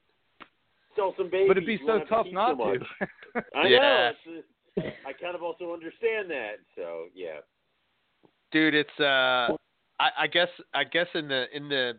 sell 0.95 1.13
some 1.17 1.29
babies. 1.29 1.47
But 1.47 1.57
it'd 1.57 1.65
be 1.67 1.73
You 1.73 1.87
so 1.87 1.93
won't 1.93 2.03
to 2.03 2.09
tough 2.09 2.27
not 2.31 2.57
so 2.57 2.73
to. 2.77 2.85
I 3.55 3.67
Yeah. 3.67 3.77
know. 3.79 4.11
It's, 4.11 4.19
uh, 4.27 4.41
I 4.77 5.13
kind 5.21 5.35
of 5.35 5.43
also 5.43 5.73
understand 5.73 6.29
that. 6.29 6.55
So 6.75 7.05
yeah. 7.13 7.39
dude 8.51 8.73
it's 8.75 8.99
uh 8.99 9.55
I, 9.99 10.09
I 10.21 10.27
guess 10.27 10.47
i 10.73 10.83
guess 10.83 11.07
in 11.15 11.27
the 11.27 11.45
in 11.53 11.67
the 11.67 11.93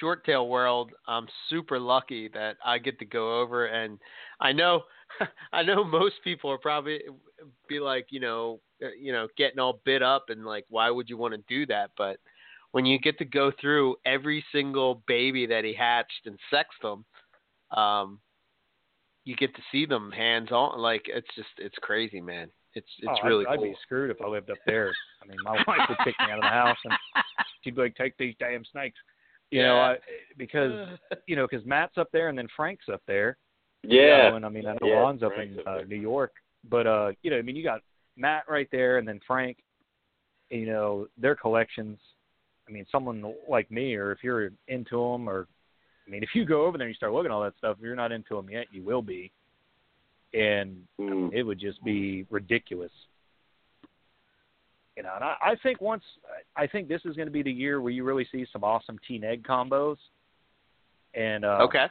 short 0.00 0.24
tail 0.24 0.48
world 0.48 0.90
i'm 1.06 1.26
super 1.48 1.78
lucky 1.78 2.28
that 2.34 2.56
i 2.64 2.78
get 2.78 2.98
to 2.98 3.04
go 3.04 3.40
over 3.40 3.66
and 3.66 3.98
i 4.40 4.52
know 4.52 4.82
i 5.52 5.62
know 5.62 5.84
most 5.84 6.16
people 6.24 6.50
are 6.50 6.58
probably 6.58 7.00
be 7.68 7.78
like 7.78 8.06
you 8.10 8.20
know 8.20 8.60
uh, 8.82 8.88
you 8.98 9.12
know 9.12 9.28
getting 9.36 9.58
all 9.58 9.80
bit 9.84 10.02
up 10.02 10.26
and 10.30 10.44
like 10.44 10.64
why 10.68 10.90
would 10.90 11.08
you 11.08 11.16
want 11.16 11.34
to 11.34 11.42
do 11.48 11.64
that 11.66 11.90
but 11.96 12.18
when 12.72 12.84
you 12.84 12.98
get 12.98 13.16
to 13.18 13.24
go 13.24 13.52
through 13.60 13.96
every 14.04 14.44
single 14.52 15.02
baby 15.06 15.46
that 15.46 15.64
he 15.64 15.72
hatched 15.74 16.26
and 16.26 16.38
sex 16.50 16.68
them 16.82 17.04
um 17.70 18.18
you 19.28 19.36
get 19.36 19.54
to 19.54 19.62
see 19.70 19.84
them 19.84 20.10
hands 20.10 20.50
on 20.50 20.80
like 20.80 21.02
it's 21.06 21.28
just 21.36 21.50
it's 21.58 21.76
crazy 21.82 22.18
man 22.18 22.48
it's 22.74 22.86
it's 23.00 23.20
Oh, 23.22 23.26
really 23.26 23.46
I'd, 23.46 23.58
cool 23.58 23.64
I'd 23.66 23.70
be 23.72 23.76
screwed 23.82 24.10
if 24.10 24.22
I 24.22 24.28
lived 24.28 24.50
up 24.50 24.58
there. 24.66 24.92
I 25.22 25.26
mean, 25.26 25.36
my 25.42 25.62
wife 25.66 25.88
would 25.88 25.98
kick 26.04 26.14
me 26.20 26.30
out 26.32 26.38
of 26.38 26.42
the 26.42 26.48
house, 26.48 26.76
and 26.84 26.94
she'd 27.62 27.74
be 27.74 27.82
like, 27.82 27.96
"Take 27.96 28.16
these 28.18 28.34
damn 28.38 28.64
snakes," 28.70 28.98
you 29.50 29.62
know, 29.62 29.78
I, 29.78 29.96
because 30.36 30.88
you 31.26 31.34
know, 31.34 31.46
because 31.50 31.66
Matt's 31.66 31.98
up 31.98 32.08
there 32.12 32.28
and 32.28 32.38
then 32.38 32.46
Frank's 32.56 32.84
up 32.92 33.02
there. 33.06 33.36
Yeah. 33.82 34.00
You 34.26 34.30
know, 34.30 34.36
and 34.36 34.46
I 34.46 34.48
mean, 34.48 34.66
I 34.66 34.72
know 34.72 34.78
Yeah, 34.82 34.94
Ron's 34.94 35.22
up 35.22 35.34
Frank's 35.34 35.54
in 35.54 35.60
up 35.60 35.66
uh. 35.66 35.84
New 35.88 35.96
York, 35.96 36.32
but 36.68 36.86
uh, 36.86 37.12
you 37.22 37.30
know, 37.30 37.38
I 37.38 37.42
mean, 37.42 37.56
you 37.56 37.64
got 37.64 37.80
Matt 38.16 38.44
right 38.48 38.68
there, 38.70 38.98
and 38.98 39.08
then 39.08 39.20
Frank. 39.26 39.56
You 40.50 40.66
know, 40.66 41.08
their 41.18 41.34
collections. 41.34 41.98
I 42.68 42.70
mean, 42.70 42.86
someone 42.92 43.34
like 43.48 43.70
me, 43.70 43.94
or 43.94 44.12
if 44.12 44.18
you're 44.22 44.50
into 44.68 44.96
them, 44.96 45.28
or 45.28 45.46
I 46.08 46.10
mean, 46.10 46.22
if 46.22 46.30
you 46.34 46.44
go 46.46 46.64
over 46.64 46.78
there 46.78 46.86
and 46.86 46.94
you 46.94 46.96
start 46.96 47.12
looking 47.12 47.30
at 47.30 47.34
all 47.34 47.42
that 47.42 47.56
stuff, 47.58 47.76
if 47.78 47.84
you're 47.84 47.94
not 47.94 48.12
into 48.12 48.34
them 48.34 48.48
yet, 48.48 48.66
you 48.72 48.82
will 48.82 49.02
be. 49.02 49.30
And 50.32 50.86
Mm. 50.98 51.32
it 51.32 51.42
would 51.42 51.58
just 51.58 51.82
be 51.84 52.26
ridiculous. 52.30 52.92
You 54.96 55.02
know, 55.04 55.12
and 55.14 55.22
I, 55.22 55.36
I 55.40 55.56
think 55.62 55.80
once 55.80 56.02
I 56.56 56.66
think 56.66 56.88
this 56.88 57.02
is 57.04 57.14
going 57.14 57.28
to 57.28 57.32
be 57.32 57.42
the 57.42 57.52
year 57.52 57.80
where 57.80 57.92
you 57.92 58.04
really 58.04 58.26
see 58.32 58.46
some 58.52 58.64
awesome 58.64 58.98
T-neg 59.06 59.42
combos. 59.44 59.96
And 61.14 61.44
uh, 61.44 61.58
okay 61.62 61.86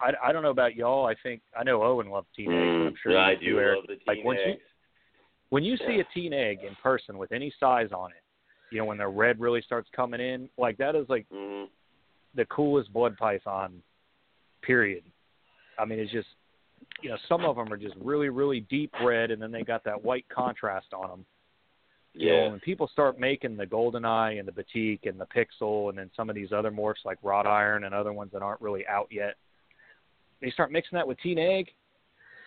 I, 0.00 0.12
I 0.22 0.32
don't 0.32 0.42
know 0.42 0.50
about 0.50 0.74
y'all. 0.76 1.06
I 1.06 1.14
think 1.22 1.40
I 1.56 1.62
know 1.62 1.82
Owen 1.82 2.10
loves 2.10 2.26
T-negs. 2.34 2.50
but 2.78 2.86
I'm 2.88 2.94
sure 3.02 3.12
Mm, 3.12 3.16
I 3.24 3.34
do 3.36 3.58
Eric. 3.60 3.76
love 3.78 3.86
the 3.86 3.94
teen 3.96 4.02
Like, 4.06 4.24
once 4.24 4.40
you- 4.46 4.56
When 5.50 5.62
you 5.62 5.76
see 5.76 6.00
a 6.00 6.04
T-neg 6.12 6.64
in 6.64 6.74
person 6.76 7.16
with 7.16 7.32
any 7.32 7.52
size 7.60 7.92
on 7.92 8.10
it, 8.10 8.22
you 8.70 8.78
know, 8.78 8.84
when 8.86 8.98
the 8.98 9.06
red 9.06 9.38
really 9.40 9.62
starts 9.62 9.88
coming 9.94 10.20
in, 10.20 10.50
like 10.58 10.76
that 10.78 10.96
is 10.96 11.08
like 11.08 11.26
Mhm. 11.30 11.68
The 12.36 12.44
coolest 12.46 12.92
blood 12.92 13.16
python. 13.16 13.82
Period. 14.62 15.02
I 15.78 15.84
mean, 15.84 15.98
it's 15.98 16.12
just 16.12 16.28
you 17.02 17.10
know 17.10 17.16
some 17.28 17.44
of 17.44 17.56
them 17.56 17.72
are 17.72 17.76
just 17.76 17.94
really 18.00 18.28
really 18.28 18.60
deep 18.60 18.92
red, 19.02 19.30
and 19.30 19.40
then 19.40 19.50
they 19.52 19.62
got 19.62 19.84
that 19.84 20.04
white 20.04 20.26
contrast 20.28 20.92
on 20.94 21.08
them. 21.10 21.26
You 22.14 22.30
know, 22.30 22.42
Yeah. 22.44 22.50
when 22.50 22.60
people 22.60 22.88
start 22.88 23.18
making 23.20 23.56
the 23.56 23.66
golden 23.66 24.04
eye 24.04 24.32
and 24.32 24.48
the 24.48 24.52
batik 24.52 25.04
and 25.06 25.20
the 25.20 25.26
pixel, 25.26 25.90
and 25.90 25.98
then 25.98 26.10
some 26.16 26.30
of 26.30 26.34
these 26.34 26.52
other 26.52 26.70
morphs 26.70 27.04
like 27.04 27.18
wrought 27.22 27.46
iron 27.46 27.84
and 27.84 27.94
other 27.94 28.12
ones 28.12 28.32
that 28.32 28.42
aren't 28.42 28.60
really 28.60 28.86
out 28.86 29.08
yet, 29.10 29.36
they 30.40 30.50
start 30.50 30.72
mixing 30.72 30.96
that 30.96 31.06
with 31.06 31.18
T-neg, 31.20 31.70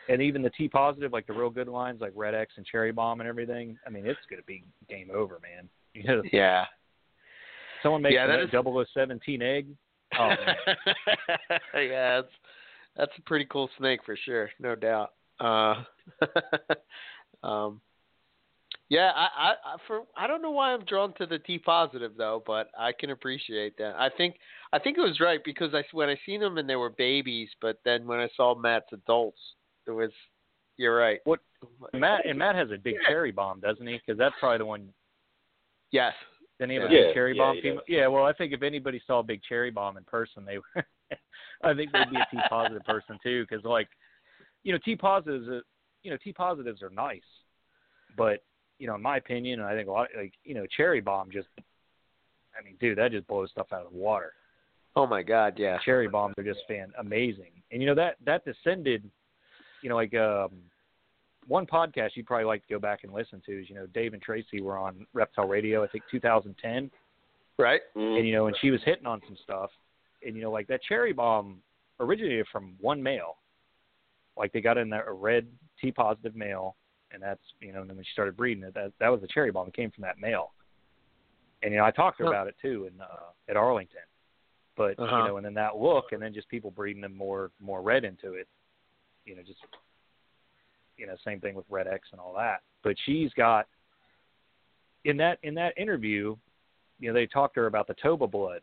and 0.10 0.22
even 0.24 0.42
the 0.42 0.50
T 0.50 0.68
positive, 0.68 1.14
like 1.14 1.28
the 1.28 1.34
real 1.34 1.52
good 1.52 1.68
lines 1.68 2.02
like 2.02 2.14
Red 2.16 2.34
X 2.34 2.54
and 2.58 2.66
Cherry 2.66 2.92
Bomb 2.92 3.20
and 3.22 3.30
everything. 3.30 3.78
I 3.86 3.92
mean, 3.92 4.08
it's 4.08 4.20
gonna 4.30 4.42
be 4.44 4.64
game 4.90 5.10
over, 5.14 5.40
man. 5.42 5.70
You 5.96 6.04
know, 6.04 6.22
yeah 6.32 6.66
someone 7.84 8.02
makes 8.02 8.14
Yeah, 8.16 8.28
that 8.28 8.40
a 8.40 8.44
is- 8.44 8.88
007 8.94 9.20
egg. 9.42 9.68
Oh, 10.18 10.30
yeah, 11.76 12.22
that's 12.22 12.34
that's 12.96 13.12
a 13.18 13.22
pretty 13.22 13.46
cool 13.46 13.70
snake 13.78 14.00
for 14.06 14.18
sure, 14.18 14.50
no 14.60 14.74
doubt. 14.76 15.12
Uh, 15.40 15.76
um, 17.48 17.80
yeah, 18.90 19.12
I, 19.16 19.28
I, 19.38 19.50
I 19.66 19.78
for 19.88 20.02
I 20.18 20.26
don't 20.26 20.42
know 20.42 20.50
why 20.52 20.74
I'm 20.74 20.84
drawn 20.86 21.14
to 21.20 21.26
the 21.28 21.38
T 21.40 21.60
positive 21.60 22.14
though, 22.18 22.44
but 22.46 22.70
I 22.78 22.92
can 22.92 23.12
appreciate 23.12 23.78
that. 23.78 23.96
I 23.98 24.10
think 24.10 24.36
I 24.74 24.80
think 24.80 24.98
it 24.98 25.02
was 25.02 25.20
right 25.20 25.40
because 25.46 25.74
I 25.76 25.84
when 25.92 26.10
I 26.10 26.20
seen 26.26 26.40
them 26.42 26.58
and 26.58 26.68
they 26.68 26.76
were 26.76 26.90
babies, 26.90 27.50
but 27.62 27.80
then 27.86 28.08
when 28.08 28.20
I 28.20 28.30
saw 28.36 28.56
Matt's 28.56 28.92
adults, 28.92 29.40
it 29.88 29.92
was 29.92 30.12
you're 30.78 30.98
right. 30.98 31.20
What- 31.26 31.40
Matt 31.94 32.26
and 32.26 32.40
Matt 32.40 32.56
has 32.56 32.72
a 32.72 32.78
big 32.78 32.96
cherry 33.06 33.32
bomb, 33.32 33.60
doesn't 33.60 33.86
he? 33.86 33.98
Because 34.04 34.18
that's 34.18 34.34
probably 34.40 34.60
the 34.60 34.66
one. 34.66 34.90
Yes. 35.92 36.14
Then 36.60 36.70
he 36.70 36.76
have 36.76 36.90
a 36.90 36.94
Yeah. 36.94 37.04
big 37.06 37.14
cherry 37.14 37.34
Yeah, 37.34 37.38
bomb 37.44 37.56
he 37.56 37.62
female. 37.62 37.78
does. 37.78 37.86
Yeah, 37.88 38.08
well, 38.08 38.26
I 38.26 38.34
think 38.34 38.54
if 38.54 38.62
anybody 38.62 39.02
saw 39.08 39.20
a 39.20 39.24
big 39.24 39.42
cherry 39.44 39.72
bomb 39.72 39.98
in 39.98 40.04
person, 40.04 40.46
they, 40.46 40.58
were 40.58 40.66
I 41.64 41.74
think 41.74 41.92
they'd 41.92 42.10
be 42.10 42.20
a 42.20 42.26
T 42.26 42.42
positive 42.50 42.84
person 42.84 43.18
too. 43.24 43.46
Because 43.50 43.64
like, 43.64 43.90
you 44.64 44.74
know, 44.74 44.80
T 44.84 44.96
positives, 44.96 45.48
uh, 45.48 45.62
you 46.04 46.12
know, 46.12 46.18
T 46.18 46.34
positives 46.34 46.84
are 46.84 46.90
nice, 46.90 47.22
but 48.16 48.44
you 48.78 48.88
know, 48.88 48.96
in 48.96 49.02
my 49.02 49.18
opinion, 49.18 49.60
and 49.60 49.68
I 49.68 49.74
think 49.76 49.88
a 49.88 49.92
lot, 49.92 50.10
like 50.16 50.34
you 50.44 50.54
know, 50.54 50.66
cherry 50.68 51.02
bomb 51.02 51.32
just, 51.32 51.48
I 52.58 52.64
mean, 52.64 52.76
dude, 52.80 52.98
that 52.98 53.12
just 53.12 53.28
blows 53.28 53.50
stuff 53.52 53.68
out 53.74 53.86
of 53.86 53.92
the 53.92 53.98
water. 53.98 54.34
Oh 54.96 55.08
my 55.08 55.24
God, 55.24 55.58
yeah. 55.58 55.78
cherry 55.86 56.08
bombs 56.08 56.36
are 56.38 56.44
just 56.44 56.62
fan 56.68 56.92
amazing. 57.00 57.52
And 57.72 57.82
you 57.82 57.88
know 57.88 57.96
that 57.96 58.18
that 58.26 58.44
descended, 58.44 59.10
you 59.82 59.90
know, 59.90 59.96
like 59.96 60.14
um, 60.14 60.52
one 61.50 61.66
podcast 61.66 62.12
you'd 62.16 62.26
probably 62.28 62.46
like 62.46 62.62
to 62.66 62.74
go 62.74 62.80
back 62.80 63.04
and 63.04 63.12
listen 63.12 63.42
to 63.46 63.62
is 63.62 63.68
you 63.70 63.76
know 63.76 63.86
Dave 63.88 64.14
and 64.14 64.22
Tracy 64.22 64.62
were 64.62 64.78
on 64.78 65.06
Reptile 65.14 65.48
Radio 65.48 65.84
I 65.84 65.88
think 65.88 66.06
2010, 66.10 66.90
Right? 67.58 67.82
Mhm. 67.96 68.18
and 68.18 68.26
you 68.28 68.34
know 68.34 68.48
and 68.48 68.56
she 68.62 68.72
was 68.72 68.82
hitting 68.84 69.06
on 69.06 69.20
some 69.28 69.36
stuff, 69.44 69.72
and 70.26 70.36
you 70.36 70.42
know 70.42 70.52
like 70.52 70.68
that 70.68 70.82
cherry 70.84 71.12
bomb 71.12 71.62
originated 72.00 72.48
from 72.52 72.76
one 72.80 73.04
male, 73.04 73.36
like 74.38 74.54
they 74.54 74.62
got 74.62 74.78
in 74.78 74.90
there 74.90 75.10
a 75.10 75.14
red 75.14 75.48
T 75.82 75.92
positive 75.92 76.36
male, 76.36 76.78
and 77.12 77.22
that's 77.22 77.42
you 77.60 77.74
know 77.74 77.82
and 77.82 77.90
then 77.90 77.98
when 77.98 78.06
she 78.06 78.12
started 78.14 78.38
breeding 78.38 78.64
it 78.64 78.74
that 78.76 78.94
that 79.00 79.10
was 79.10 79.20
the 79.22 79.28
cherry 79.28 79.52
bomb 79.52 79.66
that 79.66 79.76
came 79.76 79.92
from 79.92 80.04
that 80.04 80.20
male. 80.20 80.54
And 81.62 81.74
you 81.74 81.80
know 81.80 81.86
I 81.86 81.92
talked 81.92 82.18
to 82.20 82.24
her 82.24 82.30
Huh. 82.30 82.36
about 82.36 82.48
it 82.48 82.56
too 82.62 82.86
in 82.86 83.02
uh, 83.02 83.32
at 83.50 83.58
Arlington 83.58 84.00
but 84.78 84.98
Uh-huh. 84.98 85.18
you 85.18 85.24
know, 85.26 85.36
and 85.36 85.46
then 85.46 85.54
that 85.56 85.76
look, 85.76 86.14
and 86.14 86.22
then 86.22 86.34
just 86.34 86.48
people 86.48 86.72
breeding 86.72 87.02
them 87.02 87.14
more 87.14 87.52
more 87.60 87.82
red 87.82 88.06
into 88.06 88.34
it. 88.36 88.48
You 89.26 89.36
know, 89.36 89.42
just 89.44 89.60
you 91.00 91.08
know, 91.08 91.16
same 91.26 91.40
thing 91.40 91.56
with 91.56 91.66
Red 91.70 91.88
X 91.88 92.10
and 92.12 92.20
all 92.20 92.34
that. 92.34 92.62
But 92.84 92.96
she's 93.06 93.32
got 93.34 93.68
in 95.06 95.16
that 95.18 95.40
in 95.44 95.54
that 95.56 95.78
interview, 95.78 96.36
you 97.00 97.08
know, 97.08 97.14
they 97.14 97.26
talked 97.26 97.56
to 97.56 97.62
her 97.62 97.68
about 97.68 97.88
the 97.88 97.96
Toba 97.96 98.28
blood. 98.28 98.62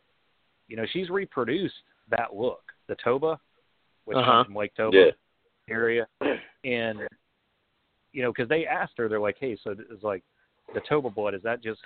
You 0.69 0.77
know, 0.77 0.85
she's 0.93 1.09
reproduced 1.09 1.75
that 2.11 2.35
look, 2.35 2.63
the 2.89 2.97
Toba, 3.03 3.41
which 4.05 4.17
Uh-huh. 4.17 4.31
comes 4.31 4.47
from 4.47 4.57
Lake 4.57 4.75
Toba 4.77 4.97
Yeah. 4.97 5.13
area, 5.69 6.07
and 6.65 7.09
you 8.13 8.23
know, 8.23 8.33
because 8.33 8.49
they 8.49 8.67
asked 8.67 8.95
her, 8.97 9.09
they're 9.09 9.21
like, 9.21 9.37
hey, 9.39 9.57
so 9.63 9.71
it's 9.71 10.03
like 10.03 10.23
the 10.75 10.81
Toba 10.89 11.11
blood 11.11 11.35
is 11.35 11.43
that 11.43 11.63
just 11.63 11.81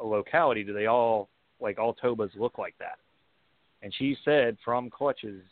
a 0.00 0.04
locality? 0.04 0.62
Do 0.64 0.72
they 0.72 0.86
all 0.86 1.28
like 1.60 1.78
all 1.78 1.94
Tobas 1.94 2.34
look 2.36 2.58
like 2.58 2.76
that? 2.78 2.98
And 3.82 3.94
she 3.94 4.16
said 4.24 4.56
from 4.64 4.90
clutches, 4.90 5.42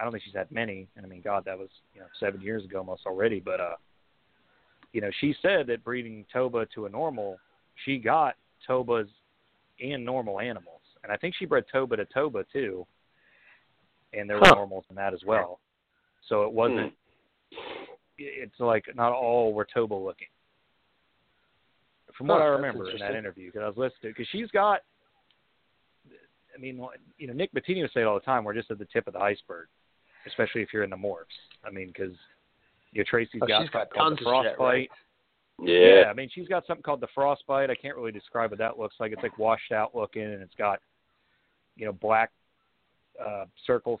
I 0.00 0.04
don't 0.04 0.12
think 0.12 0.24
she's 0.24 0.34
had 0.34 0.50
many, 0.50 0.88
and 0.96 1.04
I 1.04 1.08
mean, 1.08 1.20
God, 1.22 1.44
that 1.44 1.58
was 1.58 1.68
you 1.94 2.00
know 2.00 2.06
seven 2.18 2.40
years 2.40 2.64
ago 2.64 2.78
almost 2.78 3.02
already. 3.06 3.40
But 3.40 3.60
uh, 3.60 3.74
you 4.92 5.00
know, 5.00 5.10
she 5.20 5.34
said 5.42 5.66
that 5.66 5.84
breeding 5.84 6.24
Toba 6.32 6.66
to 6.74 6.86
a 6.86 6.88
normal, 6.88 7.38
she 7.84 7.98
got 7.98 8.34
Tobas 8.68 9.08
and 9.80 10.04
normal 10.04 10.40
animals, 10.40 10.80
and 11.02 11.12
I 11.12 11.16
think 11.16 11.34
she 11.38 11.44
bred 11.44 11.64
Toba 11.70 11.96
to 11.96 12.04
Toba 12.06 12.44
too, 12.52 12.86
and 14.12 14.28
there 14.28 14.38
were 14.38 14.46
Huh. 14.46 14.54
normals 14.54 14.84
in 14.90 14.96
that 14.96 15.12
as 15.12 15.20
well. 15.26 15.60
So 16.28 16.44
it 16.44 16.52
wasn't. 16.52 16.92
It's 18.18 18.58
like 18.58 18.84
not 18.94 19.12
all 19.12 19.52
were 19.52 19.66
Toba 19.72 19.94
looking. 19.94 20.28
From 22.16 22.26
what 22.28 22.40
Huh, 22.40 22.44
I 22.44 22.48
remember 22.48 22.90
in 22.90 22.98
that 22.98 23.14
interview, 23.14 23.46
because 23.50 23.62
I 23.62 23.68
was 23.68 23.76
listening, 23.76 24.12
because 24.16 24.26
she's 24.30 24.50
got 24.50 24.80
I 26.54 26.58
mean, 26.60 26.84
you 27.18 27.26
know, 27.26 27.32
Nick 27.32 27.52
Bettini 27.54 27.82
would 27.82 27.92
say 27.92 28.00
it 28.00 28.04
all 28.04 28.14
the 28.14 28.20
time. 28.20 28.44
We're 28.44 28.54
just 28.54 28.70
at 28.70 28.78
the 28.78 28.86
tip 28.86 29.06
of 29.06 29.14
the 29.14 29.20
iceberg, 29.20 29.68
especially 30.26 30.62
if 30.62 30.72
you're 30.72 30.82
in 30.84 30.90
the 30.90 30.96
morphs. 30.96 31.36
I 31.64 31.70
mean, 31.70 31.88
because 31.88 32.14
you 32.92 33.00
know, 33.00 33.04
Tracy's 33.08 33.40
Oh, 33.42 33.46
got 33.46 33.62
she's 33.62 33.70
got 33.70 33.88
something 33.92 34.00
called 34.00 34.18
the 34.18 34.24
tons 34.24 34.42
of 34.42 34.44
shit, 34.44 34.56
frostbite. 34.56 34.58
right? 34.58 34.90
Yeah. 35.62 36.04
I 36.10 36.14
mean, 36.14 36.30
she's 36.34 36.48
got 36.48 36.66
something 36.66 36.82
called 36.82 37.00
the 37.00 37.08
frostbite. 37.14 37.70
I 37.70 37.74
can't 37.74 37.96
really 37.96 38.12
describe 38.12 38.50
what 38.50 38.58
that 38.58 38.78
looks 38.78 38.96
like. 38.98 39.12
It's 39.12 39.22
like 39.22 39.38
washed 39.38 39.72
out 39.72 39.94
looking, 39.94 40.22
and 40.22 40.40
it's 40.42 40.54
got, 40.56 40.80
you 41.76 41.84
know, 41.86 41.92
black 41.92 42.30
uh, 43.24 43.44
circle 43.66 44.00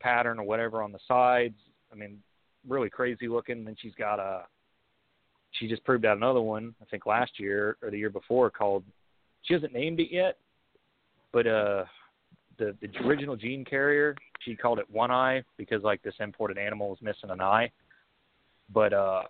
pattern 0.00 0.38
or 0.38 0.44
whatever 0.44 0.82
on 0.82 0.92
the 0.92 0.98
sides. 1.06 1.56
I 1.92 1.94
mean, 1.94 2.18
really 2.66 2.88
crazy 2.88 3.28
looking. 3.28 3.58
And 3.58 3.66
then 3.66 3.76
she's 3.78 3.94
got 3.94 4.18
a. 4.18 4.46
She 5.52 5.66
just 5.68 5.84
proved 5.84 6.04
out 6.04 6.16
another 6.16 6.40
one, 6.42 6.74
I 6.82 6.84
think 6.86 7.06
last 7.06 7.32
year 7.38 7.76
or 7.82 7.90
the 7.90 7.98
year 7.98 8.10
before, 8.10 8.50
called. 8.50 8.84
She 9.42 9.54
hasn't 9.54 9.72
named 9.72 10.00
it 10.00 10.08
yet, 10.10 10.36
but 11.32 11.46
uh, 11.46 11.84
the 12.58 12.76
the 12.80 13.06
original 13.06 13.36
gene 13.36 13.64
carrier, 13.64 14.14
she 14.40 14.54
called 14.54 14.78
it 14.78 14.86
One 14.90 15.10
Eye 15.10 15.42
because 15.56 15.82
like 15.82 16.02
this 16.02 16.14
imported 16.20 16.58
animal 16.58 16.90
was 16.90 16.98
missing 17.00 17.30
an 17.30 17.40
eye. 17.40 17.70
But 18.72 18.92
uh, 18.92 19.22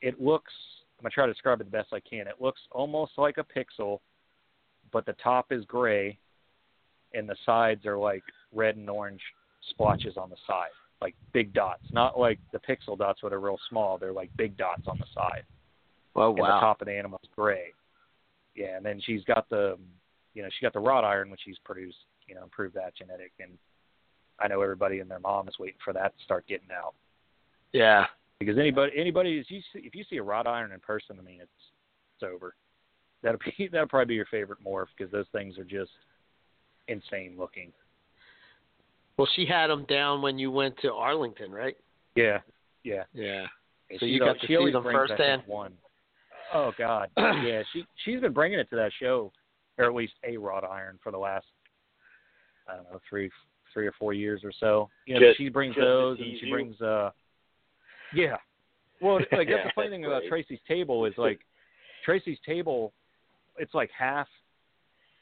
it 0.00 0.20
looks. 0.20 0.52
I'm 0.98 1.04
gonna 1.04 1.10
try 1.10 1.26
to 1.26 1.32
describe 1.32 1.60
it 1.60 1.64
the 1.64 1.70
best 1.70 1.88
I 1.92 2.00
can. 2.00 2.26
It 2.26 2.40
looks 2.40 2.60
almost 2.70 3.12
like 3.16 3.36
a 3.38 3.44
pixel, 3.44 4.00
but 4.92 5.06
the 5.06 5.14
top 5.22 5.52
is 5.52 5.64
gray, 5.64 6.18
and 7.14 7.28
the 7.28 7.36
sides 7.46 7.86
are 7.86 7.98
like 7.98 8.22
red 8.52 8.76
and 8.76 8.88
orange 8.88 9.20
splotches 9.70 10.16
on 10.16 10.30
the 10.30 10.36
side, 10.46 10.70
like 11.00 11.14
big 11.32 11.52
dots. 11.52 11.84
Not 11.92 12.18
like 12.18 12.38
the 12.52 12.58
pixel 12.58 12.96
dots 12.96 13.22
where 13.22 13.30
they're 13.30 13.40
real 13.40 13.58
small. 13.68 13.98
They're 13.98 14.12
like 14.12 14.30
big 14.36 14.56
dots 14.56 14.82
on 14.86 14.98
the 14.98 15.06
side. 15.14 15.44
Oh 16.16 16.30
And 16.30 16.38
the 16.38 16.60
top 16.60 16.80
of 16.80 16.86
the 16.86 16.92
animal 16.92 17.20
is 17.22 17.30
gray. 17.34 17.72
Yeah, 18.54 18.76
and 18.76 18.84
then 18.84 19.00
she's 19.04 19.22
got 19.24 19.48
the, 19.48 19.78
you 20.34 20.42
know, 20.42 20.48
she 20.48 20.64
got 20.64 20.72
the 20.72 20.80
wrought 20.80 21.04
iron 21.04 21.30
which 21.30 21.40
she's 21.44 21.58
produced, 21.64 21.96
you 22.30 22.36
know, 22.36 22.44
improved 22.44 22.74
that 22.76 22.94
genetic, 22.96 23.32
and 23.40 23.50
I 24.38 24.48
know 24.48 24.62
everybody 24.62 25.00
and 25.00 25.10
their 25.10 25.18
mom 25.18 25.48
is 25.48 25.58
waiting 25.58 25.80
for 25.84 25.92
that 25.92 26.16
to 26.16 26.24
start 26.24 26.46
getting 26.46 26.70
out 26.72 26.94
Yeah. 27.72 28.06
because 28.38 28.56
anybody, 28.56 28.92
anybody, 28.96 29.38
if 29.38 29.50
you 29.50 29.60
see, 29.72 29.80
if 29.80 29.94
you 29.94 30.04
see 30.08 30.16
a 30.16 30.22
wrought 30.22 30.46
iron 30.46 30.72
in 30.72 30.80
person, 30.80 31.16
I 31.18 31.22
mean, 31.22 31.40
it's 31.42 31.50
it's 32.16 32.32
over. 32.32 32.54
That'll 33.22 33.40
be 33.58 33.68
that'll 33.70 33.88
probably 33.88 34.12
be 34.12 34.14
your 34.14 34.26
favorite 34.26 34.60
morph 34.64 34.86
because 34.96 35.12
those 35.12 35.26
things 35.32 35.58
are 35.58 35.64
just 35.64 35.90
insane 36.88 37.34
looking. 37.36 37.72
Well, 39.16 39.28
she 39.34 39.44
had 39.44 39.66
them 39.66 39.84
down 39.88 40.22
when 40.22 40.38
you 40.38 40.50
went 40.50 40.78
to 40.82 40.92
Arlington, 40.92 41.52
right? 41.52 41.76
Yeah, 42.14 42.38
yeah. 42.84 43.02
Yeah. 43.12 43.46
And 43.90 43.98
So 44.00 44.06
you 44.06 44.20
got 44.20 44.40
to 44.40 44.46
see 44.46 44.54
them 44.72 44.82
brings, 44.82 44.98
I 44.98 45.06
think, 45.08 45.18
firsthand? 45.18 45.42
One. 45.46 45.72
Oh 46.54 46.72
God, 46.78 47.10
yeah. 47.16 47.62
She 47.72 47.84
she's 48.04 48.20
been 48.20 48.32
bringing 48.32 48.58
it 48.58 48.70
to 48.70 48.76
that 48.76 48.92
show, 48.98 49.32
or 49.78 49.84
at 49.84 49.94
least 49.94 50.14
a 50.24 50.36
wrought 50.36 50.64
iron 50.64 50.98
for 51.02 51.12
the 51.12 51.18
last 51.18 51.44
I 52.70 52.76
don't 52.76 52.90
know 52.90 53.00
three 53.08 53.30
three 53.72 53.86
or 53.86 53.92
four 53.98 54.12
years 54.12 54.42
or 54.44 54.52
so. 54.58 54.90
You 55.06 55.14
know, 55.14 55.20
Just- 55.20 55.38
she 55.38 55.48
brings 55.48 55.76
those, 55.76 56.18
and 56.18 56.38
she 56.40 56.46
you? 56.46 56.52
brings 56.52 56.80
uh, 56.80 57.10
yeah. 58.12 58.36
Well, 59.00 59.14
like 59.18 59.28
that's 59.30 59.48
Yeah, 59.48 59.64
the 59.64 59.70
funny 59.74 59.88
that's 59.88 59.90
thing 59.90 60.04
about. 60.04 60.22
Tracy's 60.28 60.58
table 60.66 61.06
is 61.06 61.14
like 61.16 61.40
Tracy's 62.04 62.38
table, 62.44 62.92
it's 63.58 63.74
like 63.74 63.90
half 63.96 64.28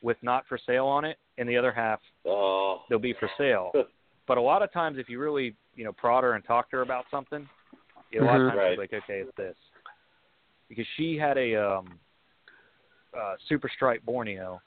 with 0.02 0.16
not 0.22 0.46
for 0.48 0.58
sale 0.64 0.86
on 0.86 1.04
it, 1.04 1.18
and 1.38 1.48
the 1.48 1.56
other 1.56 1.72
half 1.72 2.00
Oh, 2.24 2.82
they'll 2.88 2.98
be 2.98 3.14
for 3.18 3.28
sale. 3.36 3.72
but 4.26 4.38
a 4.38 4.40
lot 4.40 4.62
of 4.62 4.72
times, 4.72 4.98
if 4.98 5.08
you 5.08 5.18
really, 5.18 5.54
you 5.74 5.84
know, 5.84 5.92
prod 5.92 6.24
her 6.24 6.34
and 6.34 6.44
talk 6.44 6.70
to 6.70 6.76
her 6.76 6.82
about 6.82 7.04
something, 7.10 7.48
you 8.10 8.20
know, 8.20 8.24
a 8.24 8.28
lot 8.28 8.40
of 8.40 8.46
times 8.48 8.58
Right. 8.58 8.70
she's 8.72 8.78
like, 8.78 8.92
okay, 9.04 9.20
it's 9.20 9.36
this. 9.36 9.56
Because 10.68 10.86
she 10.96 11.16
had 11.16 11.36
a 11.38 11.56
um, 11.56 11.98
uh, 13.18 13.34
super 13.48 13.68
stripe 13.74 14.02
Borneo, 14.04 14.60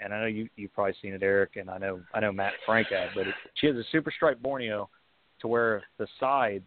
and 0.00 0.12
I 0.14 0.20
know 0.20 0.26
you 0.26 0.48
you've 0.56 0.72
probably 0.72 0.94
seen 1.02 1.12
it, 1.14 1.22
Eric, 1.22 1.56
and 1.56 1.68
I 1.70 1.78
know 1.78 2.00
I 2.14 2.20
know 2.20 2.32
Matt 2.32 2.52
and 2.54 2.62
Frank 2.66 2.88
have, 2.88 3.10
but 3.14 3.26
it, 3.26 3.34
she 3.54 3.66
has 3.66 3.76
a 3.76 3.84
super 3.90 4.10
stripe 4.10 4.40
Borneo 4.40 4.88
to 5.40 5.48
where 5.48 5.82
the 5.98 6.06
sides, 6.18 6.66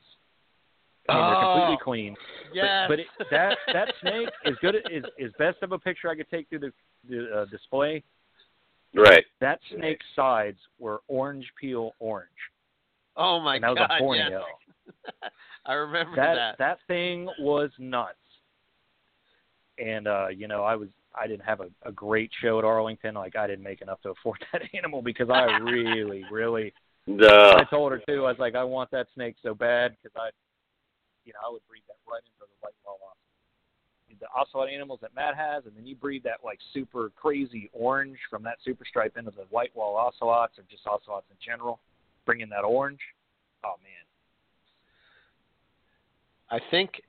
I 1.09 1.13
mean, 1.13 1.21
they're 1.25 1.35
Oh. 1.35 1.53
completely 1.53 1.83
clean. 1.83 2.15
Yes. 2.53 2.87
But, 2.87 2.97
but 3.17 3.25
it, 3.25 3.27
that 3.31 3.57
that 3.73 3.93
snake 4.01 4.29
is 4.45 4.55
good 4.61 4.75
is 4.91 5.03
is 5.17 5.31
best 5.37 5.57
of 5.61 5.71
a 5.71 5.79
picture 5.79 6.09
I 6.09 6.15
could 6.15 6.29
take 6.29 6.47
through 6.49 6.59
the 6.59 6.73
the 7.09 7.41
uh, 7.41 7.45
display. 7.45 8.03
right. 8.95 9.25
That 9.39 9.59
snake's 9.75 10.05
sides 10.15 10.57
were 10.79 11.01
orange 11.07 11.45
peel 11.59 11.91
orange. 11.99 12.29
oh 13.17 13.39
my 13.39 13.55
and 13.55 13.63
that 13.63 13.69
was 13.69 13.77
God. 13.79 13.91
a 13.95 13.99
Borneo. 13.99 14.43
yes. 15.09 15.31
I 15.65 15.73
remember 15.73 16.15
that 16.15 16.35
that. 16.35 16.57
that 16.57 16.77
thing 16.87 17.29
was 17.39 17.69
nuts. 17.79 18.15
And 19.77 20.07
uh, 20.07 20.27
you 20.27 20.47
know, 20.47 20.63
I 20.63 20.75
was 20.75 20.89
I 21.15 21.27
didn't 21.27 21.45
have 21.45 21.59
a, 21.59 21.67
a 21.83 21.91
great 21.91 22.31
show 22.41 22.59
at 22.59 22.65
Arlington. 22.65 23.15
Like 23.15 23.35
I 23.35 23.47
didn't 23.47 23.63
make 23.63 23.81
enough 23.81 24.01
to 24.01 24.09
afford 24.09 24.43
that 24.53 24.61
animal 24.73 25.01
because 25.01 25.29
I 25.29 25.57
really, 25.57 26.23
really. 26.31 26.73
The 27.07 27.55
I 27.57 27.63
told 27.69 27.91
her 27.91 28.01
too. 28.07 28.25
I 28.25 28.29
was 28.29 28.39
like, 28.39 28.55
I 28.55 28.63
want 28.63 28.91
that 28.91 29.07
snake 29.15 29.35
so 29.41 29.53
bad 29.55 29.95
because 29.97 30.15
I, 30.15 30.29
you 31.25 31.33
know, 31.33 31.39
I 31.47 31.51
would 31.51 31.67
breed 31.67 31.83
that 31.87 31.97
right 32.09 32.21
into 32.21 32.39
the 32.39 32.45
white 32.61 32.75
wall 32.85 32.95
ocelot. 32.95 33.17
The 34.19 34.27
ocelot 34.37 34.69
animals 34.69 34.99
that 35.01 35.15
Matt 35.15 35.35
has, 35.35 35.65
and 35.65 35.75
then 35.75 35.87
you 35.87 35.95
breed 35.95 36.21
that 36.23 36.39
like 36.43 36.59
super 36.73 37.11
crazy 37.15 37.71
orange 37.73 38.17
from 38.29 38.43
that 38.43 38.57
super 38.63 38.85
stripe 38.85 39.17
into 39.17 39.31
the 39.31 39.45
white 39.49 39.75
wall 39.75 39.97
ocelots 39.97 40.59
or 40.59 40.63
just 40.69 40.85
ocelots 40.85 41.25
in 41.31 41.37
general, 41.43 41.79
bring 42.25 42.41
in 42.41 42.49
that 42.49 42.63
orange. 42.63 42.99
Oh 43.63 43.75
man. 43.81 43.91
I 46.51 46.59
think, 46.69 47.01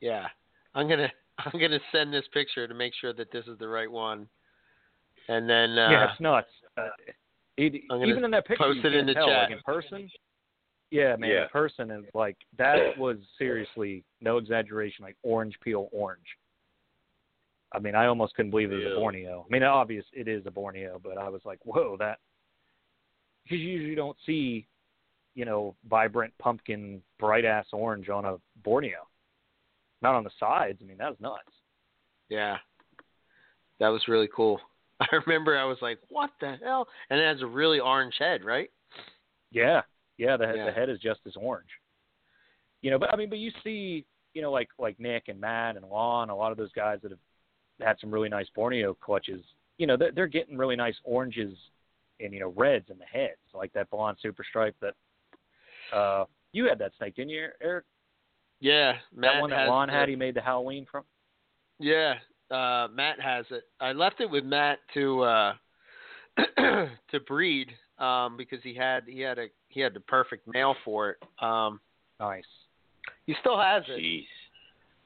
yeah, 0.00 0.26
I'm 0.74 0.88
gonna 0.88 1.12
I'm 1.38 1.60
gonna 1.60 1.80
send 1.92 2.12
this 2.12 2.24
picture 2.32 2.66
to 2.66 2.74
make 2.74 2.92
sure 3.00 3.12
that 3.12 3.30
this 3.32 3.46
is 3.46 3.58
the 3.58 3.68
right 3.68 3.90
one, 3.90 4.28
and 5.28 5.48
then 5.48 5.78
uh, 5.78 5.90
yeah, 5.90 6.10
it's 6.10 6.20
nuts. 6.20 6.48
Uh, 6.76 6.88
it, 7.56 7.82
I'm 7.90 8.04
even 8.04 8.24
in 8.24 8.30
that 8.32 8.46
picture, 8.46 8.64
post 8.64 8.84
it 8.84 8.94
in 8.94 9.06
the 9.06 9.14
tell, 9.14 9.28
chat. 9.28 9.50
Like 9.50 9.50
in 9.50 9.62
person, 9.64 10.10
yeah, 10.90 11.16
man, 11.16 11.30
Yeah. 11.30 11.42
in 11.44 11.48
person 11.48 11.90
and 11.90 12.06
like 12.14 12.36
that 12.56 12.96
was 12.96 13.18
seriously 13.38 14.04
no 14.20 14.38
exaggeration, 14.38 15.04
like 15.04 15.16
orange 15.22 15.58
peel 15.62 15.88
orange. 15.92 16.26
I 17.72 17.78
mean, 17.78 17.94
I 17.94 18.06
almost 18.06 18.34
couldn't 18.34 18.50
believe 18.50 18.72
it 18.72 18.76
was 18.76 18.92
a 18.92 19.00
Borneo. 19.00 19.44
I 19.46 19.52
mean, 19.52 19.62
obvious 19.62 20.04
it 20.12 20.26
is 20.26 20.46
a 20.46 20.50
Borneo, 20.50 20.98
but 21.02 21.18
I 21.18 21.28
was 21.28 21.42
like, 21.44 21.58
whoa, 21.64 21.96
that 21.98 22.18
because 23.44 23.58
you 23.58 23.68
usually 23.68 23.94
don't 23.94 24.16
see, 24.24 24.66
you 25.34 25.44
know, 25.44 25.74
vibrant 25.88 26.32
pumpkin, 26.38 27.02
bright 27.18 27.44
ass 27.44 27.66
orange 27.72 28.08
on 28.08 28.24
a 28.24 28.36
Borneo. 28.62 29.06
Not 30.02 30.14
on 30.14 30.24
the 30.24 30.30
sides. 30.38 30.78
I 30.82 30.84
mean, 30.86 30.98
that 30.98 31.10
was 31.10 31.20
nuts. 31.20 31.52
yeah, 32.28 32.56
that 33.80 33.88
was 33.88 34.06
really 34.08 34.28
cool. 34.34 34.60
I 35.00 35.06
remember 35.26 35.56
I 35.56 35.64
was 35.64 35.78
like, 35.80 35.98
what 36.08 36.30
the 36.40 36.56
hell? 36.62 36.86
And 37.10 37.20
it 37.20 37.26
has 37.26 37.42
a 37.42 37.46
really 37.46 37.78
orange 37.80 38.14
head, 38.18 38.44
right? 38.44 38.70
Yeah, 39.50 39.82
yeah. 40.16 40.36
The 40.36 40.52
Yeah. 40.56 40.64
the 40.66 40.72
head 40.72 40.88
is 40.90 40.98
just 41.00 41.20
as 41.26 41.34
orange. 41.36 41.68
You 42.82 42.90
know, 42.90 42.98
but 42.98 43.12
I 43.12 43.16
mean, 43.16 43.28
but 43.28 43.38
you 43.38 43.50
see, 43.64 44.04
you 44.34 44.42
know, 44.42 44.50
like 44.52 44.68
like 44.78 44.98
Nick 45.00 45.24
and 45.28 45.40
Matt 45.40 45.76
and 45.76 45.86
Lon, 45.88 46.30
a 46.30 46.36
lot 46.36 46.52
of 46.52 46.58
those 46.58 46.72
guys 46.72 46.98
that 47.02 47.10
have 47.10 47.18
had 47.80 47.96
some 48.00 48.10
really 48.10 48.28
nice 48.28 48.46
Borneo 48.54 48.94
clutches. 48.94 49.42
You 49.78 49.86
know, 49.86 49.96
they're, 49.96 50.10
they're 50.12 50.26
getting 50.26 50.56
really 50.58 50.74
nice 50.76 50.96
oranges 51.04 51.56
and 52.20 52.32
you 52.32 52.40
know 52.40 52.52
reds 52.56 52.90
in 52.90 52.98
the 52.98 53.04
heads, 53.04 53.38
like 53.54 53.72
that 53.74 53.88
blonde 53.90 54.18
super 54.20 54.44
stripe 54.48 54.74
that 54.80 54.94
uh 55.96 56.24
you 56.52 56.64
had 56.66 56.78
that 56.80 56.92
snake, 56.98 57.14
didn't 57.14 57.30
you, 57.30 57.46
Eric? 57.62 57.84
Yeah, 58.60 58.92
Matt 59.14 59.34
that 59.34 59.40
one 59.40 59.50
that 59.50 59.58
has 59.60 59.68
Lon 59.68 59.88
the- 59.88 59.94
had, 59.94 60.08
he 60.08 60.16
made 60.16 60.34
the 60.34 60.40
Halloween 60.40 60.86
from. 60.90 61.04
Yeah, 61.78 62.14
uh, 62.50 62.88
Matt 62.92 63.20
has 63.20 63.46
it. 63.50 63.64
I 63.80 63.92
left 63.92 64.20
it 64.20 64.28
with 64.28 64.44
Matt 64.44 64.78
to 64.94 65.22
uh, 65.22 65.52
to 66.58 67.20
breed 67.26 67.70
um, 67.98 68.36
because 68.36 68.58
he 68.62 68.74
had 68.74 69.04
he 69.06 69.20
had 69.20 69.38
a 69.38 69.46
he 69.68 69.80
had 69.80 69.94
the 69.94 70.00
perfect 70.00 70.46
male 70.46 70.74
for 70.84 71.10
it. 71.10 71.16
Um, 71.44 71.80
Nice. 72.20 72.42
he 73.26 73.34
still 73.40 73.58
has 73.60 73.84
it, 73.88 74.00
jeez. 74.00 74.26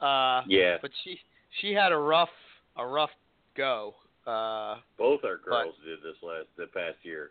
uh, 0.01 0.45
Yeah, 0.49 0.77
but 0.81 0.91
she 1.05 1.19
she 1.61 1.73
had 1.75 1.93
a 1.93 1.99
rough 1.99 2.31
a 2.77 2.87
rough 2.87 3.11
go. 3.55 3.95
Uh, 4.27 4.77
both 4.97 5.21
our 5.25 5.37
girls 5.37 5.75
did 5.85 5.99
this 5.99 6.17
last 6.23 6.47
the 6.57 6.67
past 6.69 6.97
year. 7.03 7.31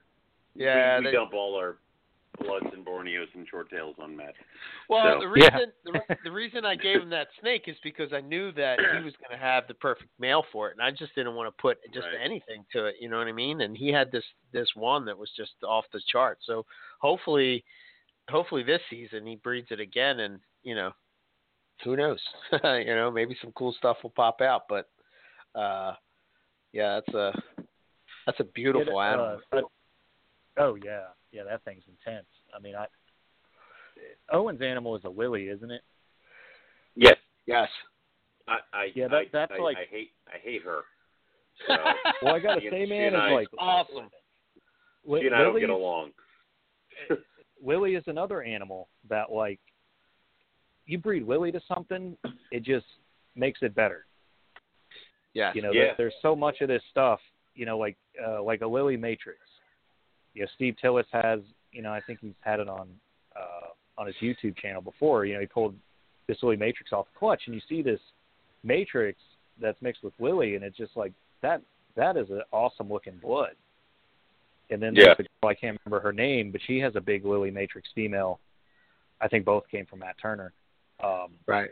yeah, 0.55 0.99
we, 0.99 1.05
we 1.05 1.11
they- 1.11 1.17
dump 1.17 1.33
all 1.33 1.55
our 1.55 1.77
bloods 2.39 2.65
and 2.73 2.85
Borneos 2.85 3.27
and 3.35 3.47
short 3.47 3.69
tails 3.69 3.95
on 3.99 4.15
Matt. 4.15 4.33
Well, 4.89 5.15
So- 5.15 5.19
the 5.21 5.27
reason 5.27 5.51
Yeah. 5.53 5.65
the, 5.85 5.91
re- 5.91 6.17
the 6.23 6.31
reason 6.31 6.65
I 6.65 6.75
gave 6.75 7.01
him 7.01 7.09
that 7.11 7.27
snake 7.39 7.63
is 7.67 7.75
because 7.83 8.13
I 8.13 8.21
knew 8.21 8.51
that 8.53 8.79
he 8.79 9.03
was 9.03 9.13
going 9.17 9.31
to 9.31 9.37
have 9.37 9.67
the 9.67 9.73
perfect 9.75 10.09
male 10.19 10.43
for 10.51 10.69
it, 10.69 10.73
and 10.77 10.81
I 10.81 10.91
just 10.91 11.13
didn't 11.15 11.35
want 11.35 11.47
to 11.55 11.61
put 11.61 11.77
just 11.93 12.07
Right. 12.07 12.23
anything 12.23 12.65
to 12.73 12.85
it. 12.85 12.95
You 12.99 13.09
know 13.09 13.17
what 13.17 13.27
I 13.27 13.31
mean? 13.33 13.61
And 13.61 13.75
he 13.77 13.89
had 13.91 14.11
this 14.11 14.23
this 14.51 14.69
one 14.75 15.05
that 15.05 15.17
was 15.17 15.29
just 15.35 15.51
off 15.63 15.85
the 15.93 16.01
chart. 16.11 16.39
So 16.45 16.65
hopefully, 16.99 17.63
hopefully 18.29 18.63
this 18.63 18.81
season 18.89 19.25
he 19.25 19.35
breeds 19.37 19.67
it 19.71 19.79
again, 19.79 20.21
and 20.21 20.39
you 20.63 20.75
know, 20.75 20.91
who 21.83 21.95
knows? 21.95 22.19
you 22.63 22.95
know, 22.95 23.11
maybe 23.11 23.35
some 23.41 23.51
cool 23.53 23.73
stuff 23.77 23.97
will 24.03 24.09
pop 24.11 24.41
out. 24.41 24.63
But 24.69 24.89
uh, 25.55 25.93
yeah, 26.73 26.99
that's 27.05 27.13
a 27.15 27.33
that's 28.25 28.39
a 28.39 28.43
beautiful 28.45 28.93
Yeah, 28.95 29.09
animal. 29.13 29.39
uh, 29.51 29.57
uh, 29.57 29.61
oh 30.57 30.75
yeah, 30.83 31.07
yeah, 31.31 31.43
that 31.43 31.63
thing's 31.63 31.83
intense. 31.87 32.25
I 32.55 32.59
mean, 32.59 32.75
I 32.75 32.85
Owen's 34.31 34.61
animal 34.61 34.95
is 34.95 35.03
a 35.03 35.09
lily, 35.09 35.47
isn't 35.49 35.71
it? 35.71 35.81
Yes, 36.95 37.17
yes. 37.45 37.67
I, 38.47 38.57
I 38.73 38.85
Yeah, 38.95 39.07
that- 39.09 39.15
I, 39.17 39.23
that's 39.31 39.51
I, 39.57 39.61
like- 39.61 39.77
I 39.77 39.85
hate 39.89 40.11
I 40.27 40.37
hate 40.43 40.63
her. 40.63 40.81
So 41.67 41.75
Well, 42.23 42.33
I 42.35 42.39
gotta 42.39 42.61
She- 42.61 42.69
say, 42.69 42.85
man, 42.85 43.07
and 43.13 43.15
is 43.15 43.21
I- 43.21 43.31
like 43.33 43.47
awesome. 43.59 44.09
Li- 45.05 45.21
she 45.21 45.27
and 45.27 45.35
I 45.35 45.43
don't 45.43 45.59
get 45.59 45.69
along. 45.69 46.11
Willie 47.61 47.95
is 47.95 48.03
another 48.07 48.41
animal 48.41 48.87
that 49.09 49.31
like 49.31 49.59
you 50.87 50.97
breed 50.97 51.23
Willie 51.25 51.51
to 51.51 51.61
something, 51.67 52.17
it 52.51 52.63
just 52.63 52.85
makes 53.35 53.59
it 53.61 53.75
better. 53.75 54.05
Yeah. 55.33 55.51
You 55.53 55.61
know, 55.61 55.71
Yeah. 55.71 55.81
there, 55.81 55.93
there's 55.97 56.13
so 56.21 56.35
much 56.35 56.61
of 56.61 56.67
this 56.67 56.81
stuff. 56.89 57.19
You 57.53 57.65
know, 57.65 57.77
like 57.77 57.97
uh, 58.25 58.41
like 58.41 58.61
a 58.61 58.67
Lily 58.67 58.97
Matrix. 58.97 59.39
You 60.33 60.41
know, 60.41 60.47
Steve 60.55 60.75
Tillis 60.83 61.05
has, 61.11 61.39
you 61.71 61.81
know, 61.81 61.91
I 61.91 62.01
think 62.01 62.19
he's 62.21 62.33
had 62.41 62.59
it 62.59 62.69
on 62.69 62.87
uh, 63.35 63.69
on 63.97 64.07
his 64.07 64.15
YouTube 64.21 64.57
channel 64.57 64.81
before. 64.81 65.25
You 65.25 65.35
know, 65.35 65.39
he 65.39 65.45
pulled 65.45 65.75
this 66.27 66.37
Lily 66.41 66.57
Matrix 66.57 66.93
off 66.93 67.07
the 67.13 67.19
clutch, 67.19 67.43
and 67.45 67.55
you 67.55 67.61
see 67.67 67.81
this 67.81 67.99
matrix 68.63 69.19
that's 69.59 69.81
mixed 69.81 70.03
with 70.03 70.13
Lily, 70.19 70.55
and 70.55 70.63
it's 70.63 70.77
just 70.77 70.95
like 70.95 71.13
that. 71.41 71.61
That 71.95 72.15
is 72.15 72.29
an 72.29 72.41
awesome 72.53 72.89
looking 72.89 73.17
blood. 73.17 73.55
And 74.69 74.81
then 74.81 74.95
Yeah. 74.95 75.07
there's 75.07 75.19
a 75.19 75.23
girl, 75.23 75.49
I 75.49 75.53
can't 75.53 75.77
remember 75.83 76.01
her 76.01 76.13
name, 76.13 76.51
but 76.51 76.61
she 76.61 76.79
has 76.79 76.95
a 76.95 77.01
big 77.01 77.25
Lily 77.25 77.51
Matrix 77.51 77.89
female. 77.93 78.39
I 79.19 79.27
think 79.27 79.43
both 79.43 79.67
came 79.67 79.85
from 79.85 79.99
Matt 79.99 80.17
Turner. 80.17 80.53
Um, 81.01 81.37
Right. 81.45 81.71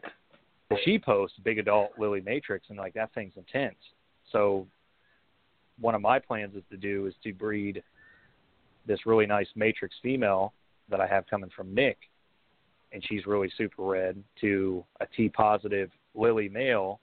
she 0.84 1.00
posts 1.00 1.38
big 1.40 1.58
adult 1.58 1.98
Lily 1.98 2.20
Matrix, 2.20 2.70
and 2.70 2.78
like 2.78 2.94
that 2.96 3.14
thing's 3.14 3.38
intense. 3.38 3.78
So 4.32 4.68
one 5.80 5.96
of 5.96 6.02
my 6.02 6.20
plans 6.20 6.56
is 6.56 6.64
to 6.70 6.78
do 6.78 7.06
is 7.06 7.16
to 7.24 7.34
breed 7.34 7.82
this 8.86 9.06
really 9.06 9.26
nice 9.26 9.48
Matrix 9.56 9.96
female 10.02 10.54
that 10.90 11.00
I 11.00 11.08
have 11.08 11.26
coming 11.28 11.50
from 11.56 11.74
Nick, 11.74 11.98
and 12.92 13.04
she's 13.08 13.26
really 13.26 13.52
super 13.58 13.84
red 13.84 14.22
to 14.42 14.84
a 15.00 15.06
T 15.06 15.30
positive 15.30 15.92
Lily 16.16 16.50
male 16.50 17.00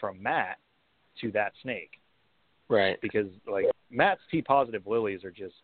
from 0.00 0.22
Matt 0.22 0.58
to 1.20 1.30
that 1.32 1.52
snake 1.62 1.92
Right. 2.68 3.00
because 3.00 3.28
like 3.50 3.66
Matt's 3.90 4.20
T 4.30 4.42
positive 4.42 4.86
lilies 4.86 5.24
are 5.24 5.30
just 5.30 5.54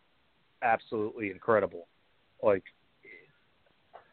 absolutely 0.62 1.30
incredible. 1.30 1.88
Like 2.42 2.62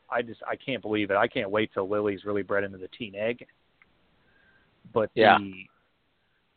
I 0.09 0.21
just 0.23 0.41
I 0.47 0.55
can't 0.55 0.81
believe 0.81 1.11
it. 1.11 1.17
I 1.17 1.27
can't 1.27 1.51
wait 1.51 1.71
till 1.73 1.87
Lily's 1.87 2.25
really 2.25 2.41
bred 2.41 2.63
into 2.63 2.79
the 2.79 2.89
T-neg. 2.97 3.45
But 4.93 5.11
Yeah. 5.13 5.37
the 5.37 5.53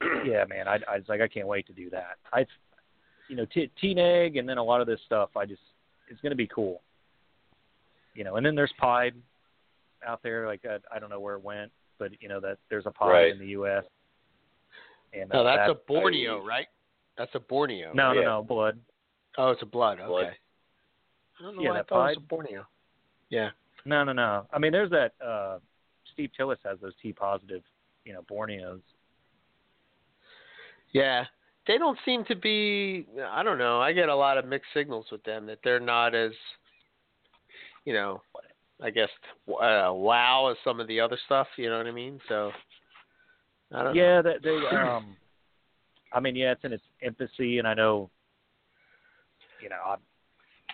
yeah, 0.24 0.44
man, 0.48 0.66
I 0.66 0.78
I 0.90 0.97
was 0.97 1.09
like 1.09 1.20
I 1.20 1.28
can't 1.28 1.47
wait 1.47 1.66
to 1.66 1.72
do 1.72 1.90
that. 1.90 2.16
I 2.32 2.47
you 3.33 3.39
know, 3.39 3.47
t- 3.47 3.71
T-neg 3.81 4.37
and 4.37 4.47
then 4.47 4.59
a 4.59 4.63
lot 4.63 4.83
of 4.83 4.87
this 4.87 5.01
stuff 5.07 5.31
I 5.39 5.47
just 5.47 5.63
it's 6.11 6.21
going 6.21 6.33
to 6.33 6.37
be 6.37 6.47
cool. 6.47 6.83
You 8.15 8.25
know, 8.25 8.37
and 8.37 8.45
then 8.45 8.55
there's 8.55 8.73
Pied 8.79 9.15
out 10.07 10.21
there 10.23 10.47
like 10.47 10.61
I, 10.67 10.77
I 10.95 10.99
don't 10.99 11.09
know 11.09 11.19
where 11.19 11.37
it 11.37 11.43
went, 11.43 11.73
but 11.99 12.11
you 12.21 12.29
know 12.29 12.41
that 12.41 12.59
there's 12.69 12.85
a 12.85 12.91
Pied 12.91 13.09
Right. 13.09 13.33
in 13.33 13.39
the 13.39 13.47
US. 13.59 13.85
And 15.15 15.31
No, 15.31 15.41
uh, 15.41 15.45
that's 15.45 15.69
that- 15.69 15.71
a 15.71 15.75
Borneo, 15.89 16.45
right? 16.45 16.67
That's 17.17 17.35
a 17.35 17.41
Borneo. 17.41 17.93
no, 17.95 18.13
no, 18.13 18.21
Yeah. 18.21 18.27
no, 18.27 18.43
blood. 18.43 18.79
Oh, 19.39 19.49
it's 19.51 19.63
a 19.63 19.67
blood. 19.67 19.99
Okay. 19.99 20.09
Blood. 20.09 20.33
I 21.41 21.43
don't 21.43 21.57
know 21.57 21.63
Yeah, 21.63 21.71
why 21.71 21.75
I 21.77 21.79
that 21.79 21.89
thought 21.89 22.07
it 22.09 22.09
was 22.09 22.17
a 22.19 22.21
Borneo. 22.29 22.67
Yeah. 23.31 23.51
No, 23.87 24.05
no, 24.05 24.13
no. 24.13 24.47
I 24.53 24.59
mean, 24.59 24.73
there's 24.73 24.91
that. 24.91 25.13
uh 25.25 25.59
Steve 26.13 26.31
Tillis 26.39 26.59
has 26.67 26.79
those 26.81 26.93
T 27.01 27.15
positive, 27.15 27.63
you 28.05 28.13
know, 28.13 28.21
Borneos. 28.31 28.83
Yeah. 30.93 31.25
They 31.66 31.78
don't 31.78 31.98
seem 32.05 32.24
to 32.24 32.34
be. 32.34 33.06
I 33.24 33.43
don't 33.43 33.59
know. 33.59 33.80
I 33.80 33.93
get 33.93 34.09
a 34.09 34.16
lot 34.16 34.39
of 34.39 34.47
mixed 34.47 34.72
signals 34.74 35.06
with 35.12 35.22
them 35.22 35.47
that 35.47 35.59
they're 35.62 35.78
not 35.78 36.14
as, 36.14 36.32
you 37.84 37.93
know, 37.93 38.20
I 38.82 38.90
guess 38.90 39.09
uh, 39.48 39.93
wow 39.93 40.48
as 40.51 40.56
some 40.64 40.80
of 40.80 40.89
the 40.89 40.98
other 40.98 41.18
stuff. 41.26 41.47
You 41.56 41.70
know 41.70 41.78
what 41.78 41.86
I 41.86 41.93
mean? 41.93 42.20
So. 42.28 42.51
I 43.74 43.84
don't. 43.84 43.94
Yeah, 43.94 44.22
that 44.22 44.43
they. 44.43 44.56
um 44.76 45.16
I 46.12 46.20
mean, 46.20 46.36
yeah, 46.36 46.52
it's 46.52 46.64
in 46.64 46.72
its 46.74 46.82
infancy, 47.01 47.59
and 47.59 47.66
I 47.66 47.72
know, 47.72 48.10
you 49.60 49.70
know, 49.70 49.78
I'm 49.86 49.98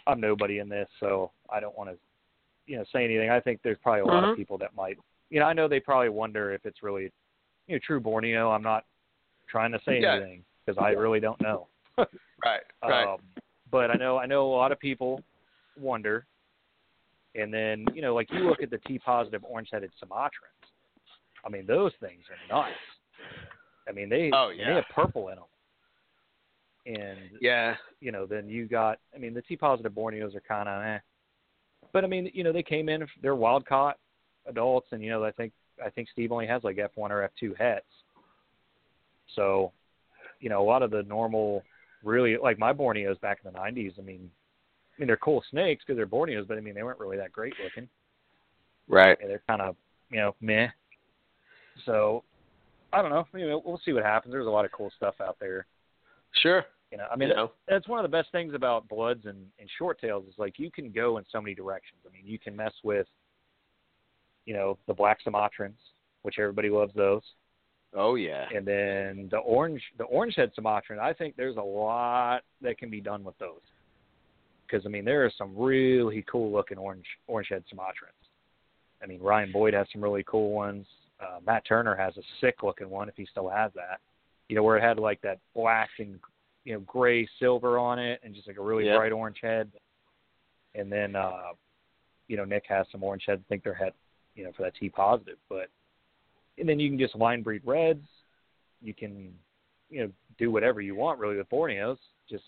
I'm 0.06 0.20
nobody 0.20 0.58
in 0.58 0.68
this, 0.68 0.88
so 0.98 1.30
I 1.48 1.60
don't 1.60 1.76
want 1.78 1.90
to, 1.90 1.96
you 2.66 2.76
know, 2.76 2.84
say 2.92 3.04
anything. 3.04 3.30
I 3.30 3.38
think 3.38 3.60
there's 3.62 3.78
probably 3.82 4.00
a 4.00 4.06
lot 4.06 4.24
Mhm. 4.24 4.30
of 4.30 4.36
people 4.36 4.58
that 4.58 4.74
might, 4.74 4.98
you 5.30 5.38
know, 5.38 5.46
I 5.46 5.52
know 5.52 5.68
they 5.68 5.80
probably 5.80 6.08
wonder 6.08 6.52
if 6.52 6.66
it's 6.66 6.82
really, 6.82 7.12
you 7.68 7.76
know, 7.76 7.78
true 7.78 8.00
Borneo. 8.00 8.50
I'm 8.50 8.62
not 8.62 8.84
trying 9.48 9.70
to 9.72 9.80
say 9.84 10.00
Yeah. 10.00 10.14
anything 10.14 10.44
because 10.68 10.82
I 10.82 10.90
really 10.90 11.20
don't 11.20 11.40
know. 11.40 11.66
Right. 12.44 12.60
Right. 12.84 13.14
Um, 13.14 13.18
but 13.72 13.90
I 13.90 13.94
know 13.94 14.16
I 14.16 14.26
know 14.26 14.46
a 14.46 14.54
lot 14.54 14.70
of 14.70 14.78
people 14.78 15.20
wonder, 15.76 16.24
and 17.34 17.52
then 17.52 17.84
you 17.92 18.00
know, 18.00 18.14
like 18.14 18.28
you 18.30 18.48
look 18.48 18.62
at 18.62 18.70
the 18.70 18.78
T 18.86 19.00
positive 19.00 19.42
orange 19.42 19.70
headed 19.72 19.90
Sumatrans. 20.00 20.30
I 21.44 21.48
mean, 21.48 21.66
those 21.66 21.90
things 21.98 22.22
are 22.30 22.56
nuts. 22.56 22.76
I 23.88 23.92
mean, 23.92 24.08
they 24.08 24.30
Oh, 24.32 24.52
they 24.56 24.72
have 24.72 24.84
purple 24.94 25.30
in 25.30 25.34
them, 25.34 27.00
and 27.02 27.18
yeah. 27.40 27.74
you 28.00 28.12
know, 28.12 28.24
then 28.24 28.48
you 28.48 28.68
got. 28.68 29.00
I 29.12 29.18
mean, 29.18 29.34
the 29.34 29.42
T 29.42 29.56
positive 29.56 29.90
Borneos 29.90 30.36
are 30.36 30.42
kind 30.46 30.68
of, 30.68 30.80
eh. 30.84 30.98
But 31.92 32.04
I 32.04 32.06
mean, 32.06 32.30
you 32.32 32.44
know, 32.44 32.52
they 32.52 32.62
came 32.62 32.88
in. 32.88 33.04
They're 33.20 33.34
wild 33.34 33.66
caught 33.66 33.98
adults, 34.46 34.86
and 34.92 35.02
you 35.02 35.10
know, 35.10 35.24
I 35.24 35.32
think 35.32 35.52
I 35.84 35.90
think 35.90 36.08
Steve 36.12 36.30
only 36.30 36.46
has 36.46 36.62
like 36.62 36.78
F 36.78 36.92
one 36.94 37.10
or 37.10 37.24
F 37.24 37.32
two 37.40 37.56
hets. 37.58 37.84
So, 39.34 39.72
you 40.40 40.48
know, 40.48 40.62
a 40.62 40.64
lot 40.64 40.82
of 40.82 40.90
the 40.90 41.02
normal, 41.04 41.62
really 42.02 42.36
like 42.36 42.58
my 42.58 42.72
Borneos 42.72 43.20
back 43.20 43.38
in 43.44 43.52
the 43.52 43.58
'90s. 43.58 43.98
I 43.98 44.02
mean, 44.02 44.30
I 44.96 45.00
mean 45.00 45.06
they're 45.06 45.16
cool 45.16 45.42
snakes 45.50 45.84
because 45.84 45.96
they're 45.96 46.06
Borneos, 46.06 46.46
but 46.46 46.58
I 46.58 46.60
mean 46.60 46.74
they 46.74 46.82
weren't 46.82 47.00
really 47.00 47.16
that 47.16 47.32
great 47.32 47.54
looking. 47.62 47.88
Right. 48.88 49.18
And 49.20 49.30
they're 49.30 49.42
kind 49.46 49.60
of, 49.60 49.76
you 50.10 50.18
know, 50.18 50.34
meh. 50.40 50.68
So, 51.84 52.24
I 52.92 53.02
don't 53.02 53.10
know. 53.10 53.26
You 53.34 53.48
know, 53.48 53.62
we'll 53.64 53.80
see 53.84 53.92
what 53.92 54.02
happens. 54.02 54.32
There's 54.32 54.46
a 54.46 54.50
lot 54.50 54.64
of 54.64 54.72
cool 54.72 54.90
stuff 54.96 55.14
out 55.20 55.36
there. 55.40 55.66
Sure. 56.42 56.64
You 56.90 56.96
know, 56.96 57.06
I 57.12 57.16
mean, 57.16 57.28
you 57.28 57.34
know. 57.34 57.52
that's 57.68 57.86
one 57.86 58.02
of 58.02 58.10
the 58.10 58.16
best 58.16 58.32
things 58.32 58.54
about 58.54 58.88
bloods 58.88 59.26
and, 59.26 59.36
and 59.58 59.68
short 59.76 60.00
tails 60.00 60.24
is 60.26 60.34
like 60.38 60.58
you 60.58 60.70
can 60.70 60.90
go 60.90 61.18
in 61.18 61.24
so 61.30 61.40
many 61.40 61.54
directions. 61.54 62.00
I 62.08 62.12
mean, 62.12 62.22
you 62.24 62.38
can 62.38 62.56
mess 62.56 62.72
with, 62.82 63.06
you 64.46 64.54
know, 64.54 64.78
the 64.86 64.94
black 64.94 65.18
Sumatrans, 65.22 65.76
which 66.22 66.36
everybody 66.38 66.70
loves 66.70 66.94
those, 66.94 67.20
Oh 67.94 68.16
yeah. 68.16 68.46
and 68.54 68.66
then 68.66 69.28
the 69.30 69.38
orange, 69.38 69.82
the 69.96 70.04
orange 70.04 70.34
head 70.36 70.52
Sumatran. 70.54 70.98
I 71.00 71.12
think 71.12 71.36
there's 71.36 71.56
a 71.56 71.62
lot 71.62 72.42
that 72.60 72.76
can 72.78 72.90
be 72.90 73.00
done 73.00 73.24
with 73.24 73.36
those, 73.38 73.60
because 74.66 74.84
I 74.84 74.90
mean 74.90 75.04
there 75.04 75.24
are 75.24 75.32
some 75.38 75.56
really 75.56 76.24
cool 76.30 76.52
looking 76.52 76.76
orange 76.78 77.06
orange 77.26 77.48
head 77.50 77.64
Sumatrans. 77.72 78.28
I 79.02 79.06
mean 79.06 79.20
Ryan 79.20 79.52
Boyd 79.52 79.72
has 79.74 79.86
some 79.92 80.02
really 80.02 80.24
cool 80.26 80.50
ones. 80.52 80.86
Uh, 81.20 81.38
Matt 81.46 81.64
Turner 81.66 81.96
has 81.96 82.16
a 82.16 82.22
sick 82.40 82.62
looking 82.62 82.90
one 82.90 83.08
if 83.08 83.16
he 83.16 83.26
still 83.30 83.48
has 83.48 83.72
that. 83.74 84.00
You 84.48 84.56
know 84.56 84.62
where 84.62 84.76
it 84.76 84.82
had 84.82 84.98
like 84.98 85.20
that 85.22 85.38
black 85.54 85.88
and 85.98 86.18
you 86.64 86.74
know 86.74 86.80
gray 86.80 87.26
silver 87.38 87.78
on 87.78 87.98
it 87.98 88.20
and 88.22 88.34
just 88.34 88.46
like 88.46 88.58
a 88.58 88.62
really 88.62 88.84
Yeah. 88.86 88.96
bright 88.96 89.12
orange 89.12 89.38
head. 89.42 89.70
And 90.74 90.92
then 90.92 91.16
uh 91.16 91.52
you 92.28 92.36
know 92.36 92.44
Nick 92.44 92.64
has 92.68 92.86
some 92.92 93.02
orange 93.02 93.24
heads. 93.26 93.40
I 93.46 93.48
think 93.48 93.64
they're 93.64 93.72
head 93.72 93.94
you 94.36 94.44
know 94.44 94.52
for 94.54 94.62
that 94.64 94.74
T 94.78 94.90
positive, 94.90 95.38
but 95.48 95.68
and 96.58 96.68
then 96.68 96.78
you 96.78 96.90
can 96.90 96.98
just 96.98 97.14
line 97.16 97.42
breed 97.42 97.62
reds. 97.64 98.06
You 98.82 98.94
can 98.94 99.32
you 99.90 100.02
know 100.02 100.10
do 100.38 100.50
whatever 100.50 100.80
you 100.80 100.94
want 100.94 101.18
really 101.18 101.36
with 101.36 101.48
Borneos. 101.50 101.98
Just 102.28 102.44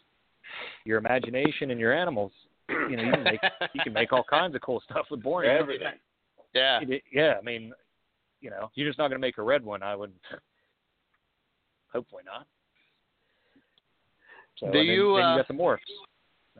your 0.84 0.98
imagination 0.98 1.70
and 1.70 1.80
your 1.80 1.92
animals. 1.92 2.32
You 2.68 2.96
know 2.96 3.02
you 3.02 3.12
can 3.12 3.24
make 3.24 3.40
you 3.74 3.80
can 3.82 3.92
make 3.92 4.12
all 4.12 4.24
kinds 4.24 4.54
of 4.54 4.60
cool 4.60 4.82
stuff 4.88 5.06
with 5.10 5.22
Borneos. 5.22 5.60
Everything. 5.60 5.94
yeah. 6.54 6.80
Yeah, 7.12 7.34
I 7.38 7.42
mean, 7.42 7.72
you 8.40 8.50
know, 8.50 8.70
you're 8.74 8.88
just 8.88 8.98
not 8.98 9.08
going 9.08 9.20
to 9.20 9.26
make 9.26 9.38
a 9.38 9.42
red 9.42 9.64
one. 9.64 9.82
I 9.82 9.94
would, 9.94 10.12
hopefully 11.92 12.22
not. 12.24 12.46
So, 14.58 14.66
Do 14.66 14.78
then, 14.78 14.86
you, 14.86 15.16
Then 15.16 15.24
uh, 15.24 15.32
you 15.32 15.38
got 15.38 15.48
the 15.48 15.54
morphs. 15.54 15.78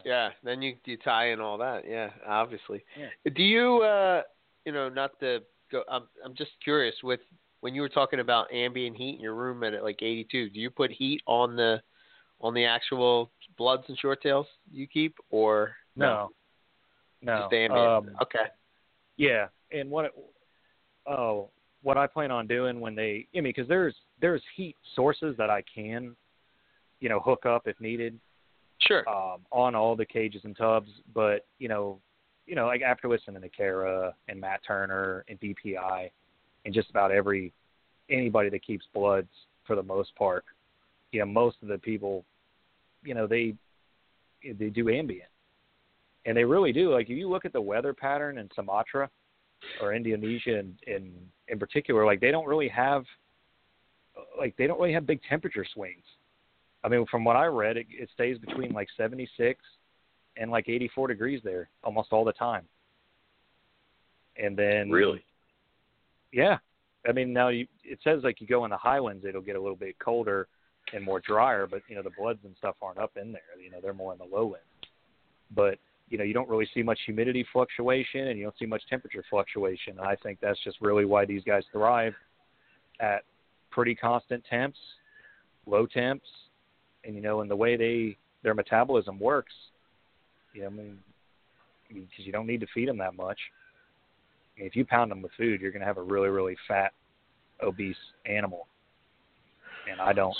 Yeah, 0.04 0.30
then 0.42 0.62
you 0.62 0.76
you 0.86 0.96
tie 0.96 1.30
in 1.30 1.40
all 1.40 1.58
that. 1.58 1.82
Yeah, 1.86 2.10
obviously. 2.26 2.82
Yeah. 2.98 3.30
Do 3.34 3.42
you 3.42 3.82
uh 3.82 4.22
you 4.64 4.72
know 4.72 4.88
not 4.88 5.18
to 5.20 5.40
go? 5.70 5.82
I'm 5.90 6.04
I'm 6.24 6.34
just 6.34 6.52
curious 6.62 6.94
with 7.02 7.20
when 7.60 7.74
you 7.74 7.82
were 7.82 7.88
talking 7.88 8.20
about 8.20 8.52
ambient 8.52 8.96
heat 8.96 9.16
in 9.16 9.20
your 9.20 9.34
room 9.34 9.62
at 9.64 9.82
like 9.82 10.02
82. 10.02 10.50
Do 10.50 10.60
you 10.60 10.70
put 10.70 10.90
heat 10.90 11.22
on 11.26 11.56
the 11.56 11.80
on 12.40 12.54
the 12.54 12.64
actual 12.64 13.30
bloods 13.58 13.84
and 13.88 13.98
short 13.98 14.22
tails 14.22 14.46
you 14.70 14.86
keep, 14.86 15.16
or 15.30 15.74
No, 15.96 16.30
no. 17.22 17.42
just 17.42 17.52
ambient? 17.52 17.86
Um, 17.86 18.10
okay. 18.22 18.50
yeah, 19.16 19.48
and 19.70 19.90
what? 19.90 20.06
It, 20.06 20.12
oh, 21.06 21.50
what 21.82 21.96
I 21.96 22.06
plan 22.06 22.30
on 22.30 22.46
doing 22.46 22.80
when 22.80 22.94
they, 22.94 23.26
I 23.34 23.40
mean, 23.40 23.44
because 23.44 23.68
there's 23.68 23.94
there's 24.20 24.42
heat 24.56 24.76
sources 24.94 25.34
that 25.38 25.50
I 25.50 25.62
can, 25.74 26.14
you 27.00 27.08
know, 27.08 27.20
hook 27.20 27.46
up 27.46 27.66
if 27.66 27.80
needed. 27.80 28.18
Sure. 28.82 29.06
um, 29.06 29.40
on 29.52 29.74
all 29.74 29.94
the 29.94 30.06
cages 30.06 30.40
and 30.44 30.56
tubs. 30.56 30.88
But 31.14 31.46
you 31.58 31.68
know, 31.68 32.00
you 32.50 32.56
know, 32.56 32.66
like 32.66 32.82
after 32.82 33.08
listening 33.08 33.40
to 33.40 33.48
Kara 33.48 34.12
and 34.26 34.40
Matt 34.40 34.60
Turner 34.66 35.24
and 35.28 35.38
DPI 35.38 36.10
and 36.64 36.74
just 36.74 36.90
about 36.90 37.12
every 37.12 37.52
anybody 38.10 38.50
that 38.50 38.66
keeps 38.66 38.84
bloods 38.92 39.28
for 39.64 39.76
the 39.76 39.82
most 39.84 40.12
part, 40.16 40.44
you 41.12 41.20
know, 41.20 41.26
most 41.26 41.58
of 41.62 41.68
the 41.68 41.78
people, 41.78 42.24
you 43.04 43.14
know, 43.14 43.28
they 43.28 43.54
they 44.42 44.68
do 44.68 44.88
ambient, 44.88 45.28
and 46.26 46.36
they 46.36 46.42
really 46.42 46.72
do. 46.72 46.92
Like 46.92 47.08
if 47.08 47.16
you 47.16 47.28
look 47.28 47.44
at 47.44 47.52
the 47.52 47.60
weather 47.60 47.94
pattern 47.94 48.36
in 48.36 48.50
Sumatra 48.56 49.08
or 49.80 49.94
Indonesia 49.94 50.58
in 50.58 50.74
in, 50.88 51.12
in 51.46 51.56
particular, 51.60 52.04
like 52.04 52.18
they 52.18 52.32
don't 52.32 52.48
really 52.48 52.68
have 52.68 53.04
like 54.36 54.56
they 54.56 54.66
don't 54.66 54.80
really 54.80 54.92
have 54.92 55.06
big 55.06 55.20
temperature 55.28 55.64
swings. 55.72 56.02
I 56.82 56.88
mean, 56.88 57.06
from 57.08 57.22
what 57.22 57.36
I 57.36 57.44
read, 57.44 57.76
it, 57.76 57.86
it 57.90 58.08
stays 58.12 58.38
between 58.38 58.72
like 58.72 58.88
76 58.96 59.60
and 60.36 60.50
like 60.50 60.68
84 60.68 61.08
degrees 61.08 61.40
there 61.44 61.68
almost 61.84 62.12
all 62.12 62.24
the 62.24 62.32
time. 62.32 62.66
And 64.36 64.56
then 64.56 64.90
Really? 64.90 65.24
yeah, 66.32 66.58
I 67.08 67.12
mean 67.12 67.32
now 67.32 67.48
you, 67.48 67.66
it 67.84 67.98
says 68.04 68.20
like 68.22 68.40
you 68.40 68.46
go 68.46 68.64
in 68.64 68.70
the 68.70 68.76
highlands, 68.76 69.24
it'll 69.26 69.42
get 69.42 69.56
a 69.56 69.60
little 69.60 69.76
bit 69.76 69.98
colder. 69.98 70.48
and 70.92 71.04
more 71.04 71.20
drier, 71.20 71.66
but 71.68 71.82
you 71.88 71.94
know 71.94 72.02
the 72.02 72.10
bloods 72.18 72.40
and 72.44 72.54
stuff 72.56 72.74
aren't 72.82 72.98
up 72.98 73.12
in 73.16 73.30
there. 73.32 73.42
You 73.62 73.70
know 73.70 73.78
they're 73.80 73.94
more 73.94 74.12
in 74.12 74.18
the 74.18 74.24
low 74.24 74.54
end. 74.54 74.86
But 75.54 75.78
you 76.08 76.18
know 76.18 76.24
you 76.24 76.32
don't 76.34 76.48
really 76.48 76.68
see 76.74 76.82
much 76.82 76.98
humidity 77.04 77.44
fluctuation 77.52 78.28
and 78.28 78.38
you 78.38 78.44
don't 78.44 78.58
see 78.58 78.66
much 78.66 78.82
temperature 78.88 79.22
fluctuation. 79.30 79.98
And 79.98 80.06
I 80.06 80.16
think 80.16 80.38
that's 80.40 80.58
just 80.64 80.78
really 80.80 81.04
why 81.04 81.24
these 81.26 81.44
guys 81.44 81.62
thrive 81.70 82.14
at 82.98 83.22
pretty 83.70 83.94
constant 83.94 84.42
temps, 84.50 84.78
low 85.66 85.86
temps, 85.86 86.26
and 87.04 87.14
you 87.14 87.20
know, 87.20 87.40
and 87.42 87.50
the 87.50 87.56
way 87.56 87.76
they 87.76 88.16
their 88.42 88.54
metabolism 88.54 89.18
works. 89.20 89.52
You 90.52 90.62
know, 90.62 90.66
I 90.68 90.70
mean, 90.70 90.98
because 91.88 92.26
you 92.26 92.32
don't 92.32 92.46
need 92.46 92.60
to 92.60 92.66
feed 92.74 92.88
them 92.88 92.98
that 92.98 93.14
much. 93.14 93.38
I 94.56 94.60
mean, 94.60 94.66
if 94.66 94.76
you 94.76 94.84
pound 94.84 95.10
them 95.10 95.22
with 95.22 95.32
food, 95.36 95.60
you're 95.60 95.70
going 95.70 95.80
to 95.80 95.86
have 95.86 95.98
a 95.98 96.02
really, 96.02 96.28
really 96.28 96.56
fat, 96.68 96.92
obese 97.62 97.96
animal. 98.26 98.66
And 99.90 100.00
I 100.00 100.12
don't. 100.12 100.36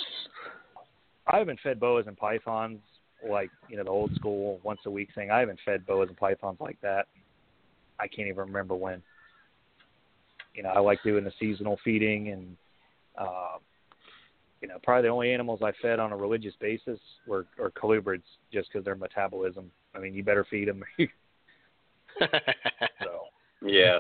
I 1.27 1.39
haven't 1.39 1.61
fed 1.62 1.78
boas 1.78 2.07
and 2.07 2.16
pythons 2.16 2.81
like 3.28 3.51
you 3.69 3.77
know 3.77 3.85
the 3.85 3.91
old 3.91 4.15
school 4.15 4.61
once 4.62 4.81
a 4.87 4.91
week 4.91 5.09
thing. 5.15 5.31
I 5.31 5.41
haven't 5.41 5.59
fed 5.65 5.87
boas 5.87 6.09
and 6.09 6.16
pythons 6.16 6.59
like 6.61 6.81
that. 6.82 7.07
I 7.99 8.07
can't 8.09 8.28
even 8.28 8.47
remember 8.47 8.74
when. 8.74 9.03
You 10.55 10.65
know, 10.65 10.70
I 10.70 10.81
like 10.81 11.03
doing 11.05 11.24
the 11.24 11.32
seasonal 11.39 11.78
feeding, 11.85 12.28
and 12.28 12.57
uh, 13.16 13.59
you 14.61 14.69
know, 14.69 14.78
probably 14.82 15.03
the 15.03 15.09
only 15.09 15.32
animals 15.32 15.61
I 15.62 15.73
fed 15.81 16.01
on 16.01 16.12
a 16.12 16.16
religious 16.16 16.55
basis 16.61 16.99
were, 17.27 17.47
were 17.59 17.70
colubrids, 17.70 18.23
just 18.53 18.69
because 18.73 18.85
their 18.85 18.97
metabolism. 18.97 19.70
I 19.94 19.98
mean, 19.98 20.14
you 20.14 20.22
better 20.22 20.46
feed 20.48 20.68
them. 20.68 20.82
so 23.02 23.22
Yeah. 23.62 23.98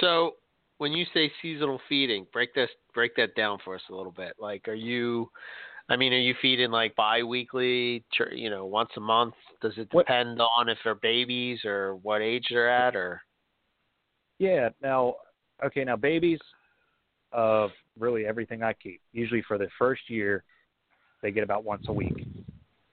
So 0.00 0.36
when 0.78 0.92
you 0.92 1.04
say 1.12 1.30
seasonal 1.42 1.80
feeding, 1.88 2.26
break 2.32 2.54
this 2.54 2.70
break 2.94 3.14
that 3.16 3.34
down 3.34 3.58
for 3.64 3.74
us 3.74 3.82
a 3.90 3.94
little 3.94 4.12
bit. 4.12 4.34
Like, 4.38 4.66
are 4.68 4.74
you? 4.74 5.30
I 5.88 5.96
mean, 5.96 6.12
are 6.12 6.18
you 6.18 6.34
feeding 6.40 6.70
like 6.70 6.94
biweekly? 6.96 8.04
tr- 8.12 8.32
You 8.32 8.48
know, 8.50 8.64
once 8.66 8.90
a 8.96 9.00
month? 9.00 9.34
Does 9.60 9.76
it 9.76 9.88
What- 9.92 10.06
depend 10.06 10.40
on 10.40 10.68
if 10.68 10.78
they're 10.84 10.94
babies 10.94 11.64
or 11.64 11.96
what 11.96 12.22
age 12.22 12.46
they're 12.48 12.68
at, 12.70 12.94
or? 12.96 13.20
Yeah. 14.38 14.70
Now, 14.80 15.16
okay. 15.64 15.84
Now, 15.84 15.96
babies 15.96 16.38
of 17.32 17.72
really 17.98 18.26
everything 18.26 18.62
I 18.62 18.72
keep. 18.72 19.00
Usually 19.12 19.42
for 19.42 19.58
the 19.58 19.68
first 19.78 20.08
year, 20.08 20.44
they 21.22 21.30
get 21.30 21.44
about 21.44 21.64
once 21.64 21.84
a 21.88 21.92
week, 21.92 22.14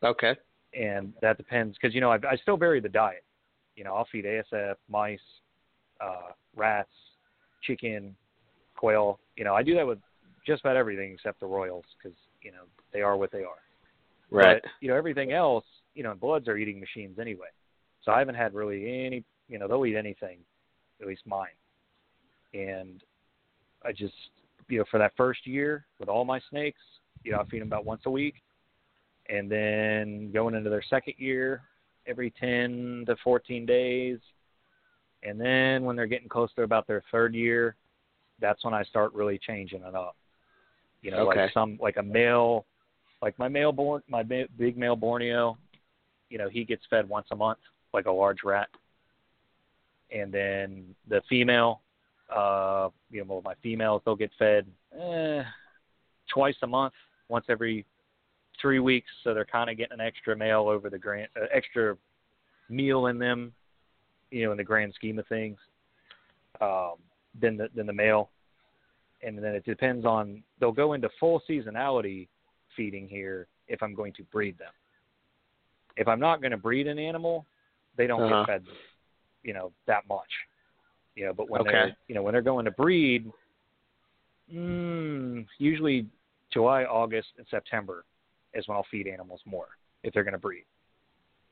Okay. 0.03 0.35
And 0.77 1.13
that 1.21 1.37
depends 1.37 1.77
because 1.79 1.95
you 1.95 2.01
know 2.01 2.11
I, 2.11 2.17
I 2.29 2.35
still 2.41 2.57
vary 2.57 2.79
the 2.79 2.89
diet. 2.89 3.23
You 3.75 3.83
know, 3.83 3.93
I'll 3.95 4.07
feed 4.11 4.25
ASF, 4.25 4.75
mice, 4.89 5.19
uh, 6.01 6.31
rats, 6.55 6.89
chicken, 7.63 8.15
quail. 8.75 9.19
You 9.35 9.43
know, 9.43 9.53
I 9.55 9.63
do 9.63 9.75
that 9.75 9.85
with 9.85 9.99
just 10.45 10.61
about 10.61 10.75
everything 10.75 11.13
except 11.13 11.39
the 11.39 11.45
royals 11.45 11.85
because 11.97 12.17
you 12.41 12.51
know 12.51 12.63
they 12.93 13.01
are 13.01 13.17
what 13.17 13.31
they 13.31 13.43
are. 13.43 13.61
Right. 14.29 14.61
But, 14.61 14.71
you 14.81 14.89
know, 14.89 14.95
everything 14.95 15.31
else, 15.31 15.65
you 15.95 16.03
know, 16.03 16.13
bloods 16.13 16.47
are 16.47 16.57
eating 16.57 16.79
machines 16.79 17.17
anyway. 17.19 17.47
So 18.03 18.11
I 18.11 18.19
haven't 18.19 18.35
had 18.35 18.53
really 18.53 19.05
any, 19.05 19.23
you 19.47 19.57
know, 19.57 19.67
they'll 19.67 19.85
eat 19.85 19.95
anything, 19.95 20.39
at 21.01 21.07
least 21.07 21.21
mine. 21.25 21.47
And 22.53 23.03
I 23.85 23.91
just, 23.91 24.13
you 24.69 24.79
know, 24.79 24.85
for 24.91 24.97
that 24.97 25.13
first 25.15 25.45
year 25.47 25.85
with 25.99 26.09
all 26.09 26.25
my 26.25 26.39
snakes, 26.49 26.81
you 27.23 27.31
know, 27.31 27.39
I 27.39 27.45
feed 27.45 27.61
them 27.61 27.67
about 27.67 27.85
once 27.85 28.01
a 28.05 28.11
week. 28.11 28.35
And 29.29 29.51
then 29.51 30.31
going 30.31 30.55
into 30.55 30.69
their 30.69 30.83
second 30.89 31.15
year, 31.17 31.61
every 32.05 32.31
10 32.39 33.05
to 33.07 33.15
14 33.23 33.65
days. 33.65 34.19
And 35.23 35.39
then 35.39 35.83
when 35.83 35.95
they're 35.95 36.07
getting 36.07 36.29
close 36.29 36.53
to 36.55 36.63
about 36.63 36.87
their 36.87 37.03
third 37.11 37.33
year, 37.33 37.75
that's 38.39 38.63
when 38.63 38.73
I 38.73 38.83
start 38.83 39.13
really 39.13 39.37
changing 39.39 39.81
it 39.81 39.95
up. 39.95 40.15
You 41.01 41.11
know, 41.11 41.27
Okay. 41.27 41.41
like 41.41 41.53
some, 41.53 41.77
like 41.81 41.97
a 41.97 42.03
male 42.03 42.65
like 43.21 43.37
my 43.39 43.47
male 43.47 43.71
born 43.71 44.03
my 44.07 44.23
big 44.23 44.77
male 44.77 44.95
Borneo, 44.95 45.57
you 46.29 46.37
know, 46.37 46.49
he 46.49 46.63
gets 46.63 46.83
fed 46.89 47.07
once 47.09 47.27
a 47.31 47.35
month 47.35 47.59
like 47.93 48.05
a 48.05 48.11
large 48.11 48.43
rat. 48.43 48.67
And 50.11 50.31
then 50.31 50.95
the 51.09 51.21
female, 51.27 51.81
uh, 52.33 52.89
you 53.09 53.19
know, 53.19 53.25
well, 53.27 53.41
my 53.43 53.55
females 53.63 54.01
they'll 54.05 54.15
get 54.15 54.31
fed 54.37 54.67
eh, 54.99 55.43
twice 56.31 56.55
a 56.61 56.67
month, 56.67 56.93
once 57.27 57.45
every 57.49 57.85
three 58.61 58.79
weeks, 58.79 59.09
so 59.23 59.33
they're 59.33 59.45
kind 59.45 59.69
of 59.69 59.77
getting 59.77 59.99
an 59.99 60.05
extra 60.05 60.35
male 60.35 60.67
over 60.67 60.89
the 60.89 60.97
grand, 60.97 61.27
uh, 61.35 61.45
extra 61.53 61.97
meal 62.69 63.07
in 63.07 63.17
them, 63.17 63.53
you 64.31 64.45
know, 64.45 64.51
in 64.51 64.57
the 64.57 64.63
grand 64.63 64.93
scheme 64.93 65.19
of 65.19 65.27
things. 65.27 65.57
Um, 66.59 66.95
than 67.39 67.55
the 67.57 67.69
than 67.75 67.85
the 67.85 67.93
male, 67.93 68.31
and 69.21 69.37
then 69.37 69.53
it 69.53 69.63
depends 69.63 70.05
on 70.05 70.41
they'll 70.59 70.71
go 70.71 70.93
into 70.93 71.07
full 71.19 71.41
seasonality 71.47 72.27
feeding 72.75 73.07
here 73.07 73.47
if 73.67 73.83
I'm 73.83 73.93
going 73.93 74.13
to 74.13 74.23
breed 74.23 74.57
them. 74.57 74.71
If 75.97 76.07
I'm 76.07 76.19
not 76.19 76.41
going 76.41 76.51
to 76.51 76.57
breed 76.57 76.87
an 76.87 76.97
animal, 76.97 77.45
they 77.95 78.07
don't 78.07 78.21
Uh-huh. 78.21 78.45
get 78.45 78.47
fed, 78.47 78.65
you 79.43 79.53
know, 79.53 79.71
that 79.85 80.07
much. 80.07 80.29
You 81.15 81.25
know, 81.27 81.33
but 81.33 81.49
when 81.49 81.61
Okay. 81.61 81.71
they're 81.71 81.97
you 82.07 82.15
know 82.15 82.23
when 82.23 82.33
they're 82.33 82.41
going 82.41 82.65
to 82.65 82.71
breed, 82.71 83.31
mm, 84.51 85.45
usually 85.59 86.07
July, 86.51 86.85
August, 86.85 87.27
and 87.37 87.45
September 87.51 88.03
is 88.57 88.67
when 88.67 88.75
I'll 88.75 88.85
feed 88.91 89.07
animals 89.07 89.39
more 89.45 89.67
if 90.03 90.13
they're 90.13 90.23
going 90.23 90.33
to 90.33 90.37
breed. 90.39 90.65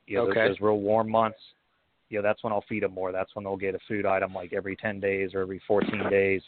You 0.06 0.16
know, 0.18 0.26
those- 0.26 0.34
those, 0.34 0.60
real 0.60 0.78
warm 0.80 1.10
months. 1.10 1.38
You 2.08 2.18
know, 2.18 2.22
that's 2.22 2.42
when 2.44 2.52
I'll 2.52 2.64
feed 2.68 2.82
them 2.84 2.92
more. 2.92 3.10
That's 3.10 3.34
when 3.34 3.44
they'll 3.44 3.56
get 3.56 3.74
a 3.74 3.80
food 3.88 4.06
item 4.06 4.32
like 4.32 4.52
every 4.52 4.76
10 4.76 5.00
days 5.00 5.34
or 5.34 5.40
every 5.40 5.58
14 5.66 6.08
days. 6.08 6.42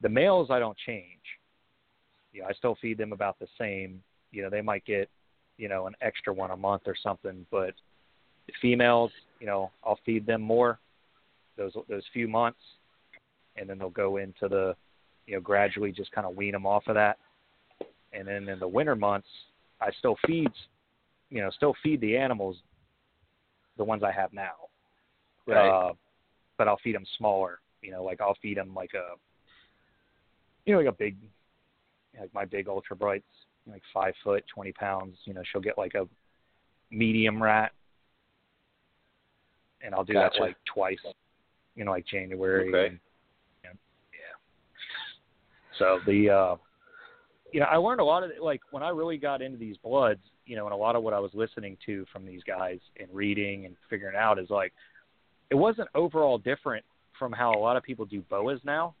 The 0.00 0.08
males 0.08 0.50
I 0.50 0.58
don't 0.58 0.76
change. 0.78 1.22
You 2.32 2.42
know, 2.42 2.48
I 2.48 2.52
still 2.52 2.76
feed 2.80 2.98
them 2.98 3.12
about 3.12 3.38
the 3.38 3.46
same. 3.58 4.02
You 4.32 4.42
know, 4.42 4.50
they 4.50 4.60
might 4.60 4.84
get, 4.84 5.08
you 5.56 5.68
know, 5.68 5.86
an 5.86 5.94
extra 6.00 6.32
one 6.32 6.50
a 6.50 6.56
month 6.56 6.82
or 6.86 6.96
something, 6.96 7.46
but 7.50 7.74
the 8.46 8.52
females, 8.60 9.12
you 9.40 9.46
know, 9.46 9.70
I'll 9.84 9.98
feed 10.04 10.26
them 10.26 10.40
more 10.42 10.78
those 11.56 11.76
those 11.88 12.04
few 12.12 12.28
months, 12.28 12.60
and 13.56 13.68
then 13.68 13.78
they'll 13.78 13.90
go 13.90 14.16
into 14.18 14.48
the, 14.48 14.76
you 15.26 15.34
know, 15.34 15.40
gradually 15.40 15.92
just 15.92 16.10
kind 16.12 16.26
of 16.26 16.36
wean 16.36 16.52
them 16.52 16.66
off 16.66 16.86
of 16.86 16.94
that, 16.94 17.18
and 18.12 18.26
then 18.26 18.48
in 18.48 18.58
the 18.58 18.68
winter 18.68 18.94
months, 18.96 19.28
I 19.80 19.90
still 19.98 20.16
feed, 20.26 20.50
you 21.30 21.40
know, 21.40 21.50
still 21.50 21.74
feed 21.82 22.00
the 22.00 22.16
animals, 22.16 22.56
the 23.76 23.84
ones 23.84 24.02
I 24.02 24.10
have 24.10 24.32
now, 24.32 24.54
Right. 25.46 25.68
uh, 25.68 25.92
but 26.56 26.68
I'll 26.68 26.78
feed 26.82 26.94
them 26.94 27.06
smaller. 27.16 27.60
You 27.80 27.92
know, 27.92 28.02
like 28.02 28.20
I'll 28.20 28.36
feed 28.42 28.56
them 28.56 28.74
like 28.74 28.90
a, 28.94 29.14
you 30.66 30.72
know, 30.72 30.80
like 30.80 30.88
a 30.88 30.96
big, 30.96 31.16
like 32.18 32.34
my 32.34 32.44
big 32.44 32.68
ultra 32.68 32.96
brights, 32.96 33.24
like 33.70 33.82
five 33.94 34.14
foot, 34.24 34.44
twenty 34.52 34.72
pounds. 34.72 35.16
You 35.24 35.34
know, 35.34 35.42
she'll 35.50 35.60
get 35.60 35.78
like 35.78 35.94
a 35.94 36.08
medium 36.90 37.40
rat, 37.40 37.72
and 39.80 39.94
I'll 39.94 40.04
do 40.04 40.14
Gotcha. 40.14 40.38
that 40.38 40.42
like 40.44 40.56
twice. 40.72 40.98
You 41.76 41.84
know, 41.84 41.92
like 41.92 42.06
January. 42.06 42.68
Okay. 42.70 42.86
And, 42.88 42.98
and, 43.64 43.78
yeah. 44.12 45.78
So 45.78 46.00
the, 46.04 46.30
uh, 46.30 46.56
you 47.52 47.60
know, 47.60 47.66
I 47.66 47.76
learned 47.76 48.00
a 48.00 48.04
lot 48.04 48.22
of 48.22 48.30
like 48.40 48.60
when 48.70 48.82
I 48.82 48.90
really 48.90 49.16
got 49.16 49.42
into 49.42 49.58
these 49.58 49.76
bloods. 49.78 50.20
You 50.44 50.56
know, 50.56 50.64
and 50.64 50.72
a 50.72 50.76
lot 50.76 50.96
of 50.96 51.02
what 51.02 51.12
I 51.12 51.18
was 51.18 51.30
listening 51.34 51.76
to 51.84 52.06
from 52.10 52.24
these 52.24 52.42
guys 52.42 52.78
and 52.98 53.08
reading 53.12 53.66
and 53.66 53.76
figuring 53.90 54.16
out 54.16 54.38
is 54.38 54.48
like 54.48 54.72
it 55.50 55.54
wasn't 55.54 55.88
overall 55.94 56.38
different 56.38 56.84
from 57.18 57.32
how 57.32 57.52
a 57.52 57.58
lot 57.58 57.76
of 57.76 57.82
people 57.82 58.04
do 58.06 58.22
boas 58.22 58.60
now. 58.64 58.94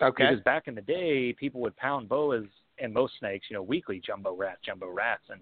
okay. 0.00 0.24
Because 0.30 0.42
back 0.44 0.68
in 0.68 0.74
the 0.74 0.80
day, 0.80 1.32
people 1.34 1.60
would 1.60 1.76
pound 1.76 2.08
boas 2.08 2.46
and 2.78 2.92
most 2.92 3.14
snakes, 3.18 3.46
you 3.50 3.54
know, 3.54 3.62
weekly 3.62 4.00
jumbo 4.04 4.34
rats, 4.34 4.60
jumbo 4.64 4.88
rats, 4.88 5.24
and 5.28 5.40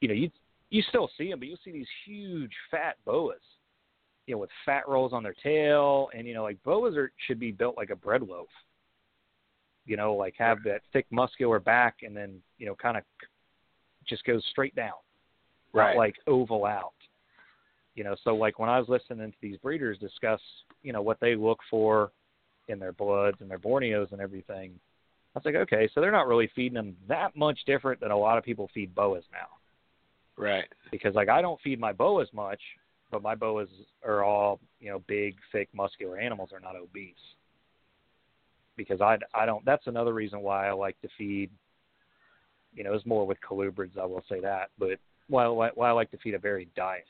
you 0.00 0.08
know, 0.08 0.14
you 0.14 0.30
you 0.70 0.82
still 0.88 1.10
see 1.18 1.30
them, 1.30 1.38
but 1.38 1.48
you'll 1.48 1.58
see 1.64 1.72
these 1.72 1.86
huge 2.06 2.52
fat 2.70 2.96
boas, 3.04 3.34
you 4.26 4.34
know, 4.34 4.38
with 4.38 4.50
fat 4.64 4.88
rolls 4.88 5.12
on 5.12 5.22
their 5.22 5.34
tail, 5.42 6.08
and 6.16 6.26
you 6.26 6.34
know, 6.34 6.42
like 6.42 6.62
boas 6.62 6.96
are 6.96 7.12
should 7.26 7.40
be 7.40 7.52
built 7.52 7.76
like 7.76 7.90
a 7.90 7.96
bread 7.96 8.22
loaf. 8.22 8.48
You 9.84 9.96
know, 9.96 10.14
like 10.14 10.34
have 10.38 10.58
that 10.64 10.82
thick 10.92 11.06
muscular 11.10 11.58
back, 11.58 11.98
and 12.02 12.16
then 12.16 12.40
you 12.58 12.66
know, 12.66 12.74
kind 12.74 12.96
of 12.96 13.02
just 14.08 14.24
goes 14.24 14.44
straight 14.50 14.74
down, 14.74 14.92
Right. 15.72 15.94
not 15.94 15.98
like 15.98 16.16
oval 16.26 16.64
out. 16.64 16.92
You 17.94 18.04
know, 18.04 18.16
so 18.24 18.34
like 18.34 18.58
when 18.58 18.70
I 18.70 18.78
was 18.78 18.88
listening 18.88 19.30
to 19.30 19.36
these 19.42 19.58
breeders 19.58 19.98
discuss, 19.98 20.40
you 20.82 20.92
know, 20.92 21.02
what 21.02 21.20
they 21.20 21.34
look 21.34 21.58
for 21.70 22.10
in 22.68 22.78
their 22.78 22.92
bloods 22.92 23.38
and 23.40 23.50
their 23.50 23.58
Borneos 23.58 24.12
and 24.12 24.20
everything, 24.20 24.72
I 25.34 25.38
was 25.38 25.44
like, 25.44 25.54
okay, 25.56 25.88
so 25.94 26.00
they're 26.00 26.10
not 26.10 26.26
really 26.26 26.50
feeding 26.54 26.74
them 26.74 26.96
that 27.08 27.36
much 27.36 27.58
different 27.66 28.00
than 28.00 28.10
a 28.10 28.16
lot 28.16 28.38
of 28.38 28.44
people 28.44 28.70
feed 28.72 28.94
boas 28.94 29.24
now. 29.32 29.48
Right. 30.42 30.64
Because 30.90 31.14
like 31.14 31.28
I 31.28 31.42
don't 31.42 31.60
feed 31.60 31.78
my 31.78 31.92
boas 31.92 32.28
much, 32.32 32.60
but 33.10 33.22
my 33.22 33.34
boas 33.34 33.68
are 34.04 34.24
all 34.24 34.60
you 34.80 34.90
know 34.90 35.02
big, 35.06 35.36
thick, 35.50 35.68
muscular 35.74 36.18
animals. 36.18 36.48
They're 36.50 36.60
not 36.60 36.76
obese. 36.76 37.14
Because 38.82 39.00
I 39.00 39.18
I 39.34 39.46
don't. 39.46 39.64
That's 39.64 39.86
another 39.86 40.12
reason 40.12 40.40
why 40.40 40.68
I 40.68 40.72
like 40.72 41.00
to 41.02 41.08
feed. 41.16 41.50
You 42.74 42.84
know, 42.84 42.94
it's 42.94 43.06
more 43.06 43.26
with 43.26 43.38
colubrids. 43.48 43.98
I 43.98 44.04
will 44.04 44.24
say 44.28 44.40
that, 44.40 44.70
but 44.78 44.98
why 45.28 45.46
why, 45.48 45.70
why 45.74 45.88
I 45.88 45.92
like 45.92 46.10
to 46.12 46.18
feed 46.18 46.34
a 46.34 46.38
varied 46.38 46.74
diet. 46.74 47.04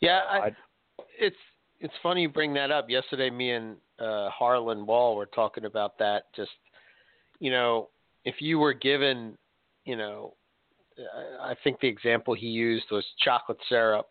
Yeah, 0.00 0.20
I, 0.28 0.36
I, 0.38 0.50
it's 1.18 1.36
it's 1.80 1.94
funny 2.02 2.22
you 2.22 2.28
bring 2.28 2.54
that 2.54 2.70
up. 2.70 2.90
Yesterday, 2.90 3.30
me 3.30 3.52
and 3.52 3.76
uh, 3.98 4.30
Harlan 4.30 4.86
Wall 4.86 5.16
were 5.16 5.26
talking 5.26 5.64
about 5.64 5.98
that. 5.98 6.24
Just 6.34 6.50
you 7.38 7.50
know, 7.50 7.88
if 8.24 8.36
you 8.40 8.58
were 8.58 8.72
given, 8.72 9.36
you 9.84 9.96
know, 9.96 10.34
I 11.42 11.50
I 11.50 11.56
think 11.62 11.80
the 11.80 11.88
example 11.88 12.34
he 12.34 12.46
used 12.46 12.86
was 12.90 13.04
chocolate 13.22 13.58
syrup 13.68 14.08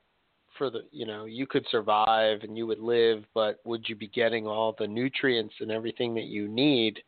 for 0.58 0.70
the, 0.70 0.82
you 0.92 1.06
know, 1.06 1.26
you 1.26 1.48
could 1.48 1.66
survive 1.70 2.40
and 2.44 2.58
you 2.58 2.68
would 2.68 2.80
live, 2.80 3.24
but 3.34 3.60
would 3.66 3.88
you 3.88 3.96
be 3.96 4.08
getting 4.08 4.48
all 4.48 4.76
the 4.78 4.88
nutrients 4.88 5.54
and 5.60 5.72
everything 5.72 6.14
that 6.16 6.26
you 6.26 6.48
need? 6.48 7.00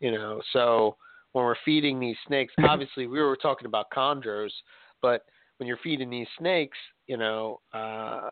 You 0.00 0.12
know, 0.12 0.40
so 0.52 0.96
when 1.32 1.44
we're 1.44 1.54
feeding 1.64 2.00
these 2.00 2.16
snakes, 2.26 2.54
obviously 2.64 3.06
we 3.06 3.20
were 3.20 3.36
talking 3.36 3.66
about 3.66 3.90
chondros, 3.90 4.52
but 5.02 5.24
when 5.58 5.66
you're 5.66 5.78
feeding 5.82 6.10
these 6.10 6.28
snakes, 6.38 6.78
you 7.06 7.16
know, 7.16 7.60
uh, 7.72 8.30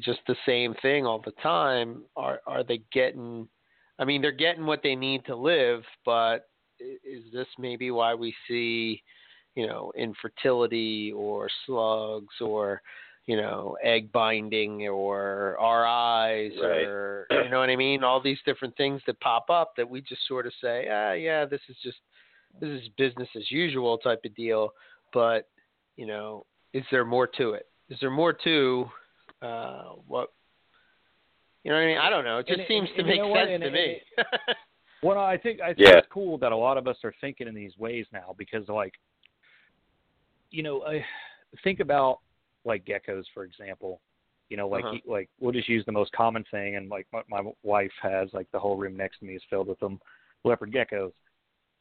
just 0.00 0.20
the 0.26 0.36
same 0.46 0.74
thing 0.82 1.06
all 1.06 1.22
the 1.24 1.32
time. 1.42 2.02
Are 2.16 2.40
are 2.46 2.64
they 2.64 2.80
getting? 2.92 3.48
I 3.98 4.04
mean, 4.04 4.20
they're 4.20 4.32
getting 4.32 4.66
what 4.66 4.82
they 4.82 4.94
need 4.94 5.24
to 5.26 5.36
live, 5.36 5.82
but 6.04 6.48
is 6.80 7.22
this 7.32 7.46
maybe 7.58 7.90
why 7.90 8.14
we 8.14 8.34
see, 8.48 9.02
you 9.54 9.66
know, 9.66 9.92
infertility 9.96 11.12
or 11.12 11.48
slugs 11.64 12.34
or, 12.40 12.82
you 13.26 13.36
know, 13.36 13.76
egg 13.82 14.12
binding 14.12 14.86
or 14.88 15.56
RIs 15.60 16.52
Right. 16.62 16.84
or 16.86 17.26
you 17.30 17.48
know 17.48 17.58
what 17.60 17.70
I 17.70 17.76
mean? 17.76 18.04
All 18.04 18.20
these 18.20 18.38
different 18.44 18.76
things 18.76 19.00
that 19.06 19.18
pop 19.20 19.48
up 19.50 19.74
that 19.76 19.88
we 19.88 20.00
just 20.02 20.26
sort 20.28 20.46
of 20.46 20.52
say, 20.60 20.88
ah, 20.90 21.12
yeah, 21.12 21.44
this 21.46 21.60
is 21.68 21.76
just 21.82 21.98
this 22.60 22.68
is 22.68 22.88
business 22.96 23.28
as 23.36 23.50
usual 23.50 23.96
type 23.98 24.20
of 24.24 24.34
deal. 24.34 24.70
But 25.12 25.48
you 25.96 26.06
know, 26.06 26.44
is 26.72 26.84
there 26.90 27.04
more 27.04 27.26
to 27.38 27.50
it? 27.52 27.66
Is 27.88 27.98
there 28.00 28.10
more 28.10 28.32
to 28.32 28.90
uh, 29.42 29.84
what? 30.06 30.32
You 31.62 31.70
know 31.70 31.76
what 31.78 31.84
I 31.84 31.86
mean? 31.86 31.98
I 31.98 32.10
don't 32.10 32.24
know. 32.24 32.38
It 32.38 32.46
just 32.46 32.58
And- 32.60 32.68
seems 32.68 32.88
and- 32.90 32.96
to 32.96 33.00
and 33.04 33.08
you 33.08 33.22
make 33.22 33.22
know 33.22 33.34
sense 33.34 33.50
And- 33.54 33.62
to 33.62 33.70
me. 33.70 34.00
Well, 35.02 35.18
I 35.18 35.36
think 35.36 35.60
I 35.60 35.74
think 35.74 35.86
Yeah. 35.86 35.98
it's 35.98 36.06
cool 36.08 36.38
that 36.38 36.50
a 36.52 36.56
lot 36.56 36.78
of 36.78 36.88
us 36.88 36.96
are 37.04 37.12
thinking 37.20 37.46
in 37.46 37.54
these 37.54 37.76
ways 37.76 38.06
now 38.10 38.34
because, 38.38 38.66
like, 38.70 38.94
you 40.50 40.62
know, 40.62 40.82
I 40.86 41.04
think 41.62 41.80
about 41.80 42.20
like 42.64 42.84
geckos, 42.84 43.24
for 43.32 43.44
example. 43.44 44.00
You 44.50 44.56
know, 44.56 44.68
like 44.68 44.84
Uh-huh. 44.84 44.94
he- 45.02 45.10
like 45.10 45.30
we'll 45.40 45.52
just 45.52 45.68
use 45.68 45.84
the 45.86 45.92
most 45.92 46.12
common 46.12 46.44
thing, 46.50 46.76
and 46.76 46.88
like 46.88 47.06
my, 47.12 47.22
my 47.28 47.50
wife 47.62 47.92
has 48.02 48.32
like 48.32 48.50
the 48.52 48.58
whole 48.58 48.76
room 48.76 48.96
next 48.96 49.18
to 49.20 49.24
me 49.24 49.34
is 49.34 49.42
filled 49.48 49.68
with 49.68 49.80
them, 49.80 50.00
leopard 50.44 50.72
geckos. 50.72 51.12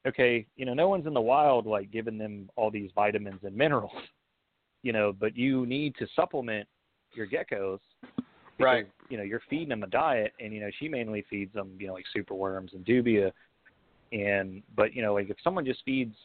Okay, 0.05 0.45
you 0.55 0.65
know, 0.65 0.73
no 0.73 0.89
one's 0.89 1.07
in 1.07 1.14
the 1.14 1.22
wild 1.22 1.65
like 1.65 1.91
giving 1.91 2.18
them 2.18 2.49
all 2.55 2.72
these 2.72 2.91
vitamins 2.95 3.43
and 3.43 3.55
minerals. 3.55 3.91
You 4.81 4.91
know, 4.93 5.14
but 5.14 5.38
you 5.38 5.65
need 5.65 5.95
to 5.95 6.07
supplement 6.15 6.68
your 7.14 7.27
geckos 7.27 7.80
because, 8.57 8.60
Right. 8.60 8.88
You 9.10 9.18
know, 9.18 9.23
you're 9.23 9.41
feeding 9.49 9.69
them 9.69 9.84
a 9.84 9.88
diet, 9.88 10.34
and 10.39 10.53
you 10.53 10.61
know 10.61 10.69
she 10.80 10.88
mainly 10.88 11.26
feeds 11.30 11.53
them, 11.53 11.76
you 11.80 11.88
know, 11.88 11.93
like 11.93 12.05
superworms 12.15 12.73
and 12.73 12.85
dubia, 12.85 13.31
and 14.11 14.64
but 14.76 14.93
you 14.93 15.01
know, 15.01 15.14
like 15.14 15.30
if 15.30 15.38
someone 15.43 15.65
just 15.65 15.84
feeds 15.84 16.15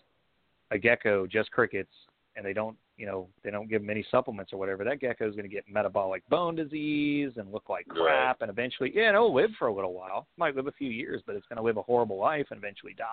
a 0.70 0.78
gecko 0.78 1.26
just 1.26 1.50
crickets 1.50 1.92
and 2.38 2.46
they 2.46 2.52
don't, 2.52 2.76
you 2.96 3.04
know, 3.04 3.28
they 3.42 3.50
don't 3.50 3.68
give 3.68 3.82
them 3.82 3.90
any 3.90 4.06
supplements 4.12 4.52
or 4.52 4.58
whatever, 4.58 4.84
that 4.84 5.00
gecko 5.00 5.28
is 5.28 5.34
going 5.34 5.48
to 5.48 5.54
get 5.54 5.64
metabolic 5.68 6.26
bone 6.28 6.54
disease 6.54 7.32
and 7.36 7.52
look 7.52 7.68
like 7.68 7.86
crap, 7.88 8.40
and 8.42 8.48
eventually, 8.48 8.92
yeah, 8.94 9.08
it'll 9.08 9.34
live 9.34 9.50
for 9.58 9.66
a 9.66 9.74
little 9.74 9.92
while, 9.92 10.28
might 10.36 10.54
live 10.54 10.68
a 10.68 10.72
few 10.72 10.88
years, 10.88 11.20
but 11.26 11.34
it's 11.34 11.46
going 11.48 11.56
to 11.56 11.62
live 11.62 11.76
a 11.76 11.82
horrible 11.82 12.16
life 12.16 12.46
and 12.50 12.58
eventually 12.58 12.94
die. 12.96 13.04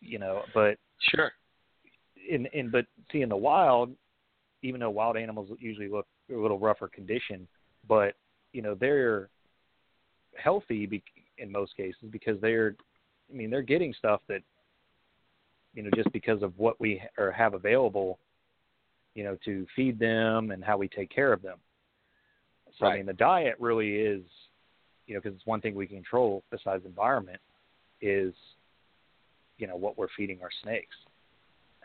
You 0.00 0.18
know, 0.18 0.42
but 0.54 0.78
sure. 1.14 1.32
in 2.28 2.46
in 2.46 2.70
but 2.70 2.86
see 3.12 3.20
in 3.20 3.28
the 3.28 3.36
wild, 3.36 3.90
even 4.62 4.80
though 4.80 4.90
wild 4.90 5.16
animals 5.16 5.50
usually 5.58 5.88
look 5.88 6.06
a 6.34 6.36
little 6.36 6.58
rougher 6.58 6.88
condition, 6.88 7.46
but 7.86 8.14
you 8.52 8.62
know 8.62 8.74
they're 8.74 9.28
healthy 10.42 10.86
be, 10.86 11.02
in 11.38 11.52
most 11.52 11.76
cases 11.76 12.02
because 12.10 12.40
they're, 12.40 12.76
I 13.32 13.36
mean 13.36 13.50
they're 13.50 13.62
getting 13.62 13.94
stuff 13.94 14.20
that, 14.28 14.42
you 15.74 15.82
know, 15.82 15.90
just 15.94 16.12
because 16.12 16.42
of 16.42 16.56
what 16.58 16.80
we 16.80 17.02
or 17.18 17.30
have 17.32 17.54
available, 17.54 18.18
you 19.14 19.24
know, 19.24 19.36
to 19.44 19.66
feed 19.74 19.98
them 19.98 20.50
and 20.50 20.64
how 20.64 20.76
we 20.76 20.88
take 20.88 21.10
care 21.10 21.32
of 21.32 21.42
them. 21.42 21.58
So 22.78 22.86
I 22.86 22.96
mean 22.96 23.06
the 23.06 23.12
diet 23.12 23.54
really 23.60 23.96
is, 23.96 24.22
you 25.06 25.14
know, 25.14 25.20
because 25.20 25.36
it's 25.36 25.46
one 25.46 25.60
thing 25.60 25.74
we 25.74 25.86
control 25.86 26.42
besides 26.50 26.84
environment, 26.84 27.40
is, 28.00 28.34
you 29.58 29.66
know, 29.66 29.76
what 29.76 29.96
we're 29.96 30.08
feeding 30.16 30.40
our 30.42 30.50
snakes 30.62 30.96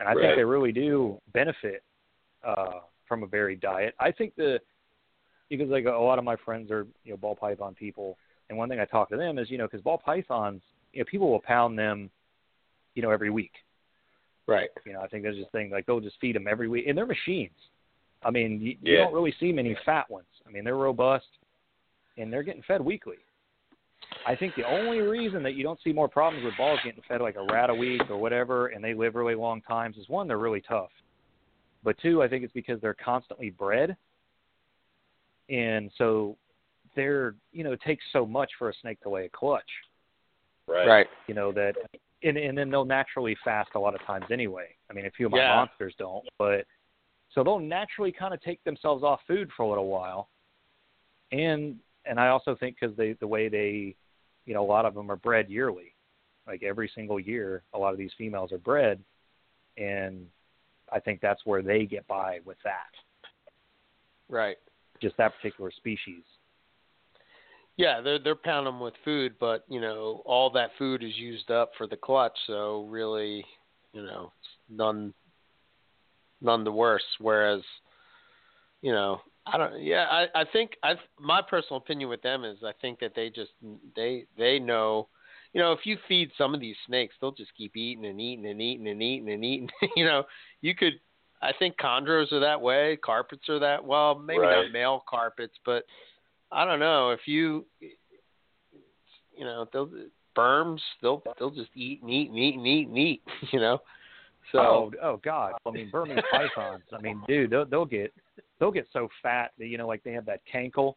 and 0.00 0.08
I 0.08 0.14
Right. 0.14 0.22
think 0.22 0.36
they 0.36 0.44
really 0.44 0.72
do 0.72 1.20
benefit 1.32 1.84
uh, 2.42 2.80
from 3.06 3.22
a 3.22 3.26
varied 3.26 3.60
diet. 3.60 3.94
I 4.00 4.10
think 4.10 4.34
the 4.34 4.60
because 5.48 5.68
like 5.68 5.84
a 5.84 5.90
lot 5.90 6.18
of 6.18 6.24
my 6.24 6.36
friends 6.36 6.70
are 6.70 6.86
you 7.04 7.12
know 7.12 7.16
ball 7.16 7.36
python 7.36 7.74
people, 7.74 8.16
and 8.48 8.58
one 8.58 8.68
thing 8.68 8.80
I 8.80 8.86
talk 8.86 9.10
to 9.10 9.16
them 9.16 9.38
is 9.38 9.50
you 9.50 9.58
know 9.58 9.66
because 9.66 9.82
ball 9.82 9.98
pythons, 9.98 10.62
you 10.92 11.00
know 11.00 11.04
people 11.08 11.30
will 11.30 11.42
pound 11.42 11.78
them, 11.78 12.10
you 12.94 13.02
know 13.02 13.10
every 13.10 13.30
week. 13.30 13.52
Right. 14.50 14.68
You 14.84 14.92
know 14.92 15.00
I 15.00 15.06
think 15.06 15.22
there's 15.22 15.36
this 15.36 15.46
thing 15.52 15.70
like 15.70 15.86
they'll 15.86 16.00
just 16.00 16.16
feed 16.20 16.34
them 16.34 16.46
every 16.48 16.68
week, 16.68 16.86
and 16.88 16.98
they're 16.98 17.06
machines. 17.06 17.56
I 18.22 18.30
mean 18.30 18.60
you, 18.60 18.76
you 18.82 18.96
don't 18.96 19.14
really 19.14 19.34
see 19.38 19.52
many 19.52 19.76
fat 19.86 20.10
ones. 20.10 20.26
I 20.46 20.50
mean 20.50 20.64
they're 20.64 20.76
robust, 20.76 21.28
and 22.18 22.32
they're 22.32 22.42
getting 22.42 22.62
fed 22.62 22.80
weekly. 22.80 23.16
I 24.26 24.34
think 24.34 24.54
the 24.56 24.66
only 24.66 25.00
reason 25.00 25.42
that 25.44 25.54
you 25.54 25.62
don't 25.62 25.78
see 25.84 25.92
more 25.92 26.08
problems 26.08 26.44
with 26.44 26.56
balls 26.56 26.80
getting 26.84 27.00
fed 27.08 27.20
like 27.20 27.36
a 27.36 27.46
rat 27.52 27.70
a 27.70 27.74
week 27.74 28.02
or 28.10 28.16
whatever, 28.16 28.68
and 28.68 28.82
they 28.82 28.92
live 28.92 29.14
really 29.14 29.36
long 29.36 29.62
times, 29.62 29.96
is 29.96 30.08
one, 30.08 30.26
they're 30.26 30.38
really 30.38 30.60
tough. 30.60 30.90
But 31.84 31.96
two, 32.02 32.22
I 32.22 32.28
think 32.28 32.44
it's 32.44 32.52
because 32.52 32.80
they're 32.80 32.96
constantly 33.02 33.50
bred. 33.50 33.96
And 35.48 35.90
so 35.96 36.36
they're, 36.94 37.34
you 37.52 37.64
know, 37.64 37.72
it 37.72 37.80
takes 37.82 38.04
so 38.12 38.26
much 38.26 38.50
for 38.58 38.68
a 38.68 38.72
snake 38.80 39.00
to 39.02 39.10
lay 39.10 39.26
a 39.26 39.28
clutch, 39.30 39.70
Right. 40.66 40.86
Right. 40.86 41.06
you 41.26 41.34
know, 41.34 41.52
that, 41.52 41.74
and, 42.22 42.36
and 42.36 42.56
then 42.56 42.70
they'll 42.70 42.84
naturally 42.84 43.36
fast 43.44 43.70
a 43.74 43.78
lot 43.78 43.94
of 43.94 44.04
times 44.06 44.26
anyway. 44.30 44.68
I 44.90 44.92
mean, 44.92 45.06
a 45.06 45.10
few 45.10 45.26
of 45.26 45.32
my 45.32 45.38
Yeah. 45.38 45.48
monsters 45.48 45.94
don't, 45.98 46.26
but 46.38 46.66
so 47.32 47.42
they'll 47.44 47.58
naturally 47.58 48.12
kind 48.12 48.34
of 48.34 48.40
take 48.42 48.62
themselves 48.64 49.02
off 49.02 49.20
food 49.26 49.50
for 49.56 49.62
a 49.62 49.68
little 49.68 49.86
while. 49.86 50.28
And, 51.32 51.76
and 52.04 52.18
I 52.18 52.28
also 52.28 52.56
think 52.56 52.76
because 52.80 52.96
they, 52.96 53.12
the 53.14 53.26
way 53.26 53.48
they, 53.48 53.94
you 54.46 54.54
know, 54.54 54.64
a 54.64 54.66
lot 54.66 54.84
of 54.84 54.94
them 54.94 55.10
are 55.10 55.16
bred 55.16 55.48
yearly, 55.48 55.94
like 56.46 56.62
every 56.62 56.90
single 56.94 57.20
year, 57.20 57.62
a 57.72 57.78
lot 57.78 57.92
of 57.92 57.98
these 57.98 58.10
females 58.18 58.52
are 58.52 58.58
bred. 58.58 59.02
And 59.76 60.26
I 60.92 60.98
think 60.98 61.20
that's 61.20 61.46
where 61.46 61.62
they 61.62 61.86
get 61.86 62.06
by 62.06 62.40
with 62.44 62.58
that, 62.64 62.90
Right. 64.28 64.58
just 65.00 65.16
that 65.18 65.34
particular 65.36 65.70
species. 65.70 66.24
Yeah, 67.80 68.02
they're 68.02 68.18
they're 68.18 68.34
pounding 68.34 68.74
them 68.74 68.80
with 68.80 68.92
food, 69.06 69.36
but 69.40 69.64
you 69.66 69.80
know 69.80 70.20
all 70.26 70.50
that 70.50 70.72
food 70.76 71.02
is 71.02 71.16
used 71.16 71.50
up 71.50 71.70
for 71.78 71.86
the 71.86 71.96
clutch, 71.96 72.36
so 72.46 72.86
really, 72.90 73.42
you 73.94 74.02
know, 74.02 74.32
none 74.68 75.14
none 76.42 76.62
the 76.62 76.72
worse. 76.72 77.02
Whereas, 77.18 77.62
you 78.82 78.92
know, 78.92 79.22
I 79.46 79.56
don't. 79.56 79.80
Yeah, 79.82 80.04
I 80.10 80.26
I 80.34 80.44
think 80.52 80.72
I 80.82 80.96
my 81.18 81.40
personal 81.40 81.78
opinion 81.78 82.10
with 82.10 82.20
them 82.20 82.44
is 82.44 82.58
I 82.62 82.72
think 82.82 83.00
that 83.00 83.12
they 83.16 83.30
just 83.30 83.52
they 83.96 84.26
they 84.36 84.58
know. 84.58 85.08
You 85.54 85.62
know, 85.62 85.72
if 85.72 85.80
you 85.84 85.96
feed 86.06 86.30
some 86.36 86.54
of 86.54 86.60
these 86.60 86.76
snakes, 86.86 87.14
they'll 87.18 87.32
just 87.32 87.56
keep 87.56 87.78
eating 87.78 88.04
and 88.04 88.20
eating 88.20 88.44
and 88.44 88.60
eating 88.60 88.88
and 88.88 89.02
eating 89.02 89.30
and 89.32 89.42
eating. 89.42 89.70
you 89.96 90.04
know, 90.04 90.24
you 90.60 90.74
could. 90.74 91.00
I 91.40 91.52
think 91.58 91.78
chondros 91.78 92.30
are 92.30 92.40
that 92.40 92.60
way. 92.60 92.98
Carpets 93.02 93.48
are 93.48 93.58
that. 93.58 93.82
Well, 93.82 94.18
maybe 94.18 94.40
Right. 94.40 94.64
not 94.64 94.70
male 94.70 95.02
carpets, 95.08 95.54
but 95.64 95.84
I 96.52 96.64
don't 96.64 96.80
know 96.80 97.10
if 97.10 97.20
you, 97.26 97.66
you 97.80 99.44
know, 99.44 99.66
they'll 99.72 99.90
berms. 100.36 100.80
They'll 101.02 101.22
they'll 101.38 101.50
just 101.50 101.70
eat 101.74 102.02
and 102.02 102.10
eat 102.10 102.30
and 102.30 102.38
eat 102.38 102.56
and 102.56 102.66
eat 102.66 102.88
and 102.88 102.98
eat. 102.98 103.22
You 103.52 103.60
know, 103.60 103.78
so 104.52 104.58
oh, 104.58 104.92
oh 105.02 105.20
God! 105.24 105.54
I 105.66 105.70
mean, 105.70 105.90
Burmese 105.90 106.22
pythons. 106.30 106.82
I 106.92 107.00
mean, 107.00 107.20
dude, 107.26 107.50
they'll, 107.50 107.66
they'll 107.66 107.84
get 107.84 108.12
they'll 108.58 108.70
get 108.70 108.86
so 108.92 109.08
fat 109.22 109.52
that 109.58 109.66
you 109.66 109.78
know, 109.78 109.86
like 109.86 110.02
they 110.02 110.12
have 110.12 110.26
that 110.26 110.40
cankle 110.52 110.94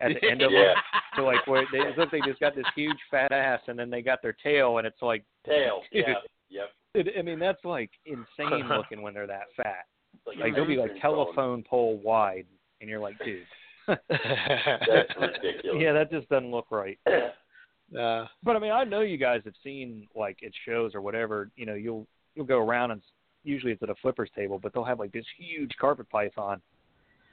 at 0.00 0.12
the 0.20 0.30
end 0.30 0.42
of 0.42 0.52
Yeah. 0.52 0.74
them. 0.74 0.76
So 1.16 1.22
like, 1.24 1.46
where 1.46 1.66
they 1.72 1.78
it's 1.80 1.98
like 1.98 2.10
they 2.10 2.20
just 2.20 2.40
got 2.40 2.54
this 2.54 2.66
huge 2.74 2.98
fat 3.10 3.32
ass, 3.32 3.60
and 3.66 3.78
then 3.78 3.90
they 3.90 4.02
got 4.02 4.22
their 4.22 4.36
tail, 4.42 4.78
and 4.78 4.86
it's 4.86 5.02
like, 5.02 5.24
Tail. 5.46 5.82
Dude. 5.92 6.04
Yeah. 6.06 6.14
Yep. 6.50 7.06
it, 7.06 7.14
I 7.18 7.22
mean, 7.22 7.38
that's 7.38 7.64
like 7.64 7.90
insane 8.04 8.68
looking 8.68 9.02
when 9.02 9.14
they're 9.14 9.26
that 9.26 9.46
fat. 9.56 9.86
It's 10.26 10.38
Like 10.38 10.54
they'll 10.54 10.66
be 10.66 10.76
like 10.76 10.90
ice 10.90 11.00
cream 11.00 11.00
telephone 11.00 11.64
pole 11.68 11.98
wide, 11.98 12.46
and 12.80 12.90
you're 12.90 13.00
like, 13.00 13.18
dude, 13.24 13.46
That's 14.08 15.10
ridiculous. 15.20 15.78
yeah, 15.80 15.92
that 15.92 16.10
just 16.10 16.28
doesn't 16.28 16.50
look 16.50 16.66
right. 16.70 16.98
uh, 17.06 18.26
But 18.42 18.56
I 18.56 18.58
mean, 18.58 18.72
I 18.72 18.84
know 18.84 19.00
you 19.00 19.16
guys 19.18 19.42
have 19.44 19.54
seen 19.62 20.08
like 20.14 20.38
at 20.44 20.52
shows 20.66 20.94
or 20.94 21.00
whatever. 21.00 21.50
You 21.56 21.66
know, 21.66 21.74
you'll 21.74 22.06
you'll 22.34 22.46
go 22.46 22.58
around 22.58 22.90
and 22.92 23.00
s- 23.00 23.06
usually 23.44 23.72
it's 23.72 23.82
at 23.82 23.90
a 23.90 23.94
flippers 23.96 24.30
table, 24.36 24.58
but 24.58 24.72
they'll 24.72 24.84
have 24.84 24.98
like 24.98 25.12
this 25.12 25.26
huge 25.38 25.72
carpet 25.80 26.08
python, 26.10 26.60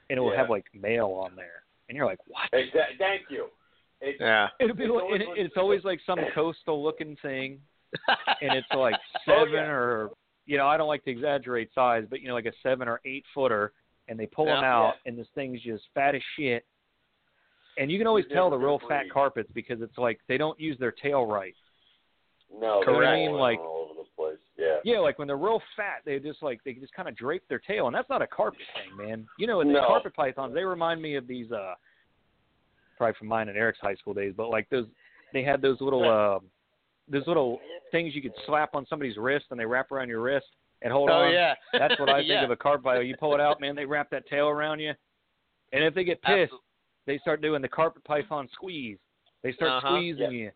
and 0.08 0.18
it 0.18 0.20
will 0.20 0.32
Yeah. 0.32 0.38
have 0.40 0.50
like 0.50 0.64
mail 0.74 1.08
on 1.24 1.36
there, 1.36 1.62
and 1.88 1.96
you're 1.96 2.06
like, 2.06 2.18
what? 2.26 2.50
Exa- 2.52 2.98
Thank 2.98 3.22
you. 3.30 3.46
It's, 4.00 4.18
yeah. 4.20 4.48
It'll 4.58 4.74
be 4.74 4.84
It's 4.84 4.92
like, 4.92 5.02
always 5.02 5.20
and 5.20 5.28
like- 5.30 5.38
it's 5.38 5.56
always 5.56 5.84
like 5.84 6.00
some 6.06 6.18
coastal 6.34 6.82
looking 6.82 7.16
thing, 7.22 7.60
and 8.40 8.52
it's 8.56 8.66
like 8.74 8.94
Oh, 8.94 9.44
seven 9.44 9.52
yeah. 9.54 9.70
or 9.70 10.10
you 10.46 10.56
know, 10.56 10.66
I 10.66 10.76
don't 10.76 10.88
like 10.88 11.04
to 11.04 11.10
exaggerate 11.10 11.70
size, 11.74 12.04
but 12.10 12.20
you 12.20 12.26
know, 12.28 12.34
like 12.34 12.46
a 12.46 12.52
seven 12.62 12.88
or 12.88 13.00
eight 13.04 13.24
footer, 13.34 13.72
and 14.10 14.18
they 14.18 14.26
pull 14.26 14.44
them 14.44 14.62
Yeah. 14.62 14.74
out, 14.74 14.94
and 15.06 15.16
this 15.16 15.28
thing's 15.34 15.62
just 15.62 15.84
fat 15.94 16.14
as 16.14 16.22
shit. 16.36 16.66
And 17.78 17.90
you 17.90 17.96
can 17.96 18.06
always 18.06 18.26
tell 18.26 18.50
the 18.50 18.58
real 18.58 18.76
gonna 18.78 18.88
fat 18.88 19.10
carpets 19.10 19.50
because 19.54 19.80
it's 19.80 19.96
like 19.96 20.20
they 20.26 20.36
don't 20.36 20.58
use 20.60 20.76
their 20.78 20.92
tail 20.92 21.24
right. 21.24 21.54
No, 22.52 22.82
Correct. 22.82 23.00
they're 23.00 23.06
I 23.06 23.16
mean, 23.16 23.32
like- 23.32 23.60
all 23.60 23.88
over 23.90 23.94
the 24.02 24.08
place. 24.16 24.38
Yeah. 24.58 24.80
Yeah, 24.84 24.98
like 24.98 25.18
when 25.18 25.28
they're 25.28 25.36
real 25.38 25.62
fat, 25.76 26.02
they 26.04 26.18
just 26.18 26.42
like 26.42 26.62
they 26.64 26.74
just 26.74 26.92
kind 26.92 27.08
of 27.08 27.14
drape 27.16 27.46
their 27.48 27.60
tail, 27.60 27.86
and 27.86 27.94
that's 27.94 28.08
not 28.10 28.20
a 28.20 28.26
carpet 28.26 28.60
thing, 28.74 28.96
man. 28.96 29.26
You 29.38 29.46
know, 29.46 29.60
the 29.60 29.70
No. 29.70 29.86
carpet 29.86 30.14
pythons 30.14 30.52
they 30.52 30.64
remind 30.64 31.00
me 31.00 31.14
of 31.14 31.26
these, 31.26 31.50
uh 31.52 31.74
probably 32.98 33.14
from 33.14 33.28
mine 33.28 33.48
and 33.48 33.56
Eric's 33.56 33.78
high 33.80 33.94
school 33.94 34.12
days, 34.12 34.34
but 34.36 34.50
like 34.50 34.68
those, 34.68 34.86
they 35.32 35.42
had 35.42 35.62
those 35.62 35.80
little, 35.80 36.02
uh, 36.08 36.38
those 37.08 37.26
little 37.26 37.58
things 37.92 38.14
you 38.14 38.20
could 38.20 38.34
slap 38.44 38.74
on 38.74 38.84
somebody's 38.86 39.16
wrist, 39.16 39.46
and 39.52 39.58
they 39.58 39.64
wrap 39.64 39.90
around 39.90 40.08
your 40.08 40.20
wrist 40.20 40.48
and 40.82 40.92
hold 40.92 41.10
oh 41.10 41.14
on. 41.24 41.32
yeah. 41.32 41.54
That's 41.72 41.98
what 42.00 42.08
I 42.08 42.18
think 42.20 42.28
yeah. 42.30 42.44
of 42.44 42.50
a 42.50 42.56
carpet 42.56 42.84
python. 42.84 43.06
You 43.06 43.16
pull 43.18 43.34
it 43.34 43.40
out, 43.40 43.60
man, 43.60 43.74
they 43.76 43.84
wrap 43.84 44.10
that 44.10 44.26
tail 44.26 44.48
around 44.48 44.80
you, 44.80 44.92
and 45.72 45.84
if 45.84 45.94
they 45.94 46.04
get 46.04 46.20
pissed, 46.22 46.52
Absolutely. 46.52 46.58
they 47.06 47.18
start 47.18 47.42
doing 47.42 47.62
the 47.62 47.68
carpet 47.68 48.04
python 48.04 48.48
squeeze. 48.52 48.98
They 49.42 49.52
start 49.52 49.70
Uh-huh. 49.84 49.96
squeezing 49.96 50.22
Yeah. 50.22 50.30
you 50.30 50.50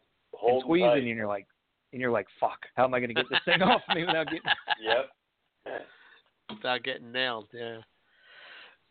and 0.49 0.63
squeezing 0.63 0.89
tight. 0.89 1.03
you, 1.03 1.09
and 1.11 1.17
you're 1.19 1.27
like, 1.27 1.47
and 1.93 2.01
you're 2.01 2.11
like, 2.11 2.27
fuck, 2.41 2.59
how 2.75 2.85
am 2.85 2.93
I 2.95 2.99
going 3.01 3.09
to 3.09 3.15
get 3.15 3.27
this 3.31 3.41
thing 3.45 3.63
off 3.63 3.81
me 3.95 4.05
without 4.05 4.27
getting? 4.27 4.41
Yep. 4.83 5.11
Without 6.51 6.83
getting 6.83 7.11
nailed. 7.13 7.49
Yeah. 7.53 7.79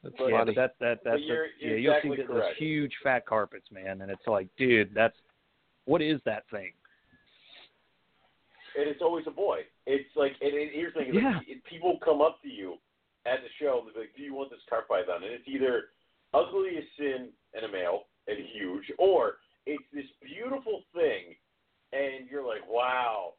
That's 0.03 0.15
But- 0.17 0.27
yeah, 0.29 0.37
funny. 0.39 0.53
but 0.53 0.61
that 0.61 0.75
that 0.79 0.99
that's 1.03 1.15
But 1.15 1.21
you're 1.21 1.45
a, 1.45 1.47
yeah, 1.59 1.75
you'll 1.75 1.99
see 2.01 2.09
correct. 2.09 2.29
those 2.29 2.43
huge 2.57 2.93
fat 3.03 3.25
carpets, 3.25 3.67
man, 3.71 4.01
and 4.01 4.11
it's 4.11 4.25
like, 4.27 4.47
dude, 4.57 4.93
that's 4.93 5.15
what 5.85 6.01
is 6.01 6.19
that 6.25 6.43
thing? 6.49 6.73
And 8.75 8.89
it's 8.89 9.01
always 9.01 9.25
a 9.27 9.31
boy. 9.31 9.59
It's 9.85 10.09
like, 10.15 10.33
and, 10.41 10.53
and 10.53 10.71
here's 10.73 10.93
the 10.93 11.01
thing: 11.01 11.13
Yeah. 11.13 11.37
like, 11.37 11.63
people 11.69 11.99
come 12.03 12.21
up 12.21 12.41
to 12.43 12.49
you 12.49 12.75
at 13.25 13.39
the 13.41 13.51
show 13.59 13.83
and 13.83 13.93
they're 13.93 14.03
like, 14.03 14.15
"Do 14.15 14.23
you 14.23 14.33
want 14.33 14.49
this 14.49 14.63
carp 14.69 14.87
python?" 14.87 15.23
And 15.23 15.33
it's 15.33 15.47
either 15.47 15.93
ugly 16.33 16.77
as 16.77 16.83
sin 16.97 17.29
and 17.53 17.65
a 17.65 17.71
male 17.71 18.09
and 18.27 18.37
huge, 18.53 18.85
or 18.97 19.37
it's 19.65 19.83
this 19.93 20.09
beautiful 20.21 20.83
thing, 20.93 21.35
and 21.93 22.29
you're 22.29 22.45
like, 22.45 22.65
"Wow." 22.67 23.33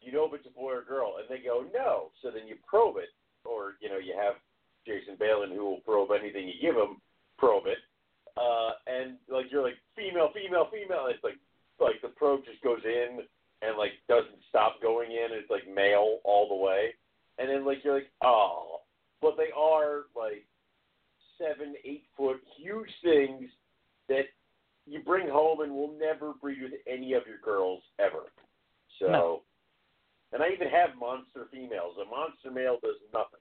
You 0.00 0.12
know 0.12 0.26
if 0.28 0.34
it's 0.34 0.46
a 0.46 0.52
boy 0.52 0.72
or 0.72 0.84
girl, 0.84 1.16
and 1.16 1.24
they 1.30 1.42
go 1.42 1.64
no. 1.72 2.12
So 2.20 2.30
then 2.30 2.46
you 2.46 2.56
probe 2.66 2.96
it, 2.98 3.08
or 3.44 3.80
you 3.80 3.88
know 3.88 3.96
you 3.96 4.12
have 4.12 4.34
Jason 4.84 5.16
Balin 5.16 5.50
who 5.50 5.64
will 5.64 5.80
probe 5.80 6.10
anything 6.12 6.46
you 6.46 6.60
give 6.60 6.76
him, 6.76 7.00
probe 7.38 7.64
it, 7.66 7.78
uh, 8.36 8.76
and 8.86 9.16
like 9.28 9.46
you're 9.50 9.62
like 9.62 9.80
female, 9.96 10.28
female, 10.34 10.68
female. 10.70 11.06
And 11.06 11.14
it's 11.14 11.24
like 11.24 11.40
like 11.80 12.00
the 12.02 12.08
probe 12.08 12.44
just 12.44 12.62
goes 12.62 12.84
in 12.84 13.24
and 13.66 13.78
like 13.78 13.92
doesn't 14.08 14.42
stop 14.48 14.80
going 14.82 15.10
in. 15.10 15.28
It's 15.30 15.50
like 15.50 15.62
male 15.72 16.18
all 16.24 16.48
the 16.48 16.54
way, 16.54 16.94
and 17.38 17.48
then 17.48 17.64
like 17.64 17.78
you're 17.84 17.94
like 17.94 18.10
oh, 18.22 18.80
but 19.20 19.36
they 19.36 19.50
are 19.56 20.02
like 20.16 20.44
seven, 21.38 21.74
eight 21.84 22.04
foot 22.16 22.36
huge 22.56 22.90
things 23.02 23.50
that 24.08 24.24
you 24.86 25.00
bring 25.00 25.28
home 25.28 25.60
and 25.60 25.72
will 25.72 25.94
never 25.98 26.32
breed 26.40 26.62
with 26.62 26.72
any 26.86 27.14
of 27.14 27.22
your 27.26 27.38
girls 27.42 27.82
ever. 27.98 28.24
So, 28.98 29.06
No. 29.06 29.42
and 30.32 30.42
I 30.42 30.50
even 30.50 30.68
have 30.68 30.90
monster 30.98 31.46
females. 31.50 31.96
A 32.00 32.04
monster 32.08 32.50
male 32.50 32.78
does 32.82 32.96
nothing. 33.12 33.40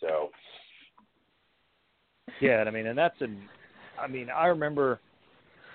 So, 0.00 0.30
Yeah, 2.40 2.64
I 2.66 2.70
mean, 2.70 2.86
and 2.86 2.98
that's 2.98 3.20
an, 3.20 3.48
I 3.98 4.06
mean, 4.06 4.30
I 4.30 4.46
remember, 4.46 4.98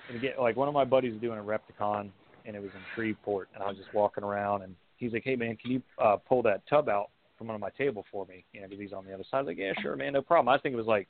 and 0.10 0.18
again, 0.18 0.34
like 0.40 0.56
one 0.56 0.68
of 0.68 0.74
my 0.74 0.84
buddies 0.86 1.20
doing 1.22 1.38
a 1.38 1.44
Repticon, 1.44 2.10
and 2.46 2.56
it 2.56 2.62
was 2.62 2.72
in 2.74 2.82
Shreveport, 2.94 3.50
and 3.54 3.64
I 3.64 3.68
was 3.68 3.78
just 3.78 3.94
walking 3.94 4.24
around, 4.24 4.62
and 4.64 4.76
he's 4.98 5.14
like, 5.14 5.24
"Hey 5.24 5.36
man, 5.36 5.56
can 5.58 5.72
you 5.72 5.82
uh, 6.02 6.18
pull 6.18 6.42
that 6.44 6.66
tub 6.68 6.90
out 6.90 7.10
from 7.38 7.50
under 7.50 7.60
my 7.60 7.70
table 7.72 8.06
for 8.12 8.26
me?" 8.26 8.46
You 8.54 8.62
know, 8.62 8.68
because 8.68 8.82
he's 8.82 8.94
on 8.94 9.06
the 9.06 9.14
other 9.14 9.24
side. 9.30 9.38
I 9.38 9.42
was 9.42 9.48
like, 9.48 9.58
"Yeah, 9.58 9.74
sure, 9.82 9.96
man, 9.96 10.14
no 10.14 10.22
problem." 10.22 10.54
I 10.54 10.58
think 10.60 10.74
it 10.74 10.78
was 10.78 10.86
like, 10.88 11.08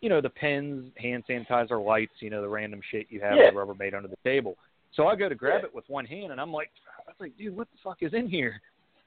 you 0.00 0.08
know, 0.08 0.20
the 0.20 0.30
pens, 0.30 0.90
hand 0.96 1.24
sanitizer, 1.28 1.84
lights, 1.84 2.12
you 2.20 2.30
know, 2.30 2.42
the 2.42 2.48
random 2.48 2.80
shit 2.90 3.06
you 3.10 3.20
have 3.20 3.36
Yeah. 3.38 3.50
the 3.50 3.56
Rubbermaid 3.56 3.94
under 3.94 4.08
the 4.08 4.18
table. 4.24 4.56
So 4.92 5.06
I 5.08 5.16
go 5.16 5.28
to 5.28 5.34
grab 5.34 5.62
Yeah. 5.62 5.66
it 5.66 5.74
with 5.74 5.88
one 5.88 6.06
hand, 6.06 6.32
and 6.32 6.40
I'm 6.40 6.52
like, 6.52 6.70
I 6.98 7.02
was 7.10 7.16
like, 7.18 7.36
dude, 7.36 7.56
what 7.56 7.70
the 7.70 7.78
fuck 7.82 8.02
is 8.02 8.14
in 8.14 8.28
here? 8.28 8.60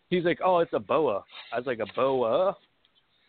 He's 0.09 0.23
like, 0.25 0.39
oh, 0.43 0.59
it's 0.59 0.73
a 0.73 0.79
boa. 0.79 1.23
I 1.53 1.57
was 1.57 1.67
like, 1.67 1.79
a 1.79 1.85
boa, 1.95 2.55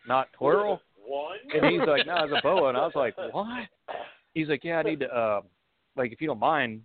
not 0.07 0.31
plural. 0.33 0.81
One. 1.05 1.37
And 1.53 1.65
he's 1.65 1.87
like, 1.87 2.05
no, 2.05 2.23
it's 2.23 2.33
a 2.35 2.41
boa. 2.41 2.69
And 2.69 2.77
I 2.77 2.85
was 2.85 2.95
like, 2.95 3.15
what? 3.31 3.67
He's 4.33 4.47
like, 4.47 4.63
yeah, 4.63 4.79
I 4.79 4.83
need 4.83 4.99
to, 5.01 5.07
uh, 5.13 5.41
like, 5.95 6.11
if 6.11 6.21
you 6.21 6.27
don't 6.27 6.39
mind, 6.39 6.83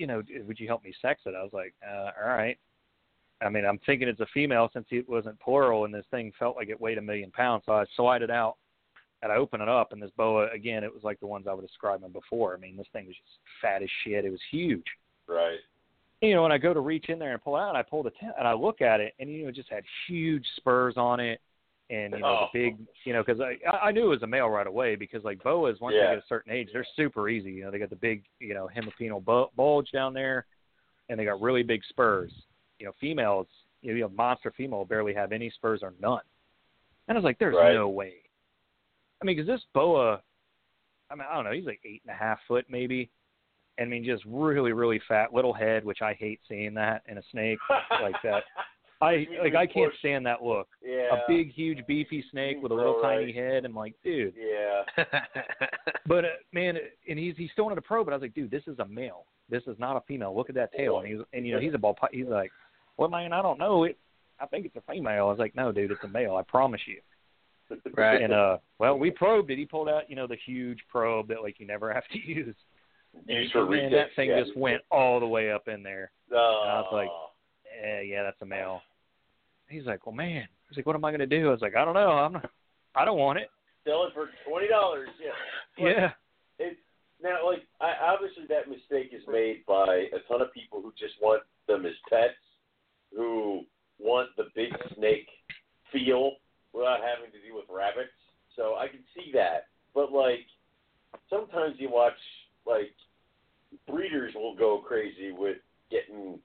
you 0.00 0.06
know, 0.06 0.22
would 0.46 0.58
you 0.58 0.66
help 0.66 0.82
me 0.82 0.94
sex 1.02 1.20
it? 1.26 1.34
I 1.36 1.42
was 1.42 1.52
like, 1.52 1.74
uh, 1.86 2.10
all 2.20 2.28
right. 2.28 2.58
I 3.42 3.50
mean, 3.50 3.66
I'm 3.66 3.78
thinking 3.84 4.08
it's 4.08 4.20
a 4.20 4.26
female 4.32 4.70
since 4.72 4.86
it 4.90 5.06
wasn't 5.08 5.38
plural, 5.40 5.84
and 5.84 5.92
this 5.92 6.06
thing 6.10 6.32
felt 6.38 6.56
like 6.56 6.70
it 6.70 6.80
weighed 6.80 6.96
a 6.96 7.02
million 7.02 7.30
pounds. 7.30 7.64
So 7.66 7.72
I 7.72 7.84
slide 7.96 8.22
it 8.22 8.30
out, 8.30 8.56
and 9.22 9.30
I 9.30 9.36
open 9.36 9.60
it 9.60 9.68
up, 9.68 9.92
and 9.92 10.02
this 10.02 10.10
boa, 10.16 10.50
again, 10.52 10.84
it 10.84 10.92
was 10.92 11.04
like 11.04 11.20
the 11.20 11.26
ones 11.26 11.46
I 11.46 11.52
was 11.52 11.66
describing 11.66 12.10
before. 12.12 12.54
I 12.54 12.58
mean, 12.58 12.78
this 12.78 12.86
thing 12.94 13.06
was 13.06 13.14
just 13.14 13.38
fat 13.60 13.82
as 13.82 13.90
shit. 14.04 14.24
It 14.24 14.30
was 14.30 14.40
huge. 14.50 14.84
Right. 15.26 15.58
You 16.22 16.34
know, 16.34 16.42
when 16.42 16.52
I 16.52 16.58
go 16.58 16.72
to 16.72 16.80
reach 16.80 17.10
in 17.10 17.18
there 17.18 17.32
and 17.32 17.42
pull 17.42 17.56
out, 17.56 17.76
I 17.76 17.82
pull 17.82 18.02
the 18.02 18.10
tent, 18.10 18.32
and 18.38 18.48
I 18.48 18.54
look 18.54 18.80
at 18.80 19.00
it, 19.00 19.12
and 19.18 19.30
you 19.30 19.42
know, 19.42 19.48
it 19.50 19.54
just 19.54 19.70
had 19.70 19.84
huge 20.06 20.46
spurs 20.56 20.94
on 20.96 21.20
it, 21.20 21.40
and 21.90 22.12
you 22.14 22.20
know, 22.20 22.26
Oh. 22.26 22.48
the 22.52 22.58
big, 22.70 22.76
you 23.04 23.12
know, 23.12 23.22
because 23.24 23.40
I 23.40 23.58
I 23.82 23.90
knew 23.90 24.04
it 24.04 24.08
was 24.08 24.22
a 24.22 24.26
male 24.26 24.48
right 24.48 24.66
away 24.66 24.94
because 24.96 25.24
like 25.24 25.42
boas 25.42 25.78
once 25.80 25.94
Yeah. 25.94 26.06
they 26.06 26.14
get 26.16 26.24
a 26.24 26.26
certain 26.28 26.52
age, 26.52 26.68
they're 26.72 26.86
super 26.96 27.28
easy. 27.28 27.50
You 27.50 27.64
know, 27.64 27.70
they 27.70 27.78
got 27.78 27.90
the 27.90 27.96
big, 27.96 28.24
you 28.38 28.54
know, 28.54 28.68
hemipenal 28.74 29.20
bulge 29.56 29.90
down 29.90 30.14
there, 30.14 30.46
and 31.08 31.18
they 31.18 31.24
got 31.24 31.40
really 31.40 31.62
big 31.62 31.82
spurs. 31.88 32.32
You 32.78 32.86
know, 32.86 32.92
females, 33.00 33.48
you 33.82 33.90
know, 33.90 33.96
you 33.96 34.02
know, 34.02 34.08
monster 34.10 34.52
female 34.56 34.84
barely 34.84 35.12
have 35.14 35.32
any 35.32 35.50
spurs 35.50 35.80
or 35.82 35.92
none. 36.00 36.22
And 37.08 37.16
I 37.16 37.18
was 37.18 37.24
like, 37.24 37.38
there's 37.38 37.56
Right. 37.56 37.74
no 37.74 37.88
way. 37.88 38.14
I 39.20 39.24
mean, 39.24 39.36
because 39.36 39.46
this 39.48 39.64
boa, 39.74 40.22
I 41.10 41.14
mean, 41.16 41.26
I 41.30 41.34
don't 41.34 41.44
know, 41.44 41.52
he's 41.52 41.66
like 41.66 41.80
eight 41.84 42.02
and 42.06 42.14
a 42.14 42.16
half 42.18 42.38
foot 42.46 42.64
maybe. 42.70 43.10
I 43.80 43.84
mean, 43.86 44.04
just 44.04 44.24
really, 44.26 44.72
really 44.72 45.00
fat, 45.08 45.32
little 45.32 45.52
head, 45.54 45.84
which 45.84 46.02
I 46.02 46.12
hate 46.14 46.40
seeing 46.46 46.74
that 46.74 47.02
in 47.08 47.18
a 47.18 47.22
snake 47.32 47.58
like 48.02 48.14
that. 48.22 48.44
I 49.02 49.26
like 49.42 49.54
I 49.54 49.66
can't 49.66 49.92
stand 50.00 50.26
that 50.26 50.42
look. 50.42 50.68
Yeah. 50.84 51.14
A 51.14 51.18
big, 51.26 51.52
huge, 51.52 51.78
beefy 51.86 52.22
snake 52.30 52.58
with 52.62 52.70
a 52.70 52.74
little 52.74 53.00
Right. 53.00 53.18
tiny 53.20 53.32
head. 53.32 53.64
I'm 53.64 53.74
like, 53.74 53.94
dude. 54.04 54.34
Yeah. 54.36 55.04
But 56.06 56.24
uh, 56.24 56.28
man, 56.52 56.76
and 57.08 57.18
he's 57.18 57.36
he's 57.36 57.50
still 57.52 57.64
wanted 57.64 57.76
to 57.76 57.82
probe, 57.82 58.06
but 58.06 58.12
I 58.12 58.16
was 58.16 58.22
like, 58.22 58.34
dude, 58.34 58.50
this 58.50 58.64
is 58.66 58.78
a 58.80 58.84
male. 58.84 59.26
This 59.48 59.62
is 59.68 59.76
not 59.78 59.96
a 59.96 60.00
female. 60.08 60.36
Look 60.36 60.48
at 60.48 60.56
that 60.56 60.72
tail. 60.72 60.98
And 60.98 61.06
he's 61.06 61.18
and 61.32 61.46
you 61.46 61.54
know 61.54 61.60
he's 61.60 61.72
a 61.74 61.78
ball. 61.78 61.96
He's 62.10 62.26
like, 62.26 62.50
well, 62.96 63.08
man, 63.08 63.32
I 63.32 63.42
don't 63.42 63.58
know. 63.58 63.84
It. 63.84 63.96
I 64.40 64.46
think 64.46 64.66
it's 64.66 64.76
a 64.76 64.82
female. 64.92 65.26
I 65.26 65.30
was 65.30 65.38
like, 65.38 65.54
no, 65.54 65.70
dude, 65.70 65.90
it's 65.92 66.02
a 66.02 66.08
male. 66.08 66.34
I 66.36 66.42
promise 66.42 66.80
you. 66.86 66.98
Right. 67.96 68.20
And 68.22 68.32
uh, 68.32 68.58
well, 68.78 68.98
we 68.98 69.10
probed 69.10 69.50
it. 69.50 69.58
He 69.58 69.64
pulled 69.66 69.88
out, 69.88 70.10
you 70.10 70.16
know, 70.16 70.26
the 70.26 70.38
huge 70.44 70.80
probe 70.90 71.28
that 71.28 71.42
like 71.42 71.60
you 71.60 71.66
never 71.66 71.92
have 71.94 72.08
to 72.12 72.18
use. 72.18 72.56
Used 73.26 73.52
for 73.52 73.72
And 73.74 73.94
that 73.94 74.08
thing 74.16 74.30
yeah. 74.30 74.42
just 74.42 74.56
went 74.56 74.82
all 74.90 75.20
the 75.20 75.26
way 75.26 75.52
up 75.52 75.68
in 75.68 75.82
there. 75.82 76.10
Oh. 76.32 76.64
I 76.66 76.80
was 76.80 76.88
like, 76.92 77.08
eh, 77.84 78.00
yeah, 78.02 78.22
that's 78.24 78.40
a 78.42 78.46
male. 78.46 78.82
He's 79.70 79.86
like, 79.86 80.04
well, 80.06 80.14
man. 80.14 80.46
He's 80.68 80.76
like, 80.76 80.86
what 80.86 80.96
am 80.96 81.04
I 81.04 81.10
going 81.10 81.20
to 81.20 81.26
do? 81.26 81.48
I 81.48 81.52
was 81.52 81.60
like, 81.60 81.76
I 81.76 81.84
don't 81.84 81.94
know. 81.94 82.10
I'm 82.10 82.32
not. 82.32 82.50
I 82.94 83.04
don't 83.04 83.18
want 83.18 83.38
it. 83.38 83.48
sell 83.86 84.04
it 84.04 84.12
for 84.12 84.28
twenty 84.48 84.68
dollars. 84.68 85.08
Yeah. 85.22 85.30
But 85.78 85.84
Yeah. 85.90 86.10
It's 86.58 86.80
now 87.22 87.46
like 87.46 87.62
I, 87.80 88.12
obviously 88.12 88.44
that 88.48 88.68
mistake 88.68 89.12
is 89.14 89.22
made 89.30 89.64
by 89.66 90.08
a 90.12 90.18
ton 90.28 90.42
of 90.42 90.52
people 90.52 90.82
who 90.82 90.92
just 90.98 91.14
want 91.22 91.42
them 91.68 91.86
as 91.86 91.92
pets, 92.08 92.34
who 93.16 93.62
want 93.98 94.30
the 94.36 94.44
big 94.54 94.70
snake 94.96 95.28
feel 95.92 96.32
without 96.72 96.98
having 97.00 97.30
to 97.32 97.40
deal 97.46 97.56
with 97.56 97.66
rabbits. 97.70 98.10
So 98.56 98.74
I 98.74 98.88
can 98.88 99.00
see 99.14 99.30
that, 99.34 99.66
but 99.94 100.12
like 100.12 100.46
sometimes 101.28 101.76
you 101.78 101.90
watch 101.90 102.18
like 102.66 102.94
breeders 103.88 104.34
will 104.34 104.56
go 104.56 104.78
crazy 104.86 105.32
with 105.32 105.58
getting 105.90 106.38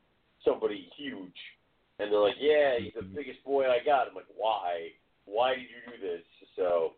somebody 0.44 0.88
huge, 0.96 1.36
and 2.00 2.12
they're 2.12 2.20
like, 2.20 2.36
"Yeah, 2.40 2.78
he's 2.80 2.94
the 2.94 3.02
biggest 3.02 3.44
boy 3.44 3.70
I 3.70 3.84
got." 3.84 4.08
I'm 4.08 4.16
like, 4.16 4.26
"Why? 4.36 4.90
Why 5.26 5.56
did 5.56 5.64
you 5.64 5.92
do 5.92 6.02
this?" 6.02 6.24
So 6.56 6.94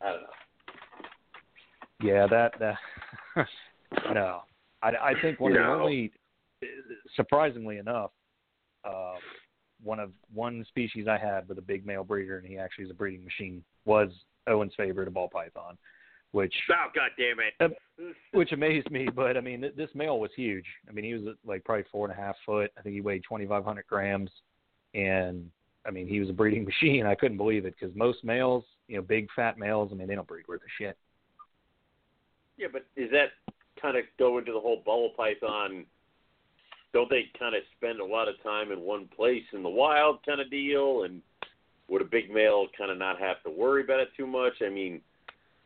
I 0.00 0.10
don't 0.10 0.22
know. 0.22 0.28
Yeah, 2.02 2.26
that 2.28 2.58
that 2.58 3.46
no. 4.14 4.42
I 4.82 4.88
I 4.88 5.12
think 5.20 5.40
one 5.40 5.52
of 5.52 5.58
the 5.58 5.64
only 5.64 6.12
surprisingly 7.16 7.78
enough, 7.78 8.10
uh, 8.84 9.16
one 9.82 9.98
of 9.98 10.10
one 10.32 10.64
species 10.68 11.06
I 11.08 11.18
had 11.18 11.48
with 11.48 11.58
a 11.58 11.62
big 11.62 11.86
male 11.86 12.04
breeder, 12.04 12.38
and 12.38 12.46
he 12.46 12.58
actually 12.58 12.84
is 12.84 12.90
a 12.90 12.94
breeding 12.94 13.24
machine, 13.24 13.62
was 13.84 14.10
Owen's 14.46 14.72
favorite, 14.76 15.08
a 15.08 15.10
ball 15.10 15.28
python, 15.28 15.76
which 16.32 16.54
Oh 16.70 16.88
God 16.94 17.10
damn 17.18 17.38
it! 17.40 18.14
which 18.32 18.52
amazed 18.52 18.90
me. 18.90 19.08
But 19.14 19.36
I 19.36 19.40
mean, 19.40 19.62
th- 19.62 19.76
this 19.76 19.90
male 19.94 20.20
was 20.20 20.30
huge. 20.36 20.66
I 20.88 20.92
mean, 20.92 21.04
he 21.04 21.14
was 21.14 21.34
like 21.44 21.64
probably 21.64 21.84
four 21.90 22.08
and 22.08 22.16
a 22.16 22.20
half 22.20 22.36
foot. 22.46 22.70
I 22.78 22.82
think 22.82 22.94
he 22.94 23.00
weighed 23.00 23.24
twenty 23.24 23.46
five 23.46 23.64
hundred 23.64 23.86
grams, 23.86 24.30
and 24.94 25.50
I 25.86 25.90
mean, 25.90 26.06
he 26.06 26.20
was 26.20 26.30
a 26.30 26.32
breeding 26.32 26.64
machine. 26.82 27.06
I 27.06 27.14
couldn't 27.14 27.36
believe 27.36 27.64
it 27.64 27.74
because 27.78 27.94
most 27.96 28.24
males, 28.24 28.64
you 28.88 28.96
know, 28.96 29.02
big 29.02 29.28
fat 29.34 29.58
males, 29.58 29.90
I 29.92 29.96
mean, 29.96 30.08
they 30.08 30.14
don't 30.14 30.28
breed 30.28 30.46
worth 30.48 30.62
a 30.62 30.82
shit. 30.82 30.96
Yeah, 32.56 32.68
but 32.72 32.84
is 32.96 33.10
that 33.12 33.30
kind 33.80 33.96
of 33.96 34.04
go 34.18 34.38
into 34.38 34.52
the 34.52 34.60
whole 34.60 34.82
bubble 34.84 35.12
python? 35.16 35.86
Don't 36.92 37.08
they 37.08 37.26
kind 37.38 37.54
of 37.54 37.62
spend 37.76 38.00
a 38.00 38.04
lot 38.04 38.28
of 38.28 38.40
time 38.42 38.72
in 38.72 38.80
one 38.80 39.08
place 39.16 39.44
in 39.52 39.62
the 39.62 39.68
wild 39.68 40.18
kind 40.26 40.40
of 40.40 40.50
deal? 40.50 41.04
And 41.04 41.22
would 41.88 42.02
a 42.02 42.04
big 42.04 42.30
male 42.30 42.66
kind 42.76 42.90
of 42.90 42.98
not 42.98 43.18
have 43.18 43.42
to 43.44 43.50
worry 43.50 43.82
about 43.82 44.00
it 44.00 44.08
too 44.16 44.26
much? 44.26 44.54
I 44.60 44.68
mean, 44.68 45.00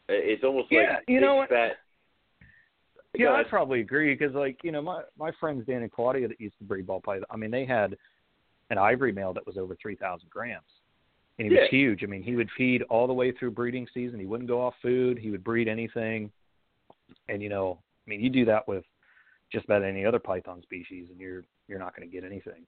it's 0.08 0.44
almost 0.44 0.68
Yeah, 0.70 0.80
like 0.80 1.04
you 1.08 1.20
know 1.20 1.36
what? 1.36 1.48
fat. 1.48 1.72
Yeah, 3.16 3.32
I 3.32 3.44
probably 3.44 3.80
agree 3.80 4.12
because, 4.12 4.34
like, 4.34 4.58
you 4.64 4.72
know, 4.72 4.82
my 4.82 5.02
my 5.16 5.30
friends 5.38 5.64
Dan 5.66 5.82
and 5.82 5.92
Claudia 5.92 6.26
that 6.28 6.40
used 6.40 6.58
to 6.58 6.64
breed 6.64 6.86
ball 6.86 7.00
python. 7.00 7.26
I 7.30 7.36
mean, 7.36 7.50
they 7.50 7.64
had 7.64 7.96
an 8.70 8.78
ivory 8.78 9.12
male 9.12 9.32
that 9.34 9.46
was 9.46 9.56
over 9.56 9.76
three 9.80 9.94
thousand 9.94 10.30
grams, 10.30 10.64
and 11.38 11.46
he 11.46 11.54
was 11.54 11.68
huge. 11.70 12.02
I 12.02 12.06
mean, 12.06 12.24
he 12.24 12.34
would 12.34 12.48
feed 12.56 12.82
all 12.90 13.06
the 13.06 13.12
way 13.12 13.30
through 13.30 13.52
breeding 13.52 13.86
season. 13.94 14.18
He 14.18 14.26
wouldn't 14.26 14.48
go 14.48 14.60
off 14.60 14.74
food. 14.82 15.16
He 15.18 15.30
would 15.30 15.44
breed 15.44 15.68
anything, 15.68 16.30
and 17.28 17.40
you 17.40 17.48
know, 17.48 17.78
I 18.04 18.10
mean, 18.10 18.20
you 18.20 18.30
do 18.30 18.44
that 18.46 18.66
with 18.66 18.84
just 19.52 19.64
about 19.66 19.84
any 19.84 20.04
other 20.04 20.18
python 20.18 20.60
species, 20.62 21.06
and 21.08 21.20
you're 21.20 21.44
you're 21.68 21.78
not 21.78 21.94
going 21.94 22.08
to 22.08 22.12
get 22.12 22.24
anything. 22.24 22.66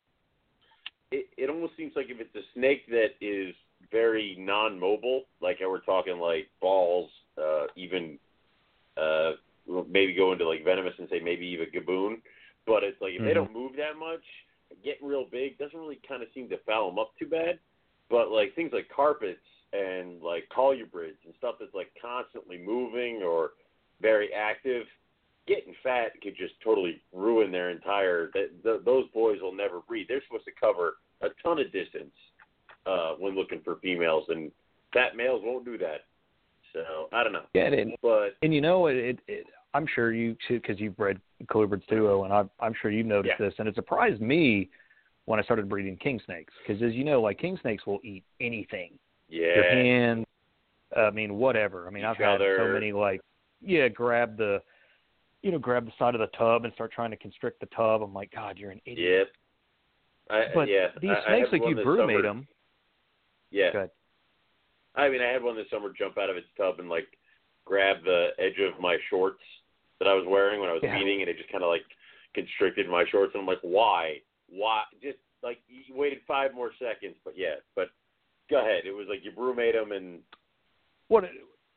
it, 1.11 1.27
it 1.37 1.51
almost 1.51 1.77
seems 1.77 1.93
like 1.97 2.07
if 2.09 2.21
it's 2.21 2.35
a 2.37 2.47
snake 2.55 2.87
that 2.89 3.15
is 3.21 3.53
very 3.91 4.37
non-mobile, 4.39 5.23
like 5.41 5.59
we're 5.61 5.81
talking 5.81 6.19
like 6.19 6.49
balls, 6.61 7.11
uh, 7.39 7.67
even 7.77 8.19
uh, 8.97 9.33
maybe 9.89 10.15
go 10.15 10.33
into 10.33 10.49
like 10.49 10.65
venomous 10.65 10.95
and 10.99 11.09
say 11.09 11.21
maybe 11.21 11.47
even 11.47 11.67
gaboon, 11.71 12.23
but 12.67 12.83
it's 12.85 13.01
like 13.01 13.15
if 13.15 13.23
they 13.23 13.31
Mhm. 13.31 13.35
don't 13.35 13.53
move 13.53 13.77
that 13.77 13.97
much, 13.97 14.25
getting 14.83 15.07
real 15.07 15.25
big 15.25 15.59
doesn't 15.59 15.79
really 15.79 16.01
kind 16.09 16.23
of 16.23 16.29
seem 16.33 16.49
to 16.49 16.59
foul 16.59 16.91
them 16.91 16.99
up 16.99 17.17
too 17.19 17.27
bad. 17.27 17.59
But 18.09 18.31
like 18.31 18.55
things 18.55 18.73
like 18.73 18.89
carpets 18.89 19.45
and 19.73 20.23
like 20.23 20.49
colubrids 20.49 21.19
and 21.25 21.35
stuff 21.39 21.57
that's 21.59 21.75
like 21.75 21.93
constantly 22.01 22.59
moving 22.59 23.23
or 23.23 23.53
very 24.01 24.33
active, 24.33 24.87
getting 25.47 25.75
fat 25.83 26.13
could 26.23 26.37
just 26.37 26.55
totally 26.61 27.03
ruin 27.13 27.51
their 27.51 27.71
entire. 27.71 28.31
That 28.35 28.63
th- 28.63 28.85
those 28.85 29.09
boys 29.11 29.41
will 29.43 29.53
never 29.55 29.81
breed. 29.81 30.07
They're 30.09 30.23
supposed 30.27 30.45
to 30.45 30.53
cover 30.53 30.99
a 31.21 31.29
ton 31.43 31.59
of 31.59 31.73
distance 31.73 32.15
uh, 32.87 33.15
when 33.19 33.35
looking 33.35 33.61
for 33.63 33.77
females, 33.77 34.29
and 34.29 34.53
fat 34.93 35.17
males 35.17 35.43
won't 35.45 35.65
do 35.65 35.77
that. 35.79 36.05
So 36.77 37.09
I 37.13 37.25
don't 37.25 37.33
know, 37.33 37.45
Yeah, 37.55 37.69
and 37.73 37.95
but 38.03 38.37
and 38.43 38.53
you 38.53 38.61
know, 38.61 38.87
it, 38.89 38.97
it, 38.97 39.19
it 39.29 39.47
I'm 39.73 39.87
sure 39.95 40.13
you 40.13 40.37
because 40.49 40.79
you've 40.79 40.97
bred 40.97 41.19
colubrids 41.47 41.87
too, 41.89 42.23
and 42.25 42.33
I'm 42.33 42.51
I'm 42.61 42.75
sure 42.81 42.91
you've 42.91 43.07
noticed 43.07 43.35
Yeah. 43.41 43.47
this, 43.47 43.55
and 43.59 43.67
it 43.67 43.75
surprised 43.75 44.21
me 44.21 44.69
when 45.25 45.41
I 45.41 45.43
started 45.43 45.69
breeding 45.69 45.97
king 45.97 46.21
snakes 46.27 46.53
because, 46.67 46.83
as 46.83 46.93
you 46.93 47.03
know, 47.05 47.21
like 47.23 47.39
king 47.39 47.59
snakes 47.63 47.87
will 47.87 48.01
eat 48.05 48.25
anything. 48.41 48.99
your 49.29 49.65
yeah, 49.65 49.73
hand. 49.75 50.27
I 50.97 51.11
mean, 51.11 51.35
whatever. 51.37 51.87
I 51.87 51.91
mean, 51.91 52.05
Each 52.05 52.09
I've 52.11 52.17
had 52.19 52.39
so 52.41 52.69
many 52.73 52.93
like, 52.93 53.21
yeah, 53.61 53.89
grab 53.89 54.37
the, 54.37 54.63
you 55.43 55.51
know, 55.51 55.59
grab 55.59 55.85
the 55.87 55.93
side 55.99 56.15
of 56.15 56.21
the 56.21 56.29
tub 56.39 56.65
and 56.65 56.73
start 56.75 56.93
trying 56.93 57.11
to 57.11 57.17
constrict 57.17 57.59
the 57.61 57.67
tub. 57.75 58.03
I'm 58.03 58.15
like, 58.15 58.31
God, 58.33 58.57
you're 58.59 58.71
an 58.71 58.81
idiot. 58.87 59.29
yep. 59.29 59.29
I, 60.31 60.55
But 60.55 60.69
yeah, 60.69 60.89
these 61.01 61.11
I- 61.11 61.15
I 61.15 61.27
snakes, 61.39 61.51
had 61.51 61.61
like 61.61 61.69
you 61.71 61.77
brumate 61.77 61.99
summer- 62.19 62.23
them. 62.23 62.49
Yeah. 63.51 63.87
I 64.97 65.09
mean, 65.09 65.21
I 65.21 65.29
had 65.29 65.43
one 65.43 65.57
this 65.57 65.67
summer 65.71 65.93
jump 65.97 66.19
out 66.19 66.31
of 66.31 66.37
its 66.37 66.47
tub 66.57 66.81
and 66.81 66.89
like 66.89 67.07
grab 67.65 67.99
the 68.05 68.29
edge 68.39 68.59
of 68.61 68.81
my 68.81 68.97
shorts 69.11 69.43
that 69.99 70.09
I 70.09 70.15
was 70.15 70.25
wearing 70.27 70.61
when 70.61 70.71
I 70.71 70.73
was 70.73 70.83
Yeah. 70.83 70.97
feeding, 70.99 71.21
and 71.21 71.29
it 71.29 71.37
just 71.37 71.51
kind 71.51 71.65
of 71.65 71.69
like 71.69 71.85
constricted 72.35 72.89
my 72.89 73.05
shorts. 73.11 73.33
And 73.35 73.41
I'm 73.43 73.47
like, 73.47 73.61
why? 73.63 74.21
Why? 74.49 74.85
Just 75.03 75.19
like 75.43 75.59
you 75.69 75.95
waited 75.95 76.21
five 76.27 76.55
more 76.55 76.71
seconds, 76.79 77.17
but 77.25 77.37
yeah. 77.37 77.57
But 77.75 77.89
go 78.51 78.61
ahead. 78.61 78.85
It 78.87 78.93
was 78.93 79.07
like 79.09 79.25
you 79.25 79.33
brumate 79.33 79.73
them, 79.75 79.93
and 79.93 80.21
What? 81.09 81.25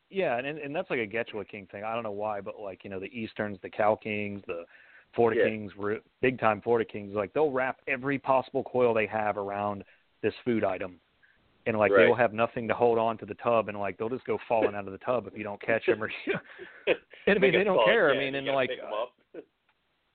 Yeah, 0.08 0.38
and 0.38 0.46
and 0.58 0.74
that's 0.74 0.90
like 0.90 0.98
a 0.98 1.06
Getula 1.06 1.46
King 1.48 1.66
thing. 1.70 1.84
I 1.84 1.94
don't 1.94 2.02
know 2.02 2.10
why, 2.10 2.40
but 2.40 2.58
like 2.58 2.84
you 2.84 2.90
know, 2.90 3.00
the 3.00 3.06
Easterns, 3.16 3.58
the 3.62 3.70
Cal 3.70 3.96
Kings, 3.96 4.42
the 4.46 4.64
Florida 5.14 5.40
Yeah. 5.40 5.48
Kings, 5.48 5.72
big 6.20 6.38
time 6.38 6.60
Florida 6.60 6.90
Kings, 6.90 7.14
like 7.14 7.32
they'll 7.32 7.50
wrap 7.50 7.80
every 7.86 8.18
possible 8.18 8.64
coil 8.64 8.92
they 8.94 9.06
have 9.06 9.36
around 9.36 9.84
this 10.22 10.34
food 10.44 10.64
item. 10.64 11.00
And 11.66 11.78
like 11.78 11.92
Right. 11.92 12.02
they 12.02 12.08
will 12.08 12.14
have 12.16 12.32
nothing 12.32 12.66
to 12.68 12.74
hold 12.74 12.98
on 12.98 13.18
to 13.18 13.26
the 13.26 13.34
tub, 13.34 13.68
and 13.68 13.78
like 13.78 13.98
they'll 13.98 14.08
just 14.08 14.24
go 14.24 14.38
falling 14.48 14.74
out 14.74 14.86
of 14.86 14.92
the 14.92 14.98
tub 14.98 15.26
if 15.26 15.36
you 15.36 15.44
don't 15.44 15.60
catch 15.60 15.84
them. 15.86 16.02
Or 16.02 16.10
and 17.26 17.36
I 17.36 17.38
mean 17.38 17.52
they 17.52 17.64
don't 17.64 17.84
care. 17.84 18.10
I 18.10 18.18
mean, 18.18 18.34
and 18.34 18.46
like 18.46 18.70
pick 18.70 18.78
'em 18.78 18.92
up. 18.92 19.12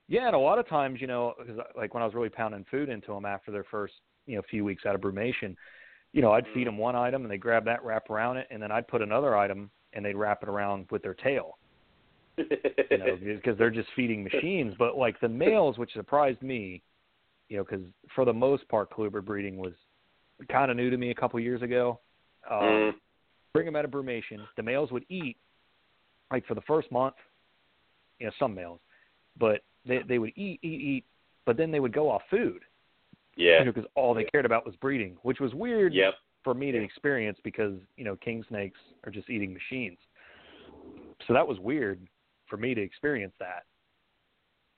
Yeah, 0.08 0.28
and 0.28 0.36
a 0.36 0.40
lot 0.40 0.60
of 0.60 0.68
times, 0.68 1.02
you 1.02 1.08
know, 1.08 1.34
because 1.40 1.60
like 1.76 1.96
when 1.96 2.04
I 2.04 2.06
was 2.06 2.14
really 2.14 2.30
pounding 2.30 2.64
food 2.70 2.90
into 2.90 3.12
them 3.12 3.26
after 3.26 3.52
their 3.52 3.64
first, 3.64 3.94
you 4.28 4.36
know, 4.36 4.44
few 4.52 4.64
weeks 4.64 4.86
out 4.86 4.94
of 4.94 5.02
brumation, 5.02 5.56
you 6.14 6.22
know, 6.22 6.32
I'd 6.32 6.46
Mm. 6.46 6.54
feed 6.54 6.68
them 6.68 6.78
one 6.78 6.96
item 6.96 7.24
and 7.24 7.32
they 7.32 7.40
grab 7.40 7.66
that, 7.66 7.84
wrap 7.84 8.12
around 8.12 8.38
it, 8.38 8.46
and 8.52 8.62
then 8.62 8.72
I'd 8.72 8.88
put 8.88 9.02
another 9.02 9.36
item 9.36 9.72
and 9.94 10.06
they'd 10.06 10.16
wrap 10.16 10.44
it 10.44 10.50
around 10.50 10.86
with 10.92 11.02
their 11.02 11.16
tail, 11.16 11.58
you 12.38 12.98
know, 13.00 13.18
because 13.20 13.58
they're 13.58 13.72
just 13.72 13.90
feeding 13.96 14.24
machines. 14.32 14.76
But 14.78 14.96
like 14.96 15.20
the 15.22 15.30
males, 15.30 15.80
which 15.80 15.94
surprised 15.94 16.44
me, 16.44 16.84
you 17.50 17.58
know, 17.58 17.64
because 17.64 17.84
for 18.14 18.26
the 18.26 18.34
most 18.34 18.68
part, 18.70 18.92
colubrid 18.92 19.26
breeding 19.26 19.58
was 19.58 19.74
kind 20.49 20.72
of 20.72 20.78
new 20.78 20.90
to 20.90 20.98
me 20.98 21.12
a 21.12 21.16
couple 21.16 21.40
years 21.40 21.62
ago. 21.62 21.99
Um, 22.49 22.60
Mm. 22.60 22.95
bring 23.53 23.66
them 23.66 23.76
out 23.76 23.86
of 23.86 23.91
brumation. 23.91 24.40
The 24.57 24.64
males 24.64 24.91
would 24.91 25.06
eat, 25.10 25.38
like 26.32 26.45
for 26.45 26.56
the 26.56 26.62
first 26.62 26.91
month, 26.91 27.16
you 28.20 28.26
know, 28.28 28.32
some 28.38 28.53
males, 28.53 28.80
but 29.38 29.62
they 29.86 29.99
they 30.07 30.20
would 30.20 30.34
eat, 30.36 30.60
eat, 30.64 30.82
eat, 30.82 31.06
but 31.45 31.57
then 31.57 31.72
they 31.72 31.80
would 31.80 31.94
go 31.94 32.10
off 32.10 32.22
food, 32.30 32.64
yeah. 33.36 33.60
you 33.60 33.66
know, 33.66 33.72
because 33.72 33.90
all 33.95 34.14
they 34.14 34.26
cared 34.26 34.45
about 34.45 34.66
was 34.66 34.76
breeding, 34.78 35.18
which 35.24 35.40
was 35.40 35.53
weird 35.53 35.94
Yep. 35.94 36.16
for 36.44 36.53
me 36.53 36.72
to 36.72 36.82
experience 36.84 37.40
because 37.44 37.80
you 37.98 38.03
know 38.03 38.16
king 38.18 38.44
snakes 38.49 38.80
are 39.06 39.12
just 39.12 39.30
eating 39.30 39.53
machines. 39.53 39.98
So 41.28 41.34
that 41.34 41.48
was 41.48 41.60
weird 41.60 42.06
for 42.48 42.57
me 42.57 42.74
to 42.74 42.82
experience 42.82 43.34
that. 43.40 43.64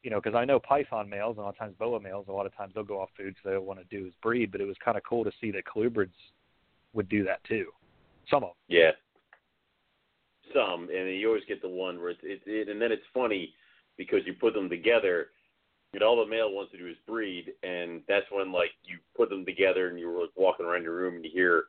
You 0.03 0.11
know, 0.11 0.21
because 0.21 0.35
I 0.35 0.45
know 0.45 0.59
python 0.59 1.09
males 1.09 1.37
and 1.37 1.39
a 1.39 1.45
lot 1.45 1.55
of 1.55 1.57
times 1.57 1.75
boa 1.77 1.99
males, 1.99 2.27
a 2.29 2.31
lot 2.31 2.45
of 2.45 2.55
times 2.55 2.73
they'll 2.73 2.83
go 2.83 3.01
off 3.01 3.09
food 3.17 3.35
because 3.35 3.51
they 3.51 3.57
want 3.57 3.79
to 3.79 3.97
do 3.97 4.07
is 4.07 4.13
breed. 4.21 4.51
But 4.51 4.61
it 4.61 4.67
was 4.67 4.77
kind 4.83 4.97
of 4.97 5.03
cool 5.03 5.23
to 5.23 5.31
see 5.41 5.51
that 5.51 5.63
colubrids 5.65 6.13
would 6.93 7.09
do 7.09 7.23
that 7.25 7.43
too. 7.43 7.65
Some 8.29 8.43
of 8.43 8.49
them. 8.49 8.55
Yeah. 8.67 8.91
Some, 10.53 10.83
and 10.83 11.09
you 11.09 11.27
always 11.27 11.43
get 11.47 11.61
the 11.61 11.69
one 11.69 11.99
where 11.99 12.11
it's 12.11 12.21
it, 12.23 12.41
it, 12.45 12.69
and 12.69 12.81
then 12.81 12.91
it's 12.91 13.03
funny 13.13 13.53
because 13.97 14.21
you 14.25 14.33
put 14.33 14.53
them 14.53 14.69
together, 14.69 15.27
and 15.93 16.01
all 16.01 16.23
the 16.23 16.29
male 16.29 16.51
wants 16.51 16.71
to 16.71 16.77
do 16.77 16.87
is 16.87 16.95
breed, 17.05 17.53
and 17.63 18.01
that's 18.07 18.25
when 18.31 18.51
like 18.51 18.71
you 18.85 18.97
put 19.15 19.29
them 19.29 19.45
together 19.45 19.89
and 19.89 19.99
you're 19.99 20.21
like 20.21 20.29
walking 20.35 20.65
around 20.65 20.83
your 20.83 20.95
room 20.95 21.15
and 21.15 21.25
you 21.25 21.31
hear 21.33 21.65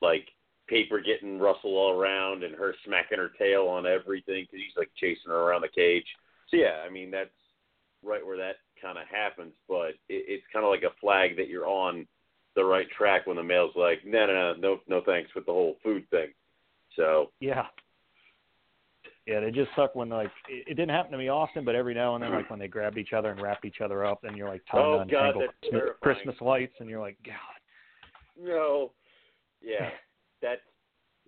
like 0.00 0.28
paper 0.68 1.00
getting 1.00 1.38
rustled 1.38 1.74
all 1.74 1.98
around 1.98 2.44
and 2.44 2.54
her 2.54 2.74
smacking 2.86 3.18
her 3.18 3.30
tail 3.38 3.66
on 3.66 3.86
everything 3.86 4.44
because 4.44 4.64
he's 4.64 4.76
like 4.76 4.90
chasing 4.96 5.30
her 5.30 5.40
around 5.40 5.62
the 5.62 5.68
cage. 5.68 6.06
So 6.48 6.56
yeah, 6.56 6.82
I 6.86 6.90
mean 6.90 7.10
that's 7.10 7.30
right 8.02 8.24
where 8.24 8.36
that 8.36 8.56
kind 8.80 8.98
of 8.98 9.04
happens, 9.08 9.52
but 9.68 9.90
it, 10.08 10.24
it's 10.28 10.44
kind 10.52 10.64
of 10.64 10.70
like 10.70 10.82
a 10.82 10.94
flag 11.00 11.36
that 11.36 11.48
you're 11.48 11.66
on 11.66 12.06
the 12.56 12.64
right 12.64 12.86
track 12.96 13.26
when 13.26 13.36
the 13.36 13.42
male's 13.42 13.74
like, 13.76 14.00
no, 14.04 14.26
no, 14.26 14.32
no, 14.32 14.54
no, 14.54 14.80
no, 14.88 15.02
thanks 15.04 15.34
with 15.34 15.46
the 15.46 15.52
whole 15.52 15.76
food 15.82 16.08
thing. 16.10 16.28
So 16.96 17.30
Yeah. 17.40 17.66
Yeah, 19.26 19.40
they 19.40 19.50
just 19.50 19.70
suck 19.76 19.94
when 19.94 20.08
like 20.08 20.30
it, 20.48 20.64
it 20.66 20.74
didn't 20.74 20.90
happen 20.90 21.12
to 21.12 21.18
me 21.18 21.28
often, 21.28 21.64
but 21.64 21.74
every 21.76 21.94
now 21.94 22.14
and 22.16 22.24
then, 22.24 22.32
like 22.32 22.50
when 22.50 22.58
they 22.58 22.66
grabbed 22.66 22.98
each 22.98 23.12
other 23.12 23.30
and 23.30 23.40
wrapped 23.40 23.64
each 23.64 23.80
other 23.80 24.04
up, 24.04 24.24
and 24.24 24.36
you're 24.36 24.48
like 24.48 24.64
trying 24.66 24.84
Oh, 24.84 25.04
to 25.04 25.10
God, 25.10 25.24
untangle 25.36 25.42
that's 25.42 25.70
Christmas. 25.70 25.96
Christmas 26.00 26.36
lights, 26.40 26.74
and 26.80 26.88
you're 26.88 27.00
like, 27.00 27.16
God. 27.24 27.34
No. 28.42 28.92
Yeah. 29.62 29.90
That's 30.42 30.62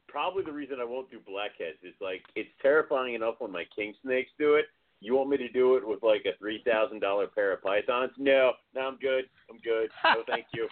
probably 0.08 0.42
the 0.42 0.52
reason 0.52 0.78
I 0.80 0.84
won't 0.84 1.10
do 1.10 1.20
blackheads. 1.24 1.78
It's 1.82 2.00
like 2.00 2.22
it's 2.34 2.50
terrifying 2.60 3.14
enough 3.14 3.36
when 3.38 3.52
my 3.52 3.64
king 3.76 3.94
snakes 4.02 4.30
do 4.38 4.54
it. 4.54 4.64
You 5.02 5.14
want 5.16 5.28
me 5.30 5.36
to 5.38 5.48
do 5.48 5.76
it 5.76 5.86
with 5.86 6.02
like 6.02 6.24
a 6.26 6.36
three 6.38 6.62
thousand 6.64 7.00
dollar 7.00 7.26
pair 7.26 7.52
of 7.52 7.62
pythons? 7.62 8.12
No, 8.18 8.52
no, 8.74 8.80
I'm 8.82 8.96
good. 8.98 9.24
I'm 9.50 9.58
good. 9.58 9.90
No, 10.04 10.22
thank 10.28 10.46
you. 10.54 10.68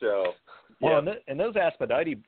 So 0.00 0.32
Well, 0.80 0.92
yeah, 0.92 0.98
and, 0.98 1.06
th- 1.06 1.22
and 1.28 1.40
those 1.40 1.54
Aspidites, 1.56 2.20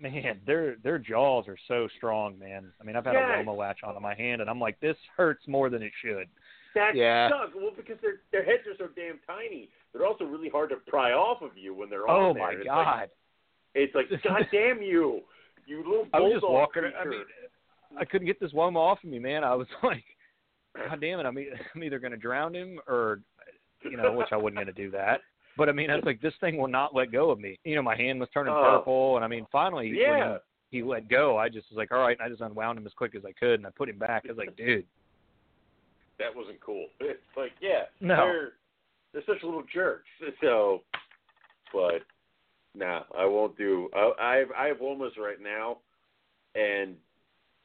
man, 0.00 0.40
their 0.46 0.76
their 0.82 0.98
jaws 0.98 1.46
are 1.48 1.58
so 1.68 1.88
strong, 1.96 2.38
man. 2.38 2.72
I 2.80 2.84
mean, 2.84 2.96
I've 2.96 3.04
had 3.04 3.14
Yes. 3.14 3.40
a 3.40 3.44
Woma 3.44 3.56
latch 3.56 3.80
onto 3.84 4.00
my 4.00 4.14
hand, 4.14 4.40
and 4.40 4.48
I'm 4.50 4.60
like, 4.60 4.78
this 4.80 4.96
hurts 5.16 5.46
more 5.46 5.68
than 5.70 5.82
it 5.82 5.92
should. 6.02 6.28
that 6.74 6.94
Yeah. 6.94 7.28
sucks. 7.28 7.54
Well, 7.54 7.72
because 7.76 7.96
their 8.00 8.20
their 8.32 8.44
heads 8.44 8.62
are 8.66 8.76
so 8.78 8.88
damn 8.94 9.18
tiny. 9.26 9.68
They're 9.92 10.06
also 10.06 10.24
really 10.24 10.48
hard 10.48 10.70
to 10.70 10.76
pry 10.86 11.12
off 11.12 11.42
of 11.42 11.56
you 11.56 11.74
when 11.74 11.88
they're 11.90 12.08
Oh 12.08 12.28
on 12.30 12.34
there. 12.34 12.42
Oh 12.44 12.46
my 12.46 12.52
It's 12.54 12.64
God! 12.64 13.00
Like, 13.00 13.10
it's 13.74 13.94
like, 13.94 14.22
God 14.22 14.46
damn 14.52 14.82
you, 14.82 15.20
you 15.66 15.78
little 15.78 16.06
I 16.12 16.20
was 16.20 16.32
just 16.32 16.42
bulldog 16.42 16.68
walking. 16.76 16.92
I 16.98 17.04
mean, 17.04 17.22
I 17.98 18.04
couldn't 18.04 18.26
get 18.26 18.38
this 18.40 18.52
Woma 18.52 18.76
off 18.76 19.02
of 19.02 19.10
me, 19.10 19.18
man. 19.18 19.44
I 19.44 19.54
was 19.54 19.66
like, 19.82 20.04
God 20.76 21.00
damn 21.00 21.20
it! 21.20 21.26
I'm, 21.26 21.38
e- 21.38 21.48
I'm 21.74 21.84
either 21.84 21.98
going 21.98 22.12
to 22.12 22.16
drown 22.18 22.54
him 22.54 22.78
or, 22.86 23.20
you 23.82 23.96
know, 23.96 24.12
which 24.12 24.28
I 24.32 24.36
wasn't 24.36 24.56
going 24.56 24.66
to 24.66 24.72
do 24.72 24.90
that. 24.92 25.20
But 25.56 25.68
I 25.68 25.72
mean, 25.72 25.90
I 25.90 25.96
was 25.96 26.04
like, 26.04 26.20
this 26.20 26.34
thing 26.40 26.56
will 26.56 26.68
not 26.68 26.94
let 26.94 27.10
go 27.10 27.30
of 27.30 27.40
me. 27.40 27.58
You 27.64 27.74
know, 27.74 27.82
my 27.82 27.96
hand 27.96 28.20
was 28.20 28.28
turning 28.32 28.54
Oh. 28.56 28.76
purple, 28.78 29.16
and 29.16 29.24
I 29.24 29.28
mean, 29.28 29.44
finally, 29.50 29.88
yeah. 29.92 30.10
when 30.30 30.38
he, 30.70 30.78
he 30.78 30.82
let 30.84 31.08
go, 31.08 31.36
I 31.36 31.48
just 31.48 31.68
was 31.70 31.76
like, 31.76 31.90
all 31.90 31.98
right, 31.98 32.16
and 32.16 32.24
I 32.24 32.28
just 32.28 32.42
unwound 32.42 32.78
him 32.78 32.86
as 32.86 32.92
quick 32.92 33.14
as 33.16 33.24
I 33.24 33.32
could, 33.32 33.54
and 33.54 33.66
I 33.66 33.70
put 33.70 33.88
him 33.88 33.98
back. 33.98 34.22
I 34.24 34.28
was 34.28 34.38
like, 34.38 34.56
dude, 34.56 34.84
that 36.18 36.34
wasn't 36.34 36.60
cool. 36.60 36.86
It's 37.00 37.18
like, 37.36 37.52
yeah, 37.60 37.84
No. 38.00 38.16
they're 38.16 38.52
they're 39.12 39.22
such 39.26 39.42
little 39.42 39.64
jerks. 39.72 40.04
So, 40.42 40.82
but 41.72 42.02
no, 42.74 43.02
I 43.16 43.24
won't 43.24 43.56
do. 43.58 43.88
I 43.94 44.12
I 44.20 44.36
have, 44.36 44.48
I 44.56 44.66
have 44.66 44.76
womas 44.78 45.16
right 45.18 45.40
now, 45.42 45.78
and 46.54 46.94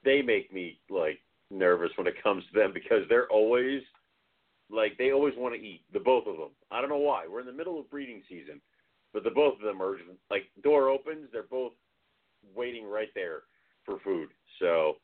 they 0.03 0.21
make 0.21 0.51
me 0.53 0.79
like 0.89 1.19
nervous 1.53 1.91
when 1.95 2.07
it 2.07 2.21
comes 2.21 2.43
to 2.51 2.59
them 2.59 2.71
because 2.73 3.03
they're 3.09 3.27
always 3.29 3.81
like 4.69 4.97
they 4.97 5.11
always 5.11 5.33
want 5.37 5.53
to 5.55 5.61
eat. 5.61 5.81
The 5.93 5.99
both 5.99 6.27
of 6.27 6.37
them. 6.37 6.49
I 6.71 6.81
don't 6.81 6.89
know 6.89 6.97
why. 6.97 7.25
We're 7.29 7.41
in 7.41 7.45
the 7.45 7.51
middle 7.51 7.79
of 7.79 7.89
breeding 7.89 8.21
season, 8.27 8.59
but 9.13 9.23
the 9.23 9.29
both 9.29 9.55
of 9.55 9.61
them 9.61 9.81
are 9.81 9.97
like 10.31 10.43
door 10.63 10.89
opens. 10.89 11.27
They're 11.31 11.43
both 11.43 11.73
waiting 12.55 12.85
right 12.85 13.09
there 13.15 13.41
for 13.85 13.99
food. 14.03 14.29
So 14.59 14.97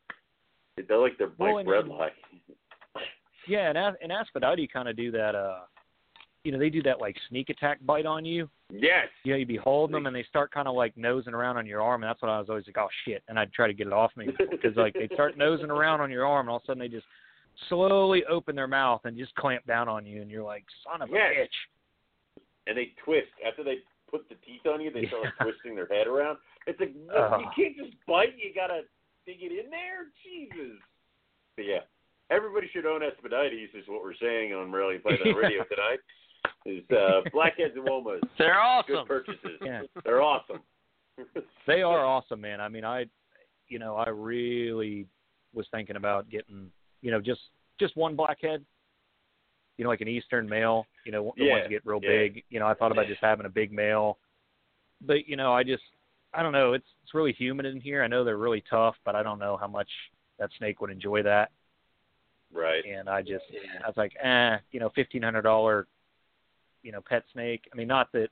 they're 0.88 0.98
like 0.98 1.18
their 1.18 1.32
Well, 1.38 1.56
like 1.56 1.66
bread 1.66 1.88
line. 1.88 2.12
Yeah, 3.48 3.70
and 3.70 3.78
As- 3.78 3.96
and 4.04 4.12
Aspidites 4.12 4.72
kind 4.72 4.88
of 4.88 4.96
do 4.96 5.10
that. 5.12 5.34
Uh, 5.34 5.62
you 6.50 6.54
know, 6.54 6.58
they 6.60 6.72
do 6.72 6.82
that 6.82 7.00
like 7.00 7.16
sneak 7.30 7.50
attack 7.50 7.78
bite 7.86 8.08
on 8.08 8.26
you. 8.26 8.50
Yes. 8.72 9.06
You 9.24 9.34
know, 9.34 9.38
you'd 9.38 9.48
be 9.48 9.56
holding 9.56 9.94
them 9.94 10.08
and 10.08 10.16
they 10.16 10.24
start 10.24 10.52
kind 10.52 10.68
of 10.68 10.74
like 10.74 10.98
nosing 10.98 11.36
around 11.36 11.58
on 11.58 11.68
your 11.68 11.80
arm, 11.84 12.02
and 12.02 12.10
that's 12.10 12.24
what 12.24 12.30
I 12.32 12.40
was 12.40 12.50
always 12.50 12.66
like, 12.66 12.80
oh 12.80 12.88
shit, 13.06 13.22
and 13.28 13.38
I'd 13.38 13.54
try 13.54 13.68
to 13.68 13.74
get 13.74 13.86
it 13.86 13.94
off 13.94 14.12
me 14.18 14.30
because 14.50 14.76
like 14.76 14.96
they 14.96 15.08
start 15.14 15.38
nosing 15.38 15.70
around 15.70 16.02
on 16.02 16.10
your 16.10 16.26
arm, 16.26 16.48
and 16.48 16.50
all 16.50 16.56
of 16.58 16.64
a 16.64 16.66
sudden 16.66 16.80
they 16.80 16.88
just 16.88 17.06
slowly 17.68 18.24
open 18.26 18.56
their 18.56 18.68
mouth 18.68 19.02
and 19.04 19.16
just 19.16 19.36
clamp 19.36 19.64
down 19.68 19.88
on 19.88 20.08
you, 20.08 20.24
and 20.24 20.32
you're 20.32 20.44
like, 20.44 20.64
son 20.84 21.04
of 21.04 21.10
a 21.10 21.14
Yes. 21.14 21.34
bitch. 21.38 22.42
And 22.66 22.76
they 22.76 22.94
twist 23.06 23.30
after 23.48 23.64
they 23.64 23.76
put 24.10 24.28
the 24.28 24.36
teeth 24.44 24.66
on 24.66 24.82
you. 24.82 24.90
They 24.92 25.06
start 25.06 25.26
Yeah. 25.26 25.44
twisting 25.46 25.76
their 25.76 25.86
head 25.86 26.08
around. 26.08 26.40
It's 26.66 26.80
like 26.80 26.94
Uh. 27.14 27.38
you 27.38 27.50
can't 27.56 27.78
just 27.78 27.96
bite. 28.08 28.34
You 28.40 28.52
gotta 28.56 28.86
dig 29.28 29.44
it 29.44 29.52
in 29.52 29.70
there. 29.70 30.08
Jesus. 30.24 30.82
But 31.56 31.66
yeah, 31.66 31.82
everybody 32.32 32.68
should 32.70 32.86
own 32.88 33.02
Aspidites. 33.04 33.74
Is 33.76 33.88
what 33.88 34.02
we're 34.04 34.16
saying 34.16 34.54
on 34.54 34.72
Rally 34.72 34.98
Play 34.98 35.18
the 35.24 35.34
Radio 35.34 35.64
tonight. 35.66 36.00
Is 36.66 36.84
uh, 36.92 37.22
Blackheads 37.32 37.74
and 37.76 37.86
Womas 37.88 38.20
They're 38.38 38.60
awesome. 38.60 38.94
good 38.96 39.06
purchases? 39.08 39.60
Yeah. 39.64 39.82
They're 40.04 40.22
awesome. 40.22 40.60
They 41.68 41.82
are 41.82 42.06
awesome, 42.06 42.40
man. 42.42 42.62
I 42.62 42.70
mean, 42.70 42.86
I, 42.86 43.06
you 43.68 43.78
know, 43.78 43.96
I 43.98 44.08
really 44.10 45.06
was 45.54 45.68
thinking 45.70 45.98
about 45.98 46.30
getting, 46.30 46.72
you 47.02 47.12
know, 47.12 47.20
just 47.22 47.42
just 47.80 47.96
one 47.98 48.16
blackhead. 48.16 48.64
You 49.78 49.84
know, 49.84 49.90
like 49.90 50.02
an 50.02 50.08
eastern 50.08 50.48
male. 50.50 50.88
You 51.06 51.12
know, 51.12 51.34
the 51.38 51.44
Yeah, 51.44 51.52
ones 51.52 51.64
that 51.66 51.70
get 51.70 51.86
real 51.86 52.00
yeah. 52.02 52.10
big. 52.10 52.44
You 52.50 52.60
know, 52.60 52.68
I 52.68 52.74
thought 52.74 52.92
about 52.94 53.08
just 53.08 53.22
having 53.22 53.46
a 53.46 53.50
big 53.50 53.72
male, 53.72 54.18
but 55.02 55.28
you 55.28 55.36
know, 55.36 55.52
I 55.54 55.64
just, 55.64 55.84
I 56.34 56.42
don't 56.42 56.54
know. 56.54 56.74
It's 56.74 56.88
it's 57.04 57.14
really 57.14 57.34
humid 57.34 57.66
in 57.66 57.80
here. 57.82 58.02
I 58.02 58.08
know 58.08 58.24
they're 58.24 58.38
really 58.38 58.64
tough, 58.70 58.96
but 59.06 59.16
I 59.16 59.22
don't 59.22 59.40
know 59.40 59.58
how 59.58 59.68
much 59.68 59.90
that 60.40 60.50
snake 60.58 60.80
would 60.82 60.90
enjoy 60.90 61.22
that. 61.24 61.52
right. 62.54 62.84
And 62.86 63.10
I 63.10 63.22
just, 63.22 63.44
Yeah. 63.52 63.82
I 63.84 63.88
was 63.88 63.98
like, 63.98 64.16
eh, 64.24 64.58
you 64.72 64.80
know, 64.80 64.90
fifteen 64.96 65.22
hundred 65.22 65.42
dollar, 65.44 65.86
you 66.84 66.92
know, 66.92 67.02
pet 67.02 67.24
snake. 67.34 67.64
I 67.72 67.76
mean, 67.76 67.88
not 67.88 68.12
that. 68.14 68.30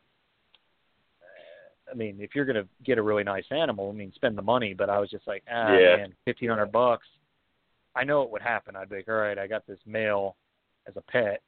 I 1.90 1.96
mean, 1.96 2.18
if 2.20 2.36
you're 2.36 2.46
gonna 2.46 2.68
get 2.84 2.98
a 2.98 3.02
really 3.02 3.24
nice 3.24 3.46
animal, 3.50 3.90
I 3.90 3.94
mean, 3.94 4.12
spend 4.14 4.38
the 4.38 4.42
money. 4.42 4.74
But 4.74 4.90
I 4.90 5.00
was 5.00 5.10
just 5.10 5.26
like, 5.28 5.44
ah, 5.50 5.74
Yeah. 5.74 5.96
man, 5.98 6.16
fifteen 6.26 6.50
hundred 6.50 6.72
bucks. 6.72 7.08
I 7.96 8.04
know 8.04 8.22
it 8.24 8.30
would 8.30 8.42
happen. 8.42 8.76
I'd 8.76 8.90
be 8.90 8.98
like, 8.98 9.08
all 9.08 9.16
right, 9.16 9.40
I 9.40 9.48
got 9.48 9.66
this 9.66 9.80
male 9.86 10.36
as 10.88 10.96
a 10.98 11.02
pet, 11.02 11.42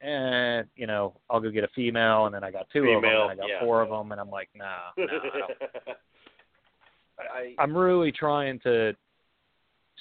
and 0.00 0.66
you 0.76 0.86
know, 0.86 1.14
I'll 1.30 1.40
go 1.40 1.50
get 1.50 1.64
a 1.64 1.68
female, 1.74 2.26
and 2.26 2.34
then 2.34 2.42
I 2.42 2.50
got 2.50 2.68
two 2.72 2.84
of 2.90 3.02
them, 3.02 3.10
and 3.10 3.30
I 3.30 3.34
got 3.36 3.48
yeah. 3.48 3.60
four 3.60 3.82
of 3.82 3.90
them, 3.90 4.12
and 4.12 4.20
I'm 4.20 4.30
like, 4.30 4.48
nah, 4.54 4.92
nah 4.96 5.06
I, 7.18 7.38
I, 7.38 7.54
I'm 7.58 7.76
really 7.76 8.10
trying 8.10 8.58
to 8.60 8.96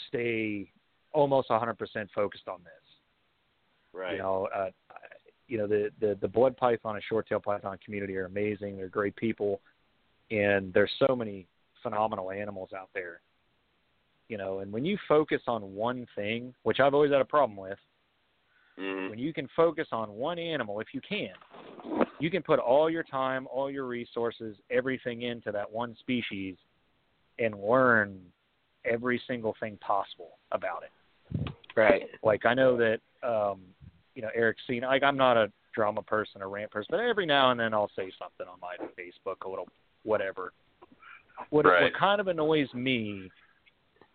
stay 0.08 0.72
almost 1.14 1.50
100% 1.50 1.76
focused 2.16 2.48
on 2.48 2.62
this. 2.64 2.72
right. 3.94 4.14
You 4.14 4.20
know, 4.20 4.48
uh, 4.56 4.70
you 5.52 5.58
know 5.58 5.68
the, 5.68 5.92
the 6.00 6.18
the 6.22 6.28
blood 6.30 6.56
python 6.56 6.96
and 6.96 7.04
short 7.04 7.28
tail 7.28 7.42
python 7.42 7.78
community 7.84 8.16
are 8.16 8.26
amazing. 8.26 8.78
They're 8.78 8.88
great 8.88 9.16
people, 9.18 9.60
and 10.32 10.74
there's 10.74 10.92
so 11.06 11.14
many 11.14 11.46
phenomenal 11.84 12.32
animals 12.32 12.70
out 12.74 12.90
there. 12.94 13.20
You 14.30 14.38
know, 14.38 14.60
and 14.60 14.72
when 14.72 14.86
you 14.86 14.98
focus 15.10 15.42
on 15.48 15.76
one 15.76 16.08
thing, 16.16 16.54
which 16.64 16.80
I've 16.80 16.94
always 16.94 17.12
had 17.12 17.20
a 17.20 17.26
problem 17.26 17.58
with, 17.58 17.78
Mhm. 18.80 19.10
when 19.10 19.20
you 19.20 19.34
can 19.34 19.50
focus 19.50 19.90
on 19.92 20.16
one 20.16 20.40
animal, 20.40 20.80
if 20.80 20.94
you 20.94 21.02
can, 21.02 21.34
you 22.20 22.32
can 22.32 22.42
put 22.42 22.58
all 22.58 22.90
your 22.90 23.04
time, 23.04 23.46
all 23.48 23.70
your 23.70 23.86
resources, 23.86 24.56
everything 24.70 25.24
into 25.24 25.52
that 25.52 25.70
one 25.70 25.98
species 25.98 26.56
and 27.40 27.62
learn 27.62 28.32
every 28.86 29.22
single 29.28 29.54
thing 29.60 29.76
possible 29.78 30.38
about 30.54 30.84
it. 30.84 31.52
Right. 31.76 32.10
Like 32.24 32.46
I 32.46 32.54
know 32.54 32.78
that 32.78 33.02
um, 33.22 33.60
you 34.16 34.22
know, 34.22 34.30
Eric 34.36 34.58
seen 34.68 34.82
like 34.82 35.04
I'm 35.04 35.18
not 35.18 35.38
a 35.38 35.52
drama 35.74 36.02
person 36.02 36.42
or 36.42 36.50
rant 36.50 36.72
person, 36.72 36.88
but 36.90 37.00
every 37.00 37.26
now 37.26 37.52
and 37.52 37.60
then 37.60 37.74
I'll 37.74 37.92
say 37.96 38.12
something 38.20 38.46
on 38.48 38.60
my 38.62 38.76
Facebook, 39.00 39.46
a 39.46 39.50
little 39.50 39.68
whatever. 40.04 40.54
What 41.50 41.66
Right. 41.66 41.84
what 41.84 41.94
kind 41.94 42.20
of 42.20 42.28
annoys 42.28 42.74
me 42.74 43.32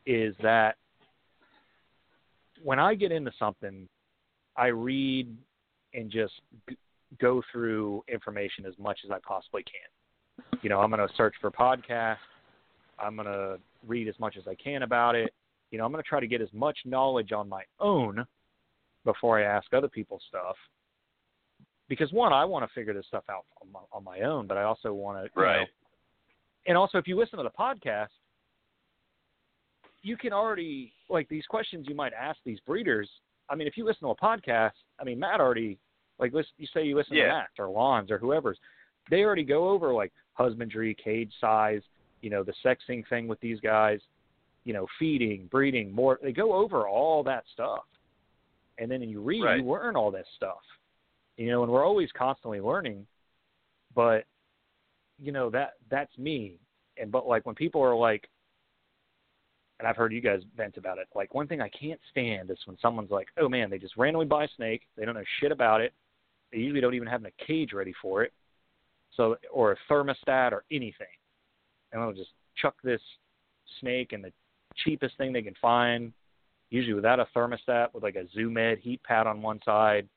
is 0.04 0.34
that 0.42 0.76
when 2.62 2.78
I 2.78 2.94
get 2.94 3.12
into 3.12 3.32
something, 3.38 3.88
I 4.56 4.68
read 4.68 5.36
and 5.94 6.10
just 6.10 6.34
g- 6.68 6.76
go 7.18 7.42
through 7.52 8.04
information 8.08 8.64
as 8.66 8.74
much 8.78 9.00
as 9.04 9.10
I 9.10 9.18
possibly 9.26 9.64
can. 9.64 10.58
You 10.62 10.70
know, 10.70 10.80
I'm 10.80 10.90
going 10.90 11.06
to 11.06 11.14
search 11.14 11.34
for 11.40 11.50
podcasts. 11.50 12.16
I'm 12.98 13.14
going 13.16 13.26
to 13.26 13.58
read 13.86 14.08
as 14.08 14.18
much 14.18 14.36
as 14.36 14.46
I 14.48 14.54
can 14.54 14.82
about 14.82 15.14
it. 15.14 15.34
You 15.70 15.78
know, 15.78 15.84
I'm 15.84 15.92
going 15.92 16.02
to 16.02 16.08
try 16.08 16.20
to 16.20 16.26
get 16.26 16.40
as 16.40 16.52
much 16.52 16.78
knowledge 16.84 17.32
on 17.32 17.48
my 17.48 17.62
own 17.80 18.24
before 19.06 19.38
I 19.38 19.44
ask 19.44 19.72
other 19.72 19.88
people 19.88 20.20
stuff. 20.28 20.56
Because 21.88 22.12
one, 22.12 22.32
I 22.32 22.44
want 22.44 22.68
to 22.68 22.74
figure 22.74 22.92
this 22.92 23.06
stuff 23.06 23.24
out 23.30 23.46
on 23.62 23.72
my, 23.72 23.80
on 23.92 24.04
my 24.04 24.20
own, 24.20 24.46
but 24.46 24.58
I 24.58 24.64
also 24.64 24.92
want 24.92 25.18
to, 25.18 25.30
you 25.34 25.42
know, 25.42 25.48
Right. 25.48 25.68
and 26.66 26.76
also 26.76 26.98
if 26.98 27.06
you 27.08 27.16
listen 27.16 27.38
to 27.38 27.44
the 27.44 27.50
podcast, 27.50 28.08
you 30.02 30.16
can 30.16 30.32
already 30.32 30.92
like 31.08 31.28
these 31.28 31.46
questions 31.46 31.86
you 31.88 31.94
might 31.94 32.12
ask 32.12 32.38
these 32.44 32.60
breeders. 32.60 33.08
I 33.48 33.54
mean, 33.54 33.66
if 33.68 33.76
you 33.76 33.84
listen 33.84 34.02
to 34.02 34.08
a 34.10 34.16
podcast, 34.16 34.72
I 35.00 35.04
mean, 35.04 35.18
Matt 35.18 35.40
already 35.40 35.78
like 36.18 36.32
listen, 36.32 36.52
you 36.58 36.66
say 36.74 36.84
you 36.84 36.96
listen 36.96 37.16
Yeah. 37.16 37.22
to 37.24 37.28
Matt 37.28 37.48
or 37.58 37.68
Lons 37.68 38.10
or 38.10 38.18
whoever's, 38.18 38.58
they 39.10 39.22
already 39.22 39.44
go 39.44 39.68
over 39.68 39.92
like 39.92 40.12
husbandry, 40.34 40.94
cage 40.94 41.32
size, 41.40 41.82
you 42.20 42.30
know, 42.30 42.42
the 42.42 42.54
sexing 42.64 43.06
thing 43.08 43.28
with 43.28 43.40
these 43.40 43.60
guys, 43.60 44.00
you 44.64 44.72
know, 44.72 44.86
feeding, 44.98 45.46
breeding, 45.46 45.92
more. 45.92 46.18
They 46.22 46.32
go 46.32 46.52
over 46.52 46.88
all 46.88 47.22
that 47.24 47.44
stuff, 47.52 47.84
and 48.78 48.90
then 48.90 49.02
you 49.02 49.20
read, 49.20 49.42
Right. 49.42 49.58
you 49.60 49.70
learn 49.70 49.96
all 49.96 50.10
this 50.10 50.26
stuff, 50.36 50.62
you 51.36 51.48
know, 51.48 51.62
and 51.62 51.72
we're 51.72 51.84
always 51.84 52.10
constantly 52.12 52.60
learning, 52.60 53.06
but 53.94 54.24
you 55.18 55.32
know 55.32 55.50
that 55.50 55.74
that's 55.90 56.16
me, 56.18 56.58
and 56.98 57.10
but 57.10 57.26
like 57.26 57.46
when 57.46 57.54
people 57.54 57.82
are 57.82 57.96
like, 57.96 58.28
and 59.78 59.86
I've 59.86 59.96
heard 59.96 60.12
you 60.12 60.20
guys 60.20 60.40
vent 60.56 60.76
about 60.76 60.98
it. 60.98 61.08
Like 61.14 61.34
one 61.34 61.46
thing 61.46 61.60
I 61.60 61.68
can't 61.68 62.00
stand 62.10 62.50
is 62.50 62.58
when 62.66 62.78
someone's 62.80 63.10
like, 63.10 63.28
"Oh 63.38 63.48
man, 63.48 63.70
they 63.70 63.78
just 63.78 63.96
randomly 63.96 64.26
buy 64.26 64.44
a 64.44 64.48
snake. 64.56 64.82
They 64.96 65.04
don't 65.04 65.14
know 65.14 65.24
shit 65.40 65.52
about 65.52 65.80
it. 65.80 65.92
They 66.52 66.58
usually 66.58 66.80
don't 66.80 66.94
even 66.94 67.08
have 67.08 67.24
a 67.24 67.44
cage 67.46 67.72
ready 67.72 67.94
for 68.00 68.22
it, 68.22 68.32
so 69.16 69.36
or 69.52 69.72
a 69.72 69.76
thermostat 69.90 70.52
or 70.52 70.64
anything, 70.70 71.06
and 71.92 72.02
they'll 72.02 72.12
just 72.12 72.32
chuck 72.56 72.76
this 72.82 73.00
snake 73.80 74.12
in 74.12 74.22
the 74.22 74.32
cheapest 74.84 75.16
thing 75.16 75.32
they 75.32 75.42
can 75.42 75.54
find, 75.60 76.12
usually 76.70 76.94
without 76.94 77.20
a 77.20 77.26
thermostat, 77.34 77.88
with 77.92 78.02
like 78.02 78.16
a 78.16 78.28
Zoo 78.34 78.50
Med 78.50 78.78
heat 78.78 79.02
pad 79.02 79.26
on 79.26 79.42
one 79.42 79.60
side, 79.64 80.08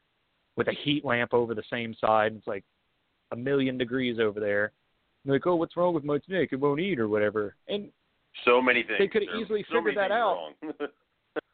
with 0.55 0.67
a 0.67 0.73
heat 0.83 1.05
lamp 1.05 1.33
over 1.33 1.53
the 1.53 1.63
same 1.69 1.95
side. 1.99 2.33
It's 2.35 2.47
like 2.47 2.63
a 3.31 3.35
million 3.35 3.77
degrees 3.77 4.19
over 4.19 4.39
there. 4.39 4.65
And 4.65 5.31
they're 5.31 5.35
like, 5.35 5.47
oh, 5.47 5.55
what's 5.55 5.77
wrong 5.77 5.93
with 5.93 6.03
my 6.03 6.19
snake? 6.25 6.49
It 6.51 6.59
won't 6.59 6.79
eat 6.79 6.99
or 6.99 7.07
whatever. 7.07 7.55
And 7.67 7.89
So 8.45 8.61
many 8.61 8.83
things. 8.83 8.99
They 8.99 9.07
could've 9.07 9.29
easily 9.41 9.65
so 9.69 9.77
figured 9.77 9.97
that 9.97 10.11
out. 10.11 10.53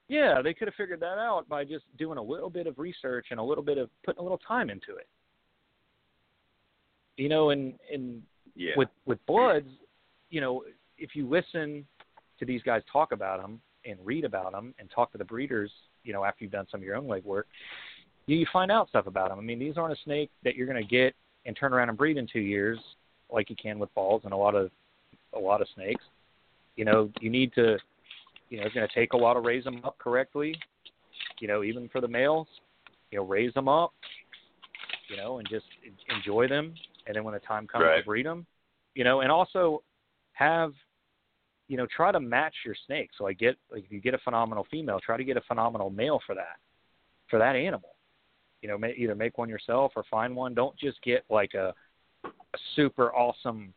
Yeah, 0.07 0.41
they 0.43 0.53
could 0.53 0.67
have 0.67 0.75
figured 0.75 0.99
that 0.99 1.17
out 1.17 1.49
by 1.49 1.63
just 1.63 1.85
doing 1.97 2.17
a 2.19 2.21
little 2.21 2.49
bit 2.49 2.67
of 2.67 2.77
research 2.77 3.27
and 3.31 3.39
a 3.39 3.43
little 3.43 3.63
bit 3.63 3.79
of 3.79 3.89
putting 4.05 4.19
a 4.19 4.21
little 4.21 4.37
time 4.37 4.69
into 4.69 4.95
it. 4.95 5.07
You 7.17 7.27
know, 7.27 7.49
and 7.49 7.73
and 7.91 8.21
yeah. 8.55 8.73
with 8.77 8.89
with 9.05 9.25
bloods, 9.25 9.69
you 10.29 10.41
know, 10.41 10.63
if 10.97 11.15
you 11.15 11.27
listen 11.27 11.87
to 12.37 12.45
these 12.45 12.61
guys 12.61 12.83
talk 12.91 13.13
about 13.13 13.41
them 13.41 13.59
and 13.85 13.97
read 14.03 14.25
about 14.25 14.51
them 14.51 14.73
and 14.79 14.89
talk 14.89 15.11
to 15.11 15.17
the 15.17 15.25
breeders, 15.25 15.71
you 16.03 16.13
know, 16.13 16.23
after 16.23 16.43
you've 16.43 16.51
done 16.51 16.67
some 16.71 16.79
of 16.79 16.83
your 16.83 16.95
own 16.95 17.05
legwork, 17.05 17.43
you, 18.25 18.37
you 18.37 18.45
find 18.51 18.71
out 18.71 18.89
stuff 18.89 19.07
about 19.07 19.29
them. 19.29 19.39
I 19.39 19.41
mean, 19.41 19.59
these 19.59 19.77
aren't 19.77 19.93
a 19.93 20.01
snake 20.03 20.31
that 20.43 20.55
you're 20.55 20.67
going 20.67 20.81
to 20.81 20.89
get 20.89 21.13
and 21.45 21.55
turn 21.55 21.73
around 21.73 21.89
and 21.89 21.97
breed 21.97 22.17
in 22.17 22.27
two 22.27 22.39
years 22.39 22.79
like 23.31 23.49
you 23.49 23.55
can 23.55 23.79
with 23.79 23.93
balls 23.93 24.21
and 24.23 24.33
a 24.33 24.37
lot 24.37 24.55
of 24.55 24.71
a 25.35 25.39
lot 25.39 25.61
of 25.61 25.67
snakes. 25.75 26.03
You 26.75 26.85
know, 26.85 27.09
you 27.19 27.29
need 27.29 27.53
to, 27.53 27.77
you 28.49 28.59
know, 28.59 28.65
it's 28.65 28.75
going 28.75 28.87
to 28.87 28.93
take 28.93 29.13
a 29.13 29.17
while 29.17 29.33
to 29.33 29.39
raise 29.39 29.63
them 29.63 29.81
up 29.83 29.97
correctly. 29.97 30.55
You 31.39 31.47
know, 31.47 31.63
even 31.63 31.89
for 31.89 32.01
the 32.01 32.07
males, 32.07 32.47
you 33.11 33.17
know, 33.19 33.25
raise 33.25 33.53
them 33.53 33.67
up. 33.67 33.93
You 35.09 35.17
know, 35.17 35.37
and 35.37 35.47
just 35.47 35.65
enjoy 36.15 36.47
them. 36.47 36.73
And 37.05 37.15
then 37.15 37.23
when 37.23 37.35
the 37.35 37.39
time 37.39 37.67
comes 37.67 37.83
Right. 37.83 37.99
to 37.99 38.05
breed 38.05 38.25
them, 38.25 38.45
you 38.95 39.03
know, 39.03 39.21
and 39.21 39.31
also 39.31 39.83
have, 40.33 40.73
you 41.67 41.77
know, 41.77 41.87
try 41.95 42.11
to 42.11 42.19
match 42.19 42.53
your 42.65 42.75
snake. 42.85 43.09
So 43.17 43.27
I 43.27 43.33
get 43.33 43.57
like 43.71 43.85
if 43.85 43.91
you 43.91 43.99
get 43.99 44.13
a 44.13 44.19
phenomenal 44.19 44.67
female, 44.69 44.99
try 44.99 45.17
to 45.17 45.23
get 45.23 45.37
a 45.37 45.41
phenomenal 45.41 45.89
male 45.89 46.19
for 46.25 46.35
that, 46.35 46.57
for 47.29 47.39
that 47.39 47.55
animal. 47.55 47.95
You 48.61 48.69
know, 48.69 48.87
either 48.97 49.15
make 49.15 49.37
one 49.37 49.49
yourself 49.49 49.91
or 49.95 50.03
find 50.09 50.35
one. 50.35 50.53
Don't 50.53 50.77
just 50.77 51.01
get 51.03 51.23
like 51.29 51.53
a, 51.53 51.73
a 52.23 52.57
super 52.75 53.13
awesome, 53.13 53.73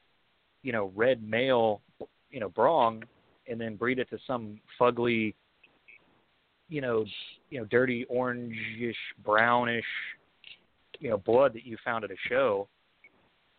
you 0.62 0.72
know, 0.72 0.92
red 0.94 1.22
male, 1.22 1.82
you 2.30 2.40
know, 2.40 2.48
brong, 2.48 3.02
and 3.46 3.60
then 3.60 3.76
breed 3.76 3.98
it 3.98 4.08
to 4.10 4.18
some 4.26 4.60
fugly, 4.80 5.34
you 6.68 6.80
know, 6.80 7.04
you 7.50 7.58
know, 7.58 7.66
dirty 7.66 8.06
orangish, 8.10 8.94
brownish, 9.24 9.84
you 11.00 11.10
know, 11.10 11.18
blood 11.18 11.52
that 11.54 11.64
you 11.64 11.76
found 11.84 12.04
at 12.04 12.10
a 12.10 12.16
show. 12.28 12.68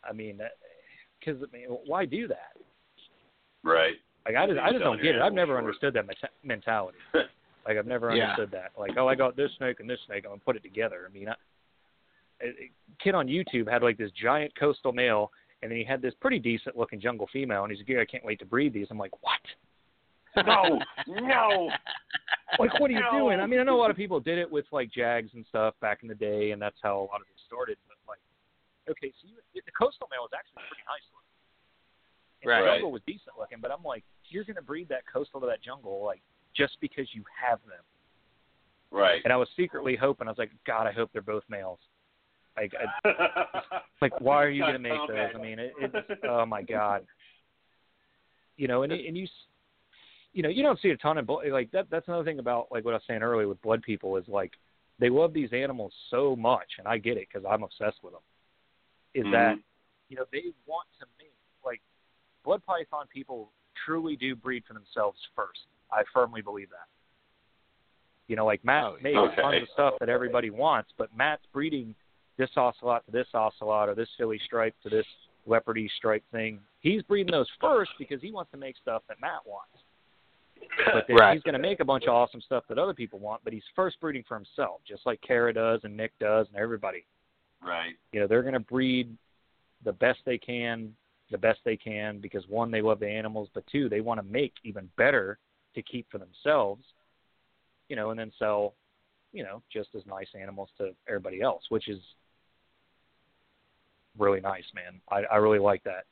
I 0.07 0.13
mean, 0.13 0.39
because 1.19 1.41
I 1.41 1.55
mean, 1.55 1.67
why 1.85 2.05
do 2.05 2.27
that? 2.27 2.53
right. 3.63 3.95
Like 4.25 4.35
I 4.35 4.45
just, 4.47 4.59
I 4.59 4.71
just 4.71 4.83
don't 4.83 5.01
get 5.01 5.15
it. 5.15 5.21
I've 5.21 5.33
never 5.33 5.57
understood 5.57 5.93
that 5.95 6.05
mentality. 6.43 6.97
Like 7.67 7.77
I've 7.77 7.85
never 7.85 8.15
Yeah. 8.15 8.23
understood 8.23 8.51
that. 8.51 8.71
Like, 8.79 8.97
oh, 8.97 9.07
I 9.07 9.13
got 9.15 9.35
this 9.35 9.51
snake 9.57 9.79
and 9.79 9.87
this 9.87 9.99
snake. 10.07 10.23
I'm 10.25 10.31
gonna 10.31 10.41
put 10.43 10.55
it 10.55 10.63
together. 10.63 11.05
I 11.07 11.13
mean, 11.13 11.27
I, 11.29 11.35
a 12.41 12.71
kid 13.03 13.13
on 13.13 13.27
YouTube 13.27 13.69
had 13.69 13.83
like 13.83 13.97
this 13.97 14.09
giant 14.11 14.55
coastal 14.57 14.91
male, 14.93 15.29
and 15.61 15.69
then 15.69 15.77
he 15.77 15.83
had 15.83 16.01
this 16.01 16.13
pretty 16.19 16.39
decent 16.39 16.77
looking 16.77 16.99
jungle 16.99 17.27
female, 17.31 17.63
and 17.65 17.71
he's 17.71 17.85
like, 17.87 17.97
I 17.99 18.05
can't 18.05 18.23
wait 18.25 18.39
to 18.39 18.45
breed 18.45 18.73
these." 18.73 18.87
I'm 18.89 18.97
like, 18.97 19.11
what? 19.21 20.45
No, 20.45 20.81
no. 21.05 21.69
Like, 22.57 22.79
what 22.79 22.89
are 22.89 22.93
you 22.93 23.03
No. 23.11 23.19
doing? 23.19 23.39
I 23.39 23.45
mean, 23.45 23.59
I 23.59 23.63
know 23.63 23.75
a 23.75 23.81
lot 23.81 23.91
of 23.91 23.97
people 23.97 24.19
did 24.19 24.39
it 24.39 24.49
with 24.49 24.65
like 24.71 24.89
Jags 24.89 25.29
and 25.35 25.45
stuff 25.49 25.75
back 25.81 25.99
in 26.01 26.07
the 26.07 26.15
day, 26.15 26.51
and 26.51 26.61
that's 26.61 26.79
how 26.81 26.97
a 26.97 27.05
lot 27.11 27.21
of 27.21 27.27
it 27.29 27.37
started. 27.45 27.77
But 27.87 27.97
like, 28.07 28.19
okay, 28.89 29.13
so 29.21 29.27
you, 29.27 29.35
the 29.53 29.71
coastal 29.77 30.07
male 30.09 30.21
was 30.21 30.31
actually 30.33 30.63
pretty 30.67 30.83
nice 30.87 31.05
looking. 31.13 31.28
And 32.41 32.49
Right. 32.49 32.61
The 32.61 32.67
jungle 32.71 32.91
was 32.91 33.01
decent 33.05 33.37
looking, 33.37 33.59
but 33.61 33.71
I'm 33.71 33.83
like, 33.83 34.03
you're 34.29 34.43
gonna 34.43 34.61
breed 34.61 34.87
that 34.89 35.03
coastal 35.11 35.39
to 35.41 35.47
that 35.47 35.61
jungle 35.61 36.03
like 36.03 36.21
just 36.55 36.77
because 36.81 37.07
you 37.13 37.23
have 37.41 37.59
them. 37.67 37.83
Right. 38.91 39.21
And 39.23 39.31
I 39.31 39.37
was 39.37 39.47
secretly 39.55 39.95
hoping. 39.95 40.27
I 40.27 40.31
was 40.31 40.37
like, 40.37 40.51
God, 40.65 40.87
I 40.87 40.91
hope 40.91 41.11
they're 41.13 41.21
both 41.21 41.43
males. 41.49 41.79
Like, 42.57 42.73
I, 43.05 43.81
like, 44.01 44.19
why 44.19 44.43
are 44.43 44.49
you 44.49 44.63
gonna 44.63 44.79
make 44.79 44.99
those? 45.07 45.29
I 45.35 45.37
mean, 45.37 45.59
it, 45.59 45.73
it's 45.79 45.95
oh 46.27 46.45
my 46.45 46.61
God. 46.61 47.05
You 48.57 48.67
know, 48.67 48.83
and 48.83 48.91
and 48.91 49.17
you, 49.17 49.27
you 50.33 50.43
know, 50.43 50.49
you 50.49 50.63
don't 50.63 50.79
see 50.81 50.89
a 50.89 50.97
ton 50.97 51.17
of 51.17 51.27
blood. 51.27 51.47
Like 51.49 51.71
that. 51.71 51.87
That's 51.89 52.07
another 52.07 52.23
thing 52.23 52.39
about 52.39 52.67
like 52.71 52.83
what 52.83 52.91
I 52.93 52.97
was 52.97 53.03
saying 53.07 53.21
earlier 53.21 53.47
with 53.47 53.61
blood 53.61 53.81
people 53.83 54.17
is 54.17 54.27
like 54.27 54.51
they 54.99 55.09
love 55.09 55.33
these 55.33 55.53
animals 55.53 55.93
so 56.09 56.35
much, 56.35 56.67
and 56.77 56.87
I 56.87 56.97
get 56.97 57.17
it 57.17 57.27
because 57.31 57.47
I'm 57.49 57.63
obsessed 57.63 58.03
with 58.03 58.13
them. 58.13 58.21
Is 59.13 59.25
that 59.31 59.55
Mhm. 59.55 59.63
you 60.09 60.17
know 60.17 60.25
they 60.31 60.51
want 60.65 60.87
to 60.99 61.05
blood 62.49 62.65
python 62.65 63.05
people 63.13 63.51
truly 63.85 64.15
do 64.15 64.35
breed 64.35 64.63
for 64.67 64.73
themselves 64.73 65.19
first. 65.35 65.59
I 65.91 66.01
firmly 66.11 66.41
believe 66.41 66.69
that. 66.71 66.87
You 68.27 68.35
know, 68.35 68.45
like 68.47 68.65
Matt 68.65 68.85
Oh, 68.85 68.97
makes 69.03 69.19
okay. 69.19 69.39
tons 69.39 69.61
of 69.61 69.67
stuff 69.73 69.93
that 69.99 70.09
everybody 70.09 70.49
wants, 70.49 70.89
but 70.97 71.15
Matt's 71.15 71.43
breeding 71.53 71.93
this 72.37 72.49
ocelot 72.57 73.05
to 73.05 73.11
this 73.11 73.27
ocelot 73.35 73.87
or 73.87 73.93
this 73.93 74.09
Philly 74.17 74.39
stripe 74.45 74.73
to 74.81 74.89
this 74.89 75.05
leopardy 75.47 75.87
stripe 75.97 76.23
thing. 76.31 76.59
He's 76.79 77.03
breeding 77.03 77.31
those 77.31 77.47
first 77.61 77.91
because 77.99 78.19
he 78.19 78.31
wants 78.31 78.49
to 78.49 78.57
make 78.57 78.75
stuff 78.81 79.03
that 79.09 79.21
Matt 79.21 79.45
wants. 79.45 79.77
But 80.91 81.05
then 81.07 81.17
Right. 81.17 81.33
he's 81.35 81.43
going 81.43 81.53
to 81.53 81.59
make 81.59 81.81
a 81.81 81.85
bunch 81.85 82.05
of 82.05 82.15
awesome 82.15 82.41
stuff 82.41 82.63
that 82.69 82.79
other 82.79 82.95
people 82.95 83.19
want, 83.19 83.43
but 83.43 83.53
he's 83.53 83.63
first 83.75 83.99
breeding 83.99 84.23
for 84.27 84.33
himself, 84.33 84.81
just 84.87 85.05
like 85.05 85.21
Kara 85.21 85.53
does 85.53 85.81
and 85.83 85.95
Nick 85.95 86.17
does 86.19 86.47
and 86.47 86.57
everybody. 86.57 87.05
Right. 87.61 87.93
You 88.11 88.19
know, 88.21 88.25
they're 88.27 88.41
going 88.41 88.53
to 88.55 88.59
breed 88.59 89.15
the 89.83 89.93
best 89.93 90.19
they 90.25 90.39
can, 90.39 90.95
the 91.31 91.37
best 91.37 91.59
they 91.63 91.77
can 91.77 92.19
because 92.19 92.47
one, 92.47 92.71
they 92.71 92.81
love 92.81 92.99
the 92.99 93.07
animals, 93.09 93.49
but 93.53 93.65
two, 93.67 93.89
they 93.89 94.01
want 94.01 94.19
to 94.19 94.25
make 94.25 94.53
even 94.63 94.89
better 94.97 95.37
to 95.75 95.81
keep 95.81 96.09
for 96.11 96.17
themselves. 96.17 96.83
You 97.87 97.95
know, 97.95 98.11
and 98.11 98.19
then 98.19 98.31
sell, 98.37 98.75
you 99.33 99.43
know, 99.43 99.61
just 99.71 99.89
as 99.95 100.05
nice 100.05 100.27
animals 100.39 100.69
to 100.77 100.91
everybody 101.07 101.41
else, 101.41 101.63
which 101.69 101.87
is 101.87 101.99
really 104.17 104.41
nice, 104.41 104.65
man. 104.75 105.01
I 105.09 105.23
I 105.31 105.37
really 105.37 105.59
like 105.59 105.83
that. 105.83 106.05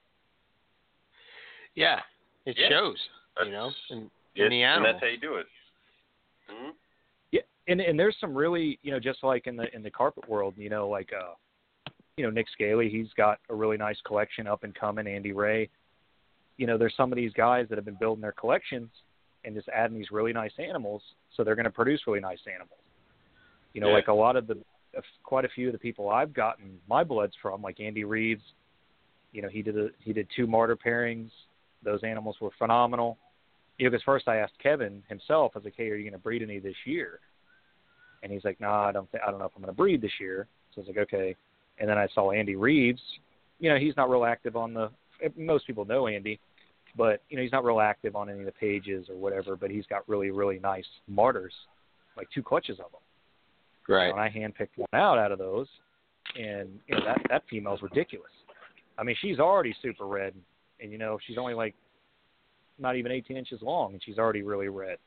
Yeah, 1.75 2.01
it 2.45 2.57
Yeah. 2.57 2.69
shows. 2.69 2.97
You 3.43 3.51
know, 3.51 3.71
in, 3.91 4.09
Yes, 4.33 4.45
in 4.45 4.49
the 4.49 4.63
and 4.63 4.73
animal. 4.73 4.93
that's 4.93 5.03
how 5.03 5.07
you 5.09 5.17
do 5.17 5.35
it. 5.35 5.47
Mhm. 6.49 6.73
Yeah, 7.31 7.41
and 7.67 7.81
and 7.81 7.99
there's 7.99 8.17
some 8.19 8.35
really, 8.35 8.79
you 8.81 8.91
know, 8.91 8.99
just 8.99 9.23
like 9.23 9.45
in 9.45 9.55
the 9.55 9.73
in 9.75 9.83
the 9.83 9.91
carpet 9.91 10.27
world, 10.27 10.55
you 10.57 10.69
know, 10.69 10.89
like 10.89 11.11
uh 11.13 11.33
you 12.17 12.23
know, 12.23 12.31
Nick 12.31 12.47
Scaly, 12.51 12.89
he's 12.89 13.07
got 13.15 13.39
a 13.49 13.55
really 13.55 13.77
nice 13.77 13.97
collection 14.05 14.47
up 14.47 14.63
and 14.63 14.73
coming, 14.75 15.07
Andy 15.07 15.31
Ray. 15.31 15.69
You 16.57 16.65
know, 16.65 16.77
there's 16.77 16.95
some 16.97 17.11
of 17.11 17.15
these 17.15 17.31
guys 17.33 17.67
that 17.69 17.77
have 17.77 17.85
been 17.85 17.97
building 17.99 18.21
their 18.21 18.31
collections 18.31 18.89
and 19.45 19.55
just 19.55 19.69
adding 19.69 19.97
these 19.97 20.11
really 20.11 20.33
nice 20.33 20.51
animals, 20.57 21.01
so 21.35 21.43
they're 21.43 21.55
going 21.55 21.65
to 21.65 21.71
produce 21.71 22.01
really 22.07 22.19
nice 22.19 22.39
animals. 22.51 22.79
You 23.73 23.81
know, 23.81 23.89
Yeah. 23.89 23.93
like 23.93 24.07
a 24.07 24.13
lot 24.13 24.35
of 24.35 24.47
the 24.47 24.57
quite 25.23 25.45
a 25.45 25.49
few 25.49 25.67
of 25.67 25.73
the 25.73 25.79
people 25.79 26.09
I've 26.09 26.33
gotten 26.33 26.79
my 26.89 27.03
bloods 27.03 27.35
from, 27.39 27.61
like 27.61 27.79
Andy 27.79 28.03
Reeves, 28.03 28.41
you 29.31 29.43
know, 29.43 29.49
he 29.49 29.61
did 29.61 29.77
a, 29.77 29.89
he 29.99 30.11
did 30.11 30.27
two 30.35 30.47
martyr 30.47 30.75
pairings. 30.75 31.29
Those 31.83 32.03
animals 32.03 32.37
were 32.41 32.49
phenomenal. 32.57 33.19
You 33.77 33.85
know, 33.85 33.91
because 33.91 34.03
first 34.03 34.27
I 34.27 34.37
asked 34.37 34.57
Kevin 34.57 35.03
himself, 35.07 35.51
I 35.53 35.59
was 35.59 35.65
like, 35.65 35.75
"Hey, 35.77 35.91
are 35.91 35.95
you 35.95 36.03
going 36.03 36.13
to 36.13 36.19
breed 36.19 36.41
any 36.41 36.57
this 36.57 36.75
year?" 36.85 37.19
And 38.23 38.31
he's 38.31 38.43
like, 38.43 38.59
nah, 38.59 38.85
I 38.87 38.91
don't. 38.91 39.11
Th- 39.11 39.21
I 39.25 39.29
don't 39.29 39.39
know 39.39 39.45
if 39.45 39.51
I'm 39.55 39.61
going 39.61 39.71
to 39.71 39.77
breed 39.77 40.01
this 40.01 40.19
year." 40.19 40.47
So 40.73 40.81
I 40.81 40.85
was 40.85 40.87
like, 40.87 40.97
"Okay." 40.97 41.35
And 41.79 41.89
then 41.89 41.97
I 41.97 42.07
saw 42.13 42.31
Andy 42.31 42.55
Reeves. 42.55 43.01
You 43.59 43.69
know, 43.69 43.77
he's 43.77 43.95
not 43.97 44.09
real 44.09 44.25
active 44.25 44.55
on 44.55 44.73
the. 44.73 44.89
Most 45.35 45.65
people 45.65 45.85
know 45.85 46.07
Andy, 46.07 46.39
but 46.95 47.23
you 47.29 47.37
know, 47.37 47.43
he's 47.43 47.51
not 47.51 47.63
real 47.63 47.79
active 47.79 48.15
on 48.15 48.29
any 48.29 48.39
of 48.39 48.45
the 48.45 48.51
pages 48.51 49.07
or 49.09 49.15
whatever. 49.15 49.55
But 49.55 49.71
he's 49.71 49.85
got 49.87 50.07
really, 50.07 50.31
really 50.31 50.59
nice 50.59 50.85
martyrs, 51.07 51.53
like 52.15 52.27
two 52.33 52.43
clutches 52.43 52.79
of 52.79 52.91
them. 52.91 53.01
right. 53.87 54.09
And 54.09 54.19
I 54.19 54.29
handpicked 54.29 54.77
one 54.77 54.87
out 54.93 55.17
out 55.17 55.31
of 55.31 55.39
those, 55.39 55.67
and 56.35 56.69
you 56.87 56.95
know 56.95 57.05
that 57.05 57.21
that 57.29 57.43
female's 57.49 57.81
ridiculous. 57.81 58.31
I 58.97 59.03
mean, 59.03 59.15
she's 59.21 59.39
already 59.39 59.75
super 59.81 60.05
red, 60.05 60.33
and 60.79 60.91
you 60.91 60.97
know 60.97 61.17
she's 61.25 61.37
only 61.37 61.53
like 61.53 61.75
not 62.79 62.95
even 62.95 63.11
18 63.11 63.37
inches 63.37 63.61
long, 63.61 63.93
and 63.93 64.01
she's 64.03 64.17
already 64.17 64.43
really 64.43 64.69
red. 64.69 64.97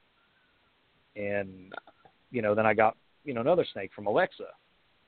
And 1.16 1.72
you 2.30 2.42
know, 2.42 2.54
then 2.54 2.66
I 2.66 2.74
got 2.74 2.96
you 3.24 3.34
know 3.34 3.40
another 3.40 3.66
snake 3.72 3.90
from 3.94 4.06
Alexa. 4.06 4.44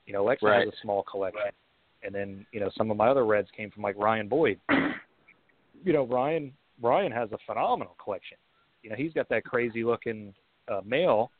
You 0.07 0.13
know, 0.13 0.23
Alexa 0.25 0.45
Right. 0.47 0.65
has 0.67 0.75
a 0.75 0.77
small 0.83 1.03
collection, 1.05 1.53
and 2.03 2.15
then 2.15 2.47
you 2.53 2.61
know 2.61 2.71
some 2.77 2.91
of 2.91 2.97
my 2.97 3.09
other 3.09 3.25
reds 3.25 3.49
came 3.57 3.71
from 3.71 3.83
like 3.83 3.97
Ryan 3.97 4.29
Boyd. 4.29 4.61
you 5.85 5.93
know, 5.93 6.05
Ryan 6.07 6.53
Ryan 6.81 7.13
has 7.13 7.31
a 7.33 7.39
phenomenal 7.47 7.97
collection. 8.03 8.37
You 8.83 8.91
know, 8.91 8.97
he's 8.97 9.13
got 9.13 9.29
that 9.29 9.45
crazy 9.45 9.85
looking 9.85 10.35
uh, 10.69 10.81
male 10.85 11.31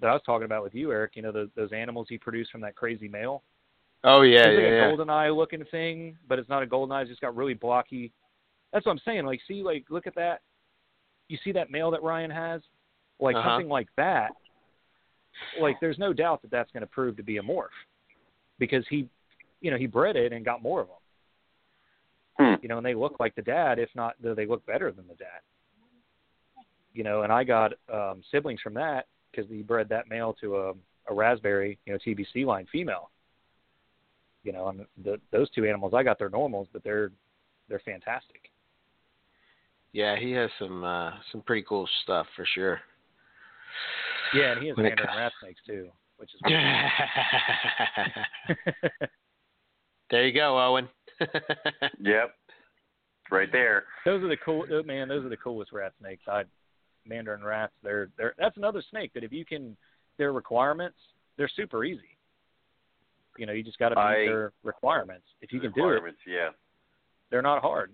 that 0.00 0.08
I 0.08 0.12
was 0.12 0.22
talking 0.24 0.44
about 0.44 0.62
with 0.62 0.74
you, 0.74 0.92
Eric. 0.92 1.12
You 1.14 1.22
know, 1.22 1.32
those, 1.32 1.48
those 1.56 1.72
animals 1.72 2.06
he 2.08 2.16
produced 2.18 2.50
from 2.50 2.60
that 2.62 2.74
crazy 2.74 3.08
male. 3.08 3.42
Oh 4.04 4.22
yeah, 4.22 4.48
it's 4.48 4.58
yeah, 4.58 4.64
like 4.64 4.72
a 4.72 4.76
yeah. 4.76 4.86
golden 4.88 5.10
eye 5.10 5.28
looking 5.30 5.64
thing, 5.70 6.16
but 6.28 6.38
it's 6.38 6.48
not 6.48 6.62
a 6.62 6.66
golden 6.66 6.96
eye. 6.96 7.02
It's 7.02 7.10
just 7.10 7.20
got 7.20 7.36
really 7.36 7.54
blocky. 7.54 8.12
That's 8.72 8.86
what 8.86 8.92
I'm 8.92 9.00
saying. 9.04 9.26
Like, 9.26 9.40
see, 9.46 9.62
like, 9.62 9.84
look 9.90 10.06
at 10.06 10.14
that. 10.14 10.40
You 11.28 11.38
see 11.42 11.52
that 11.52 11.70
male 11.70 11.90
that 11.90 12.02
Ryan 12.02 12.30
has, 12.30 12.62
like 13.20 13.36
Uh-huh. 13.36 13.50
something 13.50 13.68
like 13.68 13.88
that. 13.96 14.32
Like, 15.60 15.78
there's 15.80 15.98
no 15.98 16.12
doubt 16.12 16.42
that 16.42 16.50
that's 16.50 16.70
going 16.72 16.82
to 16.82 16.86
prove 16.86 17.16
to 17.16 17.22
be 17.22 17.38
a 17.38 17.42
morph, 17.42 17.68
because 18.58 18.84
he, 18.88 19.08
you 19.60 19.70
know, 19.70 19.76
he 19.76 19.86
bred 19.86 20.16
it 20.16 20.32
and 20.32 20.44
got 20.44 20.62
more 20.62 20.80
of 20.80 20.88
them. 20.88 20.96
Hmm. 22.38 22.62
You 22.62 22.68
know, 22.68 22.76
and 22.78 22.86
they 22.86 22.94
look 22.94 23.18
like 23.18 23.34
the 23.34 23.42
dad. 23.42 23.78
If 23.78 23.88
not, 23.94 24.14
they 24.20 24.46
look 24.46 24.64
better 24.66 24.92
than 24.92 25.06
the 25.08 25.14
dad. 25.14 25.40
You 26.92 27.04
know, 27.04 27.22
and 27.22 27.32
I 27.32 27.44
got 27.44 27.72
um, 27.92 28.22
siblings 28.30 28.60
from 28.60 28.74
that 28.74 29.06
because 29.30 29.50
he 29.50 29.62
bred 29.62 29.88
that 29.90 30.08
male 30.08 30.34
to 30.40 30.56
a, 30.56 30.72
a 31.10 31.14
raspberry, 31.14 31.78
you 31.86 31.92
know, 31.92 31.98
TBC 31.98 32.46
line 32.46 32.66
female 32.72 33.10
you 34.46 34.52
know, 34.52 34.68
and 34.68 34.86
the, 35.04 35.20
those 35.32 35.50
two 35.50 35.66
animals 35.66 35.92
I 35.94 36.04
got 36.04 36.18
they're 36.18 36.30
normals, 36.30 36.68
but 36.72 36.84
they're 36.84 37.10
they're 37.68 37.82
fantastic. 37.84 38.50
Yeah, 39.92 40.16
he 40.18 40.30
has 40.32 40.48
some 40.58 40.84
uh 40.84 41.10
some 41.32 41.42
pretty 41.42 41.64
cool 41.68 41.88
stuff 42.04 42.26
for 42.36 42.46
sure. 42.54 42.80
Yeah, 44.34 44.52
and 44.52 44.62
he 44.62 44.68
has 44.68 44.76
mandarin 44.76 45.08
rat 45.16 45.32
snakes 45.42 45.60
too, 45.66 45.88
which 46.18 46.30
is 46.34 46.40
there 50.10 50.26
you 50.26 50.32
go, 50.32 50.58
Owen. 50.58 50.88
Yep. 52.00 52.34
Right 53.30 53.50
there. 53.50 53.84
those 54.04 54.22
are 54.22 54.28
the 54.28 54.36
cool 54.44 54.64
oh, 54.70 54.82
man. 54.84 55.08
Those 55.08 55.24
are 55.24 55.28
the 55.28 55.36
coolest 55.36 55.72
rat 55.72 55.92
snakes. 55.98 56.22
I 56.28 56.44
mandarin 57.04 57.42
rats. 57.42 57.72
They're 57.82 58.08
they're 58.16 58.34
that's 58.38 58.56
another 58.56 58.82
snake 58.90 59.12
that 59.14 59.24
if 59.24 59.32
you 59.32 59.44
can 59.44 59.76
their 60.18 60.32
requirements, 60.32 60.96
they're 61.36 61.50
super 61.56 61.84
easy. 61.84 62.16
You 63.36 63.46
know, 63.46 63.52
you 63.52 63.62
just 63.62 63.78
got 63.78 63.90
to 63.90 63.96
meet 63.96 64.00
I- 64.02 64.26
their 64.26 64.52
requirements. 64.62 65.26
If 65.40 65.52
you 65.52 65.60
can 65.60 65.72
do 65.72 65.82
it, 65.82 65.86
Requirements, 65.86 66.20
Yeah. 66.26 66.50
they're 67.30 67.42
not 67.42 67.62
hard. 67.62 67.92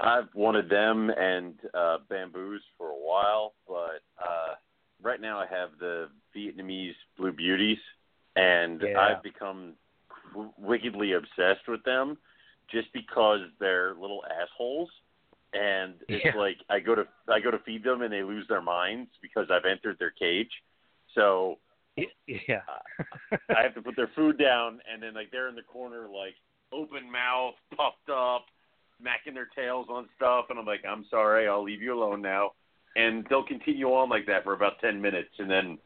I've 0.00 0.32
wanted 0.34 0.68
them 0.68 1.10
and 1.10 1.54
uh, 1.74 1.98
bamboos 2.08 2.62
for 2.76 2.88
a 2.90 2.96
while, 2.96 3.54
but 3.66 4.00
uh, 4.22 4.54
right 5.02 5.20
now 5.20 5.38
I 5.38 5.46
have 5.46 5.70
the 5.78 6.08
Vietnamese 6.36 6.94
blue 7.16 7.32
beauties, 7.32 7.78
and 8.36 8.82
Yeah. 8.82 8.98
I've 8.98 9.22
become 9.22 9.74
wickedly 10.56 11.12
obsessed 11.12 11.66
with 11.68 11.82
them, 11.84 12.18
just 12.70 12.92
because 12.92 13.40
they're 13.58 13.94
little 13.94 14.24
assholes. 14.26 14.90
And 15.54 15.94
it's 16.08 16.24
Yeah. 16.24 16.36
like 16.36 16.58
I 16.68 16.80
go 16.80 16.94
to 16.94 17.06
I 17.28 17.40
go 17.40 17.50
to 17.50 17.58
feed 17.60 17.82
them 17.82 18.02
and 18.02 18.12
they 18.12 18.22
lose 18.22 18.46
their 18.48 18.60
minds 18.60 19.10
because 19.22 19.50
I've 19.50 19.64
entered 19.64 19.98
their 19.98 20.10
cage. 20.10 20.50
So 21.14 21.58
Yeah. 22.26 22.62
I 23.56 23.62
have 23.62 23.74
to 23.74 23.82
put 23.82 23.96
their 23.96 24.10
food 24.14 24.38
down, 24.38 24.80
and 24.90 25.02
then 25.02 25.14
like 25.14 25.30
they're 25.30 25.48
in 25.48 25.54
the 25.54 25.62
corner, 25.62 26.08
like 26.08 26.34
open 26.72 27.10
mouth, 27.10 27.54
puffed 27.74 28.10
up, 28.10 28.44
smacking 29.00 29.34
their 29.34 29.48
tails 29.56 29.86
on 29.88 30.08
stuff, 30.16 30.46
and 30.50 30.58
I'm 30.58 30.66
like, 30.66 30.84
I'm 30.88 31.06
sorry, 31.10 31.48
I'll 31.48 31.62
leave 31.64 31.80
you 31.82 31.94
alone 31.94 32.20
now. 32.20 32.52
And 32.98 33.24
they'll 33.30 33.44
continue 33.44 33.86
on 33.86 34.08
like 34.08 34.26
that 34.26 34.44
for 34.44 34.54
about 34.54 34.80
ten 34.80 35.00
minutes, 35.00 35.30
and 35.38 35.48
then 35.50 35.78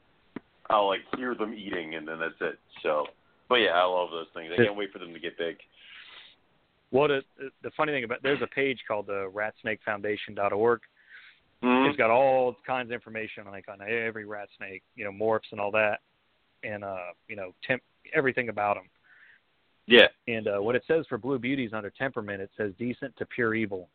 I'll 0.70 0.88
like 0.88 1.00
hear 1.16 1.34
them 1.34 1.52
eating, 1.52 1.94
and 1.94 2.08
then 2.08 2.18
that's 2.18 2.40
it. 2.40 2.58
So, 2.82 3.04
but 3.48 3.56
yeah, 3.56 3.72
I 3.74 3.84
love 3.84 4.10
those 4.10 4.26
things. 4.34 4.50
I 4.52 4.56
can't 4.56 4.76
wait 4.76 4.92
for 4.92 4.98
them 4.98 5.12
to 5.12 5.20
get 5.20 5.36
big. 5.36 5.56
What 6.90 7.10
a, 7.10 7.22
the 7.62 7.70
funny 7.76 7.92
thing 7.92 8.04
about 8.04 8.22
there's 8.22 8.42
a 8.42 8.46
page 8.46 8.78
called 8.88 9.06
the 9.06 9.30
ratsnakefoundation.org 9.34 10.80
Mhm. 11.62 11.88
It's 11.88 11.96
got 11.96 12.10
all 12.10 12.56
kinds 12.66 12.88
of 12.88 12.92
information 12.92 13.44
like 13.46 13.66
on 13.68 13.80
every 13.80 14.24
rat 14.24 14.48
snake, 14.56 14.82
you 14.96 15.04
know, 15.04 15.12
morphs 15.12 15.52
and 15.52 15.60
all 15.60 15.70
that, 15.72 16.00
and 16.64 16.82
uh, 16.82 17.12
you 17.28 17.36
know, 17.36 17.54
temp 17.66 17.82
everything 18.12 18.48
about 18.48 18.76
them. 18.76 18.88
Yeah. 19.86 20.08
And 20.26 20.48
uh, 20.48 20.58
what 20.60 20.74
it 20.74 20.82
says 20.88 21.06
for 21.08 21.18
blue 21.18 21.38
beauties 21.38 21.72
under 21.72 21.90
temperament, 21.90 22.40
it 22.40 22.50
says 22.56 22.72
decent 22.78 23.16
to 23.16 23.26
pure 23.26 23.54
evil. 23.54 23.88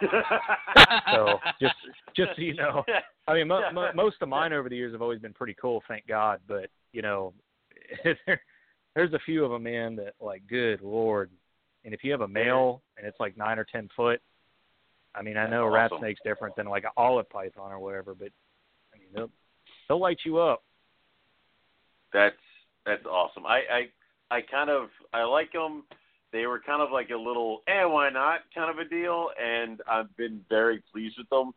So 1.12 1.38
just 1.60 1.74
just 2.14 2.30
so 2.36 2.42
you 2.42 2.54
know, 2.54 2.84
I 3.26 3.34
mean, 3.34 3.48
mo- 3.48 3.70
mo- 3.72 3.92
most 3.94 4.16
of 4.20 4.28
mine 4.28 4.52
over 4.52 4.68
the 4.68 4.76
years 4.76 4.92
have 4.92 5.02
always 5.02 5.20
been 5.20 5.32
pretty 5.32 5.54
cool, 5.60 5.82
thank 5.88 6.06
God. 6.06 6.40
But 6.46 6.68
you 6.92 7.00
know, 7.00 7.32
there, 8.04 8.40
there's 8.94 9.12
a 9.12 9.18
few 9.20 9.44
of 9.44 9.50
them, 9.50 9.62
man, 9.62 9.96
that 9.96 10.14
like, 10.20 10.42
good 10.48 10.80
lord. 10.82 11.30
And 11.84 11.94
if 11.94 12.02
you 12.02 12.10
have 12.12 12.22
a 12.22 12.28
male 12.28 12.82
and 12.98 13.06
it's 13.06 13.20
like 13.20 13.36
nine 13.36 13.58
or 13.58 13.64
ten 13.64 13.88
foot, 13.96 14.20
I 15.14 15.22
mean, 15.22 15.36
I 15.36 15.48
know 15.48 15.64
a 15.64 15.70
rat 15.70 15.92
awesome. 15.92 16.02
snake's 16.02 16.20
different 16.24 16.56
than 16.56 16.66
like 16.66 16.84
an 16.84 16.90
olive 16.96 17.30
python 17.30 17.72
or 17.72 17.78
whatever, 17.78 18.14
but 18.14 18.28
I 18.94 18.98
mean, 18.98 19.08
they'll 19.14 19.30
they'll 19.88 20.00
light 20.00 20.18
you 20.24 20.38
up. 20.38 20.62
That's 22.12 22.36
that's 22.84 23.06
awesome. 23.06 23.46
I 23.46 23.60
I 24.30 24.36
I 24.36 24.40
kind 24.42 24.70
of 24.70 24.88
I 25.12 25.22
like 25.22 25.52
them. 25.52 25.84
They 26.32 26.46
were 26.46 26.60
kind 26.60 26.82
of 26.82 26.90
like 26.90 27.10
a 27.10 27.16
little 27.16 27.62
eh 27.66 27.84
why 27.84 28.10
not 28.10 28.40
kind 28.54 28.70
of 28.70 28.78
a 28.78 28.88
deal, 28.88 29.30
and 29.42 29.80
I've 29.88 30.14
been 30.16 30.40
very 30.48 30.82
pleased 30.92 31.16
with 31.18 31.28
them. 31.30 31.52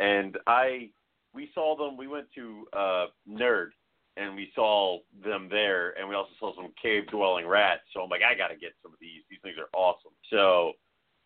And 0.00 0.36
I 0.46 0.90
we 1.34 1.50
saw 1.54 1.76
them. 1.76 1.96
We 1.96 2.08
went 2.08 2.26
to 2.34 2.66
uh 2.72 3.06
Nerd, 3.28 3.70
and 4.16 4.34
we 4.34 4.50
saw 4.54 4.98
them 5.22 5.48
there, 5.50 5.98
and 5.98 6.08
we 6.08 6.14
also 6.14 6.30
saw 6.38 6.54
some 6.54 6.72
cave 6.80 7.06
dwelling 7.08 7.46
rats. 7.46 7.82
So 7.92 8.00
I'm 8.00 8.10
like, 8.10 8.22
I 8.22 8.36
got 8.36 8.48
to 8.48 8.56
get 8.56 8.72
some 8.82 8.92
of 8.92 8.98
these. 9.00 9.22
These 9.28 9.40
things 9.42 9.56
are 9.58 9.68
awesome. 9.78 10.12
So 10.30 10.72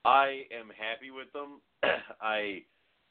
I 0.04 0.44
am 0.52 0.70
happy 0.76 1.10
with 1.10 1.32
them. 1.32 1.60
I 2.20 2.62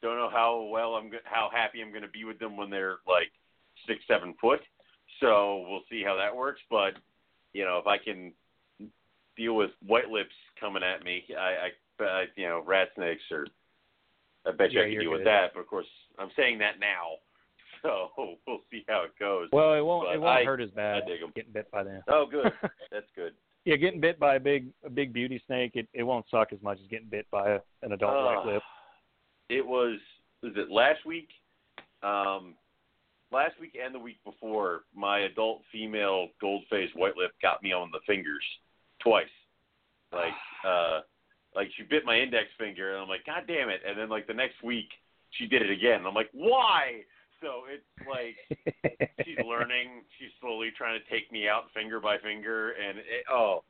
don't 0.01 0.17
know 0.17 0.29
how 0.29 0.69
well 0.71 0.95
I'm 0.95 1.09
go- 1.09 1.25
how 1.25 1.49
happy 1.53 1.81
I'm 1.81 1.91
to 1.93 2.07
be 2.07 2.23
with 2.23 2.39
them 2.39 2.57
when 2.57 2.69
they're 2.69 2.97
like 3.07 3.31
six 3.87 4.01
seven 4.07 4.35
foot. 4.39 4.61
So 5.19 5.65
we'll 5.67 5.85
see 5.89 6.03
how 6.03 6.15
that 6.17 6.35
works. 6.35 6.61
But 6.69 6.93
you 7.53 7.65
know, 7.65 7.77
if 7.77 7.87
I 7.87 7.97
can 7.97 8.33
deal 9.37 9.55
with 9.55 9.71
white 9.85 10.09
lips 10.09 10.33
coming 10.59 10.83
at 10.83 11.03
me, 11.03 11.23
I, 11.37 11.69
I, 12.01 12.03
I 12.03 12.23
you 12.35 12.47
know, 12.47 12.63
rat 12.65 12.89
snakes 12.95 13.21
are. 13.31 13.45
I 14.45 14.51
bet 14.51 14.71
you 14.71 14.79
Yeah, 14.79 14.85
I 14.85 14.89
can 14.91 14.99
deal 14.99 15.11
with 15.11 15.25
that. 15.25 15.51
But 15.53 15.59
of 15.61 15.67
course, 15.67 15.85
I'm 16.17 16.29
saying 16.35 16.59
that 16.59 16.79
now, 16.79 17.17
so 17.81 18.09
we'll 18.47 18.59
see 18.71 18.85
how 18.87 19.03
it 19.03 19.11
goes. 19.19 19.49
Well, 19.51 19.73
it 19.73 19.81
won't 19.81 20.07
But 20.07 20.15
it 20.15 20.21
won't 20.21 20.39
I- 20.39 20.43
hurt 20.45 20.61
as 20.61 20.69
bad 20.71 21.03
I 21.03 21.05
dig 21.05 21.21
'em. 21.21 21.31
getting 21.35 21.51
bit 21.51 21.69
by 21.71 21.83
them. 21.83 22.01
Oh, 22.07 22.25
good. 22.29 22.51
That's 22.91 23.05
good. 23.15 23.33
yeah, 23.65 23.75
getting 23.75 23.99
bit 23.99 24.19
by 24.19 24.35
a 24.35 24.39
big 24.39 24.67
a 24.85 24.89
big 24.89 25.11
beauty 25.13 25.41
snake, 25.47 25.71
it 25.75 25.87
it 25.93 26.03
won't 26.03 26.25
suck 26.29 26.53
as 26.53 26.61
much 26.61 26.79
as 26.81 26.87
getting 26.87 27.09
bit 27.09 27.27
by 27.31 27.51
a, 27.51 27.59
an 27.83 27.91
adult 27.91 28.13
Uh, 28.13 28.23
white 28.41 28.53
lip. 28.53 28.63
It 29.49 29.65
was 29.65 29.99
was 30.41 30.53
it 30.55 30.71
last 30.71 31.05
week? 31.05 31.29
Um, 32.03 32.53
last 33.31 33.59
week 33.59 33.77
and 33.83 33.93
the 33.93 33.99
week 33.99 34.17
before, 34.23 34.83
my 34.95 35.21
adult 35.21 35.61
female 35.71 36.27
gold 36.39 36.63
faced 36.69 36.95
white 36.95 37.17
lip 37.17 37.31
got 37.41 37.61
me 37.63 37.73
on 37.73 37.89
the 37.91 37.99
fingers 38.07 38.43
twice. 38.99 39.25
Like 40.11 40.33
uh 40.65 41.01
like 41.55 41.69
she 41.75 41.83
bit 41.83 42.05
my 42.05 42.17
index 42.17 42.47
finger 42.57 42.93
and 42.93 43.01
I'm 43.01 43.09
like, 43.09 43.25
God 43.25 43.43
damn 43.47 43.69
it 43.69 43.81
and 43.87 43.97
then 43.97 44.09
like 44.09 44.27
the 44.27 44.33
next 44.33 44.63
week 44.63 44.89
she 45.31 45.47
did 45.47 45.61
it 45.61 45.71
again 45.71 45.99
and 45.99 46.07
I'm 46.07 46.13
like, 46.13 46.29
Why? 46.33 47.01
So 47.41 47.63
it's 47.71 47.85
like 48.09 48.35
she's 49.25 49.37
learning. 49.45 50.01
She's 50.17 50.31
slowly 50.41 50.69
trying 50.75 50.99
to 50.99 51.09
take 51.09 51.31
me 51.31 51.47
out 51.47 51.65
finger 51.73 51.99
by 51.99 52.17
finger, 52.17 52.71
and 52.71 52.97
it, 52.97 53.25
oh, 53.31 53.63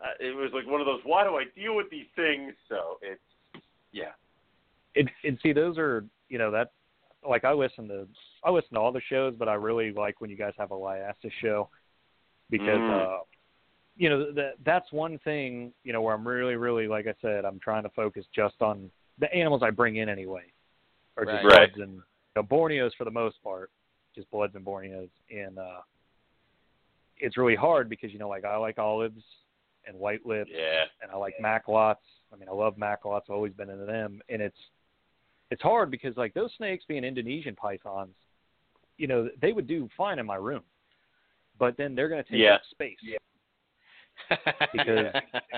uh, 0.00 0.12
it 0.20 0.34
was 0.36 0.50
like 0.52 0.66
one 0.66 0.80
of 0.80 0.86
those. 0.86 1.00
Why 1.04 1.24
do 1.24 1.36
I 1.36 1.44
deal 1.56 1.74
with 1.74 1.90
these 1.90 2.06
things? 2.16 2.52
So 2.68 2.98
it's 3.00 3.64
yeah, 3.92 4.12
it, 4.94 5.06
and 5.24 5.38
see 5.42 5.52
those 5.52 5.78
are 5.78 6.04
you 6.28 6.38
know 6.38 6.50
that 6.50 6.72
like 7.26 7.44
I 7.44 7.52
listen 7.52 7.88
to 7.88 8.06
I 8.44 8.50
listen 8.50 8.74
to 8.74 8.80
all 8.80 8.92
the 8.92 9.00
shows, 9.08 9.34
but 9.38 9.48
I 9.48 9.54
really 9.54 9.92
like 9.92 10.20
when 10.20 10.30
you 10.30 10.36
guys 10.36 10.52
have 10.58 10.70
a 10.70 10.74
Liasis 10.76 11.32
show 11.40 11.68
because 12.50 12.80
Mm. 12.80 12.90
uh 12.90 13.18
you 13.96 14.08
know 14.08 14.32
that 14.32 14.54
that's 14.64 14.90
one 14.92 15.18
thing 15.24 15.72
you 15.84 15.92
know 15.92 16.02
where 16.02 16.14
I'm 16.14 16.26
really 16.26 16.56
really 16.56 16.88
like 16.88 17.06
I 17.06 17.14
said 17.20 17.44
I'm 17.44 17.60
trying 17.60 17.82
to 17.82 17.90
focus 17.90 18.24
just 18.34 18.60
on 18.60 18.90
the 19.18 19.32
animals 19.34 19.62
I 19.62 19.70
bring 19.70 19.96
in 19.96 20.08
anyway, 20.08 20.44
or 21.16 21.24
just 21.24 21.44
Right. 21.44 21.72
Bloods 21.72 21.88
and 21.88 21.94
you 21.96 22.02
know, 22.36 22.42
Borneos 22.42 22.92
for 22.96 23.04
the 23.04 23.10
most 23.10 23.42
part, 23.42 23.70
just 24.14 24.30
bloods 24.30 24.54
and 24.54 24.64
Borneos, 24.64 25.10
and 25.30 25.58
uh 25.58 25.80
it's 27.18 27.36
really 27.36 27.56
hard 27.56 27.88
because 27.88 28.12
you 28.12 28.18
know 28.18 28.28
like 28.28 28.44
I 28.44 28.56
like 28.56 28.78
olives 28.78 29.22
and 29.86 29.98
white 29.98 30.24
lips 30.24 30.50
yeah, 30.52 30.84
and 31.02 31.10
I 31.10 31.16
like 31.16 31.34
macklots. 31.42 31.96
I 32.32 32.36
mean, 32.36 32.48
I 32.48 32.52
love 32.52 32.76
macklots. 32.76 33.22
I've 33.28 33.34
always 33.34 33.52
been 33.52 33.70
into 33.70 33.84
them, 33.84 34.22
and 34.28 34.40
it's 34.40 34.56
it's 35.50 35.62
hard 35.62 35.90
because 35.90 36.16
like 36.16 36.32
those 36.32 36.52
snakes 36.56 36.84
being 36.86 37.04
Indonesian 37.04 37.56
pythons, 37.56 38.14
you 38.98 39.06
know, 39.06 39.28
they 39.40 39.52
would 39.52 39.66
do 39.66 39.88
fine 39.96 40.18
in 40.18 40.26
my 40.26 40.36
room, 40.36 40.62
but 41.58 41.76
then 41.76 41.94
they're 41.94 42.08
going 42.08 42.22
to 42.22 42.30
take 42.30 42.40
Yeah. 42.40 42.54
up 42.54 42.62
space. 42.70 42.96
Because 44.72 45.06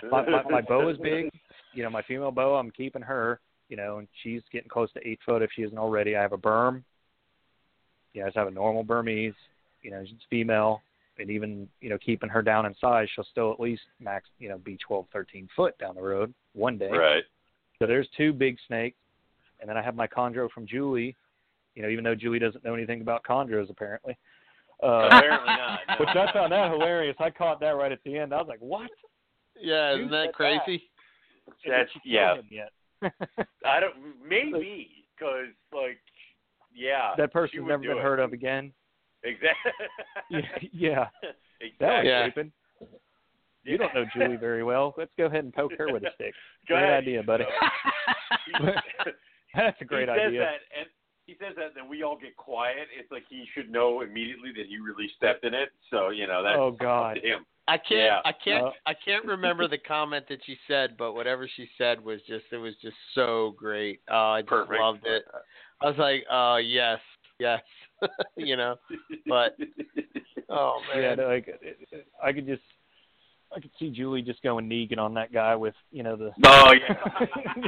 My, 0.10 0.28
my, 0.28 0.42
my 0.50 0.60
bow 0.60 0.88
is 0.88 0.98
big. 0.98 1.30
You 1.74 1.82
know, 1.82 1.90
my 1.90 2.02
female 2.02 2.30
bow, 2.30 2.56
I'm 2.56 2.70
keeping 2.70 3.02
her. 3.02 3.40
You 3.68 3.76
know, 3.76 3.98
and 3.98 4.08
she's 4.22 4.42
getting 4.52 4.68
close 4.68 4.92
to 4.92 5.08
eight 5.08 5.18
foot 5.24 5.40
if 5.40 5.50
she 5.54 5.62
isn't 5.62 5.78
already. 5.78 6.16
I 6.16 6.22
have 6.22 6.32
a 6.32 6.38
berm. 6.38 6.82
Yeah, 8.12 8.24
I 8.24 8.26
just 8.26 8.36
have 8.36 8.48
a 8.48 8.50
normal 8.50 8.82
Burmese. 8.82 9.34
You 9.80 9.90
know, 9.90 10.04
she's 10.04 10.18
female, 10.28 10.82
and 11.18 11.30
even 11.30 11.66
you 11.80 11.88
know, 11.88 11.96
keeping 11.98 12.28
her 12.28 12.42
down 12.42 12.66
in 12.66 12.74
size, 12.80 13.08
she'll 13.14 13.24
still 13.30 13.50
at 13.50 13.60
least 13.60 13.82
max, 13.98 14.28
you 14.38 14.48
know, 14.48 14.58
be 14.58 14.76
12, 14.86 15.06
13 15.12 15.48
foot 15.56 15.76
down 15.78 15.94
the 15.94 16.02
road 16.02 16.34
one 16.54 16.76
day. 16.76 16.90
right. 16.90 17.24
So 17.78 17.86
there's 17.86 18.06
two 18.16 18.32
big 18.32 18.58
snakes, 18.68 18.98
and 19.60 19.68
then 19.68 19.76
I 19.76 19.82
have 19.82 19.96
my 19.96 20.06
chondro 20.06 20.50
from 20.50 20.66
Julie. 20.66 21.16
You 21.74 21.82
know, 21.82 21.88
even 21.88 22.04
though 22.04 22.14
Julie 22.14 22.38
doesn't 22.38 22.64
know 22.64 22.74
anything 22.74 23.00
about 23.00 23.24
chondros 23.24 23.70
apparently. 23.70 24.16
Uh, 24.82 25.06
Apparently 25.06 25.46
not. 25.48 25.78
no. 25.88 25.94
which 26.00 26.08
I 26.10 26.32
found 26.32 26.52
that 26.52 26.70
hilarious. 26.72 27.16
I 27.20 27.30
caught 27.30 27.60
that 27.60 27.70
right 27.70 27.92
at 27.92 28.00
the 28.04 28.18
end. 28.18 28.34
I 28.34 28.38
was 28.38 28.48
like, 28.48 28.58
"What? 28.60 28.90
yeah, 29.60 29.94
isn't 29.94 30.10
that 30.10 30.26
that? 30.26 30.34
crazy? 30.34 30.82
Did 31.64 31.72
That's 31.72 31.90
she 31.92 32.00
yeah. 32.10 32.34
I 33.64 33.80
don't 33.80 33.94
maybe 34.28 34.88
because 35.16 35.46
like 35.72 35.98
yeah, 36.74 37.10
that 37.16 37.32
person's 37.32 37.66
never 37.66 37.82
been 37.82 37.98
it. 37.98 38.02
heard 38.02 38.18
of 38.20 38.32
again. 38.32 38.72
Exactly. 39.24 39.72
Yeah, 40.30 40.40
yeah. 40.72 41.06
exactly. 41.60 41.76
That 41.80 41.96
was 41.98 42.06
Yeah. 42.06 42.22
creeping. 42.30 42.52
You 43.64 43.78
don't 43.78 43.94
know 43.94 44.04
Julie 44.16 44.36
very 44.36 44.64
well. 44.64 44.94
Let's 44.98 45.12
go 45.16 45.26
ahead 45.26 45.44
and 45.44 45.52
poke 45.54 45.72
her 45.78 45.92
with 45.92 46.02
a 46.02 46.10
stick. 46.16 46.34
Go 46.68 46.74
Great 46.74 46.82
ahead. 46.84 47.02
idea, 47.04 47.22
buddy. 47.22 47.44
That's 49.54 49.80
a 49.80 49.84
great 49.84 50.08
he 50.08 50.14
says 50.14 50.26
idea. 50.28 50.40
that, 50.40 50.60
and 50.78 50.86
he 51.38 51.44
says 51.44 51.54
that, 51.56 51.74
then 51.74 51.88
we 51.88 52.02
all 52.02 52.16
get 52.16 52.36
quiet. 52.36 52.88
It's 52.98 53.10
like 53.10 53.24
he 53.28 53.44
should 53.54 53.70
know 53.70 54.02
immediately 54.02 54.50
that 54.56 54.66
he 54.68 54.78
really 54.78 55.10
stepped 55.16 55.44
in 55.44 55.54
it. 55.54 55.70
So 55.90 56.10
you 56.10 56.26
know 56.26 56.42
that's 56.42 56.56
Oh 56.58 56.68
up 56.68 56.78
God. 56.78 57.14
to 57.14 57.20
him. 57.20 57.46
I 57.68 57.78
can't. 57.78 57.90
Yeah. 57.90 58.20
I 58.24 58.32
can't. 58.32 58.64
Uh, 58.66 58.70
I 58.86 58.94
can't 59.04 59.24
remember 59.24 59.68
the 59.68 59.78
comment 59.78 60.26
that 60.28 60.40
she 60.44 60.56
said, 60.66 60.96
but 60.98 61.12
whatever 61.14 61.48
she 61.56 61.68
said 61.78 62.02
was 62.04 62.20
just. 62.26 62.44
It 62.50 62.56
was 62.56 62.74
just 62.82 62.96
so 63.14 63.54
great. 63.56 64.00
Oh, 64.10 64.14
I 64.32 64.40
just 64.42 64.48
Perfect. 64.50 64.80
loved 64.80 65.06
it. 65.06 65.24
I 65.80 65.86
was 65.86 65.96
like, 65.98 66.24
oh 66.30 66.56
yes, 66.56 66.98
yes, 67.38 67.60
you 68.36 68.56
know. 68.56 68.76
But 69.26 69.56
oh 70.48 70.80
Yeah, 70.94 71.14
man, 71.14 71.28
like 71.28 71.48
it- 71.48 71.78
it- 71.92 72.06
I 72.22 72.32
could 72.32 72.46
just, 72.46 72.62
I 73.54 73.60
could 73.60 73.70
see 73.78 73.90
Julie 73.90 74.22
just 74.22 74.42
going 74.42 74.68
Negan 74.68 74.98
on 74.98 75.14
that 75.14 75.32
guy 75.32 75.54
with 75.54 75.74
you 75.90 76.02
know 76.02 76.16
the. 76.16 76.30
Oh 76.44 76.72
yeah. 76.72 77.66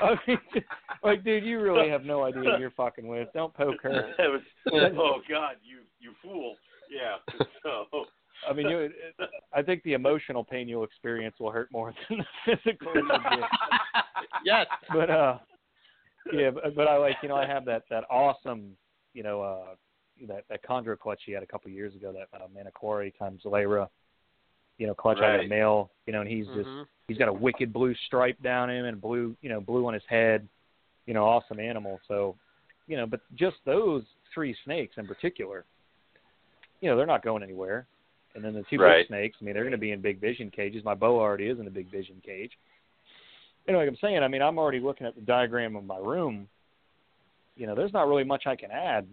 I 0.00 0.16
mean, 0.26 0.38
like, 1.04 1.24
dude, 1.24 1.44
you 1.44 1.60
really 1.60 1.90
have 1.90 2.04
no 2.04 2.24
idea 2.24 2.42
who 2.42 2.58
you're 2.58 2.70
fucking 2.70 3.06
with. 3.06 3.28
Don't 3.34 3.52
poke 3.52 3.82
her. 3.82 4.14
was, 4.18 4.40
oh 4.72 5.20
God, 5.28 5.56
you 5.62 5.78
you 6.00 6.12
fool. 6.22 6.56
Yeah. 6.90 7.16
So 7.62 8.06
I 8.48 8.52
mean, 8.52 8.68
you. 8.68 8.90
I 9.52 9.62
think 9.62 9.82
the 9.82 9.92
emotional 9.92 10.42
pain 10.42 10.68
you'll 10.68 10.84
experience 10.84 11.36
will 11.38 11.50
hurt 11.50 11.70
more 11.70 11.92
than 12.08 12.18
the 12.18 12.56
physical. 12.64 12.92
yes. 14.44 14.66
But 14.92 15.10
uh, 15.10 15.38
yeah, 16.32 16.50
but, 16.50 16.74
but 16.74 16.88
I 16.88 16.96
like 16.96 17.16
you 17.22 17.28
know 17.28 17.36
I 17.36 17.46
have 17.46 17.64
that 17.66 17.82
that 17.90 18.04
awesome 18.10 18.76
you 19.12 19.22
know 19.22 19.42
uh 19.42 19.74
that 20.28 20.44
that 20.48 20.64
chondro 20.64 20.98
clutch 20.98 21.22
he 21.24 21.32
had 21.32 21.42
a 21.42 21.46
couple 21.46 21.70
years 21.70 21.94
ago 21.94 22.12
that 22.12 22.28
uh, 22.36 22.46
Manokwari 22.48 23.16
times 23.18 23.42
Lara, 23.44 23.88
you 24.80 24.86
know 24.86 24.94
clutch 24.94 25.18
I 25.20 25.26
had 25.26 25.34
a 25.34 25.38
Right. 25.40 25.48
male 25.48 25.90
you 26.06 26.12
know 26.12 26.22
and 26.22 26.28
he's 26.28 26.46
just 26.46 26.68
Mhm. 26.70 26.86
he's 27.06 27.18
got 27.18 27.28
a 27.28 27.32
wicked 27.32 27.72
blue 27.72 27.94
stripe 28.06 28.40
down 28.42 28.70
him 28.70 28.86
and 28.86 29.00
blue 29.00 29.36
you 29.42 29.50
know 29.50 29.60
blue 29.60 29.86
on 29.86 29.94
his 29.94 30.06
head, 30.06 30.48
you 31.06 31.12
know 31.14 31.24
awesome 31.24 31.60
animal 31.60 32.00
so, 32.08 32.34
you 32.88 32.96
know 32.96 33.06
but 33.06 33.20
just 33.34 33.58
those 33.64 34.02
three 34.34 34.54
snakes 34.64 34.96
in 34.96 35.06
particular, 35.06 35.66
you 36.80 36.88
know 36.88 36.96
they're 36.96 37.06
not 37.06 37.22
going 37.22 37.42
anywhere, 37.42 37.86
and 38.34 38.42
then 38.42 38.54
the 38.54 38.64
two 38.70 38.78
Right. 38.78 39.00
big 39.02 39.08
snakes 39.08 39.36
I 39.40 39.44
mean 39.44 39.54
they're 39.54 39.64
going 39.64 39.72
to 39.72 39.78
be 39.78 39.92
in 39.92 40.00
big 40.00 40.18
vision 40.18 40.50
cages. 40.50 40.82
My 40.82 40.94
bow 40.94 41.20
already 41.20 41.48
is 41.48 41.60
in 41.60 41.66
a 41.66 41.70
big 41.70 41.90
vision 41.90 42.20
cage. 42.24 42.52
You 43.66 43.74
know, 43.74 43.80
like 43.80 43.88
I'm 43.88 43.96
saying, 43.96 44.22
I 44.22 44.28
mean, 44.28 44.40
I'm 44.40 44.58
already 44.58 44.80
looking 44.80 45.06
at 45.06 45.14
the 45.14 45.20
diagram 45.20 45.76
of 45.76 45.84
my 45.84 45.98
room. 45.98 46.48
You 47.56 47.66
know, 47.66 47.74
there's 47.74 47.92
not 47.92 48.08
really 48.08 48.24
much 48.24 48.46
I 48.46 48.56
can 48.56 48.70
add 48.70 49.06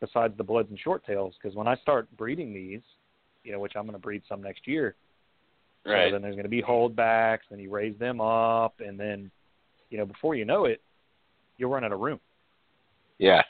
besides 0.00 0.36
the 0.36 0.44
bloods 0.44 0.68
and 0.68 0.78
short 0.78 1.04
tails 1.06 1.34
because 1.40 1.56
when 1.56 1.66
I 1.66 1.76
start 1.76 2.06
breeding 2.18 2.52
these, 2.52 2.82
you 3.44 3.52
know, 3.52 3.58
which 3.60 3.72
I'm 3.76 3.82
going 3.84 3.94
to 3.94 3.98
breed 3.98 4.22
some 4.28 4.42
next 4.42 4.66
year, 4.66 4.94
so 5.84 5.90
right. 5.92 6.10
then 6.12 6.22
there's 6.22 6.34
going 6.34 6.44
to 6.44 6.48
be 6.48 6.62
holdbacks, 6.62 7.40
then 7.50 7.58
you 7.58 7.70
raise 7.70 7.98
them 7.98 8.20
up, 8.20 8.74
and 8.80 8.98
then, 8.98 9.30
you 9.90 9.98
know, 9.98 10.06
before 10.06 10.34
you 10.34 10.44
know 10.44 10.64
it, 10.66 10.80
you'll 11.58 11.70
run 11.70 11.84
out 11.84 11.92
of 11.92 12.00
room. 12.00 12.20
Yeah. 13.18 13.42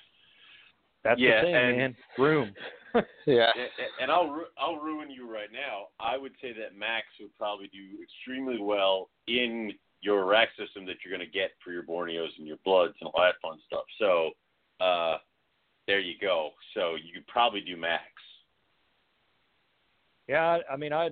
That's 1.04 1.20
Yeah, 1.20 1.40
the 1.40 1.46
thing, 1.46 1.54
and- 1.54 1.76
man. 1.78 1.96
Room. 2.18 2.54
Yeah. 3.26 3.50
And- 3.56 3.70
And 4.02 4.10
I'll 4.10 4.28
ru- 4.28 4.52
I'll 4.58 4.76
ruin 4.76 5.10
you 5.10 5.26
right 5.32 5.50
now. 5.50 5.86
I 5.98 6.18
would 6.18 6.32
say 6.42 6.52
that 6.52 6.76
Max 6.76 7.06
would 7.20 7.34
probably 7.38 7.68
do 7.68 8.02
extremely 8.02 8.58
well 8.60 9.08
in 9.28 9.72
your 10.02 10.26
rack 10.26 10.50
system 10.58 10.84
that 10.86 10.96
you're 11.02 11.16
going 11.16 11.26
to 11.26 11.32
get 11.32 11.52
for 11.64 11.70
your 11.72 11.84
Borneos 11.84 12.28
and 12.36 12.46
your 12.46 12.58
Bloods 12.66 12.94
and 13.00 13.08
all 13.14 13.22
that 13.22 13.36
fun 13.40 13.58
stuff. 13.66 13.84
So, 13.98 14.32
uh, 14.84 15.16
there 15.86 16.00
you 16.00 16.14
go. 16.20 16.50
So 16.74 16.96
you 16.96 17.14
could 17.14 17.26
probably 17.28 17.62
do 17.62 17.78
Max. 17.78 18.04
Yeah, 20.28 20.58
I 20.68 20.74
I 20.74 20.76
mean, 20.76 20.92
I 20.92 21.10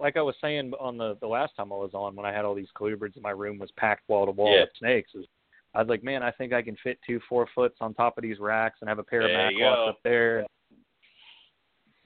like 0.00 0.16
I 0.16 0.22
was 0.22 0.34
saying 0.40 0.72
on 0.80 0.96
the 0.96 1.16
the 1.20 1.26
last 1.26 1.54
time 1.56 1.72
I 1.72 1.76
was 1.76 1.94
on 1.94 2.16
when 2.16 2.26
I 2.26 2.32
had 2.32 2.44
all 2.44 2.54
these 2.54 2.68
colubrids 2.78 3.14
and 3.14 3.22
my 3.22 3.30
room 3.30 3.58
was 3.58 3.70
packed 3.76 4.08
wall 4.08 4.26
to 4.26 4.32
wall 4.32 4.52
with 4.60 4.70
snakes. 4.78 5.10
Is 5.14 5.26
I 5.74 5.80
was 5.80 5.88
like, 5.88 6.04
man, 6.04 6.22
I 6.22 6.30
think 6.30 6.52
I 6.52 6.62
can 6.62 6.76
fit 6.82 6.98
two 7.06 7.20
four 7.28 7.46
foots 7.54 7.76
on 7.80 7.94
top 7.94 8.16
of 8.18 8.22
these 8.22 8.38
racks 8.38 8.78
and 8.80 8.88
have 8.88 8.98
a 8.98 9.02
pair 9.04 9.22
There 9.22 9.48
of 9.48 9.52
Macklots 9.52 9.88
up 9.88 9.98
there. 10.04 10.46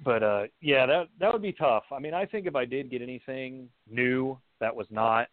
But 0.04 0.22
uh 0.22 0.42
yeah, 0.60 0.86
that 0.86 1.08
that 1.18 1.32
would 1.32 1.42
be 1.42 1.52
tough. 1.52 1.84
I 1.92 1.98
mean, 1.98 2.14
I 2.14 2.26
think 2.26 2.46
if 2.46 2.56
I 2.56 2.64
did 2.64 2.90
get 2.90 3.02
anything 3.02 3.68
new 3.88 4.38
that 4.60 4.74
was 4.74 4.86
not 4.90 5.28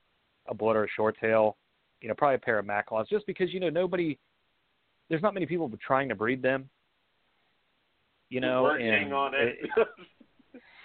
a 0.47 0.53
blood 0.53 0.75
or 0.75 0.85
a 0.85 0.89
short 0.95 1.17
tail, 1.19 1.57
you 2.01 2.07
know, 2.07 2.13
probably 2.15 2.35
a 2.35 2.39
pair 2.39 2.59
of 2.59 2.65
Macklots, 2.65 3.09
just 3.09 3.25
because 3.25 3.53
you 3.53 3.59
know 3.59 3.69
nobody, 3.69 4.17
there's 5.09 5.21
not 5.21 5.33
many 5.33 5.45
people 5.45 5.71
trying 5.85 6.09
to 6.09 6.15
breed 6.15 6.41
them. 6.41 6.69
You 8.29 8.41
know, 8.41 8.63
working 8.63 8.89
and 8.89 9.13
on 9.13 9.33
it. 9.35 9.57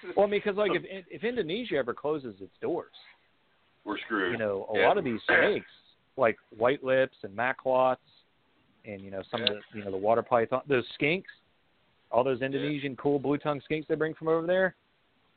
well, 0.17 0.27
I 0.27 0.31
mean, 0.31 0.41
because 0.45 0.57
like 0.57 0.73
if 0.75 0.83
if 1.11 1.25
Indonesia 1.25 1.77
ever 1.77 1.95
closes 1.95 2.35
its 2.41 2.53
doors, 2.61 2.93
We're 3.85 3.99
screwed. 3.99 4.33
you 4.33 4.39
know, 4.39 4.69
a 4.73 4.79
Yeah. 4.79 4.89
lot 4.89 4.99
of 4.99 5.05
these 5.05 5.21
snakes, 5.27 5.71
like 6.17 6.37
white 6.57 6.83
lips 6.83 7.17
and 7.23 7.37
macklots, 7.37 7.97
and 8.85 9.01
you 9.01 9.11
know 9.11 9.23
some 9.31 9.43
of 9.43 9.49
the 9.49 9.61
you 9.75 9.85
know 9.85 9.91
the 9.91 9.97
water 9.97 10.23
python, 10.23 10.63
those 10.67 10.85
skinks, 11.01 11.25
all 12.11 12.25
those 12.25 12.43
Indonesian 12.43 12.97
cool 12.97 13.19
blue 13.19 13.39
tongue 13.39 13.61
skinks 13.71 13.87
they 13.87 13.95
bring 13.95 14.15
from 14.15 14.29
over 14.29 14.47
there. 14.47 14.75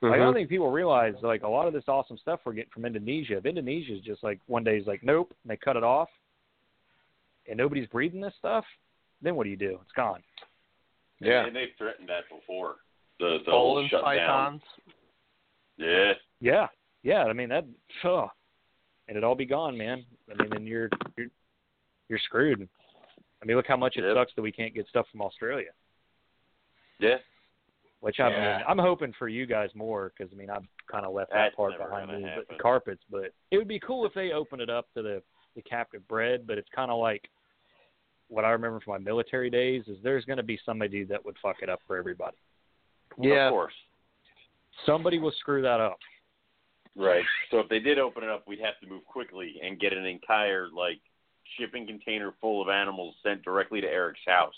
Like, 0.02 0.14
I 0.14 0.18
don't 0.18 0.28
mm-hmm. 0.28 0.36
think 0.36 0.50
people 0.50 0.72
realize 0.72 1.16
like 1.24 1.44
a 1.44 1.48
lot 1.48 1.68
of 1.68 1.74
this 1.74 1.86
awesome 1.88 2.18
stuff 2.18 2.42
we're 2.46 2.54
getting 2.54 2.72
from 2.72 2.86
Indonesia. 2.86 3.38
If 3.38 3.46
Indonesia's 3.46 4.02
just 4.02 4.24
like 4.24 4.40
one 4.48 4.64
day 4.64 4.78
is 4.78 4.86
like 4.86 5.04
nope, 5.04 5.34
and 5.44 5.50
they 5.50 5.58
cut 5.58 5.78
it 5.78 5.84
off, 5.84 6.10
and 7.48 7.58
nobody's 7.58 7.88
breeding 7.88 8.22
this 8.22 8.34
stuff, 8.38 8.66
then 9.22 9.36
what 9.36 9.46
do 9.46 9.50
you 9.50 9.56
do? 9.56 9.80
It's 9.82 9.92
gone. 9.96 10.22
Yeah. 11.20 11.46
And 11.46 11.56
they've 11.56 11.70
threatened 11.78 12.10
that 12.10 12.24
before. 12.30 12.76
The 13.20 13.38
the 13.46 13.52
whole 13.52 13.74
Poland 13.76 13.90
shutdown. 13.90 14.04
pythons. 14.04 14.62
Yeah. 15.78 16.14
Yeah, 16.42 16.68
yeah. 17.04 17.24
I 17.24 17.34
mean 17.34 17.50
that, 17.50 17.66
ugh. 18.04 18.30
and 19.08 19.16
it'd 19.18 19.24
all 19.24 19.36
be 19.36 19.46
gone, 19.46 19.78
man. 19.78 20.04
I 20.32 20.42
mean, 20.42 20.50
then 20.52 20.68
you're 20.68 20.90
you're 21.18 21.28
you're 22.10 22.20
screwed. 22.20 22.68
I 23.42 23.46
mean, 23.46 23.56
look 23.58 23.68
how 23.68 23.78
much 23.78 23.96
it 23.98 24.04
Yep. 24.04 24.16
sucks 24.16 24.32
that 24.36 24.42
we 24.42 24.52
can't 24.52 24.74
get 24.74 24.88
stuff 24.88 25.06
from 25.12 25.22
Australia. 25.22 25.72
Yeah. 27.00 27.18
Which 28.02 28.20
I 28.20 28.30
Yeah. 28.30 28.58
mean, 28.58 28.66
I'm 28.68 28.78
hoping 28.78 29.14
for 29.14 29.28
you 29.28 29.46
guys 29.46 29.70
more 29.76 30.12
because 30.16 30.32
I 30.34 30.36
mean 30.36 30.50
I've 30.50 30.68
kind 30.92 31.06
of 31.06 31.14
left 31.14 31.32
That's 31.32 31.52
that 31.52 31.58
part 31.58 31.78
behind 31.78 32.12
me, 32.12 32.30
but 32.36 32.48
the 32.48 32.62
carpets. 32.62 33.04
But 33.10 33.34
it 33.52 33.58
would 33.58 33.68
be 33.68 33.80
cool 33.80 34.06
if 34.06 34.14
they 34.14 34.32
opened 34.32 34.62
it 34.62 34.70
up 34.70 34.88
to 34.96 35.02
the 35.02 35.24
the 35.56 35.62
captive 35.62 36.06
bred. 36.08 36.46
But 36.46 36.58
it's 36.58 36.70
kind 36.76 36.92
of 36.92 37.00
like 37.00 37.30
what 38.28 38.44
I 38.46 38.50
remember 38.52 38.80
from 38.82 38.94
my 38.94 38.98
military 39.00 39.50
days 39.50 39.84
is 39.88 39.98
there's 40.04 40.26
going 40.26 40.38
to 40.38 40.44
be 40.44 40.60
somebody 40.66 41.04
that 41.06 41.24
would 41.24 41.38
fuck 41.42 41.58
it 41.62 41.70
up 41.70 41.80
for 41.88 41.96
everybody. 41.96 42.38
Yeah. 43.19 43.48
Of 43.48 43.52
course. 43.52 43.73
Somebody 44.86 45.19
will 45.19 45.34
screw 45.40 45.61
that 45.61 45.80
up. 45.80 45.98
Right. 46.95 47.23
So 47.52 47.60
if 47.60 47.69
they 47.69 47.80
did 47.80 47.99
open 47.99 48.23
it 48.23 48.30
up, 48.30 48.48
we'd 48.48 48.60
have 48.60 48.80
to 48.82 48.88
move 48.88 49.06
quickly 49.06 49.56
and 49.64 49.80
get 49.80 49.94
an 49.94 50.06
entire 50.06 50.68
like 50.76 50.99
shipping 51.57 51.86
container 51.86 52.34
full 52.41 52.61
of 52.61 52.69
animals 52.69 53.15
sent 53.23 53.44
directly 53.44 53.82
to 53.82 53.88
Eric's 53.88 54.19
house, 54.26 54.53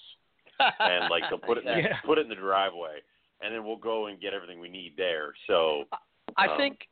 and 0.80 1.10
like 1.10 1.24
they'll 1.30 1.40
put 1.40 1.58
it 1.58 1.66
in 1.66 1.78
the, 1.78 1.82
Yeah. 1.90 1.98
put 2.06 2.18
it 2.18 2.22
in 2.22 2.30
the 2.30 2.36
driveway, 2.36 2.98
and 3.42 3.54
then 3.54 3.66
we'll 3.66 3.76
go 3.78 4.08
and 4.08 4.20
get 4.22 4.34
everything 4.34 4.60
we 4.60 4.70
need 4.70 4.94
there. 4.98 5.34
So 5.48 5.84
I 6.38 6.48
Um, 6.48 6.58
think 6.58 6.88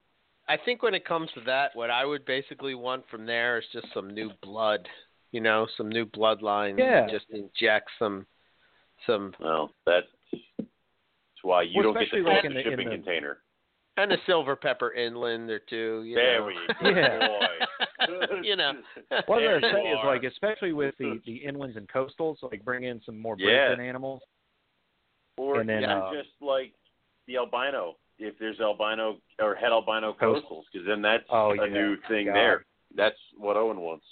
I 0.48 0.58
think 0.58 0.84
when 0.84 0.94
it 0.94 1.06
comes 1.06 1.30
to 1.36 1.42
that, 1.42 1.76
what 1.76 1.90
I 1.90 2.06
would 2.06 2.26
basically 2.26 2.76
want 2.76 3.08
from 3.10 3.26
there 3.26 3.58
is 3.58 3.66
just 3.72 3.88
some 3.94 4.10
new 4.14 4.32
blood, 4.44 4.88
you 5.32 5.42
know, 5.42 5.68
some 5.78 5.90
new 5.90 6.06
bloodline. 6.06 6.78
Yeah. 6.78 7.08
Just 7.10 7.26
inject 7.32 7.90
some 8.00 8.26
some 9.06 9.34
well, 9.40 9.72
that's 9.86 10.08
that's 10.58 10.68
why 11.46 11.62
you 11.64 11.74
Well, 11.76 11.94
don't 11.94 11.94
get 11.94 12.12
the 12.12 12.18
especially, 12.18 12.22
like, 12.24 12.42
plastic 12.42 12.50
in 12.50 12.54
the- 12.54 12.60
in 12.60 12.66
shipping 12.72 12.90
the- 12.90 12.96
container. 12.96 13.38
and 13.98 14.12
a 14.12 14.18
silver 14.26 14.56
pepper 14.58 14.92
inland 14.92 15.50
or 15.50 15.60
two. 15.60 16.04
You 16.04 16.16
There 16.16 16.40
know. 16.40 16.46
we 16.48 16.54
go, 16.56 16.90
Yeah. 17.00 17.28
boy. 17.28 18.38
you 18.44 18.56
know. 18.58 18.74
What 19.28 19.42
I 19.44 19.54
was 19.54 19.62
There 19.62 19.62
gonna 19.62 19.74
say 19.74 19.90
is 19.92 20.00
like, 20.04 20.24
especially 20.24 20.74
with 20.74 20.96
the 20.98 21.22
the 21.26 21.42
inlands 21.46 21.78
and 21.78 21.88
coastals, 21.88 22.42
like 22.44 22.66
bring 22.66 22.84
in 22.84 23.02
some 23.06 23.18
more 23.20 23.36
Yeah. 23.38 23.74
breed 23.76 23.88
animals. 23.88 24.22
Or 25.38 25.60
And 25.60 25.70
then, 25.70 25.84
even 25.84 25.90
uh, 25.90 26.12
just 26.14 26.30
like 26.42 26.74
the 27.28 27.38
albino, 27.38 27.98
if 28.20 28.38
there's 28.40 28.60
albino 28.62 29.18
or 29.40 29.54
het 29.56 29.72
albino 29.72 30.14
Coast- 30.14 30.46
coastals, 30.46 30.64
because 30.72 30.86
then 30.88 31.02
that's 31.02 31.26
Oh, 31.30 31.52
a 31.52 31.56
yeah. 31.68 31.74
new 31.74 31.98
thing 32.08 32.28
God. 32.28 32.36
there. 32.36 32.66
That's 32.96 33.20
what 33.38 33.56
Owen 33.58 33.80
wants. 33.82 34.06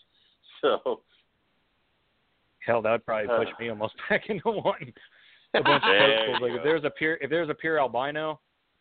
So 0.61 1.01
Hell, 2.59 2.81
that 2.83 2.91
would 2.91 3.05
probably 3.05 3.27
push 3.27 3.49
Uh. 3.53 3.59
me 3.59 3.69
almost 3.69 3.95
back 4.09 4.29
into 4.29 4.49
wanting 4.49 4.93
a 5.53 5.63
bunch 5.63 5.83
of 5.83 5.89
There 5.89 6.27
coastals. 6.27 6.39
you 6.39 6.45
Like 6.47 6.53
if 6.53 6.63
there's 6.63 6.83
a 6.83 6.89
pure 6.89 7.17
if 7.21 7.29
there's 7.29 7.49
a 7.49 7.53
pure 7.53 7.79
albino. 7.79 8.39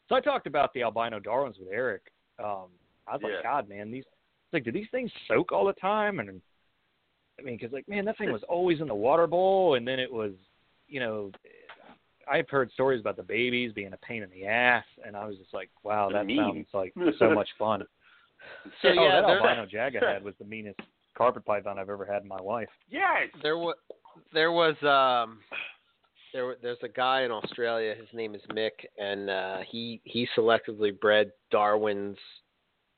So 0.09 0.15
I 0.17 0.21
talked 0.21 0.47
about 0.47 0.73
the 0.75 0.83
albino 0.83 1.21
Darwins 1.21 1.57
with 1.59 1.69
Eric. 1.73 2.03
Um, 2.39 2.67
I 3.07 3.13
was 3.15 3.23
Yeah. 3.23 3.29
like, 3.37 3.43
God, 3.43 3.69
man, 3.69 3.91
these 3.91 4.05
like, 4.53 4.65
do 4.65 4.73
these 4.73 4.89
things 4.91 5.11
soak 5.29 5.53
all 5.53 5.65
the 5.65 5.73
time? 5.75 6.19
And 6.19 6.41
I 7.39 7.43
mean, 7.43 7.57
because 7.57 7.73
like, 7.73 7.89
man, 7.89 8.05
that 8.05 8.19
thing 8.19 8.31
was 8.31 8.43
always 8.49 8.81
in 8.81 8.89
the 8.89 8.95
water 8.95 9.27
bowl, 9.27 9.75
and 9.77 9.87
then 9.89 9.99
it 9.99 10.13
was, 10.13 10.33
you 10.89 11.01
know, 11.01 11.31
I've 12.31 12.49
heard 12.51 12.71
stories 12.73 13.01
about 13.01 13.17
the 13.17 13.23
babies 13.23 13.73
being 13.73 13.93
a 13.95 13.97
pain 13.99 14.23
in 14.23 14.31
the 14.31 14.47
ass, 14.47 14.85
and 15.05 15.17
I 15.17 15.27
was 15.27 15.37
just 15.39 15.55
like, 15.55 15.71
wow, 15.83 16.11
that 16.13 16.27
Mean. 16.27 16.37
sounds 16.39 16.67
like 16.75 16.95
so 17.19 17.31
much 17.31 17.49
fun. 17.59 17.83
So 18.83 18.89
oh, 18.89 18.93
yeah, 18.93 19.21
that 19.21 19.25
albino 19.25 19.67
jag 19.67 19.97
I 19.97 20.13
had 20.13 20.25
was 20.25 20.35
the 20.39 20.45
meanest 20.45 20.79
carpet 21.17 21.45
python 21.45 21.79
I've 21.79 21.89
ever 21.89 22.05
had 22.05 22.23
in 22.23 22.29
my 22.29 22.39
life. 22.39 22.69
yes, 22.91 23.29
there 23.43 23.57
was 23.57 23.77
there 24.33 24.53
was 24.53 24.75
um 24.83 25.39
there 26.33 26.57
there's 26.63 26.79
a 26.83 26.89
guy 26.89 27.23
in 27.23 27.31
Australia. 27.31 27.95
His 27.95 28.09
name 28.13 28.35
is 28.35 28.43
Mick, 28.53 28.71
and 28.99 29.31
uh, 29.31 29.59
he 29.69 30.01
he 30.05 30.27
selectively 30.37 30.99
bred 30.99 31.31
Darwins, 31.51 32.17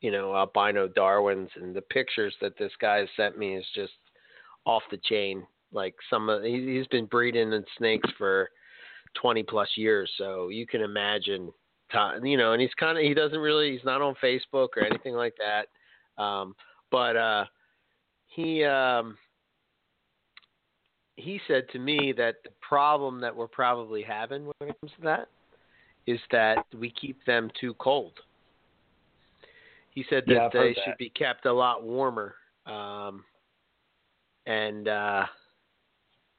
you 0.00 0.10
know, 0.10 0.34
albino 0.34 0.88
Darwins, 0.88 1.50
and 1.56 1.74
the 1.74 1.82
pictures 1.82 2.34
that 2.40 2.56
this 2.58 2.72
guy 2.80 3.04
sent 3.16 3.38
me 3.38 3.56
is 3.56 3.66
just 3.74 3.92
off 4.64 4.82
the 4.90 5.00
chain. 5.04 5.46
Like 5.72 5.94
some 6.08 6.28
of 6.28 6.42
he, 6.42 6.76
he's 6.76 6.86
been 6.88 7.06
breeding 7.06 7.52
in 7.52 7.64
snakes 7.76 8.08
for 8.16 8.50
twenty 9.20 9.42
plus 9.42 9.68
years, 9.76 10.10
so 10.18 10.48
you 10.48 10.66
can 10.66 10.80
imagine. 10.80 11.52
You 12.24 12.36
know, 12.36 12.54
and 12.54 12.60
he's 12.60 12.74
kind 12.74 12.98
of 12.98 13.04
he 13.04 13.14
doesn't 13.14 13.38
really 13.38 13.70
he's 13.70 13.84
not 13.84 14.02
on 14.02 14.16
Facebook 14.22 14.68
or 14.76 14.84
anything 14.84 15.14
like 15.14 15.34
that. 15.38 15.68
Um, 16.20 16.56
but 16.90 17.16
uh, 17.16 17.44
he 18.26 18.64
um, 18.64 19.16
he 21.16 21.40
said 21.46 21.68
to 21.70 21.78
me 21.78 22.12
that 22.16 22.36
the 22.44 22.50
problem 22.60 23.20
that 23.20 23.34
we're 23.34 23.46
probably 23.46 24.02
having 24.02 24.44
when 24.44 24.68
it 24.68 24.76
comes 24.80 24.92
to 24.96 25.02
that 25.02 25.28
is 26.06 26.20
that 26.32 26.64
we 26.78 26.90
keep 26.90 27.24
them 27.24 27.50
too 27.60 27.74
cold. 27.74 28.12
He 29.90 30.04
said 30.10 30.24
that 30.26 30.34
Yeah, 30.34 30.48
they 30.52 30.58
heard 30.58 30.76
should 30.84 30.98
be 30.98 31.10
kept 31.10 31.46
a 31.46 31.52
lot 31.52 31.84
warmer, 31.84 32.34
um, 32.66 33.24
and 34.46 34.88
uh, 34.88 35.24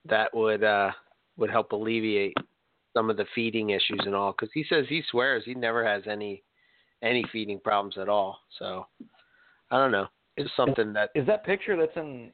that 0.10 0.36
would 0.36 0.64
uh, 0.64 0.92
would 1.38 1.50
help 1.50 1.72
alleviate 1.72 2.36
some 2.96 3.10
of 3.10 3.18
the 3.18 3.26
feeding 3.34 3.70
issues 3.70 4.02
and 4.06 4.14
all. 4.14 4.34
Because 4.34 4.52
he 4.54 4.66
says 4.68 4.86
he 4.90 5.02
swears 5.10 5.44
he 5.46 5.54
never 5.54 5.86
has 5.86 6.04
any 6.06 6.44
any 7.02 7.24
feeding 7.32 7.60
problems 7.60 7.98
at 7.98 8.10
all. 8.10 8.40
So 8.60 8.88
I 9.72 9.78
don't 9.78 9.92
know. 9.92 10.08
It's 10.36 10.52
something 10.58 10.92
that 10.94 11.12
Is 11.16 11.26
that 11.28 11.46
picture 11.46 11.78
that's 11.78 11.96
in? 11.96 12.32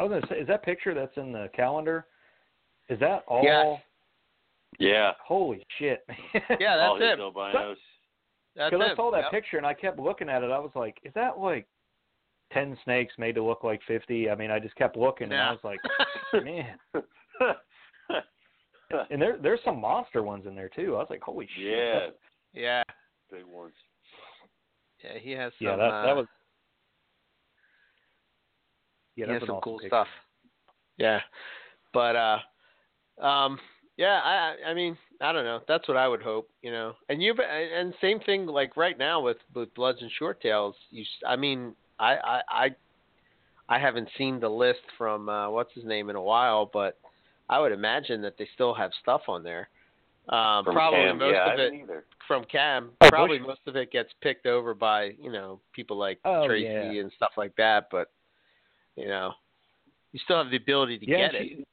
I 0.00 0.02
was 0.04 0.10
gonna 0.12 0.26
say, 0.30 0.40
is 0.40 0.48
that 0.48 0.62
picture 0.62 0.94
that's 0.94 1.14
in 1.18 1.30
the 1.30 1.50
calendar? 1.54 2.06
Is 2.88 2.98
that 3.00 3.22
all? 3.28 3.44
Yes. 3.44 3.80
yeah, 4.78 5.12
Holy 5.22 5.62
shit! 5.78 6.04
yeah, 6.58 6.78
all 6.78 6.98
that's 6.98 7.10
his 7.10 7.18
it. 7.18 7.20
albinos. 7.20 7.76
That's 8.56 8.70
Because 8.70 8.88
I 8.92 8.96
saw 8.96 9.10
that 9.10 9.24
Yep. 9.24 9.30
picture 9.30 9.56
and 9.58 9.66
I 9.66 9.74
kept 9.74 9.98
looking 9.98 10.30
at 10.30 10.42
it. 10.42 10.50
I 10.50 10.58
was 10.58 10.70
like, 10.74 10.96
is 11.04 11.12
that 11.14 11.38
like 11.38 11.66
ten 12.50 12.78
snakes 12.84 13.12
made 13.18 13.34
to 13.34 13.44
look 13.44 13.62
like 13.62 13.82
fifty? 13.86 14.30
I 14.30 14.34
mean, 14.34 14.50
I 14.50 14.58
just 14.58 14.74
kept 14.76 14.96
looking 14.96 15.30
and 15.32 15.34
I 15.40 15.50
was 15.50 15.60
like, 15.62 15.80
man. 16.44 16.78
And 19.10 19.22
there 19.22 19.36
there's 19.40 19.60
some 19.64 19.80
monster 19.80 20.22
ones 20.24 20.46
in 20.46 20.56
there 20.56 20.68
too. 20.68 20.96
I 20.96 20.98
was 20.98 21.06
like, 21.10 21.22
holy 21.22 21.46
shit. 21.54 21.64
yeah, 21.64 22.08
Yeah, 22.52 22.82
big 23.30 23.44
ones. 23.44 23.74
yeah, 25.04 25.16
he 25.20 25.30
has 25.30 25.52
some. 25.58 25.68
Yeah, 25.68 25.76
that 25.76 25.92
uh, 25.92 26.06
that 26.06 26.16
was. 26.16 26.26
Yeah, 29.16 29.26
he 29.26 29.32
that's 29.32 29.42
has 29.42 29.46
some 29.48 29.56
awesome 29.56 29.62
cool 29.64 29.78
picture. 29.78 29.88
stuff. 29.88 30.08
Yeah, 30.96 31.20
but 31.92 32.16
uh, 32.16 32.38
um, 33.24 33.58
yeah, 33.96 34.20
I 34.22 34.70
I 34.70 34.74
mean 34.74 34.96
I 35.20 35.32
don't 35.32 35.44
know. 35.44 35.60
That's 35.68 35.86
what 35.88 35.96
I 35.96 36.08
would 36.08 36.22
hope, 36.22 36.48
you 36.62 36.70
know. 36.70 36.94
And 37.08 37.22
you 37.22 37.34
and 37.34 37.92
same 38.00 38.20
thing 38.20 38.46
like 38.46 38.76
right 38.76 38.96
now 38.98 39.20
with 39.20 39.38
with 39.54 39.72
Bloods 39.74 39.98
and 40.00 40.10
Short 40.18 40.40
Tails. 40.40 40.74
You, 40.90 41.04
I 41.26 41.36
mean, 41.36 41.74
I 41.98 42.14
I 42.16 42.40
I, 42.48 42.68
I 43.68 43.78
haven't 43.78 44.08
seen 44.16 44.40
the 44.40 44.48
list 44.48 44.80
from 44.96 45.28
uh, 45.28 45.50
what's 45.50 45.72
his 45.74 45.84
name 45.84 46.10
in 46.10 46.16
a 46.16 46.22
while, 46.22 46.68
but 46.72 46.98
I 47.48 47.58
would 47.60 47.72
imagine 47.72 48.22
that 48.22 48.36
they 48.38 48.48
still 48.54 48.74
have 48.74 48.90
stuff 49.02 49.22
on 49.28 49.42
there. 49.42 49.68
Um, 50.28 50.64
probably 50.64 51.00
Cam, 51.00 51.18
most 51.18 51.32
yeah, 51.32 51.52
of 51.52 51.58
it 51.58 51.72
either. 51.74 52.04
from 52.28 52.44
Cam. 52.44 52.90
Oh, 53.00 53.08
probably 53.08 53.38
Bush- 53.38 53.48
most 53.48 53.60
of 53.66 53.74
it 53.76 53.90
gets 53.90 54.10
picked 54.22 54.46
over 54.46 54.74
by 54.74 55.12
you 55.20 55.32
know 55.32 55.60
people 55.72 55.96
like 55.96 56.18
Oh, 56.24 56.46
Tracy 56.46 56.66
yeah. 56.66 57.00
and 57.00 57.10
stuff 57.16 57.32
like 57.36 57.56
that. 57.56 57.88
But 57.90 58.10
you 58.96 59.08
know, 59.08 59.32
you 60.12 60.20
still 60.24 60.42
have 60.42 60.50
the 60.50 60.56
ability 60.56 60.98
to 60.98 61.08
yeah, 61.08 61.30
get 61.30 61.34
it. 61.34 61.66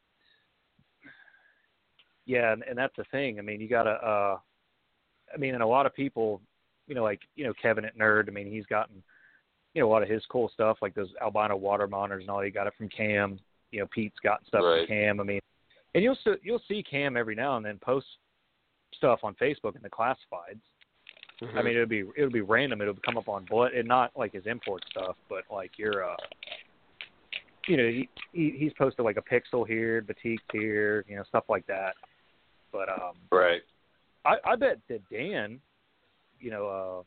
Yeah, 2.26 2.52
and, 2.54 2.64
and 2.64 2.78
that's 2.78 2.96
the 2.98 3.06
thing. 3.12 3.40
I 3.40 3.42
mean, 3.42 3.62
you 3.62 3.68
gotta. 3.70 3.92
uh 3.92 4.38
I 5.34 5.38
mean, 5.38 5.56
and 5.56 5.64
a 5.64 5.68
lot 5.68 5.86
of 5.86 5.94
people, 5.94 6.42
you 6.88 6.96
know, 6.96 7.04
like 7.04 7.22
you 7.36 7.46
know 7.46 7.54
Kevin 7.62 7.86
at 7.86 7.98
Nerd. 7.98 8.28
I 8.30 8.32
mean, 8.32 8.52
he's 8.52 8.66
gotten, 8.66 9.04
you 9.74 9.82
know, 9.82 9.90
a 9.90 9.92
lot 9.92 10.04
of 10.04 10.10
his 10.10 10.24
cool 10.30 10.50
stuff, 10.54 10.78
like 10.82 10.94
those 10.96 11.10
albino 11.22 11.56
water 11.58 11.88
monitors 11.88 12.24
and 12.24 12.30
all. 12.30 12.42
He 12.42 12.50
got 12.50 12.68
it 12.68 12.74
from 12.78 12.90
Cam. 12.90 13.40
You 13.72 13.82
know, 13.82 13.88
Pete's 13.94 14.20
gotten 14.24 14.46
stuff 14.48 14.62
Right. 14.64 14.88
from 14.88 14.88
Cam. 14.88 15.20
I 15.20 15.24
mean, 15.24 15.42
and 15.96 16.04
you'll 16.04 16.18
you'll 16.44 16.62
see 16.68 16.84
Cam 16.84 17.18
every 17.18 17.36
now 17.36 17.58
and 17.58 17.66
then 17.66 17.78
post 17.80 18.08
stuff 18.94 19.20
on 19.24 19.36
Facebook 19.36 19.76
in 19.76 19.82
the 19.82 19.90
classifieds. 19.90 20.62
Mm-hmm. 21.42 21.58
I 21.58 21.62
mean, 21.62 21.76
it'll 21.76 21.86
be 21.88 22.04
it'll 22.18 22.32
be 22.32 22.42
random. 22.42 22.82
It'll 22.82 22.96
come 23.06 23.18
up 23.18 23.28
on 23.28 23.46
but 23.50 23.74
and 23.74 23.88
not 23.88 24.12
like 24.16 24.34
his 24.34 24.46
import 24.46 24.84
stuff, 24.90 25.16
but 25.30 25.44
like 25.52 25.78
your, 25.78 26.10
uh, 26.10 26.16
you 27.68 27.78
know, 27.78 27.88
he, 27.88 28.10
he 28.34 28.56
he's 28.58 28.74
posted 28.78 29.04
like 29.06 29.18
a 29.18 29.22
pixel 29.22 29.68
here, 29.68 30.02
batiks 30.02 30.38
here, 30.52 31.04
you 31.08 31.16
know, 31.16 31.24
stuff 31.28 31.44
like 31.50 31.66
that. 31.68 31.94
But 32.72 32.90
um, 32.90 33.14
Right. 33.32 33.62
I, 34.26 34.36
I 34.46 34.56
bet 34.56 34.80
that 34.90 35.02
Dan, 35.10 35.60
you 36.40 36.52
know, 36.52 36.68
uh, 36.68 37.04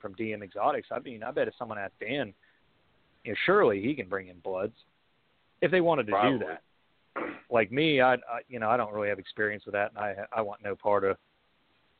from 0.00 0.14
DM 0.14 0.42
Exotics, 0.42 0.88
I 0.92 0.98
mean, 1.00 1.22
I 1.22 1.30
bet 1.30 1.48
if 1.48 1.54
someone 1.58 1.78
asked 1.78 1.98
Dan, 2.00 2.32
you 3.24 3.32
know, 3.32 3.36
surely 3.46 3.82
he 3.82 3.94
can 3.94 4.08
bring 4.08 4.28
in 4.28 4.38
bloods 4.40 4.74
if 5.60 5.70
they 5.70 5.80
wanted 5.80 6.06
to 6.06 6.12
Probably. 6.12 6.38
do 6.38 6.44
that. 6.46 6.62
Like 7.50 7.72
me, 7.72 8.00
I, 8.00 8.14
I, 8.14 8.40
you 8.48 8.60
know, 8.60 8.70
I 8.70 8.76
don't 8.76 8.92
really 8.92 9.08
have 9.08 9.18
experience 9.18 9.64
with 9.66 9.74
that, 9.74 9.90
and 9.90 9.98
I, 9.98 10.14
I 10.32 10.40
want 10.40 10.62
no 10.62 10.76
part 10.76 11.02
of 11.04 11.16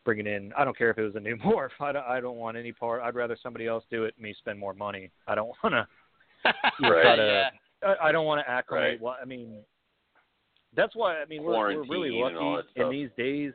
bringing 0.05 0.27
in. 0.29 0.53
I 0.57 0.65
don't 0.65 0.79
care 0.79 0.91
if 0.91 0.99
it 0.99 1.03
was 1.03 1.17
a 1.17 1.21
new 1.21 1.37
morph. 1.45 1.71
I 1.81 1.93
don't, 1.93 2.07
I 2.07 2.21
don't 2.21 2.37
want 2.37 2.57
any 2.57 2.73
part. 2.73 3.03
I'd 3.03 3.17
rather 3.17 3.37
somebody 3.43 3.67
else 3.67 3.85
do 3.91 4.05
it 4.05 4.15
and 4.17 4.23
me 4.25 4.35
spend 4.39 4.59
more 4.59 4.73
money. 4.75 5.11
I 5.27 5.35
don't 5.35 5.51
want 5.63 5.75
to. 5.75 5.87
Right. 6.81 7.03
try 7.03 7.17
to, 7.17 7.23
yeah. 7.23 7.51
I, 7.83 8.09
I 8.09 8.13
don't 8.13 8.27
want 8.27 8.45
to 8.45 8.51
acclimate. 8.51 8.93
Right. 8.93 9.01
Well, 9.01 9.17
I 9.21 9.25
mean, 9.25 9.59
that's 10.77 10.95
why 10.95 11.21
I 11.21 11.25
mean 11.27 11.43
we're, 11.43 11.53
we're 11.53 11.83
really 11.89 12.11
Quarantine 12.11 12.27
and 12.27 12.37
all 12.37 12.57
lucky 12.57 12.69
in 12.77 12.91
these 12.91 13.11
days. 13.17 13.53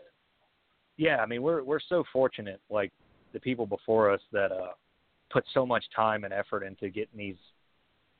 Yeah, 0.98 1.18
I 1.18 1.26
mean 1.26 1.42
we're 1.42 1.64
we're 1.64 1.80
so 1.80 2.04
fortunate, 2.12 2.60
like 2.70 2.92
the 3.34 3.40
people 3.40 3.66
before 3.66 4.12
us 4.12 4.22
that 4.32 4.52
uh 4.52 4.74
put 5.32 5.44
so 5.54 5.66
much 5.66 5.84
time 5.96 6.24
and 6.24 6.34
effort 6.34 6.64
into 6.64 6.90
getting 6.90 7.18
these 7.18 7.36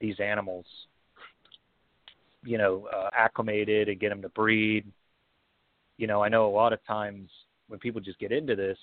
these 0.02 0.20
animals, 0.20 0.66
you 2.44 2.58
know, 2.58 2.88
uh, 2.94 3.10
acclimated 3.18 3.88
and 3.90 4.00
get 4.00 4.10
them 4.10 4.22
to 4.22 4.30
breed. 4.30 4.86
You 5.98 6.08
know, 6.08 6.22
I 6.22 6.30
know 6.30 6.48
a 6.48 6.52
lot 6.52 6.74
of 6.74 6.86
times 6.86 7.30
when 7.68 7.80
people 7.80 8.02
just 8.02 8.20
get 8.20 8.32
into 8.32 8.56
this, 8.56 8.78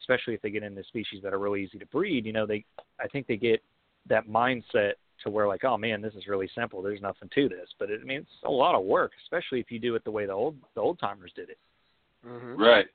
especially 0.00 0.34
if 0.34 0.42
they 0.42 0.50
get 0.50 0.64
into 0.64 0.82
species 0.84 1.22
that 1.22 1.32
are 1.32 1.38
really 1.38 1.62
easy 1.62 1.78
to 1.78 1.86
breed, 1.86 2.26
you 2.26 2.32
know, 2.32 2.46
they 2.46 2.64
I 3.00 3.06
think 3.08 3.26
they 3.26 3.36
get 3.36 3.62
that 4.08 4.28
mindset 4.28 4.94
to 5.24 5.30
where 5.30 5.48
like, 5.48 5.64
oh 5.64 5.76
man, 5.76 6.00
this 6.00 6.14
is 6.14 6.26
really 6.28 6.48
simple. 6.54 6.80
There's 6.82 7.02
nothing 7.02 7.28
to 7.34 7.48
this. 7.48 7.68
But 7.78 7.90
it, 7.90 8.00
I 8.00 8.04
mean, 8.04 8.20
it's 8.20 8.30
a 8.44 8.50
lot 8.50 8.74
of 8.74 8.84
work, 8.84 9.12
especially 9.24 9.60
if 9.60 9.70
you 9.70 9.78
do 9.78 9.94
it 9.94 10.04
the 10.04 10.10
way 10.10 10.26
the 10.26 10.32
old 10.32 10.56
the 10.74 10.80
old 10.80 10.98
timers 10.98 11.32
did 11.34 11.50
it. 11.50 11.58
hmm 12.24 12.54
Right. 12.60 12.86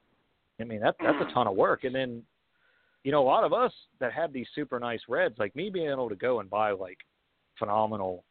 I 0.60 0.64
mean, 0.64 0.82
that 0.82 0.96
that's 1.02 1.18
a 1.22 1.34
ton 1.34 1.48
of 1.48 1.56
work. 1.56 1.84
And 1.84 1.94
then, 1.94 2.24
you 3.04 3.12
know, 3.12 3.22
a 3.22 3.26
lot 3.26 3.44
of 3.44 3.54
us 3.54 3.72
that 4.00 4.12
have 4.14 4.34
these 4.34 4.48
super 4.56 4.80
nice 4.80 5.02
reds, 5.08 5.36
like 5.38 5.56
me 5.56 5.70
being 5.70 5.90
able 5.90 6.10
to 6.10 6.16
go 6.16 6.40
and 6.40 6.50
buy 6.50 6.72
like 6.72 7.00
phenomenal 7.58 8.24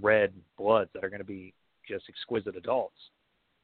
red 0.00 0.32
bloods 0.58 0.90
that 0.94 1.04
are 1.04 1.08
going 1.08 1.20
to 1.20 1.26
be 1.26 1.52
just 1.88 2.04
exquisite 2.08 2.56
adults. 2.56 2.96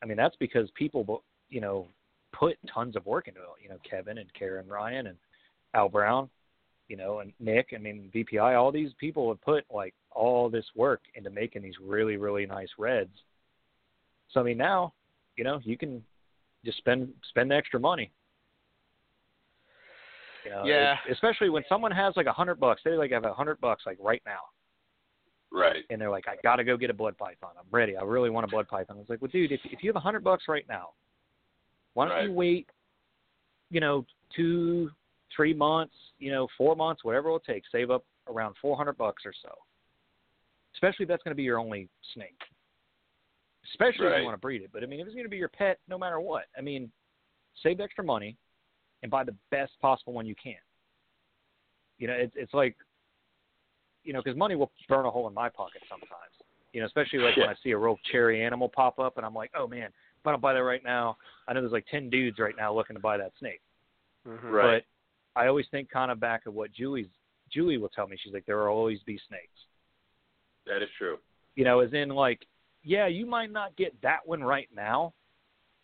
I 0.03 0.07
mean, 0.07 0.17
that's 0.17 0.37
because 0.37 0.69
people, 0.75 1.23
you 1.49 1.61
know, 1.61 1.87
put 2.33 2.57
tons 2.73 2.97
of 2.97 3.07
work 3.07 3.29
into 3.29 3.41
it. 3.41 3.47
You 3.63 3.69
know, 3.69 3.79
Kevin 3.89 4.19
and 4.19 4.33
Karen 4.35 4.69
Ryan 4.69 5.09
and 5.09 5.17
Al 5.75 5.89
Brown, 5.89 6.29
you 6.91 6.97
know, 6.97 7.21
and 7.21 7.33
Nick. 7.39 7.69
I 7.73 7.79
mean, 7.79 8.11
VPI. 8.13 8.59
All 8.61 8.73
these 8.73 8.91
people 8.99 9.29
have 9.29 9.41
put 9.43 9.65
like 9.71 9.95
all 10.11 10.51
this 10.51 10.67
work 10.75 11.01
into 11.15 11.31
making 11.31 11.63
these 11.63 11.77
really, 11.81 12.17
really 12.17 12.45
nice 12.47 12.69
reds. 12.79 13.17
So 14.33 14.41
I 14.41 14.43
mean, 14.43 14.59
now, 14.59 14.93
you 15.37 15.45
know, 15.45 15.61
you 15.63 15.79
can 15.79 16.03
just 16.65 16.79
spend 16.79 17.09
spend 17.31 17.53
the 17.53 17.55
extra 17.55 17.79
money. 17.79 18.11
You 20.45 20.51
know, 20.51 20.65
Yeah. 20.65 20.99
it- 21.07 21.13
especially 21.13 21.49
when 21.49 21.65
someone 21.69 21.93
has 21.93 22.17
like 22.17 22.27
a 22.27 22.33
hundred 22.33 22.57
bucks. 22.59 22.83
They 22.85 22.91
like 22.97 23.13
have 23.13 23.25
a 23.25 23.33
hundred 23.33 23.61
bucks 23.61 23.85
like 23.87 23.99
right 24.01 24.23
now, 24.27 24.41
Right. 25.53 25.85
and 25.91 26.01
they're 26.01 26.11
like, 26.11 26.27
I 26.27 26.37
got 26.43 26.57
to 26.57 26.65
go 26.65 26.77
get 26.77 26.91
a 26.91 26.95
blood 26.95 27.17
python. 27.19 27.51
I'm 27.59 27.67
ready. 27.71 27.97
I 27.97 28.03
really 28.03 28.31
want 28.31 28.45
a 28.45 28.49
blood 28.49 28.67
python. 28.67 28.97
I 28.97 29.01
was 29.01 29.09
like, 29.09 29.21
well, 29.23 29.31
dude, 29.31 29.53
if 29.53 29.61
if 29.67 29.85
you 29.85 29.91
have 29.91 29.97
a 29.97 30.01
hundred 30.01 30.25
bucks 30.25 30.49
right 30.49 30.67
now, 30.69 30.91
why 31.95 32.09
don't 32.09 32.25
you 32.25 32.33
wait? 32.33 32.69
You 33.71 33.79
know, 33.81 34.05
two, 34.35 34.91
three 35.35 35.55
months. 35.55 35.95
You 36.19 36.33
know, 36.33 36.49
four 36.59 36.77
months, 36.77 37.05
whatever 37.05 37.29
it'll 37.29 37.41
take. 37.41 37.63
Save 37.73 37.91
up 37.91 38.05
around 38.29 38.55
four 38.61 38.77
hundred 38.77 38.97
bucks 38.97 39.25
or 39.25 39.33
so. 39.43 39.51
Especially 40.75 41.05
if 41.05 41.09
that's 41.09 41.23
going 41.23 41.33
to 41.33 41.37
be 41.37 41.43
your 41.43 41.59
only 41.59 41.89
snake. 42.15 42.39
Especially 43.73 44.07
if 44.07 44.19
you 44.21 44.25
want 44.25 44.35
to 44.35 44.41
breed 44.41 44.63
it. 44.63 44.71
But 44.73 44.83
I 44.83 44.87
mean, 44.87 45.01
if 45.01 45.07
it's 45.07 45.15
going 45.15 45.27
to 45.27 45.31
be 45.31 45.37
your 45.37 45.49
pet, 45.49 45.79
no 45.89 45.99
matter 45.99 46.21
what, 46.21 46.45
I 46.57 46.61
mean, 46.61 46.91
save 47.63 47.79
the 47.79 47.85
extra 47.85 48.03
money 48.05 48.37
and 49.03 49.11
buy 49.11 49.25
the 49.25 49.35
best 49.51 49.73
possible 49.81 50.13
one 50.13 50.27
you 50.27 50.35
can. 50.43 50.55
You 51.99 52.09
know, 52.09 52.15
it's 52.15 52.33
it's 52.37 52.55
like, 52.55 52.77
you 54.05 54.13
know, 54.13 54.23
because 54.25 54.37
money 54.37 54.57
will 54.57 54.71
burn 54.89 55.05
a 55.05 55.11
hole 55.11 55.29
in 55.29 55.35
my 55.35 55.49
pocket 55.49 55.83
sometimes. 55.89 56.11
You 56.73 56.81
know, 56.81 56.87
especially 56.87 57.19
like 57.19 57.37
when 57.37 57.49
I 57.49 57.55
see 57.63 57.73
a 57.73 57.79
real 57.79 57.99
cherry 58.11 58.43
animal 58.45 58.69
pop 58.69 58.99
up, 58.99 59.17
and 59.17 59.27
I'm 59.27 59.35
like, 59.35 59.51
oh 59.57 59.67
man, 59.67 59.87
if 59.87 60.27
I 60.27 60.31
don't 60.31 60.41
buy 60.41 60.55
that 60.55 60.63
right 60.63 60.85
now, 60.85 61.17
I 61.49 61.53
know 61.53 61.61
there's 61.61 61.73
like 61.73 61.87
ten 61.91 62.09
dudes 62.09 62.39
right 62.39 62.55
now 62.57 62.73
looking 62.73 62.95
to 62.95 63.01
buy 63.01 63.17
that 63.19 63.33
snake. 63.39 63.61
hmm 64.25 64.47
Right. 64.47 64.83
But 64.83 64.85
I 65.41 65.47
always 65.47 65.65
think 65.71 65.91
kind 65.91 66.11
of 66.11 66.21
back 66.21 66.45
of 66.45 66.53
what 66.53 66.71
Julie's 66.71 67.07
Julie 67.51 67.79
will 67.79 67.89
tell 67.89 68.07
me. 68.07 68.17
She's 68.23 68.35
like, 68.35 68.45
there 68.45 68.59
will 68.59 68.67
always 68.67 69.01
be 69.07 69.19
snakes. 69.27 69.49
That 70.67 70.83
is 70.83 70.89
true. 70.99 71.17
You 71.57 71.65
know, 71.65 71.81
as 71.81 71.93
in 71.95 72.11
like, 72.11 72.47
yeah, 72.85 73.07
you 73.07 73.25
might 73.25 73.51
not 73.51 73.75
get 73.77 73.95
that 74.03 74.19
one 74.27 74.43
right 74.43 74.69
now, 74.77 75.15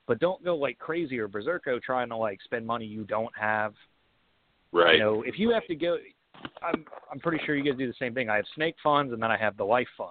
but 0.07 0.21
don't 0.21 0.45
go 0.45 0.57
like 0.57 0.79
crazy 0.79 1.19
or 1.19 1.27
berserko 1.27 1.81
trying 1.81 2.11
to 2.11 2.17
like 2.17 2.39
spend 2.45 2.67
money 2.67 2.85
you 2.85 3.05
don't 3.05 3.33
have. 3.35 3.73
Right. 4.73 4.95
You 4.95 5.01
know, 5.01 5.23
if 5.23 5.39
you 5.39 5.51
have 5.51 5.67
to 5.69 5.75
go, 5.75 5.97
I'm 6.63 6.85
I'm 7.11 7.19
pretty 7.19 7.43
sure 7.47 7.57
you 7.57 7.65
guys 7.65 7.79
do 7.79 7.87
the 7.87 7.95
same 7.99 8.13
thing. 8.13 8.29
I 8.29 8.37
have 8.37 8.45
snake 8.55 8.77
funds 8.83 9.15
and 9.15 9.23
then 9.23 9.31
I 9.31 9.39
have 9.39 9.57
the 9.57 9.65
life 9.65 9.89
fund. 9.97 10.11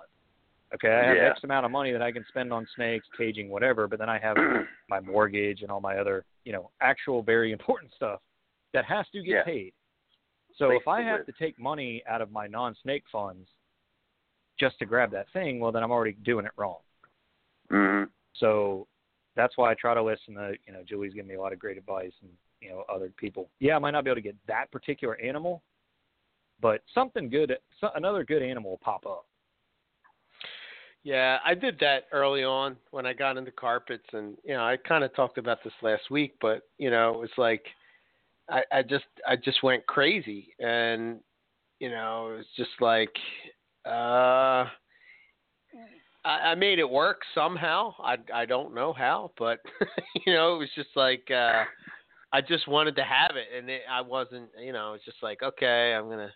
Okay, 0.74 0.90
I 0.90 1.08
have 1.08 1.18
Yeah. 1.18 1.30
X 1.30 1.44
amount 1.44 1.68
of 1.68 1.72
money 1.72 1.92
that 1.92 2.02
I 2.02 2.12
can 2.12 2.26
spend 2.30 2.52
on 2.52 2.68
snakes, 2.76 3.06
caging, 3.16 3.50
whatever, 3.50 3.88
but 3.88 4.00
then 4.00 4.10
I 4.10 4.18
have 4.18 4.36
my 4.90 5.00
mortgage 5.00 5.62
and 5.62 5.70
all 5.70 5.80
my 5.82 5.98
other, 5.98 6.26
you 6.46 6.52
know, 6.52 6.72
actual 6.82 7.22
very 7.22 7.52
important 7.58 7.92
stuff 7.96 8.20
that 8.76 8.86
has 8.86 9.06
to 9.14 9.24
get 9.24 9.34
Yeah. 9.34 9.44
paid. 9.44 9.74
So 10.58 10.68
Place 10.68 10.82
if 10.82 10.88
I 10.88 11.02
have 11.02 11.20
live. 11.20 11.26
to 11.26 11.32
take 11.34 11.60
money 11.60 12.04
out 12.08 12.22
of 12.22 12.32
my 12.32 12.48
non-snake 12.48 13.04
funds 13.12 13.50
just 14.60 14.80
to 14.80 14.86
grab 14.86 15.12
that 15.12 15.28
thing, 15.34 15.60
well 15.60 15.72
then 15.72 15.84
I'm 15.84 15.92
already 15.92 16.14
doing 16.24 16.46
it 16.46 16.52
wrong. 16.58 16.80
hmm 17.70 18.04
So 18.36 18.88
that's 19.36 19.58
why 19.58 19.72
I 19.72 19.74
try 19.74 19.94
to 19.94 20.04
listen 20.04 20.36
to, 20.36 20.54
you 20.66 20.74
know, 20.74 20.84
Julie's 20.88 21.14
giving 21.14 21.30
me 21.30 21.36
a 21.36 21.42
lot 21.42 21.52
of 21.54 21.60
great 21.60 21.78
advice 21.78 22.14
and, 22.22 22.32
you 22.62 22.70
know, 22.70 22.84
other 22.94 23.12
people. 23.18 23.50
Yeah, 23.60 23.76
I 23.76 23.80
might 23.80 23.92
not 23.92 24.04
be 24.06 24.10
able 24.12 24.16
to 24.16 24.22
get 24.22 24.36
that 24.48 24.72
particular 24.72 25.20
animal, 25.20 25.62
but 26.62 26.84
something 26.94 27.30
good, 27.30 27.58
another 27.96 28.24
good 28.24 28.42
animal 28.42 28.72
will 28.72 28.78
pop 28.78 29.06
up. 29.06 29.26
Yeah, 31.04 31.38
I 31.46 31.54
did 31.54 31.78
that 31.82 32.06
early 32.12 32.44
on 32.44 32.78
when 32.92 33.06
I 33.06 33.14
got 33.14 33.38
into 33.38 33.52
carpets, 33.52 34.08
and 34.14 34.38
you 34.44 34.56
know, 34.56 34.64
I 34.64 34.78
kind 34.78 35.04
of 35.04 35.14
talked 35.16 35.38
about 35.38 35.64
this 35.64 35.74
last 35.84 36.10
week, 36.10 36.34
but 36.42 36.64
you 36.80 36.90
know, 36.90 37.14
it 37.14 37.20
was 37.20 37.30
like 37.38 37.64
I, 38.50 38.64
I 38.72 38.82
just 38.84 39.06
I 39.28 39.36
just 39.36 39.64
went 39.64 39.86
crazy, 39.88 40.54
and 40.60 41.20
you 41.80 41.90
know, 41.90 42.32
it 42.32 42.38
was 42.38 42.46
just 42.56 42.72
like 42.80 43.14
uh, 43.86 44.66
I, 46.24 46.52
I 46.52 46.56
made 46.56 46.80
it 46.80 46.90
work 46.90 47.22
somehow. 47.34 47.94
I 48.00 48.18
I 48.34 48.46
don't 48.46 48.74
know 48.74 48.94
how, 48.94 49.32
but 49.38 49.60
you 50.26 50.34
know, 50.34 50.56
it 50.56 50.60
was 50.60 50.70
just 50.76 50.96
like 50.96 51.30
uh, 51.32 51.64
I 52.32 52.42
just 52.42 52.68
wanted 52.68 52.96
to 52.98 53.04
have 53.04 53.36
it, 53.36 53.48
and 53.58 53.70
it, 53.70 53.82
I 53.90 54.02
wasn't, 54.02 54.50
you 54.62 54.74
know, 54.74 54.94
it's 54.94 55.06
just 55.06 55.24
like 55.24 55.42
okay, 55.42 55.94
I'm 55.94 56.10
gonna. 56.10 56.32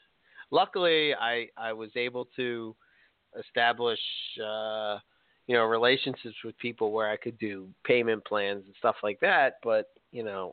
Luckily, 0.52 1.14
I 1.14 1.48
I 1.58 1.74
was 1.74 1.92
able 1.96 2.28
to 2.36 2.76
establish 3.38 4.00
uh 4.44 4.98
you 5.48 5.56
know 5.56 5.66
relationships 5.66 6.36
with 6.44 6.58
people 6.58 6.92
where 6.92 7.10
I 7.10 7.18
could 7.18 7.38
do 7.38 7.68
payment 7.84 8.26
plans 8.26 8.64
and 8.66 8.76
stuff 8.80 8.96
like 9.04 9.20
that 9.22 9.56
but 9.62 9.90
you 10.12 10.24
know 10.24 10.52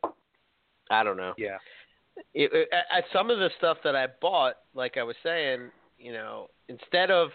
I 0.90 1.02
don't 1.02 1.16
know 1.16 1.34
Yeah. 1.36 1.58
it, 2.34 2.50
it, 2.52 2.68
at 2.72 3.04
some 3.12 3.30
of 3.30 3.38
the 3.38 3.50
stuff 3.58 3.78
that 3.84 3.94
I 3.96 4.06
bought 4.20 4.54
like 4.74 4.96
I 4.96 5.02
was 5.02 5.16
saying 5.22 5.70
you 5.98 6.12
know 6.12 6.48
instead 6.68 7.10
of 7.10 7.30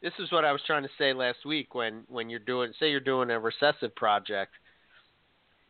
this 0.00 0.12
is 0.18 0.30
what 0.30 0.44
I 0.44 0.52
was 0.52 0.62
trying 0.66 0.82
to 0.84 0.88
say 0.98 1.12
last 1.12 1.44
week 1.44 1.74
when 1.74 2.04
when 2.08 2.30
you're 2.30 2.38
doing 2.40 2.72
say 2.78 2.90
you're 2.90 3.00
doing 3.00 3.30
a 3.30 3.38
recessive 3.38 3.94
project 3.96 4.52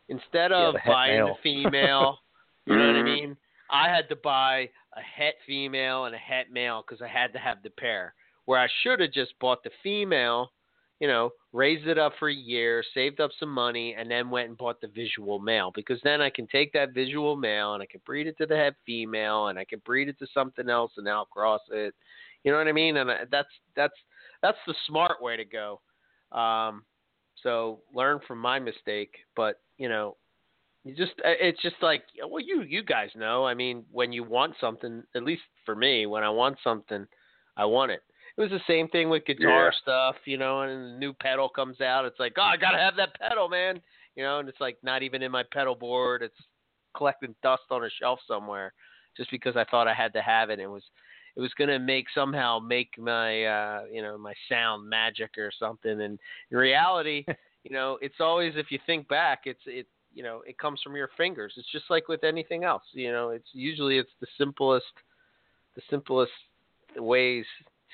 instead 0.09 0.51
Yeah, 0.51 0.69
of 0.69 0.75
the 0.75 0.81
buying 0.87 1.17
male. 1.17 1.29
the 1.29 1.35
female 1.43 2.19
you 2.67 2.77
know 2.77 2.87
what 2.87 2.97
I 2.97 3.03
Mhm. 3.03 3.05
mean 3.05 3.37
I 3.71 3.89
had 3.89 4.09
to 4.09 4.17
buy 4.17 4.71
a 4.95 5.01
het 5.01 5.35
female 5.47 6.07
and 6.07 6.15
a 6.15 6.19
het 6.19 6.51
male 6.51 6.83
because 6.87 7.03
I 7.03 7.09
had 7.09 7.33
to 7.35 7.39
have 7.39 7.63
the 7.63 7.71
pair 7.71 8.15
where 8.47 8.59
I 8.61 8.69
should 8.83 9.01
have 9.01 9.13
just 9.13 9.39
bought 9.41 9.63
the 9.63 9.71
female, 9.83 10.53
you 11.01 11.07
know, 11.07 11.31
raised 11.53 11.87
it 11.87 11.99
up 11.99 12.13
for 12.19 12.29
a 12.29 12.35
year, 12.35 12.83
saved 12.95 13.21
up 13.21 13.31
some 13.39 13.51
money, 13.51 13.95
and 13.97 14.11
then 14.11 14.31
went 14.31 14.49
and 14.49 14.59
bought 14.59 14.81
the 14.81 14.89
visual 14.89 15.39
male 15.39 15.71
because 15.75 16.01
then 16.03 16.21
I 16.21 16.31
can 16.31 16.47
take 16.49 16.73
that 16.73 16.93
visual 16.93 17.37
male 17.37 17.75
and 17.75 17.83
I 17.83 17.87
can 17.87 18.01
breed 18.05 18.27
it 18.27 18.37
to 18.39 18.47
the 18.47 18.57
head 18.57 18.75
female 18.85 19.49
and 19.49 19.59
I 19.59 19.65
can 19.65 19.81
breed 19.85 20.09
it 20.09 20.19
to 20.19 20.27
something 20.35 20.69
else 20.69 20.93
and 20.97 21.07
outcross 21.07 21.61
it. 21.71 21.95
You 22.43 22.53
know 22.53 22.59
what 22.59 22.69
I 22.69 22.73
mean? 22.73 22.97
And 22.97 23.11
that's 23.31 23.49
that's 23.77 23.95
that's 24.43 24.59
the 24.67 24.75
smart 24.87 25.23
way 25.23 25.37
to 25.37 25.45
go. 25.45 25.81
Um, 26.33 26.85
so 27.43 27.81
learn 27.95 28.21
from 28.27 28.39
my 28.39 28.59
mistake, 28.59 29.15
but 29.37 29.61
you 29.77 29.89
know, 29.89 30.17
you 30.85 30.95
just 30.95 31.13
uh, 31.25 31.39
it's 31.41 31.61
just 31.63 31.77
like 31.83 32.03
well 32.29 32.43
you 32.43 32.63
you 32.63 32.83
guys 32.83 33.11
know 33.15 33.45
i 33.45 33.53
mean 33.53 33.85
when 33.93 34.13
you 34.13 34.25
want 34.25 34.55
something 34.61 35.03
at 35.15 35.23
least 35.23 35.43
for 35.67 35.75
me 35.75 36.07
when 36.07 36.23
i 36.23 36.31
want 36.31 36.57
something 36.65 37.07
i 37.57 37.65
want 37.65 37.91
it 37.91 38.01
it 38.39 38.43
was 38.43 38.51
the 38.51 38.61
same 38.73 38.89
thing 38.89 39.11
with 39.11 39.27
guitar 39.27 39.73
Yeah. 39.73 39.79
stuff 39.83 40.17
you 40.25 40.39
know 40.39 40.63
and 40.63 40.95
the 40.95 40.99
new 40.99 41.13
pedal 41.13 41.49
comes 41.49 41.81
out. 41.81 42.05
It's 42.05 42.21
like 42.21 42.35
oh 42.39 42.43
i 42.43 42.57
gotta 42.57 42.79
have 42.79 42.97
that 42.97 43.19
pedal 43.19 43.49
man 43.49 43.81
you 44.15 44.23
know 44.23 44.39
and 44.39 44.49
it's 44.49 44.61
like 44.61 44.79
not 44.83 45.03
even 45.03 45.23
in 45.23 45.33
my 45.33 45.43
pedal 45.53 45.75
board. 45.75 46.23
It's 46.23 46.41
collecting 46.97 47.35
dust 47.43 47.65
on 47.71 47.85
a 47.85 47.91
shelf 48.01 48.21
somewhere 48.27 48.73
just 49.17 49.31
because 49.31 49.57
i 49.57 49.65
thought 49.65 49.89
i 49.89 49.95
had 49.95 50.13
to 50.15 50.23
have 50.23 50.51
it. 50.51 50.61
It 50.61 50.69
was 50.69 50.85
it 51.37 51.41
was 51.41 51.53
going 51.55 51.69
to 51.71 51.79
make 51.79 52.07
somehow 52.15 52.59
make 52.59 52.91
my 52.99 53.45
uh 53.45 53.83
you 53.93 54.03
know 54.03 54.17
my 54.17 54.35
sound 54.49 54.89
magic 54.89 55.37
or 55.37 55.51
something. 55.59 55.91
And 56.01 56.19
in 56.51 56.57
reality 56.57 57.25
you 57.65 57.73
know 57.73 57.99
it's 58.01 58.21
always 58.21 58.55
if 58.57 58.71
you 58.71 58.79
think 58.87 59.09
back 59.09 59.41
it's 59.45 59.61
it 59.67 59.87
you 60.15 60.23
know 60.23 60.43
it 60.47 60.59
comes 60.59 60.81
from 60.83 60.95
your 60.97 61.11
fingers. 61.17 61.55
It's 61.57 61.71
just 61.73 61.91
like 61.91 62.07
with 62.09 62.23
anything 62.23 62.63
else 62.63 62.85
you 62.93 63.11
know 63.11 63.31
it's 63.31 63.51
usually 63.53 63.99
it's 63.99 64.15
the 64.21 64.29
simplest 64.39 64.87
the 65.75 65.83
simplest 65.91 66.33
ways 66.97 67.45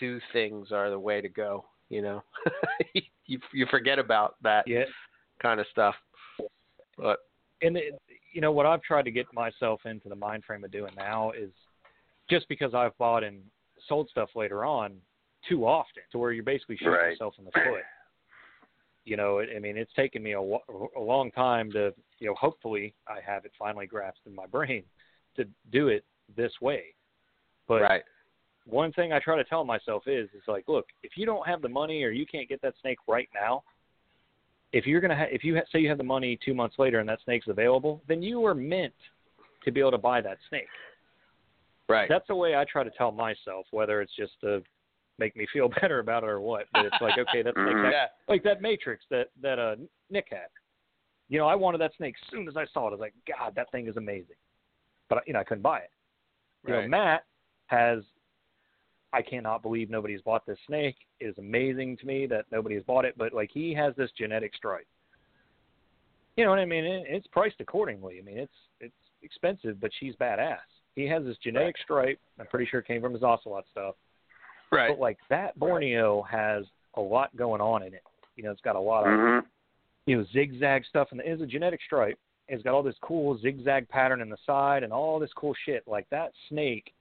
to 0.00 0.20
things 0.32 0.72
are 0.72 0.90
the 0.90 0.98
way 0.98 1.20
to 1.20 1.28
go 1.28 1.64
you 1.88 2.02
know 2.02 2.22
you 3.26 3.38
you 3.52 3.66
forget 3.70 3.98
about 3.98 4.36
that 4.42 4.64
Yeah, 4.66 4.84
kind 5.40 5.60
of 5.60 5.66
stuff 5.70 5.94
but 6.96 7.18
and 7.62 7.76
it, 7.76 8.00
you 8.32 8.40
know 8.40 8.52
what 8.52 8.66
I've 8.66 8.82
tried 8.82 9.04
to 9.04 9.10
get 9.10 9.26
myself 9.32 9.80
into 9.84 10.08
the 10.08 10.16
mind 10.16 10.44
frame 10.44 10.64
of 10.64 10.70
doing 10.70 10.92
now 10.96 11.30
is 11.32 11.50
just 12.28 12.48
because 12.48 12.74
I've 12.74 12.96
bought 12.98 13.24
and 13.24 13.42
sold 13.88 14.08
stuff 14.10 14.30
later 14.34 14.64
on 14.64 14.94
too 15.48 15.66
often, 15.66 16.02
to 16.12 16.18
where 16.18 16.32
you're 16.32 16.42
basically 16.44 16.76
shooting 16.76 16.92
Right. 16.92 17.10
yourself 17.10 17.34
in 17.38 17.44
the 17.44 17.50
foot. 17.52 17.82
You 19.04 19.16
know, 19.16 19.40
I 19.40 19.56
I 19.56 19.58
mean, 19.58 19.76
it's 19.76 19.92
taken 19.92 20.22
me 20.22 20.32
a, 20.32 20.40
a 20.40 21.00
long 21.00 21.30
time 21.32 21.70
to, 21.72 21.92
you 22.18 22.28
know, 22.28 22.34
hopefully 22.34 22.94
I 23.06 23.18
have 23.24 23.44
it 23.44 23.52
finally 23.58 23.86
grasped 23.86 24.26
in 24.26 24.34
my 24.34 24.46
brain 24.46 24.84
to 25.36 25.44
do 25.70 25.88
it 25.88 26.04
this 26.36 26.52
way. 26.62 26.94
But 27.68 27.82
right 27.82 28.02
one 28.66 28.92
thing 28.92 29.12
I 29.12 29.18
try 29.18 29.36
to 29.36 29.44
tell 29.44 29.64
myself 29.64 30.04
is, 30.06 30.28
is 30.34 30.42
like, 30.48 30.64
look, 30.68 30.86
if 31.02 31.12
you 31.16 31.26
don't 31.26 31.46
have 31.46 31.60
the 31.62 31.68
money 31.68 32.02
or 32.02 32.10
you 32.10 32.26
can't 32.26 32.48
get 32.48 32.62
that 32.62 32.74
snake 32.80 32.98
right 33.06 33.28
now, 33.34 33.62
if 34.72 34.86
you're 34.86 35.00
gonna, 35.00 35.16
ha- 35.16 35.30
if 35.30 35.44
you 35.44 35.56
ha- 35.56 35.62
say 35.70 35.78
you 35.78 35.88
have 35.88 35.98
the 35.98 36.04
money 36.04 36.38
two 36.44 36.54
months 36.54 36.76
later 36.78 36.98
and 36.98 37.08
that 37.08 37.20
snake's 37.24 37.46
available, 37.48 38.02
then 38.08 38.22
you 38.22 38.40
were 38.40 38.54
meant 38.54 38.94
to 39.64 39.70
be 39.70 39.80
able 39.80 39.92
to 39.92 39.98
buy 39.98 40.20
that 40.20 40.38
snake. 40.48 40.66
right 41.88 42.08
That's 42.08 42.26
the 42.26 42.34
way 42.34 42.56
I 42.56 42.64
try 42.64 42.82
to 42.84 42.90
tell 42.90 43.12
myself, 43.12 43.66
whether 43.70 44.00
it's 44.00 44.14
just 44.16 44.32
to 44.40 44.62
make 45.18 45.36
me 45.36 45.46
feel 45.52 45.68
better 45.80 46.00
about 46.00 46.24
it 46.24 46.28
or 46.28 46.40
what. 46.40 46.66
But 46.72 46.86
it's 46.86 46.96
like, 47.00 47.18
okay, 47.18 47.42
that's 47.42 47.56
like 47.56 47.76
Mhm. 47.76 47.82
that, 47.82 47.90
yeah 47.92 48.06
like 48.28 48.42
that 48.42 48.62
Matrix 48.62 49.04
that 49.10 49.28
that 49.42 49.58
uh 49.58 49.76
Nick 50.10 50.28
had. 50.30 50.48
You 51.28 51.38
know, 51.38 51.46
I 51.46 51.54
wanted 51.54 51.78
that 51.78 51.92
snake 51.96 52.16
as 52.22 52.30
soon 52.30 52.48
as 52.48 52.56
I 52.56 52.66
saw 52.72 52.84
it. 52.84 52.88
I 52.88 52.90
was 52.90 53.00
like, 53.00 53.14
God, 53.26 53.54
that 53.54 53.70
thing 53.70 53.86
is 53.86 53.96
amazing. 53.96 54.36
But 55.08 55.26
you 55.26 55.32
know, 55.34 55.40
I 55.40 55.44
couldn't 55.44 55.62
buy 55.62 55.80
it. 55.80 55.90
You 56.66 56.72
know, 56.72 56.88
Matt 56.88 57.24
has. 57.66 58.02
I 59.14 59.22
cannot 59.22 59.62
believe 59.62 59.90
nobody's 59.90 60.20
bought 60.22 60.44
this 60.44 60.58
snake. 60.66 60.96
It 61.20 61.26
is 61.26 61.38
amazing 61.38 61.96
to 61.98 62.06
me 62.06 62.26
that 62.26 62.46
nobody 62.50 62.74
has 62.74 62.84
bought 62.84 63.04
it. 63.04 63.16
But 63.16 63.32
like, 63.32 63.50
he 63.52 63.72
has 63.74 63.94
this 63.96 64.10
genetic 64.18 64.54
stripe. 64.56 64.86
You 66.36 66.44
know 66.44 66.50
what 66.50 66.58
I 66.58 66.64
mean? 66.64 66.84
It, 66.84 67.04
it's 67.08 67.26
priced 67.28 67.60
accordingly. 67.60 68.18
I 68.18 68.22
mean, 68.22 68.38
it's 68.38 68.52
it's 68.80 68.94
expensive, 69.22 69.80
but 69.80 69.90
she's 70.00 70.14
badass. 70.16 70.58
He 70.96 71.06
has 71.06 71.24
this 71.24 71.36
genetic 71.42 71.76
stripe. 71.82 72.18
I'm 72.40 72.46
pretty 72.46 72.66
sure 72.66 72.80
it 72.80 72.86
came 72.86 73.00
from 73.00 73.12
his 73.14 73.22
ocelot 73.22 73.64
stuff. 73.70 73.94
right 74.72 74.88
But 74.88 74.98
like 74.98 75.18
that 75.30 75.56
Borneo 75.58 76.22
has 76.22 76.64
a 76.96 77.00
lot 77.00 77.34
going 77.36 77.60
on 77.60 77.82
in 77.82 77.94
it. 77.94 78.02
You 78.36 78.42
know, 78.44 78.50
it's 78.50 78.60
got 78.62 78.74
a 78.76 78.80
lot 78.80 79.04
of 79.06 79.12
Mhm. 79.12 79.46
you 80.06 80.16
know 80.18 80.24
zigzag 80.32 80.84
stuff, 80.86 81.12
and 81.12 81.20
it's 81.20 81.40
a 81.40 81.46
genetic 81.46 81.80
stripe. 81.82 82.18
It's 82.48 82.62
got 82.64 82.74
all 82.74 82.82
this 82.82 82.98
cool 83.00 83.38
zigzag 83.38 83.88
pattern 83.88 84.20
in 84.20 84.28
the 84.28 84.36
side 84.44 84.82
and 84.82 84.92
all 84.92 85.20
this 85.20 85.32
cool 85.34 85.54
shit. 85.64 85.86
Like 85.86 86.08
that 86.10 86.32
snake, 86.48 86.92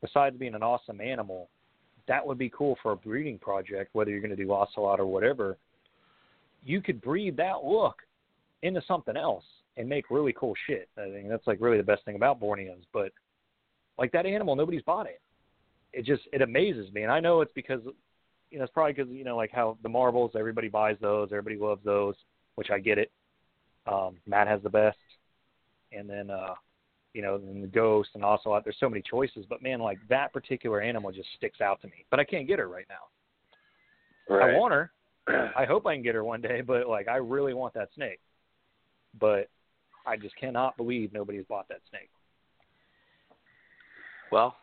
besides 0.00 0.36
being 0.38 0.54
an 0.54 0.62
awesome 0.62 1.00
animal, 1.00 1.48
that 2.08 2.26
would 2.26 2.38
be 2.38 2.50
cool 2.50 2.76
for 2.82 2.92
a 2.92 2.96
breeding 2.96 3.38
project. 3.38 3.90
Whether 3.92 4.10
you're 4.10 4.20
going 4.20 4.36
to 4.36 4.44
do 4.44 4.50
ocelot 4.52 4.98
or 4.98 5.06
whatever, 5.06 5.56
you 6.64 6.80
could 6.80 7.00
breed 7.00 7.36
that 7.36 7.64
look 7.64 8.02
into 8.62 8.82
something 8.88 9.16
else 9.16 9.44
and 9.76 9.88
make 9.88 10.10
really 10.10 10.34
cool 10.36 10.54
shit. 10.66 10.88
I 10.98 11.10
think 11.10 11.28
that's 11.28 11.46
like 11.46 11.58
really 11.60 11.76
the 11.76 11.82
best 11.82 12.04
thing 12.04 12.16
about 12.16 12.40
Borneos. 12.40 12.82
But 12.92 13.12
like 13.98 14.12
that 14.12 14.26
animal, 14.26 14.56
nobody's 14.56 14.82
bought 14.82 15.06
it. 15.06 15.20
It 15.92 16.04
just 16.04 16.22
it 16.32 16.42
amazes 16.42 16.92
me, 16.92 17.02
and 17.02 17.12
I 17.12 17.20
know 17.20 17.40
it's 17.40 17.52
because 17.54 17.80
you 18.50 18.58
know 18.58 18.64
it's 18.64 18.72
probably 18.72 18.92
because 18.92 19.10
you 19.10 19.24
know 19.24 19.36
like 19.36 19.50
how 19.50 19.78
the 19.82 19.88
marbles 19.88 20.32
everybody 20.36 20.68
buys 20.68 20.96
those, 21.00 21.28
everybody 21.30 21.56
loves 21.56 21.82
those, 21.84 22.14
which 22.56 22.70
I 22.70 22.78
get 22.78 22.98
it. 22.98 23.10
Um, 23.86 24.16
Matt 24.26 24.48
has 24.48 24.62
the 24.62 24.68
best, 24.68 24.98
and 25.92 26.08
then 26.08 26.30
uh, 26.30 26.54
you 27.18 27.24
know 27.24 27.36
then 27.36 27.60
the 27.60 27.66
ghost 27.66 28.10
and 28.14 28.22
ocelot. 28.24 28.62
There's 28.62 28.76
so 28.78 28.88
many 28.88 29.02
choices, 29.02 29.44
but 29.48 29.60
man, 29.60 29.80
like 29.80 29.98
that 30.08 30.32
particular 30.32 30.80
animal 30.80 31.10
just 31.10 31.26
sticks 31.36 31.60
out 31.60 31.80
to 31.82 31.88
me. 31.88 32.04
But 32.12 32.20
I 32.20 32.24
can't 32.24 32.46
get 32.46 32.60
her 32.60 32.68
right 32.68 32.86
now. 32.88 34.36
Right. 34.36 34.54
I 34.54 34.56
want 34.56 34.72
her. 34.72 34.92
I 35.58 35.64
hope 35.64 35.84
I 35.84 35.94
can 35.94 36.04
get 36.04 36.14
her 36.14 36.22
one 36.22 36.40
day, 36.40 36.60
but 36.60 36.86
like 36.88 37.08
I 37.08 37.16
really 37.16 37.54
want 37.54 37.74
that 37.74 37.88
snake. 37.96 38.20
But 39.18 39.48
I 40.06 40.16
just 40.16 40.36
cannot 40.36 40.76
believe 40.76 41.12
nobody's 41.12 41.44
bought 41.48 41.66
that 41.70 41.80
snake. 41.90 42.08
well 44.30 44.54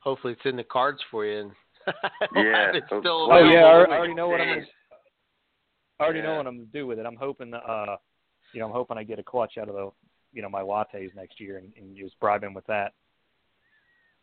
hopefully 0.00 0.32
it's 0.32 0.42
in 0.46 0.56
the 0.56 0.64
cards 0.64 0.98
for 1.12 1.24
you 1.26 1.40
and 1.42 1.50
Yeah. 2.34 2.72
it's 2.74 2.86
Oh, 2.90 3.00
still 3.00 3.28
oh, 3.30 3.50
yeah, 3.50 3.66
I. 3.66 3.82
I 3.84 3.98
already 3.98 4.14
know 4.14 4.28
what 4.28 4.40
I'm 4.40 4.48
gonna. 4.48 4.66
I 6.00 6.02
already 6.04 6.22
know 6.22 6.36
what 6.38 6.46
I'm 6.48 6.56
gonna 6.56 6.68
do 6.72 6.86
with 6.88 6.98
it. 6.98 7.06
I'm 7.06 7.16
hoping 7.16 7.50
that 7.52 7.58
uh, 7.58 7.96
you 8.52 8.58
know, 8.58 8.66
I'm 8.66 8.72
hoping 8.72 8.98
I 8.98 9.04
get 9.04 9.18
a 9.20 9.22
clutch 9.22 9.58
out 9.58 9.68
of 9.68 9.74
the, 9.76 9.90
you 10.32 10.42
know, 10.42 10.48
my 10.48 10.62
lattes 10.62 11.14
next 11.14 11.40
year 11.40 11.58
and, 11.58 11.72
and 11.76 11.96
just 11.96 12.18
bribe 12.20 12.42
him 12.44 12.54
with 12.54 12.66
that. 12.66 12.92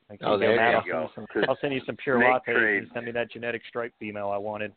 Like, 0.10 0.20
Oh, 0.24 0.38
there 0.38 0.56
Matt, 0.56 0.86
you 0.86 0.94
I'll 0.94 1.08
go. 1.08 1.12
Send 1.16 1.28
you 1.36 1.42
some, 1.42 1.50
I'll 1.50 1.58
send 1.60 1.74
you 1.74 1.82
some 1.86 1.98
pure 1.98 2.18
Snake 2.20 2.30
lattes. 2.30 2.44
trade. 2.60 2.78
And 2.84 2.88
send 2.94 3.06
me 3.06 3.12
that 3.12 3.32
genetic 3.32 3.62
stripe 3.68 3.94
female 4.00 4.30
I 4.30 4.38
wanted. 4.38 4.72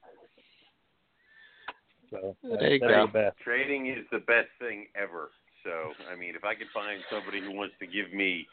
So 2.11 2.37
There 2.43 2.57
that- 2.59 2.73
you 2.73 2.81
go. 2.81 3.07
the. 3.13 3.33
Trading 3.43 3.87
is 3.87 4.05
the 4.11 4.19
best 4.19 4.49
thing 4.59 4.89
ever. 4.97 5.31
So, 5.63 5.93
I 6.11 6.17
mean, 6.17 6.35
if 6.35 6.45
I 6.45 6.55
could 6.55 6.67
find 6.75 7.01
somebody 7.11 7.41
who 7.41 7.53
wants 7.53 7.75
to 7.81 7.87
give 7.87 8.13
me 8.13 8.49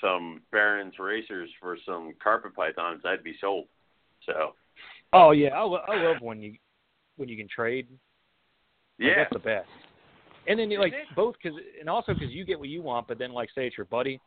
some 0.00 0.42
Baron's 0.52 0.98
racers 0.98 1.50
for 1.58 1.76
some 1.84 2.12
carpet 2.22 2.54
pythons, 2.54 3.02
I'd 3.04 3.24
be 3.24 3.36
sold. 3.40 3.66
So, 4.26 4.54
Oh 5.12 5.32
yeah, 5.32 5.48
I, 5.48 5.62
lo- 5.62 5.82
I 5.88 5.96
love 6.02 6.18
when 6.20 6.40
you 6.40 6.54
when 7.16 7.28
you 7.28 7.36
can 7.36 7.48
trade. 7.48 7.88
Like, 7.90 9.08
yeah. 9.08 9.14
that's 9.16 9.32
the 9.32 9.38
best. 9.40 9.68
And 10.46 10.58
then 10.58 10.70
you 10.70 10.78
like 10.80 10.92
Isn't 10.92 11.02
it? 11.10 11.16
both 11.16 11.34
because 11.42 11.58
and 11.78 11.88
also 11.88 12.14
because 12.14 12.30
you 12.30 12.44
get 12.44 12.58
what 12.58 12.68
you 12.68 12.82
want, 12.82 13.06
but 13.06 13.18
then 13.18 13.32
like 13.32 13.50
say 13.54 13.66
it's 13.66 13.76
your 13.76 13.84
buddy, 13.86 14.20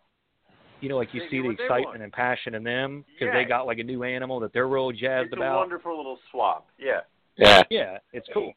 you 0.80 0.90
know, 0.90 0.98
like 0.98 1.14
you 1.14 1.22
They 1.22 1.30
see 1.30 1.42
the 1.42 1.50
excitement 1.50 2.04
and 2.04 2.12
passion 2.14 2.56
in 2.56 2.64
them 2.64 3.04
because 3.14 3.34
Yeah. 3.34 3.44
they 3.44 3.46
got 3.46 3.66
like 3.66 3.80
a 3.80 3.84
new 3.84 4.04
animal 4.04 4.40
that 4.42 4.54
they're 4.54 4.68
real 4.68 4.92
jazzed 4.92 5.28
It's 5.28 5.34
a 5.34 5.38
about. 5.38 5.58
wonderful 5.58 5.98
little 5.98 6.20
swap. 6.32 6.68
Yeah. 6.78 7.02
yeah 7.38 7.64
Yeah, 7.70 7.98
it's 8.14 8.28
cool. 8.34 8.54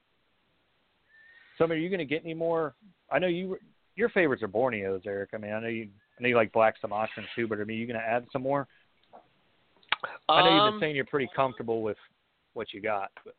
So, 1.58 1.64
I 1.64 1.68
mean, 1.68 1.78
are 1.78 1.80
you 1.80 1.88
going 1.88 1.98
to 2.00 2.04
get 2.04 2.22
any 2.22 2.34
more? 2.34 2.74
I 3.10 3.18
know 3.18 3.28
you. 3.28 3.58
Your 3.94 4.10
favorites 4.10 4.42
are 4.42 4.48
Borneos, 4.48 5.06
Eric. 5.06 5.30
I 5.32 5.38
mean, 5.38 5.52
I 5.54 5.60
know 5.60 5.68
you. 5.68 5.88
I 6.18 6.22
know 6.22 6.28
you 6.28 6.36
like 6.36 6.52
black 6.52 6.74
Sumatran 6.80 7.26
too, 7.34 7.46
but 7.48 7.58
I 7.60 7.64
mean, 7.64 7.78
you 7.78 7.86
going 7.86 7.98
to 7.98 8.06
add 8.06 8.26
some 8.32 8.42
more? 8.42 8.68
I 10.28 10.42
know 10.42 10.50
you've 10.54 10.62
Um, 10.62 10.72
been 10.74 10.80
saying 10.80 10.96
you're 10.96 11.04
pretty 11.06 11.28
comfortable 11.34 11.80
with 11.82 11.96
what 12.52 12.72
you 12.74 12.80
got. 12.82 13.10
But, 13.24 13.34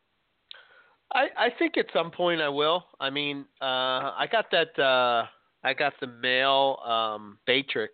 I, 1.12 1.26
I 1.36 1.48
think 1.58 1.76
at 1.76 1.86
some 1.92 2.10
point 2.10 2.40
I 2.40 2.48
will. 2.48 2.84
I 3.00 3.10
mean, 3.10 3.44
uh, 3.60 4.12
I 4.14 4.26
got 4.30 4.46
that. 4.50 4.78
Uh, 4.78 5.26
I 5.64 5.74
got 5.74 5.94
the 6.00 6.06
male 6.06 6.78
um, 6.86 7.38
Batrix, 7.48 7.88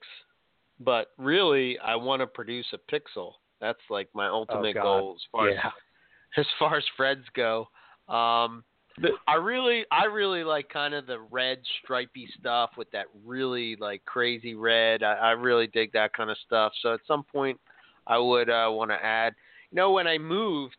but 0.81 1.09
really, 1.17 1.79
I 1.79 1.97
want 1.97 2.21
to 2.21 2.27
produce 2.27 2.67
a 2.73 2.79
Pixel. 2.93 3.33
That's 3.61 3.79
like 3.89 4.09
my 4.15 4.29
ultimate 4.29 4.75
God. 4.75 4.83
goal 4.83 5.17
as 5.17 5.23
far 5.31 5.49
yeah. 5.49 5.67
as 5.67 5.73
as 6.39 6.47
far 6.59 6.77
as 6.77 6.85
Freds 6.99 7.25
go. 7.35 7.69
Um, 8.09 8.65
I 9.27 9.35
really, 9.35 9.85
I 9.91 10.05
really 10.05 10.45
like 10.45 10.69
kind 10.69 10.95
of 10.95 11.07
the 11.07 11.19
red 11.19 11.59
stripy 11.83 12.29
stuff 12.39 12.71
with 12.77 12.91
that 12.93 13.07
really 13.25 13.77
like 13.77 14.05
crazy 14.05 14.55
red. 14.55 15.03
I, 15.03 15.15
I 15.15 15.31
really 15.33 15.67
dig 15.67 15.93
that 15.93 16.13
kind 16.13 16.31
of 16.31 16.37
stuff. 16.47 16.73
So 16.81 16.95
at 16.95 17.01
some 17.07 17.25
point, 17.25 17.59
I 18.07 18.19
would 18.19 18.51
uh, 18.51 18.69
want 18.71 18.91
to 18.91 19.05
add. 19.05 19.35
You 19.71 19.77
know, 19.77 19.93
when 19.93 20.07
I 20.07 20.19
moved 20.19 20.77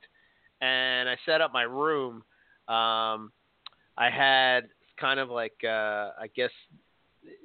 and 0.61 1.09
I 1.09 1.15
set 1.25 1.41
up 1.41 1.53
my 1.53 1.63
room, 1.63 2.23
um, 2.67 3.31
I 3.97 4.09
had 4.11 4.69
kind 4.99 5.19
of 5.19 5.29
like 5.29 5.53
uh, 5.63 6.11
I 6.19 6.27
guess 6.35 6.51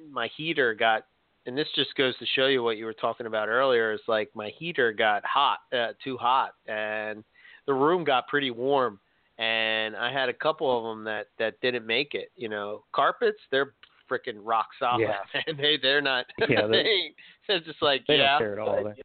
my 0.09 0.29
heater 0.37 0.73
got, 0.73 1.05
and 1.45 1.57
this 1.57 1.67
just 1.75 1.95
goes 1.95 2.17
to 2.19 2.25
show 2.35 2.47
you 2.47 2.63
what 2.63 2.77
you 2.77 2.85
were 2.85 2.93
talking 2.93 3.25
about 3.25 3.49
earlier. 3.49 3.93
Is 3.93 4.01
like 4.07 4.29
my 4.35 4.49
heater 4.57 4.91
got 4.93 5.23
hot, 5.25 5.59
uh, 5.73 5.93
too 6.03 6.17
hot, 6.17 6.53
and 6.67 7.23
the 7.67 7.73
room 7.73 8.03
got 8.03 8.27
pretty 8.27 8.51
warm, 8.51 8.99
and 9.37 9.95
I 9.95 10.11
had 10.11 10.29
a 10.29 10.33
couple 10.33 10.75
of 10.77 10.83
them 10.95 11.03
that 11.05 11.27
that 11.39 11.59
didn't 11.61 11.85
make 11.85 12.13
it. 12.13 12.31
You 12.35 12.49
know, 12.49 12.83
carpets 12.93 13.39
they're 13.51 13.73
freaking 14.09 14.39
rock 14.41 14.67
solid, 14.79 15.01
Yeah. 15.01 15.41
and 15.47 15.57
they 15.57 15.77
they're 15.81 16.01
not. 16.01 16.25
Yeah, 16.49 16.67
they- 16.67 16.83
they 16.83 17.13
it's 17.55 17.65
just 17.65 17.81
like 17.81 18.05
They 18.07 18.17
yeah. 18.17 18.31
don't 18.33 18.39
care 18.39 18.53
at 18.53 18.59
all. 18.59 18.83
They- 18.83 19.01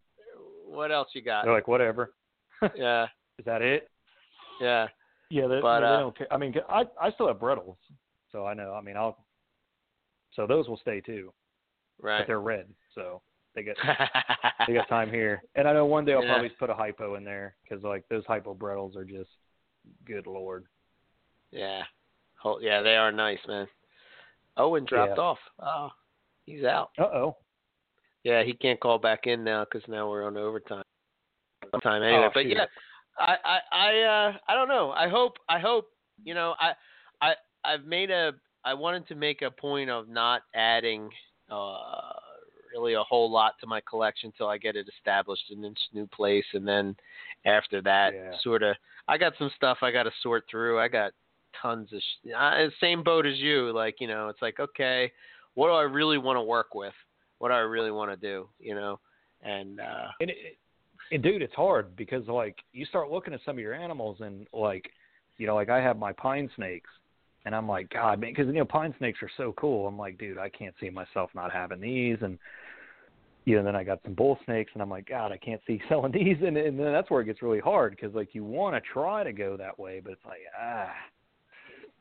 What 0.66 0.90
else 0.92 1.08
you 1.14 1.22
got? 1.22 1.44
They're 1.44 1.54
like, 1.54 1.68
whatever. 1.68 2.12
yeah, 2.76 3.04
Is 3.38 3.44
that 3.44 3.62
it? 3.62 3.88
Yeah. 4.60 4.88
Yeah, 5.30 5.48
they, 5.48 5.60
But, 5.60 5.80
they 5.80 5.86
uh, 5.86 5.98
don't 6.00 6.16
care. 6.16 6.32
I 6.32 6.36
mean, 6.36 6.54
I 6.68 6.84
I 7.00 7.10
still 7.12 7.26
have 7.26 7.38
Bredlis, 7.38 7.76
so 8.30 8.46
I 8.46 8.54
know. 8.54 8.74
I 8.74 8.80
mean, 8.80 8.96
I'll. 8.96 9.24
So 10.34 10.46
those 10.46 10.68
will 10.68 10.76
stay 10.76 11.00
too, 11.00 11.32
Right. 12.00 12.20
but 12.20 12.26
they're 12.26 12.40
red, 12.40 12.68
so 12.94 13.22
they 13.54 13.62
get 13.62 13.76
they 14.66 14.74
got 14.74 14.88
time 14.88 15.10
here. 15.10 15.42
And 15.56 15.66
I 15.66 15.72
know 15.72 15.86
one 15.86 16.04
day 16.04 16.12
I'll 16.12 16.22
Yeah. 16.22 16.34
probably 16.34 16.50
put 16.50 16.70
a 16.70 16.74
hypo 16.74 17.14
in 17.16 17.24
there 17.24 17.56
because 17.62 17.82
like 17.82 18.04
those 18.08 18.24
hypo 18.26 18.54
Bredlis 18.54 18.94
are 18.96 19.04
just, 19.04 19.30
good 20.04 20.26
lord. 20.26 20.66
yeah. 21.50 21.82
Oh, 22.44 22.60
yeah, 22.60 22.82
they 22.82 22.96
are 22.96 23.10
nice, 23.10 23.38
man. 23.48 23.66
Owen 24.56 24.84
dropped 24.84 25.16
Yeah. 25.16 25.22
off. 25.24 25.38
Oh, 25.58 25.88
he's 26.44 26.64
out. 26.64 26.90
Uh 26.98 27.04
oh. 27.04 27.36
Yeah, 28.22 28.44
he 28.44 28.52
can't 28.52 28.78
call 28.78 28.98
back 28.98 29.26
in 29.26 29.42
now 29.42 29.64
because 29.64 29.88
now 29.88 30.08
we're 30.08 30.24
on 30.26 30.36
overtime. 30.36 30.84
Time 31.82 32.02
anyway, 32.02 32.26
Oh, 32.26 32.30
but 32.32 32.46
yeah, 32.46 32.66
I 33.18 33.36
I 33.44 33.58
I 33.72 34.00
uh 34.02 34.32
I 34.48 34.54
don't 34.54 34.68
know. 34.68 34.90
I 34.90 35.08
hope 35.08 35.36
I 35.48 35.58
hope 35.58 35.88
you 36.24 36.34
know 36.34 36.54
I 36.60 36.72
I 37.20 37.34
I've 37.64 37.84
made 37.84 38.10
a 38.10 38.32
I 38.64 38.74
wanted 38.74 39.06
to 39.08 39.14
make 39.14 39.42
a 39.42 39.50
point 39.50 39.90
of 39.90 40.08
not 40.08 40.42
adding 40.54 41.10
uh 41.50 42.12
really 42.72 42.94
a 42.94 43.02
whole 43.02 43.30
lot 43.30 43.54
to 43.60 43.66
my 43.66 43.80
collection 43.88 44.32
till 44.36 44.48
I 44.48 44.58
get 44.58 44.76
it 44.76 44.86
established 44.98 45.50
in 45.50 45.62
this 45.62 45.72
new 45.94 46.06
place, 46.06 46.44
and 46.52 46.66
then 46.66 46.96
after 47.46 47.80
that, 47.82 48.14
Yeah. 48.14 48.38
sort 48.42 48.62
of 48.62 48.76
I 49.08 49.16
got 49.18 49.32
some 49.38 49.50
stuff 49.56 49.78
I 49.82 49.90
got 49.90 50.02
to 50.04 50.12
sort 50.22 50.44
through. 50.50 50.78
I 50.78 50.88
got 50.88 51.12
tons 51.62 51.92
of 51.92 52.00
sh- 52.00 52.32
uh, 52.36 52.68
same 52.80 53.02
boat 53.02 53.24
as 53.24 53.38
you. 53.38 53.72
Like 53.72 54.00
you 54.00 54.08
know, 54.08 54.28
it's 54.28 54.42
like 54.42 54.60
okay, 54.60 55.10
what 55.54 55.68
do 55.68 55.72
I 55.72 55.82
really 55.82 56.18
want 56.18 56.36
to 56.36 56.42
work 56.42 56.74
with? 56.74 56.94
What 57.38 57.48
do 57.48 57.54
I 57.54 57.58
really 57.58 57.90
want 57.90 58.10
to 58.10 58.16
do? 58.16 58.48
You 58.58 58.74
know, 58.74 59.00
and 59.42 59.80
uh 59.80 60.08
And, 60.20 60.30
it, 60.30 60.58
and 61.12 61.22
dude, 61.22 61.42
it's 61.42 61.54
hard 61.54 61.96
because 61.96 62.26
like 62.26 62.56
you 62.72 62.84
start 62.86 63.10
looking 63.10 63.34
at 63.34 63.40
some 63.44 63.56
of 63.56 63.60
your 63.60 63.74
animals 63.74 64.18
and 64.20 64.46
like, 64.52 64.90
you 65.38 65.46
know, 65.46 65.54
like 65.54 65.68
I 65.68 65.80
have 65.80 65.98
my 65.98 66.12
pine 66.12 66.50
snakes, 66.56 66.90
and 67.44 67.54
I'm 67.54 67.68
like, 67.68 67.90
God, 67.90 68.20
man, 68.20 68.32
because 68.32 68.46
you 68.46 68.54
know 68.54 68.64
pine 68.64 68.94
snakes 68.98 69.18
are 69.22 69.30
so 69.36 69.52
cool. 69.56 69.86
I'm 69.86 69.98
like, 69.98 70.18
dude, 70.18 70.38
I 70.38 70.48
can't 70.48 70.74
see 70.80 70.90
myself 70.90 71.30
not 71.34 71.52
having 71.52 71.80
these, 71.80 72.18
and 72.22 72.38
you 73.44 73.56
know, 73.56 73.62
then 73.62 73.76
I 73.76 73.84
got 73.84 74.00
some 74.04 74.14
bull 74.14 74.38
snakes, 74.44 74.72
and 74.74 74.82
I'm 74.82 74.90
like, 74.90 75.08
God, 75.08 75.30
I 75.30 75.36
can't 75.36 75.60
see 75.66 75.80
selling 75.88 76.12
these, 76.12 76.36
and 76.44 76.56
and 76.56 76.78
then 76.78 76.92
that's 76.92 77.10
where 77.10 77.20
it 77.20 77.26
gets 77.26 77.42
really 77.42 77.60
hard 77.60 77.92
because 77.92 78.14
like 78.14 78.34
you 78.34 78.44
want 78.44 78.74
to 78.74 78.80
try 78.92 79.22
to 79.22 79.32
go 79.32 79.56
that 79.56 79.78
way, 79.78 80.00
but 80.02 80.12
it's 80.12 80.24
like, 80.24 80.40
ah, 80.60 80.90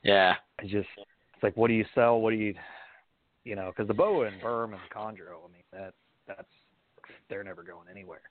yeah, 0.04 0.36
I 0.60 0.64
just, 0.64 0.90
it's 0.98 1.44
like, 1.44 1.58
what 1.58 1.68
do 1.68 1.74
you 1.74 1.86
sell? 1.94 2.22
What 2.22 2.32
do 2.32 2.38
you, 2.38 2.54
you 3.44 3.56
know, 3.56 3.72
because 3.72 3.88
the 3.88 3.94
boa 3.94 4.28
and 4.28 4.42
berm 4.42 4.66
and 4.66 4.76
the 4.76 4.96
chondro, 4.96 5.38
I 5.44 5.52
mean, 5.52 5.64
that 5.74 5.94
that's 6.28 6.48
they're 7.30 7.44
never 7.44 7.64
going 7.64 7.88
anywhere. 7.90 8.22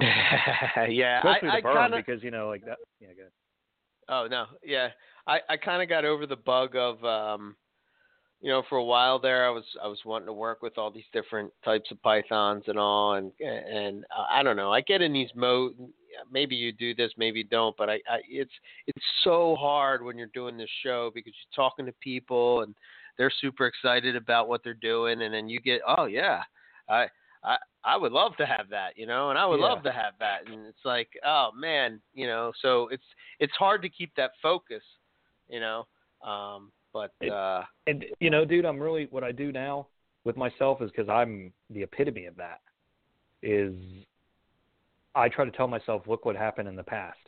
yeah. 0.90 1.18
Especially 1.18 1.48
I, 1.48 1.60
the 1.60 1.66
berm 1.66 1.74
kind 1.74 1.94
of 1.94 2.04
because 2.04 2.22
you 2.22 2.30
know, 2.30 2.48
like 2.48 2.64
that. 2.64 2.78
Yeah, 3.00 3.08
good. 3.16 3.30
Oh 4.08 4.26
no, 4.30 4.46
yeah. 4.64 4.88
I 5.26 5.40
I 5.48 5.56
kind 5.56 5.82
of 5.82 5.88
got 5.88 6.04
over 6.04 6.26
the 6.26 6.36
bug 6.36 6.76
of 6.76 7.04
um, 7.04 7.56
you 8.40 8.50
know, 8.50 8.62
for 8.68 8.76
a 8.76 8.84
while 8.84 9.18
there, 9.18 9.46
I 9.46 9.50
was 9.50 9.64
I 9.82 9.88
was 9.88 9.98
wanting 10.04 10.26
to 10.26 10.32
work 10.32 10.62
with 10.62 10.78
all 10.78 10.90
these 10.90 11.04
different 11.12 11.50
types 11.64 11.90
of 11.90 12.02
pythons 12.02 12.64
and 12.66 12.78
all, 12.78 13.14
and 13.14 13.32
and 13.40 14.04
uh, 14.16 14.26
I 14.30 14.42
don't 14.42 14.56
know. 14.56 14.72
I 14.72 14.82
get 14.82 15.02
in 15.02 15.12
these 15.12 15.30
mode. 15.34 15.74
Maybe 16.32 16.54
you 16.56 16.72
do 16.72 16.94
this, 16.94 17.12
maybe 17.18 17.40
you 17.40 17.44
don't, 17.44 17.76
but 17.76 17.90
I, 17.90 17.94
I 18.08 18.20
it's 18.28 18.52
it's 18.86 19.04
so 19.24 19.56
hard 19.58 20.02
when 20.02 20.16
you're 20.16 20.28
doing 20.28 20.56
this 20.56 20.70
show 20.82 21.10
because 21.14 21.32
you're 21.34 21.64
talking 21.64 21.86
to 21.86 21.92
people 22.00 22.62
and 22.62 22.74
they're 23.18 23.32
super 23.40 23.66
excited 23.66 24.16
about 24.16 24.48
what 24.48 24.62
they're 24.62 24.74
doing, 24.74 25.22
and 25.22 25.32
then 25.32 25.48
you 25.48 25.60
get, 25.60 25.80
oh 25.98 26.04
yeah, 26.04 26.42
I 26.88 27.06
I 27.46 27.56
I 27.84 27.96
would 27.96 28.12
love 28.12 28.36
to 28.38 28.46
have 28.46 28.68
that, 28.70 28.98
you 28.98 29.06
know, 29.06 29.30
and 29.30 29.38
I 29.38 29.46
would 29.46 29.60
Yeah. 29.60 29.66
love 29.66 29.82
to 29.84 29.92
have 29.92 30.14
that, 30.18 30.46
and 30.46 30.66
it's 30.66 30.84
like, 30.84 31.08
oh 31.24 31.50
man, 31.56 32.00
you 32.12 32.26
know, 32.26 32.52
so 32.60 32.88
it's 32.88 33.04
it's 33.38 33.54
hard 33.54 33.80
to 33.82 33.88
keep 33.88 34.14
that 34.16 34.32
focus, 34.42 34.82
you 35.48 35.60
know. 35.60 35.86
Um, 36.22 36.72
but 36.92 37.12
It- 37.20 37.30
uh, 37.32 37.64
And 37.86 38.04
you 38.20 38.30
know, 38.30 38.44
dude, 38.44 38.64
I'm 38.66 38.80
really 38.80 39.06
what 39.10 39.22
I 39.24 39.32
do 39.32 39.52
now 39.52 39.86
with 40.24 40.36
myself 40.36 40.82
is 40.82 40.90
because 40.90 41.08
I'm 41.08 41.52
the 41.70 41.82
epitome 41.84 42.26
of 42.26 42.36
that. 42.36 42.60
Is 43.42 43.74
I 45.14 45.28
try 45.28 45.44
to 45.44 45.50
tell 45.52 45.68
myself, 45.68 46.02
look 46.06 46.24
what 46.24 46.36
happened 46.36 46.68
in 46.68 46.76
the 46.76 46.82
past. 46.82 47.18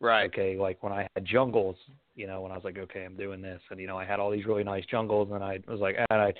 right, 0.00 0.26
Okay, 0.26 0.56
like 0.56 0.82
when 0.82 0.92
I 0.92 1.06
had 1.14 1.24
jungles, 1.24 1.76
you 2.16 2.26
know, 2.26 2.40
when 2.40 2.50
I 2.50 2.56
was 2.56 2.64
like, 2.64 2.78
okay, 2.78 3.04
I'm 3.04 3.16
doing 3.16 3.40
this, 3.42 3.60
and 3.70 3.78
you 3.78 3.86
know, 3.86 3.98
I 3.98 4.04
had 4.04 4.18
all 4.20 4.30
these 4.30 4.46
really 4.46 4.64
nice 4.64 4.84
jungles, 4.86 5.28
and 5.32 5.44
I 5.44 5.60
was 5.68 5.80
like, 5.80 5.96
and 5.96 6.20
I, 6.20 6.32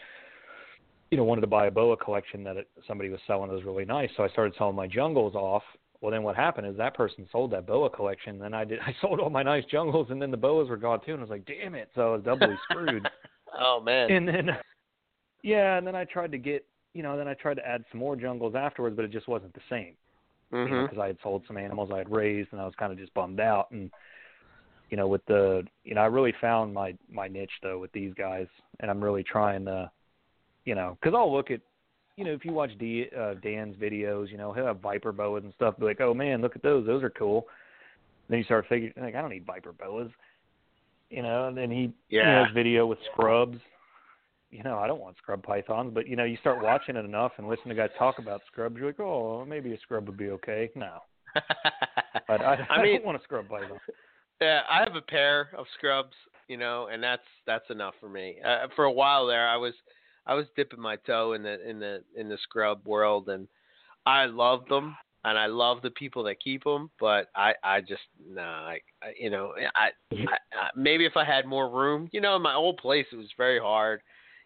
you 1.14 1.18
know, 1.18 1.22
wanted 1.22 1.42
to 1.42 1.46
buy 1.46 1.66
a 1.66 1.70
boa 1.70 1.96
collection 1.96 2.42
that 2.42 2.56
it, 2.56 2.68
somebody 2.88 3.08
was 3.08 3.20
selling 3.24 3.48
that 3.48 3.54
was 3.54 3.62
really 3.62 3.84
nice, 3.84 4.10
so 4.16 4.24
I 4.24 4.28
started 4.30 4.52
selling 4.58 4.74
my 4.74 4.88
jungles 4.88 5.36
off. 5.36 5.62
Well, 6.00 6.10
then 6.10 6.24
what 6.24 6.34
happened 6.34 6.66
is 6.66 6.76
that 6.76 6.96
person 6.96 7.28
sold 7.30 7.52
that 7.52 7.68
boa 7.68 7.88
collection, 7.88 8.36
then 8.40 8.52
I 8.52 8.64
did, 8.64 8.80
I 8.84 8.92
sold 9.00 9.20
all 9.20 9.30
my 9.30 9.44
nice 9.44 9.64
jungles, 9.70 10.08
and 10.10 10.20
then 10.20 10.32
the 10.32 10.36
boas 10.36 10.68
were 10.68 10.76
gone 10.76 10.98
too, 11.06 11.12
and 11.12 11.20
I 11.20 11.22
was 11.22 11.30
like, 11.30 11.46
damn 11.46 11.76
it, 11.76 11.88
so 11.94 12.00
I 12.00 12.16
was 12.16 12.24
doubly 12.24 12.58
screwed. 12.68 13.08
oh 13.60 13.80
man, 13.80 14.10
and 14.10 14.26
then, 14.26 14.50
yeah, 15.44 15.78
and 15.78 15.86
then 15.86 15.94
I 15.94 16.02
tried 16.02 16.32
to 16.32 16.38
get, 16.38 16.66
you 16.94 17.04
know, 17.04 17.16
then 17.16 17.28
I 17.28 17.34
tried 17.34 17.58
to 17.58 17.64
add 17.64 17.84
some 17.92 18.00
more 18.00 18.16
jungles 18.16 18.56
afterwards, 18.56 18.96
but 18.96 19.04
it 19.04 19.12
just 19.12 19.28
wasn't 19.28 19.54
the 19.54 19.60
same. 19.70 19.94
Hmm 20.50 20.66
you 20.66 20.70
know, 20.70 20.82
because 20.82 20.98
I 20.98 21.06
had 21.06 21.18
sold 21.22 21.44
some 21.46 21.56
animals 21.56 21.90
I 21.94 21.98
had 21.98 22.10
raised, 22.10 22.48
and 22.50 22.60
I 22.60 22.64
was 22.64 22.74
kind 22.76 22.92
of 22.92 22.98
just 22.98 23.14
bummed 23.14 23.38
out. 23.38 23.70
And 23.70 23.88
you 24.90 24.96
know, 24.96 25.06
with 25.06 25.24
the, 25.26 25.62
you 25.84 25.94
know, 25.94 26.00
I 26.00 26.06
really 26.06 26.34
found 26.40 26.74
my 26.74 26.96
my 27.08 27.28
niche 27.28 27.60
though 27.62 27.78
with 27.78 27.92
these 27.92 28.12
guys, 28.14 28.48
and 28.80 28.90
I'm 28.90 29.02
really 29.02 29.22
trying 29.22 29.64
to, 29.66 29.90
you 30.64 30.74
know, 30.74 30.96
because 31.00 31.14
I'll 31.16 31.32
look 31.32 31.50
at, 31.50 31.60
you 32.16 32.24
know, 32.24 32.32
if 32.32 32.44
you 32.44 32.52
watch 32.52 32.70
D, 32.78 33.06
uh, 33.18 33.34
Dan's 33.42 33.76
videos, 33.76 34.30
you 34.30 34.36
know, 34.36 34.52
he'll 34.52 34.66
have 34.66 34.80
viper 34.80 35.12
boas 35.12 35.42
and 35.44 35.52
stuff. 35.54 35.78
Be 35.78 35.84
like, 35.84 36.00
oh 36.00 36.14
man, 36.14 36.40
look 36.40 36.56
at 36.56 36.62
those, 36.62 36.86
those 36.86 37.02
are 37.02 37.10
cool. 37.10 37.46
Then 38.28 38.38
you 38.38 38.44
start 38.44 38.66
figuring, 38.68 38.94
like, 38.96 39.14
I 39.14 39.20
don't 39.20 39.30
need 39.30 39.44
viper 39.44 39.72
boas, 39.72 40.10
you 41.10 41.22
know. 41.22 41.48
And 41.48 41.56
then 41.56 41.70
he, 41.70 41.92
Yeah. 42.08 42.44
his 42.44 42.54
video 42.54 42.86
with 42.86 42.98
scrubs. 43.12 43.58
You 44.50 44.62
know, 44.62 44.78
I 44.78 44.86
don't 44.86 45.00
want 45.00 45.16
scrub 45.16 45.42
pythons, 45.42 45.90
but 45.92 46.06
you 46.06 46.14
know, 46.14 46.22
you 46.22 46.36
start 46.36 46.62
watching 46.62 46.94
it 46.94 47.04
enough 47.04 47.32
and 47.38 47.48
listen 47.48 47.68
to 47.70 47.74
guys 47.74 47.90
talk 47.98 48.20
about 48.20 48.40
scrubs, 48.46 48.76
you're 48.76 48.86
like, 48.86 49.00
oh, 49.00 49.44
maybe 49.44 49.74
a 49.74 49.78
scrub 49.80 50.06
would 50.06 50.16
be 50.16 50.30
okay. 50.30 50.70
No, 50.76 50.98
but 52.28 52.40
I, 52.40 52.54
I, 52.70 52.74
I 52.74 52.82
mean, 52.82 52.96
don't 52.98 53.04
want 53.04 53.20
a 53.20 53.24
scrub 53.24 53.48
python. 53.48 53.80
Yeah, 54.40 54.60
I 54.70 54.84
have 54.84 54.94
a 54.94 55.00
pair 55.00 55.50
of 55.58 55.66
scrubs, 55.76 56.14
you 56.46 56.56
know, 56.56 56.86
and 56.92 57.02
that's 57.02 57.26
that's 57.48 57.68
enough 57.70 57.94
for 58.00 58.08
me. 58.08 58.36
Uh, 58.46 58.68
for 58.76 58.84
a 58.84 58.92
while 58.92 59.26
there, 59.26 59.48
I 59.48 59.56
was 59.56 59.74
I 60.26 60.34
was 60.34 60.46
dipping 60.56 60.80
my 60.80 60.96
toe 60.96 61.32
in 61.34 61.42
the 61.42 61.68
in 61.68 61.78
the 61.78 62.02
in 62.16 62.28
the 62.28 62.38
scrub 62.42 62.86
world, 62.86 63.28
and 63.28 63.48
I 64.06 64.26
love 64.26 64.66
them, 64.68 64.96
and 65.24 65.38
I 65.38 65.46
love 65.46 65.82
the 65.82 65.90
people 65.90 66.22
that 66.24 66.40
keep 66.40 66.64
them. 66.64 66.90
But 66.98 67.28
I 67.34 67.54
I 67.62 67.80
just 67.80 68.02
nah, 68.28 68.42
I, 68.42 68.80
I 69.02 69.12
you 69.18 69.30
know 69.30 69.54
I, 69.74 69.86
I, 69.86 70.14
mm-hmm. 70.14 70.28
I 70.28 70.68
maybe 70.76 71.06
if 71.06 71.16
I 71.16 71.24
had 71.24 71.46
more 71.46 71.68
room, 71.68 72.08
you 72.12 72.20
know, 72.20 72.36
in 72.36 72.42
my 72.42 72.54
old 72.54 72.78
place 72.78 73.06
it 73.12 73.16
was 73.16 73.32
very 73.36 73.58
hard 73.58 74.00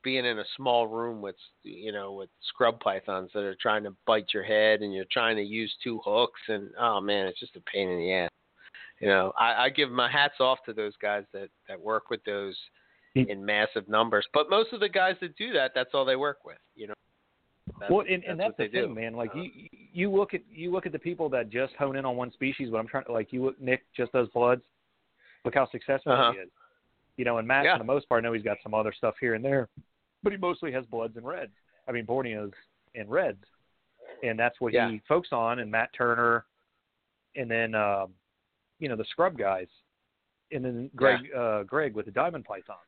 being 0.04 0.24
in 0.24 0.38
a 0.38 0.44
small 0.56 0.86
room 0.86 1.20
with 1.20 1.36
you 1.62 1.92
know 1.92 2.12
with 2.12 2.30
scrub 2.48 2.80
pythons 2.80 3.30
that 3.34 3.42
are 3.42 3.56
trying 3.60 3.84
to 3.84 3.94
bite 4.06 4.34
your 4.34 4.44
head, 4.44 4.82
and 4.82 4.92
you're 4.92 5.04
trying 5.12 5.36
to 5.36 5.42
use 5.42 5.74
two 5.82 6.00
hooks, 6.04 6.40
and 6.48 6.70
oh 6.78 7.00
man, 7.00 7.26
it's 7.26 7.40
just 7.40 7.56
a 7.56 7.60
pain 7.60 7.88
in 7.88 7.98
the 7.98 8.12
ass 8.12 8.30
you 9.00 9.08
know, 9.08 9.32
I, 9.38 9.64
I 9.64 9.68
give 9.70 9.90
my 9.90 10.10
hats 10.10 10.40
off 10.40 10.58
to 10.66 10.72
those 10.72 10.94
guys 11.00 11.24
that 11.32 11.48
that 11.68 11.80
work 11.80 12.10
with 12.10 12.22
those. 12.24 12.56
In 13.28 13.44
massive 13.44 13.88
numbers. 13.88 14.26
But 14.32 14.50
most 14.50 14.72
of 14.72 14.80
the 14.80 14.88
guys 14.88 15.16
that 15.20 15.36
do 15.36 15.52
that, 15.52 15.72
that's 15.74 15.90
all 15.94 16.04
they 16.04 16.16
work 16.16 16.44
with. 16.44 16.58
You 16.74 16.88
know. 16.88 16.94
That's, 17.80 17.90
well, 17.92 18.04
and, 18.08 18.24
and 18.24 18.40
that's, 18.40 18.54
the 18.56 18.68
thing, 18.68 18.88
do. 18.88 18.94
man. 18.94 19.14
Like 19.14 19.30
you, 19.34 19.50
you 19.92 20.10
look 20.10 20.34
at 20.34 20.40
you 20.50 20.70
look 20.72 20.86
at 20.86 20.92
the 20.92 20.98
people 20.98 21.28
that 21.30 21.50
just 21.50 21.74
hone 21.74 21.96
in 21.96 22.04
on 22.04 22.16
one 22.16 22.32
species. 22.32 22.68
But 22.70 22.78
I'm 22.78 22.88
trying 22.88 23.04
to 23.04 23.12
like 23.12 23.32
you. 23.32 23.46
Look, 23.46 23.60
Nick 23.60 23.82
just 23.96 24.12
does 24.12 24.28
bloods. 24.34 24.62
Look 25.44 25.54
how 25.54 25.68
successful 25.70 26.12
Uh-huh. 26.12 26.32
he 26.32 26.38
is. 26.38 26.48
You 27.16 27.24
know, 27.24 27.38
and 27.38 27.46
Matt, 27.48 27.64
Yeah. 27.64 27.74
for 27.74 27.78
the 27.78 27.84
most 27.92 28.08
part, 28.08 28.22
I 28.24 28.26
know 28.26 28.32
he's 28.32 28.42
got 28.44 28.58
some 28.62 28.74
other 28.74 28.92
stuff 28.96 29.14
here 29.20 29.34
and 29.34 29.44
there, 29.44 29.68
but 30.22 30.32
he 30.32 30.38
mostly 30.38 30.70
has 30.72 30.84
bloods 30.86 31.16
and 31.16 31.26
reds. 31.26 31.52
I 31.88 31.92
mean, 31.92 32.06
Borneos 32.06 32.52
and 32.94 33.10
reds, 33.10 33.44
and 34.22 34.38
that's 34.38 34.60
what 34.60 34.72
Yeah. 34.72 34.90
he 34.90 35.00
focuses 35.08 35.32
on. 35.32 35.58
And 35.58 35.70
Matt 35.70 35.90
Turner, 35.96 36.44
and 37.36 37.50
then 37.50 37.74
um, 37.74 38.14
you 38.78 38.88
know 38.88 38.96
the 38.96 39.04
scrub 39.10 39.36
guys, 39.36 39.68
and 40.52 40.64
then 40.64 40.90
Greg 40.96 41.20
uh, 41.36 41.64
Greg 41.64 41.94
with 41.94 42.06
the 42.06 42.12
diamond 42.12 42.44
pythons. 42.44 42.78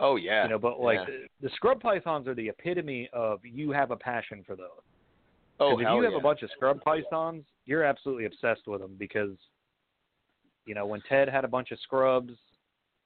Oh 0.00 0.16
yeah. 0.16 0.44
You 0.44 0.50
know, 0.50 0.58
but 0.58 0.80
like 0.80 0.98
yeah. 0.98 1.04
the, 1.40 1.48
the 1.48 1.54
scrub 1.54 1.80
pythons 1.80 2.26
are 2.26 2.34
the 2.34 2.48
epitome 2.48 3.08
of 3.12 3.40
you 3.44 3.70
have 3.70 3.90
a 3.90 3.96
passion 3.96 4.42
for 4.46 4.56
those. 4.56 4.66
oh 5.60 5.78
if 5.78 5.80
you 5.80 6.02
have 6.02 6.12
yeah. 6.12 6.18
a 6.18 6.22
bunch 6.22 6.42
of 6.42 6.50
scrub 6.56 6.80
pythons, 6.82 7.44
you're 7.66 7.84
absolutely 7.84 8.24
obsessed 8.24 8.66
with 8.66 8.80
them 8.80 8.96
because, 8.98 9.36
you 10.66 10.74
know, 10.74 10.86
when 10.86 11.02
Ted 11.08 11.28
had 11.28 11.44
a 11.44 11.48
bunch 11.48 11.70
of 11.70 11.78
scrubs, 11.80 12.32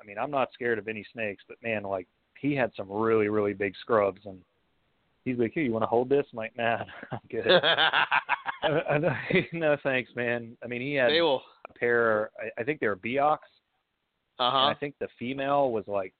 I 0.01 0.07
mean, 0.07 0.19
I'm 0.19 0.31
not 0.31 0.49
scared 0.55 0.79
of 0.79 0.89
any 0.89 1.05
snakes, 1.13 1.43
but 1.49 1.57
man, 1.63 1.83
like 1.83 2.07
he 2.41 2.55
had 2.55 2.71
some 2.77 2.91
really, 2.91 3.29
really 3.29 3.55
big 3.55 3.75
scrubs, 3.81 4.21
and 4.25 4.39
he's 5.25 5.39
like, 5.39 5.53
"Here, 5.53 5.63
you 5.63 5.73
want 5.73 5.83
to 5.83 5.89
hold 5.89 6.09
this?" 6.09 6.27
I'm 6.33 6.37
like, 6.37 6.57
"Nah, 6.57 6.85
I'm 7.13 7.19
good." 7.31 7.47
no, 9.01 9.15
no, 9.53 9.77
thanks, 9.83 10.11
man. 10.15 10.57
I 10.63 10.67
mean, 10.67 10.81
he 10.81 10.95
had 10.95 11.11
They 11.11 11.23
will. 11.23 11.43
a 11.69 11.79
pair. 11.79 12.31
I, 12.39 12.61
I 12.61 12.65
think 12.65 12.81
they 12.81 12.87
were 12.87 12.97
Beox. 12.97 13.39
Uh 14.39 14.51
huh. 14.51 14.67
I 14.67 14.75
think 14.79 14.95
the 15.01 15.09
female 15.19 15.71
was 15.71 15.85
like 15.87 16.13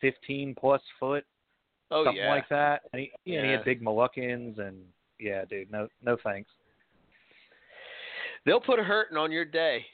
15 0.00 0.54
plus 0.58 0.82
foot, 0.98 1.24
Oh 1.90 2.04
something 2.04 2.22
yeah. 2.22 2.30
like 2.30 2.48
that. 2.50 2.82
And 2.92 3.00
he, 3.00 3.12
yeah, 3.24 3.38
and 3.38 3.46
he 3.46 3.52
had 3.52 3.64
big 3.64 3.82
Moluccans, 3.82 4.58
and 4.58 4.76
yeah, 5.18 5.44
dude, 5.44 5.70
no, 5.70 5.88
no 6.04 6.16
thanks. 6.22 6.50
They'll 8.44 8.60
put 8.60 8.78
a 8.78 8.82
hurting 8.82 9.16
on 9.16 9.32
your 9.32 9.44
day. 9.44 9.84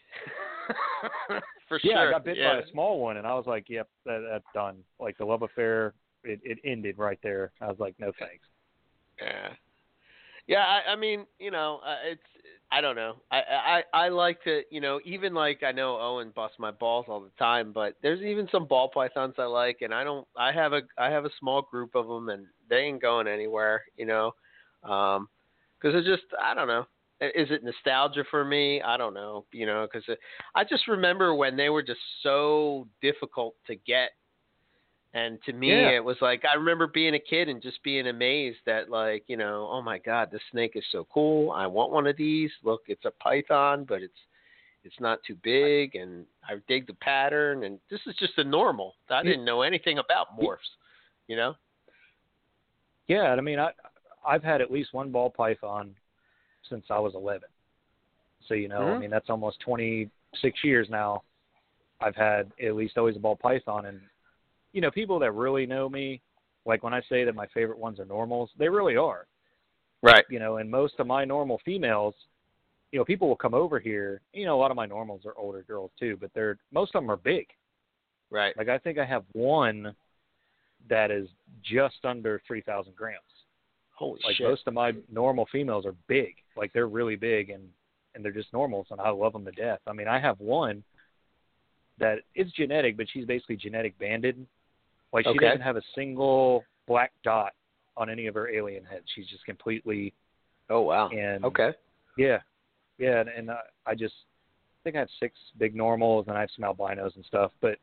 For 1.69 1.79
sure. 1.79 1.91
Yeah, 1.91 1.97
sure. 1.99 2.09
I 2.09 2.11
got 2.11 2.25
bit 2.25 2.37
yeah. 2.37 2.55
by 2.55 2.59
a 2.61 2.71
small 2.73 3.01
one, 3.01 3.17
and 3.17 3.27
I 3.27 3.35
was 3.35 3.47
like, 3.47 3.69
"Yep, 3.69 3.89
that, 4.07 4.27
that's 4.31 4.45
done." 4.55 4.79
Like 5.01 5.17
the 5.19 5.25
love 5.25 5.43
affair, 5.43 5.95
it, 6.25 6.41
it 6.45 6.59
ended 6.65 6.99
right 6.99 7.19
there. 7.23 7.53
I 7.61 7.67
was 7.67 7.79
like, 7.79 7.95
"No 7.99 8.13
thanks." 8.19 8.45
Yeah. 9.21 9.51
Yeah, 10.47 10.59
I, 10.61 10.93
I 10.93 10.97
mean, 10.97 11.27
you 11.39 11.51
know, 11.51 11.81
uh, 11.87 11.97
it's 12.11 12.23
I 12.71 12.81
don't 12.81 12.97
know. 12.97 13.17
I, 13.31 13.83
I 13.95 14.07
I 14.07 14.09
like 14.09 14.43
to, 14.45 14.63
you 14.71 14.81
know, 14.81 15.01
even 15.05 15.33
like 15.33 15.63
I 15.63 15.73
know 15.73 15.99
Owen 15.99 16.33
busts 16.35 16.59
my 16.59 16.71
balls 16.71 17.07
all 17.09 17.21
the 17.21 17.31
time, 17.39 17.73
but 17.73 17.95
there's 18.03 18.21
even 18.23 18.49
some 18.51 18.67
ball 18.67 18.91
pythons 18.93 19.35
I 19.39 19.45
like, 19.45 19.79
and 19.81 19.95
I 19.95 20.05
don't. 20.05 20.27
I 20.37 20.53
have 20.53 20.73
a 20.73 20.83
I 20.99 21.11
have 21.11 21.25
a 21.25 21.31
small 21.39 21.63
group 21.63 21.95
of 21.95 22.09
them, 22.09 22.29
and 22.29 22.47
they 22.69 22.79
ain't 22.79 23.01
going 23.01 23.29
anywhere, 23.29 23.83
you 23.97 24.07
know, 24.07 24.33
um, 24.83 25.29
because 25.81 25.97
it's 25.97 26.07
just 26.07 26.25
I 26.43 26.55
don't 26.55 26.69
know. 26.69 26.87
Is 27.21 27.49
it 27.51 27.63
nostalgia 27.63 28.25
for 28.31 28.45
me? 28.45 28.83
I 28.83 28.97
don't 28.97 29.15
know, 29.15 29.47
you 29.53 29.67
know, 29.67 29.87
because 29.91 30.19
I 30.55 30.65
just 30.65 30.89
remember 30.89 31.35
when 31.35 31.57
they 31.57 31.69
were 31.71 31.83
just 31.83 32.01
so 32.23 32.89
difficult 33.01 33.55
to 33.69 33.77
get 33.77 34.11
and 35.15 35.41
to 35.45 35.53
me, 35.53 35.69
Yeah. 35.69 35.91
it 35.91 36.05
was 36.05 36.17
like 36.21 36.45
I 36.45 36.57
remember 36.57 36.89
being 36.89 37.15
a 37.15 37.19
kid 37.21 37.49
and 37.49 37.63
just 37.63 37.83
being 37.85 38.09
amazed 38.09 38.59
that, 38.67 38.91
like, 38.91 39.23
you 39.29 39.37
know, 39.37 39.69
oh 39.71 39.81
my 39.81 39.99
God, 39.99 40.31
this 40.31 40.43
snake 40.51 40.73
is 40.75 40.85
so 40.91 41.07
cool. 41.13 41.53
I 41.53 41.67
want 41.69 41.93
one 41.93 42.09
of 42.09 42.17
these. 42.17 42.51
Look, 42.65 42.83
it's 42.89 43.05
a 43.05 43.13
python, 43.13 43.85
but 43.89 44.03
it's 44.03 44.19
it's 44.83 45.01
not 45.01 45.21
too 45.27 45.37
big, 45.43 45.95
and 45.95 46.27
I 46.47 46.57
dig 46.69 46.87
the 46.87 46.95
pattern. 46.95 47.63
And 47.65 47.79
this 47.91 48.01
is 48.07 48.17
just 48.17 48.37
a 48.39 48.45
normal. 48.45 48.97
I 49.09 49.23
didn't 49.23 49.45
know 49.45 49.63
anything 49.63 49.99
about 49.99 50.39
morphs, 50.39 50.59
you 51.29 51.37
know. 51.37 51.55
Yeah, 53.07 53.33
I 53.33 53.41
mean, 53.41 53.59
I 53.59 53.71
I've 54.27 54.43
had 54.43 54.61
at 54.61 54.71
least 54.71 54.93
one 54.93 55.11
ball 55.11 55.31
python 55.31 55.95
since 56.69 56.85
I 56.91 56.99
was 56.99 57.15
11. 57.15 57.49
So 58.49 58.55
you 58.55 58.69
know, 58.69 58.89
I 58.89 58.95
Mhm. 58.95 59.01
mean, 59.01 59.11
that's 59.11 59.31
almost 59.31 59.61
26 59.61 60.65
years 60.65 60.91
now. 60.91 61.23
I've 62.01 62.17
had 62.17 62.53
at 62.63 62.75
least 62.75 62.99
always 62.99 63.17
a 63.17 63.21
ball 63.21 63.37
python, 63.37 63.87
and 63.87 64.01
you 64.75 64.81
know, 64.81 64.91
people 64.91 65.19
that 65.21 65.33
really 65.33 65.65
know 65.65 65.89
me, 65.89 66.21
like 66.67 66.83
when 66.83 66.93
I 66.93 67.01
say 67.09 67.25
that 67.25 67.35
my 67.35 67.47
favorite 67.55 67.79
ones 67.79 68.01
are 68.01 68.05
normals, 68.05 68.51
they 68.59 68.69
really 68.69 68.97
are. 68.97 69.27
Right. 70.03 70.25
You 70.29 70.41
know, 70.41 70.59
and 70.59 70.71
most 70.71 70.95
of 70.99 71.07
my 71.07 71.25
normal 71.25 71.61
females, 71.65 72.15
you 72.93 72.99
know, 72.99 73.05
people 73.05 73.29
will 73.29 73.37
come 73.37 73.55
over 73.55 73.79
here. 73.79 74.21
You 74.35 74.45
know, 74.45 74.57
a 74.57 74.61
lot 74.61 74.71
of 74.71 74.77
my 74.77 74.85
normals 74.85 75.23
are 75.25 75.35
older 75.39 75.63
girls 75.63 75.93
too, 75.99 76.19
but 76.21 76.31
they're 76.35 76.59
most 76.73 76.95
of 76.95 77.03
them 77.03 77.11
are 77.11 77.17
big. 77.17 77.47
Right. 78.31 78.55
Like 78.59 78.69
I 78.69 78.79
think 78.79 78.99
I 78.99 79.07
have 79.07 79.25
one 79.33 79.95
that 80.89 81.11
is 81.11 81.29
just 81.63 82.05
under 82.05 82.43
3,000 82.47 82.95
grams 82.95 83.19
Holy 83.95 84.21
like 84.25 84.37
shit. 84.37 84.47
most 84.47 84.67
of 84.67 84.75
my 84.75 84.93
normal 85.11 85.47
females 85.51 85.87
are 85.87 85.95
big 86.09 86.35
like 86.57 86.73
they're 86.73 86.89
really 86.89 87.17
big 87.17 87.49
and 87.49 87.63
and 88.15 88.25
they're 88.25 88.33
just 88.33 88.53
normals 88.53 88.87
and 88.91 89.01
i 89.01 89.09
love 89.09 89.33
them 89.33 89.45
to 89.45 89.53
death 89.53 89.79
i 89.87 89.93
mean 89.93 90.09
i 90.09 90.21
have 90.21 90.39
one 90.41 90.83
that 91.99 92.19
is 92.35 92.51
genetic 92.53 92.97
but 92.97 93.07
she's 93.11 93.25
basically 93.25 93.57
genetic 93.57 93.99
banded 93.99 94.47
like 95.15 95.25
she 95.25 95.31
Okay. 95.31 95.47
doesn't 95.47 95.63
have 95.63 95.77
a 95.77 95.83
single 95.95 96.65
black 96.87 97.13
dot 97.23 97.53
on 97.97 98.11
any 98.11 98.27
of 98.27 98.35
her 98.35 98.49
alien 98.49 98.85
heads 98.85 99.05
she's 99.15 99.27
just 99.29 99.45
completely 99.47 100.13
oh 100.69 100.81
wow. 100.83 101.09
and 101.09 101.45
Okay. 101.45 101.73
yeah 102.19 102.39
yeah 102.99 103.21
and, 103.21 103.29
and 103.31 103.51
I, 103.51 103.61
I 103.87 103.95
just 103.95 104.15
I 104.27 104.79
think 104.85 104.97
i 104.97 104.99
have 104.99 105.09
six 105.19 105.35
big 105.59 105.75
normals 105.75 106.27
and 106.29 106.37
i 106.37 106.41
have 106.41 106.51
some 106.55 106.65
albinos 106.65 107.13
and 107.17 107.25
stuff 107.25 107.53
but 107.63 107.79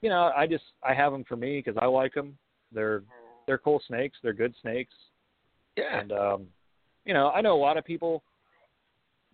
you 0.00 0.08
know 0.08 0.32
i 0.36 0.46
just 0.46 0.64
i 0.82 0.92
have 0.92 1.12
them 1.12 1.24
for 1.28 1.36
me 1.36 1.62
because 1.64 1.78
i 1.80 1.86
like 1.86 2.14
them 2.14 2.36
they're 2.72 3.02
they're 3.46 3.58
cool 3.58 3.80
snakes 3.86 4.18
they're 4.22 4.32
good 4.32 4.54
snakes 4.60 4.94
Yeah. 5.76 6.00
and 6.00 6.12
um, 6.12 6.46
you 7.04 7.14
know, 7.14 7.30
I 7.30 7.40
know 7.40 7.54
a 7.54 7.58
lot 7.58 7.76
of 7.76 7.84
people 7.84 8.22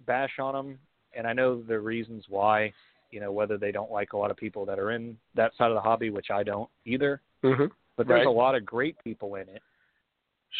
bash 0.06 0.38
on 0.38 0.54
them, 0.54 0.78
and 1.14 1.26
I 1.26 1.32
know 1.32 1.62
the 1.62 1.78
reasons 1.78 2.24
why. 2.28 2.72
You 3.16 3.22
know, 3.22 3.32
whether 3.32 3.56
they 3.56 3.72
don't 3.72 3.90
like 3.90 4.12
a 4.12 4.16
lot 4.18 4.30
of 4.30 4.36
people 4.36 4.66
that 4.66 4.78
are 4.78 4.90
in 4.90 5.16
that 5.34 5.52
side 5.56 5.70
of 5.70 5.74
the 5.74 5.80
hobby, 5.80 6.10
which 6.10 6.30
I 6.30 6.42
don't 6.42 6.68
either. 6.84 7.22
Mm-hmm. 7.42 7.64
But 7.96 8.06
there's 8.06 8.18
Right. 8.18 8.26
a 8.26 8.30
lot 8.30 8.54
of 8.54 8.66
great 8.66 8.94
people 9.02 9.36
in 9.36 9.48
it. 9.48 9.62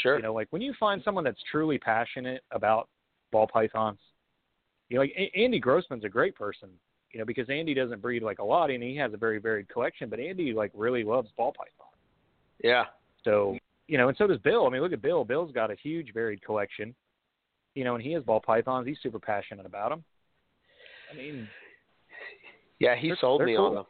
Sure. 0.02 0.16
You 0.16 0.22
know, 0.22 0.32
like 0.32 0.48
when 0.54 0.62
you 0.62 0.72
find 0.80 1.02
someone 1.04 1.22
that's 1.22 1.42
truly 1.50 1.76
passionate 1.76 2.42
about 2.52 2.88
ball 3.30 3.46
pythons, 3.46 3.98
you 4.88 4.96
know, 4.96 5.02
like 5.02 5.12
A- 5.18 5.30
Andy 5.38 5.58
Grossman's 5.60 6.04
a 6.04 6.08
great 6.08 6.34
person. 6.34 6.70
You 7.12 7.18
know, 7.18 7.26
because 7.26 7.50
Andy 7.50 7.74
doesn't 7.74 8.00
breed 8.00 8.22
like 8.22 8.38
a 8.38 8.44
lot, 8.44 8.70
and 8.70 8.82
he 8.82 8.96
has 8.96 9.12
a 9.12 9.18
very 9.18 9.38
varied 9.38 9.68
collection. 9.68 10.08
But 10.08 10.18
Andy 10.18 10.54
like 10.54 10.70
really 10.74 11.04
loves 11.04 11.28
ball 11.36 11.52
python. 11.52 11.92
yeah. 12.64 12.84
So, 13.22 13.58
you 13.86 13.98
know, 13.98 14.08
and 14.08 14.16
so 14.16 14.26
does 14.26 14.38
Bill. 14.38 14.66
I 14.66 14.70
mean, 14.70 14.80
look 14.80 14.92
at 14.94 15.02
Bill. 15.02 15.24
Bill's 15.24 15.52
got 15.52 15.70
a 15.70 15.74
huge 15.82 16.14
varied 16.14 16.40
collection. 16.42 16.94
You 17.74 17.84
know, 17.84 17.94
and 17.96 18.02
he 18.02 18.12
has 18.12 18.22
ball 18.22 18.40
pythons. 18.40 18.86
He's 18.86 18.96
super 19.02 19.18
passionate 19.18 19.66
about 19.66 19.90
them. 19.90 20.02
I 21.12 21.16
mean, 21.16 21.46
Yeah. 22.78 22.94
He 22.96 23.08
They're- 23.08 23.16
sold 23.20 23.40
they're 23.40 23.46
me 23.46 23.56
cool. 23.56 23.66
on 23.66 23.74
them. 23.74 23.84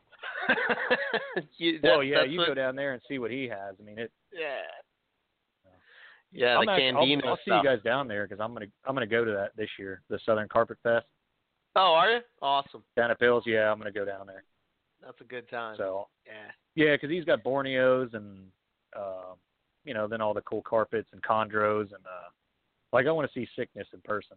you, 1.58 1.81
well, 1.82 2.02
yeah, 2.02 2.23
you 2.24 2.39
what- 2.39 2.48
go 2.48 2.55
down 2.55 2.76
there 2.76 2.92
and 2.92 3.02
see 3.08 3.18
what 3.18 3.31
he 3.31 3.44
has. 3.48 3.74
I 3.81 3.82
mean, 3.82 3.98
it. 3.98 4.12
Yeah. 4.32 4.60
Yeah, 6.32 6.58
I'm 6.58 6.66
the 6.66 6.73
act- 6.73 6.82
Candino 6.82 7.24
I'll, 7.24 7.31
I'll 7.31 7.36
see 7.44 7.52
you 7.52 7.62
guys 7.62 7.78
down 7.82 8.08
there 8.08 8.26
because 8.26 8.40
I'm 8.42 8.52
gonna 8.52 8.66
I'm 8.84 8.94
gonna 8.94 9.06
go 9.06 9.24
to 9.24 9.31
that 9.32 9.52
this 9.56 9.70
year, 9.78 10.02
the 10.10 10.18
Southern 10.26 10.48
Carpet 10.48 10.76
Fest 10.82 11.06
Oh, 11.76 11.92
are 11.94 12.10
you? 12.10 12.20
Awesome. 12.42 12.82
down 12.97 13.10
at 13.10 13.18
Bill's. 13.18 13.44
Yeah, 13.47 13.70
I'm 13.70 13.78
gonna 13.78 13.92
go 13.92 14.05
down 14.05 14.26
there. 14.26 14.42
That's 15.02 15.20
a 15.20 15.24
good 15.24 15.48
time. 15.48 15.76
So 15.78 16.08
yeah. 16.26 16.50
yeah, 16.74 16.94
because 16.94 17.10
he's 17.10 17.24
got 17.24 17.44
Borneos 17.44 18.12
and 18.15 18.48
um, 18.97 19.36
you 19.84 19.94
know 19.94 20.08
then 20.08 20.20
all 20.20 20.34
the 20.34 20.42
cool 20.42 20.62
carpets 20.62 21.08
and 21.12 21.23
chondros 21.23 21.86
and 21.94 22.05
uh, 22.05 22.28
like 22.92 23.06
I 23.06 23.12
want 23.12 23.31
to 23.32 23.39
see 23.40 23.48
sickness 23.56 23.86
in 23.94 24.00
person. 24.00 24.36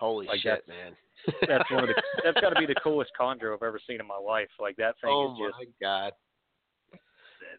Holy 0.00 0.26
Like, 0.26 0.40
shit, 0.40 0.66
man. 0.66 0.96
That's 1.46 1.70
one 1.70 1.82
of 1.84 1.90
the 1.90 1.94
that's 2.24 2.40
got 2.40 2.50
to 2.50 2.56
be 2.56 2.64
the 2.64 2.74
coolest 2.82 3.10
chondro 3.18 3.54
I've 3.54 3.62
ever 3.62 3.78
seen 3.86 4.00
in 4.00 4.06
my 4.06 4.16
life. 4.16 4.48
Like 4.58 4.74
that 4.76 4.94
thing 5.02 5.10
Oh 5.12 5.26
is 5.26 5.38
my 5.38 5.64
just 5.64 5.70
god. 5.80 6.12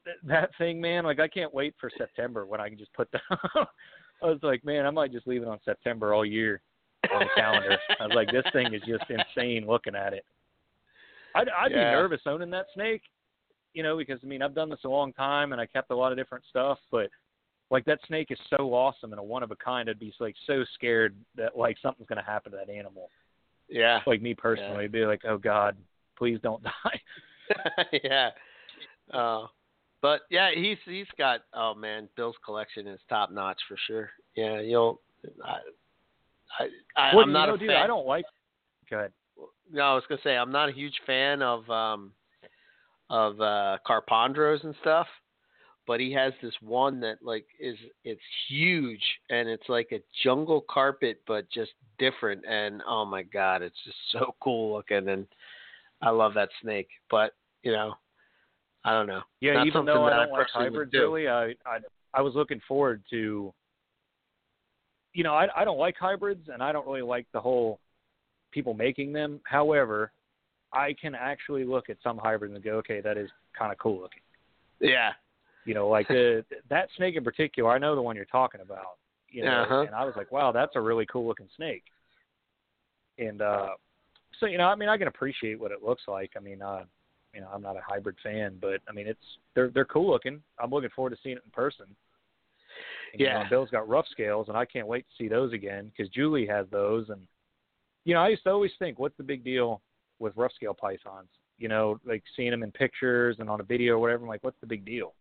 that, 0.04 0.16
that 0.24 0.50
thing, 0.58 0.82
man. 0.82 1.04
Like 1.04 1.20
I 1.20 1.28
can't 1.28 1.54
wait 1.54 1.76
for 1.80 1.92
September 1.96 2.48
when 2.48 2.60
I 2.60 2.70
can 2.70 2.78
just 2.78 2.92
put 2.94 3.08
the. 3.12 3.20
I 4.24 4.26
was 4.26 4.40
like, 4.42 4.66
man, 4.66 4.88
I 4.88 4.90
might 4.90 5.12
just 5.12 5.28
leave 5.28 5.44
it 5.44 5.48
on 5.48 5.60
September 5.64 6.14
all 6.14 6.26
year 6.26 6.62
on 7.14 7.24
the 7.24 7.30
calendar. 7.36 7.78
I 8.00 8.08
was 8.08 8.16
like, 8.16 8.32
this 8.32 8.46
thing 8.52 8.74
is 8.74 8.82
just 8.82 9.04
insane 9.10 9.68
looking 9.68 9.96
at 9.96 10.14
it. 10.14 10.26
I'd, 11.36 11.50
I'd 11.50 11.72
Yeah. 11.72 11.90
be 11.90 11.92
nervous 11.92 12.22
owning 12.26 12.50
that 12.52 12.68
snake, 12.74 13.04
you 13.74 13.84
know, 13.84 13.98
because 13.98 14.20
I 14.24 14.28
mean 14.28 14.42
I've 14.42 14.56
done 14.56 14.70
this 14.70 14.84
a 14.86 14.90
long 14.90 15.14
time 15.14 15.52
and 15.52 15.62
I 15.62 15.68
kept 15.68 15.92
a 15.92 15.96
lot 15.96 16.12
of 16.12 16.18
different 16.18 16.46
stuff, 16.50 16.80
but 16.92 17.10
like 17.72 17.86
that 17.86 18.00
snake 18.06 18.28
is 18.30 18.38
so 18.50 18.74
awesome 18.74 19.12
and 19.14 19.20
a 19.20 19.24
one 19.24 19.42
of 19.42 19.52
a 19.52 19.56
kind. 19.56 19.90
I'd 19.90 19.98
be 19.98 20.14
like 20.20 20.36
so 20.46 20.64
scared 20.76 21.16
that 21.38 21.58
like 21.58 21.78
something's 21.82 22.08
gonna 22.08 22.24
happen 22.24 22.52
to 22.52 22.58
that 22.58 22.72
animal. 22.72 23.10
Yeah. 23.70 24.02
Like 24.06 24.22
me 24.22 24.36
personally, 24.36 24.84
I'd 24.84 24.92
be 24.92 25.06
like, 25.06 25.22
oh 25.28 25.38
God, 25.38 25.78
please 26.18 26.38
don't 26.44 26.62
die. 26.64 27.88
yeah. 28.04 28.30
Uh, 29.12 29.48
but 30.02 30.22
yeah, 30.30 30.50
he's 30.54 30.78
he's 30.86 31.08
got 31.18 31.42
oh 31.54 31.74
man, 31.74 32.10
Bill's 32.18 32.36
collection 32.44 32.88
is 32.88 33.00
top 33.08 33.32
notch 33.32 33.60
for 33.68 33.78
sure. 33.88 34.10
Yeah, 34.36 34.60
you'll. 34.60 35.00
I, 35.44 35.58
I, 36.60 37.12
I 37.12 37.16
Well, 37.16 37.24
I'm 37.24 37.32
not 37.32 37.48
know, 37.48 37.56
a 37.56 37.58
dude, 37.58 37.70
fan. 37.70 37.78
I 37.78 37.88
don't 37.88 38.08
like. 38.08 38.26
Go 38.90 38.98
ahead. 38.98 39.12
No, 39.72 39.84
I 39.84 39.94
was 39.96 40.04
gonna 40.10 40.22
say 40.24 40.36
I'm 40.36 40.52
not 40.52 40.68
a 40.68 40.74
huge 40.74 41.00
fan 41.06 41.42
of 41.42 41.70
um 41.70 42.12
of 43.10 43.40
uh 43.40 43.78
Carpondros 43.88 44.64
and 44.66 44.76
stuff, 44.82 45.08
but 45.92 46.00
he 46.00 46.14
has 46.14 46.32
this 46.42 46.54
one 46.62 47.02
that 47.02 47.18
like 47.22 47.46
is 47.60 47.76
it's 48.06 48.22
huge 48.48 49.04
and 49.30 49.50
it's 49.50 49.68
like 49.68 49.90
a 49.92 50.00
jungle 50.24 50.64
carpet 50.70 51.20
but 51.28 51.52
just 51.52 51.72
different 52.00 52.46
and 52.48 52.82
oh 52.88 53.04
my 53.04 53.24
god, 53.24 53.62
it's 53.62 53.76
just 53.84 53.98
so 54.14 54.34
cool 54.40 54.74
looking 54.74 55.10
and 55.10 55.28
I 56.02 56.12
love 56.12 56.34
that 56.36 56.48
snake. 56.62 56.88
But 57.10 57.34
you 57.62 57.74
know, 57.74 57.96
I 58.86 58.94
don't 58.94 59.06
know. 59.06 59.20
Yeah, 59.42 59.56
Not 59.56 59.68
even 59.68 59.84
though 59.84 60.06
I 60.06 60.12
that 60.12 60.20
I 60.20 60.26
don't 60.28 60.32
like 60.32 60.48
hybrids 60.54 60.94
do. 60.94 61.00
really, 61.00 61.28
I, 61.28 61.48
I 61.66 61.80
I 62.14 62.22
was 62.22 62.36
looking 62.36 62.62
forward 62.70 63.04
to. 63.10 63.54
You 65.12 65.24
know, 65.26 65.34
I 65.34 65.50
I 65.54 65.66
don't 65.66 65.78
like 65.78 65.98
hybrids, 66.00 66.48
and 66.48 66.64
I 66.64 66.72
don't 66.72 66.88
really 66.88 67.02
like 67.02 67.28
the 67.34 67.42
whole 67.42 67.82
people 68.52 68.74
making 68.74 69.12
them. 69.12 69.42
However, 69.44 70.14
I 70.72 70.96
can 71.02 71.16
actually 71.16 71.66
look 71.66 71.90
at 71.90 71.98
some 72.02 72.18
hybrids 72.18 72.56
and 72.56 72.64
go, 72.64 72.76
okay, 72.76 73.02
that 73.02 73.18
is 73.18 73.30
kind 73.60 73.74
of 73.74 73.78
cool 73.78 74.00
looking. 74.00 74.22
Yeah. 74.80 75.12
You 75.66 75.74
know, 75.76 75.88
like 75.90 76.08
the 76.08 76.44
that 76.70 76.90
snake 76.98 77.16
in 77.16 77.24
particular, 77.24 77.70
I 77.72 77.78
know 77.78 77.96
the 77.96 78.02
one 78.02 78.16
you're 78.16 78.26
talking 78.26 78.62
about. 78.62 78.98
You 79.30 79.44
know, 79.44 79.62
Uh-huh. 79.64 79.86
and 79.86 79.96
I 79.96 80.04
was 80.06 80.16
like, 80.16 80.32
wow, 80.32 80.52
that's 80.52 80.76
a 80.76 80.82
really 80.82 81.06
cool 81.06 81.26
looking 81.28 81.48
snake. 81.56 81.84
And 83.18 83.42
uh 83.42 83.70
so 84.40 84.46
you 84.48 84.58
know, 84.58 84.66
I 84.66 84.76
mean, 84.76 84.90
I 84.90 84.98
can 84.98 85.08
appreciate 85.08 85.60
what 85.60 85.72
it 85.72 85.84
looks 85.84 86.04
like. 86.08 86.32
I 86.36 86.40
mean, 86.40 86.62
uh, 86.62 86.84
you 87.34 87.42
know, 87.42 87.50
I'm 87.54 87.62
not 87.62 87.78
a 87.78 87.82
hybrid 87.86 88.16
fan, 88.24 88.58
but 88.60 88.82
I 88.90 88.92
mean, 88.94 89.08
it's 89.08 89.20
they're 89.56 89.70
they're 89.70 89.86
cool 89.86 90.10
looking. 90.10 90.42
I'm 90.60 90.72
looking 90.72 90.90
forward 90.96 91.12
to 91.12 91.18
seeing 91.22 91.38
it 91.38 91.44
in 91.46 91.52
person. 91.52 91.86
And, 93.14 93.20
you 93.22 93.28
know, 93.28 93.34
Yeah. 93.42 93.50
Bill's 93.50 93.70
got 93.70 93.88
rough 93.90 94.08
scales, 94.12 94.48
and 94.48 94.58
I 94.58 94.66
can't 94.66 94.88
wait 94.88 95.06
to 95.08 95.24
see 95.24 95.28
those 95.28 95.54
again 95.54 95.92
because 95.96 96.12
Julie 96.12 96.48
has 96.48 96.66
those. 96.72 97.10
And 97.10 97.22
you 98.06 98.14
know, 98.16 98.22
I 98.22 98.30
used 98.30 98.44
to 98.44 98.52
always 98.52 98.72
think, 98.80 99.00
what's 99.00 99.18
the 99.18 99.24
big 99.24 99.44
deal 99.44 99.82
with 100.20 100.36
rough 100.36 100.54
scale 100.54 100.74
pythons? 100.74 101.30
You 101.58 101.68
know, 101.68 102.00
like 102.06 102.24
seeing 102.36 102.52
them 102.52 102.64
in 102.64 102.72
pictures 102.72 103.38
and 103.40 103.50
on 103.50 103.60
a 103.62 103.64
video 103.64 103.96
or 103.96 104.00
whatever. 104.00 104.24
I'm 104.24 104.30
like, 104.30 104.44
what's 104.44 104.60
the 104.62 104.68
big 104.68 104.86
deal? 104.86 105.14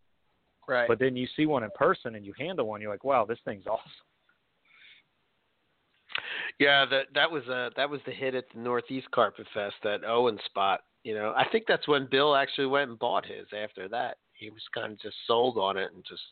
Right. 0.71 0.87
But 0.87 1.01
then 1.01 1.17
you 1.17 1.27
see 1.37 1.47
one 1.47 1.65
in 1.65 1.71
person 1.75 2.15
and 2.15 2.25
you 2.25 2.33
handle 2.39 2.65
one, 2.69 2.81
you're 2.81 2.93
like, 2.93 3.03
wow, 3.03 3.25
this 3.25 3.41
thing's 3.45 3.67
awesome. 3.67 3.91
Yeah, 6.61 6.85
that 6.91 7.07
that 7.15 7.31
was 7.31 7.43
uh 7.49 7.71
that 7.77 7.91
was 7.91 8.01
the 8.07 8.13
hit 8.13 8.35
at 8.35 8.45
the 8.55 8.61
Northeast 8.61 9.11
Carpet 9.11 9.47
Fest, 9.53 9.75
that 9.83 10.05
Owen 10.05 10.39
spot. 10.45 10.83
You 11.03 11.15
know, 11.15 11.33
I 11.37 11.45
think 11.51 11.65
that's 11.67 11.89
when 11.89 12.07
Bill 12.09 12.37
actually 12.37 12.67
went 12.67 12.91
and 12.91 12.99
bought 12.99 13.27
his. 13.27 13.47
After 13.53 13.89
that, 13.89 14.19
he 14.35 14.51
was 14.51 14.63
kind 14.73 14.93
of 14.93 15.01
just 15.01 15.17
sold 15.27 15.59
on 15.59 15.77
it 15.77 15.91
and 15.93 16.05
just 16.09 16.23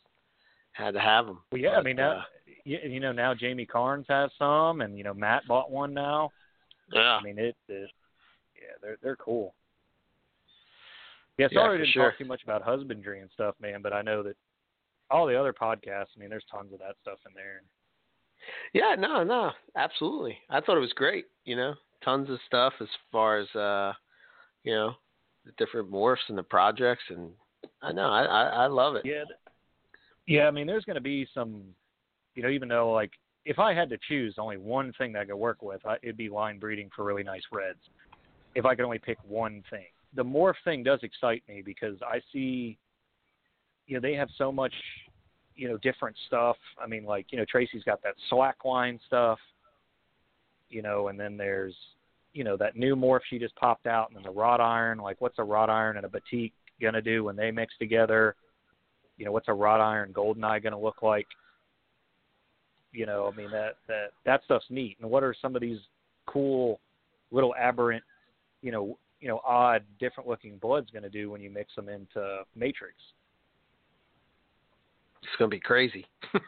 had 0.73 0.93
to 0.93 1.01
have 1.01 1.27
them. 1.27 1.41
Well, 1.51 1.61
yeah, 1.61 1.77
I 1.77 1.83
mean, 1.83 1.97
now, 1.97 2.19
uh, 2.19 2.23
you, 2.65 2.79
you 2.85 3.01
know, 3.01 3.13
now 3.13 3.35
Jamie 3.35 3.67
Carnes 3.67 4.07
has 4.09 4.31
some, 4.39 4.83
and 4.83 4.97
you 4.97 5.03
know, 5.03 5.15
Matt 5.15 5.49
bought 5.49 5.71
one 5.71 5.95
now. 5.95 6.31
yeah, 6.93 7.19
I 7.21 7.23
mean, 7.23 7.39
it, 7.39 7.57
it 7.69 7.91
yeah, 8.55 8.75
they're 8.83 8.99
they're 9.03 9.17
cool. 9.17 9.55
Yeah, 11.39 11.49
Yeah, 11.51 11.59
sorry 11.61 11.79
for 11.79 11.83
didn't 11.85 11.93
sure. 11.93 12.11
talk 12.11 12.19
too 12.19 12.25
much 12.25 12.43
about 12.43 12.63
husbandry 12.63 13.21
and 13.21 13.31
stuff, 13.33 13.55
man, 13.61 13.81
but 13.83 13.93
I 13.93 14.03
know 14.03 14.23
that 14.25 14.37
all 15.11 15.27
the 15.27 15.39
other 15.39 15.53
podcasts, 15.53 16.09
I 16.17 16.21
mean, 16.21 16.29
there's 16.31 16.45
tons 16.51 16.73
of 16.73 16.81
that 16.81 16.97
stuff 17.01 17.19
in 17.27 17.33
there. 17.35 17.63
yeah, 18.75 18.95
no, 18.99 19.23
no, 19.25 19.53
absolutely. 19.77 20.39
I 20.51 20.61
thought 20.61 20.77
it 20.77 20.81
was 20.81 20.93
great. 20.93 21.27
You 21.45 21.57
know, 21.57 21.75
tons 22.05 22.29
of 22.29 22.39
stuff 22.47 22.75
as 22.81 22.89
far 23.11 23.39
as 23.39 23.49
uh, 23.55 23.93
you 24.65 24.75
know, 24.75 24.95
the 25.47 25.53
different 25.57 25.91
morphs 25.91 26.29
and 26.29 26.37
the 26.37 26.43
projects, 26.43 27.05
and 27.09 27.31
I 27.83 27.93
know 27.93 28.11
I 28.11 28.25
I, 28.25 28.43
I 28.45 28.67
love 28.67 28.97
it. 28.97 29.05
Yeah, 29.07 29.25
yeah. 30.27 30.47
I 30.47 30.51
mean, 30.51 30.67
there's 30.67 30.85
going 30.85 30.97
to 30.97 31.01
be 31.01 31.27
some, 31.33 31.63
you 32.35 32.43
know, 32.43 32.51
even 32.51 32.69
though 32.69 32.93
like 32.93 33.13
if 33.45 33.59
I 33.59 33.73
had 33.73 33.89
to 33.91 33.99
choose 34.09 34.35
only 34.39 34.59
one 34.59 34.93
thing 34.99 35.13
that 35.13 35.21
I 35.21 35.25
could 35.25 35.37
work 35.37 35.63
with, 35.63 35.85
I, 35.87 35.97
it'd 36.03 36.17
be 36.19 36.29
line 36.29 36.59
breeding 36.59 36.91
for 36.95 37.05
really 37.05 37.23
nice 37.23 37.43
reds. 37.51 37.79
If 38.55 38.67
I 38.67 38.75
could 38.75 38.85
only 38.85 38.99
pick 38.99 39.19
one 39.27 39.63
thing, 39.71 39.87
the 40.15 40.25
morph 40.25 40.55
thing 40.65 40.83
does 40.83 41.01
excite 41.03 41.43
me 41.49 41.63
because 41.65 41.97
I 42.03 42.21
see, 42.33 42.79
you 43.87 43.95
know, 43.95 44.01
they 44.01 44.15
have 44.15 44.29
so 44.37 44.51
much, 44.51 44.73
you 45.55 45.69
know, 45.69 45.77
different 45.79 46.17
stuff. 46.27 46.57
I 46.83 46.87
mean, 46.87 47.05
like 47.05 47.27
you 47.31 47.39
know, 47.39 47.45
Tracy's 47.49 47.85
got 47.85 48.03
that 48.03 48.15
slackline 48.31 48.99
stuff, 49.07 49.39
you 50.71 50.83
know, 50.83 51.09
and 51.09 51.19
then 51.19 51.37
there's, 51.37 51.75
you 52.33 52.45
know, 52.45 52.57
that 52.57 52.77
new 52.77 52.95
morph 52.97 53.21
she 53.29 53.39
just 53.39 53.57
popped 53.57 53.87
out, 53.87 54.09
and 54.09 54.17
then 54.17 54.23
the 54.23 54.31
wrought 54.31 54.61
iron. 54.61 54.99
Like, 54.99 55.21
what's 55.21 55.39
a 55.39 55.45
wrought 55.45 55.71
iron 55.71 55.97
and 55.97 56.07
a 56.07 56.09
batik 56.09 56.53
gonna 56.81 57.03
do 57.03 57.25
when 57.25 57.37
they 57.37 57.51
mix 57.51 57.75
together? 57.79 58.35
You 59.17 59.25
know, 59.25 59.33
what's 59.33 59.49
a 59.49 59.55
wrought 59.55 59.81
iron 59.81 60.13
golden 60.13 60.45
eye 60.45 60.59
gonna 60.59 60.79
look 60.81 61.03
like? 61.03 61.27
You 62.93 63.05
know, 63.05 63.31
I 63.33 63.37
mean 63.37 63.51
that 63.51 63.77
that 63.89 64.13
that 64.25 64.43
stuff's 64.45 64.67
neat. 64.71 64.97
And 65.01 65.11
what 65.11 65.23
are 65.23 65.35
some 65.41 65.55
of 65.55 65.61
these 65.61 65.79
cool 66.27 66.81
little 67.31 67.55
aberrant, 67.57 68.03
you 68.63 68.73
know, 68.73 68.99
you 69.21 69.29
know, 69.29 69.41
odd, 69.47 69.83
different 69.99 70.29
looking 70.29 70.59
bloods 70.59 70.91
gonna 70.93 71.09
do 71.09 71.31
when 71.31 71.41
you 71.41 71.51
mix 71.51 71.75
them 71.75 71.89
into 71.89 72.43
matrix? 72.55 72.95
It's 75.23 75.33
gonna 75.39 75.49
be 75.49 75.61
crazy. 75.61 76.07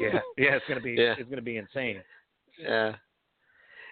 Yeah, 0.00 0.20
yeah, 0.36 0.54
it's 0.54 0.64
gonna 0.68 0.80
be 0.80 0.92
Yeah. 0.92 1.14
it's 1.18 1.28
gonna 1.28 1.42
be 1.42 1.56
insane. 1.56 2.02
Yeah. 2.58 2.94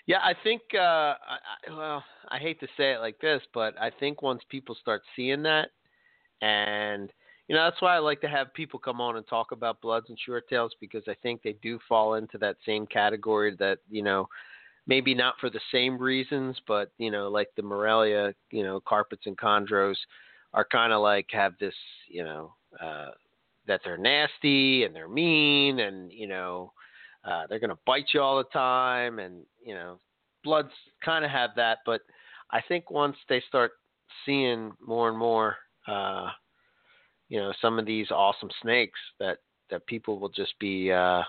Yeah, 0.07 0.18
I 0.23 0.35
think 0.44 0.62
uh 0.75 0.78
I- 0.78 1.49
well, 1.68 2.05
I 2.28 2.39
hate 2.39 2.60
to 2.60 2.68
say 2.76 2.93
it 2.93 3.01
like 3.01 3.18
this, 3.20 3.43
but 3.52 3.81
I 3.81 3.91
think 3.91 4.23
once 4.23 4.43
people 4.49 4.76
start 4.81 5.02
seeing 5.17 5.43
that 5.43 5.70
and 6.43 7.12
you 7.49 7.55
know, 7.55 7.65
that's 7.65 7.81
why 7.81 7.94
I 7.94 7.99
like 7.99 8.20
to 8.23 8.28
have 8.28 8.52
people 8.55 8.78
come 8.78 9.01
on 9.01 9.17
and 9.17 9.26
talk 9.26 9.52
about 9.52 9.81
bloods 9.81 10.07
and 10.09 10.18
short 10.18 10.49
tails 10.49 10.73
because 10.81 11.05
I 11.09 11.15
think 11.23 11.43
they 11.43 11.55
do 11.62 11.78
fall 11.89 12.15
into 12.15 12.39
that 12.39 12.57
same 12.67 12.86
category 12.86 13.55
that, 13.59 13.78
you 13.89 14.02
know, 14.02 14.28
maybe 14.86 15.15
not 15.15 15.34
for 15.40 15.50
the 15.50 15.60
same 15.73 15.98
reasons, 15.98 16.56
but 16.66 16.90
you 16.98 17.10
know, 17.10 17.28
like 17.28 17.48
the 17.56 17.62
Morelia, 17.62 18.34
you 18.50 18.62
know, 18.62 18.81
carpets 18.81 19.23
and 19.26 19.36
chondros 19.36 19.97
are 20.55 20.65
kind 20.65 20.92
of 20.92 21.02
like 21.02 21.26
have 21.32 21.55
this, 21.58 21.74
you 22.08 22.24
know, 22.24 22.55
uh 22.81 23.10
that 23.66 23.81
they're 23.84 23.98
nasty 23.98 24.84
and 24.84 24.94
they're 24.94 25.08
mean 25.08 25.81
and, 25.81 26.12
you 26.12 26.28
know, 26.28 26.73
uh, 27.26 27.47
they're 27.48 27.58
to 27.70 27.78
bite 27.86 28.06
you 28.15 28.20
all 28.20 28.39
the 28.39 28.44
time, 28.44 29.18
and 29.18 29.44
you 29.65 29.74
know, 29.74 29.98
bloods 30.44 30.70
kind 31.05 31.24
of 31.24 31.31
have 31.31 31.50
that. 31.56 31.78
But 31.84 32.00
I 32.50 32.60
think 32.68 32.90
once 32.90 33.16
they 33.28 33.42
start 33.48 33.73
seeing 34.24 34.73
more 34.84 35.08
and 35.08 35.18
more, 35.18 35.56
uh, 35.89 36.31
you 37.28 37.39
know, 37.40 37.52
some 37.60 37.78
of 37.78 37.86
these 37.86 38.10
awesome 38.10 38.50
snakes, 38.62 38.98
that 39.18 39.39
that 39.70 39.86
people 39.86 40.20
will 40.20 40.28
just 40.28 40.56
be 40.60 40.92
uh, 40.92 41.23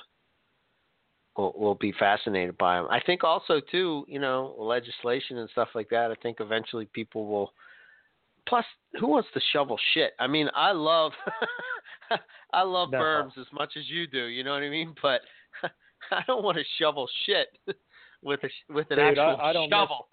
will, 1.38 1.54
will 1.58 1.76
be 1.76 1.92
fascinated 1.94 2.58
by 2.58 2.78
them. 2.78 2.88
I 2.90 3.00
think 3.00 3.24
also 3.24 3.62
too, 3.72 4.06
you 4.08 4.20
know, 4.20 4.56
legislation 4.58 5.38
and 5.38 5.50
stuff 5.52 5.70
like 5.76 5.90
that. 5.90 6.12
I 6.12 6.16
think 6.22 6.38
eventually 6.40 6.86
people 6.94 7.26
will. 7.28 7.54
Plus, 8.48 8.66
who 9.00 9.08
wants 9.08 9.28
to 9.34 9.42
shovel 9.52 9.78
shit? 9.94 10.14
I 10.20 10.28
mean, 10.28 10.50
I 10.56 10.72
love, 10.72 11.12
I 12.54 12.62
love 12.62 12.92
No. 12.92 13.00
berms 13.00 13.38
as 13.38 13.46
much 13.52 13.74
as 13.78 13.90
you 13.90 14.08
do. 14.08 14.26
You 14.26 14.44
know 14.44 14.54
what 14.54 14.64
I 14.64 14.70
mean? 14.70 14.96
But 15.02 15.22
I 16.12 16.22
don't 16.28 16.44
want 16.44 16.58
to 16.58 16.64
shovel 16.80 17.08
shit 17.26 17.48
with 18.24 18.40
a 18.44 18.74
with 18.74 18.90
an 18.92 18.98
Dude, 18.98 19.20
I- 19.20 19.32
actual 19.32 19.46
I 19.46 19.54
don't 19.54 19.70
miss- 19.70 19.78
shovel. 19.78 20.08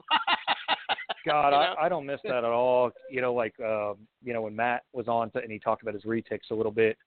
God, 1.27 1.45
You 1.47 1.51
know? 1.53 1.57
I, 1.57 1.87
I 1.87 1.89
don't 1.89 2.05
miss 2.07 2.21
that 2.25 2.39
at 2.39 2.45
all. 2.45 2.91
You 3.11 3.21
know, 3.23 3.33
like 3.33 3.55
um, 3.61 3.95
you 4.23 4.33
know 4.35 4.43
when 4.43 4.55
Matt 4.57 4.83
was 4.93 5.09
on 5.09 5.31
to, 5.31 5.39
and 5.39 5.51
he 5.51 5.59
talked 5.59 5.83
about 5.83 5.95
his 5.95 6.03
retics 6.05 6.51
a 6.51 6.55
little 6.55 6.73
bit. 6.73 6.99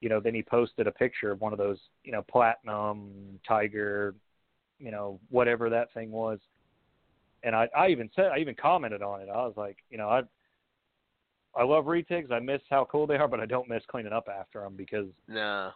You 0.00 0.08
know, 0.08 0.20
then 0.20 0.34
he 0.34 0.42
posted 0.42 0.86
a 0.86 0.92
picture 0.92 1.32
of 1.32 1.40
one 1.40 1.52
of 1.52 1.58
those, 1.58 1.78
you 2.04 2.12
know, 2.12 2.22
platinum 2.22 3.38
tiger, 3.46 4.14
you 4.78 4.90
know, 4.90 5.18
whatever 5.30 5.68
that 5.70 5.92
thing 5.92 6.10
was. 6.10 6.38
And 7.42 7.54
I, 7.54 7.68
I 7.76 7.88
even 7.88 8.10
said, 8.14 8.26
I 8.26 8.38
even 8.38 8.54
commented 8.54 9.02
on 9.02 9.20
it. 9.20 9.28
I 9.28 9.38
was 9.46 9.54
like, 9.56 9.78
you 9.90 9.98
know, 9.98 10.08
I, 10.08 10.22
I 11.56 11.64
love 11.64 11.86
retics. 11.86 12.30
I 12.30 12.38
miss 12.38 12.60
how 12.70 12.86
cool 12.90 13.06
they 13.06 13.16
are, 13.16 13.28
but 13.28 13.40
I 13.40 13.46
don't 13.46 13.68
miss 13.68 13.82
cleaning 13.88 14.12
up 14.12 14.28
after 14.28 14.60
them 14.60 14.74
because 14.76 15.06
no. 15.26 15.72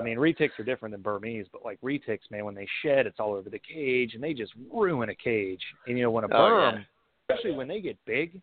I 0.00 0.02
mean, 0.02 0.18
retics 0.18 0.58
are 0.58 0.64
different 0.64 0.92
than 0.92 1.02
Burmese, 1.02 1.46
but 1.52 1.64
like 1.64 1.80
retics, 1.80 2.28
man, 2.30 2.44
when 2.44 2.56
they 2.56 2.66
shed, 2.82 3.06
it's 3.06 3.20
all 3.20 3.34
over 3.34 3.48
the 3.48 3.60
cage, 3.60 4.14
and 4.14 4.22
they 4.22 4.34
just 4.34 4.52
ruin 4.72 5.10
a 5.10 5.14
cage. 5.14 5.62
And 5.86 5.96
you 5.96 6.02
know, 6.02 6.10
when 6.10 6.24
a 6.24 6.28
Oh, 6.28 6.30
berm, 6.30 6.74
yeah. 6.74 6.82
especially 7.28 7.52
when 7.52 7.68
they 7.68 7.80
get 7.80 7.96
big, 8.04 8.40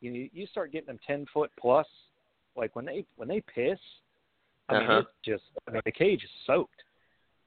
you 0.00 0.28
you 0.32 0.46
start 0.46 0.72
getting 0.72 0.88
them 0.88 0.98
ten 1.06 1.26
foot 1.32 1.52
plus. 1.60 1.86
Like 2.56 2.74
when 2.74 2.84
they 2.84 3.04
when 3.16 3.28
they 3.28 3.40
piss, 3.42 3.78
I 4.68 4.78
mean, 4.80 4.90
Uh-huh. 4.90 4.98
it's 5.00 5.10
just 5.24 5.44
I 5.66 5.70
mean 5.72 5.82
the 5.84 5.92
cage 5.92 6.22
is 6.24 6.30
soaked, 6.46 6.82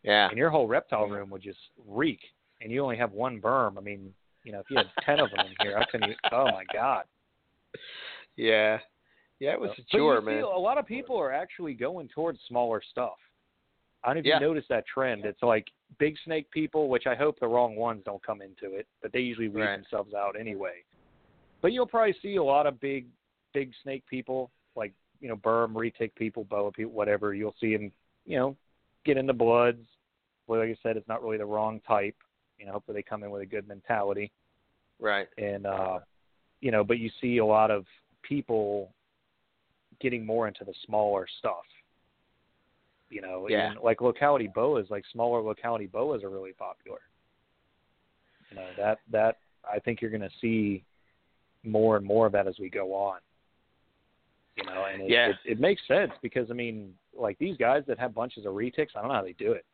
Yeah. 0.03 0.27
and 0.29 0.37
your 0.37 0.49
whole 0.49 0.67
reptile 0.67 1.07
room 1.07 1.29
would 1.29 1.41
just 1.41 1.59
reek. 1.87 2.21
And 2.61 2.71
you 2.71 2.83
only 2.83 2.97
have 2.97 3.11
one 3.11 3.41
berm. 3.41 3.77
I 3.77 3.81
mean, 3.81 4.13
you 4.43 4.51
know, 4.51 4.59
if 4.59 4.69
you 4.69 4.77
had 4.77 4.91
ten 5.03 5.19
of 5.19 5.31
them 5.31 5.39
in 5.45 5.55
here, 5.59 5.75
I 5.77 5.83
couldn't. 5.85 6.07
Even, 6.09 6.17
oh 6.31 6.51
my 6.51 6.63
god. 6.71 7.05
Yeah. 8.35 8.79
Yeah, 9.39 9.53
it 9.53 9.59
was 9.59 9.71
But 9.71 9.79
a 9.79 9.97
chore, 9.97 10.21
man. 10.21 10.43
a 10.43 10.47
lot 10.47 10.77
of 10.77 10.85
people 10.85 11.17
are 11.17 11.31
actually 11.31 11.73
going 11.73 12.07
towards 12.09 12.39
smaller 12.47 12.81
stuff. 12.91 13.17
I 14.03 14.09
don't 14.09 14.17
know 14.17 14.19
if 14.19 14.25
Yeah. 14.27 14.35
you 14.39 14.47
noticed 14.47 14.69
that 14.69 14.85
trend. 14.85 15.25
It's 15.25 15.41
like 15.41 15.67
big 15.97 16.15
snake 16.23 16.49
people, 16.51 16.89
which 16.89 17.07
I 17.07 17.15
hope 17.15 17.39
the 17.39 17.47
wrong 17.47 17.75
ones 17.75 18.03
don't 18.03 18.21
come 18.23 18.41
into 18.41 18.75
it, 18.75 18.87
but 19.01 19.11
they 19.11 19.19
usually 19.19 19.49
weed 19.49 19.61
Right. 19.63 19.75
themselves 19.77 20.13
out 20.13 20.39
anyway. 20.39 20.83
But 21.61 21.71
you'll 21.73 21.87
probably 21.87 22.13
see 22.21 22.35
a 22.35 22.43
lot 22.43 22.67
of 22.67 22.79
big, 22.79 23.07
big 23.53 23.73
snake 23.81 24.05
people, 24.05 24.51
you 25.21 25.29
know, 25.29 25.37
berm, 25.37 25.73
retic 25.73 26.13
people, 26.15 26.43
boa 26.43 26.71
people, 26.71 26.91
whatever. 26.91 27.33
You'll 27.33 27.55
see 27.61 27.75
them, 27.75 27.91
you 28.25 28.37
know, 28.37 28.57
get 29.05 29.17
into 29.17 29.33
bloods. 29.33 29.85
Well, 30.47 30.59
like 30.59 30.69
I 30.69 30.75
said, 30.83 30.97
it's 30.97 31.07
not 31.07 31.23
really 31.23 31.37
the 31.37 31.45
wrong 31.45 31.79
type. 31.87 32.15
You 32.57 32.65
know, 32.65 32.73
hopefully 32.73 32.95
they 32.95 33.03
come 33.03 33.23
in 33.23 33.31
with 33.31 33.41
a 33.41 33.45
good 33.45 33.67
mentality 33.67 34.31
Right. 34.99 35.27
and 35.39 35.65
uh 35.65 35.99
you 36.59 36.69
know 36.69 36.83
but 36.83 36.99
you 36.99 37.09
see 37.19 37.37
a 37.39 37.45
lot 37.45 37.71
of 37.71 37.85
people 38.21 38.93
getting 39.99 40.23
more 40.23 40.47
into 40.47 40.63
the 40.63 40.73
smaller 40.85 41.25
stuff 41.39 41.63
you 43.09 43.19
know 43.19 43.47
Yeah. 43.49 43.73
like 43.81 43.99
locality 43.99 44.47
boas 44.47 44.85
like 44.91 45.03
smaller 45.11 45.41
locality 45.41 45.87
boas 45.87 46.23
are 46.23 46.29
really 46.29 46.53
popular 46.53 46.99
you 48.51 48.57
know 48.57 48.73
that 48.77 48.99
that 49.09 49.39
i 49.69 49.79
think 49.79 50.01
you're 50.01 50.11
going 50.11 50.21
to 50.21 50.29
see 50.39 50.83
more 51.63 51.97
and 51.97 52.05
more 52.05 52.27
of 52.27 52.31
that 52.33 52.47
as 52.47 52.59
we 52.59 52.69
go 52.69 52.93
on 52.93 53.19
you 54.55 54.63
know 54.65 54.85
and 54.91 55.01
it, 55.03 55.09
Yeah. 55.09 55.29
it, 55.29 55.35
it 55.45 55.59
makes 55.59 55.81
sense 55.87 56.11
because 56.21 56.49
i 56.51 56.53
mean 56.53 56.93
like 57.17 57.37
these 57.39 57.57
guys 57.57 57.83
that 57.87 57.97
have 57.99 58.13
bunches 58.13 58.45
of 58.45 58.53
retics 58.53 58.89
i 58.95 58.99
don't 59.01 59.07
know 59.09 59.15
how 59.15 59.23
they 59.23 59.33
do 59.33 59.51
it 59.53 59.65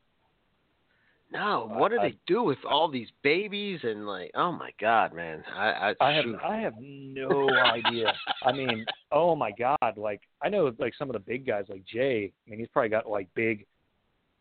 No, 1.32 1.70
what 1.74 1.92
do 1.92 2.00
I- 2.00 2.10
they 2.10 2.18
do 2.26 2.42
with 2.44 2.58
all 2.64 2.88
these 2.88 3.10
babies 3.22 3.82
and 3.84 4.08
like? 4.08 4.32
Oh 4.34 4.52
my 4.54 4.72
God, 4.80 5.14
man! 5.14 5.44
I 5.54 5.68
I, 5.90 5.96
I 6.00 6.12
have 6.14 6.24
shoot. 6.24 6.40
I 6.42 6.56
have 6.58 6.76
no 6.80 7.50
idea. 7.50 8.14
I 8.46 8.54
mean, 8.54 8.86
oh 9.12 9.36
my 9.36 9.52
god! 9.52 9.98
Like 9.98 10.22
I 10.42 10.48
know 10.48 10.72
like 10.80 10.94
some 10.98 11.10
of 11.10 11.14
the 11.14 11.20
big 11.20 11.46
guys 11.46 11.66
like 11.68 11.84
Jay. 11.86 12.32
I 12.46 12.50
mean, 12.50 12.60
he's 12.60 12.70
probably 12.70 12.88
got 12.90 13.10
like 13.10 13.28
big. 13.36 13.66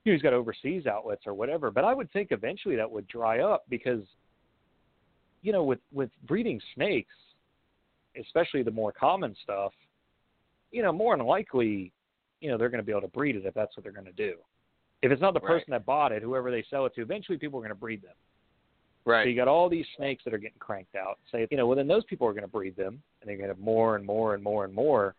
you 0.05 0.13
know, 0.13 0.15
He's 0.15 0.23
got 0.23 0.33
overseas 0.33 0.87
outlets 0.87 1.23
or 1.27 1.35
whatever, 1.35 1.73
but 1.73 1.83
I 1.85 1.93
would 1.93 2.09
think 2.13 2.29
eventually 2.31 2.77
that 2.77 2.89
would 2.89 3.09
dry 3.09 3.41
up 3.41 3.65
because, 3.69 4.05
you 5.43 5.51
know, 5.51 5.65
with 5.65 5.81
with 5.93 6.11
breeding 6.29 6.61
snakes, 6.77 7.15
especially 8.17 8.63
the 8.63 8.71
more 8.71 8.93
common 8.93 9.35
stuff, 9.43 9.73
you 10.71 10.83
know, 10.83 10.93
more 10.93 11.17
than 11.17 11.27
likely, 11.27 11.93
you 12.41 12.51
know 12.51 12.59
they're 12.59 12.69
going 12.69 12.83
to 12.83 12.87
be 12.87 12.93
able 12.93 13.03
to 13.03 13.09
breed 13.09 13.37
it 13.37 13.47
if 13.47 13.55
that's 13.55 13.77
what 13.77 13.85
they're 13.85 13.93
going 13.93 14.05
to 14.07 14.13
do. 14.13 14.37
If 15.03 15.11
it's 15.13 15.23
not 15.23 15.35
the 15.35 15.41
Right. 15.41 15.59
person 15.59 15.71
that 15.71 15.87
bought 15.87 16.13
it, 16.13 16.23
whoever 16.23 16.51
they 16.51 16.65
sell 16.69 16.87
it 16.87 16.95
to, 16.95 17.03
eventually 17.03 17.39
people 17.39 17.59
are 17.59 17.63
going 17.63 17.71
to 17.71 17.75
breed 17.75 18.03
them. 18.03 18.15
Right. 19.05 19.25
So 19.25 19.29
you 19.29 19.37
got 19.37 19.49
all 19.49 19.69
these 19.69 19.87
snakes 19.97 20.25
that 20.25 20.35
are 20.35 20.39
getting 20.39 20.59
cranked 20.59 20.97
out. 20.97 21.19
Say, 21.31 21.47
you 21.51 21.57
know, 21.57 21.67
well 21.67 21.77
then 21.77 21.87
those 21.87 22.05
people 22.05 22.27
are 22.27 22.33
going 22.33 22.43
to 22.43 22.49
breed 22.49 22.77
them, 22.77 23.03
and 23.21 23.29
they're 23.29 23.37
going 23.37 23.49
to 23.49 23.55
have 23.55 23.59
more 23.59 23.97
and 23.97 24.05
more 24.05 24.35
and 24.35 24.43
more 24.43 24.65
and 24.65 24.75
more. 24.75 25.15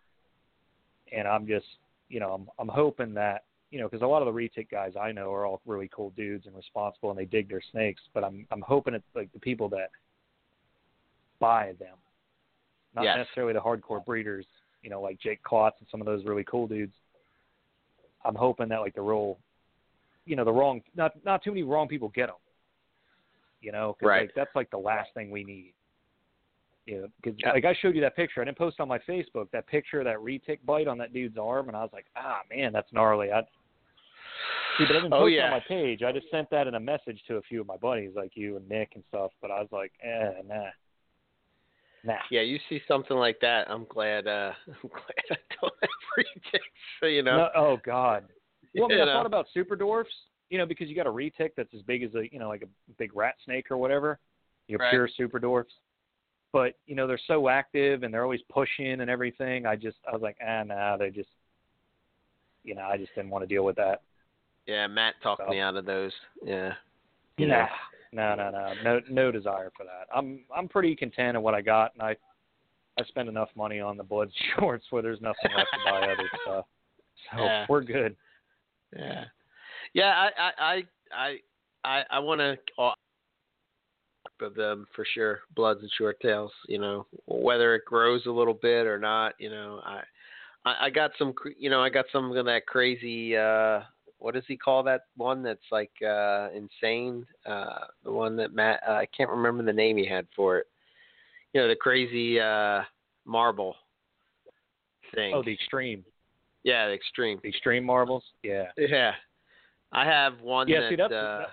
And 1.12 1.28
I'm 1.28 1.48
just, 1.48 1.66
you 2.10 2.20
know, 2.20 2.34
I'm 2.34 2.50
I'm 2.60 2.68
hoping 2.68 3.14
that, 3.14 3.46
you 3.72 3.80
know, 3.80 3.88
because 3.88 4.02
a 4.02 4.08
lot 4.08 4.22
of 4.22 4.34
the 4.34 4.40
retic 4.40 4.70
guys 4.70 4.94
I 5.00 5.12
know 5.12 5.34
are 5.34 5.46
all 5.46 5.62
really 5.66 5.90
cool 5.94 6.12
dudes 6.18 6.48
and 6.48 6.56
responsible, 6.56 7.10
and 7.12 7.18
they 7.20 7.26
dig 7.26 7.50
their 7.50 7.62
snakes. 7.72 8.02
But 8.14 8.24
I'm 8.24 8.46
I'm 8.52 8.62
hoping 8.62 8.94
it's 8.94 9.06
like 9.16 9.32
the 9.32 9.40
people 9.40 9.70
that 9.70 9.90
buy 11.40 11.74
them, 11.80 11.96
not 12.94 13.06
Yes. 13.06 13.18
necessarily 13.18 13.54
the 13.54 13.60
hardcore 13.60 14.04
breeders, 14.06 14.46
you 14.88 14.92
know, 14.94 15.02
like 15.02 15.20
Jake 15.20 15.44
Klotz 15.44 15.76
and 15.82 15.88
some 15.92 16.00
of 16.00 16.06
those 16.06 16.24
really 16.24 16.46
cool 16.46 16.66
dudes. 16.66 16.94
I'm 18.24 18.36
hoping 18.36 18.70
that 18.70 18.80
like 18.80 18.96
the 18.96 19.02
real, 19.02 19.38
you 20.26 20.38
know, 20.38 20.46
the 20.46 20.52
wrong, 20.54 20.82
not 20.96 21.12
not 21.26 21.44
too 21.44 21.52
many 21.52 21.64
wrong 21.64 21.90
people 21.90 22.08
get 22.08 22.28
them. 22.28 22.38
You 23.60 23.74
know, 23.74 23.96
'cause, 24.00 24.08
Right. 24.08 24.22
like 24.22 24.34
that's 24.34 24.56
like 24.56 24.70
the 24.70 24.78
last 24.78 25.14
thing 25.14 25.30
we 25.30 25.44
need. 25.44 25.74
You 26.86 27.02
know, 27.02 27.08
because 27.22 27.38
Yeah. 27.38 27.52
like 27.52 27.66
I 27.66 27.74
showed 27.74 27.96
you 27.96 28.02
that 28.02 28.16
picture, 28.16 28.42
I 28.42 28.46
didn't 28.46 28.58
post 28.58 28.80
on 28.80 28.88
my 28.88 29.00
Facebook 29.00 29.52
that 29.52 29.68
picture 29.68 30.00
of 30.00 30.06
that 30.06 30.20
retic 30.20 30.64
bite 30.66 30.88
on 30.88 30.98
that 31.00 31.12
dude's 31.12 31.38
arm, 31.38 31.68
and 31.68 31.76
I 31.76 31.82
was 31.84 31.92
like, 31.92 32.06
ah 32.16 32.44
man, 32.50 32.72
that's 32.72 32.94
gnarly. 32.94 33.34
I 33.34 33.42
see, 34.78 34.86
but 34.86 34.96
I 34.96 35.02
didn't 35.02 35.12
Oh, 35.16 35.20
post 35.24 35.34
yeah. 35.34 35.44
on 35.44 35.52
my 35.52 35.60
page. 35.60 36.02
I 36.02 36.14
just 36.14 36.30
sent 36.30 36.50
that 36.52 36.66
in 36.66 36.76
a 36.76 36.80
message 36.80 37.22
to 37.26 37.36
a 37.36 37.42
few 37.42 37.60
of 37.60 37.68
my 37.68 37.76
buddies, 37.76 38.16
like 38.16 38.38
you 38.38 38.56
and 38.56 38.70
Nick 38.70 38.96
and 38.96 39.04
stuff. 39.10 39.34
But 39.42 39.52
I 39.52 39.60
was 39.60 39.72
like, 39.74 39.92
eh, 40.02 40.32
nah, 40.46 40.72
nah. 42.04 42.16
Yeah, 42.32 42.42
you 42.42 42.60
see 42.70 42.82
something 42.88 43.18
like 43.18 43.40
that, 43.42 43.70
I'm 43.70 43.86
glad. 43.90 44.28
uh 44.28 44.52
I'm 44.68 44.90
glad 44.90 45.32
I 45.32 45.36
don't 45.62 45.74
have 45.82 45.90
retics. 46.18 46.60
So 47.00 47.06
you 47.08 47.24
know. 47.24 47.38
No, 47.38 47.50
oh 47.56 47.78
God. 47.86 48.26
Well, 48.76 48.86
I 48.86 48.96
mean, 48.96 49.02
I 49.02 49.06
thought 49.06 49.26
about 49.26 49.48
super 49.54 49.76
dwarfs, 49.76 50.12
you 50.50 50.58
know, 50.58 50.66
because 50.66 50.88
you 50.88 50.96
got 50.96 51.08
a 51.08 51.12
retic 51.12 51.52
that's 51.58 51.74
as 51.74 51.82
big 51.82 52.04
as 52.04 52.14
a, 52.16 52.32
you 52.32 52.38
know, 52.40 52.48
like 52.48 52.62
a 52.62 52.94
big 52.98 53.16
rat 53.16 53.36
snake 53.46 53.72
or 53.72 53.78
whatever. 53.78 54.20
You're 54.68 54.80
Right. 54.80 54.92
pure 54.92 55.08
super 55.18 55.40
dwarfs. 55.40 55.74
But 56.54 56.76
you 56.86 56.96
know, 56.96 57.08
they're 57.08 57.20
so 57.28 57.50
active 57.50 58.04
and 58.04 58.14
they're 58.14 58.24
always 58.24 58.42
pushing 58.50 59.02
and 59.02 59.10
everything. 59.10 59.66
I 59.66 59.76
just, 59.76 59.98
I 60.08 60.12
was 60.14 60.22
like, 60.22 60.38
ah, 60.46 60.64
nah, 60.64 60.98
they 60.98 61.10
just, 61.10 61.30
you 62.64 62.76
know, 62.76 62.84
I 62.84 62.98
just 62.98 63.14
didn't 63.16 63.30
want 63.32 63.44
to 63.44 63.48
deal 63.48 63.64
with 63.66 63.76
that. 63.78 64.02
Yeah, 64.66 64.86
Matt 64.88 65.16
talked 65.24 65.42
So- 65.46 65.50
me 65.50 65.60
out 65.60 65.76
of 65.76 65.86
those. 65.86 66.12
Yeah. 66.44 66.74
Nah, 67.40 67.68
no, 68.12 68.36
no, 68.36 68.50
no, 68.52 68.74
no, 68.84 69.02
no 69.10 69.32
desire 69.32 69.72
for 69.76 69.84
that. 69.86 70.08
I'm, 70.16 70.42
I'm 70.56 70.68
pretty 70.68 70.96
content 70.96 71.38
in 71.38 71.44
what 71.44 71.54
I 71.54 71.62
got, 71.62 71.94
and 71.94 72.02
I, 72.02 72.16
I 73.00 73.04
spend 73.06 73.30
enough 73.30 73.50
money 73.56 73.80
on 73.80 73.98
the 73.98 74.04
blood 74.04 74.30
shorts 74.60 74.86
where 74.90 75.02
there's 75.02 75.22
nothing 75.22 75.52
left 75.56 75.70
to 75.74 75.92
buy 75.92 76.02
other 76.02 76.30
stuff. 76.44 76.66
So 77.32 77.44
Yeah. 77.44 77.66
we're 77.68 77.82
good. 77.82 78.16
Yeah, 78.96 79.26
yeah. 79.94 80.30
I 80.38 80.52
I 80.62 80.84
I 81.12 81.38
I 81.84 82.04
I, 82.12 82.20
want 82.20 82.40
to 82.40 82.58
of 84.42 84.56
them 84.56 84.88
for 84.96 85.06
sure. 85.14 85.42
Bloods 85.56 85.82
and 85.82 85.92
short 85.98 86.20
tails. 86.22 86.52
You 86.68 86.80
know, 86.80 87.08
whether 87.26 87.76
it 87.76 87.86
grows 87.86 88.26
a 88.26 88.32
little 88.32 88.54
bit 88.54 88.86
or 88.86 89.00
not. 89.00 89.34
You 89.40 89.50
know, 89.50 89.82
I 89.86 90.02
I, 90.66 90.86
I 90.86 90.90
got 90.90 91.12
some. 91.18 91.34
You 91.58 91.70
know, 91.70 91.82
I 91.82 91.90
got 91.90 92.06
some 92.12 92.36
of 92.36 92.46
that 92.46 92.66
crazy. 92.68 93.36
uh 93.36 93.82
What 94.20 94.34
does 94.34 94.44
he 94.48 94.58
call 94.58 94.84
that 94.84 95.02
one 95.16 95.44
that's 95.44 95.60
like 95.72 95.92
uh 96.06 96.50
insane? 96.56 97.26
Uh 97.46 97.86
The 98.04 98.12
one 98.12 98.36
that 98.38 98.54
Matt. 98.54 98.82
Uh, 98.88 98.94
I 98.94 99.06
can't 99.16 99.30
remember 99.30 99.64
the 99.64 99.74
name 99.74 99.98
he 99.98 100.06
had 100.06 100.28
for 100.36 100.58
it. 100.58 100.68
You 101.54 101.62
know, 101.62 101.68
the 101.68 101.76
crazy 101.76 102.40
uh 102.40 102.82
marble 103.26 103.76
thing. 105.14 105.34
Oh, 105.34 105.44
the 105.44 105.54
extreme, 105.54 106.04
yeah, 106.64 106.88
the 106.88 106.94
extreme. 106.94 107.40
the 107.44 107.50
extreme 107.50 107.84
marbles. 107.84 108.24
Yeah. 108.44 108.72
Yeah. 108.78 109.14
I 109.92 110.06
have 110.06 110.42
one 110.42 110.68
Yeah, 110.68 110.82
that 110.82 110.90
see, 110.90 110.96
that's- 110.96 111.12
uh 111.14 111.46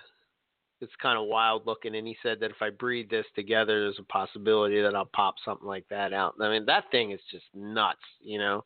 it's 0.81 0.91
kind 1.01 1.17
of 1.17 1.25
wild 1.27 1.65
looking 1.65 1.95
and 1.95 2.05
he 2.05 2.17
said 2.21 2.37
that 2.41 2.51
if 2.51 2.61
I 2.61 2.69
breed 2.69 3.09
this 3.09 3.25
together 3.33 3.79
there's 3.83 3.97
a 3.97 4.03
possibility 4.03 4.81
that 4.81 4.93
I'll 4.93 5.05
pop 5.05 5.35
something 5.43 5.65
like 5.67 5.85
that 5.89 6.11
out. 6.11 6.35
I 6.41 6.49
mean 6.49 6.65
that 6.65 6.91
thing 6.91 7.11
is 7.11 7.21
just 7.31 7.45
nuts, 7.53 7.97
you 8.19 8.37
know. 8.37 8.65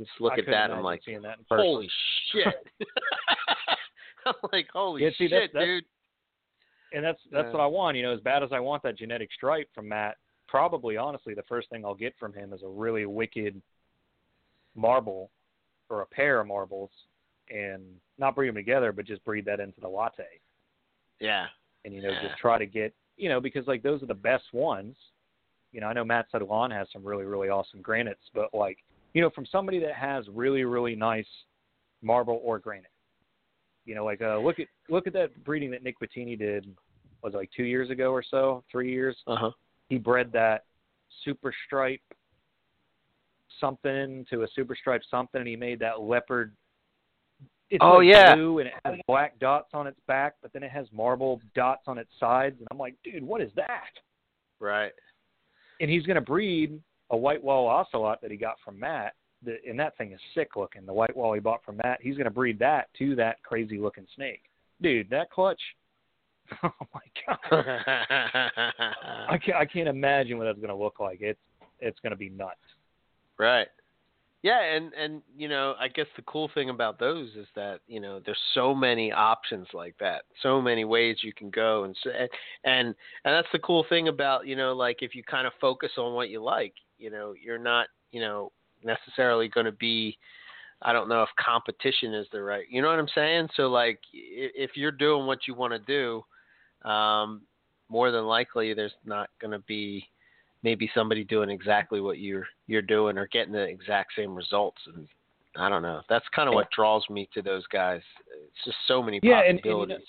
Just 0.00 0.10
look 0.18 0.32
I 0.32 0.38
at 0.38 0.46
that 0.46 0.70
I'm 0.70 0.82
like 0.82 1.02
seeing 1.04 1.20
that 1.22 1.38
in 1.38 1.44
person. 1.44 1.64
holy 1.66 1.88
shit. 2.32 2.54
I'm 4.26 4.34
like 4.52 4.66
holy 4.72 5.02
Yeah, 5.04 5.10
see, 5.10 5.28
shit, 5.28 5.52
that's- 5.52 5.66
dude. 5.66 5.84
and 6.92 7.04
that's 7.04 7.20
that's 7.30 7.46
Yeah. 7.46 7.52
what 7.52 7.60
I 7.60 7.66
want. 7.66 7.96
You 7.96 8.02
know, 8.04 8.12
as 8.14 8.20
bad 8.20 8.42
as 8.42 8.50
I 8.52 8.60
want 8.60 8.82
that 8.84 8.96
genetic 8.96 9.30
stripe 9.32 9.68
from 9.74 9.88
Matt, 9.88 10.16
probably 10.48 10.96
honestly 10.96 11.34
the 11.34 11.42
first 11.44 11.68
thing 11.70 11.84
I'll 11.84 11.94
get 11.94 12.14
from 12.18 12.32
him 12.32 12.52
is 12.52 12.62
a 12.62 12.68
really 12.68 13.04
wicked 13.06 13.60
marble 14.74 15.30
or 15.88 16.02
a 16.02 16.06
pair 16.06 16.40
of 16.40 16.46
marbles, 16.46 16.90
and 17.50 17.82
not 18.16 18.34
breed 18.36 18.48
them 18.48 18.54
together, 18.54 18.92
but 18.92 19.04
just 19.04 19.24
breed 19.24 19.44
that 19.44 19.58
into 19.60 19.80
the 19.80 19.88
latte, 19.88 20.24
Yeah. 21.18 21.48
and 21.84 21.92
you 21.92 22.00
know 22.00 22.10
Yeah. 22.10 22.22
just 22.28 22.38
try 22.38 22.58
to 22.58 22.66
get 22.66 22.94
you 23.16 23.28
know 23.28 23.40
because 23.40 23.66
like 23.66 23.82
those 23.82 24.02
are 24.02 24.06
the 24.06 24.14
best 24.14 24.52
ones. 24.52 24.96
You 25.72 25.80
know, 25.80 25.86
I 25.88 25.92
know 25.92 26.04
Matt 26.04 26.26
said 26.30 26.42
Lon 26.42 26.70
has 26.70 26.88
some 26.92 27.04
really 27.04 27.24
really 27.24 27.48
awesome 27.48 27.80
granites, 27.82 28.28
but 28.34 28.52
like 28.54 28.78
you 29.14 29.22
know 29.22 29.30
from 29.30 29.46
somebody 29.46 29.78
that 29.80 29.94
has 29.94 30.24
really 30.28 30.64
really 30.64 30.94
nice 30.94 31.26
marble 32.02 32.40
or 32.42 32.58
granite. 32.58 32.90
You 33.84 33.94
know, 33.94 34.04
like 34.04 34.20
uh, 34.22 34.38
look 34.38 34.58
at 34.60 34.66
look 34.88 35.06
at 35.06 35.12
that 35.14 35.44
breeding 35.44 35.70
that 35.72 35.82
Nick 35.82 35.96
Bettini 36.00 36.38
did 36.38 36.66
was 37.22 37.34
it 37.34 37.36
like 37.36 37.50
two 37.56 37.64
years 37.64 37.90
ago 37.90 38.12
or 38.12 38.22
so, 38.22 38.64
three 38.70 38.90
years. 38.90 39.16
Uh-huh. 39.26 39.50
He 39.88 39.98
bred 39.98 40.32
that 40.32 40.64
super 41.24 41.52
stripe 41.66 42.00
something 43.58 44.24
to 44.30 44.42
a 44.42 44.48
super 44.54 44.74
stripe 44.74 45.02
something, 45.10 45.40
and 45.40 45.48
he 45.48 45.56
made 45.56 45.78
that 45.80 46.00
leopard. 46.00 46.54
It's 47.68 47.80
Oh, 47.82 47.98
like 47.98 48.06
yeah. 48.08 48.34
blue 48.34 48.58
and 48.58 48.68
it 48.68 48.74
has 48.84 48.96
black 49.06 49.38
dots 49.38 49.70
on 49.74 49.86
its 49.86 50.00
back, 50.08 50.34
but 50.42 50.52
then 50.52 50.62
it 50.62 50.70
has 50.70 50.86
marble 50.92 51.40
dots 51.54 51.82
on 51.86 51.98
its 51.98 52.10
sides, 52.18 52.56
and 52.58 52.66
I'm 52.70 52.78
like, 52.78 52.94
dude, 53.04 53.22
what 53.22 53.40
is 53.40 53.50
that? 53.56 53.90
Right. 54.58 54.92
And 55.80 55.90
he's 55.90 56.04
gonna 56.04 56.20
breed 56.20 56.80
a 57.10 57.16
white 57.16 57.42
wall 57.42 57.68
ocelot 57.68 58.20
that 58.22 58.30
he 58.30 58.36
got 58.36 58.56
from 58.64 58.78
Matt. 58.78 59.14
The, 59.42 59.56
and 59.68 59.78
that 59.80 59.96
thing 59.96 60.12
is 60.12 60.20
sick 60.34 60.56
looking. 60.56 60.84
The 60.84 60.92
white 60.92 61.16
wall 61.16 61.32
he 61.32 61.40
bought 61.40 61.64
from 61.64 61.78
Matt, 61.78 62.00
he's 62.02 62.16
gonna 62.16 62.30
breed 62.30 62.58
that 62.58 62.88
to 62.98 63.14
that 63.16 63.42
crazy 63.42 63.78
looking 63.78 64.06
snake. 64.14 64.42
Dude, 64.82 65.10
that 65.10 65.30
clutch. 65.30 65.60
Oh 66.64 66.72
my 66.92 67.00
god. 67.26 67.38
I 69.28 69.38
can't, 69.38 69.56
I 69.56 69.64
can't 69.64 69.88
imagine 69.88 70.36
what 70.36 70.44
that's 70.44 70.58
going 70.58 70.68
to 70.70 70.74
look 70.74 70.98
like. 70.98 71.20
It's 71.20 71.38
it's 71.78 71.98
going 72.00 72.10
to 72.10 72.16
be 72.16 72.28
nuts. 72.28 72.58
Right. 73.38 73.68
Yeah, 74.42 74.60
and 74.62 74.92
and 74.94 75.20
you 75.36 75.48
know, 75.48 75.74
I 75.78 75.88
guess 75.88 76.06
the 76.16 76.22
cool 76.22 76.50
thing 76.54 76.70
about 76.70 76.98
those 76.98 77.28
is 77.36 77.46
that 77.56 77.80
you 77.86 78.00
know 78.00 78.20
there's 78.24 78.38
so 78.54 78.74
many 78.74 79.12
options 79.12 79.66
like 79.74 79.94
that, 80.00 80.22
so 80.42 80.62
many 80.62 80.86
ways 80.86 81.18
you 81.22 81.34
can 81.34 81.50
go, 81.50 81.84
and 81.84 81.94
and 82.64 82.86
and 82.86 82.94
that's 83.24 83.48
the 83.52 83.58
cool 83.58 83.84
thing 83.90 84.08
about 84.08 84.46
you 84.46 84.56
know 84.56 84.72
like 84.72 85.02
if 85.02 85.14
you 85.14 85.22
kind 85.22 85.46
of 85.46 85.52
focus 85.60 85.90
on 85.98 86.14
what 86.14 86.30
you 86.30 86.42
like, 86.42 86.72
you 87.00 87.10
know, 87.10 87.34
you're 87.42 87.58
not 87.58 87.88
you 88.12 88.20
know 88.20 88.52
necessarily 88.84 89.48
going 89.48 89.66
to 89.66 89.72
be. 89.72 90.16
I 90.82 90.92
don't 90.94 91.08
know 91.08 91.22
if 91.22 91.28
competition 91.38 92.14
is 92.14 92.26
the 92.32 92.42
right. 92.42 92.64
You 92.70 92.80
know 92.80 92.88
what 92.88 92.98
I'm 92.98 93.08
saying? 93.14 93.48
So 93.54 93.68
like, 93.68 93.98
if 94.12 94.70
you're 94.76 94.92
doing 94.92 95.26
what 95.26 95.40
you 95.46 95.54
want 95.54 95.74
to 95.74 95.78
do, 95.78 96.88
um, 96.88 97.42
more 97.90 98.10
than 98.10 98.24
likely 98.24 98.72
there's 98.72 98.94
not 99.04 99.28
going 99.40 99.50
to 99.50 99.58
be 99.60 100.06
maybe 100.62 100.90
somebody 100.94 101.24
doing 101.24 101.50
exactly 101.50 102.00
what 102.00 102.18
you're 102.18 102.46
you're 102.66 102.80
doing 102.82 103.18
or 103.18 103.26
getting 103.28 103.52
the 103.52 103.62
exact 103.62 104.12
same 104.16 104.34
results 104.34 104.80
and 104.94 105.06
I 105.56 105.68
don't 105.68 105.82
know. 105.82 106.00
That's 106.08 106.24
kind 106.34 106.48
of 106.48 106.54
what 106.54 106.70
draws 106.70 107.04
me 107.10 107.28
to 107.34 107.42
those 107.42 107.66
guys. 107.72 108.02
It's 108.46 108.64
just 108.64 108.76
so 108.86 109.02
many 109.02 109.18
Yeah, 109.22 109.40
and- 109.40 109.48
and, 109.58 109.64
you 109.64 109.70
know, 109.70 109.78
possibilities. 109.78 110.08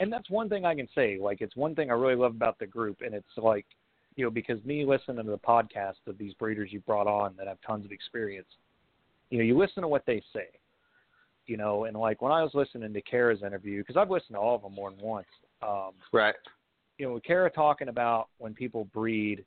And 0.00 0.12
that's 0.12 0.28
one 0.30 0.48
thing 0.48 0.64
I 0.64 0.74
can 0.74 0.88
say. 0.94 1.18
Like 1.18 1.40
it's 1.40 1.56
one 1.56 1.74
thing 1.74 1.90
I 1.90 1.94
really 1.94 2.16
love 2.16 2.34
about 2.34 2.58
the 2.58 2.66
group, 2.66 3.00
and 3.00 3.14
it's 3.14 3.36
like, 3.36 3.66
you 4.18 4.24
know, 4.24 4.30
because 4.30 4.62
me 4.64 4.84
listening 4.84 5.24
to 5.24 5.30
the 5.30 5.38
podcast 5.38 5.94
of 6.08 6.18
these 6.18 6.34
breeders 6.34 6.72
you 6.72 6.80
brought 6.80 7.06
on 7.06 7.34
that 7.38 7.46
have 7.46 7.58
tons 7.64 7.84
of 7.84 7.92
experience, 7.92 8.48
you 9.30 9.38
know, 9.38 9.44
you 9.44 9.56
listen 9.56 9.80
to 9.80 9.88
what 9.88 10.04
they 10.06 10.20
say, 10.32 10.48
you 11.46 11.56
know, 11.56 11.84
and 11.84 11.96
like 11.96 12.20
when 12.20 12.32
I 12.32 12.42
was 12.42 12.50
listening 12.52 12.92
to 12.92 13.00
Kara's 13.00 13.44
interview, 13.44 13.80
because 13.80 13.96
I've 13.96 14.10
listened 14.10 14.34
to 14.34 14.40
all 14.40 14.56
of 14.56 14.62
them 14.62 14.74
more 14.74 14.90
than 14.90 14.98
once. 15.00 15.28
Um, 15.62 15.92
right. 16.12 16.34
you 16.98 17.06
know, 17.06 17.14
with 17.14 17.22
Kara 17.22 17.48
talking 17.48 17.86
about 17.86 18.26
when 18.38 18.54
people 18.54 18.88
breed 18.92 19.44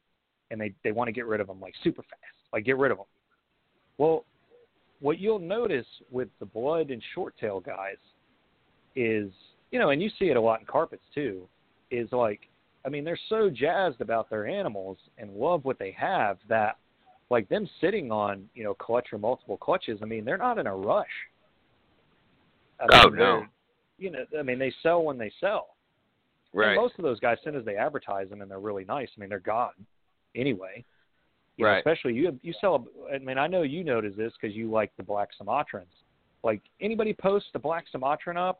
and 0.52 0.62
they 0.62 0.74
they 0.86 0.94
want 0.94 1.10
to 1.10 1.12
get 1.12 1.26
rid 1.26 1.42
of 1.42 1.48
them 1.48 1.60
like 1.60 1.74
super 1.84 2.04
fast, 2.04 2.38
like 2.54 2.64
get 2.64 2.78
rid 2.78 2.92
of 2.92 2.98
them. 2.98 3.08
Well, 3.98 4.24
what 5.02 5.20
you'll 5.20 5.40
notice 5.40 5.86
with 6.10 6.30
the 6.40 6.46
blood 6.46 6.92
and 6.92 7.04
short 7.14 7.36
tail 7.38 7.60
guys 7.60 7.98
is, 8.96 9.34
you 9.72 9.80
know, 9.80 9.90
and 9.90 10.02
you 10.02 10.10
see 10.18 10.30
it 10.30 10.38
a 10.38 10.42
lot 10.42 10.62
in 10.62 10.66
carpets 10.66 11.04
too, 11.14 11.46
is 11.90 12.08
like, 12.14 12.48
I 12.86 12.90
mean, 12.90 13.04
they're 13.04 13.20
so 13.30 13.50
jazzed 13.50 14.02
about 14.02 14.30
their 14.30 14.48
animals 14.48 14.98
and 15.18 15.34
love 15.34 15.66
what 15.66 15.78
they 15.78 15.92
have 15.92 16.38
that, 16.50 16.78
like 17.30 17.48
them 17.50 17.70
sitting 17.80 18.12
on, 18.12 18.50
you 18.56 18.64
know, 18.64 18.74
clutch 18.74 19.14
or 19.14 19.18
multiple 19.20 19.58
clutches. 19.58 20.00
I 20.02 20.06
mean, 20.06 20.26
they're 20.26 20.38
not 20.38 20.58
in 20.58 20.68
a 20.68 20.76
rush. 20.76 21.08
I 22.80 22.88
Oh, 22.92 23.10
mean, 23.10 23.20
no. 23.20 23.46
You 24.00 24.12
know, 24.12 24.26
I 24.38 24.42
mean, 24.42 24.58
they 24.58 24.74
sell 24.82 25.04
when 25.04 25.18
they 25.18 25.32
sell. 25.40 25.76
And 26.54 26.62
Right. 26.62 26.76
most 26.76 26.98
of 26.98 27.04
those 27.04 27.20
guys, 27.20 27.38
as 27.38 27.44
soon 27.44 27.56
as 27.56 27.64
they 27.64 27.78
advertise 27.78 28.30
them 28.30 28.42
and 28.42 28.50
they're 28.50 28.60
really 28.60 28.84
nice, 28.84 29.10
I 29.16 29.20
mean, 29.20 29.30
they're 29.30 29.40
gone 29.40 29.86
anyway. 30.36 30.84
You 31.58 31.66
Right. 31.68 31.78
especially 31.78 32.16
you, 32.16 32.40
you 32.42 32.54
sell. 32.54 32.76
especially 32.76 32.84
you. 32.84 32.88
You 33.02 33.06
sell. 33.10 33.16
I 33.16 33.18
mean, 33.20 33.38
I 33.38 33.48
know 33.48 33.62
you 33.62 33.84
notice 33.84 34.16
this 34.16 34.34
because 34.34 34.56
you 34.56 34.72
like 34.72 34.92
the 34.98 35.04
black 35.04 35.30
Sumatrans. 35.40 35.86
Like 36.44 36.62
anybody 36.80 37.14
posts 37.14 37.50
the 37.54 37.60
black 37.60 37.86
Sumatran 37.92 38.38
up, 38.38 38.60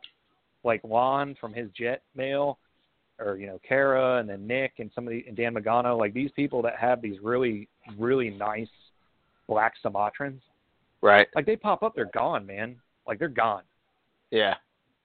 like 0.62 0.84
Lon 0.84 1.34
from 1.40 1.52
his 1.52 1.70
Jet 1.72 2.02
Mail, 2.14 2.58
or 3.18 3.36
you 3.36 3.46
know 3.46 3.60
Kara, 3.66 4.18
and 4.18 4.28
then 4.28 4.46
Nick 4.46 4.74
and 4.78 4.90
somebody 4.94 5.24
and 5.26 5.36
Dan 5.36 5.54
Magano. 5.54 5.98
Like 5.98 6.14
these 6.14 6.30
people 6.32 6.62
that 6.62 6.76
have 6.76 7.02
these 7.02 7.18
really, 7.22 7.68
really 7.98 8.30
nice 8.30 8.68
black 9.48 9.74
Sumatrans. 9.84 10.40
Right. 11.00 11.26
Like 11.34 11.46
they 11.46 11.56
pop 11.56 11.82
up, 11.82 11.94
they're 11.94 12.10
gone, 12.14 12.46
man. 12.46 12.76
Like 13.06 13.18
they're 13.18 13.28
gone. 13.28 13.62
Yeah. 14.30 14.54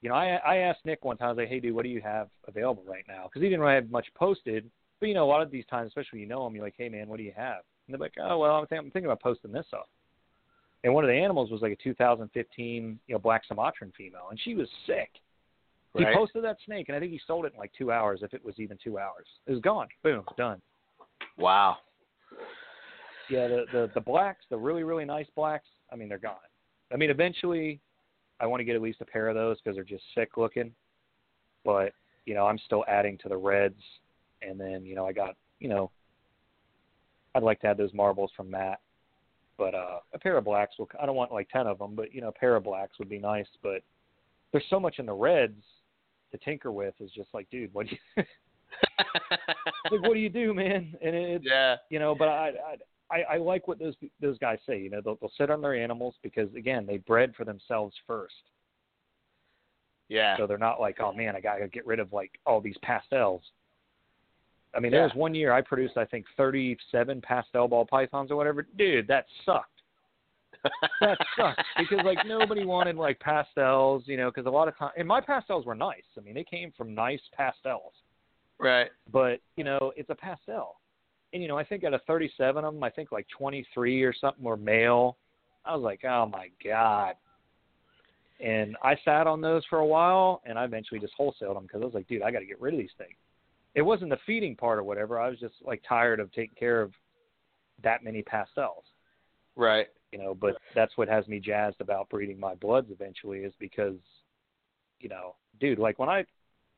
You 0.02 0.10
know, 0.10 0.16
I 0.16 0.36
I 0.46 0.58
asked 0.58 0.86
Nick 0.86 1.04
one 1.04 1.18
time, 1.18 1.28
I 1.28 1.32
was 1.32 1.38
like, 1.38 1.50
"Hey, 1.50 1.60
dude, 1.60 1.74
what 1.74 1.84
do 1.84 1.90
you 1.90 2.02
have 2.02 2.30
available 2.48 2.84
right 2.88 3.06
now?" 3.08 3.24
Because 3.24 3.42
he 3.42 3.50
didn't 3.50 3.62
really 3.62 3.76
have 3.76 3.90
much 3.90 4.08
posted. 4.16 4.70
But 5.00 5.08
you 5.10 5.16
know, 5.16 5.26
a 5.26 5.30
lot 5.30 5.42
of 5.42 5.52
these 5.52 5.66
times, 5.66 5.88
especially 5.90 6.18
when 6.18 6.22
you 6.22 6.28
know 6.28 6.44
them, 6.44 6.56
you're 6.56 6.64
like, 6.64 6.76
"Hey, 6.78 6.90
man, 6.90 7.08
what 7.08 7.18
do 7.18 7.24
you 7.24 7.34
have?" 7.36 7.62
And 7.88 7.94
they're 7.94 8.00
like, 8.00 8.14
"Oh, 8.22 8.38
well, 8.38 8.56
I'm, 8.56 8.68
th- 8.68 8.80
I'm 8.80 8.92
thinking 8.92 9.06
about 9.06 9.22
posting 9.22 9.52
this 9.52 9.66
up." 9.74 9.90
And 10.84 10.94
one 10.94 11.04
of 11.04 11.10
the 11.10 11.16
animals 11.16 11.50
was 11.50 11.62
like 11.62 11.72
a 11.72 11.84
2015, 11.84 13.00
you 13.08 13.16
know, 13.16 13.20
black 13.20 13.44
Sumatran 13.48 13.92
female, 13.98 14.28
and 14.30 14.40
she 14.40 14.54
was 14.54 14.68
sick. 14.86 15.10
He 15.96 16.06
posted 16.14 16.44
that 16.44 16.58
snake, 16.66 16.90
and 16.90 16.96
I 16.96 17.00
think 17.00 17.12
he 17.12 17.20
sold 17.26 17.46
it 17.46 17.54
in 17.54 17.60
like 17.60 17.72
two 17.78 17.92
hours, 17.92 18.20
if 18.22 18.34
it 18.34 18.44
was 18.44 18.56
even 18.60 18.78
two 18.84 19.00
hours. 19.00 19.26
It 19.48 19.52
was 19.52 19.62
gone. 19.62 19.88
Boom, 20.04 20.24
done. 20.38 20.62
Wow. 21.38 21.78
Yeah, 23.30 23.48
the 23.48 23.66
the 23.72 23.92
the 23.96 24.02
blacks, 24.02 24.46
the 24.50 24.58
really 24.58 24.84
really 24.84 25.06
nice 25.06 25.28
blacks. 25.36 25.68
I 25.92 25.96
mean, 25.96 26.10
they're 26.10 26.18
gone. 26.18 26.36
I 26.94 26.98
mean, 26.98 27.10
eventually, 27.10 27.80
I 28.40 28.46
want 28.46 28.62
to 28.62 28.64
get 28.64 28.76
at 28.76 28.82
least 28.82 29.02
a 29.02 29.06
pair 29.06 29.28
of 29.28 29.36
those 29.36 29.58
because 29.60 29.76
they're 29.76 29.84
just 29.84 30.04
sick 30.16 30.38
looking. 30.38 30.72
But 31.66 31.94
you 32.26 32.36
know, 32.36 32.46
I'm 32.46 32.60
still 32.66 32.86
adding 32.88 33.18
to 33.20 33.30
the 33.30 33.38
reds, 33.38 33.82
and 34.42 34.60
then 34.60 34.86
you 34.86 34.96
know, 34.96 35.06
I 35.06 35.14
got 35.14 35.36
you 35.60 35.70
know, 35.70 35.92
I'd 37.36 37.44
like 37.44 37.60
to 37.62 37.68
have 37.68 37.78
those 37.78 37.94
marbles 37.94 38.32
from 38.36 38.50
Matt. 38.52 38.80
But 39.58 39.74
uh, 39.74 40.00
a 40.14 40.20
pair 40.20 40.38
of 40.38 40.46
blacks 40.46 40.76
will. 40.78 40.90
I 41.02 41.06
don't 41.06 41.16
want 41.16 41.32
like 41.32 41.50
ten 41.50 41.68
of 41.68 41.80
them, 41.80 41.96
but 41.96 42.14
you 42.14 42.22
know, 42.22 42.30
a 42.30 42.34
pair 42.34 42.56
of 42.56 42.64
blacks 42.64 43.00
would 43.00 43.10
be 43.10 43.20
nice. 43.20 43.48
But 43.64 43.82
there's 44.52 44.64
so 44.70 44.80
much 44.80 45.00
in 45.00 45.06
the 45.06 45.14
reds 45.14 45.64
to 46.32 46.38
tinker 46.38 46.72
with. 46.72 46.94
Is 47.00 47.12
just 47.12 47.30
like, 47.34 47.50
dude, 47.50 47.74
what 47.74 47.88
do 47.88 47.96
you 47.96 48.24
like? 49.92 50.02
What 50.02 50.14
do 50.14 50.20
you 50.20 50.30
do, 50.30 50.54
man? 50.54 50.94
And 51.02 51.16
it's 51.16 51.46
yeah. 51.48 51.76
you 51.90 52.00
know 52.00 52.14
but 52.16 52.28
I, 52.28 52.52
I 53.12 53.22
i 53.34 53.38
like 53.38 53.68
what 53.68 53.80
those 53.80 53.96
those 54.22 54.38
guys 54.40 54.60
say 54.68 54.80
you 54.80 54.90
know 54.90 55.02
they'll, 55.04 55.16
they'll 55.22 55.32
sit 55.38 55.50
on 55.50 55.62
their 55.62 55.76
animals 55.76 56.16
because 56.22 56.54
again 56.56 56.86
they 56.86 56.98
bred 56.98 57.34
for 57.36 57.46
themselves 57.46 57.96
first 58.06 58.36
Yeah. 60.10 60.36
so 60.38 60.48
they're 60.48 60.58
not 60.58 60.80
like 60.82 61.00
oh 61.00 61.14
man 61.14 61.36
i 61.36 61.40
gotta 61.40 61.68
get 61.68 61.86
rid 61.88 62.00
of 62.00 62.12
like 62.12 62.32
all 62.46 62.60
these 62.60 62.76
pastels 62.82 63.42
i 64.76 64.80
mean 64.80 64.92
Yeah. 64.92 65.00
there 65.00 65.08
was 65.08 65.16
one 65.16 65.34
year 65.34 65.54
i 65.54 65.62
produced 65.62 65.96
i 65.98 66.06
think 66.06 66.26
thirty 66.36 66.78
seven 66.92 67.22
pastel 67.22 67.68
ball 67.68 67.86
pythons 67.86 68.30
or 68.32 68.36
whatever 68.36 68.68
dude 68.78 69.08
that 69.08 69.26
sucked 69.46 69.77
that 71.02 71.18
sucked 71.38 71.62
because 71.78 72.06
like 72.06 72.20
nobody 72.26 72.66
wanted 72.66 72.96
like 72.96 73.20
pastels 73.20 74.04
you 74.06 74.18
know 74.18 74.30
because 74.30 74.46
a 74.46 74.50
lot 74.50 74.68
of 74.68 74.78
time 74.78 74.92
and 74.98 75.08
my 75.08 75.22
pastels 75.22 75.66
were 75.66 75.76
nice. 75.76 76.04
I 76.18 76.22
mean 76.22 76.34
they 76.34 76.44
came 76.44 76.72
from 76.78 76.94
nice 76.94 77.22
pastels. 77.36 77.94
Right. 78.60 78.90
but 79.12 79.40
you 79.56 79.64
know 79.64 79.92
it's 79.96 80.10
a 80.10 80.16
pastel. 80.16 80.80
And 81.34 81.42
you 81.42 81.48
know 81.48 81.58
i 81.58 81.64
think 81.64 81.84
out 81.84 81.94
of 81.94 82.02
37 82.08 82.64
of 82.64 82.74
them 82.74 82.84
i 82.84 82.90
think 82.90 83.12
like 83.12 83.28
23 83.38 84.04
or 84.04 84.14
something 84.14 84.44
were 84.44 84.58
male. 84.58 85.18
I 85.66 85.76
was 85.76 85.84
like 85.84 86.04
oh 86.06 86.26
my 86.26 86.50
god. 86.64 87.16
And 88.40 88.76
i 88.84 88.96
sat 89.06 89.28
on 89.28 89.42
those 89.42 89.64
for 89.70 89.80
a 89.80 89.86
while 89.86 90.42
and 90.46 90.58
i 90.58 90.64
eventually 90.64 91.00
just 91.00 91.14
wholesaled 91.20 91.54
them 91.54 91.64
because 91.64 91.82
i 91.82 91.86
was 91.86 91.94
like 91.94 92.08
dude 92.08 92.22
i 92.22 92.32
got 92.32 92.40
to 92.40 92.46
get 92.46 92.62
rid 92.62 92.74
of 92.74 92.80
these 92.80 92.90
things. 92.98 93.16
It 93.76 93.82
wasn't 93.84 94.10
the 94.10 94.18
feeding 94.26 94.56
part 94.56 94.80
or 94.80 94.84
whatever. 94.84 95.20
I 95.20 95.30
was 95.30 95.40
just 95.40 95.54
like 95.64 95.84
tired 95.88 96.20
of 96.20 96.32
taking 96.32 96.56
care 96.58 96.82
of 96.82 96.94
that 97.84 98.04
many 98.04 98.24
pastels. 98.24 98.84
Right. 99.56 99.88
You 100.12 100.20
know 100.20 100.34
but 100.34 100.58
that's 100.76 100.98
what 100.98 101.08
has 101.08 101.28
me 101.28 101.40
jazzed 101.40 101.80
about 101.80 102.10
breeding 102.10 102.40
my 102.40 102.56
bloods 102.56 102.88
eventually 102.92 103.40
is 103.40 103.54
because 103.60 103.98
you 105.00 105.10
know 105.10 105.36
dude 105.60 105.80
like 105.80 106.00
when 106.00 106.10
i 106.10 106.20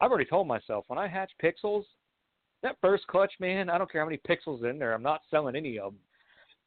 i've 0.02 0.10
already 0.10 0.30
told 0.30 0.48
myself 0.48 0.86
when 0.88 1.00
i 1.00 1.08
hatch 1.08 1.32
pixels 1.44 1.84
that 2.64 2.76
first 2.82 3.06
clutch 3.08 3.34
man 3.40 3.70
i 3.70 3.78
don't 3.78 3.92
care 3.92 4.02
how 4.02 4.08
many 4.08 4.20
pixels 4.28 4.70
in 4.70 4.80
there 4.80 4.94
i'm 4.94 5.04
not 5.04 5.22
selling 5.30 5.56
any 5.56 5.78
of 5.80 5.94
them 5.94 6.00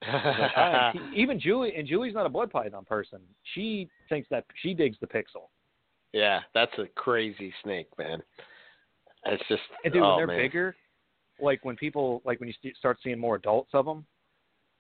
Like, 0.03 0.57
I, 0.57 0.93
even 1.15 1.39
julie 1.39 1.75
and 1.77 1.87
julie's 1.87 2.15
not 2.15 2.27
a 2.27 2.29
blood 2.29 2.51
python 2.51 2.85
person 2.85 3.21
she 3.55 3.89
thinks 4.09 4.29
that 4.31 4.45
she 4.63 4.75
digs 4.75 4.97
the 5.01 5.07
pixel 5.07 5.49
yeah, 6.13 6.41
that's 6.55 6.73
a 6.79 6.87
crazy 6.95 7.53
snake, 7.63 7.89
man. 7.99 8.23
It's 9.25 9.43
just 9.49 9.63
and 9.85 9.93
dude 9.93 10.03
oh, 10.03 10.09
when 10.11 10.17
they're 10.19 10.27
man. 10.27 10.37
bigger 10.39 10.77
like 11.41 11.65
when 11.65 11.77
people 11.77 12.23
like 12.25 12.41
when 12.41 12.49
you 12.49 12.55
st- 12.61 12.77
start 12.77 12.99
seeing 13.03 13.19
more 13.19 13.37
adults 13.37 13.71
of 13.73 13.87
them 13.87 14.05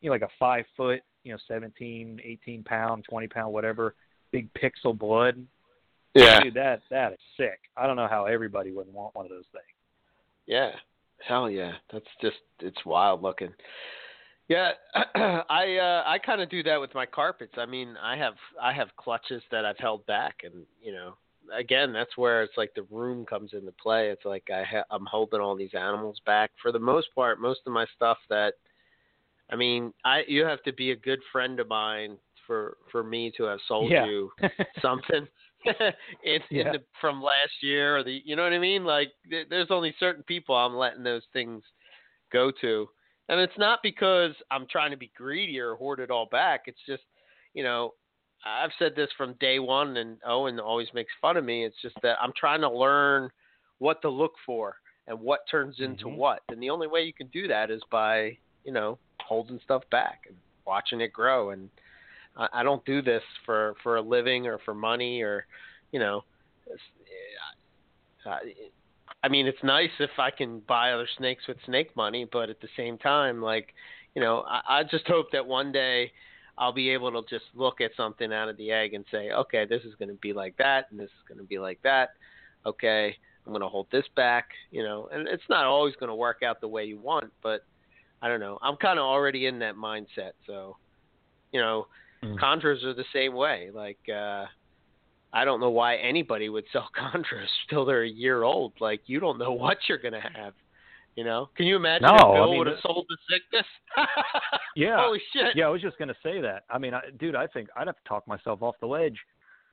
you 0.00 0.08
know 0.08 0.12
like 0.12 0.22
a 0.22 0.28
five 0.38 0.64
foot 0.76 1.00
you 1.24 1.32
know 1.32 1.38
17 1.48 2.20
18 2.24 2.62
pound 2.64 3.04
20 3.08 3.28
pound 3.28 3.52
whatever 3.52 3.94
big 4.30 4.48
pixel 4.54 4.96
blood 4.96 5.46
Yeah. 6.14 6.40
Dude, 6.40 6.54
that 6.54 6.82
that 6.90 7.12
is 7.12 7.18
sick. 7.36 7.60
I 7.76 7.86
don't 7.86 7.96
know 7.96 8.08
how 8.08 8.26
everybody 8.26 8.70
wouldn't 8.70 8.94
want 8.94 9.14
one 9.14 9.24
of 9.24 9.30
those 9.30 9.46
things. 9.52 9.64
Yeah. 10.46 10.72
Hell 11.26 11.48
yeah. 11.48 11.72
That's 11.92 12.06
just 12.20 12.36
it's 12.60 12.84
wild 12.84 13.22
looking. 13.22 13.52
Yeah, 14.48 14.72
I 15.14 15.76
uh 15.80 16.02
I 16.06 16.18
kind 16.18 16.42
of 16.42 16.50
do 16.50 16.62
that 16.64 16.80
with 16.80 16.94
my 16.94 17.06
carpets. 17.06 17.54
I 17.56 17.64
mean, 17.64 17.96
I 18.02 18.16
have 18.16 18.34
I 18.60 18.72
have 18.72 18.88
clutches 18.96 19.42
that 19.50 19.64
I've 19.64 19.78
held 19.78 20.04
back 20.06 20.40
and, 20.44 20.66
you 20.82 20.92
know, 20.92 21.14
again, 21.56 21.92
that's 21.92 22.16
where 22.16 22.42
it's 22.42 22.56
like 22.58 22.74
the 22.74 22.86
room 22.90 23.24
comes 23.24 23.52
into 23.54 23.72
play. 23.72 24.10
It's 24.10 24.24
like 24.24 24.48
I 24.52 24.64
ha- 24.64 24.84
I'm 24.90 25.06
holding 25.06 25.40
all 25.40 25.56
these 25.56 25.74
animals 25.74 26.20
back 26.26 26.50
for 26.60 26.72
the 26.72 26.78
most 26.78 27.08
part. 27.14 27.40
Most 27.40 27.60
of 27.66 27.72
my 27.72 27.86
stuff 27.96 28.18
that 28.28 28.54
I 29.52 29.56
mean, 29.56 29.92
I 30.04 30.22
you 30.26 30.44
have 30.44 30.62
to 30.64 30.72
be 30.72 30.90
a 30.90 30.96
good 30.96 31.20
friend 31.30 31.60
of 31.60 31.68
mine 31.68 32.16
for 32.46 32.78
for 32.90 33.04
me 33.04 33.32
to 33.36 33.44
have 33.44 33.60
sold 33.68 33.90
Yeah. 33.90 34.06
you 34.06 34.30
something 34.82 35.26
in, 36.24 36.40
Yeah. 36.50 36.66
in 36.66 36.72
the, 36.72 36.82
from 37.00 37.22
last 37.22 37.52
year 37.62 37.96
or 37.96 38.02
the 38.02 38.20
you 38.24 38.34
know 38.36 38.42
what 38.42 38.52
I 38.52 38.58
mean 38.58 38.84
like 38.84 39.12
th- 39.30 39.46
there's 39.48 39.70
only 39.70 39.94
certain 40.00 40.24
people 40.24 40.56
I'm 40.56 40.74
letting 40.74 41.04
those 41.04 41.22
things 41.32 41.62
go 42.32 42.50
to 42.60 42.88
and 43.28 43.40
it's 43.40 43.56
not 43.58 43.78
because 43.82 44.32
I'm 44.50 44.66
trying 44.70 44.90
to 44.90 44.96
be 44.96 45.12
greedy 45.16 45.60
or 45.60 45.76
hoard 45.76 46.00
it 46.00 46.10
all 46.10 46.26
back 46.26 46.62
it's 46.66 46.80
just 46.86 47.04
you 47.54 47.62
know 47.62 47.92
I've 48.44 48.72
said 48.78 48.94
this 48.96 49.10
from 49.16 49.34
day 49.38 49.60
one 49.60 49.98
and 49.98 50.18
Owen 50.26 50.58
always 50.58 50.88
makes 50.94 51.12
fun 51.20 51.36
of 51.36 51.44
me 51.44 51.64
it's 51.64 51.80
just 51.80 51.96
that 52.02 52.16
I'm 52.20 52.32
trying 52.36 52.60
to 52.62 52.70
learn 52.70 53.30
what 53.78 54.02
to 54.02 54.08
look 54.08 54.32
for 54.44 54.76
and 55.06 55.20
what 55.20 55.40
turns 55.50 55.76
into 55.78 56.06
Mhm. 56.06 56.16
what 56.16 56.40
and 56.48 56.60
the 56.60 56.70
only 56.70 56.88
way 56.88 57.04
you 57.04 57.14
can 57.14 57.28
do 57.28 57.46
that 57.46 57.70
is 57.70 57.82
by 57.90 58.36
you 58.64 58.72
know 58.72 58.98
holding 59.32 59.60
stuff 59.64 59.82
back 59.90 60.24
and 60.28 60.36
watching 60.66 61.00
it 61.00 61.12
grow. 61.12 61.50
And 61.50 61.70
I, 62.36 62.48
I 62.52 62.62
don't 62.62 62.84
do 62.84 63.02
this 63.02 63.22
for 63.44 63.74
for 63.82 63.96
a 63.96 64.02
living 64.02 64.46
or 64.46 64.58
for 64.58 64.74
money 64.74 65.22
or 65.22 65.46
you 65.90 65.98
know 65.98 66.24
I 69.22 69.28
mean 69.28 69.46
it's 69.46 69.62
nice 69.62 69.90
if 69.98 70.10
I 70.18 70.30
can 70.30 70.60
buy 70.60 70.92
other 70.92 71.08
snakes 71.18 71.46
with 71.48 71.56
snake 71.66 71.94
money 71.96 72.26
but 72.30 72.50
at 72.50 72.60
the 72.60 72.68
same 72.76 72.98
time 72.98 73.42
like 73.42 73.74
you 74.14 74.22
know 74.22 74.44
I, 74.48 74.80
I 74.80 74.84
just 74.84 75.06
hope 75.06 75.26
that 75.32 75.46
one 75.46 75.72
day 75.72 76.12
I'll 76.58 76.72
be 76.72 76.90
able 76.90 77.10
to 77.12 77.22
just 77.28 77.46
look 77.54 77.80
at 77.80 77.92
something 77.96 78.32
out 78.32 78.48
of 78.48 78.56
the 78.56 78.70
egg 78.70 78.94
and 78.94 79.04
say 79.10 79.30
okay 79.30 79.66
this 79.66 79.82
is 79.82 79.94
going 79.98 80.10
to 80.10 80.14
be 80.14 80.32
like 80.32 80.56
that 80.58 80.86
and 80.90 81.00
this 81.00 81.06
is 81.06 81.28
going 81.28 81.38
to 81.38 81.44
be 81.44 81.58
like 81.58 81.80
that. 81.82 82.10
Okay 82.64 83.16
I'm 83.44 83.52
going 83.52 83.62
to 83.62 83.68
hold 83.68 83.88
this 83.90 84.04
back 84.14 84.50
you 84.70 84.82
know? 84.84 85.08
And 85.12 85.26
it's 85.28 85.42
not 85.50 85.64
always 85.64 85.96
going 85.96 86.10
to 86.10 86.14
work 86.14 86.42
out 86.44 86.60
the 86.60 86.68
way 86.68 86.84
you 86.84 86.98
want 86.98 87.32
but 87.42 87.64
I 88.22 88.28
don't 88.28 88.40
know 88.40 88.58
I'm 88.62 88.76
kind 88.76 88.98
of 88.98 89.04
already 89.04 89.46
in 89.46 89.58
that 89.58 89.74
mindset 89.74 90.32
so 90.46 90.76
you 91.52 91.60
know 91.60 91.86
Mm. 92.24 92.38
Chondros 92.38 92.84
are 92.84 92.94
the 92.94 93.04
same 93.12 93.34
way. 93.34 93.70
Like, 93.74 93.98
uh, 94.08 94.44
I 95.32 95.44
don't 95.44 95.58
know 95.58 95.70
why 95.70 95.96
anybody 95.96 96.48
would 96.48 96.64
sell 96.72 96.88
Chondros 96.96 97.48
till 97.68 97.84
they're 97.84 98.04
a 98.04 98.08
year 98.08 98.44
old. 98.44 98.74
Like, 98.80 99.00
you 99.06 99.18
don't 99.18 99.38
know 99.38 99.52
what 99.52 99.78
you're 99.88 99.98
gonna 99.98 100.20
have. 100.20 100.54
You 101.16 101.24
know? 101.24 101.50
Can 101.56 101.66
you 101.66 101.74
imagine 101.76 102.06
No, 102.06 102.14
if 102.14 102.22
I 102.22 102.32
Bill 102.34 102.50
mean, 102.50 102.58
would 102.58 102.66
have 102.68 102.76
sold 102.80 103.06
the 103.08 103.16
sickness? 103.28 103.66
Yeah. 104.76 104.98
Holy 105.04 105.20
shit. 105.34 105.54
Yeah, 105.54 105.66
I 105.66 105.68
was 105.68 105.82
just 105.82 105.98
gonna 105.98 106.14
say 106.22 106.40
that. 106.40 106.62
I 106.70 106.78
mean, 106.78 106.94
I, 106.94 107.00
dude, 107.18 107.34
I 107.34 107.46
think 107.48 107.68
I'd 107.76 107.86
have 107.88 107.96
to 107.96 108.08
talk 108.08 108.26
myself 108.28 108.62
off 108.62 108.76
the 108.80 108.86
ledge. 108.86 109.18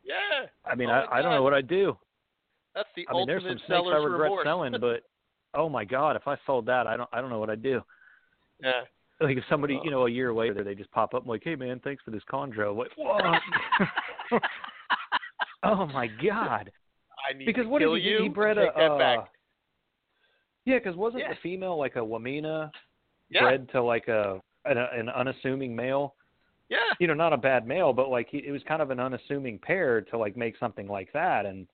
Yeah. 0.03 0.47
I 0.65 0.73
mean, 0.75 0.89
Oh 0.89 0.93
I, 0.93 1.19
I 1.19 1.21
don't 1.21 1.31
know 1.31 1.43
what 1.43 1.53
I'd 1.53 1.67
do. 1.67 1.97
That's 2.75 2.89
the 2.95 3.07
I 3.09 3.13
mean, 3.13 3.27
there's 3.27 3.43
some 3.43 3.59
snakes 3.67 3.87
I 3.93 3.95
regret 3.97 4.23
remorse. 4.23 4.43
selling, 4.43 4.73
but 4.81 5.03
oh 5.53 5.69
my 5.69 5.85
god, 5.85 6.15
if 6.15 6.27
I 6.27 6.35
sold 6.47 6.65
that, 6.65 6.87
I 6.87 6.97
don't, 6.97 7.09
I 7.13 7.21
don't 7.21 7.29
know 7.29 7.39
what 7.39 7.49
I'd 7.51 7.63
do. 7.63 7.81
Yeah. 8.61 8.81
Like 9.21 9.37
if 9.37 9.43
somebody, 9.49 9.77
Oh. 9.79 9.83
you 9.83 9.91
know, 9.91 10.05
a 10.05 10.09
year 10.09 10.33
later 10.33 10.63
they 10.63 10.75
just 10.75 10.91
pop 10.91 11.13
up 11.13 11.23
and 11.23 11.29
like, 11.29 11.43
hey 11.43 11.55
man, 11.55 11.79
thanks 11.83 12.03
for 12.03 12.11
this 12.11 12.23
chondro. 12.31 12.75
Like 12.75 12.91
what? 12.95 13.23
oh 15.63 15.85
my 15.87 16.07
god. 16.07 16.71
I 17.29 17.33
need 17.37 17.45
Because 17.45 17.63
to 17.63 17.69
what 17.69 17.79
did 17.79 17.89
he 18.01 18.09
you. 18.09 18.23
He 18.23 18.29
bred 18.29 18.57
a 18.57 18.65
take 18.67 18.75
that 18.75 18.97
back. 18.97 19.19
uh, 19.19 19.23
yeah, 20.65 20.77
because 20.77 20.95
wasn't 20.95 21.23
Yeah. 21.23 21.29
the 21.33 21.39
female 21.41 21.77
like 21.77 21.95
a 21.95 21.99
Wamena 21.99 22.71
Yeah. 23.29 23.41
bred 23.41 23.69
to 23.71 23.81
like 23.83 24.07
a 24.07 24.41
an, 24.65 24.77
an 24.77 25.09
unassuming 25.09 25.75
male? 25.75 26.15
Yeah. 26.69 26.77
You 26.99 27.07
know, 27.07 27.13
not 27.13 27.33
a 27.33 27.37
bad 27.37 27.65
male, 27.67 27.93
but 27.93 28.09
like 28.09 28.29
he, 28.29 28.37
it 28.39 28.51
was 28.51 28.61
kind 28.63 28.81
of 28.81 28.91
an 28.91 28.99
unassuming 28.99 29.57
pair 29.59 30.01
to 30.01 30.17
like 30.17 30.37
make 30.37 30.55
something 30.57 30.87
like 30.87 31.11
that. 31.13 31.45
And 31.45 31.67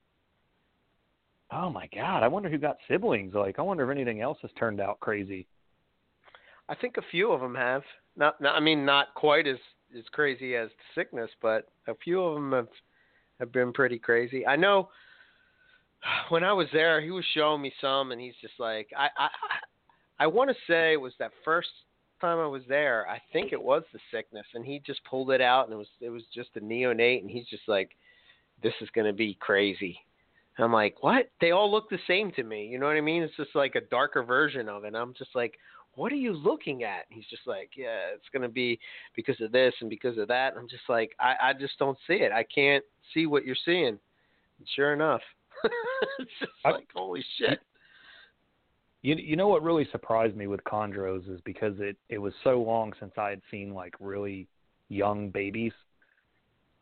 oh 1.52 1.70
my 1.70 1.88
god, 1.94 2.24
I 2.24 2.28
wonder 2.28 2.50
who 2.50 2.58
got 2.58 2.78
siblings. 2.88 3.34
Like, 3.34 3.60
I 3.60 3.62
wonder 3.62 3.84
if 3.90 3.96
anything 3.96 4.22
else 4.22 4.38
has 4.42 4.52
turned 4.58 4.80
out 4.82 5.00
crazy. 5.00 5.48
I 6.70 6.76
think 6.76 6.98
a 6.98 7.02
few 7.12 7.32
of 7.32 7.42
them 7.42 7.56
have. 7.56 7.84
Not, 8.18 8.40
not 8.42 8.56
I 8.56 8.60
mean, 8.60 8.86
not 8.86 9.14
quite 9.16 9.48
as 9.48 9.58
as 9.98 10.04
crazy 10.12 10.56
as 10.56 10.70
the 10.70 11.02
sickness, 11.02 11.30
but 11.42 11.70
a 11.88 11.96
few 11.96 12.22
of 12.22 12.36
them 12.36 12.52
have 12.52 12.68
have 13.40 13.52
been 13.52 13.74
pretty 13.74 14.00
crazy. 14.00 14.46
I 14.46 14.56
know 14.56 14.90
when 16.30 16.44
I 16.44 16.54
was 16.54 16.68
there, 16.74 17.02
he 17.02 17.12
was 17.12 17.26
showing 17.34 17.62
me 17.62 17.74
some, 17.82 18.12
and 18.12 18.20
he's 18.20 18.36
just 18.42 18.56
like, 18.60 18.90
I 18.98 19.08
I 19.18 19.30
I 20.20 20.28
want 20.28 20.50
to 20.50 20.56
say 20.68 20.94
it 20.94 21.02
was 21.02 21.14
that 21.20 21.32
first 21.44 21.70
time 22.22 22.40
I 22.40 22.48
was 22.48 22.64
there. 22.68 23.06
I 23.10 23.22
think 23.34 23.52
it 23.52 23.62
was 23.62 23.84
the 23.94 24.00
sickness, 24.12 24.46
and 24.54 24.66
he 24.66 24.82
just 24.86 25.04
pulled 25.04 25.32
it 25.32 25.42
out, 25.42 25.66
and 25.66 25.74
it 25.74 25.78
was 25.78 25.90
it 26.02 26.10
was 26.10 26.24
just 26.34 26.50
a 26.56 26.62
neonate, 26.62 27.22
and 27.22 27.30
he's 27.30 27.48
just 27.48 27.68
like, 27.68 27.92
this 28.64 28.74
is 28.82 28.90
to 28.96 29.14
be 29.14 29.38
crazy. 29.40 30.00
I'm 30.58 30.72
like, 30.72 31.04
what? 31.04 31.30
They 31.42 31.52
all 31.52 31.70
look 31.70 31.90
the 31.90 32.00
same 32.08 32.32
to 32.34 32.44
me. 32.44 32.66
You 32.68 32.80
know 32.80 32.86
what 32.86 32.96
I 32.96 33.02
mean? 33.02 33.24
It's 33.24 33.36
just 33.36 33.56
like 33.56 33.76
a 33.76 33.82
darker 33.82 34.24
version 34.24 34.70
of 34.70 34.86
it. 34.86 34.88
And 34.88 34.98
I'm 34.98 35.14
just 35.14 35.36
like, 35.36 35.56
what 35.96 36.12
are 36.12 36.18
you 36.18 36.34
looking 36.34 36.84
at? 36.84 37.06
he's 37.10 37.26
just 37.30 37.48
like, 37.48 37.72
yeah, 37.76 38.14
it's 38.14 38.28
going 38.32 38.42
to 38.44 38.50
be 38.50 38.80
because 39.16 39.40
of 39.42 39.52
this 39.52 39.74
and 39.82 39.90
because 39.90 40.18
of 40.18 40.28
that. 40.28 40.54
I'm 40.58 40.68
just 40.68 40.84
like, 40.90 41.12
I, 41.20 41.36
I 41.42 41.54
just 41.54 41.80
don't 41.80 41.98
see 42.08 42.16
it. 42.16 42.32
I 42.32 42.44
can't 42.44 42.84
see 43.14 43.26
what 43.26 43.46
you're 43.46 43.56
seeing. 43.66 43.98
And 44.60 44.68
sure 44.76 44.94
enough, 44.94 45.22
it's 46.20 46.32
just 46.40 46.52
I, 46.66 46.72
like, 46.72 46.88
holy 46.94 47.24
shit. 47.38 47.60
You 49.02 49.16
you 49.16 49.36
know 49.36 49.48
what 49.48 49.62
really 49.62 49.88
surprised 49.92 50.36
me 50.36 50.48
with 50.48 50.64
chondros 50.64 51.32
is 51.32 51.40
because 51.46 51.76
it 51.78 51.96
it 52.10 52.18
was 52.18 52.34
so 52.44 52.60
long 52.60 52.92
since 53.00 53.12
I 53.18 53.30
had 53.30 53.42
seen 53.52 53.72
like 53.72 53.94
really 54.00 54.48
young 54.90 55.30
babies, 55.30 55.74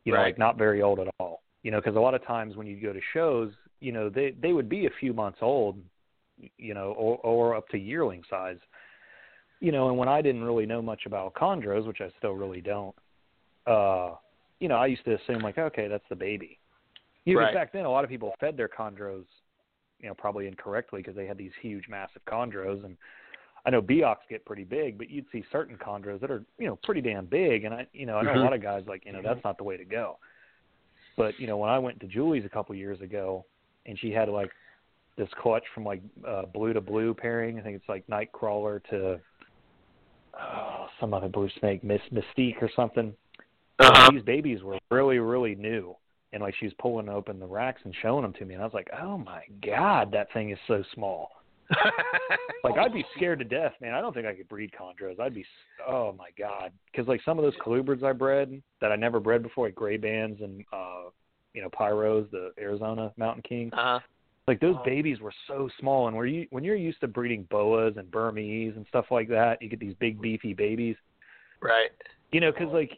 you 0.06 0.14
know, 0.14 0.19
right. 0.19 0.27
like 0.27 0.38
not 0.38 0.58
very 0.58 0.82
old 0.82 1.00
at 1.00 1.08
all. 1.19 1.42
You 1.64 1.72
know, 1.72 1.80
because 1.80 1.98
a 1.98 2.00
lot 2.00 2.14
of 2.14 2.25
times 2.25 2.56
when 2.56 2.66
you 2.66 2.80
go 2.82 2.93
to 2.93 3.00
shows, 3.14 3.51
you 3.82 3.92
know, 3.92 4.09
they 4.09 4.33
they 4.42 4.53
would 4.53 4.69
be 4.69 4.85
a 4.85 4.90
few 5.01 5.11
months 5.11 5.40
old, 5.42 5.77
you 6.58 6.74
know, 6.74 6.93
or 6.98 7.17
or 7.17 7.56
up 7.56 7.67
to 7.69 7.77
yearling 7.77 8.24
size 8.30 8.58
you 9.64 9.72
know, 9.72 9.88
and 9.88 9.98
when 9.98 10.09
I 10.09 10.22
didn't 10.22 10.43
really 10.43 10.66
know 10.66 10.82
much 10.82 11.06
about 11.06 11.33
chondros, 11.35 11.88
which 11.88 12.01
I 12.01 12.09
still 12.17 12.33
really 12.33 12.59
don't, 12.59 12.93
uh, 13.66 14.09
you 14.59 14.67
know, 14.67 14.75
I 14.75 14.88
used 14.88 15.06
to 15.06 15.16
assume 15.16 15.42
like, 15.42 15.58
okay, 15.58 15.88
that's 15.88 16.03
the 16.09 16.17
baby. 16.17 16.59
You 17.24 17.40
right. 17.40 17.53
back 17.53 17.72
then, 17.72 17.85
a 17.85 17.90
lot 17.90 18.03
of 18.03 18.09
people 18.09 18.33
fed 18.42 18.58
their 18.58 18.67
chondros, 18.67 19.24
you 20.01 20.09
know, 20.09 20.16
probably 20.16 20.48
incorrectly 20.48 21.00
because 21.00 21.16
they 21.16 21.25
had 21.25 21.38
these 21.38 21.53
huge, 21.61 21.85
massive 21.88 22.22
chondros, 22.27 22.83
and 22.83 22.98
I 23.66 23.69
know 23.69 23.82
Biaks 23.82 24.27
get 24.30 24.43
pretty 24.43 24.66
big, 24.66 24.98
but 24.98 25.09
you'd 25.09 25.27
see 25.32 25.45
certain 25.50 25.77
chondros 25.77 26.19
that 26.19 26.30
are, 26.30 26.43
you 26.59 26.67
know, 26.67 26.77
pretty 26.83 27.00
damn 27.00 27.25
big, 27.25 27.64
and 27.64 27.74
I, 27.74 27.88
you 27.93 28.06
know, 28.06 28.17
I 28.17 28.24
know 28.24 28.32
mm-hmm. 28.32 28.40
a 28.40 28.43
lot 28.43 28.51
of 28.51 28.61
guys 28.61 28.83
like, 28.85 29.06
you 29.06 29.14
know, 29.14 29.22
that's 29.24 29.43
not 29.45 29.58
the 29.58 29.64
way 29.64 29.77
to 29.77 29.85
go. 29.85 30.17
But 31.16 31.40
you 31.40 31.48
know, 31.48 31.56
when 31.56 31.69
I 31.69 31.80
went 31.80 32.01
to 32.01 32.08
Julie's 32.08 32.43
a 32.43 32.50
couple 32.50 32.75
years 32.75 33.00
ago, 33.00 33.45
and 33.85 33.98
she 33.98 34.11
had 34.11 34.27
like 34.27 34.50
this 35.17 35.30
clutch 35.42 35.64
from 35.74 35.83
like 35.83 36.01
uh, 36.27 36.45
blue 36.45 36.74
to 36.74 36.82
blue 36.82 37.14
pairing. 37.14 37.59
I 37.59 37.61
think 37.61 37.75
it's 37.75 37.90
like 37.90 38.06
Nightcrawler 38.08 38.83
to 38.90 39.19
oh, 40.39 40.87
some 40.99 41.13
other 41.13 41.29
blue 41.29 41.49
snake, 41.59 41.83
Miss 41.83 42.01
Mystique 42.11 42.61
or 42.61 42.69
something. 42.75 43.13
Uh-huh. 43.79 44.11
These 44.11 44.23
babies 44.23 44.61
were 44.61 44.77
really, 44.91 45.19
really 45.19 45.55
new, 45.55 45.95
and 46.31 46.41
like 46.41 46.55
she 46.59 46.65
was 46.65 46.73
pulling 46.79 47.09
open 47.09 47.39
the 47.39 47.45
racks 47.45 47.81
and 47.83 47.93
showing 48.01 48.21
them 48.23 48.33
to 48.33 48.45
me, 48.45 48.53
and 48.53 48.61
I 48.61 48.65
was 48.65 48.73
like, 48.73 48.89
"Oh 49.01 49.17
my 49.17 49.43
god, 49.65 50.11
that 50.11 50.31
thing 50.33 50.51
is 50.51 50.59
so 50.67 50.83
small." 50.93 51.29
like 52.63 52.77
I'd 52.77 52.93
be 52.93 53.05
scared 53.15 53.39
to 53.39 53.45
death, 53.45 53.73
man. 53.81 53.93
I 53.93 54.01
don't 54.01 54.13
think 54.13 54.27
I 54.27 54.35
could 54.35 54.47
breed 54.47 54.71
chondros. 54.79 55.19
I'd 55.19 55.33
be, 55.33 55.45
oh 55.87 56.13
my 56.17 56.29
god, 56.37 56.71
because 56.91 57.07
like 57.07 57.21
some 57.23 57.39
of 57.39 57.43
those 57.43 57.55
colubrids 57.65 58.03
I 58.03 58.13
bred 58.13 58.61
that 58.81 58.91
I 58.91 58.95
never 58.95 59.19
bred 59.19 59.43
before, 59.43 59.67
like 59.67 59.75
gray 59.75 59.97
bands 59.97 60.41
and 60.41 60.63
uh, 60.71 61.09
you 61.53 61.61
know 61.61 61.69
pyros, 61.69 62.29
the 62.31 62.51
Arizona 62.59 63.11
Mountain 63.17 63.43
King. 63.47 63.71
Uh-huh. 63.73 63.99
Like 64.47 64.59
those 64.59 64.75
oh. 64.77 64.83
babies 64.83 65.22
were 65.22 65.33
so 65.47 65.69
small, 65.80 66.07
and 66.07 66.15
where 66.15 66.25
you 66.25 66.47
when 66.49 66.63
you're 66.63 66.75
used 66.75 66.99
to 67.01 67.07
breeding 67.07 67.47
boas 67.49 67.93
and 67.97 68.09
Burmese 68.11 68.73
and 68.75 68.85
stuff 68.89 69.05
like 69.09 69.30
that, 69.30 69.61
you 69.61 69.69
get 69.69 69.80
these 69.80 69.95
big 69.99 70.22
beefy 70.22 70.53
babies. 70.53 70.97
Right. 71.61 71.91
You 72.31 72.41
know, 72.41 72.51
because 72.51 72.73
like 72.73 72.91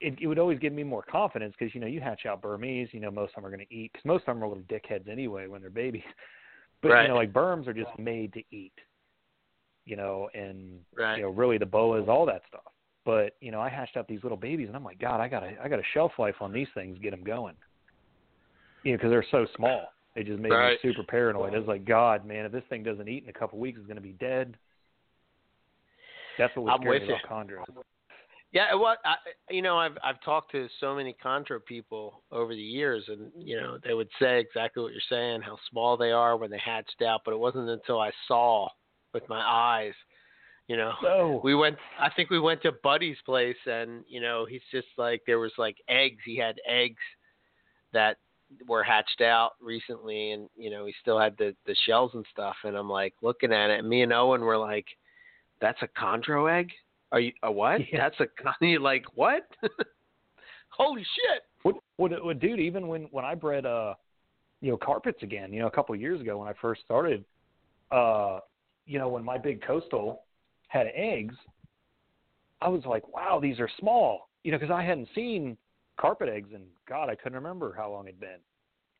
it, 0.00 0.18
it 0.20 0.26
would 0.26 0.38
always 0.38 0.58
give 0.58 0.72
me 0.72 0.82
more 0.82 1.02
confidence 1.02 1.54
because 1.58 1.74
you 1.74 1.80
know 1.80 1.86
you 1.86 2.00
hatch 2.00 2.26
out 2.26 2.40
Burmese, 2.40 2.88
you 2.92 3.00
know 3.00 3.10
most 3.10 3.30
of 3.30 3.36
them 3.36 3.46
are 3.46 3.54
going 3.54 3.66
to 3.66 3.74
eat 3.74 3.92
because 3.92 4.04
most 4.06 4.22
of 4.22 4.34
them 4.34 4.42
are 4.42 4.48
little 4.48 4.64
dickheads 4.64 5.08
anyway 5.08 5.46
when 5.46 5.60
they're 5.60 5.70
babies. 5.70 6.02
But 6.80 6.88
right. 6.88 7.02
you 7.02 7.08
know, 7.10 7.14
like 7.14 7.32
Burms 7.32 7.68
are 7.68 7.72
just 7.72 7.96
made 7.96 8.32
to 8.32 8.42
eat. 8.50 8.72
You 9.84 9.94
know, 9.94 10.28
and 10.34 10.80
right. 10.98 11.16
you 11.16 11.22
know 11.22 11.28
really 11.28 11.56
the 11.56 11.64
boas, 11.64 12.08
all 12.08 12.26
that 12.26 12.42
stuff. 12.48 12.72
But 13.04 13.36
you 13.40 13.52
know, 13.52 13.60
I 13.60 13.68
hatched 13.68 13.96
out 13.96 14.08
these 14.08 14.22
little 14.24 14.36
babies, 14.36 14.66
and 14.66 14.74
I'm 14.74 14.82
like, 14.82 14.98
God, 14.98 15.20
I 15.20 15.28
got 15.28 15.44
a 15.44 15.52
I 15.62 15.68
got 15.68 15.78
a 15.78 15.84
shelf 15.94 16.10
life 16.18 16.34
on 16.40 16.52
these 16.52 16.66
things, 16.74 16.98
get 17.00 17.12
them 17.12 17.22
going. 17.22 17.54
You 18.82 18.92
know, 18.92 18.98
because 18.98 19.10
they're 19.10 19.26
so 19.30 19.46
small. 19.54 19.92
It 20.14 20.26
just 20.26 20.40
made 20.40 20.50
right. 20.50 20.78
me 20.82 20.90
super 20.90 21.04
paranoid. 21.04 21.54
I 21.54 21.58
was 21.58 21.66
like, 21.66 21.86
God, 21.86 22.26
man, 22.26 22.44
if 22.44 22.52
this 22.52 22.64
thing 22.68 22.82
doesn't 22.82 23.08
eat 23.08 23.22
in 23.22 23.30
a 23.30 23.32
couple 23.32 23.58
of 23.58 23.62
weeks, 23.62 23.78
it's 23.78 23.86
going 23.86 23.96
to 23.96 24.02
be 24.02 24.12
dead. 24.12 24.56
That's 26.38 26.54
what 26.54 26.66
was 26.66 26.72
I'm 26.74 26.82
scary 26.82 27.00
with 27.00 27.08
about 27.08 27.48
you. 27.48 27.56
chondros. 27.56 27.82
Yeah, 28.52 28.74
well, 28.74 28.96
I, 29.04 29.14
you 29.48 29.62
know, 29.62 29.78
I've 29.78 29.96
I've 30.04 30.20
talked 30.22 30.52
to 30.52 30.68
so 30.78 30.94
many 30.94 31.16
chondro 31.24 31.64
people 31.64 32.22
over 32.30 32.54
the 32.54 32.60
years, 32.60 33.04
and 33.08 33.32
you 33.34 33.58
know, 33.58 33.78
they 33.82 33.94
would 33.94 34.10
say 34.20 34.40
exactly 34.40 34.82
what 34.82 34.92
you're 34.92 35.00
saying, 35.08 35.40
how 35.40 35.56
small 35.70 35.96
they 35.96 36.10
are 36.10 36.36
when 36.36 36.50
they 36.50 36.60
hatched 36.62 37.00
out. 37.00 37.22
But 37.24 37.32
it 37.32 37.38
wasn't 37.38 37.70
until 37.70 37.98
I 37.98 38.10
saw 38.28 38.68
with 39.14 39.26
my 39.30 39.40
eyes, 39.40 39.94
you 40.68 40.76
know, 40.76 40.92
no. 41.02 41.40
we 41.42 41.54
went. 41.54 41.76
I 41.98 42.10
think 42.14 42.28
we 42.28 42.40
went 42.40 42.60
to 42.62 42.72
Buddy's 42.72 43.16
place, 43.24 43.56
and 43.64 44.04
you 44.06 44.20
know, 44.20 44.44
he's 44.44 44.60
just 44.70 44.88
like 44.98 45.22
there 45.26 45.38
was 45.38 45.52
like 45.56 45.76
eggs. 45.88 46.20
He 46.22 46.36
had 46.36 46.56
eggs 46.68 47.00
that 47.94 48.18
were 48.66 48.82
hatched 48.82 49.20
out 49.20 49.52
recently, 49.60 50.32
and 50.32 50.48
you 50.56 50.70
know 50.70 50.86
he 50.86 50.94
still 51.00 51.18
had 51.18 51.36
the 51.38 51.54
the 51.66 51.76
shells 51.86 52.12
and 52.14 52.26
stuff. 52.30 52.56
And 52.64 52.76
I'm 52.76 52.90
like 52.90 53.14
looking 53.22 53.52
at 53.52 53.70
it, 53.70 53.80
and 53.80 53.88
me 53.88 54.02
and 54.02 54.12
Owen 54.12 54.42
were 54.42 54.58
like, 54.58 54.86
"That's 55.60 55.80
a 55.82 55.88
chondro 56.00 56.52
egg? 56.52 56.70
Are 57.10 57.20
you 57.20 57.32
a 57.42 57.50
what? 57.50 57.80
Yeah. 57.92 58.08
That's 58.08 58.20
a 58.20 58.64
you 58.64 58.78
like 58.82 59.04
what? 59.14 59.42
Holy 60.68 61.02
shit!" 61.02 61.42
What, 61.62 61.76
what, 61.96 62.24
what, 62.24 62.40
dude? 62.40 62.60
Even 62.60 62.88
when 62.88 63.02
when 63.10 63.24
I 63.24 63.34
bred 63.34 63.66
uh, 63.66 63.94
you 64.62 64.70
know, 64.70 64.76
carpets 64.76 65.22
again, 65.22 65.52
you 65.52 65.60
know, 65.60 65.66
a 65.66 65.70
couple 65.70 65.94
of 65.94 66.00
years 66.00 66.20
ago 66.20 66.38
when 66.38 66.48
I 66.48 66.54
first 66.62 66.82
started, 66.82 67.24
uh, 67.90 68.38
you 68.86 68.98
know, 68.98 69.08
when 69.08 69.24
my 69.24 69.36
big 69.36 69.60
coastal 69.60 70.22
had 70.68 70.86
eggs, 70.94 71.34
I 72.62 72.68
was 72.68 72.84
like, 72.86 73.06
wow, 73.12 73.40
these 73.42 73.58
are 73.58 73.68
small, 73.80 74.28
you 74.44 74.52
know, 74.52 74.58
because 74.58 74.72
I 74.72 74.82
hadn't 74.84 75.08
seen 75.14 75.58
carpet 76.00 76.28
eggs, 76.28 76.50
and 76.54 76.64
God, 76.88 77.08
I 77.08 77.14
couldn't 77.14 77.34
remember 77.34 77.74
how 77.76 77.90
long 77.90 78.06
it'd 78.06 78.20
been. 78.20 78.38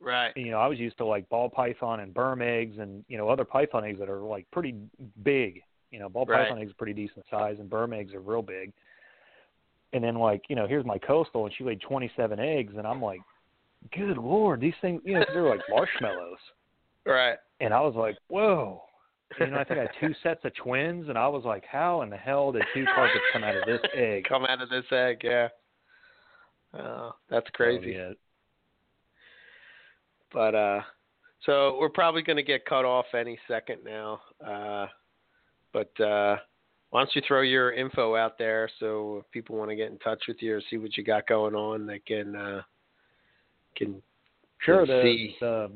Right. 0.00 0.32
You 0.36 0.50
know, 0.50 0.58
I 0.58 0.66
was 0.66 0.78
used 0.78 0.98
to 0.98 1.06
like 1.06 1.28
ball 1.28 1.48
python 1.48 2.00
and 2.00 2.12
burm 2.12 2.42
eggs, 2.42 2.78
and 2.78 3.04
you 3.08 3.16
know 3.16 3.28
other 3.28 3.44
python 3.44 3.84
eggs 3.84 3.98
that 3.98 4.08
are 4.08 4.20
like 4.20 4.46
pretty 4.50 4.74
big. 5.22 5.62
You 5.90 6.00
know, 6.00 6.08
ball 6.08 6.24
right. 6.26 6.44
python 6.44 6.60
eggs 6.60 6.72
are 6.72 6.74
pretty 6.74 6.94
decent 6.94 7.24
size, 7.30 7.56
and 7.58 7.70
burm 7.70 7.92
eggs 7.92 8.14
are 8.14 8.20
real 8.20 8.42
big. 8.42 8.72
And 9.92 10.02
then 10.02 10.16
like 10.16 10.42
you 10.48 10.56
know, 10.56 10.66
here's 10.66 10.84
my 10.84 10.98
coastal, 10.98 11.44
and 11.44 11.54
she 11.56 11.64
laid 11.64 11.80
27 11.80 12.38
eggs, 12.38 12.74
and 12.76 12.86
I'm 12.86 13.00
like, 13.00 13.20
good 13.94 14.16
lord, 14.16 14.60
these 14.60 14.74
things, 14.80 15.02
you 15.04 15.14
know, 15.14 15.24
they're 15.32 15.48
like 15.48 15.60
marshmallows. 15.68 16.38
Right. 17.04 17.36
And 17.60 17.74
I 17.74 17.80
was 17.80 17.94
like, 17.94 18.16
whoa. 18.28 18.82
You 19.40 19.46
know, 19.46 19.58
I 19.58 19.64
think 19.64 19.78
I 19.78 19.82
had 19.82 19.90
two 19.98 20.14
sets 20.22 20.44
of 20.44 20.54
twins, 20.54 21.08
and 21.08 21.16
I 21.16 21.26
was 21.26 21.44
like, 21.44 21.64
how 21.70 22.02
in 22.02 22.10
the 22.10 22.16
hell 22.16 22.52
did 22.52 22.64
two 22.74 22.84
carpets 22.94 23.24
come 23.32 23.44
out 23.44 23.56
of 23.56 23.64
this 23.66 23.80
egg? 23.96 24.24
Come 24.28 24.44
out 24.44 24.60
of 24.60 24.68
this 24.68 24.84
egg, 24.92 25.20
yeah. 25.24 25.48
Oh, 26.78 27.14
that's 27.28 27.48
crazy. 27.52 27.96
Oh, 27.98 28.08
yeah. 28.08 28.12
But 30.32 30.54
uh, 30.54 30.80
so 31.44 31.76
we're 31.78 31.90
probably 31.90 32.22
going 32.22 32.36
to 32.36 32.42
get 32.42 32.64
cut 32.64 32.84
off 32.84 33.06
any 33.14 33.38
second 33.48 33.78
now. 33.84 34.20
Uh, 34.44 34.86
but 35.72 36.00
uh, 36.00 36.36
why 36.90 37.00
don't 37.00 37.14
you 37.14 37.22
throw 37.26 37.40
your 37.40 37.72
info 37.72 38.16
out 38.16 38.38
there 38.38 38.68
so 38.78 39.18
if 39.24 39.30
people 39.32 39.56
want 39.56 39.70
to 39.70 39.76
get 39.76 39.90
in 39.90 39.98
touch 39.98 40.22
with 40.28 40.36
you 40.40 40.56
or 40.56 40.62
see 40.70 40.76
what 40.76 40.96
you 40.96 41.02
got 41.02 41.26
going 41.26 41.54
on, 41.54 41.86
they 41.86 41.98
can 41.98 42.36
uh, 42.36 42.62
can 43.76 44.02
sure 44.60 44.86
can 44.86 44.96
the, 44.96 45.02
see. 45.02 45.36
the 45.40 45.70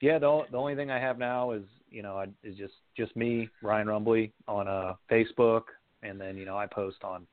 yeah 0.00 0.18
the 0.18 0.42
the 0.50 0.56
only 0.56 0.76
thing 0.76 0.90
I 0.90 1.00
have 1.00 1.18
now 1.18 1.50
is 1.50 1.64
you 1.90 2.02
know 2.02 2.24
is 2.44 2.56
just 2.56 2.74
just 2.96 3.14
me 3.16 3.48
Ryan 3.60 3.88
Rumbley 3.88 4.32
on 4.46 4.68
uh, 4.68 4.94
Facebook 5.10 5.62
and 6.04 6.20
then 6.20 6.36
you 6.36 6.44
know 6.44 6.56
I 6.56 6.66
post 6.66 7.02
on 7.02 7.26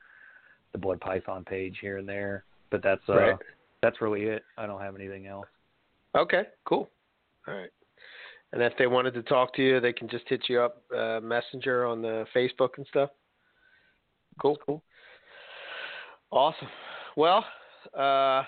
the 0.72 0.78
Blood 0.78 1.00
Python 1.02 1.44
page 1.44 1.78
here 1.82 1.98
and 1.98 2.08
there, 2.08 2.44
but 2.72 2.84
that's 2.84 3.02
uh, 3.10 3.16
right. 3.16 3.36
that's 3.82 4.02
really 4.02 4.24
it. 4.24 4.44
I 4.58 4.66
don't 4.66 4.82
have 4.82 4.96
anything 4.96 5.28
else. 5.28 5.48
Okay, 6.16 6.44
cool. 6.66 6.90
All 7.48 7.56
right. 7.56 7.70
And 8.52 8.64
if 8.64 8.74
they 8.78 8.88
wanted 8.88 9.14
to 9.14 9.24
talk 9.24 9.54
to 9.56 9.62
you, 9.62 9.80
they 9.80 9.94
can 9.94 10.10
just 10.10 10.26
hit 10.28 10.44
you 10.50 10.62
up 10.62 10.82
uh, 10.96 11.20
Messenger 11.22 11.86
on 11.86 12.02
the 12.02 12.26
Facebook 12.36 12.70
and 12.78 12.88
stuff. 12.88 13.12
Cool, 14.42 14.58
cool. 14.66 14.84
Awesome. 16.32 16.68
Well, 17.16 17.46
uh, 17.94 18.44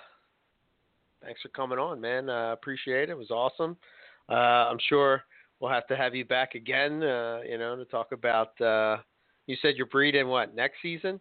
thanks 1.24 1.42
for 1.42 1.50
coming 1.50 1.78
on, 1.78 2.02
man. 2.02 2.30
Uh, 2.30 2.54
appreciate 2.54 3.04
it. 3.04 3.12
It 3.12 3.18
was 3.18 3.30
awesome. 3.30 3.78
Uh, 4.30 4.70
I'm 4.70 4.80
sure 4.90 5.24
we'll 5.60 5.72
have 5.72 5.88
to 5.88 5.98
have 5.98 6.16
you 6.16 6.26
back 6.26 6.56
again. 6.56 7.04
Uh, 7.04 7.42
you 7.48 7.58
know, 7.58 7.76
to 7.76 7.86
talk 7.86 8.12
about. 8.12 8.60
Uh, 8.60 8.98
you 9.48 9.56
said 9.62 9.76
you're 9.76 9.88
breeding 9.88 10.28
what 10.28 10.56
next 10.56 10.78
season? 10.82 11.20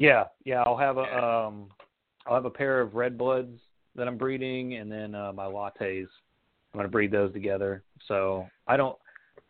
Yeah, 0.00 0.24
yeah. 0.46 0.62
I'll 0.64 0.78
have 0.78 0.96
a 0.96 1.02
um, 1.02 1.68
I'll 2.26 2.34
have 2.34 2.46
a 2.46 2.50
pair 2.50 2.80
of 2.80 2.94
red 2.94 3.18
bloods 3.18 3.60
that 3.94 4.08
I'm 4.08 4.16
breeding, 4.16 4.76
and 4.76 4.90
then 4.90 5.14
uh, 5.14 5.30
my 5.32 5.44
lattes. 5.44 6.06
I'm 6.72 6.78
going 6.78 6.84
to 6.84 6.90
breed 6.90 7.10
those 7.10 7.32
together. 7.34 7.82
So 8.08 8.46
I 8.66 8.78
don't 8.78 8.96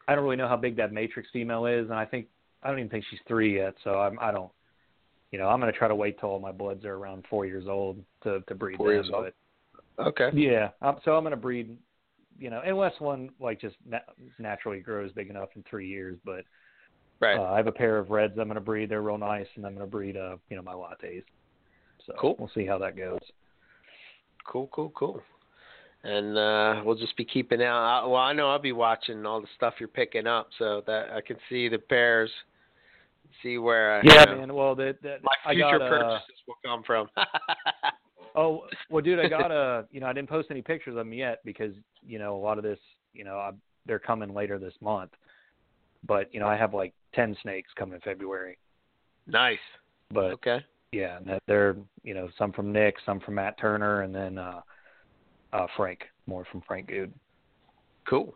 I 0.09 0.17
don't 0.17 0.25
really 0.25 0.37
know 0.37 0.49
how 0.49 0.57
big 0.57 0.77
that 0.77 0.93
matrix 0.93 1.29
female 1.33 1.67
is, 1.67 1.85
and 1.85 1.95
I 1.95 2.05
think 2.05 2.27
I 2.65 2.69
don't 2.69 2.81
even 2.81 2.91
think 2.91 3.05
she's 3.09 3.21
three 3.29 3.59
yet. 3.59 3.75
So 3.85 4.01
I'm 4.01 4.19
I 4.21 4.33
don't. 4.33 4.51
You 5.31 5.39
know, 5.39 5.47
I'm 5.47 5.61
gonna 5.61 5.71
try 5.71 5.87
to 5.87 5.95
wait 5.95 6.19
till 6.19 6.31
all 6.31 6.41
my 6.41 6.51
bloods 6.51 6.85
are 6.85 6.95
around 6.95 7.27
four 7.31 7.47
years 7.47 7.69
old 7.69 8.03
to 8.25 8.41
to 8.49 8.55
breed 8.57 8.77
Four 8.77 8.89
them. 8.89 8.97
years 8.97 9.11
old. 9.15 9.27
but 9.97 10.05
Okay. 10.05 10.31
yeah, 10.35 10.71
um, 10.83 10.97
so 11.05 11.17
I'm 11.17 11.23
gonna 11.23 11.37
breed. 11.37 11.79
You 12.41 12.51
know, 12.51 12.61
unless 12.65 12.99
one 12.99 13.31
like 13.39 13.61
just 13.61 13.77
na- 13.87 13.99
naturally 14.41 14.81
grows 14.81 15.13
big 15.13 15.31
enough 15.31 15.51
in 15.55 15.63
three 15.71 15.87
years, 15.87 16.19
but 16.25 16.45
Right. 17.21 17.39
uh, 17.39 17.53
I 17.53 17.57
have 17.59 17.67
a 17.67 17.73
pair 17.73 17.99
of 17.99 18.11
reds 18.11 18.39
I'm 18.39 18.49
gonna 18.49 18.61
breed. 18.61 18.89
They're 18.89 19.03
real 19.03 19.19
nice, 19.19 19.47
and 19.57 19.67
I'm 19.67 19.75
gonna 19.75 19.87
breed 19.87 20.17
uh 20.17 20.37
you 20.49 20.57
know 20.57 20.63
my 20.63 20.73
lattes. 20.73 21.25
So 22.07 22.15
Cool. 22.19 22.37
we'll 22.39 22.51
see 22.55 22.67
how 22.67 22.79
that 22.79 22.97
goes. 22.97 23.21
Cool, 24.47 24.69
cool, 24.73 24.91
cool. 24.97 25.23
And 26.03 26.39
uh, 26.39 26.81
we'll 26.83 26.97
just 26.97 27.15
be 27.19 27.27
keeping 27.27 27.63
out. 27.63 28.09
Well, 28.09 28.17
I 28.21 28.33
know 28.33 28.49
I'll 28.49 28.59
be 28.59 28.73
watching 28.73 29.27
all 29.27 29.43
the 29.43 29.47
stuff 29.55 29.75
you're 29.79 29.89
picking 29.89 30.27
up, 30.27 30.49
so 30.59 30.83
that 30.87 31.11
I 31.11 31.21
can 31.21 31.37
see 31.51 31.69
the 31.69 31.79
pairs, 31.79 32.31
see 33.43 33.59
where 33.59 33.99
uh, 33.99 34.03
Yeah, 34.03 34.21
you 34.21 34.27
know, 34.27 34.39
man. 34.39 34.55
Well, 34.55 34.75
that 34.77 35.03
that 35.03 35.23
my 35.23 35.33
I 35.45 35.53
future 35.53 35.79
got, 35.79 35.83
uh, 35.83 35.89
purchases 35.89 36.43
will 36.49 36.57
come 36.65 36.83
from. 36.83 37.09
Oh 38.37 38.63
well, 38.91 39.03
dude, 39.03 39.19
I 39.19 39.29
got 39.29 39.51
a. 39.51 39.87
You 39.91 39.99
know, 39.99 40.07
I 40.07 40.13
didn't 40.13 40.29
post 40.29 40.53
any 40.53 40.63
pictures 40.63 40.93
of 40.93 40.99
them 40.99 41.13
yet 41.13 41.41
because 41.45 41.75
you 42.07 42.21
know 42.21 42.37
a 42.37 42.39
lot 42.39 42.59
of 42.59 42.65
this. 42.65 42.79
You 43.13 43.25
know, 43.25 43.39
I, 43.39 43.51
they're 43.87 43.99
coming 43.99 44.33
later 44.33 44.57
this 44.57 44.75
month. 44.81 45.11
But 46.07 46.33
you 46.33 46.39
know, 46.39 46.47
I 46.47 46.57
have 46.57 46.73
like 46.73 46.95
ten 47.15 47.37
snakes 47.43 47.71
coming 47.77 47.95
in 47.95 48.01
February. 48.01 48.59
nice. 49.27 49.59
But 50.13 50.33
Okay. 50.33 50.65
yeah, 50.93 51.19
and 51.19 51.27
that 51.27 51.43
they're 51.47 51.77
you 52.03 52.15
know 52.15 52.29
some 52.37 52.53
from 52.53 52.73
Nick, 52.73 52.97
some 53.07 53.21
from 53.21 53.35
Matt 53.37 53.59
Turner, 53.59 54.03
and 54.03 54.15
then 54.15 54.39
uh, 54.39 54.61
uh 55.53 55.67
Frank, 55.77 56.01
more 56.27 56.45
from 56.51 56.63
Frank 56.67 56.89
Good. 56.89 57.13
Cool. 58.09 58.35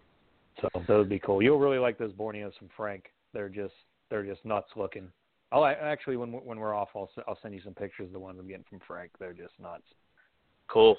So 0.61 0.69
those 0.87 0.99
would 0.99 1.09
be 1.09 1.19
cool. 1.19 1.43
You'll 1.43 1.59
really 1.59 1.79
like 1.79 1.99
those 1.99 2.13
Borneos 2.13 2.57
from 2.59 2.69
Frank. 2.77 3.07
They're 3.33 3.49
just 3.49 3.75
they're 4.09 4.25
just 4.25 4.45
nuts 4.45 4.69
looking. 4.77 5.09
I'll 5.51 5.65
actually 5.65 6.17
when 6.17 6.33
when 6.33 6.59
we're 6.59 6.75
off, 6.75 6.91
I'll 6.95 7.11
I'll 7.27 7.39
send 7.43 7.55
you 7.55 7.61
some 7.63 7.75
pictures 7.75 8.07
of 8.07 8.13
the 8.13 8.19
ones 8.19 8.39
I'm 8.41 8.47
getting 8.47 8.65
from 8.69 8.81
Frank. 8.87 9.11
They're 9.19 9.33
just 9.33 9.55
nuts. 9.61 9.85
Cool. 10.69 10.97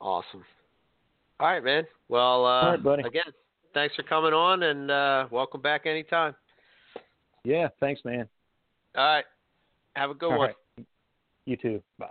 Awesome. 0.00 0.44
All 1.38 1.48
right, 1.48 1.62
man. 1.62 1.86
Well, 2.08 2.44
uh, 2.44 2.48
All 2.48 2.70
right, 2.72 2.82
buddy. 2.82 3.02
again, 3.04 3.32
thanks 3.74 3.94
for 3.94 4.02
coming 4.02 4.32
on, 4.32 4.62
and 4.62 4.90
uh, 4.90 5.26
welcome 5.30 5.60
back 5.60 5.86
anytime. 5.86 6.34
Yeah, 7.44 7.68
thanks, 7.80 8.02
man. 8.04 8.28
All 8.96 9.04
right. 9.04 9.24
Have 9.96 10.10
a 10.10 10.14
good 10.14 10.32
All 10.32 10.38
one. 10.38 10.48
right. 10.48 10.86
You 11.46 11.56
too. 11.56 11.82
Bye. 11.98 12.08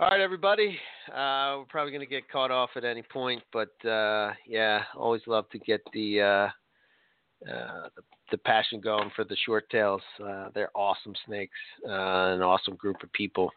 All 0.00 0.08
right, 0.08 0.20
everybody. 0.20 0.78
Uh, 1.08 1.58
we're 1.58 1.66
probably 1.68 1.92
going 1.92 2.06
to 2.06 2.10
get 2.10 2.28
caught 2.30 2.50
off 2.50 2.70
at 2.76 2.84
any 2.84 3.02
point, 3.02 3.42
but 3.52 3.74
uh, 3.88 4.32
yeah, 4.46 4.82
always 4.96 5.22
love 5.26 5.48
to 5.50 5.58
get 5.58 5.80
the, 5.92 6.20
uh, 6.20 7.50
uh, 7.50 7.88
the 7.96 8.02
the 8.30 8.38
passion 8.38 8.80
going 8.80 9.10
for 9.14 9.24
the 9.24 9.36
short 9.46 9.68
tails. 9.70 10.02
Uh, 10.22 10.48
they're 10.54 10.70
awesome 10.74 11.14
snakes, 11.26 11.56
uh, 11.86 12.34
an 12.34 12.42
awesome 12.42 12.74
group 12.76 12.96
of 13.02 13.12
people 13.12 13.50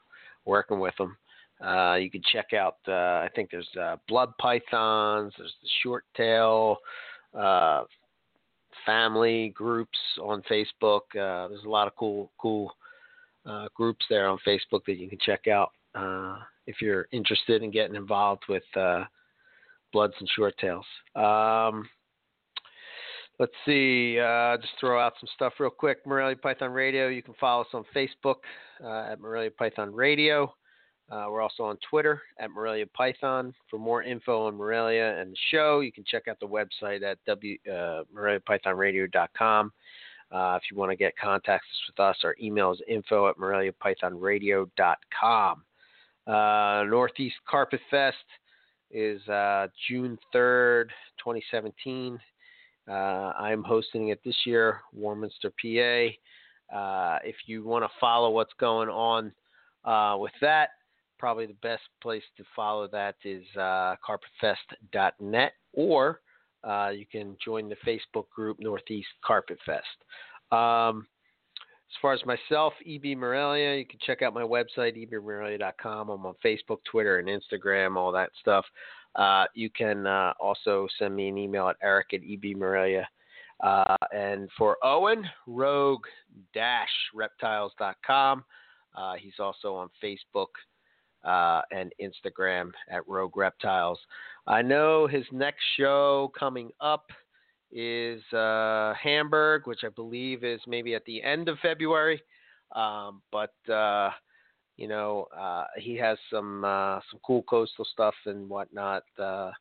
working 0.46 0.80
with 0.80 0.96
them. 0.98 1.18
Uh, 1.64 1.96
you 1.96 2.10
can 2.10 2.22
check 2.32 2.54
out. 2.54 2.78
Uh, 2.88 2.92
I 2.92 3.30
think 3.36 3.52
there's 3.52 3.70
uh, 3.80 3.98
blood 4.08 4.34
pythons. 4.40 5.34
There's 5.38 5.54
the 5.62 5.70
short 5.84 6.06
tail 6.16 6.78
uh, 7.38 7.84
family 8.86 9.50
groups 9.50 9.98
on 10.22 10.42
Facebook. 10.44 11.02
Uh, 11.12 11.48
there's 11.48 11.64
a 11.66 11.70
lot 11.70 11.88
of 11.88 11.96
cool 11.96 12.32
cool 12.38 12.72
uh, 13.46 13.68
groups 13.76 14.06
there 14.10 14.28
on 14.28 14.38
Facebook 14.48 14.82
that 14.86 14.98
you 14.98 15.10
can 15.10 15.20
check 15.24 15.48
out 15.48 15.72
uh, 15.96 16.38
if 16.68 16.82
you're 16.82 17.08
interested 17.12 17.64
in 17.64 17.72
getting 17.72 17.96
involved 17.96 18.44
with 18.50 18.64
uh, 18.76 19.04
bloods 19.92 20.14
and 20.20 20.30
short 20.36 20.58
tails. 20.58 20.86
Um, 21.16 21.88
let's 23.40 23.54
see. 23.66 24.20
Uh, 24.20 24.58
just 24.58 24.74
throw 24.80 25.00
out 25.00 25.14
some 25.20 25.30
stuff 25.36 25.54
real 25.60 25.70
quick. 25.70 26.06
Morelia 26.06 26.36
Python 26.36 26.72
Radio. 26.72 27.08
You 27.08 27.24
can 27.24 27.34
follow 27.40 27.62
us 27.62 27.70
on 27.74 27.84
Facebook 27.96 28.36
at 28.84 29.20
Morelia 29.20 29.52
Python 29.52 29.94
Radio. 29.94 30.54
Uh, 31.12 31.26
we're 31.30 31.42
also 31.42 31.64
on 31.64 31.78
Twitter 31.90 32.22
at 32.40 32.52
Morelia 32.52 32.86
Python. 32.88 33.54
For 33.70 33.78
more 33.78 34.02
info 34.02 34.48
on 34.48 34.56
Morelia 34.56 35.18
and 35.20 35.34
the 35.34 35.38
show, 35.52 35.82
you 35.82 35.92
can 35.92 36.06
check 36.10 36.30
out 36.30 36.40
the 36.40 36.48
website 36.48 37.04
at 37.04 37.18
w, 37.26 37.58
uh, 37.70 38.04
MoreliaPythonRadio.com. 38.16 39.74
Uh, 40.32 40.56
if 40.56 40.64
you 40.72 40.78
want 40.78 40.90
to 40.90 40.96
get 40.96 41.14
contacts 41.18 41.68
with 41.90 42.00
us, 42.00 42.16
our 42.24 42.34
email 42.42 42.72
is 42.72 42.82
info 42.88 43.28
at 43.28 43.36
MoreliaPythonRadio.com. 43.38 45.64
Uh, 46.28 46.84
Northeast 46.88 47.36
Carpet 47.46 47.82
Fest 47.90 48.16
is 48.90 49.22
uh, 49.28 49.68
June 49.90 50.18
3rd, 50.34 50.86
2017. 51.20 52.18
Uh, 52.88 52.94
I'm 52.94 53.64
hosting 53.64 54.08
it 54.10 54.22
this 54.24 54.38
year, 54.46 54.80
Warminster, 54.94 55.52
PA. 55.62 56.08
Uh, 56.74 57.20
if 57.26 57.36
you 57.48 57.66
want 57.66 57.84
to 57.84 57.90
follow 58.00 58.30
what's 58.30 58.54
going 58.60 58.88
on 58.88 59.34
uh, 59.84 60.16
with 60.18 60.32
that, 60.40 60.70
probably 61.22 61.46
the 61.46 61.54
best 61.62 61.84
place 62.02 62.24
to 62.36 62.44
follow 62.56 62.88
that 62.88 63.14
is 63.24 63.44
uh, 63.56 63.96
carpetfest.net 64.04 65.54
or 65.72 66.20
uh, 66.64 66.90
you 66.90 67.06
can 67.06 67.38
join 67.46 67.70
the 67.70 67.76
Facebook 67.88 68.28
group 68.36 68.58
Northeast 68.60 69.10
Carpet 69.24 69.60
Fest. 69.64 69.86
Um, 70.52 71.06
as 71.92 71.98
far 72.02 72.14
as 72.14 72.26
myself, 72.26 72.74
EB 72.88 73.16
Morelia, 73.16 73.78
you 73.78 73.86
can 73.86 74.00
check 74.04 74.24
out 74.24 74.34
my 74.34 74.42
website, 74.42 74.98
ebmorelia.com. 74.98 76.10
I'm 76.10 76.26
on 76.26 76.34
Facebook, 76.44 76.80
Twitter, 76.90 77.20
and 77.20 77.28
Instagram, 77.28 77.98
all 77.98 78.12
that 78.14 78.32
stuff. 78.40 78.66
Uh, 79.16 79.46
you 79.54 79.70
can 79.70 80.08
uh, 80.08 80.34
also 80.40 80.88
send 80.98 81.16
me 81.16 81.30
an 81.30 81.38
email 81.38 81.70
at 81.70 81.76
eric 81.84 82.16
at 82.16 82.22
ebmorelia. 82.22 83.06
Uh, 83.62 83.96
and 84.12 84.50
for 84.58 84.78
Owen, 84.84 85.24
rogue-reptiles.com. 85.46 88.44
Uh, 88.96 89.14
he's 89.20 89.40
also 89.40 89.76
on 89.76 89.90
Facebook 90.04 90.48
uh, 91.24 91.62
and 91.72 91.94
Instagram 92.02 92.72
at 92.90 93.08
Rogue 93.08 93.38
Reptiles. 93.38 94.00
I 94.48 94.62
know 94.62 95.08
his 95.08 95.26
next 95.32 95.64
show 95.78 96.32
coming 96.38 96.72
up 96.80 97.06
is 97.72 98.22
uh, 98.34 98.94
Hamburg, 99.02 99.66
which 99.66 99.82
I 99.84 99.90
believe 99.90 100.44
is 100.44 100.60
maybe 100.68 100.96
at 100.96 101.06
the 101.06 101.22
end 101.24 101.48
of 101.48 101.58
February. 101.60 102.22
Um, 102.76 103.22
but 103.32 103.54
uh, 103.72 104.12
you 104.78 104.88
know, 104.88 105.28
uh, 105.38 105.66
he 105.78 105.96
has 105.98 106.18
some 106.32 106.64
uh, 106.64 107.00
some 107.10 107.20
cool 107.26 107.44
coastal 107.44 107.86
stuff 107.94 108.16
and 108.26 108.50
whatnot 108.50 109.04
uh, 109.20 109.52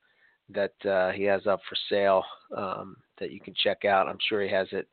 that 0.48 0.72
he 1.14 1.24
has 1.24 1.46
up 1.46 1.60
for 1.68 1.76
sale 1.88 2.24
um, 2.56 2.96
that 3.18 3.30
you 3.30 3.40
can 3.40 3.54
check 3.62 3.84
out. 3.84 4.08
I'm 4.08 4.18
sure 4.28 4.42
he 4.42 4.48
has 4.50 4.68
it 4.72 4.88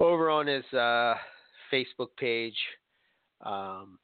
over 0.00 0.30
on 0.30 0.46
his 0.46 0.64
Facebook 0.72 2.08
page 2.18 2.56
um, 3.42 3.98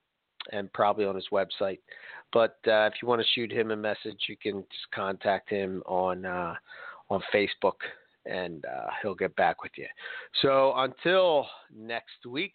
and 0.53 0.73
probably 0.73 1.05
on 1.05 1.15
his 1.15 1.29
website. 1.33 1.79
But 2.33 2.59
uh, 2.67 2.87
if 2.87 2.95
you 3.03 3.09
want 3.09 3.21
to 3.21 3.27
shoot 3.35 3.51
him 3.51 3.71
a 3.71 3.77
message, 3.77 4.19
you 4.29 4.37
can 4.37 4.63
just 4.71 4.91
contact 4.95 5.51
him 5.51 5.83
on 5.87 6.25
uh, 6.25 6.55
on 7.09 7.23
Facebook, 7.35 7.79
and 8.27 8.65
uh, 8.65 8.91
he'll 9.03 9.15
get 9.15 9.35
back 9.37 9.63
with 9.63 9.73
you. 9.77 9.87
So 10.43 10.73
until 10.77 11.47
next 11.77 12.27
week, 12.29 12.53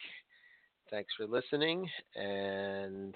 thanks 0.90 1.14
for 1.18 1.28
listening. 1.28 1.90
And 2.16 3.14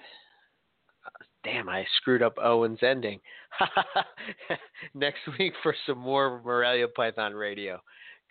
uh, 1.06 1.24
damn, 1.44 1.68
I 1.68 1.84
screwed 1.96 2.22
up 2.22 2.36
Owen's 2.38 2.82
ending. 2.82 3.20
next 4.94 5.20
week 5.38 5.54
for 5.62 5.74
some 5.86 5.98
more 5.98 6.42
Morelia 6.44 6.88
Python 6.88 7.32
Radio. 7.32 7.80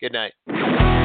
Good 0.00 0.12
night. 0.12 0.99